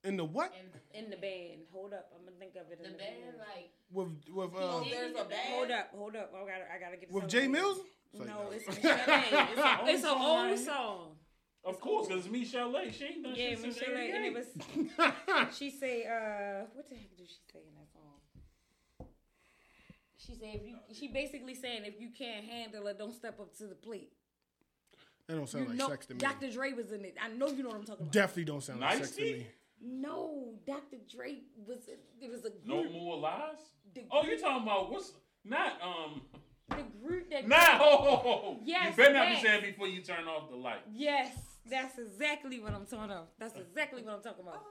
In 0.03 0.17
the 0.17 0.25
what? 0.25 0.53
And 0.59 1.05
In 1.05 1.11
the 1.11 1.17
band. 1.17 1.61
Hold 1.73 1.93
up, 1.93 2.11
I'm 2.19 2.25
gonna 2.25 2.37
think 2.39 2.57
of 2.57 2.71
it. 2.73 2.83
the 2.83 2.91
in 2.91 2.97
band, 2.97 3.37
like, 3.39 3.71
With 3.93 4.09
with 4.35 4.51
Oh, 4.57 4.81
uh, 4.81 4.85
there's 4.91 5.13
a 5.13 5.25
band. 5.25 5.55
Hold 5.55 5.71
up, 5.71 5.91
hold 5.95 6.17
up. 6.17 6.33
I 6.35 6.39
gotta, 6.41 6.73
I 6.75 6.79
gotta 6.81 6.97
get. 6.97 7.13
with 7.13 7.29
Jay 7.29 7.47
Mills. 7.47 7.79
It's 8.13 8.21
like, 8.21 8.29
No, 8.29 8.43
no. 8.45 8.51
it's 8.51 8.67
Michelle 8.67 8.91
A. 9.07 9.19
It's, 9.21 9.61
a, 9.61 9.79
it's 9.87 10.03
an 10.05 10.09
Old 10.11 10.19
song, 10.19 10.39
old 10.41 10.51
right? 10.51 10.59
song. 10.59 11.07
Of 11.63 11.81
course, 11.81 12.09
because 12.09 12.25
it's 12.25 12.33
Michelle 12.33 12.75
A. 12.77 12.91
She 12.91 13.05
ain't 13.05 13.23
done 13.23 13.35
Yeah, 13.37 13.51
shit 13.51 13.59
since 13.61 13.77
Michelle 13.79 13.97
A. 13.97 14.11
And 14.11 14.25
it 14.25 14.35
was. 14.35 14.47
She 15.57 15.71
say, 15.71 16.07
uh, 16.07 16.65
what 16.73 16.89
the 16.89 16.95
heck 16.97 17.17
did 17.17 17.29
she 17.29 17.37
say 17.53 17.61
in 17.61 17.75
that 17.77 17.80
song? 17.80 17.80
She 20.27 20.35
said, 20.35 20.49
if 20.55 20.67
you, 20.67 20.77
she 20.93 21.09
basically 21.09 21.55
saying 21.55 21.83
if 21.85 22.01
you 22.01 22.11
can't 22.17 22.45
handle 22.45 22.87
it, 22.89 22.99
don't 22.99 23.15
step 23.15 23.41
up 23.41 23.57
to 23.59 23.67
the 23.67 23.75
plate. 23.75 24.13
That 25.27 25.37
don't 25.37 25.49
sound 25.49 25.65
You 25.65 25.69
like 25.71 25.79
know, 25.79 25.89
sex 25.89 26.07
to 26.07 26.15
me. 26.15 26.19
Dr. 26.19 26.51
Dre 26.51 26.73
was 26.73 26.93
in 26.93 27.05
it. 27.05 27.17
I 27.23 27.29
know 27.29 27.49
you 27.49 27.63
know 27.63 27.71
what 27.71 27.79
I'm 27.79 27.85
talking 27.85 28.03
about. 28.03 28.13
Definitely 28.13 28.45
don't 28.45 28.63
sound 28.63 28.81
like 28.81 28.99
sex 28.99 29.13
to 29.13 29.23
me. 29.23 29.47
no, 29.81 30.55
Dr. 30.67 30.97
Dre 31.11 31.39
was. 31.67 31.89
It 32.21 32.31
was 32.31 32.45
a 32.45 32.51
No 32.67 32.85
more 32.91 33.17
lies. 33.17 33.57
The 33.95 34.03
Oh, 34.11 34.25
you're 34.25 34.39
talking 34.39 34.63
about 34.63 34.91
what's 34.91 35.13
not 35.45 35.81
um. 35.83 36.23
The 36.69 36.85
group 37.03 37.31
that. 37.31 37.49
Nah. 37.49 38.57
Yes, 38.65 38.91
you 38.91 38.97
better 39.05 39.15
not 39.15 39.29
be 39.29 39.41
saying 39.41 39.63
before 39.63 39.89
you 39.89 40.03
turn 40.03 40.27
off 40.27 40.51
the 40.51 40.57
light. 40.57 40.81
Yes, 40.93 41.33
that's 41.69 41.99
exactly 41.99 42.61
what 42.61 42.75
I'm 42.75 42.87
talking 42.87 43.05
about. 43.07 43.31
That's 43.39 43.57
exactly 43.57 44.03
what 44.03 44.15
I'm 44.15 44.23
talking 44.23 44.45
about. 44.47 44.63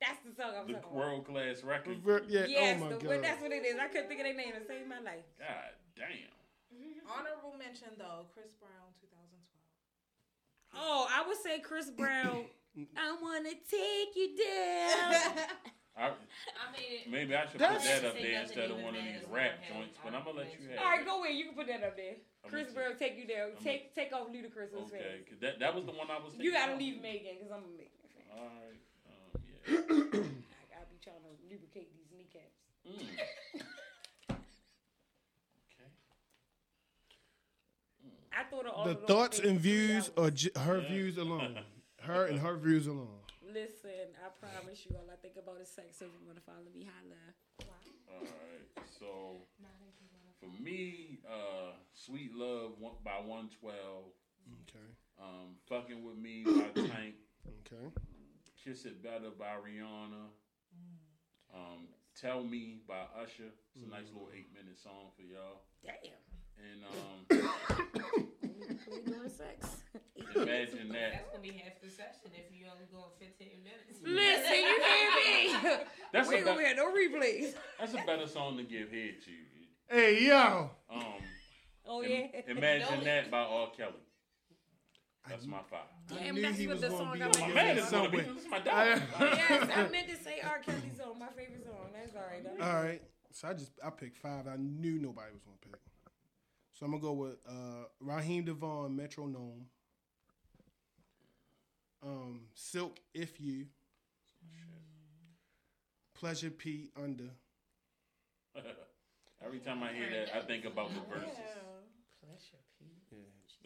That's 0.00 0.20
the 0.28 0.32
song 0.36 0.52
I'm 0.60 0.66
The 0.66 0.74
talking 0.74 0.92
about. 0.92 0.94
world 0.94 1.24
class 1.26 1.64
record. 1.64 1.98
Ver- 2.04 2.24
Yeah, 2.28 2.42
oh 2.44 2.46
Yes, 2.50 2.76
oh 2.76 2.84
my 2.84 2.88
the, 2.92 2.98
god. 3.00 3.08
but 3.08 3.22
that's 3.22 3.40
what 3.42 3.52
it 3.52 3.64
is. 3.64 3.76
I 3.80 3.88
couldn't 3.88 4.08
think 4.08 4.20
of 4.20 4.26
their 4.26 4.36
name 4.36 4.52
to 4.52 4.64
save 4.66 4.86
my 4.86 5.00
life. 5.00 5.24
God 5.38 5.72
damn. 5.96 6.32
Honorable 7.08 7.54
mention 7.58 7.88
though, 7.96 8.26
Chris 8.34 8.52
Brown, 8.60 8.92
2012. 9.00 10.76
Oh, 10.76 11.06
I 11.08 11.26
would 11.26 11.38
say 11.40 11.60
Chris 11.60 11.88
Brown. 11.90 12.44
I 12.96 13.16
wanna 13.22 13.56
take 13.70 14.12
you 14.16 14.36
down. 14.36 15.48
I, 15.96 16.12
I 16.12 16.68
mean, 16.76 17.08
maybe 17.08 17.32
I 17.34 17.48
should 17.48 17.56
put 17.56 17.80
that 17.80 18.04
up 18.04 18.20
there 18.20 18.42
instead 18.44 18.68
of 18.70 18.76
one 18.84 18.92
of 18.92 19.00
these 19.00 19.24
rap 19.32 19.56
one 19.72 19.88
joints, 19.88 19.96
but 20.04 20.12
I'm 20.12 20.28
gonna 20.28 20.44
let 20.44 20.52
you 20.52 20.68
arguments. 20.68 20.76
have 20.76 20.84
All 20.84 20.92
right, 20.92 21.00
it. 21.00 21.06
go 21.08 21.24
in. 21.24 21.32
You 21.40 21.44
can 21.48 21.54
put 21.56 21.68
that 21.72 21.80
up 21.80 21.96
there. 21.96 22.20
I'm 22.44 22.50
Chris 22.52 22.68
Brown, 22.76 22.92
take 23.00 23.16
you 23.16 23.24
down. 23.24 23.56
I'm 23.56 23.64
Take 23.64 23.94
take 23.96 24.12
off 24.12 24.28
Ludacris' 24.28 24.76
Okay, 24.92 25.00
face. 25.00 25.24
cause 25.24 25.40
that 25.40 25.56
that 25.64 25.72
was 25.72 25.86
the 25.88 25.96
one 25.96 26.12
I 26.12 26.20
was. 26.20 26.36
You 26.36 26.52
gotta 26.52 26.76
leave 26.76 27.00
Megan 27.00 27.40
because 27.40 27.48
I'm 27.48 27.64
a 27.64 27.72
Megan 27.72 27.96
fan. 28.12 28.28
All 28.36 28.44
right. 28.44 28.76
Yeah. 29.68 29.78
I, 29.78 30.78
I 30.78 30.84
be 30.90 30.98
trying 31.02 31.22
to 31.22 31.32
lubricate 31.50 31.88
these 31.94 32.10
kneecaps. 32.16 32.60
Mm. 32.86 33.00
Okay. 34.30 34.36
I 38.32 38.44
thought 38.50 38.66
of 38.66 38.72
all 38.74 38.84
the 38.84 38.90
of 38.92 39.06
thoughts 39.06 39.38
and 39.38 39.58
views 39.58 40.10
hours. 40.16 40.26
are 40.26 40.30
j- 40.30 40.50
her 40.60 40.80
views 40.80 41.16
alone. 41.18 41.58
Her 42.02 42.26
and 42.26 42.38
her 42.38 42.56
views 42.56 42.86
alone. 42.86 43.08
Listen, 43.42 44.14
I 44.24 44.28
promise 44.38 44.86
you, 44.88 44.94
all 44.94 45.10
I 45.12 45.16
think 45.16 45.34
about 45.42 45.60
is 45.60 45.66
sex. 45.68 45.96
So 45.98 46.04
if 46.04 46.12
you 46.20 46.24
want 46.26 46.38
to 46.38 46.44
follow 46.44 46.70
me, 46.72 46.86
holla. 46.86 47.16
All 48.14 48.22
right. 48.22 48.86
So 49.00 49.38
for 50.38 50.62
me, 50.62 51.18
uh, 51.28 51.72
"Sweet 51.94 52.32
Love" 52.32 52.78
one- 52.78 52.94
by 53.02 53.18
One 53.24 53.48
Twelve. 53.58 54.04
Okay. 54.68 54.86
Um, 55.18 55.56
"Fucking 55.68 56.04
with 56.04 56.16
Me" 56.16 56.44
by 56.44 56.68
Tank. 56.82 57.16
Okay. 57.66 57.90
"Kiss 58.66 58.84
It 58.84 59.00
Better" 59.02 59.30
by 59.38 59.54
Rihanna. 59.62 60.26
Um, 61.54 61.86
"Tell 62.20 62.42
Me" 62.42 62.80
by 62.88 63.02
Usher. 63.22 63.52
It's 63.76 63.84
a 63.86 63.88
nice 63.88 64.06
little 64.12 64.28
eight 64.36 64.48
minute 64.52 64.76
song 64.76 65.10
for 65.14 65.22
y'all. 65.22 65.62
Damn. 65.84 66.18
And 66.58 66.82
um, 66.90 68.26
We 68.90 69.12
doing 69.12 69.28
sex. 69.28 69.82
Imagine 70.34 70.88
that. 70.88 71.12
That's 71.12 71.30
gonna 71.30 71.42
be 71.42 71.52
half 71.52 71.80
the 71.80 71.88
session 71.90 72.32
if 72.34 72.52
you 72.52 72.66
only 72.72 72.86
going 72.90 73.04
15 73.20 73.48
minutes. 73.62 74.00
Listen, 74.02 74.54
you 74.54 74.82
hear 74.82 75.72
me? 75.76 75.84
That's 76.12 76.28
we 76.28 76.38
a 76.38 76.44
gonna 76.44 76.58
be- 76.58 76.74
no 76.74 76.92
replays. 76.92 77.54
That's 77.78 77.94
a 77.94 78.02
better 78.06 78.26
song 78.26 78.56
to 78.56 78.64
give 78.64 78.90
head 78.90 79.16
to. 79.24 79.94
Hey 79.94 80.26
yo, 80.26 80.70
Um, 80.90 81.02
Oh 81.86 82.02
im- 82.02 82.10
yeah. 82.10 82.40
Imagine 82.48 83.04
that 83.04 83.30
by 83.30 83.42
R. 83.42 83.70
Kelly. 83.76 83.92
That's 85.28 85.46
my 85.46 85.58
five. 85.70 85.80
I 86.10 86.14
Damn, 86.24 86.34
knew 86.36 86.42
that's 86.42 86.58
he 86.58 86.66
what 86.68 86.74
was 86.74 86.82
the 86.82 86.88
gonna 86.88 86.98
song 87.04 87.12
be 87.14 87.22
I'm 87.22 87.28
on 87.28 87.32
like. 87.40 87.46
your 87.46 87.54
Man, 87.54 87.74
list 87.76 87.82
it's 87.82 87.90
gonna 87.92 88.08
be 88.10 88.16
this 88.18 88.44
is 88.44 88.50
my 88.50 88.58
dog. 88.60 89.02
yes, 89.20 89.70
I 89.74 89.88
meant 89.90 90.08
to 90.08 90.16
say 90.16 90.40
R. 90.44 90.58
Kelly's 90.60 90.96
song, 90.98 91.18
my 91.18 91.26
favorite 91.28 91.64
song. 91.64 91.88
That's 91.92 92.14
all 92.16 92.22
right. 92.22 92.60
All 92.74 92.82
right. 92.84 93.02
so 93.32 93.48
I 93.48 93.52
just 93.54 93.72
I 93.84 93.90
picked 93.90 94.18
five. 94.18 94.46
I 94.46 94.56
knew 94.56 94.98
nobody 95.00 95.32
was 95.32 95.42
gonna 95.42 95.56
pick. 95.60 95.80
So 96.72 96.86
I'm 96.86 96.92
gonna 96.92 97.02
go 97.02 97.12
with 97.12 97.36
uh, 97.48 97.86
Raheem 98.00 98.44
DeVaughn, 98.44 98.94
Metronome. 98.94 99.66
Um, 102.04 102.42
Silk, 102.54 102.98
If 103.14 103.40
You. 103.40 103.66
Pleasure 106.14 106.50
P, 106.50 106.90
Under. 107.02 107.30
Every 109.44 109.58
time 109.58 109.82
I 109.82 109.92
hear 109.92 110.08
that, 110.10 110.34
I 110.34 110.40
think 110.40 110.64
about 110.64 110.88
the 110.94 111.00
verses. 111.00 111.28
Yeah. 111.36 112.30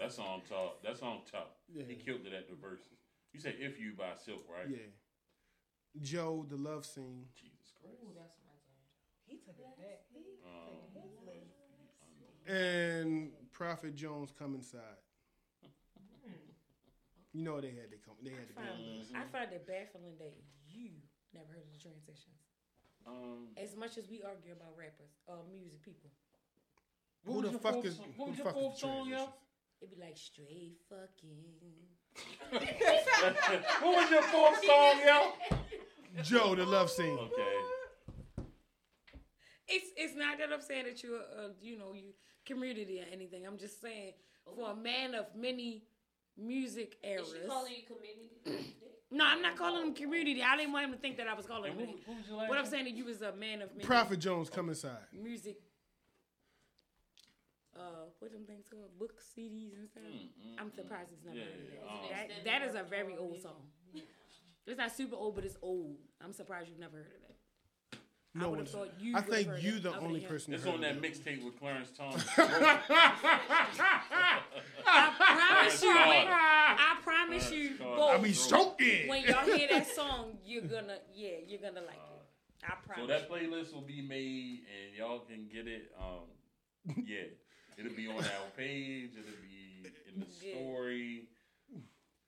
That 0.01 0.13
song 0.13 0.41
top. 0.49 0.83
That 0.83 0.97
song 0.97 1.21
top. 1.31 1.61
Yeah. 1.69 1.85
He 1.87 1.95
killed 1.95 2.25
it 2.25 2.33
at 2.33 2.49
the 2.49 2.57
verses. 2.57 2.97
You 3.35 3.41
say 3.41 3.55
"If 3.61 3.79
You" 3.79 3.93
by 3.93 4.17
Silk, 4.17 4.49
right? 4.49 4.65
Yeah. 4.67 4.89
Joe, 6.01 6.47
The 6.49 6.57
Love 6.57 6.87
Scene. 6.87 7.27
Jesus 7.37 7.77
Christ. 7.77 8.01
Ooh, 8.01 8.17
that's 8.17 8.41
my 8.49 8.57
jam. 8.65 8.81
He 9.29 9.37
took 9.45 9.61
it 9.61 9.77
back. 9.77 10.01
Um, 10.41 10.89
And 12.49 13.31
Prophet 13.53 13.95
Jones, 13.95 14.33
Come 14.37 14.55
Inside. 14.55 14.81
You 17.33 17.45
know 17.45 17.61
they 17.61 17.69
had 17.71 17.91
to 17.93 17.99
come. 18.03 18.17
They 18.25 18.31
had 18.31 18.49
to 18.51 18.55
I 18.59 18.65
go. 18.65 18.73
find, 18.75 19.07
I 19.15 19.23
find 19.31 19.53
it 19.53 19.63
baffling 19.69 20.19
that 20.19 20.33
you 20.67 20.91
never 21.33 21.47
heard 21.53 21.63
of 21.63 21.71
the 21.71 21.79
transitions. 21.79 22.43
um, 23.07 23.55
As 23.57 23.77
much 23.77 23.99
as 23.99 24.09
we 24.11 24.23
argue 24.27 24.51
about 24.51 24.75
rappers, 24.77 25.15
uh, 25.29 25.35
music 25.53 25.79
people, 25.83 26.11
what 27.23 27.45
Who 27.45 27.53
the 27.53 27.59
fuck 27.61 27.85
is 27.85 27.99
who 27.99 28.03
What 28.17 28.29
was 28.31 28.39
the 28.39 28.43
your 28.43 28.53
fuck 28.53 28.57
is 28.57 28.63
fourth 28.63 28.75
the 28.75 28.81
song, 28.81 29.09
yo? 29.11 29.29
Transitions? 29.81 29.83
it'd 29.83 29.91
be 29.91 30.01
like 30.01 30.17
straight 30.17 30.77
fucking. 30.89 31.45
what 33.83 33.97
was 33.97 34.11
your 34.11 34.23
fourth 34.23 34.65
song, 34.65 35.01
yo? 35.07 35.33
Joe, 36.23 36.55
The 36.55 36.67
Love 36.67 36.91
Scene. 36.91 37.19
Okay. 37.19 37.45
It's 39.69 39.91
it's 39.97 40.17
not 40.17 40.39
that 40.39 40.53
I'm 40.53 40.61
saying 40.61 40.87
that 40.87 41.03
you're 41.03 41.19
uh, 41.19 41.51
you 41.61 41.79
know 41.79 41.93
you 41.95 42.13
community 42.45 43.01
or 43.01 43.05
anything. 43.13 43.47
I'm 43.47 43.59
just 43.59 43.81
saying 43.81 44.15
for 44.57 44.73
a 44.73 44.75
man 44.75 45.15
of 45.15 45.27
many 45.37 45.85
music 46.37 46.97
eras. 47.05 47.29
Is 47.29 47.35
she 47.43 47.49
calling 47.49 47.73
you 47.73 47.83
community? 47.87 48.75
No, 49.13 49.25
I'm 49.25 49.43
not 49.43 49.57
calling 49.57 49.89
him 49.89 49.93
community. 49.93 50.41
I 50.41 50.57
didn't 50.57 50.73
want 50.73 50.85
him 50.85 50.93
to 50.93 50.99
think 50.99 51.17
that 51.17 51.27
I 51.27 51.35
was 51.35 51.45
calling 51.45 51.73
him. 51.73 51.79
what, 51.79 51.89
what 52.07 52.17
was 52.17 52.29
your 52.29 52.37
last 52.37 52.49
What 52.49 52.59
I'm 52.59 52.67
saying 52.67 52.85
that 52.85 52.95
you 52.95 53.05
was 53.05 53.23
a 53.23 53.33
man 53.33 53.61
of 53.61 53.73
many 53.73 53.83
Prophet 53.85 54.21
Jones, 54.21 54.49
Come 54.49 54.69
Inside. 54.69 54.99
music. 55.13 55.57
What 58.21 58.33
them 58.33 58.45
things 58.47 58.67
called? 58.71 58.91
Books, 58.99 59.25
CDs, 59.37 59.73
and 59.79 59.89
stuff. 59.89 60.03
Mm, 60.05 60.61
I'm 60.61 60.71
surprised 60.71 61.09
it's 61.13 61.25
not 61.25 61.35
Yeah, 61.35 61.45
heard 61.45 61.55
of 61.55 61.73
yeah, 61.73 61.81
that. 61.81 61.91
um, 61.91 62.29
that. 62.45 62.61
That 62.61 62.69
is 62.69 62.75
a 62.75 62.83
very 62.89 63.17
old 63.17 63.33
music. 63.33 63.49
song. 63.51 63.63
It's 64.67 64.79
not 64.79 64.93
super 64.95 65.17
old, 65.17 65.35
but 65.35 65.45
it's 65.45 65.57
old. 65.63 65.97
I'm 66.23 66.33
surprised 66.35 66.69
you've 66.69 66.79
never 66.79 66.99
heard 66.99 67.07
of 67.25 67.31
it. 67.31 67.37
No 68.35 68.51
would 68.51 68.57
one. 68.59 68.67
have 68.67 68.75
thought 68.75 68.91
you. 69.01 69.17
I 69.17 69.23
think 69.23 69.49
you 69.61 69.77
it 69.77 69.83
the 69.83 69.91
other 69.93 70.07
only 70.07 70.21
than 70.21 70.29
person. 70.29 70.55
It's 70.55 70.65
on 70.67 70.81
that 70.83 71.01
mixtape 71.03 71.43
with 71.45 71.59
Clarence 71.59 71.91
Thomas. 71.97 72.25
I 74.87 75.15
promise 75.17 75.83
you. 75.83 75.89
When, 75.95 76.27
I 76.29 76.97
promise 77.03 77.51
you, 77.51 77.71
both. 77.79 78.11
I 78.13 78.19
be 78.19 78.33
stroking. 78.33 79.09
when 79.09 79.25
y'all 79.25 79.45
hear 79.47 79.67
that 79.71 79.89
song, 79.89 80.39
you're 80.45 80.63
gonna, 80.63 80.99
yeah, 81.15 81.37
you're 81.47 81.61
gonna 81.61 81.81
like 81.87 81.97
it. 81.97 82.65
I 82.69 82.75
promise. 82.87 83.03
So 83.03 83.07
that 83.09 83.29
playlist 83.31 83.73
will 83.73 83.81
be 83.81 84.03
made, 84.03 84.61
and 84.69 84.97
y'all 84.97 85.21
can 85.21 85.49
get 85.53 85.67
it. 85.67 85.91
Um, 85.99 86.95
yeah, 87.05 87.23
it'll 87.79 87.93
be 87.93 88.09
on 88.09 88.17
our 88.17 88.23
page. 88.57 89.11
It'll 89.13 89.41
be 89.43 89.91
in 90.15 90.21
the 90.21 90.27
story. 90.31 91.25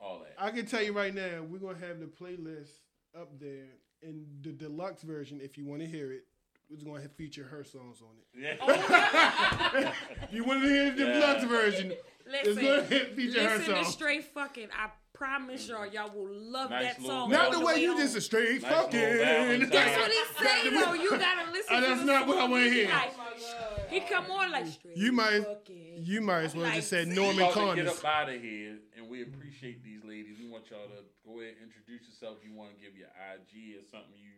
All 0.01 0.19
that. 0.21 0.35
I 0.39 0.51
can 0.51 0.67
tell 0.67 0.83
you 0.83 0.93
right 0.93 1.15
now, 1.15 1.43
we're 1.49 1.59
gonna 1.59 1.79
have 1.87 2.01
the 2.01 2.07
playlist 2.07 2.71
up 3.19 3.39
there 3.39 3.69
in 4.03 4.27
the 4.43 4.51
deluxe 4.51 5.03
version. 5.03 5.41
If 5.41 5.57
you 5.57 5.65
want 5.65 5.81
to 5.81 5.87
hear 5.87 6.11
it, 6.13 6.25
it's 6.71 6.83
gonna 6.83 7.01
have, 7.03 7.13
feature 7.13 7.45
her 7.45 7.63
songs 7.63 8.01
on 8.03 8.09
it. 8.19 8.27
Yeah. 8.43 8.57
Oh, 8.61 9.93
if 10.25 10.33
you 10.33 10.45
want 10.45 10.63
to 10.63 10.69
hear 10.69 10.91
the 10.91 11.05
Yeah. 11.05 11.13
deluxe 11.13 11.45
version, 11.45 11.93
it's 12.27 12.47
Listen, 12.49 12.65
gonna 12.65 12.83
feature 12.83 13.49
her 13.49 13.59
listen 13.59 13.75
to 13.77 13.85
straight 13.85 14.25
fucking. 14.25 14.69
I 14.77 14.89
promise 15.13 15.69
y'all, 15.69 15.87
y'all 15.87 16.11
will 16.13 16.27
love 16.33 16.71
Nice 16.71 16.97
that 16.97 17.03
song. 17.03 17.31
Not 17.31 17.53
the 17.53 17.61
way 17.61 17.77
you 17.81 17.93
home. 17.93 18.01
just 18.01 18.17
a 18.17 18.21
straight 18.21 18.63
Nice 18.63 18.73
fucking. 18.73 18.99
That's 19.01 19.99
what 19.99 20.11
he 20.11 20.45
say 20.45 20.71
though. 20.71 20.95
You 20.95 21.11
gotta 21.11 21.51
listen. 21.53 21.67
Oh, 21.77 21.81
to 21.81 21.87
that's 21.87 22.01
the 22.01 22.07
not 22.07 22.27
what 22.27 22.39
I 22.39 22.49
wanna 22.49 22.65
hear. 22.65 22.89
like- 22.89 23.13
oh 23.19 23.52
He 23.93 24.01
come 24.01 24.31
on 24.31 24.51
like 24.51 24.67
straight. 24.67 24.97
You 24.97 25.13
might, 25.13 25.45
fucking. 25.45 26.01
you 26.01 26.21
might 26.23 26.45
as 26.49 26.55
well 26.57 26.65
Like, 26.65 26.77
just 26.81 26.89
said 26.89 27.09
see? 27.09 27.15
Norman 27.15 27.45
about 27.45 27.77
to 27.77 27.77
get 27.77 27.89
up 27.93 28.05
out 28.05 28.29
of 28.33 28.41
here, 28.41 28.79
and 28.97 29.05
we 29.09 29.21
appreciate 29.23 29.85
these 29.85 30.01
ladies. 30.03 30.39
We 30.41 30.49
want 30.49 30.65
y'all 30.71 30.89
to 30.89 31.05
go 31.29 31.41
ahead 31.41 31.61
and 31.61 31.69
introduce 31.69 32.09
yourself. 32.09 32.39
You 32.43 32.55
want 32.57 32.73
to 32.73 32.81
give 32.81 32.97
your 32.97 33.13
IG 33.13 33.77
or 33.77 33.85
something 33.85 34.17
you 34.17 34.33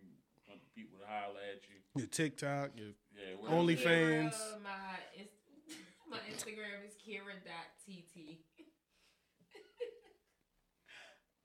want 0.50 0.58
people 0.74 0.98
to 0.98 1.06
holler 1.06 1.38
at 1.54 1.62
you. 1.70 1.78
Your 1.94 2.10
TikTok, 2.10 2.74
your 2.74 2.98
Yeah. 3.14 3.38
OnlyFans. 3.46 4.34
Kira, 4.34 4.58
my, 4.58 4.98
Inst- 5.14 5.46
my 6.10 6.18
Instagram 6.26 6.82
is 6.82 6.98
Kira.tt. 6.98 8.42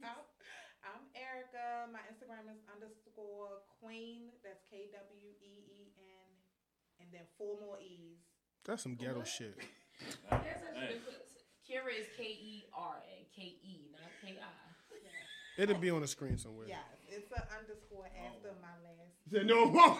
I'm, 0.02 0.10
I'm 0.90 1.04
Erica. 1.14 1.86
My 1.94 2.02
Instagram 2.10 2.50
is 2.50 2.58
underscore 2.74 3.62
Queen. 3.78 4.34
That's 4.42 4.66
K 4.74 4.90
W 4.90 5.30
E 5.46 5.46
E 5.46 5.54
N, 5.54 5.69
and 5.69 5.69
then 7.12 7.22
four 7.38 7.60
more 7.60 7.78
E's. 7.82 8.20
That's 8.66 8.84
some 8.84 8.96
ghetto 8.96 9.24
shit. 9.24 9.56
That's 10.30 10.42
Man. 10.42 10.42
actually 10.76 11.00
good. 11.06 11.22
Kira 11.68 11.94
is 12.00 12.08
K 12.18 12.24
E 12.24 12.64
R 12.76 12.96
A 13.06 13.28
K 13.36 13.42
E, 13.64 13.90
not 13.94 14.10
K 14.24 14.38
I. 14.42 15.62
It'll 15.62 15.76
be 15.78 15.90
on 15.90 16.02
the 16.02 16.08
screen 16.08 16.38
somewhere. 16.38 16.68
Yes, 16.70 16.80
it's 17.10 17.30
an 17.34 17.44
underscore 17.60 18.06
after 18.26 18.54
my 18.62 18.76
last. 18.82 19.14
Say 19.32 19.44
no 19.46 19.66
more. 19.66 19.98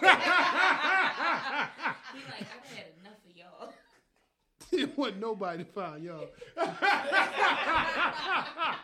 He 2.10 2.18
like, 2.26 2.48
I've 2.50 2.66
had 2.74 2.86
enough 3.00 3.20
of 3.28 3.36
y'all. 3.36 3.72
It 4.72 4.96
wasn't 4.96 5.18
nobody 5.20 5.64
to 5.64 5.70
find 5.70 6.02
y'all. 6.04 6.28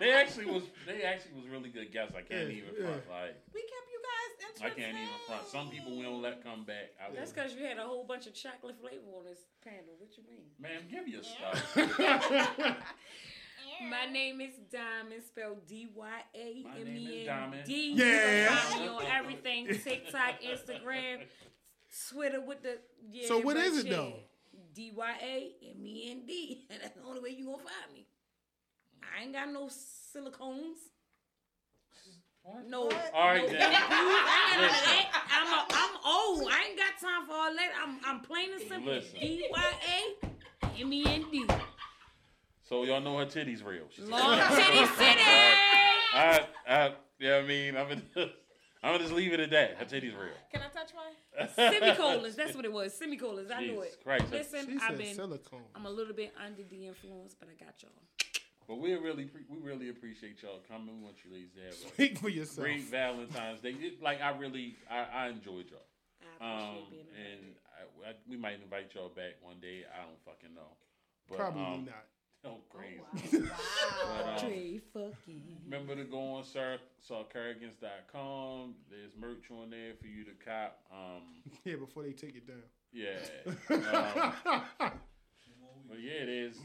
They 0.01 0.13
actually 0.13 0.47
was. 0.47 0.65
They 0.87 1.03
actually 1.03 1.35
was 1.41 1.47
really 1.49 1.71
good 1.71 1.93
guests. 1.93 2.15
I 2.17 2.23
can't 2.23 2.51
Yeah, 2.51 2.57
even 2.59 2.71
yeah. 2.79 2.87
front. 2.87 3.09
Like 3.09 3.37
We 3.55 3.61
kept 3.63 3.89
you 4.07 4.47
guys 4.61 4.63
I 4.63 4.71
can't 4.71 4.97
even 4.97 5.09
front. 5.27 5.47
Some 5.49 5.69
people 5.71 5.97
we 5.97 6.03
don't 6.03 6.23
let 6.23 6.43
come 6.43 6.65
back. 6.65 6.93
I 7.01 7.15
That's 7.15 7.33
because 7.33 7.55
you 7.55 7.65
had 7.65 7.79
a 7.79 7.83
whole 7.83 8.05
bunch 8.05 8.27
of 8.27 8.35
chocolate 8.35 8.77
flavor 8.81 9.03
on 9.19 9.25
this 9.25 9.39
panel. 9.63 9.95
What 9.99 10.17
you 10.17 10.25
mean? 10.29 10.47
man, 10.59 10.83
give 10.91 11.05
me 11.05 11.13
your 11.13 11.23
stuff. 11.23 11.77
My 13.91 14.11
name 14.11 14.41
is 14.41 14.55
Diamond, 14.73 15.23
spelled 15.27 15.67
D 15.67 15.89
Y 15.95 16.09
A 16.35 16.63
My 16.65 16.79
M 16.79 16.85
name 16.85 16.97
E 16.97 17.05
is 17.05 17.29
N 17.29 17.37
Diamond. 17.37 17.65
D. 17.67 17.93
Yeah. 17.95 18.05
You 18.05 18.49
can 18.49 18.57
find 18.57 18.89
on 18.89 19.03
everything 19.05 19.67
TikTok, 19.67 20.41
Instagram, 20.41 21.19
Twitter 22.09 22.41
with 22.41 22.63
the. 22.63 22.79
Yeah, 23.11 23.29
So 23.29 23.41
what 23.41 23.57
is 23.57 23.79
it, 23.79 23.87
yeah. 23.87 23.97
though? 23.97 24.13
D 24.75 24.93
Y 24.95 25.15
A 25.23 25.53
M 25.71 25.87
E 25.87 26.11
N 26.11 26.23
D. 26.27 26.67
That's 26.71 26.95
the 26.95 27.03
only 27.07 27.21
way 27.21 27.31
you 27.31 27.47
gonna 27.47 27.59
find 27.59 27.93
me. 27.93 28.07
I 29.03 29.25
ain't 29.25 29.33
got 29.33 29.51
no 29.51 29.67
silicones. 29.67 30.79
No. 32.69 32.83
All 32.83 32.89
right, 33.29 33.43
no 33.43 33.49
then. 33.49 33.61
I 33.61 33.65
ain't 33.65 33.73
got 33.73 33.91
none 33.91 34.65
of 34.65 34.71
that. 34.71 35.27
I'm, 35.31 35.49
a, 35.53 35.67
I'm 35.71 35.95
old. 36.07 36.49
I 36.51 36.67
ain't 36.69 36.79
got 36.79 37.01
time 37.01 37.27
for 37.27 37.33
all 37.35 37.55
that. 37.55 37.71
I'm, 37.83 37.99
I'm 38.05 38.21
plain 38.21 38.51
and 38.53 38.61
simple. 38.61 38.93
Listen. 38.93 39.19
D 39.21 39.47
Y 39.51 39.73
A 40.25 40.81
M 40.81 40.93
E 40.93 41.05
N 41.07 41.25
D. 41.31 41.47
So 42.63 42.85
y'all 42.85 43.01
know 43.01 43.19
her 43.19 43.27
titties 43.27 43.65
real. 43.65 43.85
She's 43.91 44.09
Long 44.09 44.39
Titty 44.39 44.87
City. 44.87 45.21
I, 45.21 46.47
I, 46.69 46.93
yeah, 47.19 47.37
I 47.37 47.43
mean, 47.43 47.77
I'm 47.77 47.89
gonna, 47.89 48.03
I'm 48.83 48.93
gonna 48.93 48.99
just 48.99 49.13
leave 49.13 49.33
it 49.33 49.41
at 49.41 49.51
that. 49.51 49.77
Her 49.77 49.85
titties 49.85 50.19
real. 50.19 50.33
Can 50.53 50.63
I 50.63 50.69
touch 50.69 50.91
mine? 50.95 51.49
Semicolons. 51.55 52.35
That's 52.37 52.55
what 52.57 52.65
it 52.65 52.73
was. 52.73 52.93
Semicolons. 52.97 53.51
I 53.51 53.61
knew 53.61 53.75
Jesus 53.75 53.95
it. 53.95 54.05
Christ. 54.05 54.33
Listen, 54.33 54.67
She 54.67 54.75
I've 54.75 54.81
said 54.91 54.99
been. 54.99 55.15
silicone. 55.15 55.61
I'm 55.75 55.87
a 55.87 55.91
little 55.91 56.15
bit 56.15 56.33
under 56.45 56.63
the 56.69 56.87
influence, 56.87 57.35
but 57.39 57.49
I 57.49 57.65
got 57.65 57.75
y'all. 57.83 57.93
But 58.69 58.79
we 58.81 58.93
really, 58.95 59.25
pre- 59.27 59.45
we 59.49 59.59
really 59.59 59.89
appreciate 59.91 60.43
y'all 60.43 60.59
coming. 60.69 60.99
We 60.99 61.05
want 61.05 61.17
you 61.25 61.33
ladies 61.33 61.53
to 61.55 61.61
have 61.63 61.73
a 61.73 61.95
Speak 61.95 62.19
for 62.19 62.29
yourself. 62.29 62.65
great 62.67 62.83
Valentine's 62.85 63.61
Day. 63.61 63.71
It- 63.79 64.03
Like 64.03 64.21
I 64.21 64.31
really, 64.37 64.75
I, 64.91 65.07
I 65.27 65.29
enjoyed 65.29 65.67
y'all. 65.71 65.87
I 66.41 66.47
appreciate 66.47 66.79
Um, 66.81 66.91
being 66.91 67.07
and 67.15 67.41
invited. 67.41 67.57
I, 68.05 68.11
I, 68.11 68.13
we 68.29 68.37
might 68.37 68.61
invite 68.63 68.95
y'all 68.95 69.09
back 69.09 69.35
one 69.43 69.57
day. 69.61 69.85
I 69.93 70.03
don't 70.05 70.21
fucking 70.25 70.55
know. 70.55 70.77
But, 71.29 71.39
Probably 71.39 71.63
um, 71.63 71.85
not. 71.87 72.05
Oh, 72.45 72.59
crazy. 72.71 73.01
Wow. 73.49 73.57
But, 74.23 74.29
um, 74.29 74.39
Trey 74.49 74.81
fucking. 74.93 75.43
Remember 75.65 75.97
to 75.97 76.05
go 76.05 76.35
on 76.35 76.45
Sar- 76.45 76.79
sarcarrogance.com. 77.09 78.75
There's 78.89 79.13
merch 79.19 79.51
on 79.51 79.71
there 79.71 79.95
for 80.01 80.07
you 80.07 80.23
to 80.25 80.31
cop. 80.45 80.79
Um, 80.93 81.23
Yeah, 81.65 81.77
before 81.77 82.03
they 82.05 82.13
take 82.13 82.37
it 82.37 82.47
down. 82.47 82.63
yeah. 82.93 83.17
Um, 84.81 84.93
but 85.89 86.01
yeah, 86.01 86.23
it 86.23 86.29
is. 86.29 86.57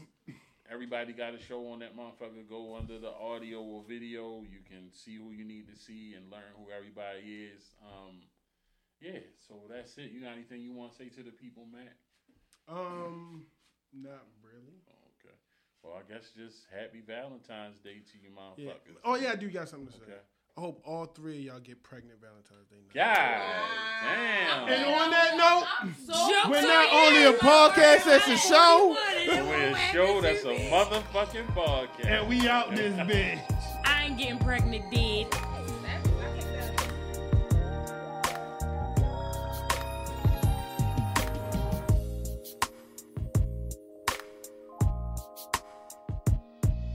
Everybody 0.72 1.12
got 1.12 1.34
a 1.34 1.38
show 1.38 1.68
on 1.68 1.80
that 1.80 1.96
motherfucker. 1.96 2.48
Go 2.48 2.76
under 2.76 2.98
the 2.98 3.10
audio 3.12 3.60
or 3.60 3.84
video. 3.86 4.42
You 4.42 4.60
can 4.66 4.90
see 4.92 5.16
who 5.16 5.30
you 5.32 5.44
need 5.44 5.68
to 5.68 5.76
see 5.76 6.14
and 6.16 6.30
learn 6.30 6.48
who 6.56 6.64
everybody 6.74 7.50
is. 7.52 7.62
Um, 7.84 8.22
yeah, 9.00 9.20
so 9.46 9.54
that's 9.68 9.98
it. 9.98 10.10
You 10.12 10.22
got 10.22 10.32
anything 10.32 10.62
you 10.62 10.72
want 10.72 10.92
to 10.92 10.98
say 10.98 11.08
to 11.10 11.22
the 11.22 11.30
people, 11.32 11.66
Matt? 11.72 11.92
Um, 12.68 13.44
not 13.92 14.24
really. 14.42 14.80
Okay. 15.20 15.34
Well, 15.82 15.94
I 15.98 16.10
guess 16.10 16.30
just 16.36 16.66
happy 16.72 17.02
Valentine's 17.06 17.78
Day 17.82 17.98
to 18.00 18.18
you, 18.22 18.30
Yeah. 18.30 18.70
motherfuckers. 18.72 18.96
Oh 19.04 19.16
yeah, 19.16 19.32
I 19.32 19.36
do 19.36 19.50
got 19.50 19.68
something 19.68 19.88
to 19.88 19.98
say. 19.98 20.12
Okay. 20.54 20.58
I 20.58 20.60
hope 20.60 20.82
all 20.84 21.06
three 21.06 21.38
of 21.38 21.44
y'all 21.44 21.60
get 21.60 21.82
pregnant 21.82 22.20
Valentine's 22.20 22.66
Day 22.68 22.76
night. 22.76 22.94
God 22.94 23.42
damn. 24.02 24.68
And 24.68 24.84
on 24.94 25.10
that 25.10 25.36
note, 25.36 25.66
Jokes 26.06 26.48
we're 26.48 26.62
not 26.62 26.92
only 26.92 27.24
a 27.24 27.32
podcast, 27.32 28.04
that's 28.04 28.28
a 28.28 28.36
show, 28.36 28.96
We're 29.28 29.70
a 29.70 29.76
show 29.92 30.20
that's 30.20 30.44
a 30.44 30.70
motherfucking 30.70 31.46
podcast. 31.54 32.06
and 32.06 32.28
we 32.28 32.48
out 32.48 32.74
this 32.74 32.94
bitch. 32.94 33.40
I 33.84 34.04
ain't 34.06 34.18
getting 34.18 34.38
pregnant, 34.38 34.90
dead. 34.92 35.26